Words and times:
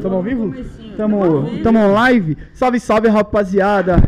Tamo 0.00 0.16
ao 0.16 0.22
vivo? 0.22 0.54
Tamo, 0.96 1.22
ao 1.22 1.42
vivo. 1.42 1.62
tamo 1.62 1.92
live? 1.92 2.36
Salve, 2.52 2.80
salve, 2.80 3.08
rapaziada. 3.08 4.02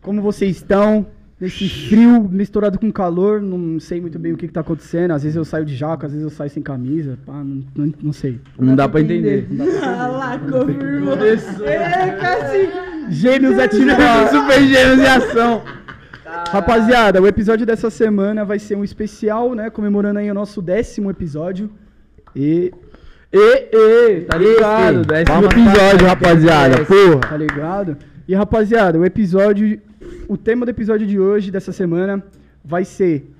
Como 0.00 0.20
vocês 0.20 0.56
estão? 0.56 1.06
Nesse 1.40 1.68
frio 1.68 2.22
misturado 2.30 2.78
com 2.78 2.92
calor, 2.92 3.42
não 3.42 3.80
sei 3.80 4.00
muito 4.00 4.18
bem 4.18 4.32
o 4.32 4.36
que, 4.36 4.46
que 4.46 4.52
tá 4.52 4.60
acontecendo. 4.60 5.10
Às 5.10 5.24
vezes 5.24 5.36
eu 5.36 5.44
saio 5.44 5.64
de 5.64 5.74
jaca, 5.74 6.06
às 6.06 6.12
vezes 6.12 6.24
eu 6.24 6.30
saio 6.30 6.48
sem 6.48 6.62
camisa. 6.62 7.18
Pá, 7.26 7.32
não, 7.32 7.64
não, 7.74 7.94
não 8.00 8.12
sei. 8.12 8.40
Não 8.58 8.76
dá 8.76 8.88
pra 8.88 9.00
entender. 9.00 9.48
Ah 9.82 10.06
lá, 10.06 10.38
confirmou. 10.38 11.16
Começou. 11.16 11.66
É. 11.66 13.10
Gênios 13.10 13.58
ativados. 13.58 14.30
Super 14.30 14.62
gêmeos 14.62 14.98
em 15.00 15.06
ação. 15.06 15.62
Rapaziada, 16.50 17.20
o 17.20 17.26
episódio 17.26 17.66
dessa 17.66 17.90
semana 17.90 18.44
vai 18.44 18.58
ser 18.58 18.76
um 18.76 18.84
especial, 18.84 19.54
né? 19.54 19.70
Comemorando 19.70 20.20
aí 20.20 20.30
o 20.30 20.34
nosso 20.34 20.62
décimo 20.62 21.10
episódio. 21.10 21.70
E. 22.34 22.72
E, 23.36 23.68
e, 23.72 24.20
tá 24.20 24.38
ligado? 24.38 25.00
Esse. 25.00 25.08
Décimo 25.08 25.44
episódio, 25.46 26.06
rapaziada. 26.06 26.78
Tá 26.78 26.84
Porra. 26.84 27.36
ligado? 27.36 27.96
E 28.28 28.34
rapaziada, 28.34 28.96
o 28.96 29.04
episódio. 29.04 29.80
O 30.28 30.36
tema 30.36 30.64
do 30.64 30.70
episódio 30.70 31.04
de 31.04 31.18
hoje, 31.18 31.50
dessa 31.50 31.72
semana, 31.72 32.22
vai 32.64 32.84
ser 32.84 33.34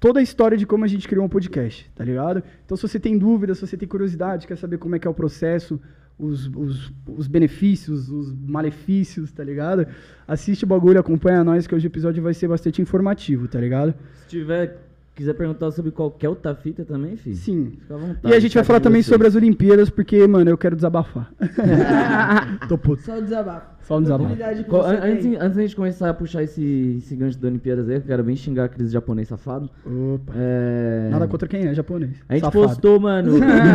toda 0.00 0.18
a 0.18 0.22
história 0.22 0.56
de 0.56 0.64
como 0.64 0.84
a 0.84 0.88
gente 0.88 1.06
criou 1.06 1.26
um 1.26 1.28
podcast, 1.28 1.90
tá 1.94 2.02
ligado? 2.02 2.42
Então, 2.64 2.74
se 2.74 2.82
você 2.82 2.98
tem 2.98 3.18
dúvidas, 3.18 3.58
se 3.58 3.66
você 3.66 3.76
tem 3.76 3.86
curiosidade, 3.86 4.46
quer 4.46 4.56
saber 4.56 4.78
como 4.78 4.96
é 4.96 4.98
que 4.98 5.06
é 5.06 5.10
o 5.10 5.14
processo, 5.14 5.78
os, 6.18 6.46
os, 6.48 6.92
os 7.06 7.26
benefícios, 7.28 8.10
os 8.10 8.34
malefícios, 8.34 9.30
tá 9.30 9.44
ligado? 9.44 9.86
Assiste 10.26 10.64
o 10.64 10.66
bagulho, 10.66 10.98
acompanha 10.98 11.44
nós, 11.44 11.66
que 11.66 11.74
hoje 11.74 11.86
o 11.86 11.90
episódio 11.90 12.22
vai 12.22 12.32
ser 12.32 12.48
bastante 12.48 12.80
informativo, 12.80 13.46
tá 13.46 13.60
ligado? 13.60 13.94
Se 14.22 14.28
tiver, 14.28 14.78
quiser 15.18 15.34
perguntar 15.34 15.70
sobre 15.72 15.90
qualquer 15.90 16.28
outra 16.28 16.54
fita 16.54 16.84
também, 16.84 17.16
filho. 17.16 17.36
Sim. 17.36 17.72
Fica 17.80 17.94
à 17.94 17.98
vontade. 17.98 18.20
E 18.32 18.34
a 18.34 18.40
gente 18.40 18.54
vai 18.54 18.64
falar 18.64 18.80
também 18.80 19.02
vocês. 19.02 19.12
sobre 19.12 19.26
as 19.26 19.34
Olimpíadas, 19.34 19.90
porque, 19.90 20.26
mano, 20.26 20.48
eu 20.50 20.56
quero 20.56 20.74
desabafar. 20.76 21.30
Tô 22.68 22.78
puto. 22.78 23.02
Só 23.02 23.18
o 23.18 23.22
desabafo. 23.22 23.66
Só 23.82 23.98
um 23.98 24.02
desabafo. 24.02 24.36
Co- 24.68 24.82
an- 24.82 25.00
Antes, 25.02 25.26
antes 25.40 25.56
da 25.56 25.62
gente 25.62 25.76
começar 25.76 26.10
a 26.10 26.14
puxar 26.14 26.42
esse, 26.42 26.96
esse 26.98 27.16
gancho 27.16 27.38
da 27.38 27.48
Olimpíadas 27.48 27.88
aí, 27.88 27.96
eu 27.96 28.02
quero 28.02 28.22
bem 28.22 28.36
xingar 28.36 28.64
aqueles 28.64 28.90
japonês 28.92 29.28
safados. 29.28 29.70
Opa. 29.84 30.32
É... 30.36 31.08
Nada 31.10 31.26
contra 31.26 31.48
quem 31.48 31.66
é 31.66 31.74
japonês. 31.74 32.12
A 32.28 32.34
gente 32.34 32.44
Safado. 32.44 32.64
postou, 32.66 33.00
mano. 33.00 33.32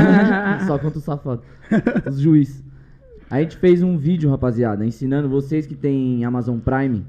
Só 0.68 0.78
contra 0.80 0.98
os 0.98 1.04
safados. 1.04 1.44
Os 2.08 2.20
juiz. 2.20 2.64
A 3.30 3.42
gente 3.42 3.58
fez 3.58 3.82
um 3.82 3.98
vídeo, 3.98 4.30
rapaziada, 4.30 4.86
ensinando 4.86 5.28
vocês 5.28 5.66
que 5.66 5.76
tem 5.76 6.24
Amazon 6.24 6.60
Prime. 6.60 7.04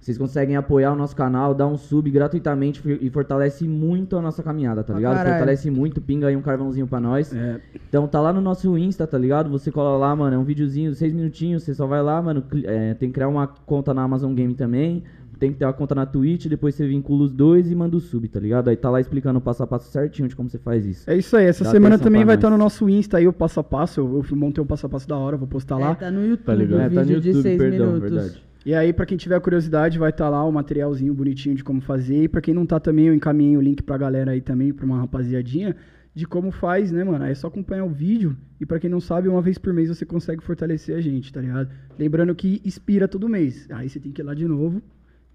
Vocês 0.00 0.16
conseguem 0.16 0.56
apoiar 0.56 0.92
o 0.92 0.96
nosso 0.96 1.14
canal, 1.14 1.52
dar 1.52 1.66
um 1.66 1.76
sub 1.76 2.08
gratuitamente 2.10 2.80
e 3.00 3.10
fortalece 3.10 3.66
muito 3.68 4.16
a 4.16 4.22
nossa 4.22 4.42
caminhada, 4.42 4.82
tá 4.82 4.94
ligado? 4.94 5.14
caralho. 5.16 5.34
Fortalece 5.34 5.70
muito, 5.70 6.00
pinga 6.00 6.28
aí 6.28 6.36
um 6.36 6.40
carvãozinho 6.40 6.86
pra 6.86 7.00
nós. 7.00 7.34
É, 7.34 7.60
Então 7.88 8.06
tá 8.06 8.20
lá 8.20 8.32
no 8.32 8.40
nosso 8.40 8.78
Insta, 8.78 9.06
tá 9.06 9.18
ligado? 9.18 9.50
Você 9.50 9.70
cola 9.70 9.98
lá, 9.98 10.14
mano, 10.14 10.36
é 10.36 10.38
um 10.38 10.44
videozinho, 10.44 10.94
seis 10.94 11.12
minutinhos, 11.12 11.62
você 11.64 11.74
só 11.74 11.86
vai 11.86 12.02
lá, 12.02 12.22
mano, 12.22 12.42
é, 12.64 12.94
tem 12.94 13.08
que 13.08 13.14
criar 13.14 13.28
uma 13.28 13.46
conta 13.46 13.92
na 13.92 14.02
Amazon 14.02 14.32
Game 14.34 14.54
também, 14.54 15.02
tem 15.38 15.52
que 15.52 15.58
ter 15.58 15.64
uma 15.66 15.72
conta 15.72 15.94
na 15.94 16.06
Twitch, 16.06 16.46
depois 16.46 16.74
você 16.74 16.86
vincula 16.86 17.24
os 17.24 17.32
dois 17.32 17.70
e 17.70 17.74
manda 17.74 17.96
o 17.96 18.00
sub, 18.00 18.26
tá 18.28 18.40
ligado? 18.40 18.68
Aí 18.68 18.76
tá 18.76 18.90
lá 18.90 19.00
explicando 19.00 19.38
o 19.38 19.42
passo 19.42 19.62
a 19.62 19.66
passo 19.66 19.90
certinho 19.90 20.28
de 20.28 20.34
como 20.34 20.48
você 20.48 20.58
faz 20.58 20.86
isso. 20.86 21.08
é 21.10 21.16
isso 21.16 21.36
aí. 21.36 21.46
Essa 21.46 21.64
Dá 21.64 21.70
semana 21.70 21.98
também 21.98 22.24
vai 22.24 22.36
estar 22.36 22.50
no 22.50 22.56
nosso 22.58 22.88
Insta 22.88 23.18
aí, 23.18 23.28
o 23.28 23.32
passo 23.32 23.60
a 23.60 23.64
passo. 23.64 24.00
Eu, 24.00 24.24
eu 24.30 24.36
montei 24.36 24.62
um 24.62 24.66
passo 24.66 24.86
a 24.86 24.88
passo 24.88 25.06
da 25.08 25.16
hora, 25.16 25.36
vou 25.36 25.46
postar 25.46 25.76
lá. 25.76 25.90
É, 25.90 25.94
tá 25.94 26.10
no 26.10 26.24
YouTube, 26.24 26.44
Tá 26.46 26.54
ligado? 26.54 26.80
É, 26.80 26.88
tá 26.88 27.00
no 27.00 27.06
vídeo 27.06 27.20
de 27.20 27.28
YouTube, 27.28 27.42
6 27.42 27.58
perdão, 27.58 27.86
minutos. 27.86 28.10
verdade. 28.10 28.47
E 28.68 28.74
aí, 28.74 28.92
pra 28.92 29.06
quem 29.06 29.16
tiver 29.16 29.40
curiosidade, 29.40 29.98
vai 29.98 30.10
estar 30.10 30.28
lá 30.28 30.44
o 30.44 30.52
materialzinho 30.52 31.14
bonitinho 31.14 31.54
de 31.54 31.64
como 31.64 31.80
fazer. 31.80 32.24
E 32.24 32.28
pra 32.28 32.42
quem 32.42 32.52
não 32.52 32.66
tá 32.66 32.78
também, 32.78 33.06
eu 33.06 33.14
encaminhei 33.14 33.56
o 33.56 33.62
link 33.62 33.82
pra 33.82 33.96
galera 33.96 34.32
aí 34.32 34.42
também, 34.42 34.74
pra 34.74 34.84
uma 34.84 34.98
rapaziadinha, 34.98 35.74
de 36.14 36.26
como 36.26 36.50
faz, 36.50 36.92
né, 36.92 37.02
mano? 37.02 37.24
Aí 37.24 37.32
é 37.32 37.34
só 37.34 37.46
acompanhar 37.46 37.86
o 37.86 37.88
vídeo. 37.88 38.36
E 38.60 38.66
pra 38.66 38.78
quem 38.78 38.90
não 38.90 39.00
sabe, 39.00 39.26
uma 39.26 39.40
vez 39.40 39.56
por 39.56 39.72
mês 39.72 39.88
você 39.88 40.04
consegue 40.04 40.42
fortalecer 40.42 40.94
a 40.94 41.00
gente, 41.00 41.32
tá 41.32 41.40
ligado? 41.40 41.70
Lembrando 41.98 42.34
que 42.34 42.60
expira 42.62 43.08
todo 43.08 43.26
mês. 43.26 43.66
Aí 43.70 43.88
você 43.88 43.98
tem 43.98 44.12
que 44.12 44.20
ir 44.20 44.24
lá 44.24 44.34
de 44.34 44.46
novo 44.46 44.82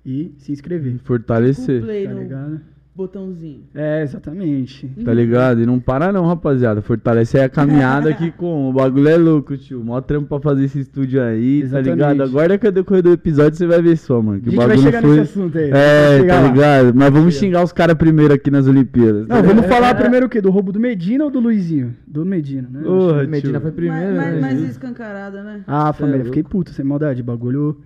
e 0.05 0.35
se 0.38 0.51
inscrever. 0.51 0.99
Fortalecer. 0.99 1.81
Play 1.81 2.05
Tá 2.05 2.13
ligado? 2.13 2.61
Botãozinho. 2.95 3.63
É, 3.73 4.03
exatamente. 4.03 4.87
Tá 5.03 5.13
ligado? 5.13 5.61
E 5.61 5.65
não 5.65 5.79
para 5.79 6.11
não, 6.11 6.25
rapaziada. 6.27 6.81
Fortalece 6.81 7.37
aí 7.37 7.43
a 7.45 7.49
caminhada 7.49 8.09
aqui 8.09 8.29
com. 8.37 8.69
O 8.69 8.73
bagulho 8.73 9.07
é 9.07 9.17
louco, 9.17 9.57
tio. 9.57 9.83
Mó 9.83 9.99
trampo 9.99 10.27
pra 10.27 10.39
fazer 10.39 10.65
esse 10.65 10.79
estúdio 10.79 11.21
aí, 11.21 11.61
Exatamente. 11.61 11.85
tá 11.99 12.11
ligado? 12.13 12.23
Agora 12.29 12.57
que 12.57 12.67
eu 12.67 12.71
decorrer 12.71 13.03
do 13.03 13.11
episódio 13.11 13.57
você 13.57 13.65
vai 13.65 13.81
ver 13.81 13.97
só, 13.97 14.21
mano. 14.21 14.39
Que 14.41 14.49
A 14.49 14.51
gente 14.51 14.57
vai 14.57 14.67
bagulho 14.67 14.85
chegar 14.85 15.01
foi. 15.01 15.09
nesse 15.17 15.21
assunto 15.39 15.57
aí. 15.57 15.71
É, 15.71 16.17
Vai 16.19 16.27
tá 16.27 16.41
lá. 16.41 16.47
ligado? 16.47 16.93
Mas 16.95 17.09
vamos 17.11 17.33
xingar 17.35 17.63
os 17.63 17.71
caras 17.73 17.95
primeiro 17.95 18.33
aqui 18.33 18.51
nas 18.51 18.67
Olimpíadas. 18.67 19.27
Não, 19.27 19.41
vamos 19.41 19.65
falar 19.65 19.95
primeiro 19.95 20.27
o 20.27 20.29
quê? 20.29 20.39
Do 20.39 20.51
roubo 20.51 20.71
do 20.71 20.79
Medina 20.79 21.23
ou 21.25 21.31
do 21.31 21.39
Luizinho? 21.39 21.95
Do 22.07 22.23
Medina, 22.25 22.69
né? 22.71 22.81
Porra, 22.83 23.23
Medina 23.25 23.53
tio. 23.53 23.61
foi 23.61 23.71
primeiro, 23.71 24.15
mas, 24.15 24.33
né? 24.35 24.39
mas, 24.41 24.59
mas 24.59 24.69
escancarada, 24.69 25.41
né? 25.43 25.63
Ah, 25.67 25.91
Cê 25.91 25.99
família, 25.99 26.21
é 26.21 26.25
fiquei 26.25 26.43
puto, 26.43 26.71
sem 26.71 26.85
maldade. 26.85 27.23
Bagulho 27.23 27.77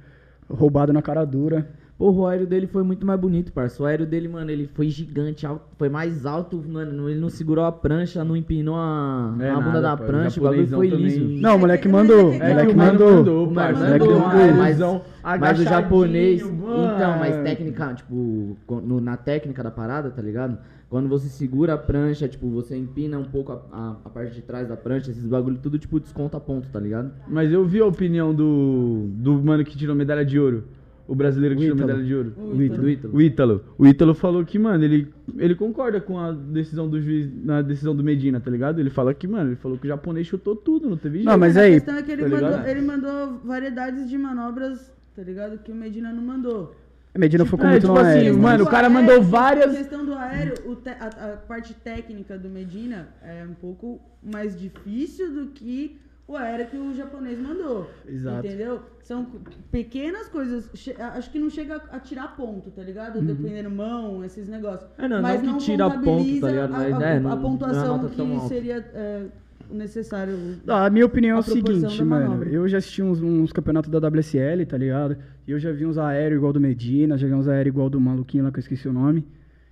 roubado 0.50 0.91
na 0.91 1.01
cara 1.01 1.24
dura. 1.25 1.68
Porra, 1.97 2.18
o 2.19 2.28
aéreo 2.28 2.46
dele 2.46 2.68
foi 2.68 2.84
muito 2.84 3.03
mais 3.08 3.19
bonito, 3.19 3.52
parça. 3.52 3.81
O 3.81 3.85
aéreo 3.88 4.06
dele, 4.06 4.28
mano, 4.28 4.52
ele 4.52 4.69
foi 4.72 4.88
gigante, 4.88 5.47
alto- 5.47 5.66
foi 5.80 5.90
mais 5.90 6.28
alto, 6.28 6.63
mano. 6.68 7.09
Ele 7.09 7.19
não 7.19 7.28
segurou 7.28 7.66
a 7.66 7.72
prancha, 7.72 8.24
não 8.24 8.38
empinou 8.38 8.75
a, 8.75 9.35
É 9.40 9.50
a 9.50 9.56
bunda 9.56 9.66
nada, 9.66 9.81
da 9.81 9.97
pô, 9.97 10.03
prancha, 10.03 10.40
o 10.40 10.44
bagulho 10.44 10.68
foi 10.68 10.90
também. 10.91 11.06
liso. 11.06 11.41
Não, 11.41 11.56
o 11.56 11.59
moleque 11.59 11.88
é 11.88 11.91
mandou. 11.91 12.31
é 12.34 12.38
que 12.40 12.47
moleque 12.50 12.72
o 12.72 12.78
mandou. 12.78 13.44
O 13.50 13.52
parça. 13.53 13.84
Moleque 13.84 14.06
mandou, 14.07 14.19
mandou. 14.19 15.02
ah, 15.24 15.38
mas, 15.40 15.59
o 15.59 15.63
japonês. 15.63 16.44
mano. 16.44 16.86
Então, 16.96 17.18
mas 17.18 17.36
técnica, 17.38 17.94
tipo, 17.96 18.57
no- 18.69 19.02
na 19.02 19.18
técnica 19.18 19.63
da 19.63 19.72
parada, 19.72 20.12
tá 20.12 20.22
ligado? 20.22 20.56
Quando 20.91 21.09
você 21.09 21.28
segura 21.28 21.74
a 21.74 21.78
prancha, 21.80 22.28
tipo, 22.28 22.47
você 22.47 22.78
empina 22.78 23.18
um 23.18 23.25
pouco 23.25 23.52
a, 23.53 23.56
a- 23.72 23.96
a 24.06 24.09
parte 24.09 24.36
de 24.36 24.41
trás 24.44 24.68
da 24.69 24.78
prancha, 24.78 25.09
esses 25.09 25.25
bagulho 25.25 25.57
tudo, 25.57 25.80
tipo, 25.80 26.00
desconta 26.00 26.40
ponto, 26.40 26.69
tá 26.69 26.80
ligado? 26.80 27.12
Mas 27.28 27.52
eu 27.52 27.66
vi 27.66 27.80
a 27.80 27.86
opinião 27.88 28.36
do, 28.36 29.07
do 29.16 29.34
mano 29.41 29.66
que 29.66 29.75
tirou 29.75 29.96
medalha 29.96 30.24
de 30.24 30.40
ouro. 30.40 30.63
O 31.07 31.16
brasileiro 31.16 31.56
que 31.56 31.62
O 31.62 31.63
tirou 31.73 31.78
medalha 31.88 32.03
de 32.03 32.13
ouro. 32.13 32.34
O 32.38 32.62
Ítalo. 32.62 32.81
Do 32.81 32.90
Ítalo. 32.90 33.13
O 33.16 33.22
Ítalo. 33.22 33.66
O 33.78 33.88
Ítalo 33.88 34.13
falou 34.13 34.44
que, 34.45 34.59
mano, 34.59 34.84
ele, 34.84 35.07
ele 35.38 35.56
concorda 35.56 36.01
com 36.01 36.19
a 36.19 36.31
decisão 36.34 36.90
do 36.90 37.00
juiz, 37.01 37.29
na 37.45 37.62
decisão 37.62 37.95
do 37.95 38.03
Medina, 38.03 38.40
tá 38.41 38.51
ligado? 38.51 38.79
Ele 38.79 38.90
fala 38.90 39.13
que, 39.13 39.25
mano, 39.28 39.50
ele 39.51 39.56
falou 39.56 39.78
que 39.78 39.85
o 39.85 39.88
japonês 39.88 40.28
chutou 40.28 40.56
tudo, 40.56 40.90
não 40.90 40.97
teve 40.97 41.19
jeito. 41.19 41.29
Não, 41.29 41.38
mas 41.38 41.56
a 41.56 41.62
aí, 41.62 41.73
questão 41.75 41.95
é 41.95 42.03
que 42.03 42.12
ele, 42.12 42.23
tá 42.23 42.29
mandou, 42.29 42.59
ele 42.68 42.81
mandou 42.81 43.40
variedades 43.45 44.09
de 44.09 44.18
manobras, 44.18 44.91
tá 45.16 45.22
ligado? 45.23 45.57
Que 45.59 45.72
o 45.72 45.75
Medina 45.75 46.12
não 46.12 46.22
mandou. 46.22 46.75
Medina 47.18 47.45
focou 47.45 47.66
é, 47.66 47.69
muito 47.72 47.81
tipo 47.81 47.94
no 47.94 48.00
assim, 48.00 48.09
aéreo. 48.09 48.38
mano, 48.38 48.57
Do 48.59 48.63
o 48.66 48.69
cara 48.69 48.88
aéreo, 48.88 49.01
mandou 49.01 49.16
A 49.16 49.19
várias- 49.24 49.75
questão 49.78 50.06
do 50.06 50.13
aéreo, 50.13 50.53
o 50.68 50.75
te- 50.75 50.89
a, 50.89 51.07
a 51.34 51.38
parte 51.38 51.74
técnica 51.74 52.38
do 52.38 52.47
Medina 52.47 53.07
é 53.24 53.44
um 53.50 53.56
pouco 53.56 54.00
mais 54.22 54.56
difícil 54.59 55.34
do 55.34 55.47
que 55.47 55.97
o 56.28 56.36
aéreo 56.36 56.68
que 56.68 56.78
o 56.78 56.94
japonês 56.94 57.40
mandou. 57.40 57.90
Exato. 58.08 58.46
Entendeu? 58.46 58.82
São 59.02 59.26
pequenas 59.72 60.28
coisas. 60.28 60.70
Acho 61.16 61.32
que 61.32 61.40
não 61.40 61.50
chega 61.50 61.78
a 61.92 62.00
tirar 62.00 62.36
ponto, 62.36 62.70
tá 62.72 62.82
ligado? 62.84 63.20
Uhum. 63.20 63.26
Dependendo 63.26 63.70
mão, 63.70 64.24
esses 64.26 64.48
negócios. 64.50 64.90
É, 64.98 65.08
não, 65.08 65.22
Mas 65.22 65.42
não 65.42 65.58
que 65.58 65.64
tira 65.66 65.86
ponto, 65.90 66.00
tá 66.00 66.04
contabiliza 66.06 66.50
ligado? 66.52 66.74
a- 66.74 66.78
Mas, 66.78 66.94
a, 66.94 67.06
é, 67.06 67.12
a 67.18 67.20
não- 67.20 67.22
não 67.22 67.32
é 67.32 67.34
uma 67.36 67.38
pontuação 67.42 68.00
tão 68.10 68.10
que 68.28 68.34
alta. 68.36 68.48
seria 68.50 68.78
é, 68.94 69.26
necessário. 69.72 70.34
Ah, 70.68 70.86
A 70.86 70.90
minha 70.90 71.06
opinião 71.06 71.38
é 71.38 71.38
A 71.38 71.42
o 71.42 71.44
proporção 71.46 71.90
seguinte, 71.90 72.04
mano. 72.04 72.44
Eu 72.44 72.68
já 72.68 72.78
assisti 72.80 73.02
uns, 73.02 73.22
uns 73.22 73.52
campeonatos 73.54 73.90
da 73.90 74.00
WSL, 74.00 74.66
tá 74.66 74.78
ligado? 74.78 75.18
E 75.48 75.52
eu 75.52 75.60
já 75.60 75.72
vi 75.72 75.86
uns 75.86 75.98
aéreos 75.98 76.38
igual 76.40 76.52
do 76.54 76.60
Medina, 76.60 77.18
já 77.18 77.28
vi 77.28 77.34
uns 77.34 77.48
aéreos 77.48 77.74
igual 77.74 77.90
do 77.90 78.00
maluquinho 78.02 78.44
lá 78.44 78.52
que 78.52 78.58
eu 78.58 78.62
esqueci 78.62 78.88
o 78.88 78.94
nome. 78.94 79.26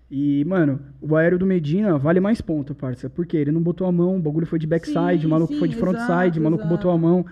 E, 0.10 0.46
mano, 0.46 0.80
o 1.02 1.16
aéreo 1.16 1.40
do 1.40 1.46
Medina 1.46 1.98
vale 1.98 2.20
mais 2.20 2.40
ponto, 2.42 2.76
parça. 2.76 3.10
Porque 3.10 3.36
ele 3.36 3.52
não 3.52 3.62
botou 3.62 3.88
a 3.88 3.92
mão, 3.92 4.18
o 4.18 4.20
bagulho 4.20 4.46
foi 4.46 4.60
de 4.60 4.68
backside, 4.68 5.22
Sim, 5.22 5.28
o 5.28 5.30
maluco 5.30 5.54
sim, 5.54 5.60
foi 5.60 5.68
de 5.68 5.76
frontside, 5.76 6.06
exato, 6.06 6.40
o 6.40 6.44
maluco 6.44 6.64
exato. 6.64 6.76
botou 6.76 6.92
a 6.92 6.98
mão. 6.98 7.26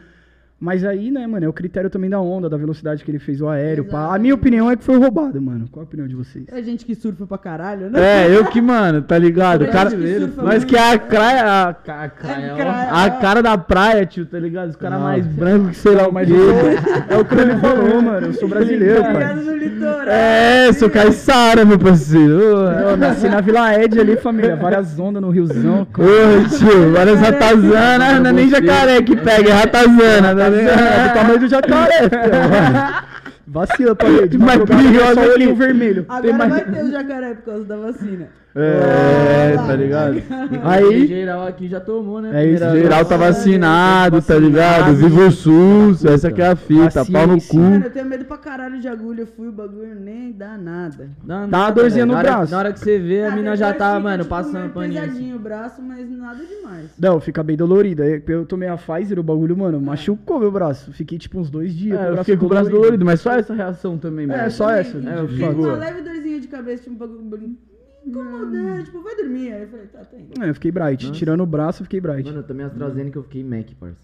Mas 0.63 0.85
aí, 0.85 1.12
né, 1.12 1.28
mano, 1.28 1.46
é 1.46 1.50
o 1.50 1.51
critério 1.51 1.90
também 1.90 2.09
da 2.09 2.22
onda, 2.22 2.50
da 2.50 2.56
velocidade 2.56 3.03
que 3.03 3.12
ele 3.12 3.19
fez 3.19 3.41
o 3.41 3.50
aéreo. 3.50 3.84
pá. 3.84 4.16
A 4.16 4.18
minha 4.18 4.33
opinião 4.33 4.71
é 4.71 4.77
que 4.77 4.83
foi 4.86 4.95
roubado, 4.98 5.42
mano. 5.42 5.65
Qual 5.69 5.81
a 5.81 5.86
opinião 5.86 6.07
de 6.07 6.15
vocês? 6.15 6.45
É 6.50 6.63
gente 6.63 6.86
que 6.86 6.95
surfa 6.95 7.27
pra 7.27 7.38
caralho, 7.38 7.89
né? 7.89 8.00
É, 8.25 8.33
eu 8.33 8.45
que, 8.45 8.62
mano, 8.62 9.01
tá 9.01 9.18
ligado? 9.18 9.63
O 9.63 9.68
cara, 9.68 9.89
Brasileiro, 9.89 10.30
pô. 10.30 10.42
nós 10.42 10.63
que 10.63 10.77
é 10.77 10.94
a 10.94 10.98
praia, 10.98 11.44
a, 11.44 11.69
a, 11.69 11.74
praia, 11.74 12.54
ó, 12.54 12.56
praia, 12.56 12.89
a 12.92 13.06
ó. 13.07 13.10
cara 13.19 13.44
da 13.44 13.57
praia, 13.57 14.06
tio, 14.06 14.25
tá 14.25 14.39
ligado? 14.39 14.69
Os 14.69 14.77
caras 14.77 15.01
mais 15.01 15.27
brancos 15.27 15.71
que 15.71 15.75
sei 15.75 15.95
lá 15.95 16.07
o 16.07 16.13
Mas 16.13 16.30
quê. 16.30 16.33
eu 16.33 16.39
sou- 16.39 17.18
é 17.18 17.18
o 17.19 17.25
que 17.25 17.36
ele 17.36 17.56
falou, 17.57 18.01
mano. 18.01 18.27
Eu 18.27 18.33
sou 18.33 18.48
brasileiro, 18.48 19.01
pai. 19.01 19.13
Ligado 19.16 19.42
no 19.44 19.57
litoral. 19.57 20.07
É, 20.07 20.71
sou 20.71 20.89
caiçara, 20.89 21.66
meu 21.66 21.77
parceiro. 21.77 22.39
Eu 22.39 22.95
nasci 22.95 23.27
na 23.27 23.42
Vila 23.42 23.74
Ed 23.83 24.00
ali, 24.00 24.16
família. 24.16 24.56
Várias 24.56 24.98
ondas 24.98 25.21
no 25.21 25.30
riozão. 25.30 25.81
Ô, 25.81 26.48
tio, 26.57 26.94
várias 26.94 27.19
ratazanas, 27.19 28.21
não 28.21 28.30
é 28.30 28.33
nem 28.33 28.48
jacaré 28.50 29.01
que 29.01 29.13
pega, 29.18 29.50
é 29.50 29.54
ratazana, 29.54 30.33
tá 30.53 30.71
É 31.03 31.07
do 31.07 31.13
tamanho 31.13 31.39
do 31.39 31.47
jacaré. 31.47 32.00
Vacila, 33.47 33.95
parede. 33.95 34.38
Mas 34.38 34.57
Madrugada, 34.59 34.89
pior 34.89 35.13
só 35.15 35.21
do 35.21 35.31
olhinho 35.33 35.55
vermelho. 35.55 36.05
Agora 36.09 36.33
mais- 36.33 36.50
vai 36.51 36.63
ter 36.65 36.83
o 36.85 36.91
jacaré 36.91 37.33
por 37.35 37.44
causa 37.45 37.65
da 37.65 37.77
vacina. 37.77 38.27
É, 38.55 39.55
tá 39.57 39.75
ligado? 39.75 40.21
Aí 40.63 41.07
geral 41.07 41.47
aqui 41.47 41.67
já 41.67 41.79
tomou, 41.79 42.21
né? 42.21 42.44
É 42.44 42.47
isso, 42.47 42.63
Geral 42.63 43.03
tá 43.03 43.17
vacinado, 43.17 44.21
tá 44.21 44.38
ligado? 44.38 44.94
Viva 44.95 45.27
o 45.27 45.31
SUS, 45.31 46.05
essa 46.05 46.31
que 46.31 46.41
é 46.41 46.47
a 46.47 46.55
fita, 46.55 47.01
A 47.01 47.05
pau 47.05 47.25
no 47.25 47.39
ciência. 47.39 47.59
Mano, 47.59 47.81
cu. 47.81 47.88
eu 47.88 47.91
tenho 47.91 48.05
medo 48.05 48.25
pra 48.25 48.38
caralho 48.38 48.79
de 48.79 48.88
agulha. 48.88 49.21
Eu 49.21 49.27
fui, 49.27 49.47
o 49.47 49.51
bagulho 49.51 49.95
nem 49.95 50.31
dá 50.31 50.55
nada. 50.55 51.09
Dá 51.23 51.38
uma 51.38 51.47
nada, 51.47 51.81
dorzinha 51.81 52.05
no 52.05 52.13
na 52.13 52.19
hora, 52.19 52.31
braço. 52.31 52.51
Na 52.51 52.57
hora 52.59 52.73
que 52.73 52.79
você 52.79 53.00
vê, 53.00 53.23
a 53.23 53.35
mina 53.35 53.55
já 53.55 53.73
tá, 53.73 53.95
fica, 53.95 54.00
mano, 54.00 54.23
tipo, 54.23 54.29
passando 54.35 54.69
paninho. 54.69 54.99
assim. 54.99 55.09
pesadinho 55.09 55.35
o 55.35 55.39
braço, 55.39 55.81
mas 55.81 56.09
nada 56.11 56.44
demais. 56.45 56.91
Não, 56.99 57.19
fica 57.19 57.41
bem 57.41 57.57
dolorido. 57.57 58.03
Aí 58.03 58.21
Eu 58.27 58.45
tomei 58.45 58.69
a 58.69 58.77
Pfizer, 58.77 59.17
o 59.17 59.23
bagulho, 59.23 59.57
mano, 59.57 59.81
machucou 59.81 60.39
meu 60.39 60.51
braço. 60.51 60.91
Fiquei 60.94 61.17
tipo 61.17 61.39
uns 61.39 61.49
dois 61.49 61.73
dias. 61.73 61.99
É, 61.99 62.09
eu 62.11 62.17
fiquei 62.17 62.38
com 62.38 62.45
o 62.45 62.49
braço 62.49 62.69
dolorido, 62.69 63.03
mas 63.03 63.19
só 63.19 63.31
essa 63.31 63.53
reação 63.53 63.97
também, 63.97 64.27
mano. 64.27 64.39
É, 64.39 64.49
só 64.49 64.69
essa, 64.69 64.99
né? 64.99 65.11
tipo, 65.11 65.23
eu 65.23 65.27
fiquei 65.27 65.53
com 65.53 65.61
uma 65.61 65.73
leve 65.73 66.01
dorzinha 66.01 66.39
de 66.39 66.47
cabeça, 66.47 66.83
tipo, 66.83 67.03
um 67.03 67.29
bagulho 67.29 67.57
incomodando, 68.05 68.83
tipo, 68.83 69.01
vai 69.01 69.15
dormir. 69.15 69.53
Aí 69.53 69.61
eu 69.63 69.67
falei, 69.67 69.85
tá, 69.88 70.00
tá 70.00 70.17
indo. 70.17 70.44
É, 70.44 70.50
eu 70.50 70.53
fiquei 70.53 70.71
bright. 70.71 71.05
Nossa. 71.07 71.17
Tirando 71.19 71.41
o 71.41 71.45
braço, 71.45 71.81
eu 71.81 71.85
fiquei 71.85 72.00
bright. 72.01 72.25
Mano, 72.25 72.39
eu 72.39 72.44
tomei 72.44 72.65
AstraZeneca 72.65 73.17
eu 73.19 73.23
fiquei 73.23 73.44
Mac, 73.44 73.67
parça. 73.79 73.95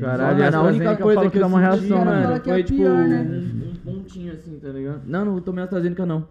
Caralho, 0.00 0.38
Mano, 0.44 0.56
a 0.58 0.62
única 0.64 0.96
coisa 0.96 1.30
que 1.30 1.38
dá 1.38 1.46
uma 1.46 1.60
reação, 1.60 2.04
mano. 2.04 2.22
fala 2.22 2.40
que 2.40 2.50
é 2.50 2.52
foi 2.54 2.62
tipo 2.62 2.78
pior, 2.80 3.08
né? 3.08 3.20
um, 3.22 3.90
um 3.90 3.94
pontinho 3.94 4.32
assim, 4.34 4.58
tá 4.58 4.68
ligado? 4.68 5.00
Não, 5.06 5.24
não 5.24 5.40
tomei 5.40 5.64
AstraZeneca 5.64 6.04
não. 6.04 6.26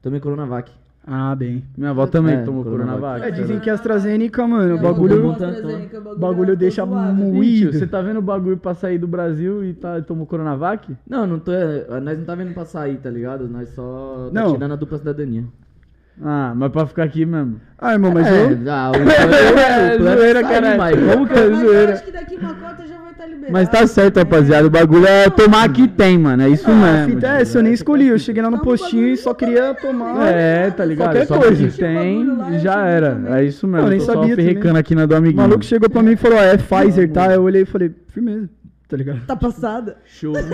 Tomei 0.00 0.18
Coronavac. 0.18 0.72
Ah, 1.06 1.34
bem. 1.34 1.64
Minha 1.76 1.90
avó 1.90 2.06
também 2.06 2.36
É, 2.36 2.42
tomou 2.42 2.62
Coronavac. 2.64 3.00
Coronavac. 3.00 3.26
É, 3.26 3.30
dizem 3.32 3.58
que 3.60 3.68
a 3.68 3.74
AstraZeneca, 3.74 4.46
mano, 4.46 4.76
o 4.76 4.78
bagulho. 4.78 5.32
bagulho 6.18 6.40
ficou 6.52 6.56
deixa 6.56 6.86
suave. 6.86 7.12
mu- 7.12 7.24
Ih, 7.24 7.26
tio, 7.26 7.34
moído. 7.66 7.72
você 7.78 7.86
tá 7.86 8.00
vendo 8.00 8.18
o 8.18 8.22
bagulho 8.22 8.56
pra 8.56 8.72
sair 8.72 8.98
do 8.98 9.06
Brasil 9.08 9.62
e 9.64 9.74
tá, 9.74 10.00
tomou 10.00 10.26
Coronavac? 10.26 10.96
Não, 11.06 11.26
não 11.26 11.38
tô. 11.38 11.52
é, 11.52 12.00
Nós 12.00 12.18
não 12.18 12.24
tá 12.24 12.34
vendo 12.34 12.54
pra 12.54 12.64
sair, 12.64 12.96
tá 12.98 13.10
ligado? 13.10 13.46
Nós 13.48 13.68
só 13.70 14.30
tá 14.32 14.40
Não. 14.40 14.54
tirando 14.54 14.72
a 14.72 14.76
dupla 14.76 14.96
cidadania. 14.96 15.44
Ah, 16.20 16.52
mas 16.54 16.70
pra 16.70 16.86
ficar 16.86 17.04
aqui 17.04 17.24
mesmo. 17.24 17.60
Ah, 17.78 17.92
irmão, 17.94 18.12
mas 18.12 18.26
é, 18.26 18.42
eu. 18.44 18.58
ah, 18.70 18.92
o 18.94 18.96
é- 18.96 19.96
o 19.98 20.06
é 20.08 20.16
Zoeira, 20.16 20.42
caralho. 20.42 20.78
mas 20.78 20.96
como 21.12 21.26
que 21.26 21.38
É 21.38 21.54
zoeira. 21.54 21.92
acho 21.94 22.04
que 22.04 22.12
daqui 22.12 22.36
uma 22.36 22.54
cota 22.54 22.86
já 22.86 22.96
vai 22.98 23.10
estar 23.12 23.26
liberado. 23.26 23.52
Mas 23.52 23.68
tá 23.68 23.86
certo, 23.86 24.16
né? 24.16 24.22
rapaziada. 24.22 24.66
O 24.66 24.70
bagulho 24.70 25.06
é 25.06 25.28
tomar 25.30 25.68
que 25.72 25.88
tem, 25.88 26.18
mano. 26.18 26.42
É 26.42 26.48
isso 26.50 26.68
Ah, 26.68 26.72
a 26.72 26.74
mesmo. 27.06 27.14
fita 27.14 27.26
é 27.26 27.40
essa, 27.42 27.58
eu 27.58 27.62
nem 27.62 27.72
escolhi. 27.72 28.08
Eu 28.08 28.18
cheguei 28.18 28.42
lá 28.42 28.50
no 28.50 28.58
Toma 28.58 28.70
postinho 28.70 29.08
e 29.08 29.16
só 29.16 29.32
queria 29.34 29.74
também, 29.74 29.82
tomar. 29.98 30.26
É, 30.28 30.70
tá 30.70 30.84
ligado? 30.84 31.06
Qualquer 31.08 31.26
Só 31.26 31.38
coisa. 31.38 31.66
que 31.68 31.76
tem 31.78 32.28
e 32.54 32.58
já 32.58 32.86
era. 32.86 33.20
É 33.30 33.44
isso 33.44 33.66
mesmo. 33.66 33.86
Eu 33.86 33.90
nem 33.90 33.98
Tô 33.98 34.04
sabia 34.04 34.36
ferrecando 34.36 34.78
aqui 34.78 34.94
na 34.94 35.06
do 35.06 35.14
O 35.14 35.16
amiguinho. 35.16 35.42
maluco 35.42 35.64
chegou 35.64 35.88
pra 35.90 36.02
mim 36.02 36.12
e 36.12 36.16
falou: 36.16 36.38
é 36.38 36.56
Pfizer, 36.56 37.10
tá? 37.10 37.32
Eu 37.32 37.42
olhei 37.42 37.62
e 37.62 37.66
falei: 37.66 37.90
firmeza, 38.08 38.48
tá 38.92 38.96
ligado? 38.98 39.26
Tá 39.26 39.34
passada? 39.34 39.96
Show. 40.04 40.34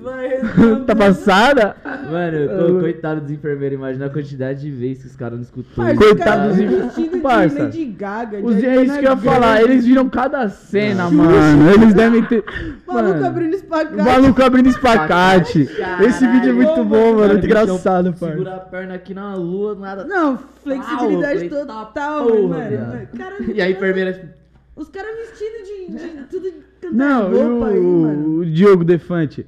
Vai 0.00 0.40
tá 0.86 0.96
passada? 0.96 1.76
Mano, 2.10 2.36
eu 2.38 2.68
tô, 2.68 2.80
coitado 2.80 3.20
dos 3.20 3.30
enfermeiros, 3.30 3.76
imagina 3.76 4.06
a 4.06 4.10
quantidade 4.10 4.62
de 4.62 4.70
vezes 4.70 5.02
que 5.02 5.08
os 5.08 5.16
caras 5.16 5.34
não 5.34 5.42
escutou. 5.42 5.84
Parça, 5.84 5.94
Coitado 5.96 6.48
dos 6.48 6.56
vestido 6.56 6.86
enfer- 6.86 7.10
de 7.10 7.18
Parça. 7.20 7.62
Lady 7.64 7.84
Gaga. 7.84 8.38
Os, 8.38 8.54
é 8.56 8.58
isso 8.58 8.68
Ariana 8.94 8.98
que 8.98 9.06
eu 9.06 9.10
ia 9.10 9.16
falar. 9.18 9.62
Eles 9.62 9.84
viram 9.84 10.08
cada 10.08 10.48
cena, 10.48 11.10
mano. 11.10 11.70
Eles 11.70 11.92
devem 11.92 12.24
ter. 12.24 12.42
Maluco 12.86 13.24
abrindo 13.24 13.54
espacate. 13.54 14.02
maluco 14.02 14.42
abrindo 14.42 14.68
espacate. 14.70 15.68
Esse 16.00 16.26
vídeo 16.26 16.48
é 16.48 16.52
muito 16.54 16.82
bom, 16.82 17.16
mano. 17.16 17.32
Muito 17.34 17.44
engraçado, 17.44 18.14
pai. 18.14 18.30
Segurar 18.30 18.54
a 18.54 18.60
perna 18.60 18.94
aqui 18.94 19.12
na 19.12 19.34
lua, 19.34 19.74
nada. 19.74 20.04
Não, 20.04 20.38
flexibilidade 20.64 21.50
total, 21.50 22.48
mano. 22.48 23.06
E 23.54 23.60
a 23.60 23.70
enfermeira, 23.70 24.14
tipo, 24.14 24.45
Os 24.76 24.88
caras 24.90 25.10
vestidos 25.16 25.66
de, 25.66 26.06
de 26.16 26.22
tudo 26.24 26.52
cantar 26.80 26.94
Não, 26.94 27.30
roupa 27.30 27.68
aí, 27.68 27.78
e 27.78 27.80
mano. 27.80 28.28
o, 28.28 28.38
o 28.40 28.46
Diogo 28.46 28.84
Defante. 28.84 29.46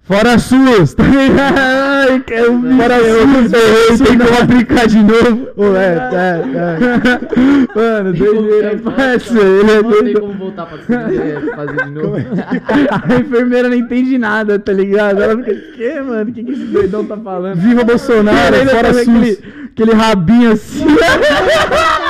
Fora 0.00 0.38
suas, 0.38 0.92
tá 0.92 1.02
ligado? 1.02 1.58
Ai, 1.58 2.20
que 2.20 2.34
eu 2.34 2.60
vi. 2.60 2.76
Fora 2.76 2.94
suas, 2.98 3.52
errei, 3.54 3.98
tem 4.06 4.18
como 4.18 4.38
aplicar 4.42 4.86
de 4.86 4.98
novo. 5.02 5.48
Ô, 5.56 5.74
é, 5.74 5.94
é, 6.12 6.42
Mano, 7.74 8.12
doideira. 8.12 8.72
Ele 8.74 9.70
é 9.70 9.82
Não 9.82 10.04
tem 10.04 10.12
como 10.14 10.34
voltar 10.34 10.66
pra 10.66 10.76
fazer, 10.76 11.54
fazer 11.56 11.84
de 11.86 11.90
novo. 11.90 12.16
A 13.08 13.14
enfermeira 13.18 13.68
não 13.70 13.76
entende 13.76 14.18
nada, 14.18 14.58
tá 14.58 14.72
ligado? 14.72 15.22
Ela 15.22 15.38
fica, 15.42 15.54
que, 15.54 16.00
mano? 16.00 16.30
O 16.30 16.34
que, 16.34 16.44
que 16.44 16.52
esse 16.52 16.64
doidão 16.64 17.04
tá 17.06 17.16
falando? 17.16 17.56
Viva 17.60 17.82
Bolsonaro, 17.84 18.56
fora 18.56 18.68
fora 18.70 18.92
SUS. 18.92 19.00
aquele, 19.08 19.38
aquele 19.72 19.92
rabinho 19.94 20.52
assim. 20.52 20.84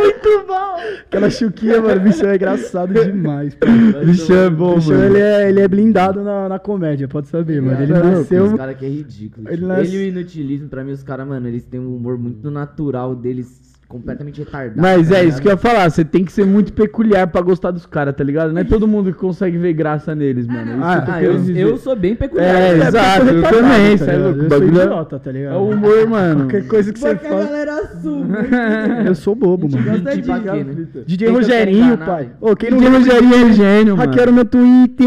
Muito 0.00 0.46
bom. 0.46 0.76
Aquela 1.06 1.30
chuquinha, 1.30 1.80
mano, 1.80 2.00
o 2.00 2.04
bichão 2.04 2.28
é 2.30 2.36
engraçado 2.36 2.92
demais, 2.94 3.54
pô. 3.54 3.66
Bicho 4.04 4.32
é 4.32 4.46
O 4.48 4.50
bom, 4.50 4.74
bichão, 4.76 4.92
mano. 4.96 5.04
ele 5.04 5.18
é, 5.20 5.48
ele 5.48 5.60
é 5.60 5.68
blindado 5.68 6.22
na, 6.22 6.48
na 6.48 6.58
comédia, 6.58 7.06
pode 7.08 7.28
saber, 7.28 7.60
mano. 7.60 7.82
Ele 7.82 7.92
é 7.92 7.98
nasceu... 8.02 8.44
Os 8.44 8.54
caras 8.54 8.76
que 8.76 8.84
é 8.84 8.88
ridículo. 8.88 9.46
Ele 9.48 9.56
Ele, 9.56 9.66
nasce- 9.66 9.82
ele 9.82 9.96
e 9.96 10.00
o 10.00 10.08
inutilismo, 10.08 10.68
pra 10.68 10.82
mim, 10.84 10.92
os 10.92 11.02
caras, 11.02 11.26
mano, 11.26 11.46
eles 11.48 11.64
têm 11.64 11.80
um 11.80 11.94
humor 11.96 12.18
muito 12.18 12.50
natural 12.50 13.14
deles, 13.14 13.60
completamente 13.90 14.38
retardado. 14.38 14.80
Mas 14.80 15.08
tá 15.08 15.18
é 15.18 15.24
isso 15.24 15.42
que 15.42 15.48
eu 15.48 15.52
ia 15.52 15.56
falar, 15.56 15.90
você 15.90 16.04
tem 16.04 16.24
que 16.24 16.30
ser 16.32 16.46
muito 16.46 16.72
peculiar 16.72 17.26
pra 17.26 17.40
gostar 17.42 17.72
dos 17.72 17.84
caras, 17.84 18.14
tá 18.14 18.22
ligado? 18.22 18.52
Não 18.52 18.60
é 18.60 18.64
todo 18.64 18.86
mundo 18.86 19.12
que 19.12 19.18
consegue 19.18 19.58
ver 19.58 19.72
graça 19.72 20.14
neles, 20.14 20.46
mano. 20.46 20.70
É 20.70 20.74
isso 20.76 20.84
Ah, 20.84 20.92
que 20.94 21.00
eu 21.00 21.04
tô 21.04 21.10
Ah, 21.10 21.18
querendo 21.18 21.50
eu, 21.58 21.68
eu 21.70 21.76
sou 21.76 21.96
bem 21.96 22.14
peculiar. 22.14 22.46
É, 22.54 22.74
né? 22.76 22.86
exato, 22.86 23.26
eu 23.26 23.42
também, 23.42 23.98
tá 23.98 24.04
é 24.04 24.16
ligado? 24.16 24.42
Eu 24.44 24.48
sou 24.48 24.62
é- 24.62 24.66
idiota, 24.66 25.18
tá 25.18 25.32
ligado? 25.32 25.54
É 25.54 25.58
o 25.58 25.68
humor, 25.70 26.06
mano. 26.08 26.40
Qualquer 26.42 26.66
coisa 26.68 26.92
que 26.92 26.98
você 27.00 27.08
a 27.08 27.14
galera 27.14 27.80
assume. 27.80 28.30
Eu 29.06 29.14
sou 29.16 29.34
bobo, 29.34 29.68
mano. 29.68 29.84
gosta 29.84 30.10
Tipo 30.12 30.22
de 30.40 30.48
aqui, 30.48 30.64
né? 30.64 30.86
DJ 31.04 31.28
Rogerinho, 31.28 31.98
pai. 31.98 32.30
Ô, 32.40 32.54
quem 32.54 32.70
não 32.70 32.78
Quem 32.78 32.88
Rogerinho 32.88 33.34
é 33.34 33.52
gênio, 33.52 33.96
mano. 33.96 34.08
Hackearam 34.08 34.32
meu 34.32 34.44
Twitter. 34.44 35.06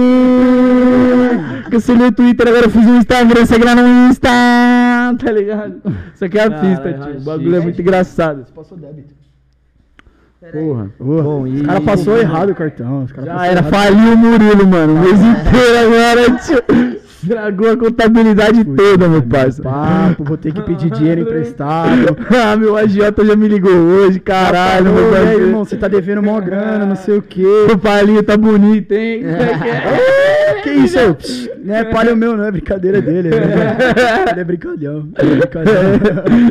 Cancelei 1.71 2.07
o 2.07 2.12
Twitter, 2.12 2.47
agora 2.50 2.65
eu 2.65 2.69
fiz 2.69 2.86
um 2.86 2.97
Instagram, 2.97 3.45
segue 3.45 3.63
lá 3.63 3.75
no 3.75 4.09
Insta, 4.09 4.27
tá 5.18 5.31
ligado? 5.31 5.81
Isso 6.13 6.25
aqui 6.25 6.38
é 6.38 6.44
a 6.44 6.50
Caralho, 6.50 6.69
pista, 6.69 6.94
tio. 6.94 7.18
O 7.18 7.21
bagulho 7.21 7.56
é 7.56 7.60
muito 7.60 7.81
engraçado. 7.81 8.45
Passou 8.54 8.77
débito. 8.77 9.13
Porra. 10.51 10.89
Bom, 11.00 11.48
e- 11.48 11.62
Os 11.62 11.68
caras 11.68 11.83
passou 11.86 12.18
errado 12.18 12.50
o 12.50 12.56
cartão. 12.56 13.04
Os 13.04 13.12
cara 13.13 13.25
Já 13.27 13.45
era, 13.45 13.60
errado. 13.62 13.69
faliu 13.71 14.13
o 14.13 14.18
Murilo, 14.18 14.68
mano. 14.68 14.95
O 14.95 15.00
mês 15.00 15.19
inteiro 15.19 15.77
agora, 15.86 16.38
tio. 16.39 17.04
Estragou 17.24 17.71
a 17.71 17.77
contabilidade 17.77 18.65
toda, 18.65 19.07
meu 19.07 19.21
parça. 19.21 19.63
Papo, 19.63 20.25
vou 20.25 20.36
ter 20.36 20.51
que 20.54 20.62
pedir 20.62 20.89
dinheiro 20.89 21.21
emprestado. 21.24 22.18
ah, 22.36 22.57
meu 22.57 22.75
agiota 22.75 23.24
já 23.24 23.33
me 23.38 23.48
ligou 23.48 23.71
hoje, 23.71 24.19
caralho, 24.19 24.92
Ô, 24.92 24.94
meu 25.12 25.39
irmão, 25.39 25.63
você 25.63 25.77
tá 25.77 25.88
devendo 25.88 26.21
mó 26.21 26.42
grana, 26.42 26.86
não 26.86 26.98
sei 26.98 27.18
o 27.18 27.21
quê. 27.21 27.45
O 27.74 27.77
palinho 27.77 28.21
tá 28.24 28.36
bonito, 28.36 28.92
hein? 28.92 29.21
É 29.24 30.32
que 30.63 30.69
é? 30.69 30.75
Isso 30.75 30.98
aí? 30.98 31.13
Psh, 31.13 31.50
Não 31.63 31.75
é 31.75 31.83
palha 31.83 32.15
meu, 32.15 32.36
não, 32.38 32.45
é 32.45 32.51
brincadeira 32.51 33.01
dele. 33.01 33.30
É, 33.30 34.31
ele 34.31 34.39
é 34.39 34.44
brincalhão. 34.44 35.10
Ele 35.19 35.33
é 35.33 35.36
brincalhão. 35.36 35.74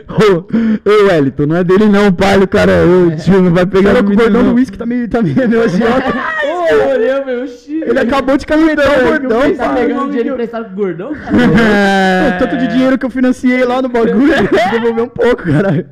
Ô, 0.08 0.88
ô, 0.88 1.06
Wellington, 1.06 1.46
não 1.46 1.56
é 1.56 1.64
dele 1.64 1.86
não, 1.86 2.12
palho, 2.12 2.46
cara. 2.46 2.72
Ô, 2.86 3.16
tio, 3.16 3.40
não 3.42 3.52
vai 3.52 3.66
pegar 3.66 3.94
Cara, 3.94 4.04
o 4.04 4.14
gordão 4.14 4.44
do 4.44 4.54
uísque 4.54 4.78
tá 4.78 4.86
meio, 4.86 5.08
tá 5.10 5.22
meio 5.22 5.48
meu 5.48 5.62
agiota. 5.62 6.12
Ô, 6.44 7.24
meu, 7.26 7.46
xixi. 7.46 7.71
Ele 7.86 7.98
acabou 7.98 8.36
de 8.36 8.46
caminhar 8.46 8.76
o 8.78 9.08
gordão, 9.08 9.54
Tá 9.56 9.68
pai. 9.68 9.86
pegando 9.86 10.08
dinheiro 10.08 10.30
emprestado 10.30 10.64
com 10.66 10.72
o 10.72 10.76
gordão? 10.76 11.08
Pô, 11.14 12.38
Tanto 12.38 12.56
de 12.56 12.66
dinheiro 12.68 12.98
que 12.98 13.06
eu 13.06 13.10
financiei 13.10 13.64
lá 13.64 13.80
no 13.82 13.88
bagulho, 13.88 14.32
devolver 14.70 15.04
um 15.04 15.08
pouco, 15.08 15.42
caralho. 15.44 15.86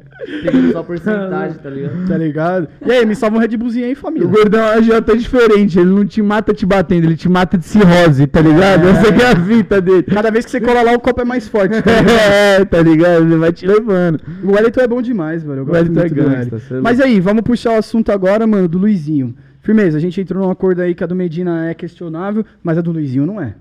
Pegando 0.45 0.73
só 0.73 0.83
porcentagem, 0.83 1.57
tá 1.62 1.71
ligado? 1.71 2.07
Tá 2.09 2.17
ligado? 2.19 2.69
E 2.85 2.93
aí, 2.93 3.07
me 3.07 3.15
salva 3.17 3.38
um 3.38 3.41
Red 3.41 3.57
Bullzinho 3.57 3.87
aí, 3.87 3.93
O 3.93 3.97
família. 3.97 4.29
gordão 4.29 4.62
agiota 4.67 5.12
é 5.12 5.17
diferente, 5.17 5.79
ele 5.79 5.88
não 5.91 6.05
te 6.05 6.21
mata 6.21 6.53
te 6.53 6.67
batendo, 6.67 7.07
ele 7.07 7.17
te 7.17 7.26
mata 7.26 7.57
de 7.57 7.65
cirrose, 7.65 8.26
tá 8.26 8.41
ligado? 8.43 8.87
Essa 8.87 9.11
que 9.11 9.23
é 9.23 9.29
a 9.29 9.37
fita 9.37 9.81
dele. 9.81 10.03
Cada 10.03 10.31
vez 10.31 10.45
que 10.45 10.50
você 10.50 10.61
cola 10.61 10.83
lá, 10.83 10.93
o 10.93 11.00
copo 11.00 11.23
é 11.23 11.25
mais 11.25 11.49
forte. 11.49 11.71
Tá 11.83 11.91
ligado? 12.00 12.11
É, 12.61 12.65
tá 12.67 12.83
ligado? 12.83 13.23
Ele 13.23 13.37
vai 13.37 13.50
te 13.53 13.67
levando. 13.67 14.21
O 14.45 14.53
Wellington 14.53 14.81
é 14.83 14.88
bom 14.88 15.00
demais, 15.00 15.43
mano. 15.43 15.61
Eu 15.61 15.62
O 15.62 15.67
gosto 15.67 15.79
Wellington 15.91 16.00
é 16.00 16.09
gangsta, 16.11 16.57
é 16.76 16.81
Mas 16.81 17.00
aí, 17.00 17.19
vamos 17.19 17.41
puxar 17.43 17.73
o 17.73 17.76
assunto 17.79 18.12
agora, 18.12 18.47
mano, 18.47 18.69
do 18.69 18.76
Luizinho. 18.79 19.35
Firmeza, 19.62 19.99
a 19.99 20.00
gente 20.00 20.21
entrou 20.21 20.43
num 20.43 20.50
acordo 20.50 20.81
aí 20.81 20.95
que 20.95 21.05
a 21.05 21.07
do 21.07 21.14
Medina 21.14 21.69
é 21.69 21.75
questionável, 21.75 22.45
mas 22.62 22.79
a 22.79 22.81
do 22.81 22.93
Luizinho 22.93 23.26
não 23.26 23.40
é. 23.40 23.55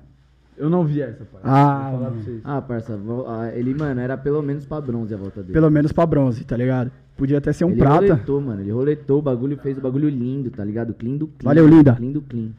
Eu 0.57 0.69
não 0.69 0.83
vi 0.83 1.01
essa, 1.01 1.23
pai. 1.25 1.41
Ah, 1.43 1.89
Vou 1.91 1.99
falar 1.99 2.11
pra 2.11 2.19
vocês. 2.21 2.41
Ah, 2.43 2.61
parça, 2.61 2.97
vo- 2.97 3.25
ah, 3.27 3.49
ele, 3.53 3.73
mano, 3.73 3.99
era 4.01 4.17
pelo 4.17 4.41
menos 4.41 4.65
pra 4.65 4.81
bronze 4.81 5.13
a 5.13 5.17
volta 5.17 5.41
dele. 5.41 5.53
Pelo 5.53 5.69
menos 5.71 5.91
pra 5.93 6.05
bronze, 6.05 6.43
tá 6.43 6.57
ligado? 6.57 6.91
Podia 7.15 7.37
até 7.37 7.51
ser 7.53 7.63
um 7.65 7.69
ele 7.71 7.79
prata. 7.79 7.95
roletou, 8.01 8.41
mano. 8.41 8.61
Ele 8.61 8.71
roletou 8.71 9.19
o 9.19 9.21
bagulho, 9.21 9.57
fez 9.57 9.77
o 9.77 9.81
bagulho 9.81 10.09
lindo, 10.09 10.49
tá 10.51 10.63
ligado? 10.63 10.93
Clean 10.93 11.15
do 11.17 11.27
clean. 11.27 11.49
Valeu, 11.49 11.67
linda. 11.67 11.93
Clean 11.93 12.11
do 12.11 12.21
clean. 12.21 12.49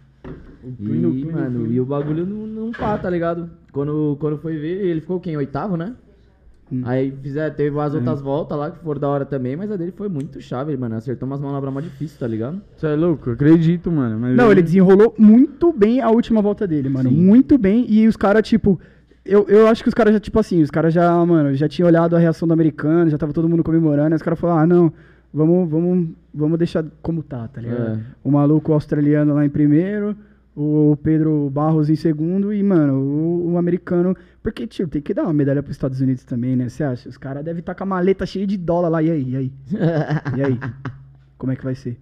E, 0.64 0.72
clean 0.82 1.00
do 1.02 1.10
clean, 1.10 1.32
mano, 1.32 1.60
clean. 1.60 1.72
e 1.74 1.80
o 1.80 1.84
bagulho 1.84 2.24
não, 2.26 2.46
não 2.46 2.70
pá, 2.72 2.96
tá 2.96 3.08
ligado? 3.10 3.50
Quando, 3.72 4.16
quando 4.20 4.38
foi 4.38 4.56
ver, 4.58 4.84
ele 4.86 5.00
ficou 5.02 5.20
quem? 5.20 5.36
Oitavo, 5.36 5.76
né? 5.76 5.94
Hum. 6.72 6.82
Aí 6.84 7.12
fizer, 7.22 7.50
teve 7.54 7.78
as 7.80 7.94
outras 7.94 8.20
voltas 8.20 8.56
lá 8.58 8.70
que 8.70 8.78
foram 8.78 9.00
da 9.00 9.08
hora 9.08 9.24
também, 9.24 9.56
mas 9.56 9.70
a 9.70 9.76
dele 9.76 9.92
foi 9.96 10.08
muito 10.08 10.40
chave, 10.40 10.76
mano. 10.76 10.94
Acertou 10.94 11.26
umas 11.26 11.40
manobras 11.40 11.72
mó 11.74 11.80
difíceis, 11.80 12.18
tá 12.18 12.26
ligado? 12.26 12.60
Você 12.76 12.86
é 12.86 12.94
louco? 12.94 13.30
Eu 13.30 13.32
acredito, 13.34 13.90
mano. 13.90 14.18
Mas 14.20 14.36
Não, 14.36 14.44
eu- 14.46 14.52
ele 14.52 14.62
desenrolou 14.62 15.14
muito 15.18 15.72
bem 15.72 16.00
a 16.00 16.10
última 16.10 16.40
volta 16.40 16.66
dele, 16.66 16.88
mano. 16.88 17.10
Muito 17.10 17.58
bem. 17.58 17.84
E 17.88 18.06
os 18.06 18.16
caras, 18.16 18.46
tipo. 18.46 18.78
Eu, 19.24 19.46
eu 19.48 19.66
acho 19.68 19.82
que 19.82 19.88
os 19.88 19.94
caras 19.94 20.14
já, 20.14 20.20
tipo 20.20 20.38
assim, 20.38 20.62
os 20.62 20.70
caras 20.70 20.94
já, 20.94 21.12
mano, 21.26 21.54
já 21.54 21.68
tinham 21.68 21.86
olhado 21.88 22.16
a 22.16 22.18
reação 22.18 22.48
do 22.48 22.54
americano, 22.54 23.10
já 23.10 23.18
tava 23.18 23.32
todo 23.32 23.48
mundo 23.48 23.62
comemorando. 23.62 24.08
Aí 24.08 24.16
os 24.16 24.22
caras 24.22 24.38
falaram, 24.40 24.60
ah, 24.62 24.66
não, 24.66 24.92
vamos, 25.32 25.68
vamos, 25.70 26.08
vamos 26.32 26.58
deixar 26.58 26.84
como 27.02 27.22
tá, 27.22 27.46
tá 27.46 27.60
ligado? 27.60 27.96
É. 27.96 28.00
O 28.24 28.30
maluco 28.30 28.72
australiano 28.72 29.34
lá 29.34 29.44
em 29.44 29.50
primeiro, 29.50 30.16
o 30.62 30.96
Pedro 30.96 31.48
Barros 31.50 31.88
em 31.88 31.96
segundo 31.96 32.52
e, 32.52 32.62
mano, 32.62 32.94
o, 33.00 33.52
o 33.52 33.58
americano. 33.58 34.14
Porque, 34.42 34.66
tio, 34.66 34.86
tem 34.88 35.00
que 35.00 35.14
dar 35.14 35.22
uma 35.24 35.32
medalha 35.32 35.62
pros 35.62 35.74
Estados 35.74 36.00
Unidos 36.00 36.22
também, 36.24 36.54
né? 36.54 36.68
Você 36.68 36.84
acha? 36.84 37.08
Os 37.08 37.16
caras 37.16 37.42
devem 37.42 37.60
estar 37.60 37.74
com 37.74 37.82
a 37.84 37.86
maleta 37.86 38.26
cheia 38.26 38.46
de 38.46 38.58
dólar 38.58 38.88
lá. 38.90 39.02
E 39.02 39.10
aí? 39.10 39.30
E 39.30 39.36
aí? 39.36 39.52
E 40.36 40.42
aí? 40.42 40.58
Como 41.38 41.52
é 41.52 41.56
que 41.56 41.64
vai 41.64 41.74
ser? 41.74 41.98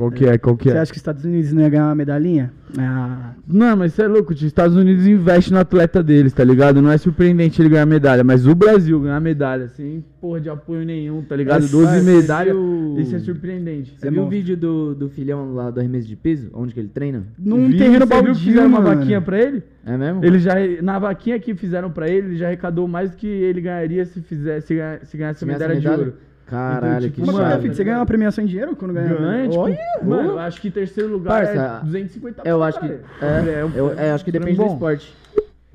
Qual 0.00 0.10
que 0.10 0.24
é? 0.24 0.38
Qual 0.38 0.56
que 0.56 0.70
Você 0.70 0.76
é? 0.78 0.80
acha 0.80 0.90
que 0.90 0.96
os 0.96 1.00
Estados 1.02 1.26
Unidos 1.26 1.52
não 1.52 1.60
ia 1.60 1.68
ganhar 1.68 1.84
uma 1.88 1.94
medalhinha? 1.94 2.50
Ah, 2.78 3.32
Não, 3.46 3.76
mas 3.76 3.92
você 3.92 4.02
é 4.04 4.08
louco, 4.08 4.32
tio. 4.34 4.46
Os 4.46 4.50
Estados 4.50 4.74
Unidos 4.74 5.06
investem 5.06 5.52
no 5.52 5.60
atleta 5.60 6.02
deles, 6.02 6.32
tá 6.32 6.42
ligado? 6.42 6.80
Não 6.80 6.90
é 6.90 6.96
surpreendente 6.96 7.60
ele 7.60 7.68
ganhar 7.68 7.84
medalha, 7.84 8.24
mas 8.24 8.46
o 8.46 8.54
Brasil 8.54 8.98
ganhar 8.98 9.20
medalha 9.20 9.68
sem 9.68 10.02
porra 10.18 10.40
de 10.40 10.48
apoio 10.48 10.86
nenhum, 10.86 11.20
tá 11.20 11.36
ligado? 11.36 11.60
Mas, 11.60 11.70
12 11.70 11.84
mas, 11.86 12.04
medalhas, 12.04 12.56
viu- 12.56 12.96
isso 12.98 13.14
é 13.14 13.18
surpreendente. 13.18 13.94
Você 13.98 14.08
É 14.08 14.10
viu 14.10 14.22
o 14.22 14.28
vídeo 14.30 14.56
do, 14.56 14.94
do 14.94 15.10
filhão 15.10 15.52
lá 15.52 15.70
do 15.70 15.80
arremesso 15.80 16.08
de 16.08 16.16
peso? 16.16 16.48
Onde 16.54 16.72
que 16.72 16.80
ele 16.80 16.88
treina? 16.88 17.22
num 17.38 17.68
Vi, 17.68 17.76
terreno 17.76 18.06
você 18.06 18.14
viu 18.14 18.16
que 18.20 18.22
baldio, 18.22 18.34
fizeram 18.36 18.68
uma 18.68 18.80
mano. 18.80 18.96
vaquinha 19.00 19.20
pra 19.20 19.38
ele? 19.38 19.62
É 19.84 19.96
mesmo? 19.98 20.24
Ele 20.24 20.38
já, 20.38 20.54
na 20.82 20.98
vaquinha 20.98 21.38
que 21.38 21.54
fizeram 21.54 21.90
pra 21.90 22.08
ele, 22.08 22.28
ele 22.28 22.36
já 22.38 22.46
arrecadou 22.46 22.88
mais 22.88 23.10
do 23.10 23.18
que 23.18 23.26
ele 23.26 23.60
ganharia 23.60 24.06
se 24.06 24.22
fizesse, 24.22 24.68
se 24.68 24.74
ganha- 24.76 25.00
se 25.04 25.16
ganhasse 25.18 25.38
Se 25.40 25.44
a 25.44 25.48
ganhasse 25.48 25.62
medalha, 25.66 25.74
medalha? 25.74 25.96
de 25.96 26.00
ouro. 26.10 26.14
Caralho, 26.50 27.06
Então, 27.06 27.10
que 27.12 27.20
Mas 27.20 27.28
tipo, 27.28 27.38
que 27.38 27.44
é, 27.44 27.48
mano, 27.48 27.62
filho? 27.62 27.74
Você 27.74 27.84
ganha 27.84 27.98
uma 27.98 28.06
premiação 28.06 28.42
em 28.42 28.46
dinheiro 28.46 28.74
quando 28.74 28.92
ganha? 28.92 29.08
Ganha, 29.14 29.48
tipo, 29.48 29.62
Olha, 29.62 29.78
mano, 30.02 30.30
eu 30.30 30.38
acho 30.40 30.60
que 30.60 30.70
terceiro 30.70 31.08
lugar 31.10 31.44
Parça, 31.44 31.80
é 31.82 31.84
250 31.84 32.42
Eu 32.44 32.62
acho 32.62 32.80
que. 32.80 32.88
cara. 32.88 33.50
É, 33.50 33.64
um- 33.64 33.70
eu, 33.74 33.92
é, 33.98 34.10
acho 34.10 34.24
que 34.24 34.32
depende 34.32 34.56
do 34.56 34.66
esporte. 34.66 35.14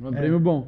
É 0.04 0.08
um 0.08 0.12
prêmio 0.12 0.40
bom. 0.40 0.68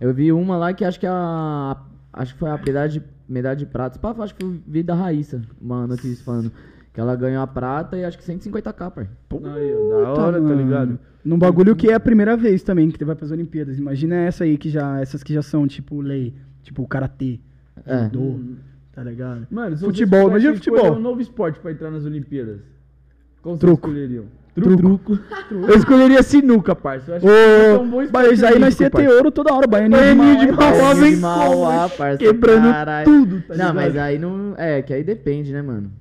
Eu 0.00 0.14
vi 0.14 0.30
uma 0.32 0.56
lá 0.56 0.72
que 0.72 0.84
acho 0.84 1.00
que 1.00 1.06
a. 1.06 1.76
Acho 2.12 2.34
que 2.34 2.38
foi 2.38 2.48
a 2.50 2.56
medalha 2.56 2.88
de, 2.88 3.02
medalha 3.28 3.56
de 3.56 3.66
prata. 3.66 3.98
Pá, 3.98 4.14
acho 4.22 4.34
que 4.34 4.44
foi 4.44 4.54
o 4.54 4.60
vídeo 4.66 4.86
da 4.86 4.94
Raíssa, 4.94 5.42
uma 5.60 5.86
notícia 5.86 6.24
falando. 6.24 6.52
Que 6.92 7.00
ela 7.00 7.14
ganhou 7.16 7.42
a 7.42 7.46
prata 7.46 7.96
e 7.96 8.04
acho 8.04 8.16
que 8.18 8.24
150k, 8.24 8.90
pai. 8.90 9.08
Aí, 9.54 9.74
ó, 9.74 10.00
da 10.02 10.22
hora, 10.22 10.32
tá 10.36 10.40
mano. 10.40 10.54
ligado? 10.62 10.98
Num 11.24 11.38
bagulho 11.38 11.74
que 11.76 11.90
é 11.90 11.94
a 11.94 12.00
primeira 12.00 12.36
vez 12.36 12.62
também 12.62 12.90
que 12.90 13.04
vai 13.04 13.14
pras 13.14 13.30
Olimpíadas. 13.30 13.76
Imagina 13.78 14.14
essa 14.16 14.44
aí 14.44 14.56
que 14.56 14.70
já. 14.70 15.00
Essas 15.00 15.22
que 15.22 15.34
já 15.34 15.42
são, 15.42 15.66
tipo, 15.66 16.00
lei. 16.00 16.34
Tipo, 16.62 16.86
karatê. 16.86 17.40
É. 17.84 18.04
Judô. 18.04 18.40
Tá 18.98 19.04
ligado? 19.04 19.46
Mano, 19.48 19.78
Futebol, 19.78 20.28
imagina 20.28 20.54
futebol. 20.54 20.96
um 20.96 20.98
novo 20.98 21.20
esporte 21.20 21.60
pra 21.60 21.70
entrar 21.70 21.88
nas 21.88 22.04
Olimpíadas. 22.04 22.58
Qual 23.40 23.56
Truco. 23.56 23.86
escolheriam? 23.86 24.24
Truco. 24.56 25.16
Eu 25.68 25.76
escolheria 25.76 26.20
sinuca, 26.20 26.74
parça. 26.74 27.12
Eu 27.12 27.14
acho 27.14 27.24
que 27.24 27.30
é 27.32 27.78
um 27.78 27.88
bom 27.88 27.96
Ô, 27.98 28.02
esporte 28.02 28.28
mas 28.28 28.42
aí 28.42 28.58
nós 28.58 28.80
ia 28.80 28.90
ter 28.90 29.08
ouro 29.08 29.30
toda 29.30 29.54
hora. 29.54 29.68
Baianinho, 29.68 30.00
Baianinho 30.00 30.40
de 30.40 30.50
Mauá, 30.52 30.94
vem 30.94 31.14
de 31.14 31.20
Mauá, 31.20 31.88
parça, 31.88 32.18
Quebrando 32.18 32.72
caralho. 32.72 33.04
tudo, 33.04 33.40
tá 33.42 33.46
Não, 33.50 33.54
ligado? 33.54 33.74
mas 33.76 33.96
aí 33.96 34.18
não. 34.18 34.54
É, 34.56 34.82
que 34.82 34.92
aí 34.92 35.04
depende, 35.04 35.52
né, 35.52 35.62
mano? 35.62 35.92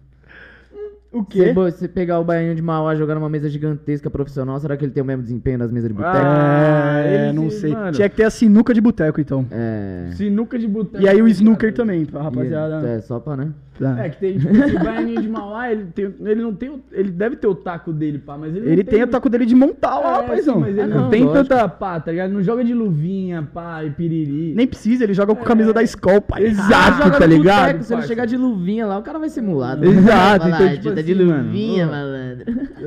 O 1.12 1.24
quê? 1.24 1.54
bo- 1.54 1.64
você 1.72 1.88
pegar 1.88 2.20
o 2.20 2.24
baianinho 2.24 2.54
de 2.54 2.62
Mauá 2.62 2.94
e 2.94 2.98
jogar 2.98 3.16
numa 3.16 3.30
mesa 3.30 3.50
gigantesca 3.50 4.10
profissional, 4.10 4.60
será 4.60 4.76
que 4.76 4.84
ele 4.84 4.92
tem 4.92 5.02
o 5.02 5.06
mesmo 5.06 5.24
desempenho 5.24 5.58
das 5.58 5.72
mesas 5.72 5.88
de 5.90 5.94
boteco? 5.96 6.18
Ah, 6.18 7.00
É, 7.00 7.32
não 7.32 7.50
se- 7.50 7.62
sei. 7.62 7.72
mano. 7.72 7.92
Tinha 7.94 8.10
que 8.10 8.16
ter 8.18 8.24
a 8.26 8.30
sinuca 8.30 8.74
de 8.74 8.82
boteco, 8.82 9.22
então. 9.22 9.46
É. 9.50 10.10
Sinuca 10.12 10.60
de 10.60 10.68
boteco. 10.68 11.04
E 11.04 11.08
aí 11.08 11.22
o 11.22 11.26
tá 11.26 11.32
snooker 11.32 11.74
também, 11.74 12.06
pra 12.06 12.22
rapaziada. 12.22 12.88
É, 12.88 13.00
só 13.02 13.20
pra, 13.20 13.38
né? 13.38 13.50
Tá. 13.80 14.04
É, 14.06 14.10
que 14.10 14.18
tem, 14.18 14.38
tipo, 14.40 14.56
esse 14.56 14.80
baianinho 14.80 15.22
de 15.22 15.30
Mauá, 15.30 15.72
ele, 15.72 15.86
tem, 15.94 16.14
ele 16.22 16.42
não 16.42 16.54
tem. 16.54 16.82
Ele 16.92 17.12
deve 17.12 17.36
ter 17.36 17.48
o 17.48 17.54
taco 17.56 17.94
dele, 17.94 18.18
pá, 18.18 18.38
mas 18.38 18.56
ele 18.56 18.70
Ele 18.72 18.84
tem 18.84 19.04
o 19.04 19.08
taco 19.08 19.30
dele 19.30 19.46
de 19.46 19.54
montar 19.56 20.00
lá, 20.00 20.24
É, 20.24 20.28
paizão. 20.28 20.56
sim, 20.56 20.60
mas 20.62 20.70
ele 20.70 20.82
Ah, 20.82 20.88
não, 20.88 21.02
não, 21.04 21.10
tem 21.10 21.24
lógico. 21.24 21.48
tanta 21.48 21.68
pá, 21.70 22.00
tá 22.00 22.12
ligado? 22.12 22.32
Não 22.32 22.42
joga 22.42 22.64
de 22.64 22.74
luvinha, 22.74 23.48
pá, 23.54 23.84
e 23.84 23.90
piriri. 23.92 24.54
Nem 24.56 24.66
precisa, 24.66 25.04
ele 25.04 25.14
joga 25.14 25.36
com 25.36 25.42
a 25.44 25.46
camisa 25.46 25.72
da 25.74 25.84
Skol, 25.84 26.22
pai. 26.22 26.46
Exato, 26.46 27.04
Joga 27.04 27.20
tá 27.20 27.26
ligado? 27.26 27.66
boteco, 27.68 27.84
se 27.84 27.94
ele 27.94 28.02
chegar 28.04 28.26
de 28.26 28.36
luvinha 28.38 28.86
lá, 28.86 28.98
o 28.98 29.02
cara 29.04 29.20
vai 29.20 29.30
ser 29.30 29.42
mulado. 29.42 29.86
Exato, 29.86 30.48
então, 30.48 30.70
tipo 30.70 30.96
"Tá 30.96 31.02
de 31.02 31.12
assim, 31.14 31.24
mano, 31.24 31.44
luvinha, 31.44 31.88
ô. 31.88 31.92
malandro. 31.92 32.46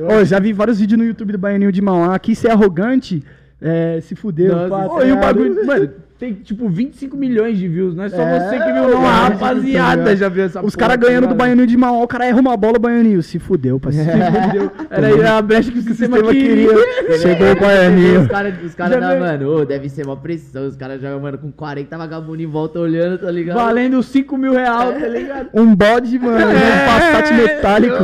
Ó, 0.09 0.23
já 0.25 0.39
vi 0.39 0.51
vários 0.53 0.79
vídeos 0.79 0.99
no 0.99 1.05
YouTube 1.05 1.31
do 1.31 1.37
Baianinho 1.37 1.71
de 1.71 1.81
Mauá. 1.81 2.15
Aqui 2.15 2.35
ser 2.35 2.51
arrogante, 2.51 3.23
é, 3.61 3.99
se 4.01 4.15
fudeu. 4.15 4.55
Nossa, 4.55 4.69
pá, 4.69 4.85
Ô, 4.87 4.97
tá 4.99 5.05
e 5.05 5.11
o 5.11 5.19
bagulho, 5.19 5.65
mano, 5.65 5.89
tem 6.21 6.33
tipo 6.35 6.69
25 6.69 7.17
milhões 7.17 7.57
de 7.57 7.67
views, 7.67 7.95
não 7.95 8.03
é 8.03 8.09
só 8.09 8.21
É, 8.21 8.39
você 8.41 8.59
que 8.59 8.71
viu, 8.71 8.83
é, 8.83 8.91
não. 8.91 9.07
A 9.07 9.09
é, 9.09 9.21
rapaziada 9.29 10.03
tá 10.03 10.13
já 10.15 10.29
viu 10.29 10.43
essa 10.43 10.63
Os 10.63 10.75
caras 10.75 10.95
tá 10.95 11.01
ganhando 11.07 11.21
do 11.23 11.29
ligado? 11.29 11.37
Baianinho 11.39 11.65
de 11.65 11.75
Mauá, 11.75 12.03
o 12.03 12.07
cara 12.07 12.27
erra 12.27 12.39
uma 12.39 12.55
bola, 12.55 12.77
o 12.77 12.79
Baianinho 12.79 13.23
se 13.23 13.39
fudeu, 13.39 13.79
parceiro. 13.81 14.11
Entendeu? 14.11 14.71
Era 14.91 15.07
aí 15.07 15.23
a 15.25 15.41
brecha 15.41 15.71
que 15.71 15.79
o 15.79 15.81
sistema, 15.81 16.17
sistema 16.17 16.31
queria. 16.31 16.69
Chegou 17.17 17.51
o 17.53 17.59
Baianinho. 17.59 18.21
Os 18.21 18.27
caras 18.27 18.53
os 18.63 18.75
cara 18.75 18.99
veio- 18.99 19.19
mano, 19.19 19.49
ô, 19.49 19.65
deve 19.65 19.89
ser 19.89 20.05
uma 20.05 20.15
pressão. 20.15 20.67
Os 20.67 20.75
caras 20.75 21.01
jogam, 21.01 21.19
mano, 21.21 21.39
com 21.39 21.51
40 21.51 21.97
vagabundos 21.97 22.43
em 22.43 22.45
volta 22.47 22.79
olhando, 22.79 23.17
tá 23.17 23.31
ligado? 23.31 23.55
Valendo 23.57 24.03
5 24.03 24.37
mil 24.37 24.53
reais, 24.53 25.01
tá 25.01 25.07
ligado? 25.07 25.49
Um 25.55 25.75
bode, 25.75 26.19
mano, 26.19 26.37
um 26.37 26.85
Passat 26.85 27.33
metálico. 27.33 27.97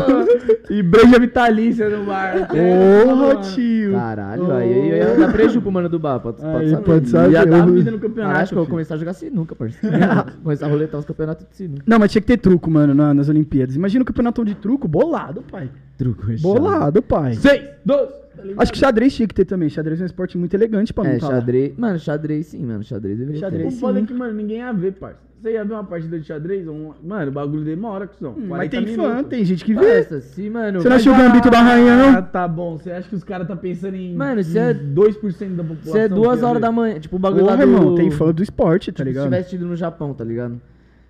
E 0.72 0.82
breja 0.82 1.20
vitalícia 1.20 1.88
no 1.88 2.04
bar. 2.06 2.48
Porra, 2.48 3.36
tio. 3.44 3.94
Caralho, 3.94 4.52
aí 4.54 4.74
aí 4.74 4.90
ia 4.90 5.06
dar 5.16 5.32
prejuízo 5.32 5.62
pro 5.62 5.72
mano 5.72 5.88
do 5.88 6.00
bar, 6.00 6.20
pode, 6.20 6.42
pode 6.42 6.58
Aí, 6.58 6.70
saber. 6.72 6.84
pode 6.84 7.10
saber. 7.10 7.32
Já 7.32 7.46
dá 7.46 7.58
eu- 7.60 7.66
vida 7.68 7.92
no 7.92 8.07
Campeonato. 8.10 8.40
acho 8.40 8.50
que 8.50 8.54
eu 8.56 8.64
vou 8.64 8.68
começar 8.70 8.96
a 8.96 8.98
jogar 8.98 9.14
sinuca, 9.14 9.56
parceiro. 9.56 9.96
começar 10.44 10.66
a 10.66 10.70
roletar 10.70 11.00
os 11.00 11.06
campeonatos 11.06 11.46
de 11.50 11.56
sinuca. 11.56 11.84
Não, 11.86 12.00
mas 12.00 12.12
tinha 12.12 12.22
que 12.22 12.28
ter 12.28 12.38
truco, 12.38 12.70
mano, 12.70 12.94
na- 12.94 13.14
nas 13.14 13.30
Olimpíadas. 13.30 13.76
Imagina 13.76 14.04
o 14.04 14.06
campeonato 14.06 14.44
de 14.46 14.56
truco, 14.56 14.88
bolado, 14.88 15.42
pai. 15.42 15.70
Truco, 15.98 16.32
é 16.32 16.36
Bolado, 16.38 17.02
pai. 17.02 17.34
6, 17.34 17.62
12. 17.86 18.08
tá? 18.12 18.18
Acho 18.58 18.72
que 18.72 18.78
xadrez 18.78 19.16
tinha 19.16 19.28
que 19.28 19.34
ter 19.34 19.46
também. 19.46 19.68
Xadrez 19.68 20.00
é 20.00 20.04
um 20.04 20.06
esporte 20.06 20.38
muito 20.38 20.54
elegante 20.54 20.94
pra 20.94 21.08
É, 21.08 21.18
tá 21.18 21.28
lá. 21.28 21.34
xadrez. 21.36 21.76
Mano, 21.78 21.98
xadrez 21.98 22.46
sim, 22.48 22.64
mano. 22.64 22.84
Xadrez 22.84 23.18
deveria 23.18 23.40
Xadrez. 23.40 23.74
O 23.74 23.80
foda 23.80 24.00
é 24.00 24.04
que, 24.04 24.14
mano, 24.14 24.34
ninguém 24.36 24.58
ia 24.58 24.72
ver, 24.72 24.94
parça. 24.94 25.27
Você 25.40 25.52
ia 25.52 25.64
ver 25.64 25.74
uma 25.74 25.84
partida 25.84 26.20
de 26.20 26.26
xadrez? 26.26 26.68
Um... 26.68 26.94
Mano, 27.04 27.30
o 27.30 27.34
bagulho 27.34 27.64
demora, 27.64 28.08
cuzão. 28.08 28.32
Hum, 28.32 28.48
Mas 28.48 28.70
40 28.70 28.70
tem 28.86 28.96
fã, 28.96 29.08
minutos. 29.10 29.30
tem 29.30 29.46
gente 29.46 29.64
que 29.64 29.74
vê. 29.76 29.94
Parça, 30.02 30.20
se, 30.22 30.50
mano. 30.50 30.82
Você 30.82 30.90
não 30.90 30.96
achou 30.96 31.14
o 31.14 31.18
Gambito 31.18 31.50
da 31.52 31.62
Rainha, 31.62 31.94
Ah, 31.94 32.12
não? 32.14 32.22
tá 32.24 32.48
bom. 32.48 32.76
Você 32.78 32.92
acha 32.92 33.08
que 33.08 33.16
os 33.16 33.24
caras 33.24 33.48
tá 33.48 33.56
pensando 33.56 33.96
em. 33.96 34.16
Mano, 34.16 34.44
se 34.44 34.58
é- 34.58 34.74
2% 34.74 35.56
da 35.56 35.64
população. 35.64 35.94
Se 35.94 36.00
é 36.00 36.08
duas 36.10 36.42
horas 36.42 36.60
da 36.62 36.72
manhã, 36.72 37.00
tipo 37.00 37.16
o 37.18 37.20
bagulho 37.20 37.44
Porra, 37.44 37.56
lá 37.56 37.64
do... 37.64 37.72
irmão, 37.72 37.96
tem 37.96 38.10
fã 38.10 38.34
do 38.34 38.42
esporte, 38.42 38.92
tá 38.92 38.98
Tipo, 38.98 39.04
se 39.04 39.10
ligado? 39.10 39.24
tivesse 39.26 39.50
tido 39.52 39.66
no 39.68 39.76
Japão, 39.76 40.12
tá 40.14 40.24
ligado? 40.24 40.60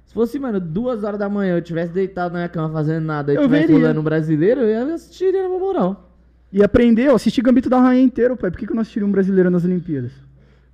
Se 0.06 0.14
fosse, 0.14 0.38
mano, 0.40 0.60
duas 0.60 1.04
horas 1.06 1.20
da 1.20 1.30
manhã, 1.30 1.56
eu 1.56 1.62
tivesse 1.62 1.94
deitado 1.94 2.34
na 2.34 2.40
minha 2.40 2.50
cama 2.50 2.70
fazendo 2.70 3.04
nada 3.06 3.32
e 3.32 3.36
Eu 3.38 3.44
tivesse 3.44 3.72
rolando 3.72 4.00
um 4.02 4.04
brasileiro, 4.04 4.60
eu 4.62 4.68
ia 4.70 4.94
assistir 4.94 5.32
na 5.32 5.48
minha 5.48 5.60
moral. 5.60 6.10
E 6.52 6.62
aprender, 6.64 7.10
ó, 7.10 7.16
assistir 7.16 7.42
Gambito 7.42 7.70
da 7.70 7.80
Rainha 7.80 8.04
inteiro, 8.04 8.36
pai. 8.36 8.52
Por 8.52 8.58
que, 8.58 8.66
que 8.66 8.72
eu 8.72 8.76
não 8.76 8.82
assistiria 8.82 9.08
um 9.08 9.12
brasileiro 9.12 9.50
nas 9.50 9.64
Olimpíadas? 9.66 10.12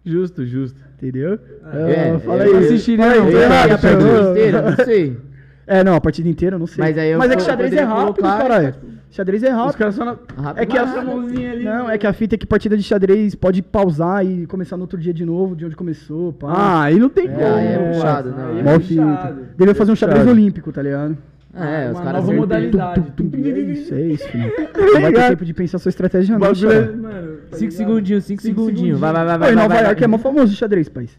Justo, 0.06 0.46
justo. 0.46 0.80
Entendeu? 0.98 1.34
É, 1.74 2.12
Ah, 2.16 2.20
fala 2.20 2.44
eu 2.46 2.48
aí. 2.48 2.52
não, 2.54 2.60
assistiria 2.60 3.06
a 3.06 3.78
partida 3.78 4.32
inteira, 4.32 4.62
não 4.62 4.76
sei. 4.86 5.18
É, 5.66 5.84
não, 5.84 5.96
a 5.96 6.02
partida 6.02 6.28
inteira, 6.30 6.56
eu 6.56 6.60
não 6.60 6.68
sei. 6.68 6.84
Mas 6.84 6.98
aí 6.98 7.12
eu 7.12 7.18
Mas 7.20 7.32
é 7.32 7.36
que 7.36 7.42
po- 7.44 7.50
xadrez 7.50 7.74
é 7.74 7.82
rápido, 7.82 8.16
colocar, 8.16 8.38
caralho. 8.38 8.76
Xadrez 9.12 9.44
é 9.44 9.50
Os 9.50 9.54
rápido. 9.56 9.78
caras 9.78 9.96
só 9.96 10.04
na. 10.06 10.12
Rápido. 10.38 10.62
É 10.62 10.66
que 10.66 10.78
a, 10.78 10.86
mãozinha 11.04 11.52
ali. 11.52 11.64
não, 11.64 11.90
é 11.90 11.98
que 11.98 12.08
a 12.08 12.12
fita 12.14 12.36
é 12.36 12.38
que 12.38 12.46
partida 12.48 12.76
de 12.76 12.84
xadrez 12.84 13.36
pode 13.36 13.62
pausar 13.62 14.26
e 14.26 14.46
começar 14.48 14.76
no 14.76 14.84
outro 14.84 14.98
dia 15.00 15.14
de 15.14 15.24
novo, 15.24 15.56
de 15.56 15.66
onde 15.66 15.76
começou, 15.76 16.34
pá. 16.34 16.48
Ah, 16.52 16.82
aí 16.84 16.98
não 17.00 17.10
tem 17.10 17.28
É, 17.28 17.30
como. 17.30 17.46
aí 17.56 17.68
é 17.68 17.78
parça. 17.78 17.94
puxado, 17.94 18.30
não, 18.32 18.58
é 18.72 18.76
é 18.76 18.80
puxado. 18.80 19.42
Devia 19.58 19.76
fazer 19.76 19.92
um 19.92 19.96
xadrez 19.96 20.28
olímpico, 20.28 20.72
tá 20.72 20.82
ligado? 20.82 21.18
É, 21.56 21.92
os 21.92 22.00
caras... 22.00 22.24
nova 22.26 22.34
modalidade. 22.34 23.02
Tum, 23.16 23.30
tum, 23.30 23.30
tum, 23.30 23.46
é 23.46 23.50
isso, 23.50 23.94
é 23.94 24.02
isso, 24.02 24.28
filho. 24.28 24.52
Tá 24.74 24.82
Não 24.82 25.02
vai 25.02 25.14
ter 25.14 25.28
tempo 25.30 25.46
de 25.46 25.54
pensar 25.54 25.78
sua 25.78 25.90
estratégia, 25.90 26.34
não, 26.34 26.40
bagulho 26.40 26.72
é, 26.72 26.86
xará. 26.86 26.92
mano. 26.98 27.38
tá 27.52 27.58
Cinco 27.58 27.72
ligado? 27.72 27.72
segundinhos, 27.78 28.24
cinco 28.26 28.42
Cinco 28.42 28.66
segundinhos. 28.66 29.00
Vai, 29.00 29.14
vai, 29.14 29.26
vai, 29.26 29.38
vai. 29.38 29.48
vai, 29.54 29.56
Nova 29.64 29.76
vai, 29.76 29.84
York 29.86 30.04
é 30.04 30.08
mó 30.08 30.18
famoso 30.18 30.52
o 30.54 30.56
xadrez, 30.56 30.90
pais. 30.90 31.12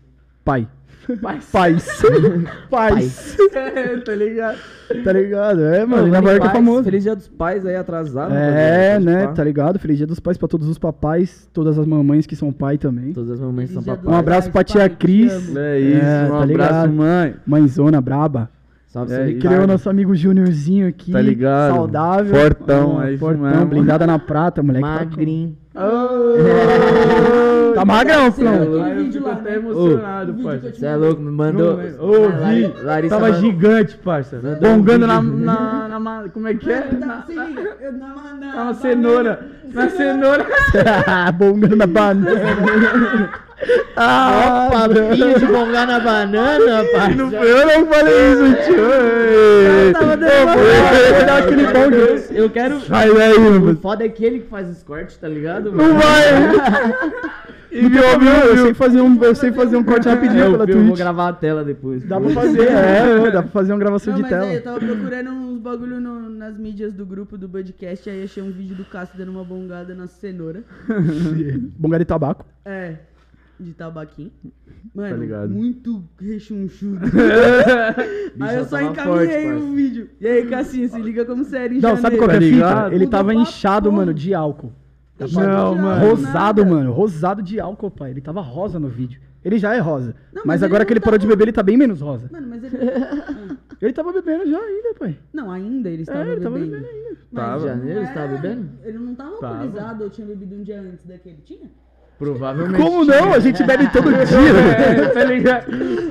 Pai. 0.45 0.67
Paz. 1.21 1.51
Pais. 1.53 2.03
Pais. 2.71 3.37
É, 3.55 3.97
tá 3.99 4.15
ligado? 4.15 4.59
Tá 5.05 5.13
ligado? 5.13 5.63
É, 5.65 5.85
mano, 5.85 6.07
Nova 6.09 6.31
York 6.33 6.47
é 6.47 6.51
famoso. 6.51 6.85
Feliz 6.85 7.03
dia 7.03 7.15
dos 7.15 7.29
pais 7.29 7.65
aí 7.67 7.77
atrasado. 7.77 8.35
É, 8.35 8.99
né? 8.99 9.27
Tá 9.29 9.45
ligado? 9.45 9.79
Feliz 9.79 9.99
dia 9.99 10.07
dos 10.07 10.19
pais 10.19 10.39
pra 10.39 10.49
todos 10.49 10.67
os 10.67 10.79
papais, 10.79 11.49
todas 11.53 11.79
as 11.79 11.87
mamães 11.87 12.27
que 12.27 12.35
são 12.35 12.53
pai 12.53 12.79
também. 12.79 13.13
Todas 13.13 13.33
as 13.33 13.41
mamães 13.41 13.71
são 13.71 13.83
Feliz 13.83 13.85
dia 13.85 13.97
papai. 14.03 14.15
Um 14.15 14.19
abraço 14.19 14.51
pra 14.51 14.65
tia 14.65 14.81
Pai, 14.81 14.91
Cris. 14.91 15.57
É 15.57 15.79
isso, 15.79 16.05
É, 16.05 16.25
um 16.25 16.29
tá 16.31 16.43
abraço, 16.43 16.47
ligado? 16.47 16.93
mãe. 16.93 17.35
Mãezona 17.47 18.01
braba. 18.01 18.51
Salve, 18.95 19.13
É, 19.13 19.23
e 19.23 19.33
Ricardo. 19.35 19.55
Criou 19.55 19.67
nosso 19.67 19.91
amigo 19.91 20.15
Júniorzinho 20.15 20.87
aqui. 20.87 21.11
Tá 21.11 21.21
ligado? 21.21 21.75
Saudável. 21.75 22.33
Fortão, 22.33 23.03
é 23.03 23.11
isso 23.11 23.19
Fortão, 23.19 23.43
mesmo. 23.43 23.67
blindada 23.67 24.07
na 24.07 24.21
prata, 24.21 24.63
moleque. 24.63 24.85
tá 24.85 24.89
Magrinho. 24.89 25.57
Tá 27.75 27.85
magrão, 27.85 28.31
Você 28.31 28.41
viu 28.43 28.53
Flão. 28.53 28.63
aquele 28.63 28.83
Aí 28.85 29.07
eu 29.07 29.13
fico 29.13 29.29
até 29.29 29.51
né? 29.51 29.57
emocionado, 29.57 30.31
O 30.31 30.35
vídeo 30.37 30.49
parça. 30.49 30.73
Você 30.73 30.87
é 30.87 30.95
louco, 30.95 31.21
me 31.21 31.31
mandou. 31.33 31.73
Ô, 31.99 32.29
vi. 32.47 32.73
Larissa 32.85 33.17
Tava 33.19 33.33
gigante, 33.33 33.97
parça. 33.97 34.37
Mandou 34.41 34.61
Bongando 34.77 35.05
um 35.07 35.09
na, 35.09 35.23
na, 35.89 35.99
na, 35.99 36.29
Como 36.29 36.47
é 36.47 36.55
que 36.55 36.71
é? 36.71 36.81
Tá, 36.83 36.97
Na, 36.97 37.25
na, 38.39 38.65
na 38.67 38.75
cenoura. 38.75 39.41
Na 39.73 39.89
cenoura. 39.91 40.47
Bongando 41.37 41.75
na 41.75 41.87
banana. 41.89 42.31
Ah, 43.97 44.69
Papinho 44.71 45.39
de 45.39 45.47
bongar 45.47 45.87
na 45.87 46.01
banana, 46.01 46.85
parça. 46.93 47.15
Não 47.15 47.31
foi 47.31 47.51
eu 47.53 47.67
não 47.67 47.87
falei 47.87 48.33
isso, 48.33 48.65
tio. 48.67 48.77
Eu 48.81 49.93
tava 49.93 50.17
dando 50.17 50.33
eu 50.33 51.35
aquele 51.35 52.27
de 52.29 52.35
Eu, 52.37 52.51
quero. 52.51 52.81
Sai 52.81 53.13
daí, 53.15 53.35
O 53.39 53.77
foda 53.77 54.05
é 54.05 54.09
que 54.09 54.25
ele 54.25 54.41
que 54.41 54.49
faz 54.49 54.69
os 54.69 54.83
cortes, 54.83 55.17
tá 55.17 55.29
ligado? 55.29 55.71
Não 55.73 55.85
mano? 55.85 55.99
vai! 56.01 57.45
E 57.77 57.89
viu, 57.89 58.03
viu? 58.21 58.31
Eu 58.31 58.57
sei 58.67 58.75
fazer 58.75 59.01
um, 59.01 59.21
eu 59.25 59.35
sei 59.35 59.51
fazer 59.51 59.77
um 59.77 59.83
corte 59.83 60.09
rapidinho 60.09 60.45
É, 60.45 60.49
pela 60.49 60.63
eu, 60.63 60.69
eu 60.69 60.77
vou 60.77 60.85
Twitch. 60.91 60.99
gravar 60.99 61.29
a 61.31 61.33
tela 61.33 61.65
depois. 61.65 62.05
Dá 62.05 62.21
pra 62.21 62.31
fazer, 62.31 62.69
é, 62.69 63.31
dá 63.33 63.43
pra 63.43 63.51
fazer 63.51 63.73
uma 63.73 63.79
gravação 63.81 64.13
Não, 64.13 64.17
de 64.19 64.23
mas 64.23 64.31
tela. 64.31 64.45
aí, 64.45 64.55
eu 64.55 64.63
tava 64.63 64.79
procurando 64.79 65.31
uns 65.33 65.59
bagulho 65.59 66.01
no- 66.01 66.31
nas 66.31 66.57
mídias 66.57 66.93
do 66.93 67.05
grupo 67.05 67.37
do 67.37 67.49
podcast, 67.49 68.09
aí 68.09 68.23
achei 68.23 68.41
um 68.45 68.53
vídeo 68.53 68.77
do 68.77 68.85
Cássio 68.85 69.19
dando 69.19 69.33
uma 69.33 69.43
bongada 69.43 69.93
na 69.93 70.07
cenoura. 70.07 70.63
Bongada 71.77 72.05
de 72.05 72.09
tabaco. 72.09 72.47
É, 72.65 72.95
de 73.59 73.73
tabaquinho. 73.73 74.33
Mano, 74.95 75.29
Tá 75.29 75.47
muito 75.47 76.05
rechonchudo. 76.21 77.01
Aí 78.41 78.57
eu 78.57 78.65
só 78.65 78.81
encaminhei 78.81 79.53
o 79.53 79.59
parça. 79.61 79.75
vídeo. 79.75 80.11
E 80.21 80.27
aí, 80.27 80.47
Cassinho, 80.49 80.89
se 80.89 81.01
liga 81.01 81.25
como 81.25 81.45
sério 81.45 81.77
em 81.77 81.81
Não, 81.81 81.97
sabe 81.97 82.17
janeiro. 82.17 82.27
qual 82.27 82.29
que 82.31 82.35
é 82.35 82.63
a 82.63 82.69
Tá 82.69 82.85
fita? 82.85 82.95
Ele 82.95 83.07
tava 83.07 83.35
inchado, 83.35 83.93
mano, 83.93 84.13
de 84.15 84.35
álcool. 84.35 84.73
Ixi, 85.21 85.37
Não, 85.37 85.75
mano. 85.77 86.07
Rosado, 86.09 86.33
nada. 86.33 86.65
mano. 86.65 86.93
Rosado 86.93 87.43
de 87.43 87.61
álcool, 87.61 87.91
pai. 87.91 88.11
Ele 88.11 88.21
tava 88.21 88.41
rosa 88.41 88.79
no 88.81 88.89
vídeo. 88.89 89.21
Ele 89.45 89.59
já 89.59 89.75
é 89.75 89.79
rosa. 89.79 90.15
Não, 90.33 90.43
mas 90.47 90.61
mas 90.61 90.63
agora 90.63 90.83
ele 90.83 90.87
que 90.87 90.93
ele 90.95 91.01
não 91.01 91.05
parou 91.05 91.19
de 91.19 91.27
beber, 91.27 91.45
ele 91.45 91.53
tá 91.53 91.63
bem 91.63 91.77
menos 91.77 92.01
rosa. 92.01 92.29
Mano, 92.33 92.47
mas 92.49 92.65
ele. 92.65 92.77
Ah, 93.75 93.87
Ele 93.87 93.93
tava 93.93 94.13
bebendo 94.13 94.49
já 94.51 94.59
ainda, 94.59 94.95
pai. 94.99 95.19
Não, 95.33 95.51
ainda 95.51 95.91
ele 95.91 96.03
estava 96.03 96.27
É, 96.27 96.33
ele 96.33 96.41
tava 96.41 96.55
bebendo. 96.59 96.73
bebendo 96.73 96.89
ainda. 96.89 97.19
Mas 97.31 97.45
Tava. 97.45 97.67
Janeiro 97.69 98.01
você 98.01 98.07
tava 98.15 98.21
era- 98.33 98.37
bebendo? 98.41 98.69
Ele 98.83 98.99
não 98.99 99.15
tava 99.15 99.37
Tava. 99.37 99.55
alcoolizado 99.57 100.05
ou 100.05 100.11
tinha 100.11 100.27
bebido 100.27 100.55
um 100.55 100.63
dia 100.63 100.81
antes 100.81 101.05
daquele? 101.05 101.39
Tinha? 101.45 101.71
Provavelmente. 102.19 102.81
Como 102.81 103.05
não? 103.05 103.33
A 103.35 103.39
gente 103.41 103.63
bebe 103.65 103.89
todo 103.91 104.09
dia. 104.13 104.19
É, 104.79 105.09
tá 105.09 105.25
ligado? 105.25 105.67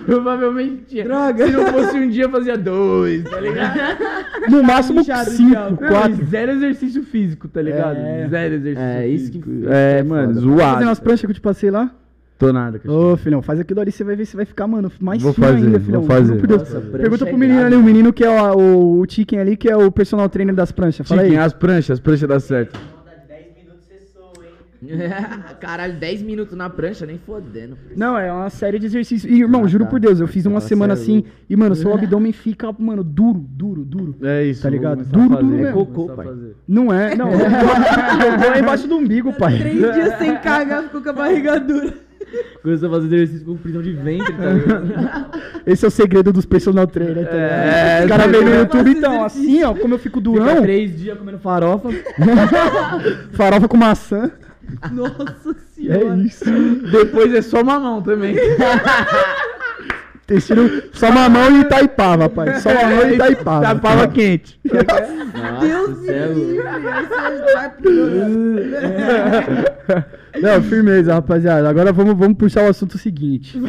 Provavelmente 0.06 0.84
tinha. 0.90 1.04
Droga. 1.06 1.46
Se 1.48 1.52
não 1.54 1.66
fosse 1.68 1.98
um 1.98 2.10
dia, 2.10 2.30
fazia 2.30 2.58
dois, 2.58 3.24
tá 3.24 3.40
ligado? 3.40 3.78
No 4.50 4.62
máximo 4.62 5.00
inchado 5.00 5.30
cinco. 5.30 5.54
Não, 5.56 5.76
quatro. 5.78 6.22
e 6.22 6.26
zero 6.26 6.52
exercício 6.52 7.02
físico, 7.04 7.48
tá 7.48 7.62
ligado? 7.62 7.96
É. 7.98 8.28
Zero 8.30 8.56
exercício 8.56 8.84
É, 8.84 9.08
isso 9.08 9.32
que- 9.32 9.40
físico. 9.42 9.52
isso 9.62 9.70
É, 9.72 9.94
que 9.96 10.00
é 10.00 10.04
mano, 10.04 10.28
foda. 10.34 10.40
zoado. 10.42 10.74
Fazendo 10.74 10.92
as 10.92 11.00
pranchas 11.00 11.22
que 11.22 11.32
eu 11.32 11.34
te 11.36 11.42
passei 11.42 11.72
lá. 11.72 11.90
Tô 12.38 12.52
nada, 12.52 12.78
Cristiano. 12.78 13.14
Ô, 13.14 13.16
filhão, 13.16 13.42
faz 13.42 13.60
aquilo 13.62 13.80
ali, 13.80 13.92
você 13.92 14.04
vai 14.04 14.18
ver 14.18 14.26
se 14.26 14.36
vai 14.36 14.44
ficar, 14.44 14.68
mano, 14.68 14.92
mais 15.00 15.22
Vou 15.22 15.32
fino 15.34 15.48
fazer, 15.48 15.58
ainda, 15.66 15.78
vou 15.80 15.86
filhão. 15.86 16.04
fazer. 16.04 16.26
Juro 16.28 16.40
por 16.40 16.48
Deus. 16.48 16.62
Nossa, 16.62 16.82
Pergunta 16.82 17.24
é 17.24 17.30
pro 17.30 17.38
menino 17.38 17.60
grave. 17.60 17.76
ali, 17.76 17.82
o 17.82 17.86
menino 17.86 18.12
que 18.12 18.24
é 18.26 18.30
o, 18.30 18.58
o, 18.58 19.00
o 19.00 19.06
Chicken 19.10 19.40
ali, 19.40 19.56
que 19.56 19.70
é 19.70 19.78
o 19.78 19.90
personal 19.90 20.28
trainer 20.28 20.54
das 20.54 20.72
pranchas. 20.74 21.08
Fala 21.08 21.22
Chiquinho, 21.22 21.40
aí. 21.40 21.46
as 21.46 21.54
pranchas, 21.54 21.92
as 21.92 22.00
pranchas 22.02 22.28
dá 22.28 22.40
certo. 22.42 22.78
Caralho, 25.60 25.94
10 26.00 26.22
minutos 26.22 26.58
na 26.58 26.70
prancha, 26.70 27.06
nem 27.06 27.18
fodendo. 27.18 27.78
Não, 27.96 28.18
é 28.18 28.32
uma 28.32 28.50
série 28.50 28.80
de 28.80 28.86
exercícios. 28.86 29.32
E, 29.32 29.40
irmão, 29.42 29.64
Ah, 29.64 29.68
juro 29.68 29.86
tá. 29.86 29.90
por 29.90 30.00
Deus, 30.00 30.20
eu 30.20 30.28
fiz 30.28 30.46
uma 30.46 30.56
Nossa, 30.56 30.68
semana 30.68 30.94
é 30.94 30.96
assim 30.96 31.14
louco. 31.16 31.30
e, 31.50 31.56
mano, 31.56 31.76
seu 31.76 31.92
abdômen 31.96 32.32
fica, 32.32 32.74
mano, 32.78 33.04
duro, 33.04 33.40
duro, 33.50 33.84
duro. 33.86 34.16
É 34.24 34.44
isso. 34.44 34.62
Tá 34.64 34.70
ligado? 34.70 35.04
Duro, 35.06 35.30
duro 35.30 35.46
mesmo. 35.46 35.68
a 35.70 35.72
Cocô, 35.74 36.10
pai. 36.10 36.28
Não 36.68 36.94
é, 36.94 37.16
não. 37.16 37.30
É 38.56 38.60
embaixo 38.60 38.88
do 38.88 38.96
umbigo, 38.98 39.34
pai. 39.34 39.58
Três 39.58 39.80
dias 39.94 40.18
sem 40.18 40.36
cagar, 40.38 40.84
ficou 40.84 41.02
com 41.02 41.10
a 41.10 41.14
barriga 41.14 41.60
dura. 41.60 41.94
Começou 42.64 42.88
a 42.90 42.92
fazer 42.94 43.16
exercício 43.16 43.46
com 43.46 43.56
prisão 43.58 43.82
de 43.82 43.92
ventre, 43.94 44.34
tá 44.34 44.50
ligado? 44.50 45.30
Esse 45.68 45.86
é 45.86 45.88
o 45.88 45.92
segredo 45.92 46.32
dos 46.34 46.46
personal 46.46 46.88
trainer, 46.88 47.16
tá 47.16 47.22
ligado? 47.22 47.36
É, 47.36 48.02
Os 48.04 48.10
caras 48.10 48.32
veem 48.32 48.46
no 48.46 48.56
YouTube, 48.56 48.90
então, 48.92 49.24
assim, 49.24 49.64
ó, 49.64 49.74
como 49.76 49.94
eu 49.94 50.00
fico 50.00 50.20
Fica 50.20 50.32
durão, 50.32 50.62
três 50.62 50.98
dias 50.98 51.18
comendo 51.18 51.38
farofa. 51.40 51.90
farofa 53.34 53.68
com 53.68 53.78
maçã. 53.78 54.32
Nossa 54.92 55.52
É 55.52 55.54
senhora. 55.76 56.16
isso. 56.18 56.46
Depois 56.92 57.34
é 57.34 57.42
só 57.42 57.64
mamão 57.64 58.02
também. 58.02 58.36
Intestino 60.24 60.70
só 60.94 61.12
mamão 61.12 61.58
e 61.58 61.62
Itaipava, 61.62 62.30
pai. 62.30 62.60
Só 62.62 62.74
mamão 62.74 63.10
e 63.10 63.16
Itaipava. 63.16 63.62
Tá 63.66 63.76
pava 63.76 64.08
quente. 64.08 64.58
Nossa, 64.64 65.60
Deus 65.60 66.00
me 66.00 66.10
é 66.10 66.28
livre. 66.28 66.64
Não, 70.42 70.64
firmeza, 70.64 71.14
rapaziada. 71.14 71.70
Agora 71.70 71.92
vamos, 71.92 72.18
vamos 72.18 72.38
puxar 72.38 72.64
o 72.64 72.70
assunto 72.70 72.98
seguinte. 72.98 73.62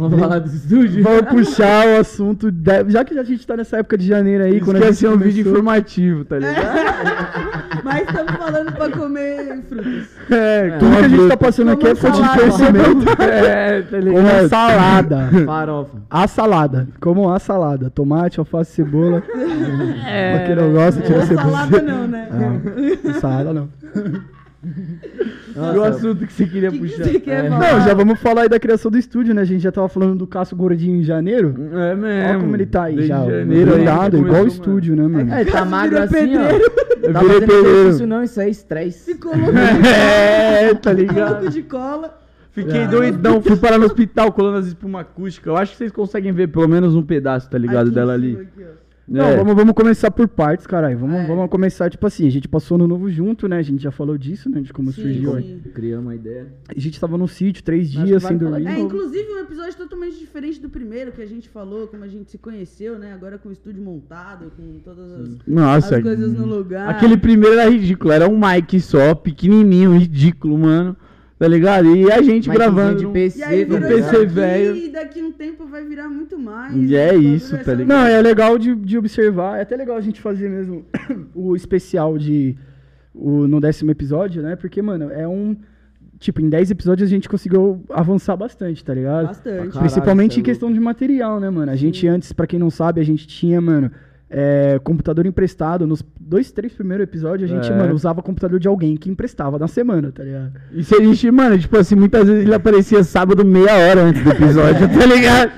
Vamos 0.00 0.18
falar 0.20 0.38
do 0.40 0.48
estúdio? 0.48 1.02
Vamos 1.02 1.22
puxar 1.22 1.86
o 1.86 2.00
assunto. 2.00 2.50
de- 2.50 2.84
Já 2.90 3.04
que 3.04 3.18
a 3.18 3.22
gente 3.24 3.46
tá 3.46 3.56
nessa 3.56 3.78
época 3.78 3.96
de 3.98 4.06
janeiro 4.06 4.44
aí, 4.44 4.56
Isso 4.56 4.64
quando 4.64 4.76
a 4.76 4.86
gente 4.86 4.96
ser 4.96 5.08
um 5.08 5.16
vídeo 5.16 5.44
começou- 5.44 5.52
informativo, 5.52 6.24
tá 6.24 6.38
ligado? 6.38 7.82
Mas 7.84 8.08
estamos 8.08 8.32
falando 8.32 8.72
pra 8.72 8.90
comer 8.90 9.62
frutas. 9.68 10.08
É, 10.30 10.66
É, 10.66 10.70
tudo 10.78 10.90
que 10.96 11.04
a 11.04 11.08
gente 11.08 11.28
tá 11.28 11.36
passando 11.36 11.70
aqui 11.70 11.86
é 11.86 11.94
fonte 11.94 12.20
de 12.22 12.28
conhecimento. 12.28 13.06
é, 13.22 13.82
tá 13.82 13.98
Como 14.00 14.28
a 14.28 14.48
salada. 14.48 15.30
Farofa. 15.46 15.98
A 16.10 16.26
salada. 16.28 16.88
Como 17.00 17.32
a 17.32 17.38
salada. 17.38 17.90
Tomate, 17.90 18.38
alface, 18.40 18.72
cebola. 18.72 19.22
É. 20.06 20.36
Pra 20.36 20.46
quem 20.46 20.56
não 20.56 20.72
gosta, 20.72 21.00
tira 21.02 21.18
Ou 21.20 21.26
cebola. 21.26 21.48
salada 21.50 21.82
não, 21.82 22.06
né? 22.08 22.28
Não, 23.04 23.14
salada 23.20 23.52
não. 23.52 23.68
E 25.56 25.78
o 25.78 25.82
assunto 25.84 26.26
que 26.26 26.32
você 26.32 26.46
queria 26.46 26.70
que, 26.70 26.78
que 26.78 26.84
puxar? 26.86 27.04
você 27.04 27.20
quer 27.20 27.44
É. 27.46 27.48
falar? 27.48 27.72
Não, 27.72 27.80
já 27.86 27.94
vamos 27.94 28.18
falar 28.20 28.42
aí 28.42 28.48
da 28.48 28.60
criação 28.60 28.90
do 28.90 28.98
estúdio, 28.98 29.34
né? 29.34 29.40
A 29.42 29.44
gente 29.44 29.62
já 29.62 29.72
tava 29.72 29.88
falando 29.88 30.14
do 30.16 30.26
Cássio 30.26 30.56
Gordinho 30.56 30.98
em 31.00 31.02
janeiro. 31.02 31.54
É 31.72 31.94
mesmo. 31.94 32.28
Olha 32.30 32.38
como 32.40 32.56
ele 32.56 32.66
tá 32.66 32.84
aí 32.84 32.94
Desde 32.96 33.08
já. 33.08 33.24
janeiro 33.24 33.72
que 34.10 34.16
igual 34.18 34.44
o 34.44 34.46
estúdio, 34.46 34.94
né, 34.96 35.06
mano? 35.08 35.32
É, 35.32 35.44
tá 35.44 35.64
magro 35.64 35.98
assim, 35.98 36.12
pedreiro. 36.12 36.44
ó. 36.44 37.06
Eu 37.06 37.12
Tá 37.12 37.20
fazendo 37.20 37.40
pedreiro. 37.40 37.68
exercício 37.78 38.06
não, 38.06 38.22
isso 38.22 38.40
é 38.40 38.48
estresse. 38.50 39.12
Ficou 39.14 39.36
louco, 39.36 39.52
É, 39.86 40.74
tá 40.74 40.92
ligado? 40.92 41.32
louco 41.42 41.50
de 41.50 41.62
cola. 41.62 42.18
Fiquei 42.52 42.84
Ah. 42.84 42.86
doidão, 42.86 43.42
fui 43.42 43.56
parar 43.56 43.78
no 43.78 43.84
hospital 43.86 44.32
colando 44.32 44.58
as 44.58 44.66
espuma 44.66 45.00
acústica. 45.00 45.50
Eu 45.50 45.56
acho 45.56 45.72
que 45.72 45.78
vocês 45.78 45.92
conseguem 45.92 46.32
ver 46.32 46.48
pelo 46.48 46.66
menos 46.66 46.94
um 46.94 47.02
pedaço, 47.02 47.50
tá 47.50 47.58
ligado? 47.58 47.86
Aqui 47.88 47.94
dela 47.94 48.14
ali. 48.14 48.32
aqui, 48.40 48.62
ó. 48.62 48.85
Não, 49.08 49.24
É. 49.24 49.36
vamos, 49.36 49.54
vamos 49.54 49.72
começar 49.74 50.10
por 50.10 50.26
partes, 50.26 50.66
caralho. 50.66 50.98
Vamos, 50.98 51.16
É. 51.20 51.26
vamos 51.26 51.48
começar, 51.48 51.88
tipo 51.88 52.04
assim, 52.06 52.26
a 52.26 52.30
gente 52.30 52.48
passou 52.48 52.76
no 52.76 52.88
novo 52.88 53.08
junto, 53.08 53.46
né? 53.48 53.58
A 53.58 53.62
gente 53.62 53.80
já 53.82 53.92
falou 53.92 54.18
disso, 54.18 54.50
né? 54.50 54.60
De 54.60 54.72
como 54.72 54.90
Sim, 54.90 55.02
surgiu. 55.02 55.36
sim. 55.40 55.60
Criamos 55.72 56.06
uma 56.06 56.14
ideia. 56.14 56.46
A 56.68 56.78
gente 56.80 56.98
tava 56.98 57.16
num 57.16 57.28
sítio, 57.28 57.62
três 57.62 57.88
dias 57.90 58.22
sem 58.24 58.36
dormir. 58.36 58.66
É, 58.66 58.80
inclusive 58.80 59.28
um 59.32 59.38
episódio 59.38 59.76
totalmente 59.76 60.18
diferente 60.18 60.60
do 60.60 60.68
primeiro 60.68 61.12
que 61.12 61.22
a 61.22 61.26
gente 61.26 61.48
falou, 61.48 61.86
como 61.86 62.02
a 62.02 62.08
gente 62.08 62.30
se 62.30 62.38
conheceu, 62.38 62.98
né? 62.98 63.12
Agora 63.12 63.38
com 63.38 63.48
o 63.48 63.52
estúdio 63.52 63.80
montado, 63.82 64.50
com 64.56 64.80
todas 64.84 65.12
as, 65.12 65.28
Nossa, 65.46 65.96
as 65.98 66.02
coisas 66.02 66.32
no 66.32 66.44
lugar. 66.44 66.88
aquele 66.88 67.16
primeiro 67.16 67.56
era 67.58 67.70
ridículo. 67.70 68.10
Era 68.12 68.28
um 68.28 68.36
mic 68.38 68.80
só, 68.80 69.14
pequenininho, 69.14 69.96
ridículo, 69.96 70.58
mano. 70.58 70.96
Tá 71.38 71.46
ligado? 71.46 71.94
E 71.94 72.10
a 72.10 72.22
gente 72.22 72.48
Mikezinho 72.48 72.54
gravando. 72.54 72.98
de 72.98 73.06
PC, 73.08 73.38
E 73.38 73.42
aí 73.44 73.64
virou 73.64 73.78
isso 73.90 74.10
PC 74.10 74.26
velho. 74.26 74.76
E 74.76 74.88
daqui 74.88 75.22
um 75.22 75.30
tempo 75.30 75.66
vai 75.66 75.84
virar 75.84 76.08
muito 76.08 76.38
mais. 76.38 76.74
E 76.74 76.96
é 76.96 77.14
isso, 77.14 77.56
tá 77.58 77.74
ligado? 77.74 77.88
Não, 77.88 78.06
é 78.06 78.22
legal 78.22 78.56
de, 78.56 78.74
de 78.74 78.96
observar. 78.96 79.58
É 79.58 79.62
até 79.62 79.76
legal 79.76 79.98
a 79.98 80.00
gente 80.00 80.18
fazer 80.18 80.48
mesmo 80.48 80.86
o 81.34 81.54
especial 81.54 82.16
de. 82.16 82.56
O, 83.14 83.46
no 83.46 83.60
décimo 83.60 83.90
episódio, 83.90 84.42
né? 84.42 84.56
Porque, 84.56 84.80
mano, 84.80 85.10
é 85.10 85.28
um. 85.28 85.56
Tipo, 86.18 86.40
em 86.40 86.48
10 86.48 86.70
episódios 86.70 87.06
a 87.06 87.10
gente 87.10 87.28
conseguiu 87.28 87.84
avançar 87.90 88.34
bastante, 88.36 88.82
tá 88.82 88.94
ligado? 88.94 89.26
Bastante. 89.26 89.56
Caralho, 89.56 89.78
Principalmente 89.80 90.34
cê 90.34 90.38
é 90.38 90.40
em 90.40 90.44
questão 90.44 90.72
de 90.72 90.80
material, 90.80 91.38
né, 91.38 91.50
mano? 91.50 91.70
A 91.70 91.76
gente 91.76 92.08
antes, 92.08 92.32
pra 92.32 92.46
quem 92.46 92.58
não 92.58 92.70
sabe, 92.70 93.02
a 93.02 93.04
gente 93.04 93.26
tinha, 93.26 93.60
mano, 93.60 93.90
é, 94.30 94.80
computador 94.82 95.26
emprestado. 95.26 95.86
Nos 95.86 96.02
dois, 96.28 96.50
três 96.50 96.72
primeiros 96.72 97.04
episódios, 97.04 97.48
a 97.50 97.54
gente, 97.54 97.70
É. 97.72 97.76
mano, 97.76 97.94
usava 97.94 98.20
computador 98.20 98.58
de 98.58 98.66
alguém 98.66 98.96
que 98.96 99.08
emprestava 99.08 99.58
na 99.58 99.68
semana, 99.68 100.10
tá 100.10 100.24
ligado? 100.24 100.52
E 100.72 100.82
se 100.82 100.94
a 100.94 101.00
gente, 101.00 101.30
mano, 101.30 101.56
tipo 101.56 101.76
assim, 101.76 101.94
muitas 101.94 102.26
vezes 102.26 102.44
ele 102.44 102.54
aparecia 102.54 103.04
sábado 103.04 103.44
meia 103.44 103.72
hora 103.72 104.02
antes 104.02 104.22
do 104.24 104.30
episódio, 104.30 104.88
tá 104.88 105.06
ligado? 105.06 105.52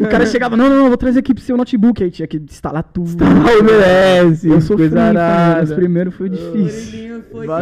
O 0.00 0.08
cara 0.08 0.26
chegava, 0.26 0.56
não, 0.56 0.68
não, 0.68 0.76
não, 0.78 0.88
vou 0.88 0.96
trazer 0.96 1.20
aqui 1.20 1.32
pro 1.32 1.42
seu 1.42 1.56
notebook. 1.56 2.02
Aí 2.02 2.10
tinha 2.10 2.26
que 2.26 2.36
instalar 2.38 2.82
tudo. 2.82 3.16
Tal 3.16 3.28
merece, 3.62 4.48
Eu 4.48 4.60
sofri, 4.60 4.88
coisa. 4.88 5.62
Os 5.62 5.72
primeiros 5.72 6.14
foi 6.14 6.26
O 6.26 6.30
difícil. 6.30 7.22
Foi 7.30 7.46
Não, 7.46 7.60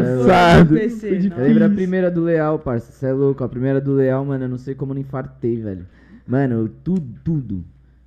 Eu 1.36 1.44
lembro 1.44 1.64
a 1.64 1.68
primeira 1.68 2.10
do 2.10 2.22
Leal, 2.22 2.58
parça. 2.58 2.92
Você 2.92 3.06
é 3.06 3.12
louco. 3.12 3.42
A 3.44 3.48
primeira 3.48 3.80
do 3.80 3.94
Leal, 3.94 4.24
mano, 4.24 4.44
eu 4.44 4.48
não 4.48 4.58
sei 4.58 4.74
como 4.74 4.92
eu 4.92 4.94
não 4.94 5.00
infartei, 5.02 5.60
velho. 5.60 5.86
Mano, 6.26 6.68
tudo, 6.82 7.06
tudo. 7.22 7.64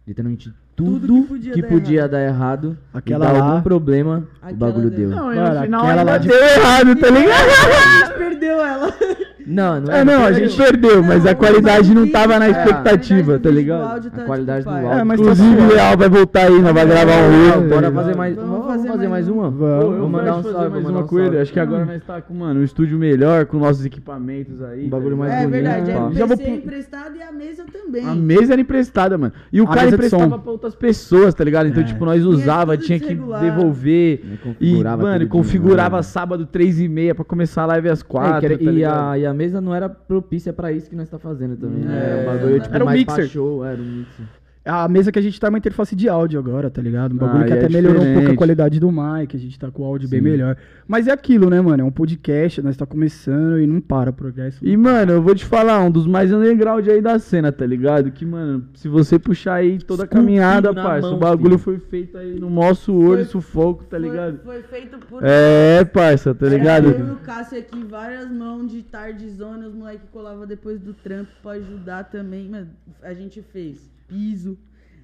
Literalmente 0.07 0.51
tudo, 0.83 1.07
Tudo 1.07 1.21
que 1.23 1.27
podia 1.27 1.53
que 1.53 1.61
dar 1.61 1.67
podia 1.67 2.07
dar 2.07 2.21
errado. 2.21 2.77
Aquela 2.93 3.25
e 3.25 3.27
dar 3.27 3.33
lá- 3.37 3.45
algum 3.51 3.61
problema, 3.61 4.23
o 4.49 4.53
bagulho 4.55 4.89
deu. 4.89 5.09
deu. 5.09 5.09
Não, 5.09 5.25
Mano, 5.25 5.53
no 5.55 5.61
final 5.61 5.81
aquela 5.85 6.03
lá 6.03 6.17
de- 6.17 6.27
deu 6.27 6.43
errado, 6.43 6.95
tá 6.95 7.07
ligado? 7.11 7.49
A 7.49 8.05
gente 8.05 8.17
perdeu 8.17 8.61
ela. 8.65 8.93
Não, 9.45 9.79
não 9.81 9.93
É, 9.93 10.03
não, 10.03 10.25
a 10.25 10.31
gente 10.31 10.55
perdeu, 10.55 11.01
mas 11.03 11.25
a 11.25 11.33
qualidade 11.35 11.93
não 11.93 12.07
tava 12.09 12.37
na 12.39 12.45
é, 12.45 12.47
a 12.47 12.51
expectativa, 12.51 13.39
tá 13.39 13.49
ligado? 13.49 14.07
A 14.07 14.23
qualidade 14.25 14.65
do 14.65 14.69
áudio. 14.69 14.89
É, 14.91 15.03
mas 15.03 15.19
Inclusive 15.19 15.61
o 15.61 15.67
Leal 15.67 15.97
vai 15.97 16.09
voltar 16.09 16.47
aí, 16.47 16.61
nós 16.61 16.73
vai 16.73 16.85
gravar 16.85 17.11
um 17.13 17.45
outro. 17.47 17.69
bora 17.69 17.91
fazer 17.91 18.15
mais, 18.15 18.35
Vamos 18.35 18.65
vamos, 18.65 18.87
fazer 18.87 19.07
mais 19.07 19.27
um. 19.29 19.33
uma? 19.33 19.49
Vamos. 19.49 19.97
Vou 19.99 20.09
mandar 20.09 20.37
um 20.37 20.43
fazer 20.43 20.55
salve, 20.55 20.69
mais 20.69 20.83
uma 20.83 20.91
mandar 20.91 21.03
um 21.05 21.07
com 21.07 21.17
ele. 21.19 21.25
salve. 21.27 21.41
Acho 21.41 21.53
que 21.53 21.59
agora 21.59 21.85
nós 21.85 22.03
tá 22.03 22.21
com, 22.21 22.33
mano, 22.33 22.59
um 22.59 22.63
estúdio 22.63 22.97
melhor, 22.97 23.45
com 23.45 23.57
nossos 23.57 23.85
equipamentos 23.85 24.61
aí. 24.61 24.85
Um 24.85 24.89
bagulho 24.89 25.11
tá 25.11 25.17
mais 25.17 25.33
É 25.33 25.35
bonito, 25.37 25.51
verdade, 25.51 25.91
é 25.91 25.99
o 25.99 26.13
Já 26.13 26.25
vou 26.25 26.37
emprestado 26.39 27.15
e 27.17 27.21
a 27.21 27.31
mesa 27.31 27.63
também. 27.71 28.05
A 28.05 28.15
mesa 28.15 28.53
era 28.53 28.61
emprestada, 28.61 29.17
mano. 29.17 29.33
E 29.51 29.61
o 29.61 29.65
A 29.65 29.73
cara 29.73 29.89
emprestava 29.89 30.37
pra 30.39 30.51
outras 30.51 30.75
pessoas, 30.75 31.33
tá 31.33 31.43
ligado? 31.43 31.67
Então, 31.67 31.81
É. 31.81 31.85
tipo, 31.85 32.05
nós 32.05 32.23
usava, 32.25 32.77
tinha 32.77 32.99
que 32.99 33.15
devolver. 33.15 34.21
E 34.23 34.33
E, 34.33 34.37
configurava 34.37 35.03
mano, 35.03 35.27
configurava 35.27 36.03
sábado, 36.03 36.45
três 36.45 36.79
e 36.79 36.87
meia 36.87 37.15
pra 37.15 37.23
começar 37.25 37.63
a 37.63 37.65
live 37.67 37.89
às 37.89 38.01
É, 38.01 38.03
quatro, 38.03 38.53
a, 38.53 39.17
e 39.17 39.25
a 39.25 39.33
mesa 39.39 39.61
não 39.61 39.73
era 39.73 39.87
propícia 39.87 40.51
pra 40.51 40.71
isso 40.71 40.89
que 40.89 40.95
nós 40.95 41.09
tá 41.09 41.17
fazendo 41.17 41.55
também. 41.55 41.79
né? 41.85 41.95
É, 41.97 42.09
Era 42.09 42.21
um 42.21 42.25
bagulho, 42.25 42.59
tipo, 42.61 42.75
era 42.75 42.83
um 42.83 42.85
mais 42.85 43.03
pra 43.05 43.15
mixer. 43.15 43.31
show, 43.31 43.63
era 43.65 43.81
um 43.81 43.85
mixer. 43.85 44.25
A 44.65 44.87
mesa 44.89 45.11
que 45.11 45.17
a 45.17 45.21
gente 45.21 45.39
tá 45.39 45.47
é 45.47 45.49
uma 45.49 45.57
interface 45.57 45.95
de 45.95 46.07
áudio 46.09 46.37
agora, 46.37 46.69
tá 46.69 46.81
ligado? 46.81 47.13
Um 47.13 47.17
bagulho 47.17 47.43
Ah, 47.43 47.45
que 47.45 47.53
e 47.53 47.57
até 47.57 47.65
é 47.65 47.69
melhorou 47.69 48.03
um 48.03 48.13
pouco 48.13 48.31
a 48.31 48.35
qualidade 48.35 48.77
do 48.79 48.91
mic, 48.91 49.33
a 49.35 49.39
gente 49.39 49.57
tá 49.57 49.71
com 49.71 49.81
o 49.83 49.85
áudio 49.85 50.07
bem 50.09 50.19
Sim. 50.19 50.25
melhor. 50.29 50.57
Mas 50.85 51.07
é 51.07 51.11
aquilo, 51.11 51.49
né, 51.49 51.59
mano? 51.61 51.81
É 51.81 51.85
um 51.85 51.89
podcast, 51.91 52.61
nós 52.61 52.75
tá 52.75 52.85
começando 52.85 53.57
e 53.59 53.65
não 53.65 53.79
para 53.79 54.09
o 54.09 54.13
progresso. 54.13 54.59
E, 54.63 54.75
mano, 54.75 55.13
eu 55.13 55.21
vou 55.21 55.33
te 55.33 55.45
falar, 55.45 55.79
um 55.81 55.89
dos 55.89 56.05
mais 56.05 56.31
underground 56.31 56.85
aí 56.87 57.01
da 57.01 57.17
cena, 57.17 57.51
tá 57.53 57.65
ligado? 57.65 58.11
Que, 58.11 58.25
mano, 58.25 58.65
se 58.75 58.87
você 58.89 59.17
puxar 59.17 59.55
aí 59.55 59.79
toda 59.79 60.03
a 60.03 60.07
caminhada, 60.07 60.73
parça, 60.73 61.07
mão, 61.07 61.15
o 61.15 61.19
bagulho 61.19 61.57
filho. 61.57 61.59
foi 61.59 61.79
feito 61.79 62.17
aí 62.17 62.37
no 62.39 62.49
nosso 62.49 62.93
olho, 62.93 63.23
Foi- 63.23 63.31
sufoco, 63.31 63.85
tá 63.85 63.97
Foi- 63.97 64.09
ligado? 64.09 64.39
Foi, 64.43 64.61
feito 64.63 64.97
por. 65.07 65.21
É, 65.23 65.83
parça, 65.85 66.35
tá 66.35 66.45
Era 66.45 66.55
ligado? 66.57 66.89
Eu 66.89 67.07
e 67.07 67.11
o 67.11 67.15
Cássio 67.17 67.57
aqui, 67.57 67.81
várias 67.85 68.29
mãos 68.29 68.69
de 68.69 68.83
tardezona, 68.83 69.67
os 69.67 69.73
moleques 69.73 70.07
colavam 70.11 70.45
depois 70.45 70.79
do 70.81 70.93
trampo 70.93 71.31
pra 71.41 71.53
ajudar 71.53 72.03
também. 72.03 72.49
Mano, 72.49 72.67
a 73.01 73.13
gente 73.13 73.41
fez 73.41 73.89
piso, 74.09 74.57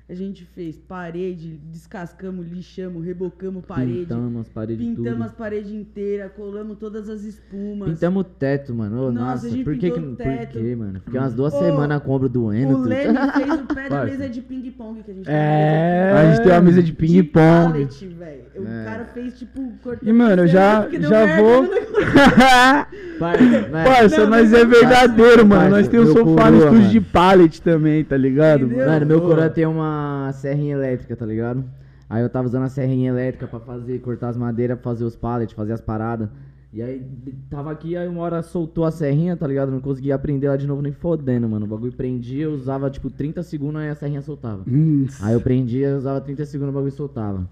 a 0.07 0.13
gente 0.13 0.45
fez 0.53 0.77
parede, 0.77 1.59
descascamos, 1.71 2.47
lixamos, 2.47 3.03
rebocamos 3.03 3.65
parede. 3.65 4.01
Pintamos 4.01 4.41
as 4.41 4.49
paredes 4.49 4.85
Pintamos 4.85 5.11
tudo. 5.13 5.23
as 5.23 5.31
paredes 5.33 5.71
inteiras, 5.71 6.31
colamos 6.35 6.77
todas 6.77 7.09
as 7.09 7.23
espumas. 7.23 7.89
Pintamos 7.89 8.21
o 8.21 8.23
teto, 8.23 8.75
mano. 8.75 9.07
Ô, 9.07 9.11
Nossa, 9.11 9.25
nossa, 9.31 9.47
a 9.47 9.49
gente 9.49 9.63
por 9.63 9.75
que 9.77 9.89
que 9.89 9.99
Por 9.99 10.15
quê, 10.51 10.75
mano? 10.75 10.99
Fiquei 11.03 11.19
umas 11.19 11.33
duas 11.33 11.53
Ô, 11.55 11.59
semanas 11.59 12.03
com 12.03 12.11
o 12.11 12.15
ombro 12.15 12.29
doendo. 12.29 12.73
O 12.73 12.75
tudo. 12.77 12.89
Leme 12.89 13.17
fez 13.33 13.53
o 13.53 13.65
pé 13.73 13.89
da 13.89 14.05
mesa 14.05 14.29
de 14.29 14.41
ping-pong 14.43 15.01
que 15.03 15.09
a 15.09 15.13
gente 15.15 15.27
É. 15.27 16.11
A 16.15 16.31
gente 16.35 16.43
tem 16.43 16.51
uma 16.51 16.61
mesa 16.61 16.81
de 16.83 16.85
de 16.91 16.93
ping-pong. 16.93 17.31
pallet, 17.33 18.07
velho. 18.07 18.41
O 18.57 18.67
É. 18.67 18.85
cara 18.85 19.05
fez 19.05 19.39
tipo 19.39 19.71
cortando 19.83 20.07
E, 20.07 20.13
mano, 20.13 20.43
eu 20.43 20.47
já- 20.47 20.87
já 20.99 21.41
vou-. 21.41 21.65
Parça, 23.19 24.27
mas 24.27 24.53
é 24.53 24.65
verdadeiro, 24.65 25.37
parça, 25.37 25.45
mano. 25.45 25.69
Nós 25.71 25.87
temos 25.87 26.13
meu 26.13 26.25
sofá 26.27 26.51
no 26.51 26.57
estúdio 26.59 26.89
de 26.89 27.01
pallet 27.01 27.61
também, 27.61 28.03
tá 28.03 28.17
ligado? 28.17 28.65
Entendeu? 28.65 28.85
Mano, 28.87 29.05
meu 29.05 29.21
coroa 29.21 29.49
tem 29.49 29.65
uma 29.65 29.94
serrinha 30.33 30.73
elétrica, 30.75 31.15
tá 31.15 31.25
ligado? 31.25 31.63
Aí 32.09 32.21
eu 32.21 32.29
tava 32.29 32.47
usando 32.47 32.63
a 32.63 32.69
serrinha 32.69 33.09
elétrica 33.09 33.47
pra 33.47 33.59
fazer, 33.59 33.99
cortar 33.99 34.29
as 34.29 34.37
madeiras, 34.37 34.77
pra 34.79 34.83
fazer 34.91 35.03
os 35.05 35.15
pallets, 35.15 35.55
fazer 35.55 35.73
as 35.73 35.81
paradas. 35.81 36.29
E 36.71 36.81
aí 36.81 37.01
tava 37.49 37.71
aqui, 37.71 37.95
aí 37.95 38.07
uma 38.07 38.21
hora 38.21 38.41
soltou 38.41 38.83
a 38.83 38.91
serrinha, 38.91 39.37
tá 39.37 39.47
ligado? 39.47 39.71
Não 39.71 39.79
conseguia 39.79 40.13
aprender 40.13 40.47
ela 40.47 40.57
de 40.57 40.67
novo 40.67 40.81
nem 40.81 40.91
fodendo, 40.91 41.47
mano. 41.47 41.65
O 41.65 41.69
bagulho 41.69 41.93
prendia, 41.93 42.43
eu 42.43 42.51
usava 42.51 42.89
tipo 42.89 43.09
30 43.09 43.41
segundos, 43.43 43.77
aí 43.81 43.89
a 43.89 43.95
serrinha 43.95 44.21
soltava. 44.21 44.63
Hum, 44.67 45.07
Aí 45.21 45.33
eu 45.33 45.39
prendia, 45.41 45.87
eu 45.87 45.97
usava 45.97 46.19
30 46.19 46.45
segundos, 46.45 46.71
o 46.73 46.75
bagulho 46.75 46.91
soltava. 46.91 47.47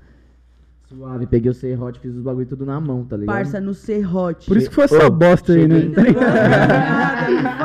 Suave, 0.96 1.26
peguei 1.26 1.50
o 1.50 1.54
serrote, 1.56 2.00
fiz 2.00 2.16
os 2.16 2.22
bagulho 2.22 2.46
tudo 2.46 2.66
na 2.68 2.80
mão, 2.80 3.04
tá 3.04 3.18
ligado? 3.18 3.36
Parça, 3.36 3.60
no 3.60 3.74
serrote. 3.74 4.48
por 4.48 4.58
isso 4.58 4.70
que 4.70 4.76
foi 4.76 4.84
essa 4.84 5.10
bosta 5.10 5.54
aí, 5.54 5.68
né? 5.68 5.90
Tá 5.90 6.02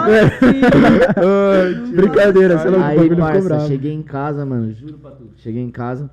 assim. 0.06 1.92
Brincadeira, 1.94 2.58
sei 2.58 2.70
lá, 2.70 2.78
o 2.78 2.82
Aí, 2.82 2.96
bagulho 2.96 3.16
parça, 3.18 3.60
cheguei 3.66 3.92
em 3.92 4.02
casa, 4.02 4.46
mano, 4.46 4.72
juro 4.72 4.98
pra 4.98 5.10
tu. 5.10 5.30
Cheguei 5.36 5.62
em 5.62 5.70
casa, 5.70 6.10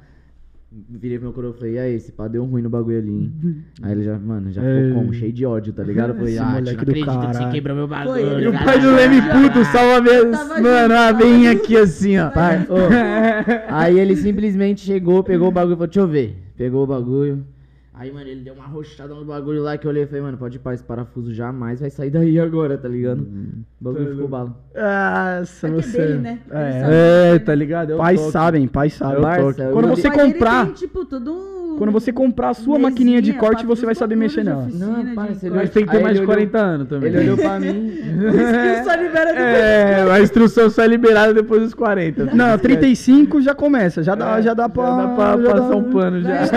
virei 0.89 1.17
pro 1.17 1.27
meu 1.27 1.33
coroa 1.33 1.53
e 1.55 1.57
falei, 1.57 1.73
e 1.75 1.79
aí, 1.79 1.93
esse 1.95 2.11
pá 2.11 2.27
deu 2.27 2.43
ruim 2.45 2.61
no 2.61 2.69
bagulho 2.69 2.97
ali, 2.97 3.09
hein? 3.11 3.33
Aí 3.81 3.91
ele 3.93 4.03
já, 4.03 4.17
mano, 4.19 4.51
já 4.51 4.61
Ei. 4.63 4.87
ficou 4.87 5.01
como? 5.01 5.13
Cheio 5.13 5.31
de 5.31 5.45
ódio, 5.45 5.71
tá 5.73 5.83
ligado? 5.83 6.09
Eu 6.09 6.15
falei, 6.15 6.37
ah, 6.37 6.51
não 6.55 6.61
do 6.63 6.69
acredito 6.69 7.05
que 7.05 7.27
você 7.27 7.49
quebrou 7.51 7.75
meu 7.75 7.87
Foi, 7.87 7.97
bagulho. 7.97 8.39
e 8.41 8.47
o 8.47 8.49
O 8.49 8.53
caralho." 8.53 8.65
pai 8.65 8.79
do 8.79 8.91
Leme 8.95 9.21
puto 9.21 9.65
salva 9.65 10.01
mesmo. 10.01 10.31
Mano, 10.31 10.55
junto, 10.57 10.67
a 10.69 10.87
tava 10.89 11.17
veinha 11.17 11.51
junto. 11.53 11.63
aqui 11.63 11.77
assim, 11.77 12.17
ó. 12.17 12.29
Pai, 12.29 12.65
ô. 12.69 12.75
Aí 13.69 13.99
ele 13.99 14.15
simplesmente 14.15 14.81
chegou, 14.81 15.23
pegou 15.23 15.47
o 15.47 15.51
bagulho 15.51 15.73
e 15.73 15.77
falou, 15.77 15.87
deixa 15.87 15.99
eu 16.01 16.07
ver. 16.07 16.35
Pegou 16.57 16.83
o 16.83 16.87
bagulho. 16.87 17.45
Aí, 17.97 18.11
mano, 18.11 18.27
ele 18.27 18.41
deu 18.41 18.53
uma 18.53 18.65
rochada 18.65 19.13
no 19.15 19.23
bagulho 19.23 19.61
lá 19.63 19.77
que 19.77 19.87
eu 19.87 19.91
olhei 19.91 20.03
e 20.03 20.05
falei, 20.05 20.21
mano, 20.21 20.37
pode 20.37 20.57
ir 20.57 20.59
pra 20.59 20.73
esse 20.73 20.83
parafuso 20.83 21.33
jamais 21.33 21.79
vai 21.79 21.89
sair 21.89 22.09
daí 22.09 22.37
agora, 22.37 22.77
tá 22.77 22.89
ligado? 22.89 23.21
O 23.21 23.83
bagulho 23.83 24.11
ficou 24.11 24.27
bala. 24.27 24.53
Nossa, 24.75 25.67
É 25.67 25.69
que 25.71 25.77
é 25.77 25.81
você. 25.81 25.97
dele, 25.97 26.17
né? 26.19 26.39
É. 26.51 26.71
sabe. 26.81 26.93
É, 26.93 27.39
tá 27.39 27.55
ligado? 27.55 27.91
É 27.91 27.95
o 27.95 27.97
Pais 27.97 28.19
toque. 28.19 28.31
sabem, 28.33 28.67
pais 28.67 28.93
sabem. 28.95 29.15
É 29.15 29.19
o 29.19 29.21
Parça, 29.21 29.43
toque. 29.45 29.61
eu 29.61 29.71
Quando 29.71 29.87
você 29.87 30.09
Mas 30.09 30.17
ele 30.19 30.33
comprar- 30.33 30.65
tem, 30.65 30.73
tipo, 30.73 31.05
todo 31.05 31.31
um- 31.33 31.54
Quando 31.77 31.91
você 31.91 32.11
comprar 32.11 32.49
a 32.49 32.53
sua 32.53 32.77
maquininha 32.79 33.21
de 33.21 33.31
mesinha, 33.31 33.39
corte, 33.39 33.65
você 33.65 33.85
vai 33.85 33.95
saber 33.95 34.15
mexer 34.15 34.43
nela. 34.43 34.67
Não, 34.71 35.13
parça, 35.15 35.45
ele- 35.45 35.55
Mas 35.55 35.69
tem 35.69 35.85
que 35.85 35.91
ter 35.91 36.01
mais 36.01 36.15
de 36.15 36.21
ele 36.23 36.27
olhou- 36.31 36.35
40 36.49 36.57
anos 36.57 36.87
também. 36.87 37.09
Ele 37.09 37.19
olhou 37.19 37.37
pra 37.37 37.59
mim. 37.59 37.87
Isso 37.95 38.83
só 38.89 38.95
libera 38.95 39.25
depois. 39.33 39.45
É, 39.55 40.07
a 40.11 40.19
instrução 40.21 40.69
só 40.69 40.83
é 40.83 40.87
liberada 40.87 41.33
depois 41.33 41.61
dos 41.61 41.73
40. 41.73 42.25
Não, 42.33 42.57
35 42.57 43.41
já 43.41 43.53
começa, 43.53 44.01
já 44.03 44.15
dá, 44.15 44.39
já 44.41 44.53
dá 44.53 44.67
pra. 44.69 44.83
Já 44.85 44.95
dá 44.95 45.07
pra 45.15 45.25
já 45.43 45.51
passar 45.51 45.69
dá- 45.69 45.75
um 45.75 45.83
pano 45.91 46.21
já. 46.21 46.47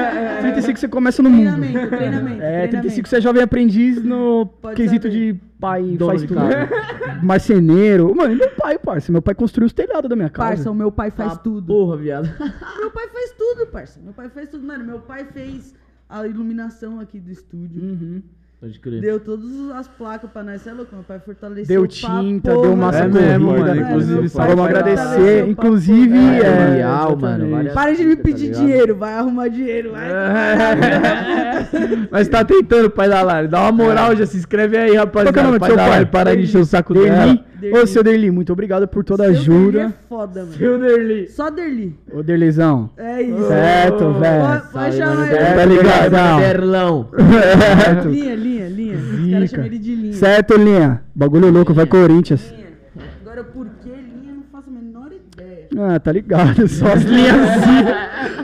35 0.40 0.78
você 0.78 0.88
começa 0.88 1.22
no 1.22 1.31
mundo. 1.31 1.57
Treinamento, 1.61 1.96
treinamento. 1.96 2.42
É, 2.42 2.66
35 2.68 3.09
você 3.09 3.16
é 3.16 3.20
jovem 3.20 3.42
aprendiz 3.42 4.02
no 4.02 4.46
Pode 4.61 4.76
quesito 4.76 5.09
saber. 5.09 5.33
de 5.33 5.40
pai 5.61 5.97
Dono 5.97 6.11
faz 6.11 6.23
tudo. 6.23 6.40
Marceneiro. 7.23 8.14
Mano, 8.14 8.33
e 8.33 8.37
meu 8.37 8.51
pai, 8.51 8.79
parça. 8.79 9.11
Meu 9.12 9.23
pai 9.23 9.35
construiu 9.35 9.66
os 9.66 9.73
telhados 9.73 10.09
da 10.09 10.16
minha 10.16 10.31
casa. 10.31 10.49
Parça, 10.49 10.71
o 10.71 10.75
meu 10.75 10.90
pai 10.90 11.11
faz 11.11 11.33
Tá 11.33 11.38
tudo. 11.38 11.66
Porra, 11.66 11.97
viado. 11.97 12.29
Meu 12.79 12.90
pai 12.90 13.09
faz 13.09 13.33
tudo, 13.33 13.66
parça. 13.66 14.01
Meu 14.01 14.12
pai 14.12 14.29
faz 14.29 14.49
tudo. 14.49 14.66
Mano, 14.66 14.85
meu 14.85 15.01
pai 15.01 15.25
fez 15.25 15.75
a 16.09 16.27
iluminação 16.27 17.01
aqui 17.01 17.21
do 17.21 17.31
estúdio. 17.31 17.83
Uhum. 17.83 18.23
Pode 18.61 18.81
crer. 18.81 19.01
Deu 19.01 19.21
todas 19.21 19.49
as 19.77 19.87
placas 19.87 20.29
pra 20.33 20.42
nós. 20.42 20.61
Você 20.61 20.71
é 20.71 20.73
louco? 20.73 20.92
Meu 20.92 21.05
pai 21.05 21.21
fortaleceu 21.21 21.64
Deu 21.64 21.87
tinta, 21.87 22.51
deu 22.51 22.75
massa 22.77 23.05
É 23.05 23.07
mesmo, 23.07 23.53
mano. 23.53 23.64
Mano, 23.66 23.81
Inclusive, 23.83 24.29
pai 24.31 24.49
Vamos 24.49 24.68
pra 24.68 24.79
agradecer. 24.81 25.49
Inclusive, 25.49 26.18
porra. 26.18 26.35
é. 26.35 26.38
Tutorial, 26.64 27.09
exatamente. 27.12 27.51
mano, 27.51 27.71
Para 27.73 27.94
de 27.94 28.05
me 28.05 28.16
Tá 28.16 28.23
pedir 28.25 28.47
ligado? 28.47 28.61
dinheiro, 28.61 28.97
vai 28.97 29.12
arrumar 29.14 29.47
dinheiro. 29.49 29.92
Vai. 29.92 30.09
Mas 32.11 32.27
tá 32.29 32.44
tentando, 32.44 32.90
pai 32.90 33.09
da 33.09 33.23
Lari. 33.23 33.47
Dá 33.47 33.61
uma 33.62 33.71
moral, 33.73 34.16
já 34.16 34.27
se 34.27 34.37
inscreve 34.37 34.77
aí, 34.77 34.97
rapaziada. 34.97 35.33
Qual 35.33 35.33
que 35.33 35.38
é 35.38 35.42
o 35.42 35.47
nome 35.47 35.59
do 35.59 35.61
pai 35.61 35.71
seu 35.71 35.79
pai? 35.79 36.07
Para 36.07 36.37
de 36.37 36.42
encher 36.42 36.59
o 36.61 36.64
saco 36.64 36.94
Derli. 36.94 37.44
Derli. 37.61 37.79
Ô, 37.79 37.87
seu 37.87 38.03
Derli, 38.03 38.31
muito 38.31 38.53
obrigado 38.53 38.87
por 38.87 39.03
toda 39.05 39.25
a 39.25 39.27
Seu 39.27 39.35
Derli 39.35 39.51
ajuda. 39.59 39.81
é 39.83 39.92
foda, 40.09 40.40
mano. 40.40 40.53
Seu 40.53 40.79
Derli. 40.79 41.29
Só 41.29 41.51
Derli. 41.51 41.99
Ô, 42.12 42.23
Derlizão. 42.23 42.90
É 42.97 43.23
isso. 43.23 43.49
Certo, 43.49 44.12
velho. 44.12 44.62
Salve, 44.73 44.92
chamar 44.97 45.27
ele. 45.33 45.37
Tá 45.55 45.64
ligadão. 45.64 46.38
Derlão. 46.40 47.09
Certo. 47.16 48.09
Linha, 48.09 48.35
linha, 48.35 48.68
linha. 48.68 48.97
Os 48.97 49.31
caras 49.33 49.51
chamam 49.51 49.66
ele 49.66 49.79
de 49.79 49.94
linha. 49.94 50.12
Certo, 50.14 50.57
Linha. 50.57 51.03
Bagulho 51.14 51.51
louco, 51.51 51.75
vai 51.75 51.87
Corinthians. 51.87 52.51
Linha. 52.51 52.68
Agora, 53.23 53.44
por 53.44 53.66
que 53.83 53.88
linha, 53.88 54.31
eu 54.31 54.35
não 54.37 54.42
faço 54.51 54.68
a 54.68 54.73
menor 54.73 55.11
ideia. 55.12 55.68
Ah, 55.79 55.99
tá 56.01 56.12
ligado. 56.12 56.66
Só 56.68 56.92
as 56.92 57.03
linhazinhas. 57.03 57.97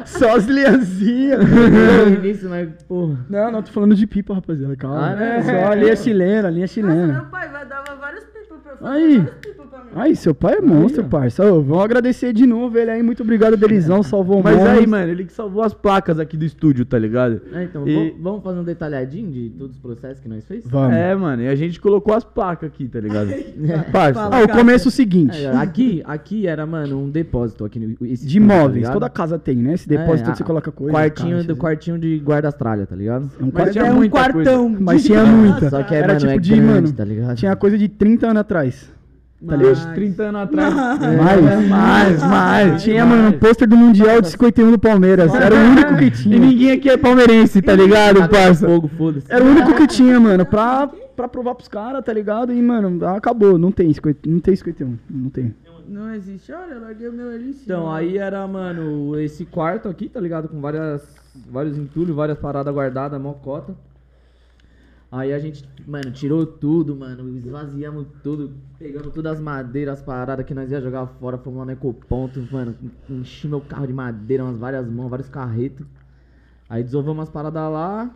Só 0.07 0.37
as 0.37 0.44
linhazinhas. 0.46 1.40
Início, 2.18 2.48
mas, 2.50 2.68
porra. 2.87 3.18
Não, 3.29 3.50
não, 3.53 3.62
tô 3.62 3.72
falando 3.72 3.94
de 3.94 4.07
pipa, 4.07 4.35
rapaziada. 4.35 4.77
Calma. 4.77 5.11
Ah, 5.11 5.16
né? 5.16 5.42
Só 5.42 5.72
a 5.72 5.74
linha 5.74 5.96
chilena, 5.96 6.48
a 6.48 6.50
linha 6.50 6.62
Nossa, 6.64 6.74
chilena. 6.74 7.12
meu 7.12 7.24
pai 7.27 7.48
vai 7.48 7.66
dar 7.66 7.83
vários 8.00 8.24
Aí. 8.84 9.26
Aí, 9.94 10.16
seu 10.16 10.34
pai 10.34 10.54
é 10.56 10.60
monstro, 10.60 11.04
ó. 11.04 11.08
parça. 11.08 11.44
Ô, 11.52 11.62
vamos 11.62 11.84
agradecer 11.84 12.32
de 12.32 12.46
novo 12.46 12.76
ele 12.78 12.90
aí. 12.90 13.02
Muito 13.02 13.22
obrigado, 13.22 13.56
Delizão. 13.56 14.02
Salvou 14.02 14.40
o 14.40 14.42
Mas 14.42 14.56
monstro. 14.56 14.72
aí, 14.78 14.86
mano, 14.86 15.10
ele 15.12 15.24
que 15.24 15.32
salvou 15.32 15.62
as 15.62 15.72
placas 15.72 16.18
aqui 16.18 16.36
do 16.36 16.44
estúdio, 16.44 16.84
tá 16.84 16.98
ligado? 16.98 17.40
É, 17.52 17.64
então, 17.64 17.86
E- 17.86 17.94
vamos- 17.94 18.12
vamos 18.22 18.42
fazer 18.42 18.60
um 18.60 18.64
detalhadinho 18.64 19.30
de 19.30 19.50
todos 19.50 19.76
os 19.76 19.80
processos 19.82 20.20
que 20.20 20.28
nós 20.28 20.44
fez? 20.44 20.64
Vamos. 20.66 20.96
É, 20.96 21.14
mano, 21.14 21.42
e 21.42 21.48
a 21.48 21.54
gente 21.54 21.80
colocou 21.80 22.14
as 22.14 22.24
placas 22.24 22.68
aqui, 22.68 22.88
tá 22.88 23.00
ligado? 23.00 23.28
Parça. 23.92 24.14
Fala. 24.20 24.36
Ah, 24.38 24.42
o 24.44 24.48
começo 24.48 24.88
é 24.88 24.90
o 24.90 24.92
seguinte. 24.92 25.44
É, 25.44 25.50
aqui, 25.56 26.02
aqui 26.04 26.46
era, 26.46 26.66
mano, 26.66 27.00
um 27.00 27.10
depósito 27.10 27.64
aqui 27.64 27.78
De 27.78 27.94
tá 27.96 28.36
imóveis. 28.36 28.74
ligado? 28.76 28.92
Toda 28.94 29.08
casa 29.08 29.38
tem, 29.38 29.56
né? 29.56 29.74
Esse 29.74 29.88
depósito 29.88 30.30
É, 30.30 30.34
você 30.34 30.42
coloca 30.44 30.72
coisa. 30.72 30.92
Quartinho 30.92 31.36
caixa, 31.36 31.48
do 31.48 31.56
quartinho 31.56 31.98
de 31.98 32.16
guarda-tralha, 32.24 32.86
tá 32.86 32.96
ligado? 32.96 33.30
É 33.40 33.44
um 33.44 33.50
Mas 33.52 33.76
é 33.76 33.84
um 33.84 33.94
muita 33.94 34.32
coisa. 34.32 34.50
quartão. 34.50 34.76
Mas 34.80 35.04
tinha 35.04 35.24
muita. 35.24 35.70
Só 35.70 35.82
que 35.82 35.94
é, 35.94 35.98
Era 35.98 36.06
mano, 36.08 36.18
tipo 36.20 36.32
é 36.32 36.38
de, 36.38 36.50
grande, 36.56 36.66
mano, 36.66 36.92
tá 36.92 37.04
ligado? 37.04 37.36
tinha 37.36 37.54
coisa 37.56 37.78
de 37.78 37.88
30 37.88 38.26
anos 38.26 38.40
atrás. 38.40 38.92
Tá? 39.46 39.56
Uns 39.56 39.84
30 39.94 40.22
anos 40.22 40.40
atrás. 40.42 40.74
Mais, 40.74 41.68
mais, 41.68 42.22
mais. 42.22 42.82
Tinha, 42.82 43.04
mais. 43.04 43.18
mano, 43.22 43.36
um 43.36 43.38
pôster 43.38 43.68
do 43.68 43.76
Mundial 43.76 44.22
de 44.22 44.28
51 44.30 44.70
do 44.70 44.78
Palmeiras. 44.78 45.34
Era 45.34 45.54
o 45.54 45.58
único 45.58 45.96
que 45.96 46.04
E 46.04 46.10
tinha. 46.10 46.38
ninguém 46.38 46.70
aqui 46.72 46.88
é 46.88 46.96
palmeirense, 46.96 47.60
tá 47.60 47.74
ligado, 47.74 48.20
Taca 48.20 48.28
parça? 48.28 48.66
Fogo, 48.66 48.88
foda-se. 48.88 49.26
Era 49.28 49.44
o 49.44 49.48
único 49.48 49.74
que 49.74 49.86
tinha, 49.86 50.18
mano, 50.18 50.46
pra, 50.46 50.88
pra 51.14 51.28
provar 51.28 51.54
pros 51.56 51.68
caras, 51.68 52.02
tá 52.04 52.12
ligado? 52.12 52.52
E, 52.54 52.62
mano, 52.62 53.04
acabou. 53.06 53.58
Não 53.58 53.70
tem, 53.70 53.92
50 53.92 54.20
não 54.30 54.40
tem 54.40 54.56
51. 54.56 54.96
Não 55.10 55.28
tem. 55.30 55.54
Não 55.86 56.14
existe. 56.14 56.50
Olha, 56.50 56.74
eu 56.74 56.80
larguei 56.80 57.08
o 57.08 57.12
meu 57.12 57.28
ali 57.30 57.50
em 57.50 57.52
cima. 57.52 57.62
Então, 57.64 57.92
aí 57.92 58.16
era, 58.16 58.46
mano, 58.48 59.18
esse 59.20 59.44
quarto 59.44 59.88
aqui, 59.88 60.08
tá 60.08 60.18
ligado? 60.20 60.48
Com 60.48 60.58
várias, 60.58 61.02
vários 61.50 61.76
entulhos, 61.76 62.16
várias 62.16 62.38
paradas 62.38 62.72
guardadas, 62.72 63.20
mocota. 63.20 63.74
Aí 65.16 65.33
a 65.33 65.38
gente, 65.38 65.64
mano, 65.87 66.11
tirou 66.11 66.44
tudo, 66.44 66.96
mano, 66.96 67.29
esvaziamos 67.38 68.05
tudo, 68.20 68.53
pegamos 68.77 69.12
todas 69.12 69.35
as 69.35 69.40
madeiras, 69.40 69.98
as 70.00 70.05
paradas 70.05 70.44
que 70.44 70.53
nós 70.53 70.68
ia 70.72 70.81
jogar 70.81 71.07
fora, 71.07 71.38
fomos 71.38 71.61
lá 71.61 71.64
no 71.66 71.70
Ecoponto, 71.70 72.44
mano, 72.50 72.74
enchi 73.09 73.46
meu 73.46 73.61
carro 73.61 73.87
de 73.87 73.92
madeira, 73.92 74.42
umas 74.42 74.59
várias 74.59 74.88
mãos, 74.90 75.09
vários 75.09 75.29
carretos. 75.29 75.87
Aí 76.68 76.83
desovamos 76.83 77.22
as 77.22 77.29
paradas 77.31 77.62
lá. 77.72 78.11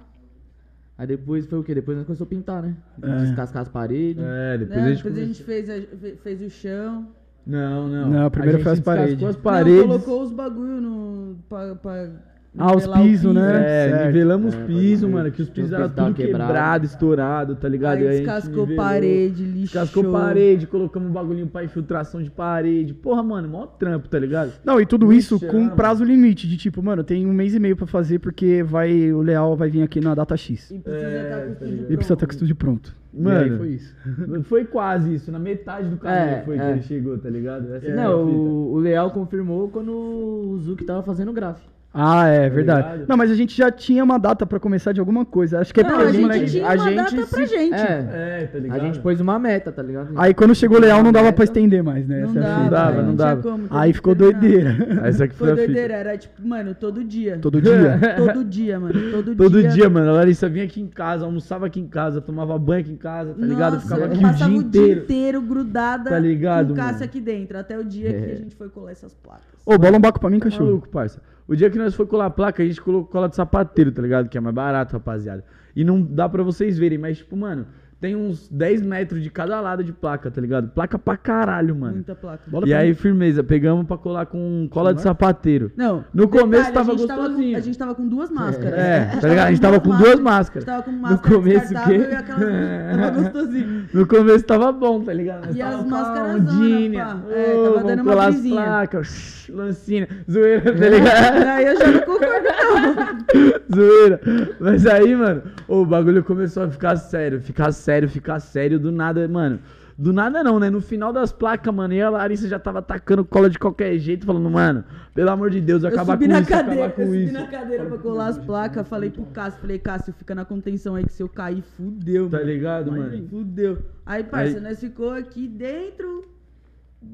Aí 0.96 1.06
depois 1.06 1.46
foi 1.46 1.60
o 1.60 1.62
quê? 1.62 1.72
Depois 1.72 1.96
nós 1.96 2.04
começamos 2.04 2.26
a 2.32 2.34
pintar, 2.34 2.62
né? 2.64 2.74
É. 3.00 3.16
Descascar 3.26 3.62
as 3.62 3.68
paredes. 3.68 4.24
É, 4.26 4.58
depois 4.58 4.78
Né, 4.80 4.84
a 4.84 4.88
gente. 4.88 4.96
depois 5.04 5.16
a 5.22 5.24
gente 5.24 5.44
fez, 5.44 5.70
a- 5.70 5.96
fe- 5.96 6.16
fez 6.16 6.42
o 6.42 6.50
chão. 6.50 7.06
Não, 7.46 7.86
não. 7.88 8.10
Não, 8.10 8.30
primeiro 8.32 8.58
A 8.58 8.62
foi 8.64 8.72
as 8.72 8.80
paredes. 8.80 9.22
as 9.22 9.36
Não, 9.36 9.42
paredes. 9.42 9.82
colocou 9.86 10.22
os 10.22 10.32
bagulho 10.32 10.80
no. 10.80 11.36
Pra, 11.48 11.76
pra 11.76 12.10
Ah, 12.56 12.74
os 12.74 12.86
o 12.86 12.92
pisos, 12.92 13.34
né? 13.34 13.60
É, 13.64 13.88
Certo. 13.90 14.06
nivelamos 14.06 14.54
É, 14.54 14.64
piso, 14.64 15.08
mano, 15.08 15.30
que 15.30 15.42
os 15.42 15.48
pisos 15.50 15.70
os 15.70 15.76
eram 15.78 15.88
tudo 15.88 16.14
quebrado. 16.14 16.46
quebrado, 16.46 16.86
estourado, 16.86 17.54
tá 17.56 17.68
ligado? 17.68 17.98
Aí 17.98 18.08
a 18.08 18.12
gente 18.12 18.18
descascou 18.24 18.66
nivelou, 18.66 18.76
parede, 18.76 19.42
lixou. 19.44 19.60
Descascou 19.82 20.12
parede, 20.12 20.66
colocamos 20.66 21.08
um 21.10 21.12
bagulhinho 21.12 21.46
pra 21.46 21.62
infiltração 21.62 22.22
de 22.22 22.30
parede. 22.30 22.94
Porra, 22.94 23.22
mano, 23.22 23.48
mó 23.48 23.66
trampo, 23.66 24.08
tá 24.08 24.18
ligado? 24.18 24.52
Não, 24.64 24.80
e 24.80 24.86
tudo 24.86 25.12
isso 25.12 25.38
com 25.38 25.58
um 25.58 25.64
mano. 25.64 25.76
prazo 25.76 26.04
limite, 26.04 26.48
de 26.48 26.56
tipo, 26.56 26.82
mano, 26.82 27.04
tem 27.04 27.26
um 27.26 27.32
mês 27.32 27.54
e 27.54 27.60
meio 27.60 27.76
pra 27.76 27.86
fazer, 27.86 28.18
porque 28.18 28.62
vai, 28.62 29.12
o 29.12 29.20
Leal 29.22 29.54
vai 29.56 29.68
vir 29.70 29.82
aqui 29.82 30.00
na 30.00 30.14
data 30.14 30.36
X. 30.36 30.70
E 30.70 30.78
precisa 30.78 31.06
É, 31.06 31.22
estar 31.22 31.36
com 31.38 31.42
tá 31.42 31.44
o 31.44 31.52
estúdio 31.52 31.70
ligado? 31.76 31.92
E 31.92 31.96
precisa 31.96 32.14
estar 32.14 32.14
com 32.14 32.14
o 32.14 32.18
pronto. 32.18 32.32
estúdio 32.32 32.56
pronto. 32.56 32.96
Mano. 33.14 33.46
E 33.46 33.50
aí 33.52 33.56
foi 33.58 33.68
isso. 33.70 33.96
Foi 34.44 34.64
quase 34.64 35.14
isso, 35.14 35.30
na 35.32 35.38
metade 35.38 35.88
do 35.88 35.96
caminho 35.96 36.18
É, 36.36 36.42
foi 36.44 36.56
que 36.56 36.62
é. 36.62 36.70
ele 36.72 36.82
chegou, 36.82 37.18
tá 37.18 37.28
ligado? 37.30 37.72
Essa 37.74 37.88
Não, 37.94 38.22
o, 38.24 38.72
o 38.74 38.78
Leal 38.78 39.10
confirmou 39.10 39.68
quando 39.70 39.90
o 39.92 40.58
Zuki 40.58 40.84
tava 40.84 41.02
fazendo 41.02 41.32
graf. 41.32 41.58
Ah, 41.92 42.26
é, 42.28 42.48
verdade. 42.50 42.82
Tá 42.86 42.92
ligado? 42.92 43.08
Não, 43.08 43.16
mas 43.16 43.30
a 43.30 43.34
gente 43.34 43.56
já 43.56 43.70
tinha 43.70 44.04
uma 44.04 44.18
data 44.18 44.44
pra 44.46 44.60
começar 44.60 44.92
de 44.92 45.00
alguma 45.00 45.24
coisa. 45.24 45.58
Acho 45.58 45.72
que 45.72 45.80
é 45.80 45.82
Não, 45.82 45.90
porque 45.90 46.04
a 46.06 46.12
gente 46.12 46.20
moleques- 46.20 46.52
tinha 46.52 46.64
a 46.68 46.74
uma 46.74 46.78
gente 46.84 46.96
data 46.96 47.16
pra 47.26 47.26
se- 47.26 47.46
gente. 47.46 47.74
É, 47.74 48.08
É, 48.42 48.46
tá 48.52 48.58
ligado? 48.58 48.76
a 48.76 48.84
gente 48.84 48.98
pôs 49.00 49.20
uma 49.20 49.38
meta, 49.38 49.72
tá 49.72 49.82
ligado? 49.82 50.10
Aí 50.14 50.34
quando 50.34 50.54
chegou 50.54 50.76
o 50.76 50.80
Leal 50.80 51.02
não 51.02 51.10
dava 51.10 51.32
pra 51.32 51.42
Meta. 51.42 51.44
estender 51.44 51.82
mais, 51.82 52.06
né? 52.06 52.20
Não 52.20 52.30
é 52.30 52.34
dava, 52.44 52.58
fita. 52.64 52.70
dava, 52.70 52.96
não 53.02 53.04
tinha 53.16 53.16
dava. 53.16 53.42
como, 53.42 53.66
Aí 53.70 53.92
ficou 53.94 54.14
terminar. 54.14 54.40
doideira. 54.40 55.08
Essa 55.08 55.24
aqui 55.24 55.34
foi, 55.34 55.48
Foi 55.48 55.56
doideira, 55.56 55.94
era 55.94 56.18
tipo, 56.18 56.46
mano, 56.46 56.74
todo 56.74 57.02
dia. 57.02 57.38
Todo 57.40 57.60
dia. 57.60 57.98
Todo 58.16 58.44
dia, 58.44 58.78
mano. 58.78 59.10
Todo, 59.10 59.34
Todo 59.34 59.60
dia. 59.60 59.70
dia, 59.70 59.90
mano, 59.90 60.10
a 60.10 60.12
Larissa 60.12 60.48
vinha 60.48 60.66
aqui 60.66 60.80
em 60.82 60.86
casa, 60.88 61.24
almoçava 61.24 61.66
aqui 61.66 61.80
em 61.80 61.88
casa, 61.88 62.20
tomava 62.20 62.56
banho 62.58 62.80
aqui 62.82 62.92
em 62.92 62.96
casa, 62.96 63.32
tá 63.34 63.44
ligado? 63.46 63.72
Nossa, 63.74 63.84
Ficava 63.86 64.02
eu 64.02 64.06
aqui 64.08 64.18
o 64.18 64.22
passava 64.22 64.50
dia 64.62 64.92
inteiro. 64.92 65.40
grudada 65.42 66.10
Tá 66.10 66.18
ligado, 66.18 66.68
com 66.68 66.74
Cássio 66.74 66.92
mano? 66.94 67.04
aqui 67.06 67.20
dentro. 67.20 67.58
Até 67.58 67.78
o 67.78 67.82
dia 67.82 68.12
que 68.12 68.30
É. 68.30 68.32
a 68.32 68.36
gente 68.36 68.54
foi 68.54 68.68
colar 68.68 68.92
essas 68.92 69.14
placas. 69.14 69.42
Ô, 69.64 69.76
bola 69.78 69.96
um 69.96 70.00
baco 70.00 70.20
pra 70.20 70.28
mim, 70.30 70.38
cachorro. 70.38 70.66
maluco, 70.66 70.88
parça. 70.90 71.20
O 71.48 71.56
dia 71.56 71.70
que 71.70 71.78
nós 71.78 71.94
foi 71.94 72.06
colar 72.06 72.26
a 72.26 72.30
placa, 72.30 72.62
a 72.62 72.66
gente 72.66 72.80
colocou 72.80 73.10
cola 73.10 73.26
de 73.26 73.34
sapateiro, 73.34 73.90
tá 73.90 74.02
ligado? 74.02 74.28
Que 74.28 74.36
é 74.36 74.40
mais 74.40 74.54
barato, 74.54 74.92
rapaziada. 74.92 75.42
E 75.74 75.82
não 75.82 76.02
dá 76.02 76.28
pra 76.28 76.42
vocês 76.42 76.76
verem, 76.78 76.98
mas, 76.98 77.18
tipo, 77.18 77.34
mano, 77.34 77.66
tem 78.00 78.14
uns 78.14 78.48
10 78.48 78.82
metros 78.82 79.20
de 79.22 79.28
cada 79.28 79.60
lado 79.60 79.82
de 79.82 79.92
placa, 79.92 80.30
tá 80.30 80.40
ligado? 80.40 80.68
Placa 80.68 80.96
pra 80.98 81.16
caralho, 81.16 81.74
mano. 81.74 81.94
Muita 81.94 82.14
placa. 82.14 82.44
Bola 82.46 82.68
E 82.68 82.72
aí, 82.72 82.90
mim. 82.90 82.94
firmeza, 82.94 83.42
pegamos 83.42 83.84
pra 83.86 83.96
colar 83.98 84.26
com 84.26 84.68
cola 84.70 84.94
de 84.94 85.00
sapateiro. 85.02 85.72
Não. 85.76 86.04
No 86.14 86.28
começo 86.28 86.66
detalhe, 86.66 86.74
tava 86.74 86.92
a 86.92 86.96
gente 86.96 87.08
com- 87.08 87.16
gostosinho. 87.16 87.56
a 87.56 87.60
gente 87.60 87.76
tava 87.78 87.94
com 87.96 88.06
duas 88.08 88.30
máscaras. 88.30 88.78
É, 88.78 88.98
A 88.98 89.10
gente 89.10 89.20
tá 89.20 89.28
ligado? 89.28 89.46
A 89.46 89.50
gente 89.50 89.60
tava 89.60 89.80
com 89.80 89.96
duas 89.96 90.20
máscaras. 90.20 90.68
A 90.68 90.72
gente 90.72 90.84
tava 90.84 90.96
com 90.96 91.02
máscara 91.02 91.34
começo, 91.34 91.60
descartável 91.68 92.00
o 92.00 92.04
quê? 92.04 92.12
e 92.12 92.14
aquelas... 92.14 93.00
Tava 93.00 93.20
gostosinho. 93.22 93.88
No 93.94 94.06
começo 94.06 94.44
tava 94.44 94.70
bom, 94.72 95.00
tá 95.02 95.12
ligado? 95.12 95.46
Nós 95.46 95.56
E 95.56 95.58
tava 95.58 95.76
as 95.76 95.84
máscaras 95.86 96.42
zona. 96.44 97.24
Ô, 97.26 97.32
É, 97.32 97.44
tava 97.52 97.68
vamos 97.70 97.82
dando 97.84 98.02
uma 98.02 98.12
colar 98.12 98.26
as 98.28 98.34
brisinha. 98.34 98.62
placas. 98.62 99.48
Lancina. 99.48 100.06
Zoeira, 100.30 100.60
tá 100.60 100.88
ligado? 100.88 101.46
Aí 101.48 101.66
eu 101.66 101.76
já 101.78 101.86
não 101.90 102.00
concordo, 102.00 102.48
não. 102.58 103.48
Zoeira. 103.74 104.20
Mas 104.60 104.86
aí, 104.86 105.16
mano, 105.16 105.42
o 105.66 105.84
bagulho 105.86 106.22
começou 106.22 106.64
a 106.64 106.68
ficar 106.68 106.96
sério, 106.96 107.40
ficar 107.40 107.72
sério, 107.72 107.87
ficar 108.08 108.40
sério 108.40 108.78
do 108.78 108.90
nada, 108.92 109.26
mano. 109.28 109.60
Do 109.96 110.12
nada 110.12 110.44
não, 110.44 110.60
né? 110.60 110.70
No 110.70 110.80
final 110.80 111.12
das 111.12 111.32
placas, 111.32 111.74
mano, 111.74 111.92
e 111.92 112.00
a 112.00 112.08
Larissa 112.08 112.46
já 112.46 112.56
tava 112.58 112.80
tacando 112.80 113.24
cola 113.24 113.50
de 113.50 113.58
qualquer 113.58 113.98
jeito, 113.98 114.24
falando, 114.26 114.48
mano, 114.48 114.84
pelo 115.12 115.28
amor 115.30 115.50
de 115.50 115.60
Deus, 115.60 115.82
Eu 115.82 115.88
acabar 115.88 116.12
subi 116.12 116.26
com 116.26 116.32
na 116.34 116.40
isso, 116.40 116.48
cadeira, 116.50 116.84
acabar 116.84 116.88
eu 116.88 116.92
com 117.06 117.12
subi 117.12 117.24
isso. 117.24 117.32
na 117.32 117.46
cadeira 117.48 117.84
pra 117.86 117.98
colar 117.98 118.26
as 118.28 118.38
placas. 118.38 118.86
Falei 118.86 119.10
pro 119.10 119.24
Cássio, 119.24 119.60
falei, 119.60 119.78
Cássio, 119.80 120.12
fica 120.16 120.36
na 120.36 120.44
contenção 120.44 120.94
aí 120.94 121.04
que 121.04 121.12
se 121.12 121.20
eu 121.20 121.28
cair, 121.28 121.62
fudeu, 121.62 122.28
Tá 122.30 122.36
mano. 122.38 122.48
ligado, 122.48 122.92
mano? 122.92 123.26
Fudeu. 123.28 123.78
Aí, 124.06 124.22
parça, 124.22 124.58
Aí- 124.58 124.62
nós 124.62 124.78
ficou 124.78 125.10
aqui 125.10 125.48
dentro, 125.48 126.24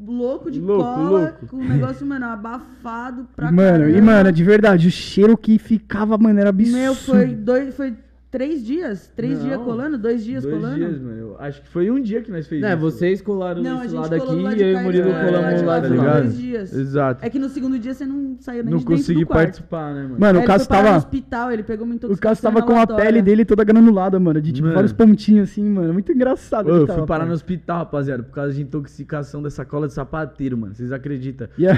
louco 0.07 0.51
de 0.51 0.61
Louco, 0.61 0.83
cola, 0.85 1.09
louco. 1.21 1.47
com 1.47 1.57
o 1.57 1.65
negócio, 1.65 2.07
mano, 2.07 2.27
abafado 2.27 3.27
pra 3.35 3.51
Mano, 3.51 3.89
e 3.89 3.93
caramba. 3.95 4.13
mano, 4.13 4.33
de 4.33 4.45
verdade, 4.45 4.89
o 4.89 4.91
cheiro 4.91 5.39
que 5.39 5.59
ficava, 5.59 6.19
mano, 6.19 6.39
era 6.39 6.51
absurdo. 6.51 6.77
Meu, 6.79 6.95
foi 6.95 7.29
dois, 7.29 7.75
foi 7.75 7.95
três 8.35 8.65
dias? 8.67 9.13
Três 9.15 9.39
Não. 9.39 9.47
dias 9.47 9.61
colando? 9.63 9.97
Dois 9.97 10.25
dias 10.25 10.43
Dois 10.43 10.57
colando? 10.57 10.75
dias, 10.75 11.01
mano. 11.01 11.17
Eu 11.19 11.37
acho 11.39 11.63
que 11.63 11.69
foi 11.69 11.89
um 11.89 12.01
dia 12.01 12.21
que 12.21 12.33
nós 12.33 12.49
fez 12.49 12.65
É, 12.65 12.71
isso. 12.71 12.79
vocês 12.81 13.23
colaram 13.23 13.63
Não, 13.63 13.79
a 13.79 13.83
gente 13.87 13.95
lado 13.95 14.19
colou 14.19 14.33
aqui 14.35 14.43
lá 14.43 14.53
e 14.55 14.63
eu 14.63 14.71
e 14.71 14.73
cá 14.75 14.79
o 14.79 14.81
e 14.81 14.85
Murilo 14.85 15.09
lá 15.11 15.19
de 15.21 15.25
colamos 15.27 15.63
lá, 15.63 15.67
lá 15.69 15.81
tá 15.81 15.87
de 15.87 15.93
ligado? 15.95 16.07
lá. 16.15 16.21
Dois 16.21 16.37
dias. 16.37 16.73
Exato. 16.77 17.25
É 17.25 17.31
que 17.31 17.39
no 17.39 17.49
segundo 17.49 17.79
dia 17.79 17.95
você 17.95 18.05
não 18.05 18.37
saiu 18.41 18.65
nem 18.65 18.73
Não 18.73 18.79
de 18.79 18.85
dentro 18.85 18.97
consegui 18.97 19.21
do 19.21 19.27
quarto. 19.29 19.43
participar, 19.45 19.95
né, 19.95 20.03
mano? 20.03 20.17
Mano, 20.19 20.41
o 20.41 20.45
Cássio 20.45 20.69
parar 20.69 20.81
no 20.83 20.87
tava. 20.89 20.99
hospital, 20.99 21.53
ele 21.53 21.63
pegou 21.63 21.87
uma 21.87 21.95
O 21.95 22.19
Cássio 22.19 22.43
tava 22.43 22.63
com 22.63 22.77
a 22.77 22.87
pele 22.89 23.23
dele 23.23 23.45
toda 23.45 23.63
granulada, 23.63 24.19
mano. 24.19 24.41
De 24.41 24.51
tipo 24.51 24.65
Mano. 24.65 24.75
vários 24.75 24.93
pontinhos 24.93 25.51
assim, 25.51 25.63
mano. 25.65 25.93
Muito 25.93 26.11
engraçado. 26.11 26.67
Ô, 26.67 26.71
ele 26.73 26.83
eu 26.83 26.87
tava, 26.89 26.99
fui 26.99 27.07
parar 27.07 27.27
no 27.27 27.33
hospital, 27.33 27.79
rapaziada, 27.79 28.25
por 28.25 28.35
causa 28.35 28.53
de 28.53 28.63
intoxicação 28.63 29.41
dessa 29.43 29.65
cola 29.65 29.87
de 29.87 29.93
sapateiro, 29.93 30.59
mano. 30.59 30.75
Vocês 30.75 30.91
acreditam? 30.91 31.47
E 31.57 31.69
a... 31.69 31.75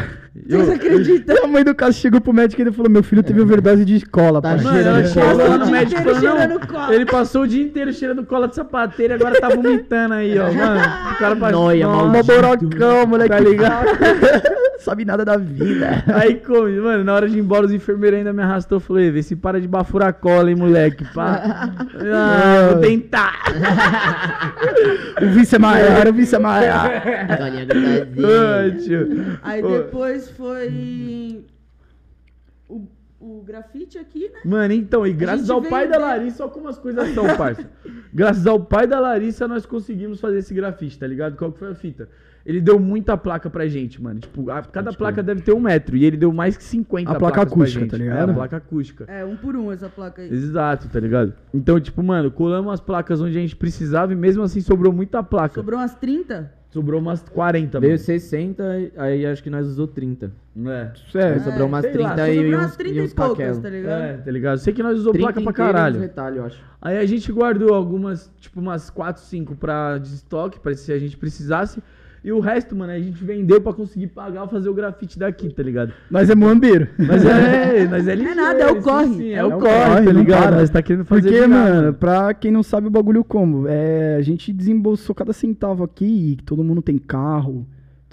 Vocês 0.48 0.70
acreditam? 0.70 1.44
a 1.44 1.46
mãe 1.46 1.62
do 1.64 1.74
Cássio 1.74 2.00
chegou 2.00 2.20
pro 2.20 2.32
médico 2.32 2.60
e 2.60 2.64
ele 2.64 2.72
falou: 2.72 2.90
Meu 2.90 3.02
filho 3.02 3.22
teve 3.22 3.40
overdose 3.42 3.84
de 3.84 4.06
cola, 4.06 4.40
Tá 4.40 4.54
pai. 4.54 4.62
Mano, 4.64 4.78
ela 4.78 5.04
cheirando 5.04 5.58
no 5.66 5.70
médico 5.70 5.98
e 5.98 6.00
inteiro 6.00 6.16
falou, 6.16 6.20
cheirando 6.20 6.45
não, 6.46 6.60
cola. 6.60 6.94
ele 6.94 7.06
passou 7.06 7.42
o 7.42 7.46
dia 7.46 7.62
inteiro 7.64 7.92
cheirando 7.92 8.24
cola 8.24 8.48
de 8.48 8.54
sapateiro 8.54 9.14
e 9.14 9.16
agora 9.16 9.40
tá 9.40 9.48
vomitando 9.48 10.14
aí, 10.14 10.38
ó, 10.38 10.50
mano. 10.52 10.80
O 11.12 11.18
cara 11.18 11.36
passou... 11.36 11.76
Mó 11.76 12.06
maldito. 12.06 12.26
borocão, 12.26 13.06
moleque. 13.06 13.30
Tá 13.30 13.40
ligado? 13.40 13.86
Sabe 14.78 15.04
nada 15.04 15.24
da 15.24 15.36
vida. 15.36 16.04
Aí, 16.14 16.36
como, 16.36 16.68
mano, 16.82 17.02
na 17.02 17.14
hora 17.14 17.28
de 17.28 17.36
ir 17.36 17.40
embora, 17.40 17.66
os 17.66 17.72
enfermeiros 17.72 18.18
ainda 18.18 18.32
me 18.32 18.42
arrastou. 18.42 18.78
Falei, 18.78 19.10
vê 19.10 19.20
se 19.22 19.34
para 19.34 19.60
de 19.60 19.66
bafurar 19.66 20.12
cola, 20.14 20.48
hein, 20.48 20.56
moleque, 20.56 21.04
pá. 21.12 21.70
Ah, 21.98 22.68
vou 22.72 22.80
tentar. 22.80 23.34
O 25.20 25.26
vice 25.26 25.56
é 25.56 25.58
maior, 25.58 26.06
o 26.06 26.12
vice 26.12 26.36
é 26.36 26.38
maior. 26.38 26.90
Ai, 27.02 28.70
tio. 28.72 29.38
Aí 29.42 29.62
depois 29.62 30.30
foi 30.30 31.44
o, 33.26 33.42
grafite 33.42 33.98
aqui, 33.98 34.28
né? 34.28 34.40
Mano, 34.44 34.72
então, 34.74 35.06
e 35.06 35.12
graças 35.12 35.50
ao 35.50 35.60
pai 35.62 35.88
da 35.88 35.98
Larissa, 35.98 36.44
olha 36.44 36.52
como 36.52 36.68
as 36.68 36.78
coisas 36.78 37.08
são, 37.14 37.24
parça. 37.36 37.68
graças 38.12 38.46
ao 38.46 38.60
pai 38.60 38.86
da 38.86 39.00
Larissa, 39.00 39.46
nós 39.48 39.66
conseguimos 39.66 40.20
fazer 40.20 40.38
esse 40.38 40.54
grafite, 40.54 40.98
tá 40.98 41.06
ligado? 41.06 41.36
Qual 41.36 41.52
que 41.52 41.58
foi 41.58 41.68
a 41.70 41.74
fita? 41.74 42.08
Ele 42.44 42.60
deu 42.60 42.78
muita 42.78 43.16
placa 43.16 43.50
pra 43.50 43.66
gente, 43.66 44.00
mano. 44.00 44.20
Tipo, 44.20 44.48
a- 44.52 44.62
cada 44.62 44.92
placa 44.92 45.20
deve 45.20 45.42
ter 45.42 45.52
um 45.52 45.58
metro. 45.58 45.96
E 45.96 46.04
ele 46.04 46.16
deu 46.16 46.32
mais 46.32 46.56
que 46.56 46.62
50 46.62 47.10
A 47.10 47.14
placa 47.16 47.34
placas 47.34 47.52
pra 47.52 47.62
acústica, 47.62 47.80
gente. 47.80 47.90
tá 47.90 47.96
É, 47.96 48.00
ligado? 48.00 48.30
a 48.30 48.34
placa 48.34 48.56
acústica. 48.58 49.04
É, 49.08 49.24
um 49.24 49.36
por 49.36 49.56
um 49.56 49.72
essa 49.72 49.88
placa 49.88 50.22
aí. 50.22 50.32
Exato, 50.32 50.88
tá 50.88 51.00
ligado? 51.00 51.34
Então, 51.52 51.80
tipo, 51.80 52.00
mano, 52.04 52.30
colamos 52.30 52.72
as 52.72 52.78
placas 52.80 53.20
onde 53.20 53.36
a 53.36 53.40
gente 53.40 53.56
precisava 53.56 54.12
e 54.12 54.16
mesmo 54.16 54.44
assim 54.44 54.60
sobrou 54.60 54.92
muita 54.92 55.24
placa. 55.24 55.56
Sobrou 55.56 55.80
umas 55.80 55.96
30? 55.96 56.52
Sobrou 56.70 57.00
umas 57.00 57.22
40, 57.22 57.80
Veio 57.80 57.92
mano. 57.92 57.98
60, 57.98 58.64
aí 58.96 59.24
acho 59.24 59.42
que 59.42 59.48
nós 59.48 59.66
usou 59.66 59.86
30. 59.86 60.30
É. 60.66 60.90
Aí 61.14 61.22
É, 61.22 61.38
sobrou 61.38 61.66
umas 61.68 61.84
sei 61.84 61.96
lá, 61.96 62.14
30 62.14 62.30
e 62.30 62.34
Sobrou 62.34 62.50
uns, 62.52 62.62
umas 62.64 62.76
30 62.76 62.94
e 62.94 62.98
e 62.98 63.00
uns 63.02 63.14
poucas, 63.14 63.58
tá 63.58 63.68
ligado? 63.70 64.02
É, 64.02 64.16
tá 64.18 64.30
ligado? 64.30 64.58
Sei 64.58 64.72
que 64.74 64.82
nós 64.82 64.98
usou 64.98 65.12
30 65.12 65.24
placa 65.32 65.42
pra 65.42 65.52
caralho. 65.52 66.00
retalho, 66.00 66.36
eu 66.38 66.44
acho. 66.44 66.62
Aí 66.82 66.98
a 66.98 67.06
gente 67.06 67.32
guardou 67.32 67.72
algumas, 67.74 68.30
tipo, 68.38 68.60
umas 68.60 68.90
4, 68.90 69.22
5 69.22 69.54
pra 69.56 69.98
de 69.98 70.14
estoque, 70.14 70.60
pra 70.60 70.74
se 70.74 70.92
a 70.92 70.98
gente 70.98 71.16
precisasse. 71.16 71.82
E 72.26 72.32
o 72.32 72.40
resto, 72.40 72.74
mano, 72.74 72.92
a 72.92 72.98
gente 72.98 73.22
vendeu 73.22 73.60
pra 73.60 73.72
conseguir 73.72 74.08
pagar 74.08 74.42
ou 74.42 74.48
fazer 74.48 74.68
o 74.68 74.74
grafite 74.74 75.16
daqui, 75.16 75.48
tá 75.54 75.62
ligado? 75.62 75.92
Nós 76.10 76.28
é 76.28 76.34
moambeiro. 76.34 76.88
Mas 76.98 77.24
é, 77.24 77.86
nós 77.86 78.08
é 78.08 78.16
ligeiro, 78.16 78.34
nada, 78.34 78.62
é 78.64 78.66
o 78.66 78.82
corre. 78.82 79.14
sim, 79.14 79.28
é, 79.30 79.34
É 79.34 79.44
o 79.44 79.50
corre, 79.52 79.60
corre, 79.60 80.04
tá 80.06 80.12
ligado? 80.12 80.42
para. 80.42 80.56
Nós 80.56 80.68
tá 80.68 80.82
querendo 80.82 81.04
fazer 81.04 81.22
Porque, 81.22 81.34
virar, 81.36 81.48
mano, 81.48 81.94
pra 81.94 82.34
quem 82.34 82.50
não 82.50 82.64
sabe 82.64 82.88
o 82.88 82.90
bagulho 82.90 83.22
como, 83.22 83.68
é, 83.68 84.16
a 84.16 84.22
gente 84.22 84.52
desembolsou 84.52 85.14
cada 85.14 85.32
centavo 85.32 85.84
aqui, 85.84 86.32
e 86.32 86.42
todo 86.42 86.64
mundo 86.64 86.82
tem 86.82 86.98
carro, 86.98 87.64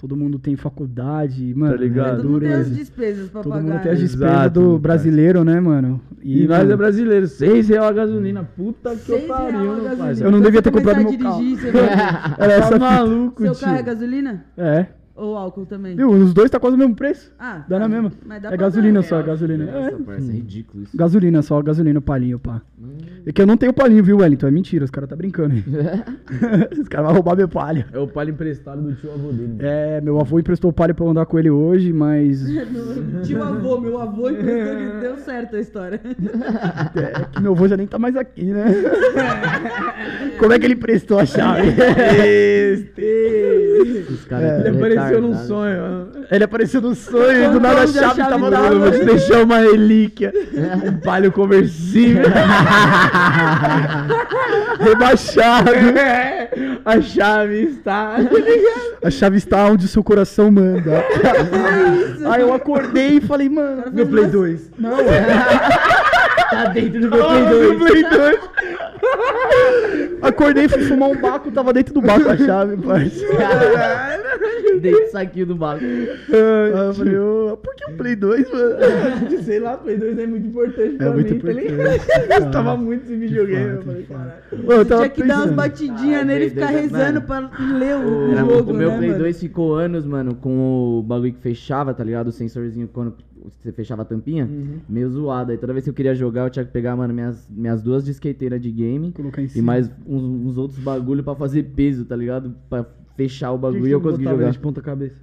todo 0.04 0.16
mundo 0.18 0.38
tem 0.38 0.54
faculdade, 0.54 1.54
mano. 1.54 1.74
ligado? 1.76 2.12
é 2.12 2.16
Todo 2.16 2.28
mundo 2.30 2.40
tem 2.42 2.52
as 2.52 2.70
despesas 2.76 3.30
pra 3.30 3.42
Todo 3.42 3.52
pagar. 3.52 3.62
mundo 3.64 3.82
tem 3.82 3.92
as 3.92 3.98
né? 3.98 4.04
despesas 4.04 4.34
Exato, 4.34 4.60
do 4.60 4.66
cara. 4.66 4.78
brasileiro, 4.80 5.44
né, 5.44 5.58
mano? 5.60 5.98
E, 6.22 6.46
nós 6.46 6.68
é 6.68 6.76
brasileiro, 6.76 7.26
6 7.26 7.68
reais 7.70 7.88
a 7.88 7.92
gasolina. 7.92 8.44
Puta 8.54 8.90
que 8.90 8.98
Seis 8.98 9.24
pariu, 9.24 9.76
parceiro. 9.96 10.20
Eu 10.20 10.30
não 10.30 10.38
Quando 10.38 10.44
devia 10.44 10.60
ter 10.62 10.70
comprado 10.70 10.98
meu 10.98 11.08
a 11.08 11.10
dirigir, 11.10 11.56
você 11.58 11.70
vai- 11.72 12.34
Era 12.38 12.52
essa 12.52 12.70
Tá 12.70 12.78
maluco, 12.78 13.42
Seu 13.42 13.52
tio. 13.54 13.64
carro 13.64 13.78
é 13.78 13.82
gasolina? 13.82 14.44
É. 14.58 14.86
Ou 15.16 15.36
álcool 15.36 15.64
também? 15.64 15.96
Viu? 15.96 16.10
Os 16.10 16.34
dois 16.34 16.50
tá 16.50 16.58
quase 16.60 16.74
o 16.76 16.78
mesmo 16.78 16.94
preço. 16.94 17.32
Ah, 17.38 17.64
Dá 17.68 17.78
na 17.78 17.84
tá. 17.84 17.88
mesma. 17.88 18.12
Mas 18.26 18.42
dá 18.42 18.52
É 18.52 18.56
gasolina 18.58 19.00
dar. 19.00 19.06
só, 19.08 19.20
é 19.20 19.22
gasolina. 19.22 19.64
É. 19.64 19.90
Nossa, 19.90 20.02
parece 20.04 20.32
ridículo 20.32 20.82
isso. 20.82 20.96
Gasolina 20.96 21.40
só, 21.40 21.62
gasolina, 21.62 22.00
palinho, 22.00 22.38
pá. 22.38 22.60
É 23.26 23.32
que 23.32 23.40
eu 23.40 23.46
não 23.46 23.56
tenho 23.56 23.72
palinho, 23.72 24.04
viu, 24.04 24.18
Wellington? 24.18 24.46
É 24.46 24.50
mentira, 24.50 24.84
os 24.84 24.90
caras 24.90 25.08
tá 25.08 25.16
brincando 25.16 25.54
aí. 25.54 25.64
os 26.78 26.88
caras 26.88 27.06
vão 27.06 27.14
roubar 27.14 27.36
meu 27.36 27.48
palio. 27.48 27.84
É 27.92 27.98
o 27.98 28.06
palho 28.06 28.30
emprestado 28.30 28.82
do 28.82 28.94
tio 28.94 29.12
avô 29.12 29.32
dele. 29.32 29.56
É, 29.60 30.00
meu 30.00 30.20
avô 30.20 30.38
emprestou 30.38 30.70
o 30.70 30.72
palio 30.72 30.94
pra 30.94 31.04
eu 31.04 31.10
andar 31.10 31.24
com 31.24 31.38
ele 31.38 31.50
hoje, 31.50 31.92
mas 31.92 32.44
Tio 33.24 33.42
avô, 33.42 33.80
meu 33.80 33.98
avô 33.98 34.28
emprestou 34.28 34.76
que 34.76 35.00
deu 35.00 35.16
certo 35.18 35.56
a 35.56 35.60
história. 35.60 36.00
é 36.04 37.24
que 37.32 37.40
meu 37.40 37.52
avô 37.52 37.66
já 37.66 37.76
nem 37.76 37.86
tá 37.86 37.98
mais 37.98 38.14
aqui, 38.14 38.44
né? 38.44 38.66
Como 40.38 40.52
é 40.52 40.58
que 40.58 40.66
ele 40.66 40.74
emprestou 40.74 41.18
a 41.18 41.24
chave? 41.24 41.68
Este. 42.18 44.04
Os 44.10 44.24
caras 44.26 44.50
É. 44.50 44.68
Ele 44.68 44.76
apareceu 44.76 45.22
num 45.22 45.34
sonho. 45.34 46.08
Ele 46.30 46.44
apareceu 46.44 46.80
no 46.80 46.94
sonho 46.94 47.44
e 47.44 47.48
do 47.48 47.60
nada 47.60 47.80
a 47.80 47.84
onde 47.84 47.98
a 47.98 48.02
chave 48.02 48.20
chave 48.20 48.30
tava? 48.30 48.66
Eu 48.66 48.80
vou 48.80 48.90
te 48.90 49.04
deixar 49.04 49.42
uma 49.42 49.58
relíquia. 49.58 50.32
Um 50.86 51.00
palio 51.00 51.32
conversível. 51.32 52.24
rebaixado. 54.78 55.70
É, 55.70 56.50
a 56.84 57.00
chave 57.00 57.62
está. 57.62 58.16
A 59.02 59.10
chave 59.10 59.36
está 59.36 59.66
onde 59.66 59.86
o 59.86 59.88
seu 59.88 60.02
coração 60.02 60.50
manda. 60.50 61.04
Aí 62.30 62.42
eu 62.42 62.52
acordei 62.52 63.18
e 63.18 63.20
falei, 63.20 63.48
mano. 63.48 63.84
Meu 63.92 64.06
Play 64.06 64.26
2. 64.26 64.70
Não, 64.78 64.98
é. 65.00 65.22
Tá 66.50 66.64
dentro 66.66 67.00
do 67.00 67.10
meu 67.10 67.26
Play 67.26 67.42
meu 67.42 67.78
2. 67.78 67.90
Play 67.90 68.02
2. 68.04 68.40
Acordei, 70.22 70.68
fui 70.68 70.84
fumar 70.84 71.10
um 71.10 71.20
baco, 71.20 71.50
tava 71.50 71.72
dentro 71.72 71.92
do 71.94 72.00
baco 72.00 72.28
a 72.28 72.36
chave, 72.36 72.76
parceiro. 72.78 73.36
Dentro 73.36 74.33
do 74.80 75.10
saquinho 75.10 75.46
do 75.46 75.56
bagulho. 75.56 76.08
Eu 76.28 76.94
falei, 76.94 77.18
ô, 77.18 77.56
por 77.56 77.74
que 77.74 77.90
o 77.90 77.96
Play 77.96 78.16
2, 78.16 78.50
mano? 78.52 78.74
Sei 79.44 79.58
lá, 79.60 79.76
Play 79.76 79.96
2 79.96 80.18
é 80.18 80.26
muito 80.26 80.46
importante 80.48 80.94
É 80.94 80.98
pra 80.98 81.12
muito 81.12 81.34
mim, 81.34 81.40
tá 81.40 81.52
ligado? 81.52 81.74
importante. 81.74 82.04
Eu 82.34 82.40
gostava 82.44 82.76
muito 82.76 83.00
desse 83.02 83.16
videogame. 83.16 83.64
fato, 83.64 83.76
Eu 83.76 83.82
falei, 83.82 84.02
caralho. 84.04 84.84
Tava 84.84 84.84
Tinha 84.84 85.08
que 85.10 85.22
dar 85.24 85.34
umas 85.34 85.40
pensando. 85.44 85.56
batidinhas 85.56 86.20
Ah, 86.20 86.24
nele 86.24 86.44
e 86.46 86.50
ficar 86.50 86.66
2 86.72 86.76
é- 86.76 86.80
rezando 86.82 87.22
mano. 87.28 87.48
pra 87.50 87.66
ler 87.78 87.96
o, 87.96 88.30
Era- 88.32 88.40
jogo, 88.40 88.70
o 88.70 88.74
meu 88.74 88.90
né, 88.90 88.96
Play 88.98 89.08
mano? 89.10 89.22
2 89.22 89.40
ficou 89.40 89.74
anos, 89.74 90.04
mano, 90.06 90.34
com 90.34 90.98
o 90.98 91.02
bagulho 91.02 91.32
que 91.32 91.40
fechava, 91.40 91.92
tá 91.94 92.02
ligado? 92.04 92.28
O 92.28 92.32
sensorzinho 92.32 92.88
quando 92.92 93.14
você 93.60 93.70
fechava 93.72 94.00
a 94.02 94.04
tampinha, 94.06 94.46
Uhum. 94.46 94.78
meio 94.88 95.08
zoado. 95.10 95.52
Aí 95.52 95.58
toda 95.58 95.72
vez 95.74 95.84
que 95.84 95.90
eu 95.90 95.94
queria 95.94 96.14
jogar, 96.14 96.44
eu 96.46 96.50
tinha 96.50 96.64
que 96.64 96.72
pegar, 96.72 96.96
mano, 96.96 97.12
minhas, 97.12 97.46
minhas 97.50 97.82
duas 97.82 98.02
disqueteiras 98.04 98.58
de 98.60 98.70
game 98.70 99.12
Colocar 99.12 99.42
em 99.42 99.48
e 99.54 99.60
mais 99.60 99.90
uns, 100.06 100.22
uns 100.22 100.56
outros 100.56 100.78
bagulho 100.78 101.22
pra 101.22 101.34
fazer 101.34 101.62
peso, 101.76 102.06
tá 102.06 102.16
ligado? 102.16 102.54
Pra 102.70 102.86
fechar 103.16 103.52
o 103.52 103.58
bagulho 103.58 103.86
e 103.86 103.90
eu 103.90 104.00
consegui 104.00 104.24
jogar. 104.24 104.50
de 104.50 104.58
ponta 104.58 104.80
cabeça. 104.82 105.20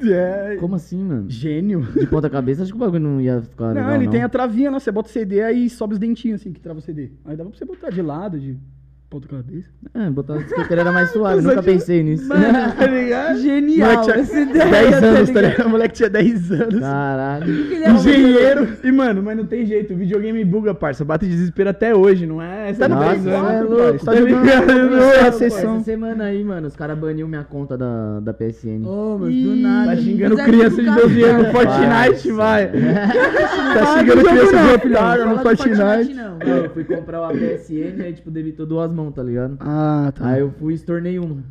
É. 0.00 0.56
Como 0.58 0.74
assim, 0.74 1.02
mano? 1.04 1.30
Gênio. 1.30 1.82
De 1.92 2.06
ponta 2.06 2.28
cabeça, 2.30 2.62
acho 2.62 2.72
que 2.72 2.76
o 2.76 2.80
bagulho 2.80 3.02
não 3.02 3.20
ia 3.20 3.42
ficar 3.42 3.68
Não, 3.68 3.74
legal, 3.74 3.94
ele 3.94 4.04
não. 4.06 4.10
tem 4.12 4.22
a 4.22 4.28
travinha 4.28 4.70
lá, 4.70 4.80
você 4.80 4.90
bota 4.90 5.08
o 5.08 5.12
CD, 5.12 5.42
aí 5.42 5.68
sobe 5.68 5.92
os 5.94 5.98
dentinhos 5.98 6.40
assim 6.40 6.52
que 6.52 6.60
trava 6.60 6.78
o 6.78 6.82
CD. 6.82 7.10
Aí 7.24 7.36
dava 7.36 7.50
pra 7.50 7.58
você 7.58 7.64
botar 7.64 7.90
de 7.90 8.00
lado, 8.00 8.40
de 8.40 8.56
ponta 9.12 9.28
cabeça. 9.28 9.68
É, 9.92 10.08
botar 10.08 10.34
a 10.34 10.38
disqueteira 10.38 10.80
era 10.80 10.92
mais 10.92 11.10
suave, 11.12 11.42
nunca 11.42 11.62
pensei 11.62 12.02
nisso. 12.02 12.26
Tá 12.28 12.86
ligado? 12.88 13.38
Genial, 13.40 14.08
essa 14.08 14.24
tinha 14.24 14.42
ideia, 14.42 14.70
10 14.70 14.94
anos, 15.04 15.30
tá 15.30 15.40
ligado? 15.40 15.50
ligado? 15.52 15.66
O 15.66 15.70
moleque 15.70 15.94
tinha 15.94 16.08
10 16.08 16.52
anos. 16.52 16.80
Caralho. 16.80 17.52
Engenheiro. 17.94 18.68
E, 18.82 18.90
mano, 18.90 19.22
mas 19.22 19.36
não 19.36 19.44
tem 19.44 19.66
jeito. 19.66 19.92
O 19.92 19.96
videogame 19.98 20.42
buga, 20.46 20.74
parça. 20.74 21.04
Bate 21.04 21.26
desespero 21.26 21.68
até 21.68 21.94
hoje, 21.94 22.24
não 22.26 22.40
é? 22.40 22.72
Tá 22.72 22.88
no 22.88 22.94
Nossa, 22.94 23.14
Play 23.20 23.34
é 23.34 23.38
4, 23.38 23.68
louco, 23.68 23.82
pai. 23.82 23.92
Você 23.92 24.04
tá 24.04 24.12
tá 24.12 24.18
jogando 24.18 24.96
é 25.02 25.18
Essa 25.18 25.32
sessão. 25.38 25.84
semana 25.84 26.24
aí, 26.24 26.42
mano, 26.42 26.66
os 26.68 26.74
caras 26.76 26.98
baniu 26.98 27.28
minha 27.28 27.44
conta 27.44 27.76
da, 27.76 28.20
da 28.20 28.32
PSN. 28.32 28.86
Ô, 28.86 29.18
mas 29.18 29.34
do 29.34 29.56
nada. 29.56 29.90
Tá 29.90 29.96
xingando 29.96 30.36
criança 30.36 30.82
de 30.82 30.88
o 30.88 30.94
12 30.94 31.22
anos 31.22 31.46
no 31.46 31.52
cara. 31.52 32.06
Fortnite, 32.06 32.32
vai. 32.32 32.66
Tá 32.66 33.98
xingando 33.98 34.24
criança 34.24 34.56
de 34.56 34.88
otário 34.88 35.28
no 35.28 35.36
Fala 35.36 35.54
de 35.54 35.62
Fortnite. 35.62 36.14
não. 36.14 36.32
Eu 36.40 36.70
fui 36.70 36.84
comprar 36.84 37.28
o 37.28 37.32
PSN 37.32 38.02
aí, 38.02 38.12
tipo, 38.14 38.30
debitou 38.30 38.66
duas 38.66 38.90
mãos, 38.92 39.01
tá 39.10 39.22
ligado? 39.22 39.56
Ah, 39.60 40.12
tá. 40.14 40.26
Aí 40.28 40.40
eu 40.40 40.50
fui 40.52 40.72
e 40.74 40.76
estornei 40.76 41.18
uma. 41.18 41.42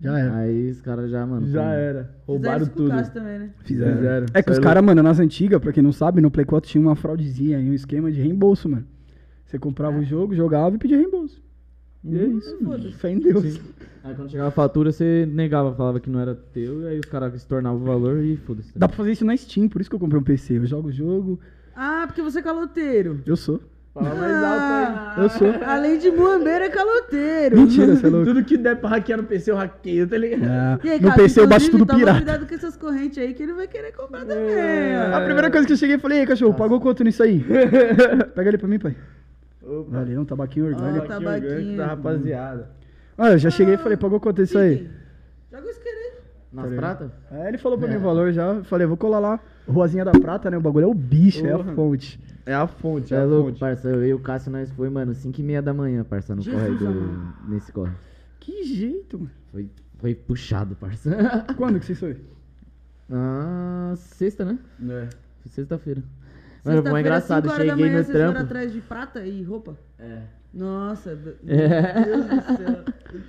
Já 0.00 0.18
era. 0.18 0.36
Aí 0.36 0.70
os 0.70 0.80
caras 0.80 1.10
já, 1.10 1.24
mano. 1.26 1.46
Já 1.48 1.62
com- 1.62 1.68
era. 1.68 1.98
Fizeram 2.02 2.16
Roubaram 2.26 2.62
isso 2.62 2.70
com 2.70 2.74
o 2.80 2.82
tudo. 2.82 2.90
Cássio 2.90 3.14
também, 3.14 3.38
né? 3.38 3.50
Fizeram. 3.64 3.96
Fizeram. 3.96 4.26
É 4.34 4.42
que 4.42 4.50
os 4.50 4.56
Sério? 4.56 4.68
caras, 4.68 4.84
mano, 4.84 5.02
nas 5.02 5.18
antigas, 5.20 5.60
pra 5.60 5.72
quem 5.72 5.82
não 5.82 5.92
sabe, 5.92 6.20
no 6.20 6.30
Play 6.30 6.44
4 6.44 6.68
tinha 6.70 6.82
uma 6.82 6.96
fraudezinha 6.96 7.58
aí, 7.58 7.70
um 7.70 7.74
esquema 7.74 8.10
de 8.10 8.20
reembolso, 8.20 8.68
mano. 8.68 8.84
Você 9.46 9.58
comprava 9.58 9.98
o 9.98 10.04
jogo, 10.04 10.34
jogava 10.34 10.74
e 10.74 10.78
pedia 10.78 10.96
reembolso. 10.96 11.40
E 12.04 12.18
é 12.18 12.24
isso, 12.24 12.58
mano. 12.62 12.90
Fé 12.94 13.10
em 13.12 13.18
Deus. 13.20 13.60
Aí 14.02 14.12
quando 14.16 14.28
chegava 14.28 14.48
a 14.48 14.52
fatura, 14.52 14.90
você 14.90 15.24
negava, 15.30 15.72
falava 15.72 16.00
que 16.00 16.10
não 16.10 16.18
era 16.18 16.34
teu, 16.34 16.82
e 16.82 16.86
aí 16.88 16.98
os 16.98 17.04
caras 17.06 17.32
estornavam 17.34 17.80
o 17.80 17.84
valor 17.84 18.18
e 18.24 18.36
foda-se. 18.38 18.76
Dá 18.76 18.88
pra 18.88 18.96
fazer 18.96 19.12
isso 19.12 19.24
na 19.24 19.36
Steam, 19.36 19.68
por 19.68 19.80
isso 19.80 19.88
que 19.88 19.94
eu 19.94 20.00
comprei 20.00 20.18
um 20.20 20.24
PC. 20.24 20.56
Eu 20.58 20.66
jogo 20.66 20.88
o 20.88 20.92
jogo, 20.92 21.38
Ah, 21.76 22.02
porque 22.08 22.20
você 22.22 22.40
é 22.40 22.42
caloteiro. 22.42 23.20
eu 23.24 23.36
sou. 23.36 23.60
Fala 23.94 24.14
mais 24.14 24.32
alto 24.32 24.62
Ah, 24.64 25.14
Eu 25.18 25.28
sou. 25.28 25.54
Além 25.66 25.98
de 25.98 26.10
muambeiro, 26.10 26.64
é 26.64 26.68
caloteiro. 26.70 27.56
Mentira, 27.58 27.94
você 27.94 28.04
é 28.04 28.06
aí. 28.06 28.10
louco. 28.12 28.26
Tudo 28.32 28.44
que 28.44 28.56
der 28.56 28.76
pra 28.76 28.88
hackear 28.90 29.18
no 29.20 29.24
PC, 29.24 29.50
eu 29.50 29.56
hackeio, 29.56 30.06
tá 30.08 30.16
ligado? 30.16 30.44
É, 30.44 30.78
E 30.86 30.90
aí, 30.92 31.00
no 31.00 31.08
Cássio, 31.08 31.22
PC 31.22 31.40
eu 31.40 31.46
baixo 31.46 31.70
tudo 31.70 31.84
toma 31.84 31.98
pirata. 31.98 32.16
cuidado 32.18 32.46
com 32.46 32.54
essas 32.54 32.76
correntes 32.76 33.18
aí 33.18 33.34
que 33.34 33.42
ele 33.42 33.52
vai 33.52 33.66
querer 33.68 33.92
comprar 33.92 34.24
também. 34.24 34.54
É. 34.54 35.12
A 35.14 35.20
primeira 35.20 35.50
coisa 35.50 35.66
que 35.66 35.72
eu 35.74 35.76
cheguei, 35.76 35.96
eu 35.96 36.00
falei, 36.00 36.20
ei, 36.20 36.26
cachorro, 36.26 36.54
pagou 36.54 36.80
quanto 36.80 37.04
nisso 37.04 37.22
aí? 37.22 37.44
Pega 38.34 38.48
ali 38.50 38.56
pra 38.58 38.68
mim, 38.68 38.78
pai. 38.78 38.96
Valeu, 39.88 40.20
um 40.20 40.24
tabaquinho 40.24 40.66
orgânico. 40.66 41.04
Ó, 41.04 41.08
tabaquinho. 41.08 41.76
da 41.76 41.86
rapaziada. 41.86 42.70
Ah, 43.18 43.32
eu 43.32 43.38
já 43.38 43.50
cheguei 43.50 43.74
e 43.74 43.78
falei, 43.78 43.96
pagou 43.98 44.18
quanto 44.18 44.40
nisso 44.40 44.56
aí? 44.58 44.88
Joga 45.52 45.66
o 45.66 45.70
isqueiro 45.70 45.98
aí. 46.54 46.68
Nas 46.68 46.74
pratas? 46.74 47.10
Aí 47.30 47.48
ele 47.48 47.58
falou 47.58 47.78
pra 47.78 47.88
mim 47.88 47.96
o 47.96 48.00
valor 48.00 48.32
já, 48.32 48.46
eu 48.54 48.64
falei, 48.64 48.86
vou 48.86 48.96
colar 48.96 49.18
lá. 49.18 49.40
Ruazinha 49.66 50.04
da 50.04 50.12
Prata, 50.12 50.50
né? 50.50 50.56
O 50.58 50.60
bagulho 50.60 50.84
é 50.84 50.86
o 50.88 50.94
bicho, 50.94 51.46
é 51.46 51.52
a 51.52 51.64
fonte. 51.64 52.20
É 52.44 52.54
a 52.54 52.66
fonte, 52.66 53.14
é 53.14 53.18
é 53.18 53.20
a 53.20 53.24
louco, 53.24 53.50
fonte. 53.50 53.60
parça. 53.60 53.88
Eu 53.88 54.04
e 54.04 54.12
o 54.12 54.18
Cássio, 54.18 54.50
nós 54.50 54.70
foi, 54.72 54.90
mano, 54.90 55.14
5 55.14 55.40
e 55.40 55.42
meia 55.42 55.62
da 55.62 55.72
manhã, 55.72 56.04
parça, 56.04 56.34
no 56.34 56.44
corre 56.44 56.74
do... 56.76 57.48
Nesse 57.48 57.72
corre. 57.72 57.92
Que 58.40 58.64
jeito, 58.64 59.18
mano. 59.18 59.30
Foi, 59.52 59.70
foi 59.98 60.14
puxado, 60.14 60.74
parça. 60.74 61.46
Quando 61.56 61.78
que 61.78 61.86
vocês 61.86 61.98
foi? 62.00 62.16
ah, 63.10 63.92
sexta, 63.96 64.44
né? 64.44 64.58
É. 64.88 65.08
Sexta-feira. 65.48 66.02
Mano, 66.64 66.76
foi 66.82 66.82
Sexta-feira, 66.92 67.00
engraçado, 67.00 67.48
da 67.48 67.54
cheguei 67.56 67.74
manhã, 67.74 67.86
no 67.98 68.04
vocês 68.04 68.06
foram 68.18 68.32
trampo. 68.32 68.46
atrás 68.46 68.72
de 68.72 68.80
prata 68.80 69.20
e 69.26 69.42
roupa? 69.42 69.74
É. 69.98 70.18
Nossa, 70.54 71.14
meu 71.16 71.34
É. 71.48 72.04
Deus 72.04 72.26
do 72.26 72.42
céu. 72.42 72.76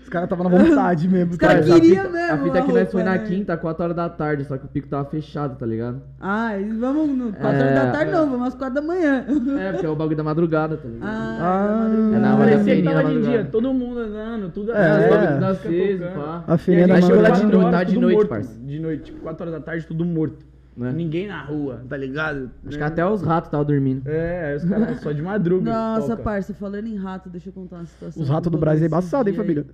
Os 0.04 0.10
caras 0.10 0.26
estavam 0.30 0.50
na 0.50 0.58
vontade 0.58 1.08
mesmo. 1.08 1.32
Os 1.32 1.38
caras 1.38 1.66
cara. 1.68 1.80
queriam 1.80 2.12
mesmo 2.12 2.34
A 2.34 2.38
fita 2.38 2.62
que 2.62 2.72
nós 2.74 2.92
foi 2.92 3.02
na 3.02 3.12
né? 3.14 3.20
quinta, 3.20 3.56
4 3.56 3.84
horas 3.86 3.96
da 3.96 4.10
tarde, 4.10 4.44
só 4.44 4.58
que 4.58 4.66
o 4.66 4.68
pico 4.68 4.90
tava 4.90 5.06
fechado, 5.10 5.58
tá 5.58 5.66
ligado? 5.66 6.02
Ah, 6.20 6.60
e 6.60 6.70
vamos 6.74 7.08
no 7.18 7.32
4 7.32 7.48
É, 7.48 7.62
horas 7.62 7.76
da 7.76 7.92
tarde, 7.94 8.12
é. 8.12 8.14
não, 8.14 8.30
vamos 8.30 8.48
às 8.50 8.56
4 8.56 8.76
da 8.76 8.82
manhã. 8.82 9.26
É, 9.58 9.72
porque 9.72 9.86
é 9.86 9.90
o 9.90 9.96
bagulho 9.96 10.18
da 10.18 10.24
madrugada, 10.24 10.76
tá 10.76 10.88
ligado? 10.88 11.08
Ah, 11.10 11.38
Ah, 11.40 12.12
é 12.12 12.16
É 12.16 12.20
na 12.20 12.36
hora 12.36 12.58
da 12.58 12.64
feirinha 12.64 12.94
tava 12.94 13.10
de 13.10 13.22
dia, 13.22 13.46
todo 13.46 13.74
mundo 13.74 14.00
andando, 14.02 14.50
tudo 14.52 14.74
É, 14.74 14.92
As 14.92 15.04
é. 15.04 15.10
bagulho 15.10 15.40
das 15.40 15.58
Fica 15.60 15.70
vezes, 15.70 16.02
tocando. 16.08 16.24
pá. 16.26 16.44
A 16.46 16.58
feirinha 16.58 16.86
E 16.86 16.90
da 16.90 16.94
a 16.94 17.00
gente 17.00 17.08
chegou 17.08 17.22
lá 17.24 17.30
de 17.30 17.46
noite, 17.46 17.72
Tá 17.72 17.84
de 17.86 18.28
parça. 18.28 18.60
De 18.60 18.80
noite, 18.80 19.04
tipo, 19.06 19.20
4 19.22 19.44
horas 19.48 19.60
da 19.60 19.66
tarde, 19.66 19.88
tudo 19.88 20.04
morto. 20.04 20.46
Né? 20.76 20.92
Ninguém 20.92 21.28
na 21.28 21.42
rua, 21.44 21.84
tá 21.88 21.96
ligado? 21.96 22.50
Acho 22.66 22.78
que 22.78 22.84
até 22.84 23.06
os 23.06 23.22
ratos 23.22 23.48
estavam 23.48 23.66
dormindo. 23.66 24.08
É, 24.08 24.48
aí 24.48 24.56
os 24.56 24.66
caras 24.66 25.02
só 25.02 25.12
de 25.12 25.22
madruga. 25.22 25.72
Nossa, 25.72 26.10
toca. 26.10 26.24
parça, 26.24 26.54
falando 26.54 26.88
em 26.88 26.96
rato, 26.96 27.30
deixa 27.30 27.50
eu 27.50 27.54
contar 27.54 27.78
uma 27.78 27.86
situação. 27.86 28.24
Os 28.24 28.28
ratos 28.28 28.52
do 28.52 28.58
Brasil 28.58 28.86
é 28.86 28.88
embaçado, 28.88 29.30
hein, 29.30 29.36
família? 29.36 29.66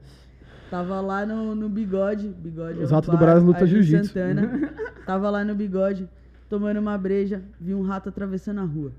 Tava 0.69 0.99
lá 0.99 1.25
no, 1.25 1.55
no 1.55 1.69
Bigode, 1.69 2.27
Bigode 2.27 2.79
é 2.79 2.83
Os 2.83 2.91
ratos 2.91 3.09
do 3.09 3.17
bar 3.17 3.41
Brasil 3.41 3.51
em 3.51 3.67
jiu-jitsu. 3.67 4.13
Tava 5.05 5.29
lá 5.29 5.43
no 5.43 5.55
Bigode, 5.55 6.07
tomando 6.49 6.79
uma 6.79 6.97
breja, 6.97 7.41
vi 7.59 7.73
um 7.73 7.81
rato 7.81 8.09
atravessando 8.09 8.59
a 8.59 8.65
rua. 8.65 8.91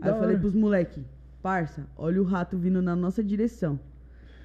Aí 0.00 0.06
Da 0.06 0.10
eu 0.10 0.14
falei 0.14 0.30
hora. 0.30 0.40
pros 0.40 0.54
moleque, 0.54 1.04
parça, 1.42 1.86
olha 1.96 2.20
o 2.20 2.24
rato 2.24 2.56
vindo 2.56 2.80
na 2.80 2.96
nossa 2.96 3.22
direção. 3.22 3.78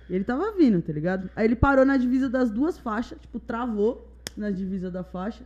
E 0.10 0.16
ele 0.16 0.24
tava 0.26 0.52
vindo, 0.52 0.82
tá 0.82 0.92
ligado? 0.92 1.30
Aí 1.36 1.46
ele 1.46 1.56
parou 1.56 1.86
na 1.86 1.96
divisa 1.96 2.30
das 2.30 2.52
duas 2.52 2.78
faixas, 2.78 3.18
tipo, 3.20 3.40
travou 3.40 4.08
na 4.36 4.52
divisa 4.52 4.92
da 4.92 5.04
faixa 5.04 5.44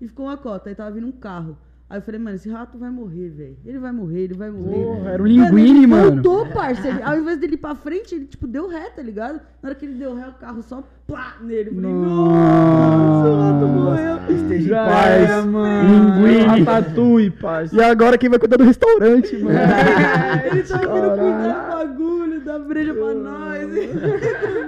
e 0.00 0.06
ficou 0.08 0.26
uma 0.26 0.36
cota. 0.36 0.68
Aí 0.68 0.74
tava 0.74 0.90
vindo 0.90 1.06
um 1.06 1.12
carro. 1.12 1.56
Aí 1.90 1.96
eu 1.98 2.02
falei, 2.02 2.20
mano, 2.20 2.36
esse 2.36 2.50
rato 2.50 2.76
vai 2.76 2.90
morrer, 2.90 3.30
velho. 3.30 3.56
Ele 3.64 3.78
vai 3.78 3.90
morrer, 3.92 4.20
ele 4.24 4.34
vai 4.34 4.50
morrer. 4.50 4.74
Porra, 4.84 5.10
era 5.12 5.22
o 5.22 5.26
Mano, 5.26 5.26
linguine, 5.56 5.78
ele 5.78 5.86
mano. 5.86 6.22
Voltou, 6.22 6.46
parça. 6.52 6.86
Ele- 6.86 7.02
ao 7.02 7.16
invés 7.16 7.38
dele 7.40 7.54
ir 7.54 7.56
pra 7.56 7.74
frente, 7.74 8.14
ele, 8.14 8.26
tipo, 8.26 8.46
deu 8.46 8.68
ré, 8.68 8.90
tá 8.90 9.00
ligado? 9.00 9.40
Na 9.62 9.70
hora 9.70 9.74
que 9.74 9.86
ele 9.86 9.94
deu 9.94 10.14
ré, 10.14 10.28
o 10.28 10.32
carro 10.34 10.62
só 10.62 10.84
plá 11.06 11.36
nele. 11.40 11.70
Eu 11.70 11.74
falei, 11.76 11.90
nossa, 11.90 13.28
o 13.30 13.40
rato 13.40 13.66
morreu. 13.66 14.18
Esteja 14.36 14.68
em 14.68 14.86
paz. 14.86 15.44
mano. 15.46 15.88
Linguine. 16.20 16.62
Ratatouille, 16.62 17.30
parça. 17.30 17.74
E 17.74 17.82
agora 17.82 18.18
quem 18.18 18.28
vai 18.28 18.38
cuidar 18.38 18.58
do 18.58 18.64
restaurante, 18.64 19.34
mano? 19.38 19.58
Ele 20.52 20.62
tava 20.64 20.82
vindo 20.94 21.08
cuidar 21.10 21.70
do 21.70 21.76
bagulho, 21.88 22.27
dar 22.48 22.58
breja 22.58 22.92
pra 22.94 23.14
nós. 23.14 23.68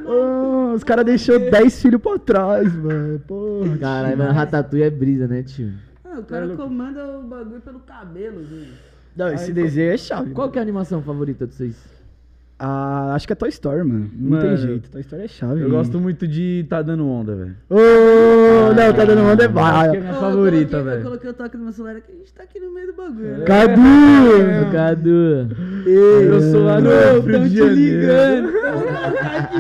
Oh, 0.07 0.73
os 0.77 0.85
caras 0.85 1.05
deixou 1.05 1.39
10 1.39 1.83
filhos 1.83 2.01
pra 2.01 2.19
trás, 2.19 2.75
mano. 2.75 3.19
Porra. 3.21 3.79
Caralho, 3.79 4.19
mano, 4.19 4.33
Ratatouille 4.33 4.85
é 4.85 4.91
brisa, 4.91 5.27
né, 5.27 5.43
tio? 5.43 5.73
Ah, 6.05 6.19
o 6.21 6.25
cara 6.25 6.49
comanda 6.57 7.19
o 7.19 7.23
bagulho 7.23 7.61
pelo 7.61 7.81
cabelo, 7.81 8.45
gente. 8.45 8.73
Não, 9.17 9.33
esse 9.33 9.53
desenho 9.53 9.93
é 9.93 9.97
chave. 9.97 10.31
Qual 10.33 10.51
que 10.51 10.59
é 10.59 10.61
a 10.61 10.63
animação 10.63 11.03
favorita 11.03 11.47
de 11.47 11.55
vocês? 11.55 11.77
Ah, 12.63 13.15
acho 13.15 13.27
que 13.27 13.33
é 13.33 13.37
Toy 13.37 13.49
Story, 13.49 13.83
mano. 13.83 14.11
Não 14.15 14.31
Mano, 14.31 14.43
tem 14.43 14.57
jeito. 14.59 14.91
Toy 14.91 15.01
Story 15.01 15.23
é 15.25 15.29
chave. 15.29 15.63
Eu 15.63 15.71
gosto 15.71 15.99
muito 15.99 16.29
de 16.29 16.67
Tá 16.69 16.83
Dando 16.83 17.09
Onda, 17.09 17.35
velho. 17.35 17.57
Ô, 17.71 17.77
Não, 18.75 18.87
não, 18.87 18.93
tá 18.95 19.05
dando 19.05 19.21
é 19.21 19.47
Acho 19.81 19.91
que 19.91 19.97
é 19.97 20.01
minha 20.01 20.13
Ô, 20.13 20.15
eu 20.17 20.21
favorita, 20.21 20.71
coloquei- 20.71 20.79
Eu 20.81 20.85
velho. 20.85 21.03
coloquei 21.03 21.31
o 21.31 21.35
toque 21.35 21.57
no 21.57 21.65
meu 21.65 21.73
celular 21.73 21.97
aqui, 21.97 22.13
a 22.13 22.17
gente 22.17 22.33
tá 22.35 22.43
aqui 22.43 22.61
no 22.61 22.73
meio 22.73 22.87
do 22.89 22.93
bagulho. 22.95 23.39
né? 23.39 23.45
Cadu! 23.45 24.73
Cadu. 24.73 25.49
Eu 25.87 26.41
sou 26.43 26.65
lá 26.65 26.81
no 26.81 26.91
Não, 26.91 27.21
Rio 27.21 27.33
tão 27.33 27.43
de 27.45 27.51
te 27.51 27.57
Janeiro. 27.57 28.01
ligando. 28.01 28.53
Colocar. 28.53 29.51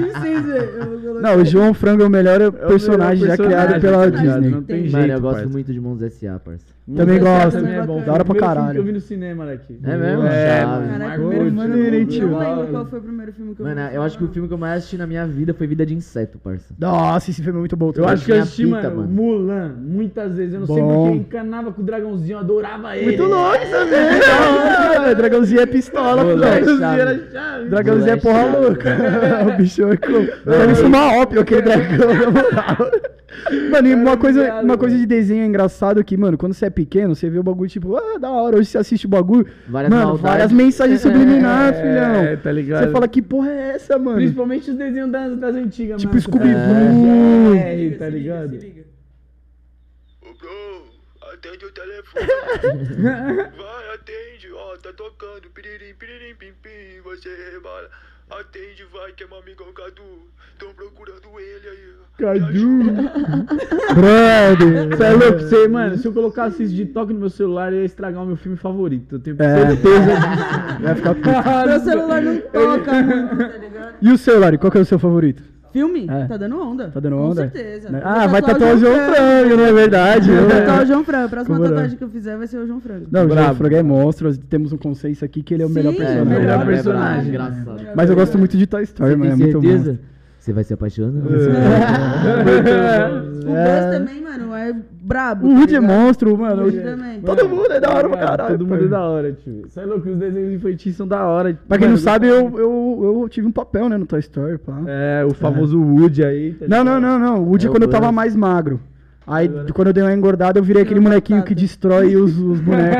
Não, 1.20 1.36
o 1.42 1.44
João 1.44 1.74
Frango 1.74 2.02
é 2.02 2.06
o 2.06 2.10
melhor 2.10 2.50
personagem 2.52 3.26
já 3.26 3.36
personagem, 3.36 3.36
criado 3.36 3.80
pela 3.80 4.10
tá? 4.10 4.18
Disney. 4.18 4.48
Não 4.50 4.62
tem 4.62 4.76
Mano, 4.76 4.90
jeito, 4.90 4.96
Mano, 5.00 5.12
eu 5.12 5.20
gosto 5.20 5.50
muito 5.50 5.72
de 5.72 5.80
Monstros 5.80 6.12
S.A., 6.14 6.38
parça. 6.38 6.64
Também 6.96 7.20
gosto. 7.20 7.52
também 7.52 7.74
é 7.74 7.86
bom. 7.86 8.00
Da 8.02 8.12
hora 8.12 8.24
pra 8.24 8.34
Primeiro 8.34 8.34
filme 8.34 8.40
caralho. 8.40 8.72
que 8.72 8.78
eu 8.78 8.84
vi 8.84 8.92
no 8.92 9.00
cinema, 9.00 9.44
moleque. 9.44 9.78
É 9.84 9.96
mesmo? 9.96 10.26
É, 10.26 10.64
mano. 10.66 10.88
Caraca, 10.88 11.14
primeiro 11.14 11.44
eu 11.44 11.50
não 11.52 11.56
mano. 11.56 11.74
lembro 11.76 12.66
qual 12.72 12.86
foi 12.86 12.98
o 12.98 13.02
primeiro 13.02 13.32
filme 13.32 13.54
que 13.54 13.62
eu 13.62 13.66
Mano, 13.66 13.88
vi. 13.88 13.94
eu 13.94 14.02
acho 14.02 14.18
que 14.18 14.24
o 14.24 14.28
filme 14.28 14.48
que 14.48 14.54
eu 14.54 14.58
mais 14.58 14.78
assisti 14.78 14.96
na 14.96 15.06
minha 15.06 15.26
vida 15.26 15.54
foi 15.54 15.66
Vida 15.66 15.86
de 15.86 15.94
Inseto, 15.94 16.38
parça. 16.38 16.74
Nossa, 16.78 17.30
esse 17.30 17.42
filme 17.42 17.58
é 17.58 17.60
muito 17.60 17.76
bom. 17.76 17.92
Eu 17.94 18.08
acho 18.08 18.24
que 18.24 18.32
eu 18.32 18.40
assisti, 18.42 18.66
mano. 18.66 19.06
Mulan, 19.06 19.74
muitas 19.78 20.34
vezes. 20.36 20.54
Eu 20.54 20.60
não 20.60 20.66
sei 20.66 20.82
porque 20.82 21.16
encanava 21.18 21.70
com 21.72 21.80
o 21.80 21.84
dragãozinho, 21.84 22.34
eu 22.34 22.38
adorava 22.40 22.96
ele. 22.96 23.06
Muito 23.16 23.24
louco 23.24 23.58
também. 23.70 25.14
Dragãozinho 25.16 25.60
é 25.60 25.66
pistola, 25.66 26.24
pô. 26.24 26.34
Dragãozinho 26.36 26.78
chave. 26.80 27.00
era 27.00 27.30
chave. 27.30 27.68
Dragãozinho 27.68 28.12
é 28.12 28.16
porra 28.16 28.46
louca. 28.58 28.96
o 29.54 29.56
bicho 29.56 29.82
é. 29.84 29.96
Deve 30.44 30.74
ser 30.74 30.86
uma 30.86 31.12
ópio 31.20 31.40
aquele 31.40 31.62
dragão, 31.62 32.14
na 32.14 32.30
moral. 32.30 32.90
Mano, 33.70 33.88
e 33.88 33.94
uma 33.94 34.16
coisa, 34.16 34.60
uma 34.60 34.76
coisa 34.76 34.96
de 34.96 35.06
desenho 35.06 35.44
engraçado 35.44 36.02
que, 36.04 36.16
mano, 36.16 36.36
quando 36.36 36.52
você 36.52 36.66
é 36.66 36.70
pequeno, 36.70 37.14
você 37.14 37.30
vê 37.30 37.38
o 37.38 37.42
bagulho 37.42 37.70
tipo, 37.70 37.96
ah, 37.96 38.18
da 38.18 38.30
hora, 38.30 38.56
hoje 38.56 38.68
você 38.68 38.78
assiste 38.78 39.06
o 39.06 39.08
bagulho. 39.08 39.46
Várias 39.68 39.90
mano, 39.90 40.02
maldades. 40.04 40.22
várias 40.22 40.52
mensagens 40.52 41.00
subliminares, 41.00 41.78
É, 41.80 41.82
filhão. 41.82 42.36
tá 42.42 42.52
ligado? 42.52 42.84
Você 42.86 42.90
fala, 42.92 43.08
que 43.08 43.22
porra 43.22 43.50
é 43.50 43.70
essa, 43.76 43.98
mano? 43.98 44.16
Principalmente 44.16 44.70
os 44.70 44.76
desenhos 44.76 45.10
das, 45.10 45.38
das 45.38 45.54
antigas, 45.54 46.00
Tipo 46.00 46.12
mano. 46.14 46.22
Scooby-Doo. 46.22 47.54
É, 47.56 47.90
tá 47.98 48.08
ligado? 48.08 48.54
Ô, 50.22 50.34
bro, 50.34 50.84
atende 51.32 51.64
o 51.64 51.70
telefone. 51.72 52.26
Vai, 53.56 53.94
atende, 53.94 54.52
ó, 54.52 54.76
tá 54.76 54.92
tocando. 54.92 55.48
Piririm, 55.54 55.94
piririm, 55.98 56.34
pim, 56.38 56.52
pim, 56.62 57.00
você 57.04 57.28
rebala. 57.52 57.88
Atende, 58.30 58.84
vai, 58.92 59.12
que 59.12 59.24
é 59.24 59.26
meu 59.26 59.38
amigão 59.38 59.66
Cadu. 59.72 60.02
Tão 60.58 60.72
procurando 60.74 61.38
ele 61.38 61.68
aí. 61.68 61.90
Cadu. 62.18 62.84
Brother. 63.94 64.88
Você 64.90 65.04
é 65.04 65.10
louco? 65.12 65.38
Você, 65.40 65.68
mano, 65.68 65.96
se 65.98 66.06
eu 66.06 66.12
colocasse 66.12 66.62
isso 66.62 66.74
de 66.74 66.86
toque 66.86 67.12
no 67.12 67.20
meu 67.20 67.30
celular, 67.30 67.72
ia 67.72 67.84
estragar 67.84 68.22
o 68.22 68.26
meu 68.26 68.36
filme 68.36 68.56
favorito. 68.56 69.16
Eu 69.16 69.20
tenho 69.20 69.36
É. 69.40 69.66
certeza 69.68 70.04
disso. 70.16 70.82
Vai 70.82 70.94
ficar 70.94 71.14
puto. 71.14 71.68
Meu 71.68 71.80
celular 71.80 72.22
não 72.22 72.40
toca 72.40 73.02
muito, 73.02 73.36
tá 73.38 73.58
ligado? 73.58 73.94
E 74.02 74.12
o 74.12 74.18
seu, 74.18 74.38
Lari, 74.38 74.58
qual 74.58 74.70
que 74.70 74.78
é 74.78 74.80
o 74.82 74.84
seu 74.84 74.98
favorito? 74.98 75.42
Filme? 75.72 76.06
É. 76.10 76.24
Tá 76.26 76.36
dando 76.36 76.60
onda. 76.60 76.88
Tá 76.88 77.00
dando 77.00 77.16
onda? 77.16 77.44
Com 77.46 77.50
certeza. 77.54 77.90
Né? 77.90 78.00
Ah, 78.04 78.26
vai 78.26 78.42
tatuar 78.42 78.74
o 78.74 78.78
João 78.78 78.94
Frango, 78.94 79.56
não 79.56 79.64
é 79.66 79.72
verdade? 79.72 80.30
Vou 80.30 80.48
tatuar 80.48 80.82
o 80.82 80.86
João 80.86 81.04
Frango. 81.04 81.24
A 81.24 81.28
próxima 81.28 81.56
Como 81.56 81.68
não? 81.68 81.74
tatuagem 81.74 81.96
que 81.98 82.04
eu 82.04 82.08
fizer 82.08 82.36
vai 82.36 82.46
ser 82.46 82.58
o 82.58 82.66
João 82.66 82.80
Frango. 82.80 83.06
Não, 83.10 83.26
o 83.26 83.28
João. 83.28 83.54
Frango 83.54 83.76
é 83.76 83.82
monstro. 83.82 84.36
Temos 84.36 84.72
um 84.72 84.76
consenso 84.76 85.24
aqui 85.24 85.42
que 85.42 85.54
ele 85.54 85.62
é 85.62 85.66
o 85.66 85.68
Sim, 85.68 85.74
melhor 85.74 85.94
é, 85.94 85.96
personagem. 85.96 86.24
melhor 86.26 86.40
melhor 86.58 86.66
personagem. 86.66 87.28
Engraçado. 87.28 87.80
Mas 87.94 88.10
eu 88.10 88.16
gosto 88.16 88.38
muito 88.38 88.56
de 88.56 88.66
Toy 88.66 88.82
Story, 88.82 89.10
Você 89.12 89.16
mano. 89.16 89.32
É 89.32 89.36
muito 89.36 89.60
certeza? 89.60 89.90
monstro. 89.90 90.10
Você 90.40 90.52
vai 90.54 90.64
se 90.64 90.72
apaixonar? 90.74 91.22
O 93.40 93.52
Buzz 93.52 93.98
também, 93.98 94.22
mano, 94.22 94.54
é 94.54 94.74
brabo. 95.02 95.46
O 95.46 95.50
tá 95.50 95.58
Woody 95.60 95.74
é 95.76 95.80
ligado? 95.80 95.92
monstro, 95.98 96.36
mano. 96.38 96.62
O 96.62 96.64
Woody 96.64 96.80
também. 96.80 97.20
Todo 97.20 97.48
mundo 97.48 97.72
é 97.72 97.80
da 97.80 97.90
hora 97.94 98.08
pra 98.08 98.18
caralho. 98.18 98.58
Todo 98.58 98.66
mundo 98.66 98.84
é 98.84 98.88
da 98.88 99.00
hora, 99.00 99.32
tio. 99.32 99.62
Você 99.68 99.80
é 99.80 99.84
louco? 99.84 100.08
Os 100.08 100.16
desenhos 100.18 100.52
infantis 100.54 100.96
são 100.96 101.06
da 101.06 101.24
hora. 101.26 101.58
Pra 101.68 101.78
quem 101.78 101.88
não 101.88 101.96
sabe, 101.96 102.26
eu, 102.28 102.58
eu, 102.58 103.20
eu 103.22 103.28
tive 103.28 103.46
um 103.46 103.52
papel, 103.52 103.88
né, 103.88 103.96
no 103.96 104.06
Toy 104.06 104.20
Story, 104.20 104.58
pá. 104.58 104.78
É, 104.86 105.24
o 105.24 105.34
famoso 105.34 105.80
Woody 105.80 106.24
aí. 106.24 106.52
tá 106.54 106.66
Não, 106.68 106.82
não, 106.84 107.00
não, 107.00 107.18
não. 107.18 107.42
O 107.42 107.48
Woody 107.50 107.66
É 107.66 107.70
quando 107.70 107.82
eu 107.84 107.88
tava 107.88 108.10
mais 108.12 108.34
magro. 108.36 108.80
Aí, 109.26 109.46
Agora- 109.46 109.72
quando 109.72 109.86
eu 109.88 109.92
dei 109.92 110.02
uma 110.02 110.12
engordada, 110.14 110.58
eu 110.58 110.62
virei 110.64 110.82
aquele 110.82 110.98
molequinho 110.98 111.42
que 111.44 111.54
destrói 111.54 112.16
os, 112.16 112.36
os 112.36 112.58
bonecos. 112.62 112.96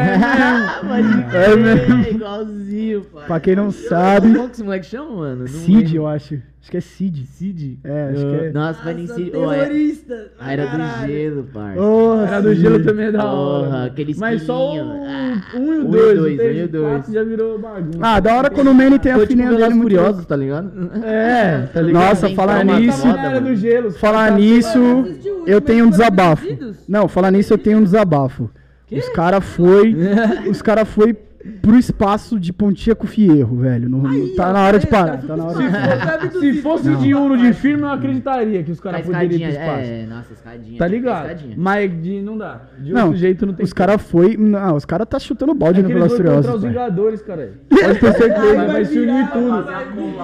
é 1.34 1.56
mesmo. 1.56 2.00
igualzinho, 2.08 3.02
pai. 3.12 3.26
Pra 3.26 3.40
quem 3.40 3.56
não 3.56 3.70
sabe, 3.72 4.32
Como 4.34 4.46
que 4.48 4.54
esse 4.54 4.62
moleque 4.62 4.86
chama, 4.86 5.10
mano? 5.16 5.48
Cid, 5.48 5.96
eu 5.96 6.06
acho. 6.06 6.38
Acho 6.60 6.70
que 6.70 6.76
é 6.76 6.80
Cid. 6.80 7.26
Cid? 7.26 7.78
É, 7.82 8.10
acho 8.12 8.26
que 8.26 8.34
é. 8.46 8.52
Nossa, 8.52 8.82
vai 8.82 8.92
nem 8.94 9.06
Cid. 9.06 9.32
Oh, 9.34 9.50
é... 9.50 9.60
terrorista. 9.60 10.32
A 10.38 10.52
era 10.52 10.66
do 10.66 11.06
gelo, 11.06 11.48
parça. 11.52 11.80
Oh, 11.80 12.20
Era 12.20 12.42
do 12.42 12.54
gelo 12.54 12.84
também 12.84 13.06
é 13.06 13.12
da 13.12 13.22
Porra, 13.22 13.30
hora. 13.30 13.84
aquele 13.86 14.14
Mas 14.18 14.42
só 14.42 14.72
o 14.72 14.76
esquilinho. 14.76 15.04
Ah, 15.06 15.56
um 15.56 15.72
e 15.72 15.78
um 15.78 15.84
o 15.84 15.88
e 15.88 15.90
dois. 15.90 16.18
o 16.18 16.22
um 16.22 16.28
e 16.28 16.58
e 16.58 16.66
dois. 16.68 17.06
já 17.06 17.24
virou 17.24 17.58
bagunça. 17.58 17.98
Ah, 18.02 18.20
da 18.20 18.36
hora 18.36 18.50
quando 18.50 18.68
o 18.68 18.74
Manny 18.74 18.98
tem 18.98 19.12
a 19.12 19.14
tipo 19.14 19.26
filhinha 19.28 19.48
dele 19.50 19.68
muito 19.70 19.82
Furiosos, 19.82 20.26
tá 20.26 20.36
ligado? 20.36 20.70
É, 21.02 21.66
tá 21.72 21.80
ligado? 21.80 22.04
Nossa, 22.04 22.28
falar 22.30 22.62
nisso. 22.64 23.06
era 23.08 23.40
do 23.40 23.56
gelo. 23.56 23.90
Falar 23.92 24.28
tá- 24.28 24.36
nisso, 24.36 24.78
o 24.78 25.44
eu 25.46 25.60
tenho 25.62 25.86
um 25.86 25.90
desabafo. 25.90 26.46
Não, 26.86 27.08
falar 27.08 27.30
nisso 27.30 27.54
eu 27.54 27.58
tenho 27.58 27.78
um 27.78 27.82
desabafo. 27.84 28.50
Os 28.92 29.08
cara 29.10 29.40
foi, 29.40 29.96
os 30.50 30.60
cara 30.60 30.84
foi 30.84 31.16
pro 31.62 31.76
espaço 31.78 32.38
de 32.38 32.52
Pontia 32.52 32.94
com 32.94 33.06
Fierro, 33.06 33.56
velho. 33.56 33.88
Não- 33.88 34.06
Aí, 34.06 34.34
tá 34.36 34.52
na 34.52 34.60
hora 34.62 34.78
de 34.78 34.86
parar, 34.86 35.22
tá 35.22 35.36
na 35.36 35.44
hora. 35.46 35.62
espaço. 35.64 36.40
Se 36.40 36.52
fosse 36.62 36.94
de 36.96 37.14
Uno 37.14 37.36
de 37.36 37.52
filme, 37.54 37.82
eu 37.82 37.88
acreditaria 37.88 38.62
que 38.62 38.70
os 38.70 38.80
caras 38.80 39.06
poderiam 39.06 39.32
ir 39.50 39.54
pro 39.54 39.62
espaço. 39.62 39.90
é, 39.90 40.06
nossa, 40.06 40.32
escadinha. 40.34 40.78
Tá 40.78 40.86
ligado? 40.86 41.22
escadinha. 41.30 41.54
Mas 41.56 42.02
de 42.02 42.20
não 42.20 42.36
dá. 42.36 42.60
De 42.78 42.92
Não, 42.92 43.04
outro 43.06 43.16
jeito 43.18 43.46
não 43.46 43.54
tem 43.54 43.64
os 43.64 43.72
cara 43.72 43.96
foi, 43.98 44.36
não, 44.36 44.76
os 44.76 44.84
cara 44.84 45.06
tá 45.06 45.18
chutando 45.18 45.54
balde 45.54 45.80
É 45.80 45.82
no 45.82 45.88
Velocirioso. 45.88 46.38
encontrar 46.40 46.54
os. 46.56 46.62
Vingadores, 46.62 47.22
cara. 47.22 47.52
Pode 47.70 47.98
ter 47.98 48.12
certeza. 48.14 48.54
Vai, 48.56 48.66
vai 48.68 48.84
se 48.84 48.98
unir 48.98 49.30
tudo. 49.30 49.64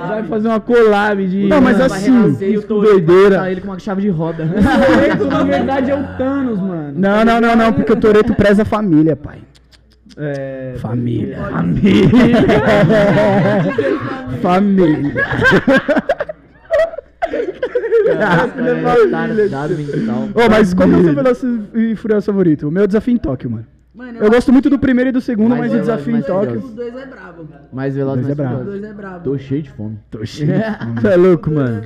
Vai 0.06 0.22
fazer 0.24 0.48
uma 0.48 0.60
collab 0.60 1.26
de. 1.26 1.46
Não, 1.48 1.60
mas 1.60 1.78
Vai 1.78 1.86
assim, 1.86 2.32
vai 2.32 2.56
doideira. 2.62 3.50
ele 3.50 3.60
com 3.60 3.68
uma 3.68 3.78
chave 3.78 4.02
de 4.02 4.08
roda. 4.10 4.44
O 4.56 4.94
Toretto, 4.94 5.24
na 5.26 5.42
verdade, 5.44 5.90
é 5.90 5.94
o 5.94 6.16
Thanos, 6.18 6.58
mano. 6.58 6.92
Não, 6.96 7.24
não, 7.24 7.40
não, 7.40 7.56
não, 7.56 7.72
porque 7.72 7.92
o 7.92 7.96
Toreto 7.96 8.34
preza 8.34 8.62
a 8.62 8.64
família, 8.64 9.16
pai. 9.16 9.38
É. 10.16 10.74
Família. 10.80 11.36
Família. 11.36 12.08
Família. 14.42 15.24
Ô, 20.34 20.50
mas 20.50 20.72
qual 20.74 20.88
que 20.88 20.94
é 20.94 20.98
o 20.98 21.04
seu 21.04 21.14
Velozes 21.14 21.60
e 21.74 21.96
Furioso 21.96 22.26
favorito? 22.26 22.68
O 22.68 22.70
meu 22.70 22.84
é 22.84 22.86
Desafio 22.86 23.14
em 23.14 23.18
Tóquio, 23.18 23.50
mano. 23.50 23.66
Mano, 23.94 24.18
Eu 24.18 24.30
gosto 24.30 24.52
muito 24.52 24.68
do 24.68 24.78
primeiro 24.78 25.08
e 25.08 25.12
do 25.12 25.20
segundo, 25.22 25.56
Mas 25.56 25.72
o 25.72 25.76
eu- 25.76 25.80
Desafio 25.80 26.10
em 26.12 26.16
mas 26.16 26.26
Tóquio... 26.26 26.58
Os 26.58 26.74
dois 26.74 26.94
é 26.94 27.06
brabo. 27.06 27.48
Mais 27.72 27.94
veloz, 27.94 28.14
Dois 28.20 28.26
mais 28.26 28.38
é 28.38 28.42
brabo. 28.42 28.54
Os 28.56 28.60
furioso. 28.64 28.80
dois 28.80 28.92
é 28.92 28.94
brabo. 28.96 29.24
Tô 29.24 29.38
cheio 29.38 29.62
de 29.62 29.70
fome. 29.70 29.98
Tô 30.10 30.24
cheio. 30.26 30.50
Você 31.00 31.08
é 31.08 31.16
louco, 31.16 31.50
mano. 31.50 31.82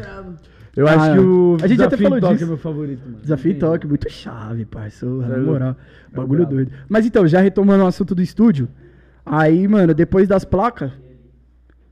É. 0.77 0.81
Eu 0.81 0.87
Ah, 0.89 0.93
acho 0.95 1.12
que 1.12 1.18
o 1.18 1.57
a 1.62 1.66
gente 1.66 1.83
até 1.83 1.97
falou 1.97 2.21
Tóquio 2.21 2.35
disso. 2.37 2.45
é 2.45 2.49
meu 2.49 2.57
favorito, 2.59 3.03
mano. 3.05 3.18
Desafio 3.23 3.53
Não 3.53 3.61
Tóquio, 3.61 3.89
muito 3.89 4.11
chave, 4.11 4.64
parceiro. 4.64 5.16
Na 5.18 5.35
É 5.35 5.39
moral. 5.39 5.77
É 6.12 6.16
Bagulho 6.16 6.41
brabo. 6.41 6.55
doido. 6.57 6.73
Mas 6.89 7.07
então, 7.07 7.27
já 7.27 7.41
retomando 7.41 7.85
o 7.85 7.87
assunto 7.87 8.14
do 8.14 8.23
estúdio, 8.23 8.68
aí, 9.25 9.66
mano, 9.68 9.93
depois 9.95 10.27
das 10.29 10.45
placas, 10.45 10.91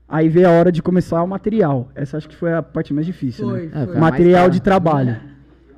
aí 0.07 0.27
veio 0.29 0.47
a 0.47 0.51
hora 0.51 0.71
de 0.71 0.81
começar 0.81 1.21
o 1.23 1.27
material. 1.27 1.89
Essa 1.95 2.17
acho 2.17 2.27
que 2.29 2.35
foi 2.35 2.53
a 2.53 2.61
parte 2.61 2.93
mais 2.93 3.05
difícil, 3.05 3.47
Foi, 3.49 3.61
né? 3.67 3.69
É, 3.73 3.77
foi. 3.85 3.87
foi. 3.87 3.97
Material 3.97 4.41
mais 4.43 4.53
de 4.53 4.61
trabalho. 4.61 5.17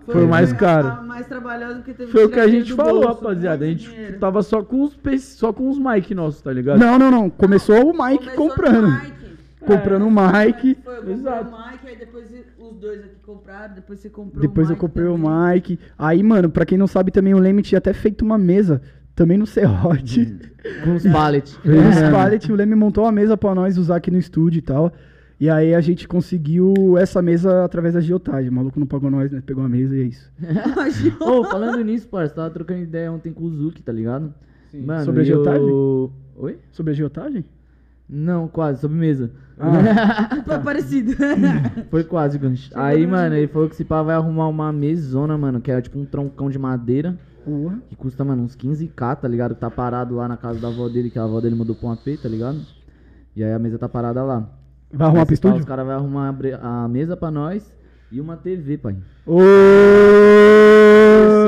Foi 0.06 0.26
o 0.26 0.28
mais 0.28 0.52
a- 0.52 0.56
caro. 0.56 0.88
a 0.88 1.02
mais 1.04 1.26
trabalhosa 1.28 1.76
porque 1.76 1.94
teve 1.94 2.12
Foi 2.12 2.26
o 2.26 2.28
que 2.28 2.34
que 2.34 2.40
a 2.40 2.48
gente 2.48 2.74
falou, 2.74 3.02
bolso, 3.04 3.24
rapaziada. 3.24 3.64
A 3.64 3.68
gente 3.68 3.88
dinheiro. 3.90 4.20
tava 4.20 4.42
só 4.42 4.62
com 4.64 4.82
os, 4.84 4.98
só 5.22 5.54
com 5.54 5.70
os 5.70 5.78
mic 5.78 6.14
nossos, 6.14 6.42
tá 6.42 6.52
ligado? 6.52 6.80
Não, 6.80 6.98
não, 7.00 7.10
não. 7.12 7.30
Começou 7.30 7.92
o 7.92 7.92
Mike 8.06 8.26
Começou 8.26 8.50
comprando. 8.50 8.88
Comprando 9.66 10.08
o 10.08 10.12
Mike. 10.12 10.78
Foi, 10.84 10.94
eu 10.94 10.98
comprei 10.98 11.14
Exato. 11.16 11.50
o 11.56 11.72
Mike, 11.72 11.88
aí 11.88 11.96
depois 11.98 12.26
os 12.60 12.76
dois 12.78 13.00
aqui 13.04 13.16
compraram, 13.26 13.76
depois 13.76 14.00
você 14.00 14.10
comprou 14.10 14.42
Depois 14.42 14.68
o 14.68 14.72
eu 14.72 14.74
Mike 14.76 14.82
comprei 14.82 15.06
o 15.08 15.16
também. 15.18 15.54
Mike. 15.54 15.80
Aí, 15.98 16.24
mano, 16.24 16.50
pra 16.50 16.66
quem 16.66 16.78
não 16.78 16.88
sabe 16.88 17.12
também, 17.12 17.34
o 17.34 17.40
Leme 17.40 17.62
tinha 17.62 17.78
até 17.78 17.94
feito 17.94 18.24
uma 18.24 18.38
mesa. 18.38 18.82
Também 19.14 19.38
no 19.38 19.46
Serrote. 19.46 20.38
Com 20.86 20.96
os 20.96 21.04
pallets. 21.04 21.60
Os 21.66 22.10
pallet, 22.12 22.50
o 22.52 22.56
Leme 22.56 22.76
montou 22.76 23.04
uma 23.04 23.12
mesa 23.12 23.36
pra 23.36 23.54
nós 23.54 23.78
usar 23.78 23.98
aqui 23.98 24.10
no 24.10 24.18
estúdio 24.18 24.60
e 24.60 24.62
tal. 24.62 24.92
E 25.38 25.50
aí 25.50 25.76
a 25.76 25.82
gente 25.82 26.08
conseguiu 26.08 26.98
essa 26.98 27.22
mesa 27.22 27.66
através 27.66 27.94
da 27.94 28.00
geotagem. 28.00 28.50
O 28.50 28.54
maluco 28.54 28.80
não 28.80 28.88
pagou 28.88 29.12
nós, 29.12 29.30
né? 29.30 29.44
Pegou 29.46 29.64
a 29.66 29.70
mesa 29.70 29.96
e 29.98 30.02
é 30.02 30.04
isso. 30.06 30.32
Ô, 31.20 31.44
falando 31.44 31.84
nisso, 31.84 32.08
parça, 32.08 32.34
tava 32.36 32.50
trocando 32.52 32.82
ideia 32.84 33.12
ontem 33.12 33.34
com 33.34 33.44
o 33.44 33.50
Zuki, 33.52 33.84
tá 33.84 33.92
ligado? 33.92 34.34
Mano, 34.74 35.04
Sobre 35.04 35.22
a 35.22 35.26
eu- 35.26 35.34
agiotagem? 35.42 35.70
Oi? 36.38 36.58
Sobre 36.72 36.92
a 36.94 36.96
geotagem? 36.96 37.46
Não, 38.12 38.46
quase, 38.50 38.82
sob 38.82 38.94
mesa. 38.94 39.32
Foi 40.46 40.60
parecido. 40.60 41.14
Foi 41.90 42.04
quase, 42.04 42.38
gancho. 42.38 42.70
Aí, 42.76 43.08
mano, 43.08 43.36
ele 43.36 43.48
falou 43.48 43.70
que 43.70 43.76
esse 43.76 43.86
pá 43.86 44.02
vai 44.02 44.16
arrumar 44.16 44.50
uma 44.50 44.74
mesona, 44.74 45.38
mano, 45.38 45.62
que 45.62 45.72
era 45.72 45.82
tipo 45.82 45.98
um 45.98 46.04
troncão 46.04 46.50
de 46.50 46.60
madeira. 46.60 47.18
Porra. 47.46 47.80
Que 47.88 47.96
custa, 47.96 48.26
mano, 48.26 48.44
uns 48.44 48.56
15k, 48.56 49.16
tá 49.16 49.28
ligado? 49.28 49.56
Que 49.56 49.62
tá 49.62 49.70
parado 49.70 50.16
lá 50.16 50.28
na 50.28 50.36
casa 50.36 50.60
da 50.60 50.68
avó 50.68 50.90
dele, 50.90 51.10
que 51.10 51.18
a 51.18 51.24
avó 51.24 51.40
dele 51.40 51.56
mudou 51.56 51.76
pra 51.76 51.88
um 51.88 51.92
AP, 51.94 52.18
tá 52.22 52.28
ligado? 52.28 52.60
E 53.34 53.44
aí 53.44 53.54
a 53.54 53.60
mesa 53.60 53.80
tá 53.80 53.88
parada 53.88 54.22
lá. 54.24 54.50
Vai 54.92 55.08
arrumar 55.08 55.26
pá, 55.26 55.34
estúdio? 55.34 55.60
Os 55.60 55.66
caras 55.66 55.86
vão 55.86 55.96
arrumar 55.96 56.36
a 56.62 56.88
mesa 56.90 57.16
pra 57.16 57.32
nós 57.32 57.74
e 58.12 58.20
uma 58.20 58.36
TV, 58.36 58.78
pai. 58.78 58.98
Ô! 59.26 60.31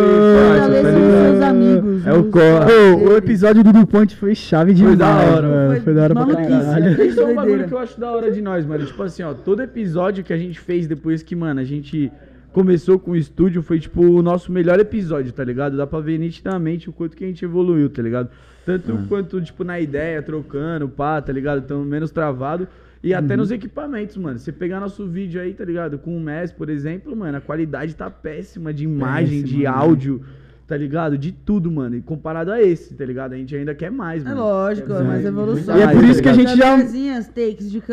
Fortaleçam 0.04 0.92
seus 0.92 1.42
amigos. 1.42 2.08
É 2.08 2.14
o 2.14 3.10
o 3.10 3.18
episódio 3.18 3.64
do 3.64 3.74
DuPont 3.74 4.16
foi 4.16 4.36
chave 4.36 4.74
demais. 4.74 4.98
da 4.98 5.16
hora, 5.16 5.48
mano. 5.48 5.72
foi 5.72 5.80
Foi 5.82 5.94
da 5.94 6.04
hora 6.04 6.14
pra 6.14 6.36
caralho. 6.36 7.04
Isso 7.04 7.22
é 7.22 7.26
um 7.26 7.36
bagulho 7.36 7.68
que 7.68 7.74
eu 7.74 7.80
acho 7.80 8.00
da 8.00 8.12
hora 8.12 8.32
de 8.32 8.42
nós, 8.42 8.66
mano. 8.66 8.86
Tipo 8.86 9.04
assim, 9.04 9.24
ó, 9.24 9.34
todo 9.34 9.62
episódio 9.62 10.24
que 10.24 10.34
a 10.34 10.38
gente 10.38 10.60
fez 10.60 10.88
depois 10.88 11.24
que, 11.24 11.36
mano, 11.36 11.60
a 11.60 11.64
gente 11.64 12.12
começou 12.52 13.00
com 13.00 13.12
o 13.12 13.16
estúdio 13.16 13.64
foi, 13.64 13.80
tipo, 13.80 14.02
o 14.06 14.22
nosso 14.22 14.52
melhor 14.52 14.80
episódio, 14.80 15.32
tá 15.32 15.44
ligado? 15.44 15.76
Dá 15.76 15.88
pra 15.88 16.00
ver 16.00 16.20
nitidamente 16.20 16.90
o 16.90 16.94
quanto 16.94 17.18
que 17.18 17.24
a 17.24 17.28
gente 17.28 17.44
evoluiu, 17.44 17.90
tá 17.90 18.02
ligado? 18.02 18.30
Tanto 18.66 18.98
quanto, 19.10 19.42
tipo, 19.42 19.64
na 19.64 19.80
ideia, 19.80 20.22
trocando, 20.22 20.88
pá, 20.88 21.22
tá 21.22 21.34
ligado? 21.34 21.62
Tamo 21.64 21.84
menos 21.84 22.12
travado. 22.12 22.68
E 23.04 23.14
até 23.14 23.36
nos 23.36 23.52
equipamentos, 23.52 24.16
mano. 24.16 24.40
Você 24.40 24.52
pegar 24.52 24.80
nosso 24.80 25.06
vídeo 25.06 25.42
aí, 25.42 25.54
tá 25.54 25.66
ligado? 25.66 25.98
Com 26.00 26.16
o 26.16 26.20
MES, 26.22 26.52
por 26.54 26.70
exemplo, 26.70 27.14
mano, 27.16 27.38
a 27.38 27.42
qualidade 27.42 27.94
tá 27.96 28.10
péssima 28.10 28.74
de 28.74 28.86
imagem, 28.86 29.42
Péssima, 29.42 29.60
de 29.60 29.64
mano. 29.66 29.78
áudio, 29.78 30.22
tá 30.66 30.78
ligado? 30.78 31.18
De 31.18 31.34
tudo, 31.34 31.70
mano. 31.70 31.98
E 31.98 32.02
comparado 32.02 32.50
a 32.50 32.62
esse, 32.64 32.94
tá 32.96 33.04
ligado? 33.04 33.34
A 33.34 33.36
gente 33.36 33.54
ainda 33.54 33.76
quer 33.76 33.92
mais, 33.92 34.26
É 34.26 34.30
mano. 34.30 34.40
lógico, 34.40 34.94
é 34.94 35.04
mais 35.04 35.26
evolução. 35.26 35.78
E 35.78 35.82
é 35.82 35.88
por 35.92 36.04
isso 36.06 36.16
tá 36.16 36.24
que 36.24 36.30
a 36.30 36.34
gente 36.34 36.56
já-. 36.56 36.78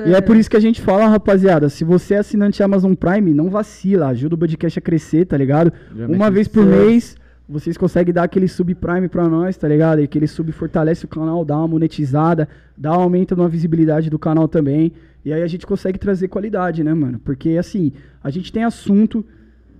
E 0.06 0.14
é 0.14 0.20
por 0.20 0.36
isso 0.36 0.48
que 0.48 0.56
a 0.56 0.60
gente 0.60 0.80
fala, 0.80 1.08
rapaziada, 1.08 1.68
se 1.68 1.82
você 1.82 2.14
é 2.14 2.18
assinante 2.18 2.62
Amazon 2.62 2.94
Prime, 2.94 3.34
não 3.34 3.50
vacila, 3.50 4.06
ajuda 4.08 4.36
o 4.36 4.38
podcast 4.38 4.78
a 4.78 4.82
crescer, 4.82 5.24
tá 5.26 5.36
ligado? 5.36 5.72
Já 5.96 6.06
Uma 6.06 6.30
vez 6.30 6.46
por 6.46 6.64
mês, 6.64 7.16
vocês 7.50 7.76
conseguem 7.76 8.14
dar 8.14 8.22
aquele 8.22 8.46
sub 8.48 8.74
Prime 8.74 9.08
pra 9.08 9.28
nós, 9.28 9.56
tá 9.56 9.66
ligado? 9.66 10.00
E 10.00 10.04
aquele 10.04 10.26
sub 10.26 10.50
fortalece 10.52 11.04
o 11.04 11.08
canal, 11.08 11.44
dá 11.44 11.56
uma 11.58 11.68
monetizada, 11.68 12.48
dá 12.76 12.92
um 12.96 13.02
aumento 13.02 13.34
na 13.36 13.48
visibilidade 13.48 14.08
do 14.08 14.18
canal 14.18 14.46
também. 14.46 14.92
E 15.24 15.32
aí 15.32 15.42
a 15.42 15.46
gente 15.46 15.66
consegue 15.66 15.98
trazer 15.98 16.28
qualidade, 16.28 16.82
né, 16.84 16.94
mano? 16.94 17.18
Porque 17.22 17.50
assim, 17.58 17.92
a 18.22 18.30
gente 18.30 18.52
tem 18.52 18.64
assunto, 18.64 19.24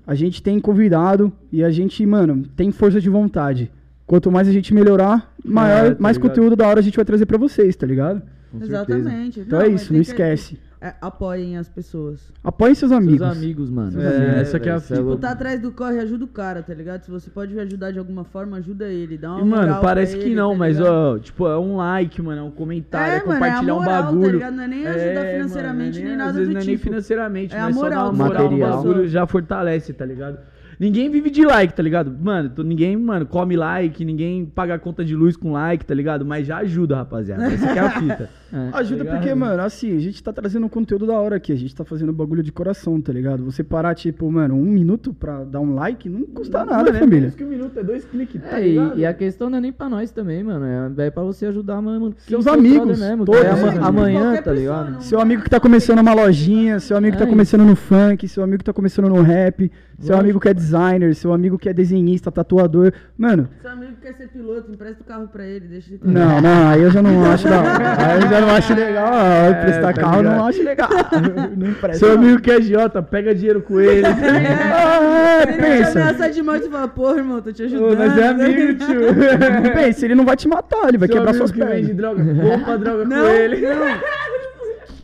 a 0.06 0.14
gente 0.14 0.42
tem 0.42 0.58
convidado 0.60 1.32
e 1.52 1.62
a 1.62 1.70
gente, 1.70 2.04
mano, 2.04 2.42
tem 2.56 2.70
força 2.72 3.00
de 3.00 3.08
vontade. 3.08 3.70
Quanto 4.06 4.30
mais 4.30 4.48
a 4.48 4.52
gente 4.52 4.74
melhorar, 4.74 5.32
maior, 5.44 5.86
É, 5.86 5.90
tá 5.94 5.96
mais 6.00 6.16
ligado? 6.16 6.28
conteúdo 6.30 6.56
da 6.56 6.66
hora 6.66 6.80
a 6.80 6.82
gente 6.82 6.96
vai 6.96 7.04
trazer 7.04 7.26
pra 7.26 7.38
vocês, 7.38 7.76
tá 7.76 7.86
ligado? 7.86 8.20
Com 8.50 8.58
certeza. 8.58 8.74
Exatamente. 8.98 9.40
Então 9.40 9.60
é 9.60 9.68
mas 9.68 9.80
isso, 9.82 9.90
tem 9.90 9.96
não 9.98 10.04
que- 10.04 10.10
esquece. 10.10 10.58
É, 10.82 10.94
apoiem 11.00 11.58
as 11.58 11.68
pessoas. 11.68 12.32
Apoiem 12.42 12.74
seus 12.74 12.90
amigos. 12.90 13.18
Seus 13.26 13.36
amigos, 13.36 13.70
mano. 13.70 14.00
É, 14.00 14.40
essa 14.40 14.58
que 14.58 14.68
é 14.68 14.72
a 14.72 14.78
cê 14.80 14.94
fita. 14.94 15.00
louco. 15.00 15.20
Tá 15.20 15.32
atrás 15.32 15.60
do 15.60 15.70
corre, 15.72 15.98
ajuda 15.98 16.24
o 16.24 16.28
cara, 16.28 16.62
tá 16.62 16.72
ligado? 16.72 17.02
Se 17.04 17.10
você 17.10 17.28
pode 17.30 17.58
ajudar 17.60 17.90
de 17.90 17.98
alguma 17.98 18.24
forma, 18.24 18.56
ajuda 18.56 18.86
ele. 18.86 19.18
Dá 19.18 19.32
uma 19.32 19.40
E, 19.40 19.44
mano, 19.44 19.62
moral 19.66 19.82
parece 19.82 20.12
pra 20.14 20.22
que 20.22 20.28
ele, 20.30 20.36
não, 20.36 20.52
tá 20.52 20.58
mas, 20.58 20.80
ó, 20.80 21.18
tipo, 21.18 21.46
é 21.46 21.58
um 21.58 21.76
like, 21.76 22.22
mano, 22.22 22.40
é 22.40 22.44
um 22.44 22.50
comentário, 22.50 23.12
é, 23.12 23.16
É, 23.16 23.18
mano, 23.20 23.32
é 23.32 23.34
a 23.34 23.38
compartilhar 23.40 23.74
moral, 23.74 23.80
um 23.80 23.84
tá 23.84 24.02
bagulho. 24.10 24.32
ligado? 24.32 24.54
Não 24.56 24.62
é 24.64 24.68
nem 24.68 24.86
ajudar 24.86 25.00
É, 25.24 25.32
financeiramente, 25.34 25.98
mano, 25.98 26.08
nem 26.08 26.16
nada 26.16 26.30
às 26.30 26.36
vezes 26.36 26.48
do 26.48 26.54
não 26.54 26.60
é 26.60 26.64
nem 26.64 26.74
tipo. 26.76 26.84
financeiramente, 26.88 27.54
É 27.54 27.58
a 27.58 27.64
mas 27.64 27.74
só 27.74 27.82
moral 27.82 28.04
dar 28.04 28.04
uma 28.04 28.12
do 28.12 28.16
moral, 28.18 28.40
um 28.46 28.50
material. 28.50 28.76
bagulho 28.76 29.08
já 29.08 29.26
fortalece, 29.26 29.92
tá 29.92 30.04
ligado? 30.06 30.38
Ninguém 30.78 31.10
vive 31.10 31.28
de 31.28 31.44
like, 31.44 31.74
tá 31.74 31.82
ligado? 31.82 32.10
Mano, 32.10 32.50
ninguém, 32.64 32.96
mano, 32.96 33.26
come 33.26 33.54
like, 33.54 34.02
ninguém 34.02 34.46
paga 34.46 34.76
a 34.76 34.78
conta 34.78 35.04
de 35.04 35.14
luz 35.14 35.36
com 35.36 35.52
like, 35.52 35.84
tá 35.84 35.94
ligado? 35.94 36.24
Mas 36.24 36.46
já 36.46 36.56
ajuda, 36.56 36.96
rapaziada. 36.96 37.44
Essa 37.52 37.70
que 37.70 37.78
é 37.78 37.82
a 37.82 37.90
fita. 37.90 38.30
É. 38.52 38.70
Ajuda 38.78 39.04
Tá 39.04 39.12
porque, 39.16 39.34
mano, 39.34 39.62
assim, 39.62 39.96
a 39.96 40.00
gente 40.00 40.22
tá 40.22 40.32
trazendo 40.32 40.66
um 40.66 40.68
conteúdo 40.68 41.06
da 41.06 41.14
hora 41.14 41.36
aqui. 41.36 41.52
A 41.52 41.56
gente 41.56 41.74
tá 41.74 41.84
fazendo 41.84 42.12
bagulho 42.12 42.42
de 42.42 42.50
coração, 42.50 43.00
tá 43.00 43.12
ligado? 43.12 43.44
Você 43.44 43.62
parar, 43.62 43.94
tipo, 43.94 44.30
mano, 44.30 44.54
um 44.56 44.64
minuto 44.64 45.12
pra 45.14 45.44
dar 45.44 45.60
um 45.60 45.74
like 45.74 46.08
não 46.08 46.22
custa 46.22 46.64
nada, 46.64 46.84
Mano, 46.84 46.88
é 46.96 47.00
família. 47.00 47.20
menos 47.20 47.34
que 47.34 47.44
um 47.44 47.48
minuto, 47.48 47.78
é 47.78 47.82
dois 47.84 48.04
cliques, 48.04 48.40
tá 48.42 48.60
É, 48.60 48.66
e, 48.66 48.70
ligado? 48.72 48.98
e 48.98 49.06
a 49.06 49.14
questão 49.14 49.48
não 49.50 49.58
é 49.58 49.60
nem 49.60 49.72
pra 49.72 49.88
nós 49.88 50.10
também, 50.10 50.42
mano. 50.42 50.64
É, 50.98 51.06
é 51.06 51.10
pra 51.10 51.22
você 51.22 51.46
ajudar, 51.46 51.80
mano. 51.80 52.14
Seus 52.18 52.46
amigos, 52.46 52.98
mesmo. 52.98 53.24
todos, 53.24 53.40
que 53.40 53.46
é 53.46 53.54
seus 53.56 53.68
amigos. 53.70 53.86
amanhã, 53.86 54.30
tá 54.36 54.42
pessoa, 54.42 54.54
ligado? 54.56 54.90
não- 54.92 55.00
Seu 55.00 55.20
amigo 55.20 55.42
que 55.42 55.50
tá 55.50 55.60
começando 55.60 55.98
uma 56.00 56.14
lojinha, 56.14 56.80
seu 56.80 56.96
amigo 56.96 57.16
que 57.16 57.22
É 57.22 57.26
tá 57.26 57.30
começando 57.30 57.64
no 57.64 57.76
funk, 57.76 58.26
seu 58.28 58.42
amigo 58.42 58.58
que 58.58 58.64
tá 58.64 58.72
começando 58.72 59.08
no 59.08 59.22
rap, 59.22 59.70
seu 59.98 60.08
Lógico. 60.08 60.20
amigo 60.20 60.40
que 60.40 60.48
é 60.48 60.54
designer, 60.54 61.14
seu 61.14 61.32
amigo 61.32 61.58
que 61.58 61.68
é 61.68 61.72
desenhista, 61.72 62.30
tatuador. 62.32 62.92
Mano, 63.16 63.48
Seu 63.60 63.70
amigo 63.70 63.92
quer 64.00 64.14
ser 64.14 64.28
piloto, 64.28 64.70
empresta 64.72 65.02
o 65.02 65.04
carro 65.04 65.28
pra 65.28 65.46
ele, 65.46 65.66
deixa 65.68 65.90
ele 65.94 66.00
não, 66.02 66.40
não, 66.40 66.68
aí 66.68 66.82
eu 66.82 66.90
já 66.90 67.02
não 67.02 67.24
acho 67.30 67.48
da 67.48 67.58
hora. 67.60 68.06
Aí 68.06 68.22
eu 68.22 68.28
já 68.28 68.39
não 68.40 68.50
acho 68.54 68.74
legal. 68.74 69.10
ó, 69.12 69.50
Emprestar 69.50 69.94
tá 69.94 70.00
carro 70.00 70.16
eu 70.18 70.22
não 70.22 70.30
ligado? 70.32 70.48
acho 70.48 70.62
legal. 70.62 70.88
Não 71.56 71.66
empresta. 71.70 71.98
Seu 72.06 72.14
amigo 72.14 72.40
que 72.40 72.50
é 72.50 72.54
agiota, 72.56 73.02
pega 73.02 73.34
dinheiro 73.34 73.60
com 73.62 73.80
ele. 73.80 74.02
ligado? 74.06 74.72
Ah, 74.72 75.42
Ele 75.42 75.52
te 75.52 75.58
pensa. 75.60 75.90
ameaçar 76.00 76.30
de 76.30 76.42
morte 76.42 76.66
e 76.66 76.70
fala, 76.70 76.88
porra, 76.88 77.16
irmão, 77.18 77.40
tô 77.42 77.52
te 77.52 77.62
Ô, 77.62 77.66
ajudando. 77.66 77.98
nós 77.98 78.18
é 78.18 78.28
amigo, 78.28 78.74
tio. 78.84 79.72
Pensa, 79.74 80.04
ele 80.04 80.14
não 80.14 80.24
vai 80.24 80.36
te 80.36 80.48
matar, 80.48 80.88
ele 80.88 80.98
vai 80.98 81.08
Seu 81.08 81.16
quebrar 81.16 81.34
suas 81.34 81.50
que 81.50 81.58
vende 81.58 81.94
pernas. 81.94 81.96
droga, 81.96 82.24
compra 82.24 82.78
droga 82.78 83.04
Não, 83.04 83.24
com 83.24 83.28
ele. 83.30 83.60
Não, 83.60 83.74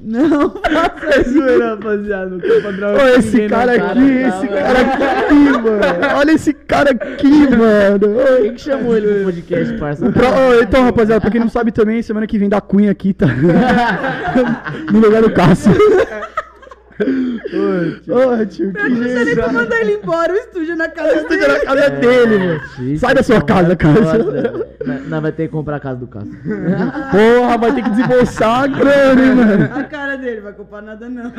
É 1.07 1.23
zoeira, 1.25 1.71
rapaziada. 1.71 2.27
Não 2.31 2.41
compra 2.41 2.73
droga 2.73 2.97
Ô, 2.97 3.01
com 3.01 3.07
esse 3.19 3.31
ninguém, 3.33 3.49
não, 3.49 3.59
cara 3.59 3.79
cara. 3.79 3.91
aqui, 3.91 4.11
esse 4.13 4.49
cara 4.49 4.81
aqui, 4.81 5.35
mano. 5.35 6.17
Olha 6.19 6.33
esse 6.33 6.53
cara 6.55 6.91
aqui, 6.91 7.49
mano. 7.57 8.17
Quem 8.43 8.55
que 8.55 8.61
chamou 8.61 8.97
ele 8.97 9.07
pro 9.15 9.25
podcast, 9.25 9.75
parça? 9.79 10.11
Pro- 10.11 10.27
ô, 10.27 10.63
então, 10.63 10.85
rapaziada, 10.85 11.21
pra 11.21 11.31
quem 11.31 11.41
não 11.41 11.49
sabe 11.49 11.73
também, 11.73 12.03
semana 12.03 12.27
que 12.27 12.39
vem 12.39 12.49
da 12.49 12.61
Cunha 12.61 12.91
aqui, 12.91 13.13
tá? 13.13 13.27
no 14.93 15.01
lugar 15.01 15.23
do 15.23 15.31
Cássio. 15.33 15.73
Ô, 16.99 18.47
tio, 18.47 18.73
que 18.73 18.89
não 18.89 19.01
dá 19.01 19.25
nem 19.25 19.35
pra 19.35 19.53
mandar 19.53 19.81
ele 19.81 19.93
embora, 19.95 20.33
o 20.33 20.37
estúdio 20.37 20.73
é 20.73 20.77
na 20.77 20.89
casa 20.89 21.15
Estúdio 21.17 21.39
dele. 21.41 21.53
na 21.53 21.61
casa 21.61 21.91
dele, 21.91 22.39
mano. 22.39 22.61
Isso, 22.81 23.01
Sai 23.01 23.15
da 23.15 23.23
sua 23.23 23.43
casa, 23.43 23.77
Cássio. 23.77 24.25
Nós 24.87 25.09
nós 25.09 25.23
vai 25.23 25.33
ter 25.33 25.47
que 25.47 25.53
comprar 25.53 25.77
a 25.77 25.81
casa 25.81 25.99
do 26.01 26.07
Cássio. 26.07 26.33
Porra, 27.11 27.59
vai 27.59 27.75
ter 27.75 27.83
que 27.83 27.91
desembolsar 27.91 28.63
a 28.65 28.67
grana, 28.67 29.23
hein, 29.25 29.35
mano. 29.35 29.65
A 29.75 29.85
cara 29.85 30.17
dele, 30.17 30.41
vai 30.41 30.53
comprar 30.53 30.83
nada 30.83 31.09
não. 31.09 31.33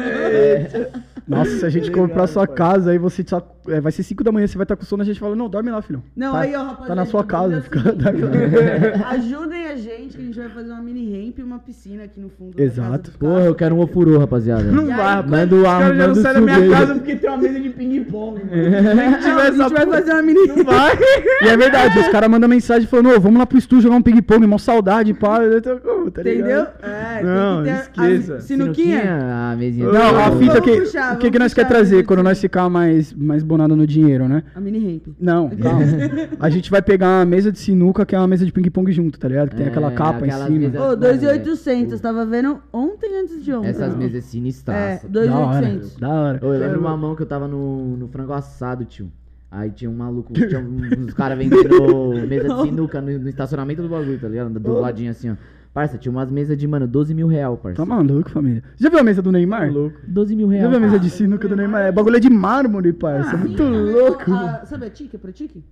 Nossa, 1.27 1.51
se 1.59 1.65
a 1.65 1.69
gente 1.69 1.91
comprar 1.91 2.23
a 2.23 2.27
sua 2.27 2.47
casa, 2.47 2.91
aí 2.91 2.97
você 2.97 3.23
só, 3.27 3.45
é, 3.67 3.81
vai 3.81 3.91
ser 3.91 4.03
5 4.03 4.23
da 4.23 4.31
manhã, 4.31 4.47
você 4.47 4.57
vai 4.57 4.63
estar 4.63 4.77
com 4.77 4.85
sono, 4.85 5.01
a 5.03 5.05
gente 5.05 5.19
fala, 5.19 5.35
não, 5.35 5.49
dorme 5.49 5.69
lá, 5.69 5.81
filhão. 5.81 6.01
Não, 6.15 6.31
Tá- 6.31 6.39
aí, 6.39 6.55
ó, 6.55 6.59
rapaziada. 6.59 6.87
Tá 6.87 6.95
na 6.95 7.05
sua 7.05 7.23
casa. 7.25 7.57
é 7.57 7.61
Fica, 7.61 7.79
lá. 7.79 9.09
Ajudem 9.11 9.67
a 9.67 9.75
gente, 9.75 10.15
que 10.15 10.21
a 10.21 10.25
gente 10.25 10.37
vai 10.39 10.49
fazer 10.49 10.71
uma 10.71 10.81
mini 10.81 11.11
ramp 11.25 11.39
e 11.39 11.43
uma 11.43 11.59
piscina 11.59 12.03
aqui 12.05 12.19
no 12.19 12.29
fundo. 12.29 12.55
da 12.55 12.63
Exato. 12.63 12.89
casa 12.89 13.01
do 13.11 13.17
Porra, 13.17 13.41
eu 13.41 13.55
quero 13.55 13.75
um 13.75 13.79
ofurô, 13.79 14.17
rapaziada. 14.19 14.63
Não 14.63 14.87
vai, 14.87 14.95
rapaz. 14.95 15.29
Manda 15.47 15.55
o 15.55 15.59
Os 15.61 15.65
ar, 15.65 15.79
caras 15.81 15.97
já 15.97 16.07
não 16.07 16.15
saem 16.15 16.33
da 16.33 16.41
minha 16.41 16.69
casa 16.69 16.93
porque 16.95 17.15
tem 17.15 17.29
uma 17.29 17.37
mesa 17.37 17.59
de 17.59 17.69
ping-pong, 17.69 18.41
mano. 18.43 18.47
Não, 19.27 19.39
a 19.39 19.51
gente 19.51 19.73
vai 19.73 19.85
fazer 19.87 20.11
uma 20.13 20.21
mini 20.21 20.47
ramp. 20.47 20.65
Vai. 20.65 20.97
E 21.43 21.47
é 21.47 21.57
verdade, 21.57 21.99
os 21.99 22.07
caras 22.09 22.29
mandam 22.29 22.49
mensagem 22.49 22.87
falando, 22.87 23.09
ô, 23.15 23.19
vamos 23.19 23.39
lá 23.39 23.45
pro 23.45 23.57
estúdio 23.57 23.83
jogar 23.83 23.95
um 23.97 24.01
ping-pong, 24.01 24.45
mó 24.47 24.57
saudade, 24.57 25.13
pá. 25.13 25.39
Tá? 25.39 25.73
Entendeu? 26.07 26.67
É, 26.81 27.21
Não, 27.23 27.63
tem 27.63 27.73
que 27.75 27.89
ter 27.89 28.01
a- 28.01 28.09
esqueça. 28.11 28.35
a 28.35 28.41
sinuquinha. 28.41 29.51
A 29.51 29.55
mesinha. 29.55 29.87
Não, 29.87 30.01
a 30.19 30.29
Vamos 30.29 30.39
fita 30.45 30.61
que. 30.61 30.79
puxar, 30.81 31.15
o 31.15 31.17
que, 31.17 31.31
que 31.31 31.39
nós 31.39 31.53
quer 31.53 31.67
trazer 31.67 32.03
quando 32.05 32.23
nós 32.23 32.39
ficar 32.39 32.69
mais, 32.69 33.13
mais 33.13 33.43
bonado 33.43 33.75
no 33.75 33.85
dinheiro, 33.87 34.27
né? 34.27 34.43
A 34.55 34.59
mini 34.59 34.79
ramp. 34.79 35.15
Não, 35.19 35.49
calma. 35.49 35.81
a 36.39 36.49
gente 36.49 36.69
vai 36.71 36.81
pegar 36.81 37.07
uma 37.19 37.25
mesa 37.25 37.51
de 37.51 37.59
sinuca, 37.59 38.05
que 38.05 38.15
é 38.15 38.17
uma 38.19 38.27
mesa 38.27 38.45
de 38.45 38.51
ping-pong 38.51 38.91
junto, 38.91 39.19
tá 39.19 39.27
ligado? 39.27 39.49
Que 39.49 39.55
tem 39.55 39.65
É, 39.65 39.69
aquela 39.69 39.91
capa 39.91 40.25
em 40.25 40.31
cima. 40.31 40.67
Ô, 40.67 40.79
Mano, 40.79 40.95
2,800. 40.97 41.99
Tava 42.01 42.25
vendo 42.25 42.59
ontem 42.71 43.09
antes 43.21 43.43
de 43.43 43.53
ontem. 43.53 43.69
Essas 43.69 43.95
mesas 43.95 44.15
É, 44.17 44.21
sinistraças. 44.21 45.09
Da 45.37 45.45
hora, 45.47 45.61
2,800. 45.67 45.99
da 45.99 46.09
hora. 46.09 46.39
Eu 46.41 46.49
lembro 46.51 46.79
uma 46.79 46.97
mão 46.97 47.15
que 47.15 47.21
eu 47.21 47.25
tava 47.27 47.47
no, 47.47 47.97
no 47.97 48.07
frango 48.07 48.33
assado, 48.33 48.85
tio. 48.85 49.11
Aí 49.49 49.69
tinha 49.71 49.89
um 49.89 49.95
maluco, 49.95 50.33
tinha 50.35 50.59
uns 50.59 51.13
caras 51.13 51.37
vendendo 51.37 51.69
mesa 52.27 52.47
de 52.53 52.61
sinuca 52.63 52.99
no, 53.01 53.17
no 53.19 53.29
estacionamento 53.29 53.81
do 53.81 53.89
bagulho, 53.89 54.19
tá 54.19 54.27
ligado? 54.27 54.59
Do 54.59 54.73
ladinho 54.79 55.11
assim, 55.11 55.29
ó. 55.31 55.35
Parça, 55.73 55.95
tinha 55.97 56.11
umas 56.11 56.31
mesas 56.31 56.57
de, 56.57 56.67
mano, 56.67 56.87
12 56.87 57.13
mil 57.13 57.27
real, 57.27 57.55
parça. 57.55 57.77
Tá 57.77 57.85
maluco, 57.85 58.31
família. 58.31 58.63
Já 58.77 58.89
viu 58.89 58.97
a 58.99 59.03
mesa 59.03 59.21
do 59.21 59.31
Neymar? 59.31 59.71
12 60.07 60.35
mil 60.35 60.47
Já 60.47 60.53
real. 60.57 60.69
viu 60.69 60.77
a 60.77 60.81
mesa 60.81 60.97
de 60.99 61.09
sinuca 61.09 61.47
do 61.47 61.55
Neymar? 61.55 61.81
É 61.83 61.91
bagulho 61.91 62.17
é 62.17 62.19
de 62.19 62.29
mármore, 62.31 62.91
parça. 62.93 63.35
Ah, 63.35 63.37
Muito 63.37 63.61
sim, 63.63 63.69
louco. 63.93 64.33
a- 64.33 64.65
sabe 64.65 64.87
a 64.87 64.89
Tique, 64.89 65.15
a 65.15 65.19
Protique? 65.19 65.63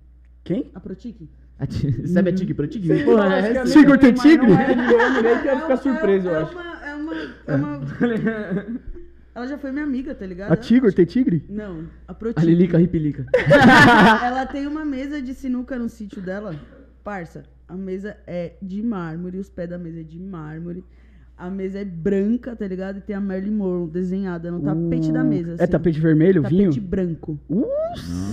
Quem? 0.44 0.70
A 0.74 0.78
Protique? 0.80 1.28
A 1.58 1.66
ti- 1.66 2.06
Sabe 2.06 2.28
a 2.30 2.32
tique 2.34 2.52
pro 2.54 2.66
tique? 2.68 2.86
Porra, 3.02 3.34
é 3.34 3.50
essa? 3.56 3.72
Tigre 3.72 3.96
tem 3.98 4.12
tigre? 4.12 4.46
Não 4.46 4.60
é 4.60 4.74
de 4.74 4.80
homem, 4.94 5.26
aí 5.32 5.40
que 5.40 5.46
ia 5.48 5.60
ficar 5.60 5.72
É- 5.72 5.76
surpreso, 5.76 6.28
é, 6.28 6.32
eu 6.32 6.36
é 6.36 6.90
é 6.90 6.94
uma. 6.94 7.14
É 7.46 7.54
uma. 7.56 7.80
Ela 9.36 9.46
já 9.46 9.58
foi 9.58 9.70
minha 9.70 9.84
amiga, 9.84 10.14
tá 10.14 10.24
ligado? 10.24 10.50
A 10.50 10.56
Tigre 10.56 10.90
tem 10.92 11.04
tigre? 11.04 11.44
Não, 11.46 11.86
a 12.08 12.12
A 12.12 12.14
Protique. 12.14 12.46
Lilica 12.46 12.78
Ripilica. 12.78 13.26
Ela 14.24 14.46
tem 14.46 14.66
uma 14.66 14.82
mesa 14.82 15.20
de 15.20 15.34
sinuca 15.34 15.78
no 15.78 15.90
sítio 15.90 16.22
dela. 16.22 16.58
Parça, 17.04 17.44
a 17.68 17.76
mesa 17.76 18.16
é 18.26 18.54
de 18.62 18.82
mármore, 18.82 19.36
os 19.36 19.50
pés 19.50 19.68
da 19.68 19.76
mesa 19.76 20.00
é 20.00 20.02
de 20.02 20.18
mármore. 20.18 20.82
A 21.38 21.50
mesa 21.50 21.80
é 21.80 21.84
branca, 21.84 22.56
tá 22.56 22.66
ligado? 22.66 22.96
E 22.96 23.00
tem 23.02 23.14
a 23.14 23.20
Marilyn 23.20 23.50
Monroe 23.54 23.90
desenhada 23.90 24.50
no 24.50 24.58
tapete 24.60 25.12
da 25.12 25.22
mesa. 25.22 25.50
É 25.58 25.64
assim. 25.64 25.70
tapete 25.72 26.00
vermelho, 26.00 26.40
tapete 26.42 26.70
vinho? 26.70 26.80
branco. 26.82 27.38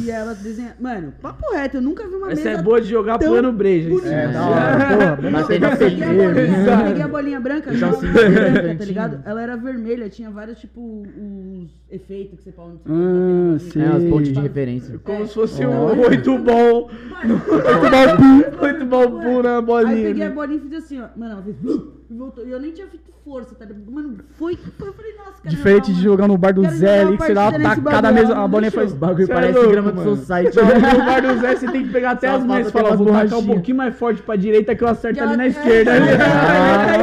E 0.01 0.09
ela 0.09 0.33
desenha. 0.33 0.73
Mano, 0.79 1.13
papo 1.21 1.53
reto, 1.53 1.77
eu 1.77 1.81
nunca 1.81 2.07
vi 2.07 2.15
uma 2.15 2.31
Essa 2.31 2.49
mesa. 2.49 2.61
é 2.61 2.63
boa 2.63 2.79
de 2.79 2.87
jogar 2.87 3.17
tão 3.17 3.33
pano 3.35 3.51
breja. 3.51 3.89
É, 4.07 4.31
da 4.31 4.47
hora. 4.47 5.17
Porra, 5.17 5.31
Mas 5.31 5.47
tem 5.47 5.55
jogar 5.59 5.71
na 5.71 5.77
Peguei 5.77 6.03
a, 6.03 6.13
bolinha, 6.13 6.83
peguei 6.85 7.01
a 7.01 7.07
bolinha 7.09 7.39
branca, 7.41 7.71
no 7.73 7.77
branca, 7.77 8.75
tá 8.79 8.85
ligado? 8.85 9.21
Ela 9.25 9.41
era 9.41 9.57
vermelha, 9.57 10.07
tinha 10.09 10.31
vários, 10.31 10.59
tipo, 10.59 10.79
os 11.05 11.69
efeitos 11.91 12.37
que 12.39 12.43
você 12.45 12.51
pode... 12.53 12.77
Ah, 12.85 13.55
É, 13.55 13.59
sei. 13.59 13.81
as 13.83 14.03
pontes 14.05 14.31
de 14.31 14.39
referência. 14.39 14.97
Como 15.03 15.27
se 15.27 15.33
fosse 15.33 15.65
um 15.65 15.99
oito 15.99 16.37
bom. 16.37 16.89
Muito 17.23 18.85
bom. 18.85 18.97
Oito 19.01 19.21
bom 19.21 19.41
na 19.43 19.57
Aí 19.57 19.61
bolinha. 19.61 20.07
peguei 20.07 20.23
a 20.23 20.29
né? 20.29 20.35
bolinha 20.35 20.57
e 20.57 20.61
fiz 20.61 20.73
assim, 20.73 21.01
ó. 21.01 21.07
Mano, 21.17 21.33
ela 21.33 21.41
fez... 21.43 21.55
e 22.09 22.13
voltou. 22.17 22.45
E 22.45 22.51
eu 22.51 22.59
nem 22.59 22.71
tinha 22.71 22.87
feito 22.87 23.11
força, 23.23 23.55
tá 23.55 23.63
ligado? 23.65 23.89
Mano, 23.91 24.17
foi 24.37 24.55
que 24.57 24.69
foi. 24.71 24.89
Eu 24.89 24.93
falei, 24.93 25.13
nossa, 25.15 25.31
cara. 25.41 25.49
Diferente 25.49 25.93
de 25.93 26.01
jogar 26.03 26.27
no 26.27 26.37
bar 26.37 26.53
do 26.53 26.61
Quero 26.63 26.75
Zé 26.75 26.97
jogar 26.99 27.07
ali, 27.07 27.17
que 27.17 27.23
você 27.25 27.33
dá 27.33 27.41
uma 27.41 27.51
partida 27.51 27.69
nesse 27.69 27.81
tacada 27.81 28.01
bagulho, 28.01 28.13
mesmo, 28.21 28.31
ela 28.31 28.39
a 28.39 28.41
não 28.43 28.49
bolinha 28.49 28.71
deixou. 28.71 28.81
faz. 28.89 28.93
O 28.93 28.95
bagulho 28.99 29.23
é 29.23 29.27
parece 29.33 29.53
louco, 29.53 29.69
grama 29.71 29.91
do 29.91 29.97
mano. 29.97 30.15
society. 30.17 30.57
No 30.93 31.05
bar 31.05 31.21
do 31.21 31.39
Zé, 31.39 31.55
você 31.55 31.67
tem 31.71 31.83
que 31.83 31.89
pegar 31.93 32.11
até 32.11 32.29
Só 32.29 32.35
as 32.35 32.43
mãos 32.43 32.59
e 32.67 32.71
falta 32.71 32.77
falar, 32.89 32.95
vou 32.97 33.05
tacar 33.07 33.19
um 33.19 33.21
borrachinhas. 33.29 33.45
pouquinho 33.45 33.77
mais 33.77 33.95
forte 33.95 34.21
pra 34.21 34.35
direita 34.35 34.75
que 34.75 34.83
eu 34.83 34.87
acerto 34.87 35.15
Que 35.17 35.23
ali 35.23 35.37
na 35.37 35.47
esquerda. 35.47 35.91
é, 35.91 35.97
Ah. 35.99 36.97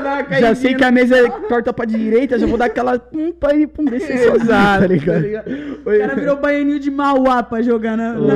uma 0.00 0.16
Já 0.18 0.24
caidinha 0.24 0.54
sei 0.54 0.74
que 0.74 0.84
a 0.84 0.90
mesa 0.92 1.16
é 1.16 1.28
torta 1.48 1.72
pra 1.72 1.84
direita, 1.86 2.38
já 2.38 2.46
vou 2.46 2.58
dar 2.58 2.66
aquela 2.66 2.98
pum 2.98 3.32
pra 3.32 3.54
ele 3.54 3.66
pum 3.66 3.84
descer 3.84 4.18
sozinho, 4.24 4.46
tá 4.48 4.86
ligado? 4.86 5.24
O 5.84 5.98
cara 5.98 6.14
virou 6.14 6.36
baianinho 6.36 6.78
de 6.78 6.90
Mauá 6.90 7.42
pra 7.42 7.62
jogar 7.62 7.96
na. 7.96 8.12
não 8.14 8.30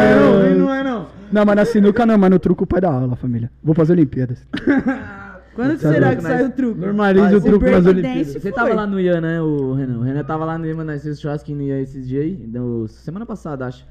é 0.00 0.17
não. 1.32 1.44
Mas 1.44 1.56
na 1.56 1.64
sinuca 1.64 2.04
não, 2.06 2.18
mas 2.18 2.30
no 2.30 2.38
truco 2.38 2.64
o 2.64 2.66
pai 2.66 2.80
da 2.80 2.90
aula, 2.92 3.16
família. 3.16 3.50
Vou 3.62 3.74
fazer 3.74 3.92
Olimpíadas. 3.94 4.46
Quando 5.54 5.76
que 5.76 5.82
Tá 5.82 5.92
será 5.92 6.14
que 6.14 6.22
sai 6.22 6.44
o 6.44 6.50
truco? 6.50 6.80
Normaliza 6.80 7.36
o 7.36 7.40
truco 7.40 7.64
nas 7.68 7.84
Olimpíadas. 7.84 8.34
Você 8.34 8.52
tava 8.52 8.74
lá 8.74 8.86
no 8.86 9.00
Ian, 9.00 9.20
né, 9.20 9.42
o 9.42 9.72
Renan? 9.74 9.98
O 9.98 10.02
Renan 10.02 10.22
tava 10.22 10.44
lá 10.44 10.56
no 10.56 10.64
Ian, 10.64 10.76
mano, 10.76 10.92
nós 10.92 11.00
fizemos 11.00 11.20
churrasquinho 11.20 11.58
no 11.58 11.64
Ian 11.64 11.80
esses 11.80 12.06
dias 12.06 12.22
aí. 12.24 12.36
no- 12.52 12.86
semana 12.86 13.26
passada, 13.26 13.66
acho. 13.66 13.84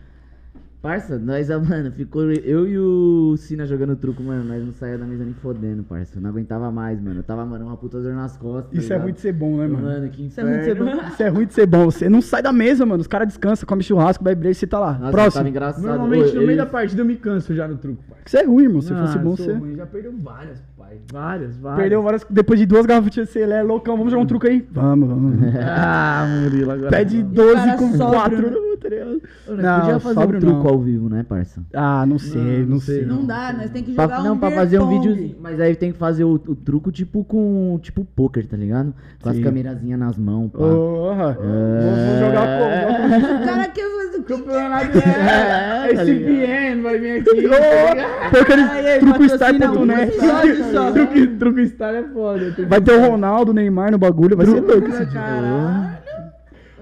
Parça, 0.81 1.17
nós, 1.17 1.49
ah, 1.49 1.59
mano, 1.59 1.91
ficou 1.91 2.23
eu 2.31 2.67
e 2.67 2.77
o 2.77 3.35
Sina 3.37 3.65
jogando 3.65 3.95
truco, 3.95 4.21
mano. 4.21 4.43
Nós 4.43 4.63
não 4.63 4.71
saía 4.71 4.97
da 4.97 5.05
mesa 5.05 5.23
nem 5.23 5.33
fodendo, 5.33 5.83
parça. 5.83 6.17
Eu 6.17 6.21
não 6.21 6.29
aguentava 6.29 6.71
mais, 6.71 7.01
mano. 7.01 7.19
Eu 7.19 7.23
tava, 7.23 7.43
mano, 7.45 7.65
uma 7.65 7.75
puta 7.75 7.99
dor 7.99 8.13
nas 8.13 8.37
costas. 8.37 8.71
tá 8.71 8.77
Isso 8.77 8.85
é 8.85 8.95
ligado? 8.95 9.03
ruim 9.03 9.13
de 9.13 9.19
ser 9.19 9.33
bom, 9.33 9.57
né, 9.57 9.67
mano? 9.67 9.83
Mano, 9.85 10.09
que 10.09 10.27
Isso 10.27 10.39
é 10.39 10.43
muito 10.43 10.63
ser 10.63 10.71
inferno. 10.77 10.85
bom. 11.01 11.07
Isso 11.07 11.23
é 11.23 11.27
ruim 11.29 11.45
de 11.47 11.53
ser 11.53 11.65
bom. 11.65 11.85
Você 11.85 12.07
não 12.09 12.21
sai 12.21 12.41
da 12.43 12.53
mesa, 12.53 12.85
mano. 12.85 13.01
Os 13.01 13.07
caras 13.07 13.27
descansam, 13.27 13.67
come 13.67 13.81
churrasco, 13.83 14.23
vai 14.23 14.35
break, 14.35 14.55
você 14.55 14.67
tá 14.67 14.79
lá. 14.79 14.91
Nossa, 14.91 14.99
tava 15.01 15.11
Próximo. 15.11 15.47
engraçado. 15.47 15.83
Normalmente 15.83 16.29
Ô, 16.29 16.33
no 16.35 16.39
meio 16.41 16.49
ele- 16.51 16.57
da 16.57 16.65
partida 16.67 17.01
eu 17.01 17.05
me 17.05 17.15
canso 17.15 17.55
já 17.55 17.67
no 17.67 17.77
truco, 17.77 18.03
pai. 18.07 18.19
Isso 18.25 18.37
é 18.37 18.43
ruim, 18.43 18.63
irmão. 18.65 18.81
Se 18.81 18.93
Ah, 18.93 18.97
fosse 19.07 19.17
bom, 19.17 19.35
sou 19.35 19.45
você. 19.47 19.53
ruim. 19.53 19.75
Já 19.75 19.85
perdeu 19.87 20.13
várias, 20.21 20.61
pai. 20.77 20.97
Várias, 21.11 21.57
várias. 21.57 21.79
Perdeu 21.81 22.03
várias. 22.03 22.25
Depois 22.29 22.59
de 22.59 22.65
duas 22.67 22.85
garrafas 22.85 23.09
de 23.11 23.25
você 23.25 23.41
é 23.41 23.63
loucão. 23.63 23.97
Vamos 23.97 24.11
jogar 24.11 24.23
um 24.23 24.27
truco 24.27 24.47
aí? 24.47 24.65
Vamos, 24.71 25.09
vamos. 25.09 25.37
Ah, 25.59 26.25
Murilo, 26.43 26.71
agora. 26.71 26.91
Pede 26.91 27.23
não. 27.23 27.29
12 27.31 27.55
cara 27.55 27.77
com 27.77 27.91
sóbrio, 27.93 28.19
4 28.19 28.41
né? 28.41 28.49
no 28.49 28.66
tá 28.77 28.89
ligado? 28.89 29.21
Nós 29.47 29.79
podia 29.81 29.99
fazer 29.99 30.19
um 30.35 30.39
truco 30.39 30.63
não. 30.63 30.67
ao 30.69 30.79
vivo, 30.79 31.09
né, 31.09 31.25
parça? 31.27 31.61
Ah, 31.73 32.05
não 32.05 32.17
sei, 32.19 32.41
Não, 32.41 32.59
não, 32.59 32.65
não 32.67 32.79
sei. 32.79 32.95
sei, 32.99 33.05
Não 33.05 33.25
dá, 33.25 33.53
nós 33.53 33.69
tem 33.71 33.83
que 33.83 33.93
Pra- 33.93 34.03
jogar 34.05 34.21
um 34.21 34.23
não, 34.23 34.37
pra 34.37 34.51
fazer 34.51 34.79
um 34.79 34.89
vídeo. 35.01 35.35
Mas 35.41 35.59
aí 35.59 35.75
tem 35.75 35.91
que 35.91 35.97
fazer 35.97 36.23
o, 36.23 36.33
o 36.33 36.55
truco 36.55 36.91
tipo 36.91 37.23
com. 37.23 37.79
Tipo 37.81 38.05
poker, 38.05 38.45
tá 38.47 38.55
ligado? 38.57 38.93
Com 39.21 39.29
as 39.29 39.35
Sim. 39.35 39.43
câmerazinhas 39.43 39.99
nas 39.99 40.17
mãos, 40.17 40.49
pá. 40.51 40.57
Porra. 40.59 41.33
Vou, 41.33 41.45
vou 41.45 42.19
jogar 42.19 42.47
como? 42.59 43.43
O 43.43 43.45
cara 43.45 43.67
quer 43.67 43.89
fazer 43.89 44.17
o 44.17 44.23
que 44.23 44.27
Campeonato 44.27 44.97
É, 44.97 45.91
é, 45.91 45.93
tá 45.95 46.03
SPN, 46.03 46.81
vai 46.83 46.99
vir 46.99 47.21
aqui. 47.21 47.47
Ô, 47.47 48.29
Porque 48.29 48.53
Aí, 48.53 48.59
eles 48.79 48.91
aí, 48.91 48.99
trucostar.net. 48.99 49.59
patrocina 49.59 49.93
um 49.93 49.99
episódio 50.03 50.63
só. 50.73 50.91
Truque, 50.91 51.27
truque 51.27 51.67
Star 51.67 51.95
é 51.95 52.03
foda. 52.03 52.55
Vai 52.67 52.81
ter 52.81 52.93
o 52.93 53.09
Ronaldo, 53.09 53.51
o 53.51 53.53
Neymar 53.53 53.91
no 53.91 53.97
bagulho, 53.97 54.35
vai 54.35 54.45
ser 54.45 54.59
louco 54.61 54.87
esse 54.89 55.05
dia. 55.05 55.99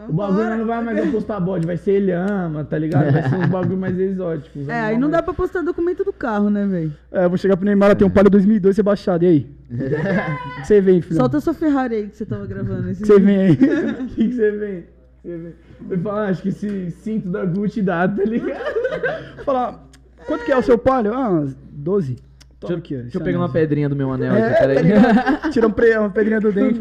O 0.10 0.14
bagulho 0.14 0.58
não 0.58 0.66
vai 0.66 0.84
mais 0.84 1.08
apostar 1.08 1.42
bode, 1.42 1.66
vai 1.66 1.78
ser 1.78 1.92
ele 1.92 2.12
ama, 2.12 2.64
tá 2.64 2.78
ligado? 2.78 3.12
Vai 3.12 3.30
ser 3.30 3.36
uns 3.36 3.48
bagulho 3.50 3.78
mais 3.78 4.00
exóticos. 4.00 4.68
É, 4.68 4.80
aí 4.82 4.98
não 4.98 5.10
dá 5.10 5.22
pra 5.22 5.34
postar 5.34 5.62
documento 5.62 6.04
do 6.04 6.14
carro, 6.14 6.50
né, 6.50 6.66
velho? 6.66 6.94
É, 7.12 7.26
eu 7.26 7.30
vou 7.30 7.38
chegar 7.38 7.58
pro 7.58 7.66
Neymar, 7.66 7.96
tem 7.96 8.08
um 8.08 8.10
Palio 8.10 8.30
2002 8.30 8.78
rebaixado, 8.78 9.24
e 9.24 9.28
aí? 9.28 9.56
O 9.70 9.76
que 10.62 10.68
você 10.68 10.82
vem, 10.82 11.02
filho? 11.02 11.18
Solta 11.18 11.38
a 11.38 11.42
sua 11.42 11.54
Ferrari 11.54 11.96
aí 11.96 12.08
que 12.08 12.18
você 12.18 12.26
tava 12.26 12.46
gravando. 12.46 12.88
O 12.88 12.92
Esse 12.92 13.02
que 13.02 13.08
você 13.08 13.20
vem 13.20 13.38
aí? 13.38 13.52
O 13.52 14.08
que, 14.08 14.32
você 14.32 14.52
vem? 14.52 14.84
Vem. 15.24 15.54
Vai 15.82 15.98
falar, 15.98 16.30
acho 16.30 16.42
que 16.42 16.50
esse 16.50 16.92
cinto 16.92 17.30
da 17.30 17.46
Gucci 17.46 17.82
dá, 17.82 18.08
tá 18.08 18.24
ligado? 18.24 19.44
Falar, 19.44 19.84
quanto 20.28 20.46
que 20.46 20.52
é 20.52 20.58
o 20.58 20.62
seu 20.62 20.78
Palio? 20.78 21.14
Ah, 21.14 21.30
umas 21.30 21.56
12. 21.72 22.16
Toma 22.66 22.80
Deixa, 22.80 22.80
aqui, 22.80 22.96
ó. 22.96 23.02
deixa 23.02 23.18
eu 23.18 23.22
pegar 23.22 23.38
uma 23.40 23.50
pedrinha 23.50 23.88
do 23.90 23.96
meu 23.96 24.12
anel 24.12 24.34
É, 24.36 24.50
aqui, 24.52 24.60
peraí. 24.60 24.94
tá? 25.42 25.50
Tira 25.52 25.68
um 25.68 25.72
pre- 25.72 25.98
uma 25.98 26.10
pedrinha 26.10 26.40
do 26.42 26.52
dente. 26.52 26.80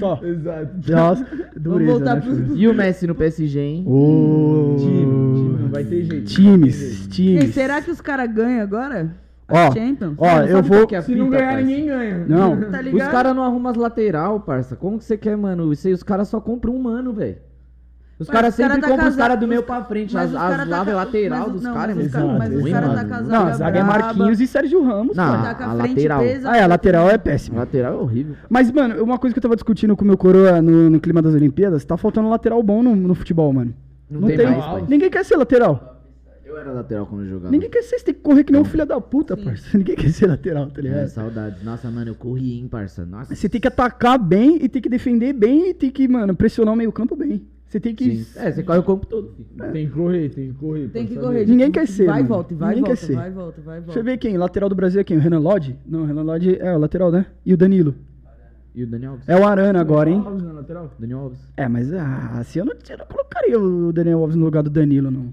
Tó. 0.00 0.20
Exato. 0.22 0.70
Nossa, 0.90 1.26
dureza, 1.56 1.90
voltar 1.92 2.14
né, 2.16 2.20
pro-? 2.22 2.56
E 2.56 2.68
o 2.68 2.74
Messi 2.74 3.06
no 3.06 3.14
PSG, 3.14 3.60
hein? 3.60 3.84
Ô, 3.86 4.76
Time, 4.78 4.90
time, 5.34 5.58
não 5.62 5.68
vai 5.68 5.84
ter 5.84 6.02
jeito. 6.04 6.26
Times, 6.26 7.06
E 7.06 7.08
times. 7.08 7.54
será 7.54 7.80
que 7.82 7.90
os 7.90 8.00
caras 8.00 8.32
ganham 8.32 8.62
agora? 8.62 9.14
Ó, 9.48 9.72
Champions? 9.72 10.14
ó, 10.18 10.40
eu 10.40 10.60
vou... 10.62 10.88
é 10.90 10.96
a 10.96 11.02
Se 11.02 11.14
não 11.14 11.26
fita, 11.26 11.36
ganhar, 11.38 11.50
parça? 11.52 11.66
ninguém 11.66 11.86
ganha. 11.86 12.24
Não, 12.26 12.60
Tá 12.70 12.80
Os 12.92 13.02
caras 13.12 13.34
não 13.36 13.44
arrumam 13.44 13.70
as 13.70 13.76
lateral, 13.76 14.40
parça. 14.40 14.74
Como 14.74 14.98
que 14.98 15.04
você 15.04 15.16
quer, 15.16 15.36
mano? 15.36 15.72
Isso 15.72 15.86
aí, 15.86 15.92
os 15.94 16.02
caras 16.02 16.26
só 16.28 16.40
compram 16.40 16.74
um 16.74 16.82
mano, 16.82 17.12
velho. 17.12 17.36
Os 18.18 18.28
caras 18.28 18.54
os 18.54 18.56
cara 18.56 18.70
sempre 18.70 18.80
tá 18.80 18.88
compram 18.88 19.08
os 19.08 19.16
caras 19.16 19.38
do 19.38 19.46
meio 19.46 19.62
pra 19.62 19.84
frente. 19.84 20.16
As, 20.16 20.34
as 20.34 20.40
cara 20.40 20.56
tá 20.64 20.64
lava 20.64 20.90
é 20.90 20.94
lateral 20.94 21.50
dos 21.50 21.62
caras, 21.62 21.96
é 21.96 22.00
mas 22.02 22.12
cara- 22.12 22.26
mas 22.38 22.54
os 22.54 22.60
ruim, 22.62 22.72
cara 22.72 22.88
tá 22.88 23.04
casado. 23.04 23.28
não, 23.28 23.46
a 23.46 23.52
Zaga 23.52 23.78
é. 23.78 23.82
Marquinhos 23.82 24.40
e 24.40 24.46
Sérgio 24.46 24.82
Ramos. 24.82 25.14
Não, 25.16 25.36
pô. 25.36 25.42
Tá 25.42 25.56
a 25.60 25.70
a 25.70 25.72
lateral. 25.74 26.20
Ah, 26.44 26.56
é, 26.56 26.62
a 26.62 26.66
lateral 26.66 27.10
é 27.10 27.18
péssima. 27.18 27.58
Lateral 27.58 27.92
é 27.92 27.96
horrível. 27.96 28.34
Mas, 28.48 28.72
mano, 28.72 29.02
uma 29.04 29.18
coisa 29.18 29.34
que 29.34 29.38
eu 29.38 29.42
tava 29.42 29.54
discutindo 29.54 29.94
com 29.94 30.02
o 30.02 30.06
meu 30.06 30.16
coroa 30.16 30.62
no, 30.62 30.88
no 30.88 30.98
clima 30.98 31.20
das 31.20 31.34
Olimpíadas, 31.34 31.84
tá 31.84 31.96
faltando 31.98 32.30
lateral 32.30 32.62
bom 32.62 32.82
no, 32.82 32.96
no 32.96 33.14
futebol, 33.14 33.52
mano. 33.52 33.74
Não, 34.10 34.20
Não 34.22 34.28
tem, 34.28 34.36
tem. 34.38 34.46
mais. 34.56 34.88
Ninguém 34.88 35.10
quer 35.10 35.22
ser 35.24 35.36
lateral. 35.36 35.92
Eu 36.42 36.56
era 36.56 36.72
lateral 36.72 37.04
quando 37.06 37.24
eu 37.24 37.28
jogava. 37.28 37.50
Ninguém 37.50 37.68
quer 37.68 37.82
ser, 37.82 37.98
você 37.98 38.04
tem 38.06 38.14
que 38.14 38.20
correr 38.20 38.44
que 38.44 38.52
nem 38.52 38.62
um 38.62 38.64
filho 38.64 38.86
da 38.86 38.98
puta, 38.98 39.36
parça. 39.36 39.66
Ninguém 39.76 39.94
quer 39.96 40.08
ser 40.10 40.26
lateral, 40.28 40.66
tá 40.68 40.78
É, 40.78 40.82
ligado? 40.82 41.08
saudades. 41.08 41.62
Nossa, 41.62 41.90
mano, 41.90 42.12
eu 42.12 42.14
corri, 42.14 42.60
hein, 42.60 42.66
parça. 42.66 43.04
Nossa. 43.04 43.34
Você 43.34 43.46
tem 43.46 43.60
que 43.60 43.68
atacar 43.68 44.18
bem 44.18 44.56
e 44.62 44.68
tem 44.70 44.80
que 44.80 44.88
defender 44.88 45.34
bem 45.34 45.68
e 45.70 45.74
tem 45.74 45.90
que, 45.90 46.08
mano, 46.08 46.34
pressionar 46.34 46.72
o 46.72 46.76
meio 46.76 46.90
campo 46.92 47.14
bem. 47.14 47.44
Você 47.68 47.80
tem 47.80 47.94
que... 47.94 48.24
Sim. 48.24 48.38
É, 48.38 48.52
você 48.52 48.62
corre 48.62 48.78
o 48.78 48.82
campo 48.82 49.06
todo. 49.06 49.34
filho. 49.34 49.72
Tem 49.72 49.86
que 49.86 49.92
correr, 49.92 50.28
tem 50.28 50.52
que 50.52 50.54
correr. 50.58 50.88
Tem 50.88 51.06
que 51.06 51.14
saber. 51.14 51.26
correr. 51.26 51.46
Ninguém 51.46 51.70
quer 51.70 51.86
ser, 51.88 52.06
Vai 52.06 52.20
e 52.20 52.24
volta, 52.24 52.54
vai 52.54 52.72
e 52.72 52.76
Ninguém 52.76 52.84
volta, 52.84 53.00
quer 53.00 53.06
ser. 53.06 53.14
vai 53.16 53.30
volta, 53.30 53.60
vai 53.60 53.74
volta. 53.76 53.86
Deixa 53.86 53.98
eu 54.00 54.04
ver 54.04 54.18
quem. 54.18 54.36
Lateral 54.36 54.68
do 54.68 54.74
Brasil 54.74 55.00
é 55.00 55.04
quem? 55.04 55.16
O 55.16 55.20
Renan 55.20 55.40
Lodge? 55.40 55.76
Não, 55.84 56.02
o 56.02 56.04
Renan 56.06 56.22
Lodge 56.22 56.56
é 56.60 56.74
o 56.74 56.78
lateral, 56.78 57.10
né? 57.10 57.26
E 57.44 57.52
o 57.52 57.56
Danilo. 57.56 57.94
E 58.74 58.84
o 58.84 58.86
Daniel 58.86 59.12
Alves? 59.12 59.28
É 59.28 59.34
o 59.34 59.44
Arana 59.46 59.80
agora, 59.80 60.10
hein? 60.10 60.22
Alves 60.24 60.42
na 60.42 60.52
lateral? 60.52 60.94
Daniel 60.98 61.18
Alves. 61.20 61.40
É, 61.56 61.66
mas 61.66 61.92
ah, 61.94 62.32
assim 62.38 62.58
eu 62.58 62.66
não, 62.66 62.74
eu 62.74 62.98
não 62.98 63.06
colocaria 63.06 63.58
o 63.58 63.92
Daniel 63.92 64.20
Alves 64.20 64.36
no 64.36 64.44
lugar 64.44 64.62
do 64.62 64.68
Danilo, 64.68 65.10
não. 65.10 65.32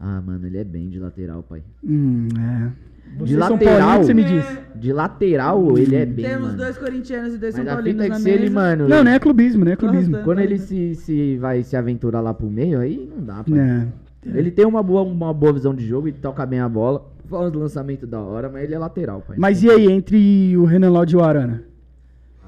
Ah, 0.00 0.20
mano, 0.20 0.46
ele 0.46 0.58
é 0.58 0.64
bem 0.64 0.88
de 0.88 0.98
lateral, 0.98 1.42
pai. 1.42 1.62
Hum, 1.84 2.28
é. 2.38 2.72
De 3.12 3.18
Vocês 3.18 3.38
são 3.38 3.50
lateral? 3.52 4.02
Você 4.02 4.14
me 4.14 4.24
diz? 4.24 4.44
De 4.74 4.92
lateral, 4.92 5.78
ele 5.78 5.96
é 5.96 6.04
bem, 6.04 6.24
Temos 6.26 6.48
mano. 6.48 6.58
dois 6.58 6.76
corintianos 6.76 7.34
e 7.34 7.38
dois 7.38 7.54
Mas 7.54 7.64
São 7.64 7.72
a 7.72 7.76
Paulinos 7.76 8.02
fita 8.02 8.04
é 8.04 8.08
na 8.08 8.14
que 8.16 8.20
se 8.20 8.28
mesa. 8.30 8.42
ele, 8.42 8.50
mano... 8.50 8.88
Não, 8.88 9.02
não 9.04 9.10
é 9.10 9.18
clubismo, 9.18 9.64
não 9.64 9.72
é 9.72 9.76
clubismo. 9.76 10.18
Quando 10.22 10.40
ele 10.40 10.58
se, 10.58 10.94
se 10.96 11.38
vai 11.38 11.62
se 11.62 11.76
aventurar 11.76 12.20
lá 12.20 12.34
pro 12.34 12.46
meio, 12.50 12.78
aí 12.78 13.10
não 13.16 13.24
dá, 13.24 13.42
pai. 13.42 13.58
É. 13.58 13.86
Ele 14.26 14.50
tem 14.50 14.66
uma 14.66 14.82
boa, 14.82 15.02
uma 15.02 15.32
boa 15.32 15.52
visão 15.52 15.74
de 15.74 15.86
jogo 15.86 16.08
e 16.08 16.12
toca 16.12 16.44
bem 16.44 16.60
a 16.60 16.68
bola. 16.68 17.06
Fala 17.26 17.50
do 17.50 17.58
lançamento 17.58 18.06
da 18.06 18.20
hora, 18.20 18.50
mas 18.50 18.64
ele 18.64 18.74
é 18.74 18.78
lateral, 18.78 19.22
pai. 19.26 19.36
Mas 19.38 19.62
e 19.62 19.70
aí, 19.70 19.90
entre 19.90 20.54
o 20.56 20.64
Renan 20.64 20.90
Lodge 20.90 21.14
e 21.14 21.18
o 21.18 21.22
Arana? 21.22 21.62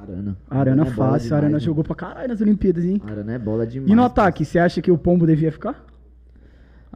Arana. 0.01 0.37
Arana 0.51 0.83
é 0.83 0.85
bola 0.85 0.95
fácil, 0.95 1.29
demais, 1.29 1.33
Arana 1.33 1.59
jogou 1.59 1.83
pra 1.83 1.95
caralho 1.95 2.29
nas 2.29 2.41
Olimpíadas, 2.41 2.85
hein? 2.85 3.01
Arana 3.07 3.33
é 3.33 3.39
bola 3.39 3.67
demais. 3.67 3.91
E 3.91 3.95
no 3.95 4.03
ataque, 4.05 4.45
você 4.45 4.59
acha 4.59 4.81
que 4.83 4.91
o 4.91 4.99
Pombo 4.99 5.27
devia 5.27 5.51
ficar? 5.51 5.85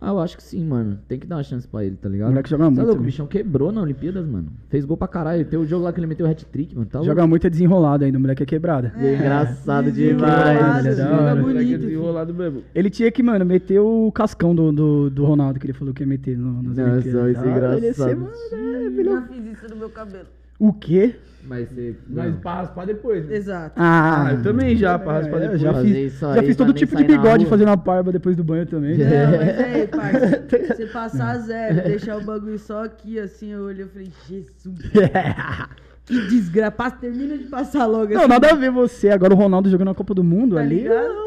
Ah, 0.04 0.08
eu 0.10 0.18
acho 0.18 0.36
que 0.36 0.42
sim, 0.42 0.64
mano. 0.64 0.98
Tem 1.06 1.16
que 1.16 1.28
dar 1.28 1.36
uma 1.36 1.44
chance 1.44 1.66
pra 1.68 1.84
ele, 1.84 1.94
tá 1.94 2.08
O 2.08 2.12
ligado? 2.12 2.30
moleque 2.30 2.50
joga 2.50 2.64
Tá 2.64 2.70
muito. 2.70 2.80
louco, 2.86 2.96
o 2.98 3.00
né? 3.02 3.06
bichão 3.06 3.26
quebrou 3.28 3.70
na 3.70 3.80
Olimpíadas, 3.82 4.26
mano. 4.26 4.48
Fez 4.68 4.84
gol 4.84 4.96
pra 4.96 5.06
caralho. 5.06 5.44
Tem 5.44 5.56
o 5.58 5.64
jogo 5.64 5.84
lá 5.84 5.92
que 5.92 6.00
ele 6.00 6.08
meteu 6.08 6.26
o 6.26 6.28
hat-trick, 6.28 6.74
mano. 6.74 6.88
Tá 6.88 6.98
louco. 6.98 7.08
Joga 7.08 7.24
muito 7.24 7.46
é 7.46 7.50
desenrolado 7.50 8.04
ainda, 8.04 8.18
o 8.18 8.20
moleque 8.20 8.42
é 8.42 8.46
quebrada. 8.46 8.92
É 8.98 9.14
engraçado 9.14 9.92
Desenrolado, 9.92 10.58
demais. 10.58 10.86
ele 10.86 10.88
é 10.88 10.96
joga 10.96 11.36
bonito. 11.36 11.58
Filho. 11.60 11.78
desenrolado 11.78 12.34
mesmo. 12.34 12.62
Ele 12.74 12.90
tinha 12.90 13.12
que, 13.12 13.22
mano, 13.22 13.44
meter 13.46 13.78
o 13.78 14.10
cascão 14.10 14.52
do, 14.54 14.72
do, 14.72 15.08
do 15.10 15.24
Ronaldo, 15.24 15.60
que 15.60 15.66
ele 15.66 15.72
falou 15.72 15.94
que 15.94 16.02
ia 16.02 16.06
meter 16.08 16.36
no, 16.36 16.62
nas 16.64 16.76
Nossa, 16.76 16.92
Olimpíadas. 16.94 17.22
vai 17.22 17.34
ser 17.34 17.38
Ah, 17.48 17.76
ele 17.76 17.86
ia 17.86 17.94
ser, 17.94 18.02
engraçado. 18.02 18.20
mano, 18.20 18.32
é, 18.52 18.90
filho. 18.90 19.04
Já 19.12 19.22
fiz 19.22 19.52
isso 19.52 19.68
no 19.70 19.76
meu 19.76 19.90
cabelo. 19.90 20.26
O 20.64 20.72
quê? 20.72 21.16
Mas 21.44 21.68
você. 21.70 21.96
Mas 22.08 22.36
pra 22.36 22.54
raspar 22.54 22.86
depois. 22.86 23.26
né? 23.26 23.34
Exato. 23.34 23.72
Ah, 23.76 24.26
Ah, 24.28 24.32
eu 24.34 24.42
também 24.44 24.76
já, 24.76 24.96
pra 24.96 25.14
raspar 25.14 25.40
depois. 25.40 25.60
já 25.60 25.74
fiz, 25.82 26.18
já 26.20 26.40
fiz 26.44 26.54
todo 26.56 26.72
tipo 26.72 26.94
de 26.94 27.02
bigode 27.02 27.46
fazendo 27.46 27.70
a 27.70 27.74
barba 27.76 28.12
depois 28.12 28.36
do 28.36 28.44
banho 28.44 28.64
também. 28.64 28.96
Não, 28.96 29.06
mas 29.38 29.58
aí, 29.58 29.86
parça, 29.88 30.46
você 30.76 30.86
passar 30.86 31.38
zero, 31.40 31.82
deixar 31.82 32.16
o 32.16 32.24
bagulho 32.24 32.58
só 32.60 32.84
aqui, 32.84 33.18
assim, 33.18 33.48
eu 33.50 33.62
olhei 33.62 33.84
e 33.84 33.88
falei, 33.88 34.12
Jesus, 34.28 34.78
que 36.06 36.20
desgraça. 36.28 36.90
Termina 37.00 37.36
de 37.38 37.44
passar 37.44 37.86
logo 37.86 38.12
Não, 38.12 38.20
assim. 38.20 38.28
nada 38.28 38.50
a 38.50 38.54
ver 38.54 38.70
você. 38.70 39.08
Agora 39.10 39.32
o 39.34 39.36
Ronaldo 39.36 39.70
jogando 39.70 39.90
a 39.90 39.94
Copa 39.94 40.14
do 40.14 40.22
Mundo 40.24 40.56
Tá 40.56 40.62
ali. 40.62 40.80
ligado? 40.80 41.22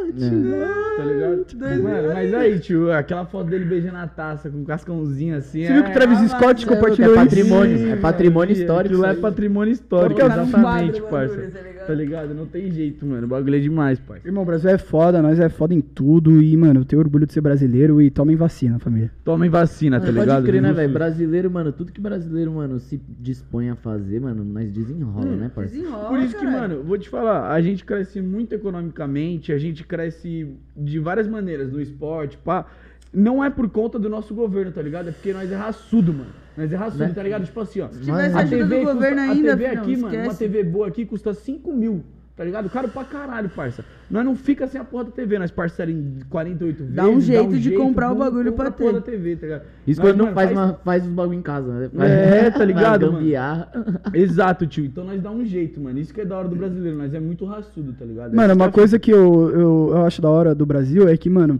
Tá 0.97 1.03
ligado? 1.03 1.45
Dois 1.55 1.81
Mano, 1.81 2.13
mas 2.13 2.33
aí, 2.33 2.59
tio, 2.59 2.91
aquela 2.91 3.25
foto 3.25 3.49
dele 3.49 3.65
beijando 3.65 3.97
a 3.97 4.07
taça 4.07 4.49
com 4.49 4.59
um 4.59 4.63
cascãozinho 4.63 5.35
assim. 5.37 5.65
Você 5.65 5.73
viu 5.73 5.83
que 5.83 5.89
o 5.89 5.93
Travis 5.93 6.19
ah, 6.19 6.27
Scott 6.29 6.43
mas 6.53 6.63
é 6.63 6.75
compartilhou 6.75 7.15
louco, 7.15 7.21
é 7.21 7.25
isso? 7.25 7.35
patrimônio, 7.35 7.89
é 7.91 7.95
patrimônio 7.97 8.53
histórico 8.53 8.95
Aquilo 8.95 9.05
é 9.05 9.13
patrimônio 9.15 9.71
histórico, 9.73 10.21
exatamente, 10.21 11.01
quadro, 11.01 11.07
parça. 11.09 11.51
Tá 11.85 11.93
ligado? 11.93 12.33
Não 12.33 12.45
tem 12.45 12.71
jeito, 12.71 13.05
mano. 13.05 13.25
O 13.25 13.29
bagulho 13.29 13.55
é 13.55 13.59
demais, 13.59 13.99
parça. 13.99 14.27
Irmão, 14.27 14.43
o 14.43 14.45
Brasil 14.45 14.69
é 14.69 14.77
foda, 14.77 15.21
nós 15.21 15.39
é 15.39 15.49
foda 15.49 15.73
em 15.73 15.81
tudo. 15.81 16.41
E, 16.41 16.55
mano, 16.57 16.81
eu 16.81 16.85
tenho 16.85 17.01
orgulho 17.01 17.25
de 17.25 17.33
ser 17.33 17.41
brasileiro 17.41 18.01
e 18.01 18.09
tomem 18.09 18.35
vacina, 18.35 18.79
família. 18.79 19.11
Tomem 19.23 19.49
vacina, 19.49 19.99
tá 19.99 20.07
Mano, 20.07 20.19
ligado? 20.19 20.35
Pode 20.37 20.47
crer, 20.47 20.61
né, 20.61 20.73
velho? 20.73 20.93
Brasileiro, 20.93 21.51
mano, 21.51 21.71
tudo 21.71 21.91
que 21.91 22.01
brasileiro, 22.01 22.51
mano, 22.51 22.79
se 22.79 22.99
dispõe 23.19 23.69
a 23.69 23.75
fazer, 23.75 24.19
mano, 24.19 24.43
nós 24.43 24.71
desenrola, 24.71 25.35
né, 25.35 25.51
parceiro? 25.53 25.83
Desenrola, 25.85 26.09
Por 26.09 26.19
isso 26.19 26.35
que, 26.37 26.45
caralho. 26.45 26.59
mano, 26.75 26.83
vou 26.83 26.97
te 26.97 27.09
falar, 27.09 27.51
a 27.51 27.61
gente 27.61 27.83
cresce 27.85 28.21
muito 28.21 28.53
economicamente, 28.53 29.51
a 29.51 29.57
gente 29.57 29.83
cresce 29.83 30.47
de 30.75 30.99
várias 30.99 31.27
maneiras 31.27 31.71
no 31.71 31.81
esporte, 31.81 32.37
pá. 32.37 32.65
Não 33.13 33.41
é 33.43 33.49
por 33.49 33.69
conta 33.69 33.97
do 33.97 34.09
nosso 34.09 34.33
governo, 34.35 34.71
tá 34.71 34.81
ligado? 34.81 35.07
É 35.09 35.11
porque 35.11 35.31
nós 35.31 35.49
é 35.51 35.55
raçudo, 35.55 36.11
mano. 36.13 36.29
Nós 36.57 36.71
é 36.71 36.75
raçudo, 36.75 37.03
Né? 37.03 37.11
tá 37.13 37.23
ligado? 37.23 37.45
Tipo 37.45 37.59
assim, 37.61 37.81
ó. 37.81 37.87
Se 37.89 37.99
tivesse 37.99 38.33
Mano, 38.33 38.37
ajuda 38.39 38.65
do 38.65 38.75
custa- 38.75 38.93
governo 38.93 39.19
a 39.19 39.23
ainda, 39.23 39.57
TV 39.57 39.67
filhão, 39.69 39.83
aqui, 39.83 39.97
mano, 39.97 40.17
uma. 40.23 40.33
TV 40.33 40.63
boa 40.63 40.87
aqui 40.87 41.05
custa 41.05 41.33
5 41.33 41.73
mil, 41.73 42.03
tá 42.35 42.43
ligado? 42.45 42.69
Caro 42.69 42.87
pra 42.87 43.03
caralho, 43.03 43.49
parça. 43.49 43.83
Nós 44.09 44.23
não 44.23 44.35
fica 44.35 44.65
sem 44.67 44.79
a 44.79 44.83
porra 44.85 45.05
da 45.05 45.11
TV, 45.11 45.37
nós 45.39 45.51
parcela 45.51 45.91
em 45.91 46.19
48 46.29 46.77
vezes. 46.77 46.93
Dá 46.93 47.07
um 47.07 47.19
jeito 47.19 47.57
de 47.59 47.71
comprar 47.71 48.11
o 48.11 48.15
bagulho 48.15 48.53
pra 48.53 48.69
a 48.69 48.71
porra 48.71 48.93
ter. 48.93 48.99
da 48.99 49.01
TV, 49.01 49.35
tá 49.35 49.45
ligado? 49.47 49.61
Isso 49.85 49.99
Nós, 50.01 50.09
quando 50.11 50.17
não 50.17 50.25
mano, 50.25 50.35
faz, 50.35 50.51
uma, 50.51 50.73
faz 50.85 51.03
os 51.05 51.09
bagulho 51.11 51.39
em 51.39 51.41
casa, 51.41 51.71
né? 51.73 51.89
É, 51.99 52.51
tá 52.51 52.63
ligado, 52.65 53.11
Faz 53.11 53.23
mano? 53.23 53.65
Exato, 54.13 54.65
tio. 54.67 54.85
Então 54.85 55.03
nós 55.03 55.21
dá 55.21 55.31
um 55.31 55.43
jeito, 55.43 55.81
mano. 55.81 55.99
Isso 55.99 56.13
que 56.13 56.21
é 56.21 56.25
da 56.25 56.37
hora 56.37 56.47
do 56.47 56.55
brasileiro, 56.55 56.97
nós 56.97 57.13
é 57.13 57.19
muito 57.19 57.43
raçudo, 57.45 57.91
tá 57.93 58.05
ligado? 58.05 58.29
Mano, 58.35 58.43
Essa 58.45 58.53
uma 58.55 58.65
é 58.65 58.67
a 58.67 58.71
coisa 58.71 58.97
que 58.99 59.11
eu, 59.11 59.49
eu, 59.49 59.87
eu 59.91 60.05
acho 60.05 60.21
da 60.21 60.29
hora 60.29 60.55
do 60.55 60.65
Brasil 60.65 61.07
é 61.09 61.17
que, 61.17 61.29
mano, 61.29 61.59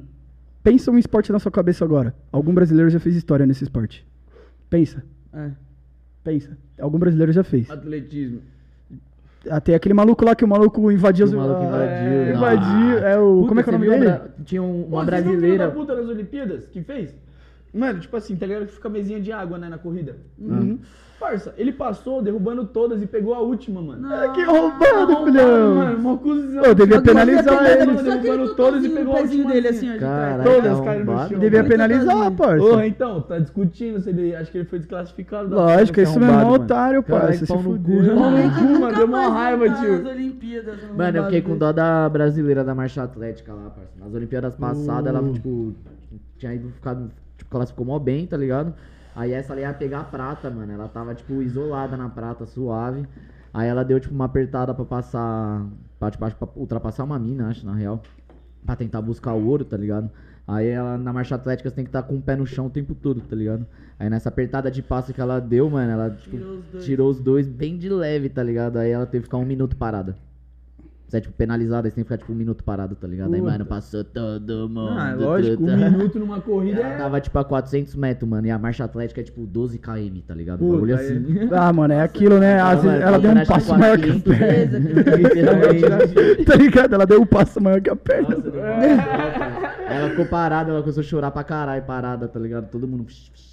pensa 0.64 0.90
um 0.90 0.98
esporte 0.98 1.32
na 1.32 1.40
sua 1.40 1.52
cabeça 1.52 1.84
agora. 1.84 2.14
Algum 2.32 2.54
brasileiro 2.54 2.90
já 2.90 3.00
fez 3.00 3.16
história 3.16 3.46
nesse 3.46 3.64
esporte. 3.64 4.06
Pensa, 4.70 5.04
É. 5.34 5.52
pensa. 6.24 6.58
Algum 6.80 6.98
brasileiro 7.00 7.32
já 7.32 7.44
fez. 7.44 7.70
Atletismo. 7.70 8.42
Até 9.50 9.76
aquele 9.76 9.94
maluco 9.94 10.26
lá 10.26 10.36
que 10.36 10.44
o 10.44 10.48
maluco 10.48 10.92
invadiu. 10.92 11.28
O 11.28 11.36
maluco 11.38 11.62
ah, 11.62 11.66
invadiu. 11.66 12.36
Invadiu. 12.36 12.98
É 13.00 13.20
o. 13.20 13.36
Puta, 13.36 13.48
como 13.48 13.60
é 13.60 13.64
que 13.64 13.70
é 13.70 13.72
o 13.72 13.74
nome 13.74 13.86
viu 13.90 13.94
dele? 14.00 14.06
bra- 14.12 14.28
Tinha 14.44 14.64
um- 14.64 14.84
Pô, 14.90 14.96
uma 14.96 15.06
vocês 15.06 15.06
viram 15.06 15.20
o 15.20 15.24
filho 15.24 15.40
brasileira. 15.40 15.68
da 15.68 15.72
puta 15.72 15.96
nas 15.96 16.08
Olimpíadas 16.10 16.66
que 16.68 16.82
fez? 16.82 17.16
Mano, 17.76 18.00
tipo 18.00 18.16
assim, 18.16 18.36
tá 18.36 18.46
ligado? 18.46 18.68
Que 18.68 18.74
fica 18.74 18.88
a 18.88 18.92
mesinha 18.92 19.20
de 19.20 19.32
água, 19.32 19.58
né, 19.58 19.68
na 19.68 19.78
corrida. 19.78 20.16
Uhum. 20.40 20.80
Parça, 21.20 21.54
ele 21.58 21.72
passou 21.72 22.22
derrubando 22.22 22.66
todas 22.66 23.02
e 23.02 23.08
pegou 23.08 23.34
a 23.34 23.40
última, 23.40 23.82
mano. 23.82 24.06
Ah, 24.14 24.30
que 24.34 24.44
roubado, 24.44 25.26
filhão. 25.26 25.76
Mano, 25.76 26.00
mó 26.00 26.18
cuzão. 26.18 26.74
Devia 26.76 27.02
penalizar 27.02 27.66
ele. 27.66 27.94
Derrubando 27.96 28.54
todas 28.56 28.84
e 28.84 28.90
pegou 28.90 29.16
a 29.16 29.20
última 29.22 29.52
dele 29.52 29.68
assim. 29.70 29.96
ó. 29.96 29.98
trás. 29.98 30.44
Todas 30.44 30.66
é 30.66 30.76
um 30.76 30.84
caíram 30.84 31.06
no 31.06 31.30
chão. 31.30 31.40
Devia 31.40 31.64
penalizar, 31.64 32.32
parça. 32.32 32.66
Porra, 32.66 32.88
então, 32.88 33.22
tá 33.22 33.40
discutindo 33.40 34.02
se 34.02 34.10
ele. 34.10 34.36
Acho 34.36 34.52
que 34.52 34.58
ele 34.58 34.66
foi 34.66 34.80
desclassificado. 34.80 35.50
da 35.50 35.56
Lógico, 35.56 36.00
isso 36.02 36.12
esse 36.12 36.20
mesmo 36.20 36.34
é 36.34 36.44
mano. 36.44 36.52
otário, 36.54 37.02
parça. 37.02 37.46
Se. 37.46 37.48
Pau 37.48 37.64
no 37.64 37.80
cu, 37.80 38.80
mano. 38.80 38.96
Deu 38.98 39.08
uma 39.08 39.30
raiva, 39.30 39.70
tio. 39.70 39.94
um 39.96 40.96
Mano, 40.98 41.18
eu 41.18 41.24
fiquei 41.26 41.42
com 41.42 41.58
dó 41.58 41.72
da 41.72 42.10
brasileira 42.10 42.62
da 42.64 42.76
marcha 42.76 43.04
atlética 43.04 43.54
lá, 43.54 43.70
parça. 43.70 43.92
Nas 43.98 44.14
Olimpíadas 44.14 44.56
passadas, 44.56 45.08
ela, 45.08 45.22
Uh. 45.22 45.34
tipo, 45.34 45.74
tinha 46.38 46.54
ido 46.54 46.70
ficado. 46.72 47.10
Tipo, 47.38 47.56
ela 47.58 47.66
ficou 47.66 47.86
mó 47.86 48.00
bem, 48.00 48.26
tá 48.26 48.38
ligado? 48.38 48.74
Aí 49.16 49.32
essa 49.32 49.54
ali 49.54 49.62
ia 49.62 49.74
pegar 49.74 50.02
a 50.02 50.04
prata, 50.04 50.50
mano. 50.50 50.72
Ela 50.72 50.88
tava, 50.88 51.14
tipo, 51.16 51.42
isolada 51.42 51.96
na 51.96 52.10
prata, 52.10 52.46
suave. 52.46 53.06
Aí 53.54 53.68
ela 53.68 53.84
deu, 53.84 54.00
tipo, 54.00 54.14
uma 54.14 54.26
apertada 54.26 54.74
pra 54.74 54.84
passar. 54.86 55.66
Pra, 56.00 56.12
tipo, 56.12 56.30
pra 56.30 56.48
ultrapassar 56.56 57.04
uma 57.06 57.18
mina, 57.18 57.48
acho, 57.50 57.66
na 57.66 57.74
real. 57.74 58.02
Pra 58.66 58.76
tentar 58.76 59.02
buscar 59.02 59.34
o 59.34 59.48
ouro, 59.48 59.64
tá 59.64 59.78
ligado? 59.78 60.10
Aí 60.48 60.68
ela, 60.68 60.98
na 60.98 61.12
marcha 61.12 61.36
atlética, 61.36 61.70
você 61.70 61.76
tem 61.76 61.86
que 61.86 61.90
estar 61.90 62.04
com 62.04 62.16
o 62.18 62.22
pé 62.22 62.36
no 62.36 62.46
chão 62.46 62.68
o 62.68 62.70
tempo 62.70 62.94
todo, 62.94 63.20
tá 63.22 63.36
ligado? 63.36 63.66
Aí 63.98 64.10
nessa 64.10 64.30
apertada 64.30 64.70
de 64.70 64.82
passo 64.84 65.14
que 65.14 65.20
ela 65.22 65.40
deu, 65.40 65.70
mano, 65.70 65.92
ela, 65.92 66.10
tipo, 66.12 66.38
Tirou 66.38 66.58
os 66.58 66.66
dois. 66.66 66.86
tirou 66.86 67.10
os 67.10 67.20
dois 67.20 67.48
bem 67.48 67.78
de 67.78 67.90
leve, 67.90 68.30
tá 68.30 68.44
ligado? 68.44 68.78
Aí 68.78 68.92
ela 68.92 69.06
teve 69.06 69.24
que 69.24 69.28
ficar 69.28 69.38
um 69.38 69.46
minuto 69.46 69.76
parada. 69.76 70.16
Você 71.08 71.18
é, 71.18 71.22
tipo, 71.22 71.36
penalizada, 71.36 71.88
aí 71.88 71.92
você 71.92 71.96
tem 71.96 72.04
que 72.04 72.08
ficar, 72.10 72.18
tipo, 72.18 72.34
um 72.34 72.36
minuto 72.36 72.64
parado, 72.64 72.96
tá 72.96 73.08
ligado? 73.08 73.32
Aí, 73.32 73.40
Puta. 73.40 73.52
mano, 73.52 73.66
passou 73.66 74.04
todo 74.04 74.68
mundo. 74.68 74.90
Ah, 74.90 75.14
lógico, 75.16 75.64
um 75.64 75.78
minuto 75.78 76.18
numa 76.20 76.42
corrida 76.42 76.82
Ela 76.82 76.94
é. 76.94 76.98
tava, 76.98 77.22
tipo, 77.22 77.38
a 77.38 77.44
400 77.46 77.94
metros, 77.96 78.28
mano. 78.28 78.48
E 78.48 78.50
a 78.52 78.58
marcha 78.58 78.84
atlética 78.84 79.22
é, 79.22 79.24
tipo, 79.24 79.46
12 79.46 79.78
km, 79.78 80.20
tá 80.28 80.34
ligado? 80.34 80.56
Um 80.64 80.68
Puta, 80.68 80.74
bagulho 80.74 80.98
aí- 80.98 81.06
assim. 81.06 81.50
Ah, 81.54 81.72
mano, 81.72 81.94
é 81.94 82.02
aquilo, 82.02 82.40
né? 82.40 82.60
Às 82.60 82.82
vezes 82.82 83.02
ela 83.02 83.20
deu 83.20 83.32
um 83.32 83.46
passo 83.46 83.78
maior 83.78 83.98
que 84.00 84.10
a 84.10 84.14
500, 84.14 84.38
perna. 84.38 84.80
Literalmente. 85.16 86.46
Tá 86.46 86.56
ligado? 86.56 86.94
Ela 86.96 87.06
deu 87.06 87.22
um 87.22 87.26
passo 87.26 87.62
maior 87.62 87.80
que 87.82 87.90
a 87.90 87.96
perna. 87.96 88.30
Nossa. 88.30 89.86
Ela 89.88 90.10
ficou 90.10 90.26
parada, 90.26 90.72
ela 90.72 90.82
começou 90.82 91.02
a 91.02 91.04
chorar 91.04 91.30
pra 91.32 91.44
caralho, 91.44 91.84
parada, 91.84 92.28
tá 92.28 92.40
ligado? 92.40 92.68
Todo 92.70 92.88
mundo. 92.88 93.06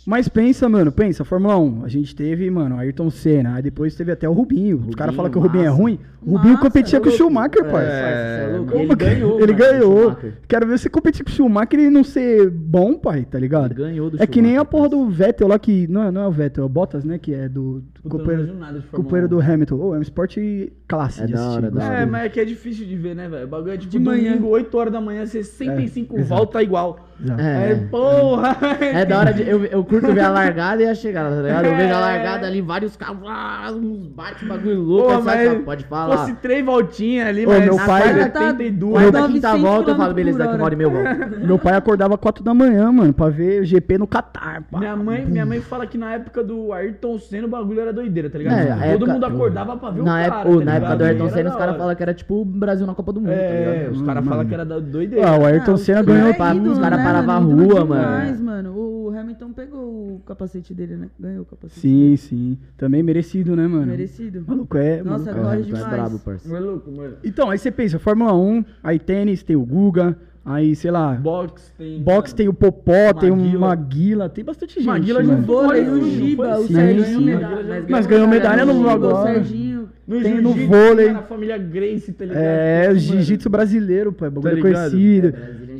Mas 0.04 0.28
pensa, 0.28 0.68
mano, 0.68 0.90
pensa, 0.90 1.24
Fórmula 1.24 1.56
1. 1.58 1.84
A 1.84 1.88
gente 1.88 2.14
teve, 2.14 2.50
mano, 2.50 2.76
Ayrton 2.76 3.08
Senna. 3.08 3.54
Aí 3.54 3.62
depois 3.62 3.94
teve 3.94 4.10
até 4.10 4.28
o 4.28 4.32
Rubinho. 4.32 4.78
Os 4.88 4.94
caras 4.96 5.14
Rubinho, 5.14 5.16
falam 5.16 5.30
que 5.30 5.38
o 5.38 5.40
Rubinho 5.40 5.64
é 5.64 5.68
ruim. 5.68 5.98
O 6.20 6.32
Rubinho 6.36 6.54
Massa, 6.54 6.66
competia 6.66 7.00
com 7.00 7.08
o. 7.08 7.12
Schumacher, 7.12 7.64
É, 7.64 7.70
parça. 7.70 7.88
cê 7.88 8.42
é 8.52 8.56
louco. 8.56 8.74
Ele 8.76 8.88
que- 8.88 8.94
ganhou, 8.96 9.40
Ele 9.40 9.52
mano, 9.52 9.58
ganhou. 9.58 10.16
Quero 10.48 10.66
ver 10.66 10.78
você 10.78 10.88
competir 10.88 11.24
com 11.24 11.30
o 11.30 11.32
Schumacher 11.32 11.78
e 11.80 11.90
não 11.90 12.02
ser 12.02 12.50
bom, 12.50 12.94
pai, 12.98 13.24
tá 13.24 13.38
ligado? 13.38 13.72
Ele 13.72 13.74
ganhou 13.82 14.10
do 14.10 14.20
É 14.22 14.26
que 14.26 14.42
nem 14.42 14.56
a 14.56 14.64
porra 14.64 14.88
do 14.88 15.08
Vettel 15.08 15.46
lá 15.48 15.58
que. 15.58 15.86
Não, 15.86 16.02
é- 16.04 16.10
não 16.10 16.22
é 16.22 16.26
o 16.28 16.32
Vettel, 16.32 16.64
é 16.64 16.66
o 16.66 16.68
Bottas, 16.68 17.04
né? 17.04 17.18
Que 17.18 17.32
é 17.34 17.48
do. 17.48 17.82
do 18.02 18.08
companheiro 18.10 18.52
companheiro 18.90 19.28
do 19.28 19.38
1. 19.38 19.40
Hamilton. 19.52 19.76
Ô, 19.76 19.94
é 19.94 19.98
um 19.98 20.02
esporte 20.02 20.72
classe 20.88 21.22
É 21.22 21.26
de 21.26 21.32
da 21.32 21.38
assistir. 21.38 21.56
hora, 21.58 21.70
da 21.70 21.80
gostei. 21.80 21.96
É, 22.02 22.06
mas 22.06 22.24
é 22.24 22.28
que 22.28 22.40
é 22.40 22.44
difícil 22.44 22.86
de 22.86 22.96
ver, 22.96 23.14
né, 23.14 23.28
velho? 23.28 23.44
O 23.44 23.48
bagulho 23.48 23.72
é 23.72 23.76
tipo 23.76 23.90
De 23.90 23.98
manhã. 24.00 24.30
domingo, 24.32 24.48
8 24.48 24.76
horas 24.76 24.92
da 24.92 25.00
manhã, 25.00 25.24
65 25.26 26.18
É, 26.18 26.22
volta 26.22 26.60
igual. 26.62 26.98
Exato. 27.22 27.40
É. 27.40 27.72
É, 27.72 27.74
porra! 27.90 28.56
É 28.80 29.04
da 29.04 29.18
hora 29.18 29.32
de. 29.32 29.48
Eu, 29.48 29.64
eu 29.66 29.84
curto 29.84 30.12
ver 30.12 30.20
a 30.20 30.30
largada 30.30 30.82
e 30.82 30.86
a 30.86 30.94
chegada, 30.94 31.36
tá 31.36 31.42
ligado? 31.42 31.64
Eu 31.66 31.76
vejo 31.76 31.94
a 31.94 32.00
largada 32.00 32.46
ali, 32.46 32.60
vários 32.60 32.96
carros, 32.96 33.18
ah, 33.26 33.70
uns 33.72 34.06
bate 34.08 34.44
bagulho 34.44 34.80
louco, 34.80 35.12
Pô, 35.14 35.20
mas 35.22 35.48
fala, 35.48 35.60
pode 35.60 35.84
falar. 35.84 36.16
Fosse 36.18 36.34
três 36.34 36.64
voltinhas 36.64 37.28
ali, 37.28 37.46
Ô, 37.46 37.50
mas 37.50 37.64
meu 37.64 37.76
na 37.76 37.86
pai- 37.86 38.02
quarta, 38.02 38.18
Já 38.20 38.28
tá 38.28 38.40
82. 38.40 38.92
Quarta, 38.92 39.20
900 39.20 39.32
quinta 39.32 39.56
volta, 39.68 39.90
eu 39.90 39.96
falo, 39.96 40.14
beleza, 40.14 40.38
daqui 40.38 40.54
uma 40.56 40.64
hora 40.64 40.74
e 40.74 40.76
meia 40.76 40.86
eu 40.86 40.90
volto. 40.90 41.46
Meu 41.46 41.58
pai 41.58 41.74
acordava 41.74 42.18
4 42.18 42.42
da 42.44 42.52
manhã, 42.54 42.90
mano, 42.92 43.12
pra 43.12 43.28
ver 43.28 43.64
GP 43.64 43.98
no 43.98 44.06
Catar. 44.06 44.62
pá. 44.70 44.78
Minha 44.78 44.96
mãe, 44.96 45.24
minha 45.24 45.46
mãe 45.46 45.60
fala 45.60 45.86
que 45.86 45.96
na 45.98 46.12
época 46.14 46.42
do 46.42 46.72
Ayrton 46.72 47.18
Senna 47.18 47.46
o 47.46 47.50
bagulho 47.50 47.80
era 47.80 47.92
doideira, 47.92 48.28
tá 48.30 48.38
ligado? 48.38 48.58
É, 48.58 48.92
Todo 48.92 49.04
época- 49.04 49.12
mundo 49.12 49.24
acordava 49.26 49.76
pra 49.76 49.90
ver 49.90 50.00
o 50.00 50.04
Na, 50.04 50.10
cara, 50.28 50.40
época, 50.40 50.58
tá 50.58 50.64
na 50.64 50.74
época 50.74 50.96
do 50.96 51.04
Ayrton 51.04 51.28
Senna, 51.30 51.50
os 51.50 51.56
caras 51.56 51.76
falam 51.76 51.94
que 51.94 52.02
era 52.02 52.14
tipo 52.14 52.40
o 52.40 52.44
Brasil 52.44 52.86
na 52.86 52.94
Copa 52.94 53.12
do 53.12 53.20
Mundo, 53.20 53.30
tá 53.30 53.36
É, 53.36 53.78
ligado? 53.78 53.92
os 53.94 54.02
caras 54.02 54.24
falam 54.24 54.44
que 54.46 54.54
era 54.54 54.64
doideira. 54.64 55.28
Ah, 55.28 55.36
o 55.38 55.44
Ayrton 55.46 55.76
Senna 55.76 56.02
ganhou. 56.02 56.28
é 56.28 56.32
os 56.32 56.78
cara 56.78 56.96
né, 56.96 57.04
parava 57.12 57.40
mano? 57.40 57.50
a 57.50 57.52
Ídolo 57.54 57.68
rua, 57.74 57.84
mano. 57.84 58.02
demais, 58.02 58.40
mano. 58.40 58.72
O 58.76 59.10
Hamilton 59.16 59.52
pegou 59.52 59.80
o 60.16 60.22
capacete 60.26 60.72
dele, 60.74 60.96
né? 60.96 61.08
Ganhou 61.18 61.42
o 61.42 61.46
capacete 61.46 61.80
Sim, 61.80 62.04
dele. 62.04 62.16
sim. 62.16 62.58
Também 62.76 63.02
merecido, 63.02 63.54
né, 63.56 63.66
mano? 63.66 63.86
Merecido. 63.86 64.44
Maluco 64.46 64.76
é. 64.76 65.02
Nossa, 65.02 65.32
maluco 65.32 65.40
é. 65.40 65.42
corre 65.42 65.58
é 65.58 65.62
demais. 65.62 65.86
brabo, 65.88 66.18
parceiro. 66.18 66.60
Não 66.60 66.72
é 66.74 66.96
mano? 66.96 67.16
Então, 67.24 67.50
aí 67.50 67.58
você 67.58 67.70
pensa, 67.70 67.98
Fórmula 67.98 68.34
1, 68.34 68.64
aí 68.82 68.98
tênis, 68.98 69.42
tem 69.42 69.56
o 69.56 69.64
Guga, 69.64 70.16
aí, 70.44 70.74
sei 70.74 70.90
lá, 70.90 71.14
Box 71.14 71.72
tem. 71.78 72.02
boxe 72.02 72.34
tem 72.34 72.48
o 72.48 72.54
Popó, 72.54 73.12
tem 73.12 73.30
o 73.30 73.36
Maguila. 73.60 74.28
Tem 74.28 74.44
bastante 74.44 74.74
gente. 74.74 74.86
Maguila 74.86 75.22
No 75.22 75.36
vôlei, 75.42 75.84
Foi, 75.84 75.98
o 76.00 76.04
Giba, 76.10 76.58
o 76.58 76.66
Serginho. 76.66 77.18
sim. 77.18 77.24
medalha. 77.24 77.84
Mas 77.88 78.06
ganhou 78.06 78.26
medalha 78.28 78.64
no 78.64 78.88
agora. 78.88 79.32
Serginho. 79.34 79.72
No 80.06 80.20
Tem 80.20 80.40
no 80.40 80.52
vôlei. 80.52 81.06
tem 81.06 81.14
Na 81.14 81.22
família 81.22 81.56
Grace, 81.56 82.12
tá 82.12 82.24
ligado? 82.24 82.42
É, 82.42 82.82
o 82.84 82.88
Mano, 82.88 82.98
jiu-jitsu 82.98 83.48
brasileiro, 83.48 84.12
pô, 84.12 84.26
é 84.26 84.30
bagulho 84.30 84.56
ligado? 84.56 84.90
conhecido. 84.90 85.32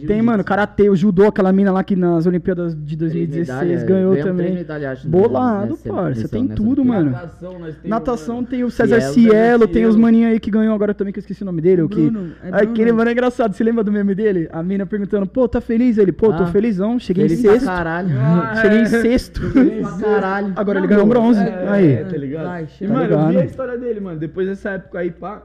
É, 0.02 0.06
Tem, 0.06 0.20
mano, 0.22 0.42
karatê, 0.42 0.90
o 0.90 0.96
judô, 0.96 1.26
aquela 1.28 1.52
mina 1.52 1.70
lá 1.72 1.84
que 1.84 1.94
nas 1.94 2.26
Olimpíadas 2.26 2.74
de 2.74 2.96
Três 2.96 3.12
2016 3.12 3.48
medalhas, 3.48 3.82
ganhou 3.84 4.12
ganhamos 4.12 4.22
três 4.22 4.24
também. 4.36 4.54
medalhas, 4.54 4.90
acho, 4.98 5.08
Bolado, 5.08 5.70
nessa- 5.70 5.92
parça, 5.92 6.28
tem 6.28 6.48
tudo, 6.48 6.84
mano. 6.84 7.10
Natação, 7.10 7.52
nós 7.58 7.74
temos. 7.74 7.88
Natação 7.88 8.34
mano. 8.36 8.46
tem 8.48 8.64
o 8.64 8.70
César 8.70 9.00
Cielo, 9.00 9.12
Cielo, 9.30 9.68
tem 9.68 9.86
os 9.86 9.96
maninhos 9.96 10.32
aí 10.32 10.40
que 10.40 10.50
ganhou 10.50 10.74
agora 10.74 10.92
também, 10.92 11.12
que 11.12 11.18
eu 11.18 11.22
esqueci 11.22 11.42
o 11.42 11.46
nome 11.46 11.60
dele. 11.60 11.82
o 11.82 11.88
que... 11.88 12.10
Bruno, 12.10 12.32
é 12.42 12.50
Bruno. 12.50 12.56
Aquele 12.72 12.92
mano 12.92 13.08
é 13.10 13.12
engraçado, 13.12 13.52
você 13.54 13.62
lembra 13.62 13.84
do 13.84 13.92
meme 13.92 14.14
dele? 14.14 14.48
A 14.52 14.62
mina 14.62 14.84
perguntando, 14.86 15.26
pô, 15.26 15.46
tá 15.48 15.60
feliz? 15.60 15.98
Ele, 15.98 16.12
pô, 16.12 16.32
tô 16.32 16.42
Ah, 16.42 16.46
felizão, 16.46 16.98
cheguei 16.98 17.24
Feliz 17.28 17.38
em 17.40 17.42
pra 17.42 17.52
sexto. 17.52 17.66
caralho. 17.66 18.08
Ah, 18.20 18.54
Cheguei 18.62 18.78
em 18.78 18.82
é. 18.82 18.86
sexto. 18.86 19.40
caralho. 20.00 20.52
Agora 20.56 20.78
ele 20.78 20.86
ganhou 20.88 21.06
bronze. 21.06 21.40
É, 21.40 21.68
aí. 21.68 22.04
tá 22.04 22.16
ligado? 22.16 22.68
E, 22.80 22.86
mano, 22.88 23.04
eu 23.12 23.28
vi 23.28 23.38
a 23.38 23.44
história 23.44 23.78
dele, 23.78 24.00
mano. 24.00 24.18
Depois 24.18 24.48
dessa 24.48 24.70
época 24.70 24.98
aí, 24.98 25.10
pá, 25.10 25.42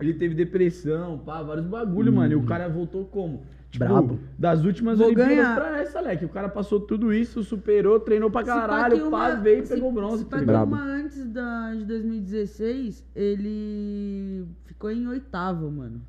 ele 0.00 0.14
teve 0.14 0.34
depressão, 0.34 1.18
pá, 1.18 1.42
vários 1.42 1.66
bagulho, 1.66 2.12
mano. 2.12 2.32
E 2.32 2.36
o 2.36 2.42
cara 2.42 2.68
voltou 2.68 3.04
como? 3.04 3.42
Tipo, 3.70 3.84
Brabo. 3.84 4.18
Das 4.38 4.64
últimas 4.64 4.96
Vou 4.98 5.08
Olimpíadas 5.08 5.36
ganhar. 5.36 5.54
pra 5.56 5.78
essa, 5.80 6.00
Leque. 6.00 6.24
O 6.24 6.28
cara 6.30 6.48
passou 6.48 6.80
tudo 6.80 7.12
isso, 7.12 7.42
superou, 7.44 8.00
treinou 8.00 8.30
pra 8.30 8.42
caralho, 8.42 9.08
uma- 9.08 9.18
pá, 9.18 9.34
veio 9.34 9.62
e 9.62 9.66
se- 9.66 9.74
pegou 9.74 9.92
bronze. 9.92 10.18
se 10.22 10.24
tá 10.24 10.38
pá? 10.38 10.42
Brabo. 10.44 10.74
uma 10.74 10.82
antes 10.84 11.26
da, 11.26 11.74
de 11.74 11.84
2016, 11.84 13.04
ele 13.14 14.44
ficou 14.64 14.90
em 14.90 15.06
oitavo, 15.06 15.70
mano. 15.70 16.00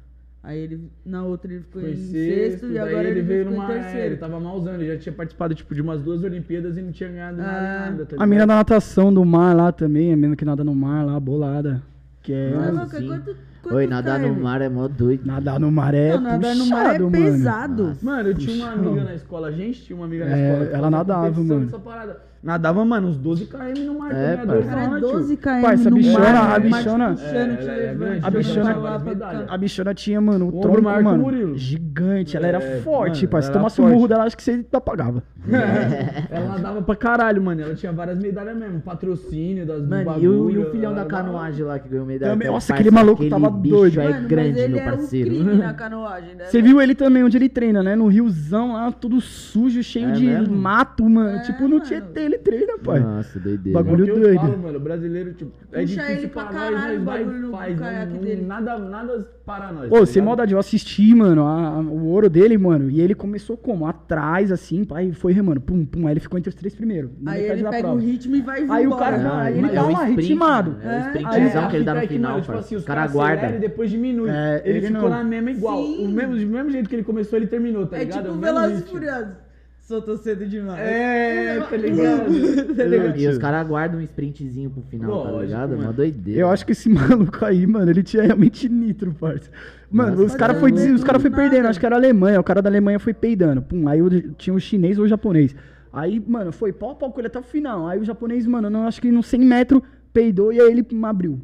Aí 0.41 0.57
ele, 0.57 0.89
na 1.05 1.21
outra 1.25 1.51
ele 1.51 1.63
ficou 1.63 1.81
Foi 1.81 1.91
em 1.91 1.95
sexto, 1.97 2.59
sexto, 2.61 2.67
e 2.71 2.79
agora 2.79 3.09
ele 3.09 3.21
veio 3.21 3.43
ficou 3.45 3.59
numa. 3.59 3.73
em 3.73 3.77
é, 3.77 3.81
terceiro. 3.81 4.05
ele 4.07 4.15
tava 4.17 4.39
malzão, 4.39 4.73
ele 4.75 4.87
já 4.87 4.97
tinha 4.97 5.11
participado 5.13 5.53
tipo, 5.53 5.75
de 5.75 5.81
umas 5.81 6.01
duas 6.01 6.23
Olimpíadas 6.23 6.77
e 6.77 6.81
não 6.81 6.93
tinha 6.93 7.09
ganhado 7.09 7.37
nada, 7.39 7.51
Ah. 7.59 7.89
nada. 7.91 8.05
Tá 8.05 8.15
A 8.17 8.25
mina 8.25 8.47
da 8.47 8.55
natação 8.55 9.13
do 9.13 9.25
mar 9.25 9.53
lá 9.53 9.69
também, 9.73 10.13
a 10.13 10.15
mina 10.15 10.37
que 10.37 10.45
nada 10.45 10.63
no 10.63 10.73
mar 10.73 11.05
lá, 11.05 11.19
bolada. 11.19 11.83
Que 12.23 12.31
é. 12.31 12.51
Tá 12.53 12.69
louco, 12.71 12.95
é 12.95 12.99
sim. 12.99 13.35
Quanto- 13.61 13.75
Oi, 13.75 13.87
nadar 13.87 14.19
no 14.19 14.33
mar 14.35 14.61
é 14.61 14.69
mó 14.69 14.87
doido. 14.87 15.25
Nadar 15.25 15.59
no 15.59 15.71
mar 15.71 15.93
é 15.93 16.13
Não, 16.13 16.21
nadar 16.21 16.55
no 16.55 16.65
mar 16.67 16.85
é 16.95 16.99
puxado, 16.99 17.03
mano. 17.11 17.11
pesado. 17.23 17.97
Mano, 18.01 18.29
eu 18.29 18.33
tinha 18.35 18.65
uma 18.65 18.73
amiga 18.73 19.03
na 19.03 19.13
escola, 19.15 19.47
a 19.47 19.51
gente 19.51 19.81
tinha 19.83 19.95
uma 19.97 20.05
amiga 20.05 20.25
na 20.25 20.37
É, 20.37 20.49
escola. 20.51 20.65
que 20.69 20.75
ela 20.75 20.89
nadava, 20.89 21.43
mano. 21.43 21.65
dessa 21.65 21.79
parada. 21.79 22.28
Nadava, 22.41 22.85
mano, 22.85 23.09
uns 23.09 23.17
12 23.17 23.47
km 23.47 23.85
no 23.85 23.99
mar 23.99 24.11
É, 24.13 24.37
parça. 24.37 24.45
dois 24.53 24.65
Cara, 24.65 24.81
é 24.81 24.87
tio. 24.87 24.99
12 25.01 25.35
km 25.37 25.61
Parça, 25.61 25.87
a 25.87 25.91
no 25.91 25.97
bichona- 25.97 26.19
mar, 26.19 26.51
a 26.51 26.53
te 26.55 26.61
bichona- 26.67 27.15
É, 27.19 27.35
é 27.35 28.19
a 28.23 28.29
bichona-. 28.29 29.45
A 29.49 29.57
bichona 29.57 29.93
tinha, 29.93 30.21
mano, 30.21 30.47
ombro 30.47 30.61
tronco, 30.61 30.81
maior 30.81 30.97
que 30.99 31.01
o 31.01 31.17
mano, 31.17 31.57
gigante. 31.57 32.37
Ela 32.37 32.45
É, 32.45 32.49
era 32.49 32.61
forte, 32.81 33.23
mano, 33.23 33.27
pai. 33.29 33.41
Se 33.41 33.51
tomasse 33.51 33.79
o 33.81 33.83
forte. 33.83 33.93
murro 33.93 34.07
dela, 34.07 34.23
acho 34.23 34.37
que 34.37 34.43
você 34.43 34.65
apagava. 34.71 35.21
ela 36.31 36.47
nadava 36.49 36.81
pra 36.81 36.95
caralho, 36.95 37.41
mano. 37.41 37.61
Ela 37.61 37.75
tinha 37.75 37.91
várias 37.91 38.17
medalhas 38.17 38.57
mesmo. 38.57 38.79
Patrocínio 38.79 39.65
das 39.65 39.81
Mano, 39.85 40.01
e 40.01 40.05
bagulho. 40.05 40.43
o, 40.45 40.49
e 40.51 40.57
o 40.59 40.71
filhão 40.71 40.93
da 40.95 41.03
canoagem 41.03 41.65
lá 41.65 41.77
que 41.77 41.89
ganhou 41.89 42.05
medalha? 42.05 42.31
Também- 42.31 42.47
nossa, 42.49 42.73
aquele 42.73 42.89
maluco 42.91 43.15
aquele 43.23 43.29
tava 43.31 43.49
bicho 43.49 43.75
doido. 43.75 43.99
é 43.99 44.21
grande, 44.21 44.59
ele 44.59 44.73
meu 44.75 44.81
era 44.81 44.93
um 44.95 44.97
parceiro. 44.99 45.29
crime 45.29 45.53
na 45.55 45.73
canoagem, 45.75 46.35
né? 46.35 46.45
Você 46.45 46.61
viu 46.61 46.81
ele 46.81 46.95
também 46.95 47.21
onde 47.23 47.37
ele 47.37 47.49
treina, 47.49 47.83
né? 47.83 47.97
No 47.97 48.07
riozão 48.07 48.73
lá, 48.73 48.89
tudo 48.93 49.19
sujo, 49.19 49.83
cheio 49.83 50.07
É 50.09 50.11
de 50.13 50.49
mato, 50.49 51.03
mano. 51.09 51.37
É, 51.37 51.41
tipo 51.41 51.63
no 51.63 51.69
mano. 51.71 51.81
Tietê 51.81 52.28
ele 52.29 52.37
treina, 52.39 52.77
pai. 52.79 52.99
Nossa, 52.99 53.39
doideira. 53.39 53.81
Bagulho 53.83 54.07
É 54.09 54.13
o 54.13 54.19
doido. 54.19 54.39
falo, 54.39 54.57
mano, 54.57 54.77
o 54.77 54.81
brasileiro, 54.81 55.33
tipo, 55.33 55.51
é 55.71 55.81
Puxa 55.81 55.85
difícil 55.85 56.17
ele 56.17 56.27
pra, 56.27 56.43
pra 56.45 56.53
nós, 56.53 56.61
caralho 56.61 56.93
nós 56.93 57.01
o 57.01 57.05
vai 57.05 57.23
bagulho 57.23 57.39
no 57.47 57.51
faz, 57.51 57.79
caiaque 57.79 58.13
não- 58.13 58.21
dele. 58.21 58.45
nada, 58.45 58.79
nada 58.79 59.27
para 59.45 59.71
nós. 59.71 59.91
Ô, 59.91 59.99
tá 59.99 60.05
sem 60.05 60.21
maldade, 60.21 60.53
eu 60.53 60.59
assisti, 60.59 61.13
mano, 61.15 61.43
a- 61.45 61.69
a- 61.69 61.79
o 61.79 62.05
ouro 62.07 62.29
dele, 62.29 62.57
mano, 62.57 62.89
e 62.89 63.01
ele 63.01 63.15
começou 63.15 63.57
como? 63.57 63.85
Atrás, 63.87 64.51
assim, 64.51 64.83
pai, 64.85 65.07
e 65.07 65.13
foi 65.13 65.33
remando, 65.33 65.59
pum, 65.59 65.83
pum, 65.85 66.05
aí 66.07 66.13
ele 66.13 66.19
ficou 66.19 66.37
entre 66.37 66.49
os 66.49 66.55
três 66.55 66.75
primeiros. 66.75 67.09
Aí 67.25 67.41
metade 67.41 67.59
ele 67.61 67.69
pega 67.69 67.79
prova. 67.83 67.95
o 67.95 67.99
ritmo 67.99 68.35
e 68.35 68.41
vai 68.41 68.59
Aí 68.69 68.85
o 68.85 68.87
embora. 68.87 69.05
cara- 69.05 69.17
Não, 69.17 69.35
aí 69.39 69.57
ele 69.57 69.67
é 69.67 69.69
tá 69.73 69.85
um 69.85 69.91
lá, 69.91 70.09
sprint, 70.09 70.21
ritmado. 70.21 70.75
É 70.81 70.85
É. 70.85 70.89
o 70.89 70.93
Aí 70.93 71.23
sprintzão 71.23 71.67
que 71.69 71.75
ele 71.75 71.85
dá 71.85 71.93
no 71.95 71.99
é 71.99 72.07
final, 72.07 72.41
tipo 72.41 72.53
assim, 72.57 72.75
os 72.75 72.83
O 72.83 72.85
cara 72.85 72.99
caras 73.01 73.13
guarda. 73.13 73.35
aceleram 73.37 73.57
e 73.57 73.59
depois 73.61 73.89
diminui. 73.89 74.29
É, 74.29 74.61
ele, 74.65 74.77
ele 74.79 74.87
ficou 74.87 75.09
na 75.09 75.23
mesma 75.23 75.51
igual. 75.51 75.81
O 75.83 76.07
do 76.07 76.09
mesmo 76.47 76.69
jeito 76.69 76.87
que 76.89 76.95
ele 76.95 77.03
começou, 77.03 77.37
ele 77.39 77.47
terminou, 77.47 77.87
tá 77.87 77.97
É 77.97 77.99
ligado? 78.03 78.23
tipo 78.23 78.33
o 78.33 78.37
mesmo 78.37 78.55
Velozes 78.59 78.79
e. 78.81 78.89
Furiosos. 78.89 79.48
Soltou 79.89 80.15
cedo 80.17 80.45
demais. 80.45 80.79
É, 80.79 81.59
tá 81.61 81.75
ligado? 81.75 82.29
Tá 82.77 82.83
ligado? 82.83 83.17
E 83.17 83.27
os 83.27 83.39
caras 83.39 83.67
guardam 83.67 83.99
um 83.99 84.03
sprintzinho 84.03 84.69
pro 84.69 84.83
final, 84.83 85.23
tá 85.23 85.29
Lógico, 85.31 85.45
ligado? 85.45 85.69
mano. 85.71 85.81
Uma 85.81 85.93
doideira. 85.93 86.41
Eu 86.41 86.49
acho 86.51 86.63
que 86.63 86.73
esse 86.73 86.87
maluco 86.93 87.43
aí, 87.43 87.65
mano, 87.65 87.89
ele 87.89 88.03
tinha 88.03 88.21
realmente 88.21 88.69
nitro, 88.69 89.11
parça. 89.15 89.49
Mano, 89.89 90.11
Nossa, 90.11 90.23
os 90.25 90.35
caras 90.35 90.59
foi, 90.59 90.71
des- 90.71 90.91
os 90.93 91.03
cara 91.03 91.19
foi 91.19 91.31
perdendo, 91.31 91.67
acho 91.67 91.79
que 91.79 91.85
era 91.87 91.95
a 91.95 91.97
Alemanha, 91.97 92.39
o 92.39 92.43
cara 92.43 92.61
da 92.61 92.69
Alemanha 92.69 92.99
foi 92.99 93.15
peidando. 93.15 93.63
Pum, 93.63 93.87
aí 93.87 93.99
tinha 94.37 94.53
o 94.53 94.59
chinês 94.59 94.99
ou 94.99 95.05
o 95.05 95.07
japonês. 95.07 95.55
Aí, 95.91 96.23
mano, 96.27 96.51
foi 96.51 96.71
pau 96.71 96.91
a 96.91 96.95
pau 96.95 97.11
com 97.11 97.19
ele 97.19 97.25
até 97.25 97.39
o 97.39 97.43
final. 97.43 97.87
Aí 97.87 97.97
o 97.99 98.05
japonês, 98.05 98.45
mano, 98.45 98.69
não, 98.69 98.85
acho 98.85 99.01
que 99.01 99.11
nos 99.11 99.25
100 99.25 99.39
metros 99.43 99.81
peidou 100.13 100.53
e 100.53 100.61
aí 100.61 100.69
ele 100.71 100.85
abriu. 101.01 101.39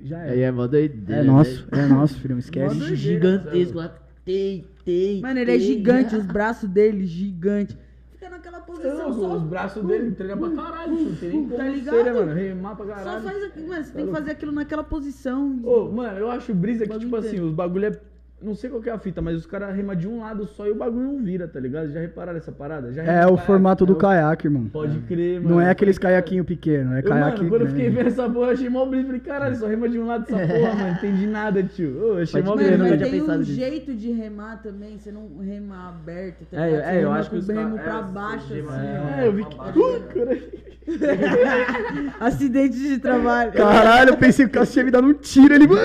Já 0.00 0.18
Aí 0.20 0.28
era. 0.38 0.40
é 0.42 0.50
mó 0.52 0.64
doideira. 0.68 1.22
É 1.22 1.24
nosso, 1.24 1.66
é 1.72 1.86
nosso, 1.86 2.20
filho, 2.20 2.34
não 2.34 2.38
esquece. 2.38 2.76
Doideira. 2.76 2.94
Gigantesco 2.94 3.78
lá. 3.78 3.92
Tei, 4.24 4.64
tei. 4.88 5.20
Mano, 5.20 5.38
ele 5.38 5.54
é 5.54 5.58
gigante, 5.58 6.16
os 6.16 6.24
braços 6.26 6.68
dele 6.68 7.04
gigante. 7.06 7.76
Fica 8.12 8.30
naquela 8.30 8.60
posição 8.60 9.10
Não, 9.10 9.12
só. 9.12 9.36
os 9.36 9.42
braços 9.42 9.84
dele 9.84 10.08
entregam 10.08 10.38
pra 10.38 10.62
caralho. 10.64 10.92
Não 10.92 11.14
tem 11.14 11.28
nem 11.30 11.48
Tá 11.48 11.62
ligado? 11.68 11.94
ser, 12.04 12.12
mano? 12.14 12.32
Remar 12.34 12.74
pra 12.76 12.86
Só 12.86 12.92
caralho. 12.94 13.24
faz 13.24 13.44
aquilo, 13.44 13.68
mano. 13.68 13.84
Você 13.84 13.92
tem 13.92 14.06
que 14.06 14.12
fazer 14.12 14.30
aquilo 14.30 14.52
naquela 14.52 14.82
posição. 14.84 15.60
Ô, 15.62 15.90
mano, 15.92 16.18
eu 16.18 16.30
acho 16.30 16.54
brisa 16.54 16.86
que, 16.86 16.98
tipo 16.98 17.14
assim, 17.16 17.38
os 17.40 17.52
bagulho 17.52 17.86
é. 17.86 18.00
Não 18.40 18.54
sei 18.54 18.70
qual 18.70 18.80
que 18.80 18.88
é 18.88 18.92
a 18.92 18.98
fita, 18.98 19.20
mas 19.20 19.36
os 19.36 19.46
caras 19.46 19.74
remam 19.74 19.96
de 19.96 20.06
um 20.06 20.20
lado 20.20 20.46
só 20.46 20.64
e 20.64 20.70
o 20.70 20.74
bagulho 20.76 21.06
não 21.06 21.18
vira, 21.24 21.48
tá 21.48 21.58
ligado? 21.58 21.90
Já 21.90 21.98
repararam 21.98 22.38
essa 22.38 22.52
parada? 22.52 22.92
Já 22.92 23.02
É 23.02 23.26
o 23.26 23.30
caiaque, 23.30 23.46
formato 23.46 23.84
do 23.84 23.94
é 23.94 23.96
o- 23.96 23.98
caiaque, 23.98 24.46
irmão. 24.46 24.66
Pode 24.72 24.96
crer, 25.00 25.40
mano. 25.40 25.56
Não 25.56 25.60
é 25.60 25.70
aqueles 25.70 25.96
Falei, 25.98 26.12
cara, 26.14 26.22
caiaquinho 26.22 26.44
pequeno, 26.44 26.94
é 26.94 27.00
Eu, 27.00 27.02
caiaque 27.02 27.38
mano, 27.38 27.48
quando 27.50 27.62
eu 27.62 27.66
fiquei 27.66 27.90
vendo 27.90 28.06
essa 28.06 28.30
porra, 28.30 28.46
eu 28.46 28.52
achei 28.52 28.68
mó 28.68 28.86
brisa. 28.86 29.06
Falei, 29.06 29.20
caralho, 29.20 29.56
só 29.56 29.66
rema 29.66 29.88
de 29.88 29.98
um 29.98 30.06
lado 30.06 30.24
dessa 30.24 30.46
porra, 30.54 30.74
mano. 30.74 30.90
Entendi 30.92 31.26
nada, 31.26 31.62
tio. 31.64 31.88
Eu 31.98 32.18
achei 32.22 32.40
mó 32.42 32.54
brisa. 32.54 32.70
nunca 32.76 32.82
mas 32.90 32.98
tinha 32.98 33.10
tem 33.10 33.22
um 33.22 33.38
nisso. 33.38 33.52
jeito 33.52 33.94
de 33.94 34.12
remar 34.12 34.62
também, 34.62 34.96
você 34.98 35.10
não 35.10 35.38
rema 35.44 35.88
aberto, 35.88 36.44
tá 36.48 36.64
É, 36.64 36.70
ligado? 36.70 36.88
é, 36.90 37.04
eu 37.04 37.10
acho 37.10 37.30
com 37.30 37.36
que 37.36 37.42
o 37.42 37.42
os 37.42 37.48
remo 37.48 37.76
ca- 37.76 37.82
pra 37.82 37.98
é, 37.98 38.02
baixo, 38.12 38.44
assim. 38.44 38.54
rema- 38.54 39.16
É, 39.20 39.26
eu 39.26 39.32
vi 39.32 39.44
que. 39.46 39.56
Uh, 39.56 40.02
caralho. 40.14 40.68
Acidente 42.18 42.78
de 42.78 42.98
trabalho. 42.98 43.52
Caralho, 43.52 44.10
eu 44.10 44.16
pensei 44.16 44.46
que 44.46 44.50
o 44.50 44.54
Cássio 44.54 44.72
tinha 44.74 44.84
me 44.86 44.90
dado 44.90 45.06
um 45.06 45.12
tiro. 45.12 45.52
Ele. 45.54 45.66
Meu 45.66 45.76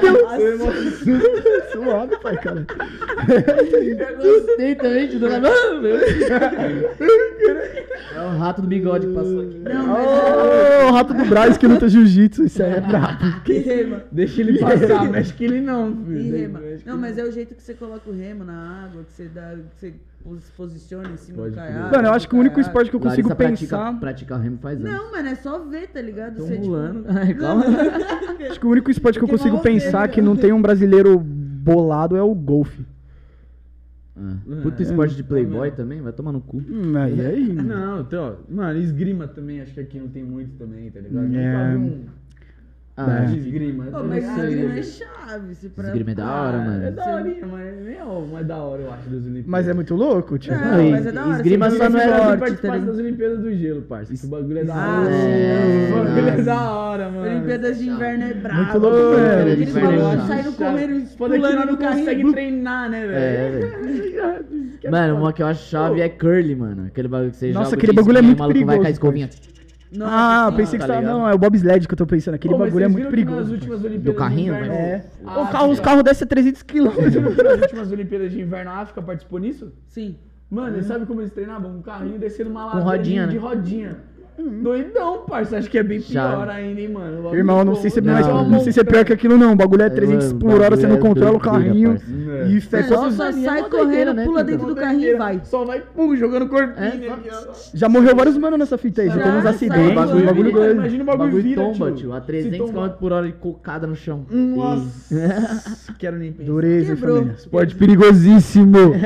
Deus! 0.00 0.60
Suave, 1.90 2.16
pai, 2.22 2.36
cara. 2.38 2.66
Eu 3.28 4.16
gostei 4.40 4.74
também 4.74 5.08
de 5.08 5.18
dona. 5.18 5.40
Mano, 5.40 5.82
meu. 5.82 5.96
É 8.14 8.20
o 8.22 8.38
rato 8.38 8.62
do 8.62 8.68
bigode 8.68 9.06
que 9.06 9.14
passou 9.14 9.40
aqui. 9.40 9.58
Não, 9.60 9.86
mas 9.86 10.06
é 10.06 10.84
Ô, 10.84 10.88
o 10.88 10.92
rato 10.92 11.14
do 11.14 11.24
Braz 11.26 11.56
que 11.56 11.66
luta 11.66 11.88
jiu-jitsu. 11.88 12.44
Isso 12.44 12.62
aí 12.62 12.72
é 12.74 12.80
brabo. 12.80 13.40
que 13.44 13.58
rema. 13.58 14.02
Deixa 14.10 14.40
ele 14.40 14.58
passar, 14.58 15.08
mexe 15.10 15.32
que 15.34 15.44
ele 15.44 15.60
não, 15.60 15.94
filho. 16.04 16.18
E 16.20 16.22
Deixa- 16.30 16.36
rema. 16.46 16.58
que 16.60 16.86
Não, 16.86 16.96
mas 16.96 17.18
é 17.18 17.24
o 17.24 17.30
jeito 17.32 17.54
que 17.54 17.62
você 17.62 17.74
coloca 17.74 18.08
o 18.10 18.12
remo 18.12 18.44
na 18.44 18.84
água, 18.84 19.02
que 19.04 19.12
você 19.12 19.24
dá. 19.32 19.54
Que 19.78 19.86
você 19.86 19.94
se 20.40 20.52
posiciona 20.54 21.08
em 21.08 21.16
cima 21.16 21.38
Pode 21.38 21.50
do 21.52 21.56
caiaque. 21.56 21.96
Mano, 21.96 22.08
eu 22.08 22.12
acho 22.12 22.28
que 22.28 22.34
o 22.34 22.38
único 22.38 22.60
esporte 22.60 22.90
que 22.90 22.96
eu 22.96 23.00
consigo 23.00 23.28
Larissa 23.30 23.64
pensar. 23.66 23.76
pratica, 23.78 24.00
pratica 24.00 24.36
remo 24.36 24.58
faz 24.60 24.78
anos. 24.78 24.92
Não, 24.92 25.10
mano, 25.12 25.28
é 25.30 25.34
só 25.36 25.58
ver, 25.60 25.88
tá 25.88 26.02
ligado? 26.02 26.36
Tô 26.36 26.42
Você, 26.44 26.58
tipo. 26.58 26.74
Ai, 27.08 27.32
calma. 27.34 27.64
Acho 28.50 28.60
que 28.60 28.66
o 28.66 28.70
único 28.70 28.90
esporte 28.90 29.18
que 29.18 29.24
eu 29.24 29.28
Porque 29.28 29.42
consigo 29.42 29.62
pensar 29.62 30.02
né? 30.02 30.08
que 30.08 30.20
não 30.20 30.36
tem 30.36 30.52
um 30.52 30.60
brasileiro 30.60 31.24
bolado 31.60 32.16
é 32.16 32.22
o 32.22 32.34
golfe. 32.34 32.84
Ah, 34.16 34.36
Puta 34.62 34.82
esporte 34.82 35.14
de 35.14 35.22
playboy 35.22 35.70
também, 35.70 36.02
vai 36.02 36.12
tomar 36.12 36.32
no 36.32 36.40
cu. 36.40 36.58
Hum, 36.58 36.96
aí, 36.96 37.24
aí. 37.24 37.52
Não, 37.52 38.00
então, 38.00 38.36
ó, 38.48 38.52
mano, 38.52 38.78
esgrima 38.78 39.26
também, 39.26 39.60
acho 39.60 39.72
que 39.72 39.80
aqui 39.80 39.98
não 39.98 40.08
tem 40.08 40.22
muito 40.22 40.56
também, 40.58 40.90
tá 40.90 41.00
ligado? 41.00 41.34
É. 41.34 41.76
Ah, 42.96 43.24
de 43.24 43.38
esgrima. 43.38 43.84
Pô, 43.86 44.02
mas 44.04 44.28
Ah, 44.28 44.44
esgrima 44.46 44.72
é 44.78 44.82
chave. 44.82 45.54
Se 45.54 45.68
pra... 45.70 45.86
Esgrima 45.86 46.10
é 46.10 46.14
da 46.14 46.34
hora, 46.42 46.56
É 46.58 46.64
mano. 46.66 46.92
da 46.92 47.14
horinha, 47.14 47.46
mas 47.46 47.76
nem 47.82 47.94
é 47.94 48.04
mais 48.30 48.46
da 48.46 48.56
hora, 48.58 48.82
eu 48.82 48.92
acho, 48.92 49.04
das 49.08 49.22
Olimpíadas. 49.22 49.46
Mas 49.46 49.68
é 49.68 49.72
muito 49.74 49.94
louco, 49.94 50.38
tio. 50.38 50.52
Não, 50.54 50.74
Aí, 50.74 50.90
mas 50.90 51.06
é 51.06 51.12
da 51.12 51.24
hora. 51.24 51.32
esgrima 51.36 51.70
só 51.70 51.88
não 51.88 51.98
esse 51.98 52.08
era 52.08 52.36
tá 52.36 52.76
das? 52.76 52.98
Olimpíadas 52.98 53.38
do 53.40 53.52
Gelo, 53.54 53.82
parça. 53.82 54.12
Que 54.14 54.26
o 54.26 54.28
bagulho 54.28 54.58
é 54.58 54.64
da 54.64 54.74
Ah, 54.74 55.00
hora. 55.00 55.10
sim. 55.12 55.92
O 55.92 55.96
bagulho 56.04 56.18
é 56.18 56.30
Nossa. 56.32 56.42
da 56.42 56.70
hora, 56.72 57.08
mano. 57.10 57.30
Olimpíadas 57.30 57.78
de 57.78 57.88
inverno 57.88 58.24
é 58.24 58.34
brabo. 58.34 58.62
Muito 58.64 58.78
louco, 58.78 59.16
velho. 59.16 59.40
Aqueles 59.52 59.68
Inverno 59.70 59.90
é 59.90 59.96
bagulhos 59.96 60.14
chato. 60.20 60.26
saindo 60.28 60.52
correndo, 60.52 61.16
pulando 61.16 61.40
não 61.56 61.66
no 61.72 61.78
carrinho. 61.78 62.04
consegue 62.04 62.32
treinar, 62.32 62.90
né, 62.90 63.06
velho? 63.06 63.14
É, 63.14 63.50
velho. 63.50 64.50
Mano, 64.90 65.16
uma 65.16 65.32
que 65.32 65.42
eu 65.42 65.46
acho 65.46 65.68
chave 65.70 66.00
é 66.00 66.08
curly, 66.08 66.54
mano. 66.56 66.86
Aquele 66.86 67.06
bagulho 67.08 67.30
que 67.30 67.36
você 67.36 67.52
Nossa, 67.52 67.70
joga 67.70 67.76
aquele 67.76 67.92
de 67.92 67.96
bagulho 67.96 68.18
é 68.18 68.22
muito 68.22 68.36
o 68.36 68.40
maluco 68.40 68.58
vai 68.58 68.64
com 68.64 68.70
a 68.82 68.84
perigoso, 68.84 68.90
escovinha. 68.92 69.28
Nossa, 69.92 70.46
Ah, 70.46 70.52
pensei 70.52 70.78
que 70.78 70.86
tá 70.86 70.94
você 70.94 71.00
tava. 71.02 71.06
Não, 71.18 71.28
é 71.28 71.34
o 71.34 71.38
bobsled 71.38 71.88
que 71.88 71.94
eu 71.94 71.98
tô 71.98 72.06
pensando. 72.06 72.34
Aquele 72.34 72.54
Ô, 72.54 72.58
bagulho 72.58 72.84
é 72.84 72.88
muito 72.88 73.04
que 73.06 73.10
perigoso. 73.10 73.56
Do 73.56 74.14
carrinho, 74.14 74.54
de 74.54 74.60
inverno, 74.60 74.74
É. 74.74 75.04
a 75.26 75.40
O 75.40 75.48
carro, 75.50 75.70
os 75.70 75.80
carros 75.80 76.02
descem 76.04 76.24
a 76.24 76.28
300 76.28 76.62
km. 76.62 76.84
Nas 77.42 77.60
últimas 77.62 77.92
Olimpíadas 77.92 78.30
de 78.30 78.40
Inverno, 78.40 78.70
a 78.70 78.74
África 78.78 79.02
participou 79.02 79.38
nisso? 79.40 79.72
Sim. 79.88 80.16
Mano, 80.48 80.82
sabe 80.82 81.06
como 81.06 81.20
eles 81.20 81.32
treinavam? 81.32 81.76
Um 81.76 81.82
carrinho 81.82 82.18
descendo 82.18 82.50
uma 82.50 82.64
ladeira 82.66 82.84
rodinha, 82.88 83.22
de, 83.26 83.32
de 83.34 83.38
né? 83.38 83.42
rodinha. 83.42 83.96
Doidão, 84.62 85.24
parça. 85.28 85.58
Acho 85.58 85.70
que 85.70 85.78
é 85.78 85.82
bem 85.82 86.00
Chave. 86.00 86.34
pior 86.36 86.48
ainda, 86.48 86.80
hein, 86.80 86.88
mano. 86.88 87.18
O 87.18 87.22
bagulho, 87.22 87.38
Irmão, 87.38 87.64
não 87.64 87.74
sei 87.74 87.90
se 87.90 87.98
é, 87.98 88.02
Não, 88.02 88.12
mais, 88.12 88.26
não. 88.26 88.48
não 88.48 88.60
sei 88.60 88.72
se 88.72 88.80
é 88.80 88.84
pior 88.84 89.04
que 89.04 89.12
aquilo, 89.12 89.36
não. 89.36 89.52
O 89.52 89.56
bagulho 89.56 89.82
é 89.82 89.90
300 89.90 90.32
Mano, 90.32 90.38
por 90.38 90.60
hora, 90.60 90.76
você 90.76 90.86
não 90.86 90.96
é 90.96 90.98
controla 90.98 91.36
o 91.36 91.40
carrinho. 91.40 91.96
E 92.48 92.56
É. 92.56 92.82
Só, 92.84 93.06
é 93.08 93.32
sai 93.32 93.68
correndo, 93.68 94.14
né, 94.14 94.24
pula 94.24 94.42
dentro 94.44 94.66
do 94.66 94.74
carrinho 94.74 95.08
e 95.08 95.14
vai. 95.14 95.40
Só 95.44 95.64
vai, 95.64 95.80
pum, 95.80 96.14
jogando 96.16 96.48
corpinho. 96.48 96.74
É, 96.76 96.96
né. 96.96 97.16
Já 97.74 97.88
morreu 97.88 98.14
vários 98.16 98.36
manos 98.38 98.58
nessa 98.58 98.78
fita 98.78 99.02
aí. 99.02 99.08
Já 99.08 99.16
Já, 99.16 99.22
teve 99.24 99.36
uns 99.38 99.46
acidentes, 99.46 99.94
bagulho 99.94 100.52
doido. 100.52 100.72
Imagina 100.74 101.02
o 101.02 101.06
bagulho, 101.06 101.26
bagulho 101.28 101.42
vira, 101.42 101.62
tomba, 101.62 101.92
tio. 101.92 102.12
A 102.14 102.20
Se 102.20 102.26
300 102.26 102.58
tombar- 102.58 102.90
km 102.90 102.96
por 102.98 103.12
hora 103.12 103.28
e 103.28 103.32
cocada 103.32 103.86
no 103.86 103.94
chão. 103.96 104.24
Nossa, 104.30 105.10
quero 105.98 106.16
nem 106.18 106.32
pensar. 106.32 106.50
Dureza, 106.52 106.96
família. 106.96 107.34
Esporte 107.36 107.74
perigosíssimo. 107.74 108.78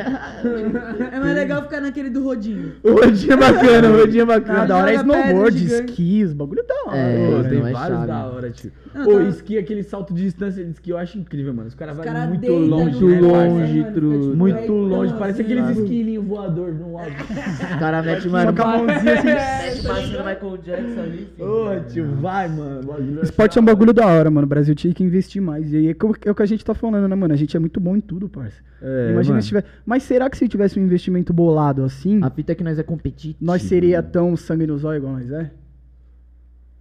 É 1.14 1.18
mais 1.20 1.34
legal 1.34 1.62
ficar 1.62 1.80
naquele 1.80 2.10
do 2.10 2.22
rodinho. 2.22 2.72
O 2.82 2.92
rodinho 2.92 3.32
é 3.32 3.36
bacana, 3.36 3.88
o 3.90 3.96
rodinho 3.98 4.22
é 4.22 4.26
bacana. 4.26 4.66
da 4.66 4.76
hora 4.76 4.92
é 4.92 4.94
snowboard, 5.26 5.58
gigante. 5.58 5.90
esqui, 5.90 6.24
os 6.24 6.32
bagulho 6.32 6.64
da 6.66 6.74
hora. 6.86 6.96
É, 6.96 7.16
Pô, 7.26 7.30
mano. 7.32 7.48
tem 7.48 7.58
é 7.58 7.72
vários 7.72 7.98
chave. 7.98 8.06
da 8.06 8.26
hora, 8.26 8.50
tio. 8.50 8.72
Pô, 9.02 9.20
esqui, 9.22 9.58
aquele 9.58 9.82
salto 9.82 10.14
de 10.14 10.22
distância 10.22 10.64
de 10.64 10.70
esqui, 10.70 10.90
eu 10.90 10.96
acho 10.98 11.18
incrível, 11.18 11.52
mano. 11.52 11.68
Os 11.68 11.74
caras 11.74 11.98
Os 11.98 12.04
vão 12.04 12.12
cara 12.12 12.26
muito 12.28 12.52
longe, 12.52 13.04
né, 13.04 13.20
parça? 13.20 13.36
longe, 13.48 13.80
mano, 13.80 13.92
tru- 13.94 14.10
fica, 14.12 14.22
tipo, 14.24 14.36
Muito 14.36 14.72
longe, 14.72 15.14
parece 15.18 15.42
assim, 15.42 15.52
aqueles 15.52 15.76
esquilinhos 15.78 16.24
voador 16.24 16.72
no 16.72 16.96
alto. 16.98 17.10
O 17.74 17.78
cara 17.78 18.02
mete, 18.02 18.22
Só 18.22 18.28
mano. 18.30 18.54
com 18.54 18.62
a 18.62 18.78
mãozinha 18.78 19.14
assim. 19.14 19.26
Mete 19.74 19.82
baixo 19.86 20.12
no 20.12 20.18
Michael 20.18 20.56
Jackson 20.64 21.00
ali, 21.00 21.28
filho. 21.36 21.48
Ô, 21.48 21.80
tio, 21.88 22.14
vai, 22.20 22.48
mano. 22.48 22.86
bagulho 22.86 23.20
Esporte 23.22 23.58
é 23.58 23.60
um 23.60 23.64
bagulho 23.64 23.92
da 23.92 24.06
hora, 24.06 24.30
mano. 24.30 24.44
O 24.44 24.48
Brasil 24.48 24.74
tinha 24.74 24.94
que 24.94 25.02
investir 25.02 25.42
mais. 25.42 25.72
E 25.72 25.76
aí 25.76 25.88
é 25.88 25.94
é 26.28 26.30
o 26.30 26.34
que 26.34 26.42
a 26.42 26.46
gente 26.46 26.64
tá 26.64 26.74
falando, 26.74 27.08
né, 27.08 27.14
mano? 27.16 27.34
A 27.34 27.36
gente 27.36 27.56
é 27.56 27.60
muito 27.60 27.80
bom 27.80 27.96
em 27.96 28.00
tudo, 28.00 28.28
parça. 28.28 28.62
É, 28.82 29.10
Imagina 29.12 29.34
mano. 29.34 29.42
se 29.42 29.48
tiver. 29.48 29.64
Mas 29.84 30.02
será 30.04 30.28
que 30.30 30.36
se 30.36 30.46
tivesse 30.46 30.78
um 30.78 30.82
investimento 30.84 31.32
bolado 31.32 31.82
assim, 31.82 32.20
A 32.22 32.30
fita 32.30 32.52
é 32.52 32.54
que 32.54 32.62
nós 32.62 32.78
é 32.78 32.82
competitivo. 32.82 33.36
nós 33.40 33.62
seria 33.62 34.02
tão 34.02 34.36
sangue 34.36 34.66
no 34.66 34.76
zóio 34.78 34.98
igual 34.98 35.14
nós 35.14 35.30
é? 35.32 35.50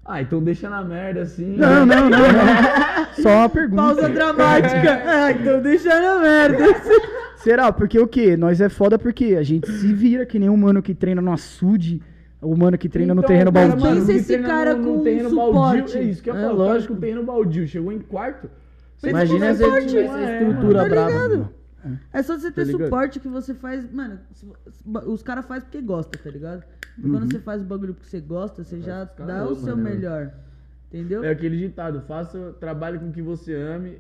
Ah, 0.06 0.22
então 0.22 0.44
deixa 0.44 0.70
na 0.70 0.84
merda 0.84 1.22
assim. 1.22 1.56
Não, 1.56 1.86
não, 1.86 2.10
não, 2.10 2.20
não. 2.20 3.08
Só 3.24 3.30
uma 3.38 3.50
pergunta. 3.50 3.82
Pausa 3.82 4.10
dramática. 4.10 5.02
Ah, 5.06 5.32
então 5.32 5.62
deixa 5.62 5.90
na 6.02 6.20
merda. 6.20 6.66
Será? 7.38 7.72
Porque 7.72 7.98
o 8.00 8.08
quê? 8.08 8.36
Nós 8.36 8.60
é 8.60 8.68
foda 8.70 8.98
porque 9.00 9.36
a 9.38 9.44
gente 9.44 9.70
se 9.72 9.94
vira 9.94 10.26
que 10.26 10.38
nem 10.40 10.50
um 10.50 10.58
mano 10.58 10.82
que 10.82 10.94
treina 10.94 11.22
no 11.22 11.32
açude, 11.32 12.02
o 12.42 12.56
mano 12.56 12.78
que 12.78 12.90
treina 12.90 13.14
no 13.14 13.20
Então, 13.22 13.28
terreno 13.30 13.52
cara, 13.54 13.68
baldio. 13.76 13.96
Pensa 13.96 14.14
esse 14.14 14.38
cara 14.40 14.76
no, 14.76 14.82
no 14.94 14.98
com 14.98 15.04
terreno 15.04 15.30
suporte. 15.30 15.54
baldio. 15.54 15.98
É 15.98 16.04
isso 16.04 16.22
que 16.24 16.30
eu 16.30 16.38
É, 16.38 16.42
falo. 16.42 16.54
o 16.54 16.58
lógico. 16.58 16.94
com 16.96 17.00
terreno 17.00 17.24
baldio 17.24 17.68
chegou 17.68 17.92
em 17.92 18.00
quarto. 18.00 18.50
Imagina 19.06 19.54
se 19.54 19.64
ele 19.64 19.72
suporte, 19.72 19.88
tivesse 19.88 20.08
mano. 20.10 20.24
essa 20.24 20.34
estrutura 20.44 20.84
Tá 20.84 20.90
brava. 20.90 21.12
ligado? 21.12 21.50
É 22.12 22.24
só 22.24 22.38
você 22.38 22.52
ter 22.52 22.66
Tá 22.66 22.72
suporte 22.72 23.20
que 23.20 23.28
você 23.28 23.54
faz. 23.54 23.92
Mano, 23.92 24.20
os 25.08 25.22
caras 25.24 25.46
fazem 25.46 25.64
porque 25.64 25.82
gosta, 25.82 26.18
tá 26.18 26.30
ligado? 26.30 26.64
Uhum. 26.98 27.12
Quando 27.12 27.32
você 27.32 27.40
faz 27.40 27.62
o 27.62 27.66
bagulho 27.66 27.94
porque 27.94 28.10
você 28.10 28.20
gosta, 28.20 28.64
você 28.64 28.80
já 28.80 29.04
dá 29.06 29.46
o 29.46 29.56
seu 29.56 29.76
mano. 29.76 29.90
melhor. 29.90 30.32
Entendeu? 30.92 31.24
É 31.24 31.30
aquele 31.32 31.58
ditado, 31.58 32.02
faça, 32.08 32.56
trabalhe 32.60 33.00
com 33.00 33.10
o 33.10 33.12
que 33.12 33.22
você 33.22 33.54
ame 33.56 33.98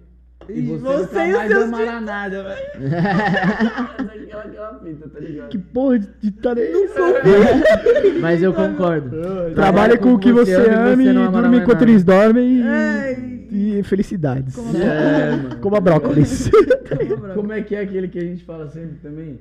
e, 0.47 0.59
E 0.59 0.61
você, 0.67 0.83
você 0.83 1.27
nunca 1.27 1.27
e 1.27 1.33
mais 1.33 1.51
amará 1.51 2.01
nada, 2.01 2.43
velho. 2.43 2.89
tá 5.11 5.19
ligado? 5.19 5.49
Que 5.49 5.57
porra 5.57 5.99
de 5.99 6.07
ditado 6.21 6.59
é 6.59 6.71
isso? 6.71 6.95
Mas 8.21 8.43
eu 8.43 8.53
concordo. 8.53 9.09
Trabalhe 9.55 9.97
com 9.97 10.13
o 10.13 10.19
que 10.19 10.31
você 10.31 10.55
ama 10.55 11.01
e 11.01 11.13
dorme 11.13 11.57
enquanto 11.57 11.79
nada. 11.79 11.83
eles 11.91 12.03
dormem 12.03 12.57
e, 12.57 12.61
É, 12.61 13.42
e 13.53 13.83
felicidades. 13.83 14.57
É, 14.75 15.31
mano. 15.31 15.55
Como 15.61 15.75
a 15.75 15.79
brócolis. 15.79 16.49
Como 17.35 17.51
é 17.53 17.61
que 17.61 17.75
é 17.75 17.81
aquele 17.81 18.07
que 18.07 18.17
a 18.19 18.23
gente 18.23 18.43
fala 18.43 18.67
sempre 18.67 18.97
também? 19.01 19.39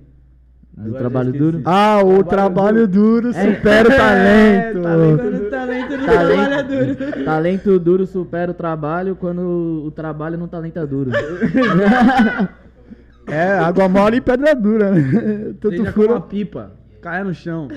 Do 0.75 0.87
Agora 0.87 0.99
trabalho 1.01 1.33
duro? 1.33 1.61
Ah, 1.67 2.01
o 2.03 2.25
trabalho 2.25 2.89
duro 2.89 3.33
supera 3.33 3.89
o 3.89 3.93
talento. 3.97 4.81
Quando 4.81 5.47
o 5.47 5.51
talento 5.51 5.97
não 5.97 6.05
trabalha 6.05 6.63
duro. 6.63 6.95
Talento, 6.97 7.25
talento 7.25 7.79
duro 7.79 8.07
supera 8.07 8.51
o 8.51 8.55
trabalho 8.55 9.15
quando 9.17 9.83
o 9.87 9.91
trabalho 9.91 10.39
não 10.39 10.49
talenta 10.49 10.87
duro. 10.87 11.11
É, 13.25 13.53
água 13.53 13.89
mole 13.89 14.17
e 14.17 14.21
pedra 14.21 14.53
dura? 14.53 14.93
Tanto 15.61 15.71
Seja 15.77 15.93
com 15.93 16.01
uma 16.01 16.09
fura. 16.09 16.21
pipa, 16.23 16.73
caia 17.03 17.25
no 17.25 17.35
chão. 17.35 17.69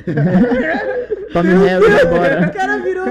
Tome 1.34 1.50
réu 1.50 1.82
e 1.84 1.90
vai 1.90 2.04
O 2.04 2.08
embora. 2.08 2.50
cara 2.50 2.78
virou. 2.78 3.06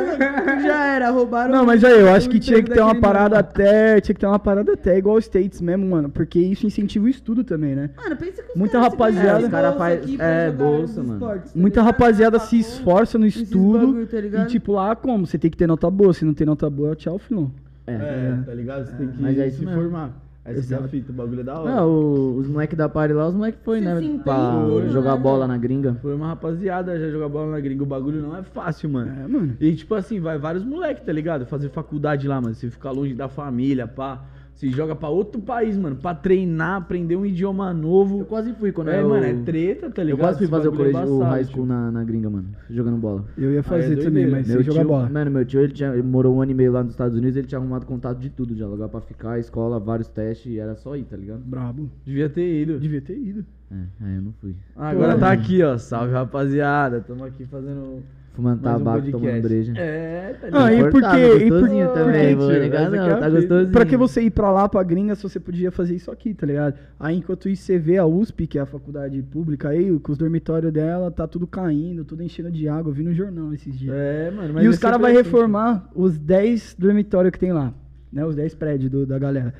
Já 0.62 0.86
era, 0.94 1.10
roubaram. 1.10 1.52
Não, 1.52 1.66
mas 1.66 1.84
aí, 1.84 2.00
eu 2.00 2.08
acho 2.14 2.26
o 2.28 2.30
que 2.30 2.40
tinha 2.40 2.62
que 2.62 2.70
ter 2.70 2.80
uma 2.80 2.86
daquele 2.94 3.00
parada 3.02 3.38
até. 3.38 4.00
Tinha 4.00 4.14
que 4.14 4.20
ter 4.20 4.26
uma 4.26 4.38
parada 4.38 4.72
até 4.72 4.96
igual 4.96 5.16
os 5.16 5.24
States 5.24 5.60
mesmo, 5.60 5.84
mano. 5.86 6.08
Porque 6.08 6.38
isso 6.38 6.66
incentiva 6.66 7.04
o 7.04 7.08
estudo 7.08 7.44
também, 7.44 7.74
né? 7.74 7.90
Mano, 7.96 8.16
pensa 8.16 8.42
que 8.42 8.50
os 8.52 8.56
Muita 8.56 8.78
caras 8.78 8.92
rapaziada- 8.92 9.44
Os 9.44 9.50
cara 9.50 9.72
faz- 9.72 10.20
é, 10.20 10.50
bolsa, 10.50 11.02
mano. 11.02 11.14
esportes, 11.14 11.52
tá 11.52 11.58
Muita 11.60 11.80
ligado? 11.80 11.92
rapaziada 11.92 12.38
se 12.38 12.58
esforça 12.58 13.18
no 13.18 13.26
estudo. 13.26 13.86
bagulho, 13.88 14.06
tá 14.06 14.18
e 14.42 14.46
tipo, 14.46 14.72
lá 14.72 14.96
como? 14.96 15.26
Você 15.26 15.36
tem 15.36 15.50
que 15.50 15.56
ter 15.56 15.66
nota 15.66 15.90
boa. 15.90 16.14
Se 16.14 16.24
não 16.24 16.32
tem 16.32 16.46
nota 16.46 16.70
boa, 16.70 16.94
tchau, 16.96 17.18
filhão. 17.18 17.50
É. 17.86 17.92
É, 17.92 18.38
tá 18.46 18.54
ligado? 18.54 18.86
Você 18.86 18.92
tem 18.96 19.08
que 19.08 19.20
Mas 19.22 19.38
é 19.38 19.46
isso 19.48 19.58
se 19.58 19.66
mesmo. 19.66 19.82
formar. 19.82 20.10
Essa 20.44 20.68
que 20.68 20.74
é 20.74 20.76
a 20.76 20.88
fita, 20.88 21.10
o 21.10 21.14
bagulho 21.14 21.40
é 21.40 21.44
da 21.44 21.58
hora. 21.58 21.74
Não, 21.74 21.88
o- 21.88 22.36
os 22.36 22.46
moleques 22.46 22.76
da 22.76 22.86
party 22.88 23.14
lá, 23.14 23.26
os 23.28 23.34
moleques 23.34 23.60
foi, 23.64 23.78
Se 23.78 23.84
né? 23.84 23.98
se 24.00 24.18
Pra 24.18 24.62
jogar 24.90 25.14
né, 25.16 25.20
bola 25.22 25.46
na 25.46 25.56
gringa. 25.56 25.96
Foi 26.02 26.14
uma 26.14 26.26
rapaziada 26.28 26.98
já 27.00 27.08
jogar 27.10 27.28
bola 27.30 27.52
na 27.52 27.60
gringa. 27.60 27.82
O 27.82 27.86
bagulho 27.86 28.20
não 28.20 28.36
é 28.36 28.42
fácil, 28.42 28.90
mano. 28.90 29.10
É, 29.10 29.26
mano. 29.26 29.56
E 29.58 29.74
tipo 29.74 29.94
assim, 29.94 30.20
vai 30.20 30.36
vários 30.38 30.62
moleques, 30.64 31.02
tá 31.02 31.12
ligado? 31.12 31.46
Fazer 31.46 31.70
faculdade 31.70 32.28
lá, 32.28 32.40
mano. 32.40 32.54
Você 32.54 32.68
ficar 32.68 32.90
longe 32.90 33.14
da 33.14 33.28
família, 33.28 33.86
pá. 33.86 34.22
Se 34.54 34.70
joga 34.70 34.94
pra 34.94 35.08
outro 35.08 35.40
país, 35.40 35.76
mano. 35.76 35.96
Pra 35.96 36.14
treinar, 36.14 36.76
aprender 36.76 37.16
um 37.16 37.26
idioma 37.26 37.70
Eu 37.70 37.74
novo. 37.74 38.24
quase 38.24 38.52
fui 38.54 38.70
quando 38.70 38.88
É, 38.88 39.02
eu... 39.02 39.08
mano, 39.08 39.24
é 39.26 39.34
treta, 39.34 39.90
tá 39.90 40.00
Eu 40.02 40.06
ligado? 40.06 40.20
quase 40.20 40.38
fui 40.38 40.46
fazer 40.46 40.68
o, 40.68 40.72
é 40.74 40.76
colégio, 40.76 41.12
o 41.14 41.22
high 41.24 41.44
school 41.44 41.66
na, 41.66 41.90
na 41.90 42.04
gringa, 42.04 42.30
mano. 42.30 42.48
Jogando 42.70 42.96
bola. 42.96 43.24
Eu 43.36 43.52
ia 43.52 43.62
fazer 43.64 43.96
doideira. 43.96 44.10
também, 44.10 44.26
mas 44.30 44.46
Meu 44.46 44.56
sem 44.58 44.64
jogar 44.64 44.80
tio, 44.80 44.88
bola. 44.88 45.08
mano, 45.10 45.30
meu 45.32 45.44
tio, 45.44 45.60
ele, 45.60 45.72
tinha, 45.72 45.92
ele 45.92 46.02
morou 46.02 46.36
um 46.36 46.40
ano 46.40 46.52
e 46.52 46.54
meio 46.54 46.70
lá 46.72 46.84
nos 46.84 46.92
Estados 46.92 47.16
Unidos, 47.16 47.36
ele 47.36 47.46
tinha 47.48 47.58
arrumado 47.58 47.84
contato 47.84 48.18
de 48.18 48.30
tudo 48.30 48.54
já, 48.54 48.66
lugar 48.66 48.88
pra 48.88 49.00
ficar, 49.00 49.38
escola, 49.40 49.80
vários 49.80 50.08
testes, 50.08 50.52
e 50.52 50.58
era 50.60 50.76
só 50.76 50.96
ir, 50.96 51.02
tá 51.04 51.16
ligado? 51.16 51.40
Brabo. 51.44 51.90
Devia 52.04 52.28
ter 52.28 52.62
ido. 52.62 52.78
Devia 52.78 53.00
ter 53.00 53.18
ido. 53.18 53.44
É, 53.72 54.04
aí 54.06 54.14
eu 54.16 54.22
não 54.22 54.32
fui. 54.40 54.54
Agora 54.76 55.18
tá 55.18 55.32
aqui, 55.32 55.62
ó. 55.64 55.76
Salve, 55.78 56.12
rapaziada. 56.12 57.00
Tamo 57.00 57.24
aqui 57.24 57.44
fazendo 57.44 58.02
Fumando 58.34 58.62
mais 58.62 58.74
um 58.74 58.78
tabaco, 58.84 59.00
podcast. 59.02 59.26
tomando 59.26 59.42
breja. 59.42 59.72
É, 59.76 60.34
tá 60.40 60.46
Ah, 60.52 60.70
ligado? 60.70 60.72
e 60.72 60.76
por 60.76 60.84
Confortável, 61.02 61.38
quê? 61.38 61.44
E 61.44 61.48
por- 61.48 61.60
gostosinho 61.60 61.86
por 61.88 61.94
também, 61.94 62.26
quê, 62.28 62.34
vou 62.34 62.48
negar 62.52 62.90
não, 62.90 63.06
é 63.06 63.14
tá 63.20 63.30
gostosinho. 63.30 63.70
Pra 63.72 63.86
que 63.86 63.96
você 63.96 64.22
ir 64.22 64.30
pra 64.30 64.50
lá, 64.50 64.68
pra 64.68 64.82
gringa, 64.82 65.14
se 65.14 65.22
você 65.22 65.38
podia 65.38 65.70
fazer 65.70 65.94
isso 65.94 66.10
aqui, 66.10 66.34
tá 66.34 66.44
ligado? 66.44 66.74
Aí 66.98 67.16
enquanto 67.16 67.48
isso 67.48 67.62
você 67.62 67.78
vê 67.78 67.96
a 67.96 68.04
USP, 68.04 68.48
que 68.48 68.58
é 68.58 68.62
a 68.62 68.66
faculdade 68.66 69.22
pública 69.22 69.68
aí, 69.68 69.96
com 70.00 70.10
os 70.10 70.18
dormitórios 70.18 70.72
dela, 70.72 71.12
tá 71.12 71.28
tudo 71.28 71.46
caindo, 71.46 72.04
tudo 72.04 72.24
enchendo 72.24 72.50
de 72.50 72.68
água. 72.68 72.90
Eu 72.90 72.94
vi 72.94 73.04
no 73.04 73.14
jornal 73.14 73.54
esses 73.54 73.78
dias. 73.78 73.94
É, 73.96 74.32
mano. 74.32 74.52
mas 74.52 74.64
e 74.64 74.66
é 74.66 74.70
os 74.70 74.78
caras 74.78 75.00
vão 75.00 75.12
reformar 75.12 75.88
os 75.94 76.18
10 76.18 76.74
dormitórios 76.76 77.30
que 77.30 77.38
tem 77.38 77.52
lá, 77.52 77.72
né? 78.12 78.24
Os 78.26 78.34
10 78.34 78.52
prédios 78.52 78.90
do- 78.90 79.06
da 79.06 79.16
galera. 79.16 79.54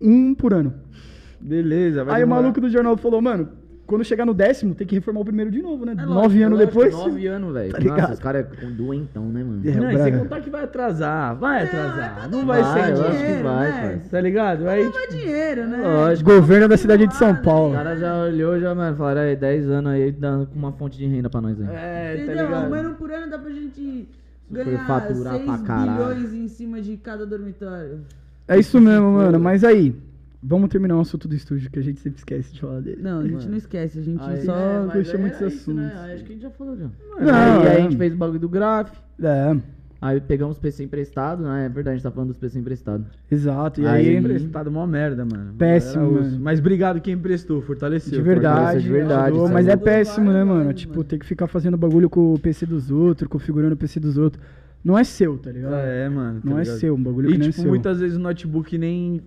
Um 0.00 0.34
por 0.34 0.52
ano. 0.52 0.74
Beleza, 1.40 2.02
vai 2.04 2.16
aí 2.16 2.22
o 2.22 2.26
demorar. 2.26 2.42
maluco 2.42 2.60
do 2.60 2.68
jornal 2.68 2.96
falou, 2.96 3.22
mano, 3.22 3.48
quando 3.90 4.04
chegar 4.04 4.24
no 4.24 4.32
décimo, 4.32 4.74
tem 4.74 4.86
que 4.86 4.94
reformar 4.94 5.20
o 5.20 5.24
primeiro 5.24 5.50
de 5.50 5.60
novo, 5.60 5.84
né? 5.84 5.92
É 5.92 5.94
Nove 5.96 6.08
lógico, 6.14 6.44
anos 6.46 6.58
Lógico, 6.60 6.66
depois. 6.80 6.94
Nove 6.94 7.26
anos, 7.26 7.52
velho. 7.52 7.72
Tá 7.72 7.78
ligado? 7.78 8.00
Nossa, 8.00 8.12
os 8.14 8.18
caras 8.20 8.40
é 8.46 8.56
com 8.60 8.70
doentão, 8.72 9.24
né, 9.28 9.42
mano? 9.44 9.60
É, 9.68 9.70
Não, 9.74 9.90
e 9.90 9.96
sem 9.96 10.02
bravo. 10.12 10.18
contar 10.24 10.40
que 10.40 10.50
vai 10.50 10.64
atrasar. 10.64 11.36
Vai 11.36 11.64
atrasar. 11.64 12.28
Não 12.30 12.46
vai, 12.46 12.62
vai, 12.62 12.72
ser 12.72 12.92
eu 12.96 13.00
acho 13.02 13.10
que 13.10 13.16
dinheiro. 13.24 13.42
vai, 13.44 13.70
né? 13.72 14.00
Tá 14.10 14.20
ligado? 14.20 14.68
Aí, 14.68 14.84
Leva 14.84 14.98
dinheiro, 15.10 15.66
né? 15.66 15.78
Lógico. 15.82 16.30
Governo 16.30 16.68
da 16.68 16.76
cidade 16.76 17.06
de 17.06 17.14
São 17.16 17.34
Paulo. 17.34 17.74
caras 17.74 17.98
já 18.00 18.22
olhou, 18.22 18.60
já, 18.60 18.74
mano, 18.74 18.96
falaram 18.96 19.22
aí, 19.22 19.34
10 19.36 19.68
anos 19.68 19.92
aí, 19.92 20.12
dando 20.12 20.46
com 20.46 20.58
uma 20.58 20.72
fonte 20.72 20.96
de 20.96 21.06
renda 21.06 21.28
pra 21.28 21.40
nós 21.40 21.60
aí. 21.60 21.66
é, 21.70 22.14
tá 22.16 22.22
Entendeu? 22.22 22.44
ligado? 22.46 22.70
Mano, 22.70 22.94
por 22.94 23.10
ano 23.10 23.28
dá 23.30 23.38
pra 23.38 23.50
gente 23.50 24.08
ganhar 24.50 24.64
Superfaturar 24.70 25.34
6 25.34 25.44
pra 25.44 25.58
caralho. 25.58 25.92
bilhões 26.14 26.32
em 26.34 26.48
cima 26.48 26.80
de 26.80 26.96
cada 26.96 27.26
dormitório. 27.26 28.00
É 28.46 28.58
isso 28.58 28.80
mesmo, 28.80 29.12
mano. 29.12 29.38
Mas 29.38 29.62
aí, 29.64 29.94
vamos 30.42 30.68
terminar 30.70 30.96
o 30.96 31.00
assunto 31.00 31.26
do 31.28 31.34
estúdio, 31.34 31.70
que 31.70 31.78
a 31.78 31.82
gente 31.82 32.00
sempre 32.00 32.18
esquece 32.18 32.52
de 32.54 32.60
falar 32.60 32.80
dele. 32.80 33.02
Não, 33.02 33.20
a 33.20 33.22
gente 33.22 33.34
Mano. 33.34 33.50
não 33.50 33.56
esquece, 33.58 33.98
a 33.98 34.02
gente 34.02 34.22
Aí, 34.22 34.42
só... 34.44 34.54
é, 34.56 34.86
puxa 34.92 35.16
aí 35.16 35.20
muitos 35.20 35.40
era 35.40 35.48
isso, 35.50 35.72
né? 35.74 35.86
assuntos. 35.86 36.00
Aí 36.04 36.14
Acho 36.14 36.24
que 36.24 36.30
a 36.30 36.34
gente 36.34 36.42
já 36.42 36.50
falou 36.50 36.76
já. 36.76 36.84
Não, 37.20 37.34
aí, 37.34 37.66
aí 37.68 37.74
é. 37.74 37.76
a 37.76 37.80
gente 37.82 37.96
fez 37.96 38.12
o 38.14 38.16
bagulho 38.16 38.40
do 38.40 38.48
graf, 38.48 38.90
É, 39.22 39.56
aí 40.00 40.18
pegamos 40.20 40.58
PC 40.58 40.84
emprestado, 40.84 41.42
né? 41.42 41.66
É 41.66 41.68
verdade, 41.68 41.90
a 41.90 41.96
gente 41.96 42.02
tá 42.02 42.10
falando 42.10 42.28
dos 42.30 42.38
PC 42.38 42.58
emprestados. 42.58 43.06
exato. 43.30 43.80
E 43.82 43.86
Aí, 43.86 44.08
aí, 44.08 44.16
Emprestado 44.16 44.70
mó 44.70 44.86
merda, 44.86 45.24
mano. 45.26 45.52
Péssimo, 45.58 46.12
mano. 46.12 46.38
Mas 46.40 46.58
obrigado 46.58 47.00
quem 47.02 47.14
emprestou, 47.14 47.60
fortaleceu. 47.60 48.12
de 48.18 48.22
verdade, 48.22 48.54
fortalece 48.56 48.82
de 48.82 48.90
verdade, 48.90 49.22
ajudou, 49.32 49.48
mas 49.50 49.66
aí. 49.68 49.74
é 49.74 49.76
péssimo, 49.76 50.32
né, 50.32 50.42
mano? 50.42 50.72
Tipo, 50.72 51.04
ter 51.04 51.18
que 51.18 51.26
ficar 51.26 51.46
fazendo 51.48 51.76
bagulho 51.76 52.08
com 52.08 52.32
o 52.32 52.38
PC 52.38 52.64
dos 52.64 52.90
outros, 52.90 53.28
configurando 53.28 53.74
o 53.74 53.76
PC 53.76 54.00
dos 54.00 54.16
outros. 54.16 54.42
Não 54.82 54.98
é 54.98 55.04
seu, 55.04 55.36
tá 55.36 55.52
ligado? 55.52 55.74
É, 55.74 56.08
mano. 56.08 56.40
tá 56.40 56.48
Não 56.48 56.58
é 56.58 56.62
ligado? 56.62 56.78
seu, 56.78 56.94
um 56.94 57.02
bagulho 57.02 57.28
E, 57.28 57.32
que 57.32 57.38
não 57.38 57.44
é 57.46 57.50
tipo, 57.50 57.60
seu. 57.60 57.68
muitas 57.68 58.00
vezes 58.00 58.16
o 58.16 58.20
notebook 58.20 58.78
nem 58.78 59.20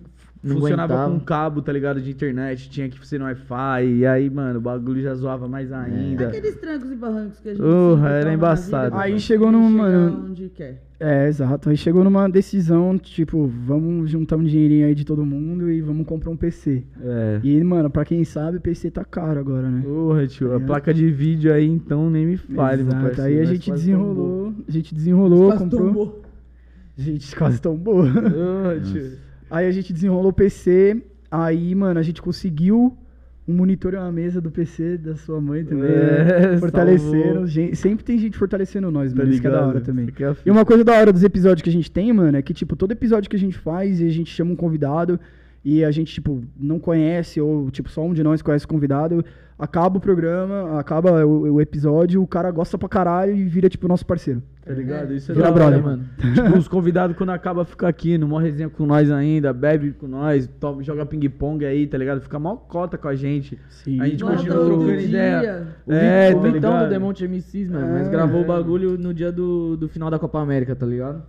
Não 0.44 0.56
funcionava 0.56 0.92
aguentava. 0.94 1.18
com 1.18 1.24
cabo, 1.24 1.62
tá 1.62 1.72
ligado? 1.72 2.00
De 2.00 2.10
internet, 2.10 2.68
tinha 2.68 2.88
que 2.88 3.06
ser 3.06 3.18
no 3.18 3.24
Wi-Fi. 3.24 3.84
E 3.86 4.06
aí, 4.06 4.28
mano, 4.28 4.58
o 4.58 4.62
bagulho 4.62 5.00
já 5.02 5.14
zoava 5.14 5.48
mais 5.48 5.72
ainda. 5.72 6.28
Aqueles 6.28 6.56
trancos 6.56 6.90
e 6.92 6.94
barrancos 6.96 7.40
que 7.40 7.48
a 7.48 7.54
gente 7.54 7.62
Porra, 7.62 8.02
sempre 8.02 8.20
era 8.20 8.32
embaçado. 8.34 8.84
vida 8.90 9.02
Aí 9.02 9.18
chegou 9.18 9.50
num, 9.50 9.70
chegar 9.70 9.82
mano- 9.90 10.26
onde 10.30 10.48
quer. 10.50 10.82
É, 11.00 11.26
exato. 11.28 11.68
Aí 11.68 11.76
chegou 11.76 12.04
numa 12.04 12.28
decisão, 12.28 12.96
tipo, 12.96 13.46
vamos 13.46 14.10
juntar 14.10 14.36
um 14.36 14.44
dinheirinho 14.44 14.86
aí 14.86 14.94
de 14.94 15.04
todo 15.04 15.24
mundo 15.26 15.70
e 15.70 15.80
vamos 15.80 16.06
comprar 16.06 16.30
um 16.30 16.36
PC. 16.36 16.84
É. 17.02 17.40
E, 17.42 17.62
mano, 17.64 17.90
pra 17.90 18.04
quem 18.04 18.22
sabe, 18.24 18.60
PC 18.60 18.90
tá 18.90 19.04
caro 19.04 19.40
agora, 19.40 19.68
né? 19.68 19.82
Porra, 19.82 20.26
tio, 20.26 20.52
a 20.52 20.56
É. 20.56 20.60
placa 20.60 20.94
de 20.94 21.10
vídeo 21.10 21.52
aí, 21.52 21.66
então, 21.66 22.08
nem 22.08 22.24
me 22.26 22.36
fale, 22.36 22.82
meu 22.84 22.92
Exato. 22.92 23.06
parceiro. 23.06 23.30
Aí 23.30 23.40
a 23.40 23.44
gente 23.44 23.70
desenrolou, 23.72 24.54
a 24.66 24.70
gente 24.70 24.94
desenrolou, 24.94 25.46
Quase 25.48 25.64
comprou. 25.64 25.86
tombou. 25.88 26.22
Gente, 26.96 27.34
quase 27.36 27.60
tão 27.60 27.74
boa. 27.76 28.06
tombou. 28.06 28.30
Porra, 28.30 28.80
tio. 28.80 29.23
Aí 29.54 29.66
a 29.68 29.72
gente 29.72 29.92
desenrolou 29.92 30.30
o 30.30 30.32
PC, 30.32 31.00
aí, 31.30 31.74
mano, 31.74 32.00
a 32.00 32.02
gente 32.02 32.20
conseguiu 32.20 32.96
um 33.46 33.54
monitor 33.54 33.92
e 33.92 33.96
uma 33.96 34.10
mesa 34.10 34.40
do 34.40 34.50
PC 34.50 34.96
da 34.96 35.14
sua 35.16 35.40
mãe 35.40 35.62
também, 35.64 35.90
É, 35.90 36.52
né? 36.52 36.58
Fortaleceram. 36.58 37.22
salvou. 37.34 37.46
Gente, 37.46 37.76
sempre 37.76 38.04
tem 38.04 38.18
gente 38.18 38.36
fortalecendo 38.38 38.90
nós, 38.90 39.12
Tá 39.12 39.18
mano. 39.18 39.30
Isso 39.30 39.40
que 39.40 39.46
é 39.46 39.50
da 39.50 39.66
hora 39.66 39.80
também. 39.80 40.08
É 40.08 40.34
E 40.46 40.50
uma 40.50 40.64
coisa 40.64 40.82
da 40.82 40.94
hora 40.98 41.12
dos 41.12 41.22
episódios 41.22 41.62
que 41.62 41.68
a 41.68 41.72
gente 41.72 41.90
tem, 41.90 42.12
mano, 42.12 42.36
é 42.36 42.42
que, 42.42 42.54
tipo, 42.54 42.74
todo 42.74 42.92
episódio 42.92 43.28
que 43.30 43.36
a 43.36 43.38
gente 43.38 43.56
faz 43.56 44.00
e 44.00 44.06
a 44.06 44.10
gente 44.10 44.30
chama 44.30 44.52
um 44.52 44.56
convidado 44.56 45.20
e 45.64 45.84
a 45.84 45.90
gente, 45.90 46.12
tipo, 46.12 46.42
não 46.58 46.78
conhece, 46.78 47.40
ou, 47.40 47.70
tipo, 47.70 47.88
só 47.88 48.02
um 48.04 48.12
de 48.12 48.22
nós 48.22 48.42
conhece 48.42 48.64
o 48.66 48.68
convidado, 48.68 49.24
acaba 49.58 49.96
o 49.96 50.00
programa, 50.00 50.78
acaba 50.78 51.24
o, 51.24 51.54
o 51.54 51.60
episódio, 51.60 52.20
o 52.22 52.26
cara 52.26 52.50
gosta 52.50 52.76
pra 52.76 52.88
caralho 52.88 53.34
e 53.34 53.44
vira, 53.44 53.68
tipo, 53.68 53.88
nosso 53.88 54.04
parceiro. 54.04 54.42
Tá 54.64 54.72
ligado? 54.72 55.12
Isso 55.14 55.30
é 55.30 55.34
Vira 55.34 55.52
da 55.52 55.52
hora, 55.54 55.78
brother. 55.78 55.82
mano. 55.84 56.04
tipo, 56.34 56.58
os 56.58 56.66
convidados 56.68 57.16
quando 57.16 57.30
acaba 57.30 57.64
fica 57.64 57.86
aqui, 57.86 58.16
numa 58.18 58.40
resenha 58.40 58.68
com 58.68 58.84
nós 58.86 59.10
ainda, 59.10 59.52
bebe 59.52 59.92
com 59.92 60.06
nós, 60.06 60.46
toma, 60.58 60.82
joga 60.82 61.04
ping-pong 61.04 61.64
aí, 61.66 61.86
tá 61.86 61.96
ligado? 61.98 62.20
Fica 62.22 62.38
mal 62.38 62.56
cota 62.56 62.96
com 62.98 63.08
a 63.08 63.14
gente. 63.14 63.58
Sim. 63.68 64.00
A 64.00 64.08
gente 64.08 64.24
continua 64.24 64.64
trocando 64.64 64.86
dia. 64.96 65.02
ideia. 65.06 65.66
O 65.86 65.92
É, 65.92 66.28
Vitão, 66.28 66.40
tá 66.42 66.48
o 66.48 66.52
Vitão 66.52 66.70
do 66.70 66.74
ligado? 66.76 66.88
Demonte 66.90 67.24
MCs, 67.28 67.68
mano, 67.70 67.88
mas 67.92 68.06
É. 68.06 68.10
gravou 68.10 68.40
o 68.40 68.44
bagulho 68.46 68.96
no 68.98 69.12
dia 69.14 69.30
do, 69.30 69.76
do 69.76 69.86
final 69.88 70.10
da 70.10 70.18
Copa 70.18 70.40
América, 70.40 70.74
tá 70.74 70.86
ligado? 70.86 71.22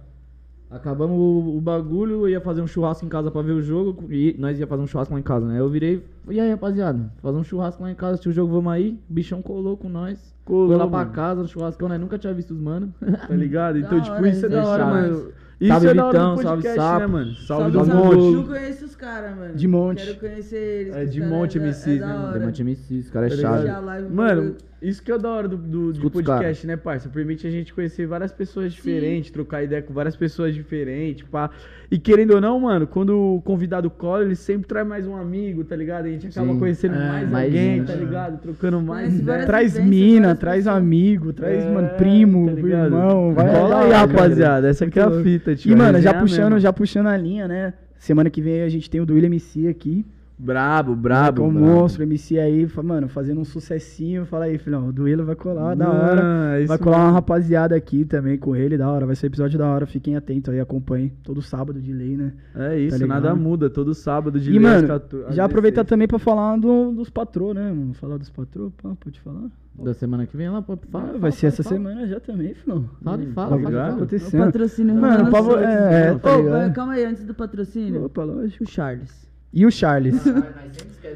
Acabamos 0.76 1.18
o, 1.18 1.58
o 1.58 1.62
bagulho, 1.62 2.22
eu 2.22 2.30
ia 2.30 2.42
fazer 2.42 2.62
um 2.62 2.68
churrasco 2.68 3.06
em 3.06 3.10
casa 3.10 3.32
pra 3.32 3.42
ver 3.42 3.54
o 3.54 3.62
jogo, 3.62 4.04
e 4.12 4.36
nós 4.38 4.60
ia 4.60 4.68
fazer 4.68 4.82
um 4.84 4.88
churrasco 4.88 5.14
lá 5.14 5.20
em 5.20 5.24
casa, 5.24 5.46
né? 5.48 5.60
Eu 5.60 5.70
virei, 5.70 6.04
e 6.30 6.40
aí, 6.40 6.50
rapaziada, 6.52 7.12
fazer 7.22 7.38
um 7.38 7.44
churrasco 7.44 7.82
lá 7.84 7.92
em 7.92 7.96
casa, 7.96 8.14
assistir 8.14 8.30
o 8.30 8.34
jogo, 8.34 8.52
vamos 8.54 8.72
aí? 8.72 9.00
O 9.10 9.14
bichão 9.14 9.42
colou 9.42 9.78
com 9.78 9.88
nós. 9.90 10.36
Colou, 10.44 10.68
Foi 10.68 10.76
lá 10.78 10.88
pra 10.88 11.00
mano. 11.00 11.12
casa, 11.12 11.42
no 11.42 11.48
churrascão, 11.48 11.90
né? 11.90 11.98
Nunca 11.98 12.18
tinha 12.20 12.34
visto 12.34 12.52
os 12.52 12.60
mano. 12.60 12.94
Tá 13.28 13.34
ligado? 13.34 13.78
Então, 13.86 13.98
Da 13.98 14.04
tipo, 14.04 14.16
hora, 14.18 14.30
isso 14.30 14.46
é 14.46 14.50
da 14.50 14.60
isso 14.60 14.68
é 14.68 14.72
hora, 14.72 14.86
mano. 14.86 15.32
Isso 15.58 15.72
Salve, 15.72 15.88
é 15.88 15.94
da 15.94 16.06
hora 16.06 16.12
Vitão, 16.20 16.36
do 16.36 16.42
salve, 16.42 16.56
podcast, 16.64 16.80
Sapo. 16.82 17.00
né, 17.00 17.08
mano? 17.08 17.34
Salve, 17.36 17.72
Salve, 17.74 17.90
do 17.90 17.96
monte. 17.96 18.36
Não 18.36 18.44
conheço 18.44 18.86
os 18.86 18.96
caras, 18.96 19.38
mano. 19.38 19.56
De 19.56 19.68
monte. 19.70 20.06
Quero 20.06 20.20
conhecer 20.20 20.58
eles. 20.82 20.96
É, 20.96 21.06
de 21.06 21.22
monte 21.22 21.58
da- 21.60 21.66
MCs, 21.66 21.88
é 21.88 22.06
né, 22.06 22.14
mano? 22.14 22.28
hora. 22.28 22.40
Demonte 22.40 22.64
MCs, 22.64 23.06
os 23.06 23.10
caras 23.12 23.40
é 23.40 23.42
Tá 23.42 23.80
live, 23.80 24.14
Mano. 24.14 24.56
Isso 24.90 25.02
que 25.04 25.12
é 25.12 25.18
da 25.18 25.30
hora 25.30 25.48
do, 25.48 25.58
do 25.58 25.94
de 25.94 26.00
podcast, 26.10 26.66
né, 26.68 26.76
parça? 26.78 27.10
Permite 27.10 27.46
a 27.48 27.50
gente 27.50 27.74
conhecer 27.74 28.06
várias 28.06 28.32
pessoas 28.32 28.72
diferentes, 28.74 29.32
trocar 29.32 29.64
ideia 29.64 29.82
com 29.82 29.94
várias 29.94 30.16
pessoas 30.16 30.54
diferentes, 30.54 31.26
pá. 31.28 31.50
E 31.90 31.98
querendo 32.00 32.32
ou 32.36 32.42
não, 32.42 32.60
mano, 32.60 32.86
quando 32.88 33.18
o 33.18 33.42
convidado 33.42 33.90
cola, 33.90 34.24
ele 34.24 34.36
sempre 34.36 34.68
traz 34.68 34.88
mais 34.88 35.06
um 35.08 35.16
amigo, 35.16 35.64
tá 35.64 35.76
ligado? 35.76 36.06
A 36.06 36.10
gente 36.10 36.28
acaba 36.28 36.54
Sim. 36.54 36.60
conhecendo 36.60 36.96
É, 36.96 37.08
mais, 37.08 37.30
mais 37.30 37.46
alguém, 37.46 37.78
gente. 37.80 37.88
tá 37.88 37.96
ligado? 37.96 38.42
Trocando 38.42 38.82
mais 38.82 39.22
várias 39.22 39.46
Traz 39.46 39.80
mina, 39.80 40.36
traz 40.36 40.64
pessoas. 40.66 40.78
amigo, 40.78 41.32
traz, 41.34 41.64
É, 41.64 41.72
mano, 41.72 41.90
primo, 41.98 42.46
tá 42.56 42.60
irmão. 42.60 43.34
Vai 43.34 43.52
Cola 43.52 43.84
aí, 43.84 43.92
rapaziada. 43.92 44.68
Essa 44.68 44.86
aqui 44.86 45.00
é 45.00 45.04
a 45.04 45.12
fita, 45.24 45.56
tio. 45.56 45.72
E, 45.72 45.76
mano, 45.76 46.00
já 46.02 46.10
resenha 46.12 46.22
puxando, 46.22 46.44
mesmo. 46.54 46.60
já 46.60 46.74
puxando 46.74 47.08
a 47.08 47.18
linha, 47.18 47.48
né? 47.48 47.74
Semana 47.98 48.30
que 48.30 48.42
vem 48.42 48.62
a 48.62 48.70
gente 48.70 48.90
tem 48.90 49.00
o 49.02 49.06
do 49.06 49.14
William 49.14 49.28
MC 49.28 49.68
aqui. 49.68 50.06
Brabo, 50.38 50.96
brabo. 50.96 51.42
Com 51.44 51.48
o 51.48 51.52
monstro, 51.52 52.04
MC 52.04 52.38
aí, 52.38 52.68
mano, 52.84 53.08
fazendo 53.08 53.40
um 53.40 53.46
sucessinho. 53.46 54.26
Fala 54.26 54.46
aí, 54.46 54.58
filhão, 54.58 54.90
o 54.90 54.92
Duelo 54.92 55.24
vai 55.24 55.36
colar, 55.36 55.76
da 55.76 55.90
hora. 55.90 56.22
Ah, 56.24 56.60
é 56.62 56.66
Vai 56.66 56.78
colar 56.78 56.98
uma 56.98 57.04
mesmo. 57.06 57.16
rapaziada 57.16 57.74
aqui 57.76 58.04
também 58.04 58.38
com 58.38 58.54
ele, 58.54 58.78
da 58.78 58.90
hora. 58.90 59.06
Vai 59.06 59.16
ser 59.16 59.28
episódio 59.28 59.58
da 59.58 59.66
hora, 59.68 59.86
fiquem 59.86 60.18
atentos 60.18 60.54
aí, 60.54 60.60
acompanhem. 60.60 61.14
Todo 61.24 61.42
sábado 61.42 61.82
de 61.82 61.94
lei, 61.94 62.18
né? 62.18 62.34
É 62.54 62.78
isso, 62.78 63.00
Tá 63.00 63.08
nada 63.08 63.34
muda, 63.34 63.70
todo 63.70 63.94
sábado 63.94 64.38
de 64.40 64.50
e, 64.50 64.54
lei 64.54 64.62
mano, 64.62 64.88
14 64.88 65.30
às 65.30 65.36
já 65.36 65.46
aproveitar 65.46 65.84
16. 65.84 65.90
também 65.90 66.08
pra 66.08 66.20
falar 66.20 66.58
do- 66.58 66.92
dos 66.92 67.10
patrô, 67.10 67.54
né? 67.54 67.70
mano? 67.72 67.94
Falar 67.94 68.18
dos 68.18 68.30
patrô, 68.30 68.72
pá, 68.82 68.94
pode 69.00 69.22
falar? 69.22 69.48
Da 69.82 69.94
semana 69.94 70.26
que 70.26 70.36
vem 70.36 70.50
lá, 70.50 70.62
pô, 70.62 70.78
fala. 70.90 71.04
Ah, 71.04 71.08
fala, 71.08 71.20
vai 71.20 71.32
ser 71.32 71.38
fala, 71.40 71.48
essa 71.54 71.64
fala. 71.64 71.76
semana 71.78 72.08
já 72.08 72.20
também, 72.20 72.54
filhão. 72.54 72.90
Fala 73.02 73.24
e 73.24 73.26
fala, 73.32 73.50
Tá 73.50 73.58
fala, 73.58 73.72
fala. 73.72 73.90
O 73.92 73.96
acontecendo. 73.96 74.44
patrocínio 74.46 74.96
Mano, 74.96 75.08
rolando 75.08 75.30
o 75.30 75.32
pavo- 75.32 75.58
é, 75.58 76.12
Ô, 76.14 76.20
tá 76.20 76.38
vai, 76.38 76.74
calma 76.74 76.94
aí, 76.94 77.06
antes 77.06 77.24
do 77.26 77.34
patrocínio. 77.34 78.04
Opa, 78.06 78.24
lógico. 78.24 78.64
O 78.64 78.68
Charles. 78.68 79.25
E 79.56 79.66
o 79.66 79.72
Charles? 79.72 80.16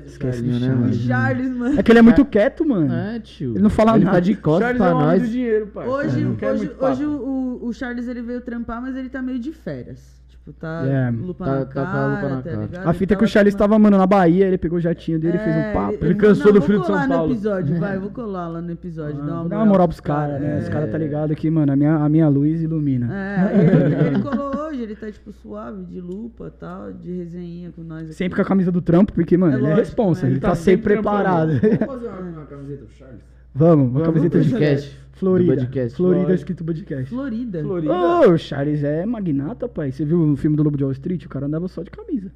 Esquece 0.06 0.42
do 0.42 0.60
né, 0.60 0.74
O 0.74 0.78
mano? 0.78 0.94
Charles, 0.94 1.52
mano. 1.52 1.80
É 1.80 1.84
que 1.84 1.92
ele 1.92 2.00
é 2.00 2.02
muito 2.02 2.24
quieto, 2.26 2.66
mano. 2.66 2.94
É, 2.94 3.20
tio. 3.20 3.52
Ele 3.54 3.60
não 3.64 3.70
fala 3.70 3.96
Ele 3.96 4.06
nada. 4.06 4.16
tá 4.18 4.20
de 4.22 4.36
costas 4.36 4.78
Charles 4.78 4.82
é 4.82 4.86
pra 4.86 4.96
o 4.96 5.00
do 5.00 5.06
nós. 5.06 5.30
dinheiro. 5.30 5.72
Hoje, 5.76 6.36
quer 6.40 6.52
hoje, 6.54 6.72
hoje 6.80 7.06
o, 7.06 7.12
o- 7.12 7.68
o 7.68 7.74
Charles 7.74 8.08
ele 8.08 8.22
veio 8.22 8.40
trampar, 8.42 8.82
mas 8.82 8.96
ele 8.96 9.10
tá 9.10 9.22
meio 9.22 9.40
de 9.40 9.52
férias. 9.52 10.19
Tipo, 10.50 10.54
tá 10.60 10.84
É. 10.88 11.12
lupa 11.12 11.46
Tá- 11.46 11.52
na 11.52 11.66
tá 11.66 11.66
com 11.74 11.80
a 11.80 11.86
cara, 11.86 12.08
lupa 12.16 12.30
na 12.30 12.36
tá 12.38 12.42
cara. 12.50 12.62
ligado? 12.66 12.86
A 12.88 12.90
Ele 12.90 12.98
fita 12.98 13.14
é 13.14 13.18
que 13.18 13.24
o 13.24 13.28
Charles 13.28 13.54
tomando- 13.54 13.70
tava, 13.72 13.80
mano, 13.80 13.98
na 13.98 14.08
Bahia, 14.08 14.46
ele 14.48 14.58
pegou 14.58 14.78
o 14.78 14.82
jatinho 14.82 15.20
dele, 15.20 15.38
fez 15.38 15.56
um 15.56 15.74
papo. 15.74 16.04
ele 16.06 16.16
cansou 16.16 16.52
do 16.52 16.60
não, 16.60 16.66
frio 16.66 16.80
de 16.82 16.88
vou 16.88 16.96
São 16.96 16.96
colar 16.96 17.08
Paulo. 17.08 17.28
no 17.28 17.34
episódio, 17.36 17.80
vai, 17.80 18.00
vou 18.00 18.10
colar 18.10 18.48
lá 18.48 18.62
no 18.62 18.72
episódio, 18.72 19.22
Ah, 19.22 19.26
dar 19.26 19.32
uma 19.34 19.40
vou 19.42 19.50
dar 19.50 19.56
uma 19.58 19.66
moral 19.66 19.88
pros 19.88 20.00
caras, 20.00 20.42
né? 20.42 20.56
É. 20.56 20.60
Os 20.60 20.70
caras 20.70 20.92
tá 20.92 20.98
ligado 20.98 21.36
que, 21.36 21.50
mano, 21.52 21.72
a 21.72 21.76
minha, 21.76 21.96
a 21.96 22.10
minha 22.10 22.28
luz 22.28 22.62
ilumina. 22.62 23.10
É, 23.14 23.52
ele, 23.54 24.16
ele 24.16 24.22
colou 24.24 24.56
hoje, 24.68 24.82
ele 24.82 24.96
tá 24.96 25.12
tipo 25.12 25.32
suave, 25.32 25.84
de 25.84 26.02
lupa 26.02 26.48
e 26.48 26.60
tal, 26.60 26.92
de 26.94 27.12
resenha 27.16 27.72
com 27.72 27.84
nós 27.84 28.04
aqui. 28.06 28.14
Sempre 28.14 28.36
com 28.38 28.42
a 28.42 28.46
camisa 28.46 28.72
do 28.72 28.82
trampo, 28.82 29.14
porque, 29.14 29.38
mano, 29.38 29.54
É 29.54 29.56
ele 29.58 29.66
é 29.66 29.70
lógico, 29.70 29.86
responsa, 29.88 30.22
né? 30.24 30.28
ele 30.30 30.34
Ele 30.36 30.42
tá 30.42 30.50
tá 30.50 30.56
sempre 30.56 30.94
preparado. 30.96 31.50
Vamos 31.62 31.78
fazer 31.86 32.08
uma, 32.08 32.46
camiseta 32.46 32.86
do 32.86 32.92
Charles? 32.92 33.22
Vamos, 33.54 33.92
uma 33.92 34.02
camiseta 34.02 34.40
de 34.40 34.50
podcast. 34.50 35.00
Florida. 35.20 35.56
Do 35.56 35.62
podcast. 35.62 35.98
Florida 35.98 36.22
Lógico. 36.22 36.36
escrito 36.36 36.64
podcast. 36.64 37.10
Florida. 37.10 37.62
Florida. 37.62 37.94
Ô, 37.94 38.32
o 38.32 38.38
Charles 38.38 38.84
é 38.84 39.06
magnata, 39.06 39.68
pai. 39.68 39.92
Você 39.92 40.06
viu 40.06 40.18
no 40.26 40.38
filme 40.38 40.56
do 40.56 40.64
Lobo 40.64 40.78
de 40.78 40.84
Wall 40.84 40.94
Street? 40.94 41.26
O 41.26 41.30
cara 41.30 41.46
andava 41.46 41.68
só 41.68 41.84
de 41.84 41.92
camisa. 41.92 42.32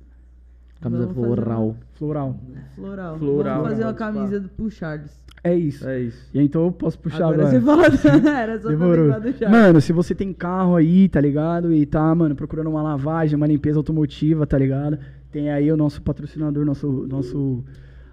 Camisa 0.81 1.05
Vamos 1.05 1.15
fazer 1.15 1.35
floral. 1.35 1.77
Floral. 1.93 2.39
Floral. 2.75 3.17
Floral. 3.17 3.55
Vamos 3.55 3.69
fazer 3.69 3.83
uma 3.83 3.93
camisa 3.93 4.39
do, 4.41 4.49
pro 4.49 4.69
Charles. 4.69 5.23
É 5.41 5.55
isso. 5.55 5.87
É 5.87 6.01
isso. 6.01 6.29
E 6.33 6.41
então 6.41 6.65
eu 6.65 6.71
posso 6.71 6.99
puxar 6.99 7.27
agora, 7.29 7.57
agora. 7.57 7.91
você 7.91 8.09
fala, 8.09 8.29
era 8.37 8.59
só 8.59 8.69
Demorou. 8.69 9.07
do 9.19 9.33
Charles. 9.33 9.49
Mano, 9.49 9.81
se 9.81 9.93
você 9.93 10.13
tem 10.13 10.33
carro 10.33 10.75
aí, 10.75 11.07
tá 11.07 11.21
ligado? 11.21 11.73
E 11.73 11.85
tá, 11.85 12.13
mano, 12.13 12.35
procurando 12.35 12.69
uma 12.69 12.81
lavagem, 12.81 13.35
uma 13.35 13.47
limpeza 13.47 13.79
automotiva, 13.79 14.45
tá 14.45 14.57
ligado? 14.57 14.99
Tem 15.31 15.49
aí 15.49 15.71
o 15.71 15.77
nosso 15.77 16.01
patrocinador, 16.01 16.65
nosso, 16.65 17.07
nosso 17.09 17.63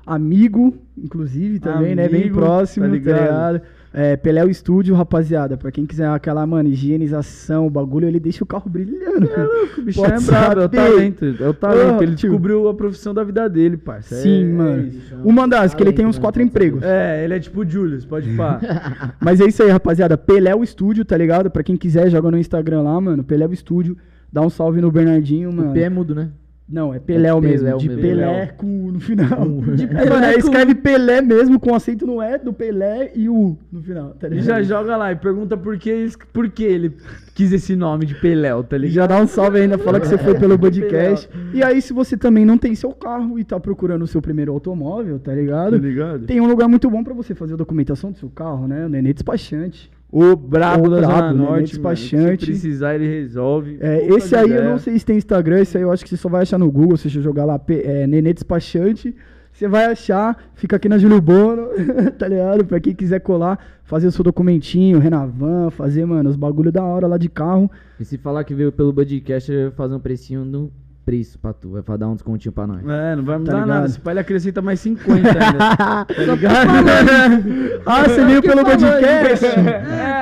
amigo, 0.07 0.75
inclusive, 0.97 1.59
também, 1.61 1.95
né? 1.95 2.09
Bem 2.09 2.23
Amigo, 2.23 2.37
próximo, 2.37 2.87
tá 2.87 2.91
tá 2.91 2.97
ligado? 2.97 3.63
É, 3.93 4.17
Pelé 4.17 4.45
o 4.45 4.49
Estúdio, 4.49 4.95
rapaziada. 4.95 5.57
Pra 5.57 5.73
quem 5.73 5.85
quiser 5.85 6.09
aquela, 6.09 6.47
mano, 6.47 6.69
higienização, 6.69 7.67
o 7.67 7.71
bagulho, 7.71 8.07
ele 8.07 8.21
deixa 8.21 8.45
o 8.45 8.47
carro 8.47 8.71
brilhando. 8.71 9.29
O 9.77 9.83
bicho 9.83 10.01
Pode 10.01 10.13
é 10.13 10.21
brabo, 10.21 10.61
é 10.61 10.65
o 10.65 10.69
talento. 10.69 11.25
É 11.41 11.49
o 11.49 11.55
talento. 11.55 11.99
Ah, 11.99 12.03
ele 12.05 12.15
tio. 12.15 12.29
descobriu 12.31 12.69
a 12.69 12.75
profissão 12.75 13.13
da 13.13 13.25
vida 13.25 13.49
dele, 13.49 13.77
parça. 13.77 14.15
Sim, 14.15 14.45
É- 14.45 14.53
mano. 14.53 14.83
É, 14.83 14.87
isso. 14.87 15.15
o 15.25 15.33
Mandas, 15.33 15.75
que 15.75 15.83
ele 15.83 15.93
tem 15.93 16.07
uns 16.07 16.19
quatro 16.19 16.41
né? 16.41 16.47
empregos. 16.47 16.83
é, 16.85 17.25
ele 17.25 17.35
é 17.35 17.41
tipo 17.41 17.61
o 17.63 17.69
Julius, 17.69 18.05
pode 18.05 18.31
pá. 18.37 18.61
Mas 19.21 19.41
é 19.41 19.47
isso 19.47 19.63
aí, 19.63 19.71
rapaziada. 19.71 20.17
Pelé 20.17 20.55
o 20.55 20.63
Estúdio, 20.63 21.05
tá 21.05 21.17
ligado? 21.17 21.51
Pra 21.51 21.63
quem 21.65 21.77
quiser, 21.77 22.09
joga 22.11 22.31
no 22.31 22.39
Instagram 22.39 22.83
lá, 22.83 23.01
mano. 23.01 23.25
Pelé 23.25 23.47
o 23.47 23.53
Estúdio. 23.53 23.97
Dá 24.33 24.41
um 24.41 24.49
salve 24.51 24.81
no 24.81 24.93
Bernardinho, 24.93 25.53
mano. 25.53 25.71
O 25.71 25.73
P 25.75 25.81
é 25.81 25.91
mudo, 25.91 26.15
né? 26.15 26.29
Não, 26.71 26.95
é 26.95 26.99
Peléu 27.01 27.41
mesmo. 27.41 27.59
Peléu 27.65 27.79
de 27.79 27.89
mesmo. 27.89 28.03
Pelé 28.03 28.47
com 28.57 28.67
U 28.87 28.93
no 28.93 29.01
final. 29.01 29.47
De 29.75 29.85
É, 29.85 29.87
Pelé 29.89 30.09
mano, 30.11 30.25
aí 30.27 30.35
com 30.35 30.39
escreve 30.41 30.75
Pelé 30.77 31.21
mesmo 31.21 31.59
com 31.59 31.75
acento 31.75 32.07
no 32.07 32.23
E 32.23 32.39
do 32.39 32.53
Pelé 32.53 33.11
e 33.15 33.29
o 33.29 33.35
U 33.35 33.59
no 33.73 33.83
final, 33.83 34.11
tá 34.11 34.29
E 34.29 34.31
ligado? 34.31 34.47
já 34.47 34.63
joga 34.63 34.97
lá 34.97 35.11
e 35.11 35.17
pergunta 35.17 35.57
por 35.57 35.77
que, 35.79 36.09
por 36.33 36.49
que 36.49 36.63
ele 36.63 36.93
quis 37.35 37.53
esse 37.53 37.75
nome 37.75 38.07
de 38.07 38.15
Peléu, 38.15 38.63
tá 38.63 38.77
ligado? 38.79 38.95
já 38.95 39.07
dá 39.07 39.21
um 39.21 39.27
salve 39.27 39.61
ainda, 39.61 39.79
fala 39.79 39.99
que 39.99 40.07
você 40.07 40.19
foi 40.19 40.39
pelo 40.39 40.57
podcast. 40.61 41.29
E 41.53 41.63
aí, 41.63 41.83
se 41.83 41.93
você 41.93 42.17
também 42.17 42.45
não 42.45 42.57
tem 42.57 42.75
seu 42.75 42.93
carro 42.93 43.39
e 43.39 43.45
tá 43.45 43.59
procurando 43.59 44.03
o 44.03 44.07
seu 44.07 44.23
primeiro 44.23 44.53
automóvel, 44.53 45.19
tá 45.19 45.35
ligado? 45.35 45.73
Tá 45.73 45.79
ligado? 45.79 46.27
Tem 46.27 46.41
um 46.41 46.47
lugar 46.47 46.69
muito 46.69 46.89
bom 46.89 47.03
pra 47.03 47.15
você 47.15 47.35
fazer 47.35 47.55
a 47.55 47.57
documentação 47.57 48.13
do 48.13 48.19
seu 48.19 48.29
carro, 48.29 48.69
né? 48.69 48.87
O 48.87 48.89
Nenê 48.89 49.13
Despachante. 49.13 49.91
O 50.13 50.35
brabo 50.35 50.87
O 50.87 50.91
da 50.91 50.99
brabo, 50.99 51.13
Zona 51.15 51.33
né? 51.33 51.39
Norte, 51.39 51.51
mano. 51.53 51.63
Despachante. 51.63 52.47
Se 52.47 52.51
precisar, 52.53 52.95
ele 52.97 53.07
resolve. 53.07 53.79
É, 53.81 54.07
esse 54.09 54.35
aí 54.35 54.43
eu 54.43 54.49
ideias. 54.49 54.65
não 54.65 54.79
sei 54.79 54.99
se 54.99 55.07
tem 55.07 55.17
Instagram, 55.17 55.61
esse 55.61 55.77
aí 55.77 55.85
eu 55.85 55.93
acho 55.93 56.03
que 56.03 56.11
você 56.11 56.17
só 56.17 56.29
vai 56.29 56.43
achar 56.43 56.59
no 56.59 56.71
Google, 56.71 56.97
se 56.97 57.09
você 57.09 57.21
jogar 57.21 57.45
lá 57.45 57.61
é, 57.69 58.07
Nenê 58.09 58.33
Despachante, 58.33 59.15
você 59.53 59.69
vai 59.69 59.85
achar, 59.87 60.37
fica 60.55 60.77
aqui 60.77 60.89
na 60.89 60.99
Júlio 60.99 61.21
Bono, 61.21 61.69
tá 62.19 62.27
ligado? 62.27 62.65
Pra 62.65 62.81
quem 62.81 62.95
quiser 62.95 63.21
colar, 63.21 63.59
fazer 63.85 64.07
o 64.09 64.13
seu 64.13 64.25
documentinho, 64.25 64.99
Renavan, 64.99 65.71
fazer, 65.71 66.05
mano, 66.05 66.29
os 66.29 66.37
bagulho 66.37 66.73
da 66.73 66.83
hora 66.83 67.07
lá 67.07 67.17
de 67.17 67.29
carro. 67.29 67.71
E 67.99 68.05
se 68.05 68.19
falar 68.19 68.43
que 68.45 68.55
veio 68.55 68.73
pelo 68.73 68.93
Budcast, 68.93 69.53
eu 69.53 69.71
fazer 69.73 69.95
um 69.95 70.01
precinho 70.01 70.45
no 70.45 70.73
preço 71.11 71.41
pra 71.41 71.53
tu. 71.53 71.83
Vai 71.85 71.99
dar 71.99 72.09
um 72.09 72.15
descontinho 72.15 72.53
pra 72.53 72.69
nós. 72.69 72.87
É, 72.89 73.17
não 73.17 73.25
vai 73.25 73.37
mudar 73.37 73.53
ligado? 73.55 73.69
nada. 73.69 73.87
Esse 73.87 73.99
pai 73.99 74.13
ele 74.13 74.21
acrescenta 74.21 74.63
mais 74.63 74.79
50 74.79 75.29
ainda. 75.29 75.59
tá 76.07 76.07
ligado? 76.07 77.83
ah, 77.85 78.03
você 78.05 78.25
veio 78.25 78.41
pelo 78.41 78.65
podcast? 78.65 79.47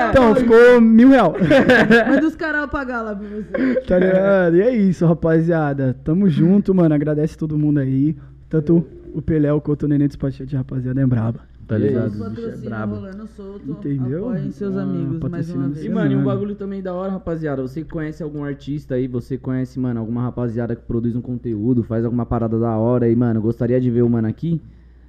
Então, 0.08 0.34
ficou 0.34 0.80
mil 0.80 1.10
real. 1.10 1.34
Manda 2.08 2.26
os 2.26 2.34
caras 2.34 2.70
pagar 2.70 3.02
lá 3.02 3.14
pra 3.14 3.28
você. 3.28 3.80
tá 3.82 3.98
ligado? 3.98 4.56
E 4.56 4.62
é 4.62 4.74
isso, 4.74 5.04
rapaziada. 5.04 5.94
Tamo 6.02 6.26
junto, 6.30 6.74
mano. 6.74 6.94
Agradece 6.94 7.36
todo 7.36 7.58
mundo 7.58 7.80
aí. 7.80 8.16
Tanto 8.48 8.86
o 9.12 9.60
quanto 9.60 9.82
o 9.82 9.88
Nenê 9.88 10.08
Despachante, 10.08 10.56
rapaziada, 10.56 11.02
é 11.02 11.06
braba. 11.06 11.40
Tá 11.68 11.76
Os 11.76 11.82
ligado? 11.82 12.06
O 12.26 12.30
bicho 12.30 12.48
é 12.48 12.56
brabo. 12.56 12.94
rolando 12.94 13.26
solto. 13.26 13.70
Entendeu? 13.70 14.30
Apoiem 14.30 14.50
seus 14.50 14.74
Ah, 14.74 14.82
amigos 14.82 15.08
mais 15.10 15.20
patrocínio 15.20 15.60
uma 15.60 15.68
do 15.68 15.74
vez. 15.74 15.84
E, 15.86 15.88
mano, 15.90 16.12
e 16.12 16.16
um 16.16 16.24
bagulho 16.24 16.54
também 16.54 16.82
da 16.82 16.94
hora, 16.94 17.12
rapaziada. 17.12 17.60
Você 17.60 17.84
conhece 17.84 18.22
algum 18.22 18.42
artista 18.42 18.94
aí? 18.94 19.06
Você 19.06 19.36
conhece, 19.36 19.78
mano, 19.78 20.00
alguma 20.00 20.22
rapaziada 20.22 20.74
que 20.74 20.80
produz 20.82 21.14
um 21.14 21.20
conteúdo, 21.20 21.82
faz 21.82 22.04
alguma 22.06 22.24
parada 22.24 22.58
da 22.58 22.74
hora 22.76 23.06
e, 23.08 23.14
mano, 23.14 23.40
gostaria 23.42 23.78
de 23.78 23.90
ver 23.90 24.02
o 24.02 24.08
mano 24.08 24.26
aqui? 24.26 24.60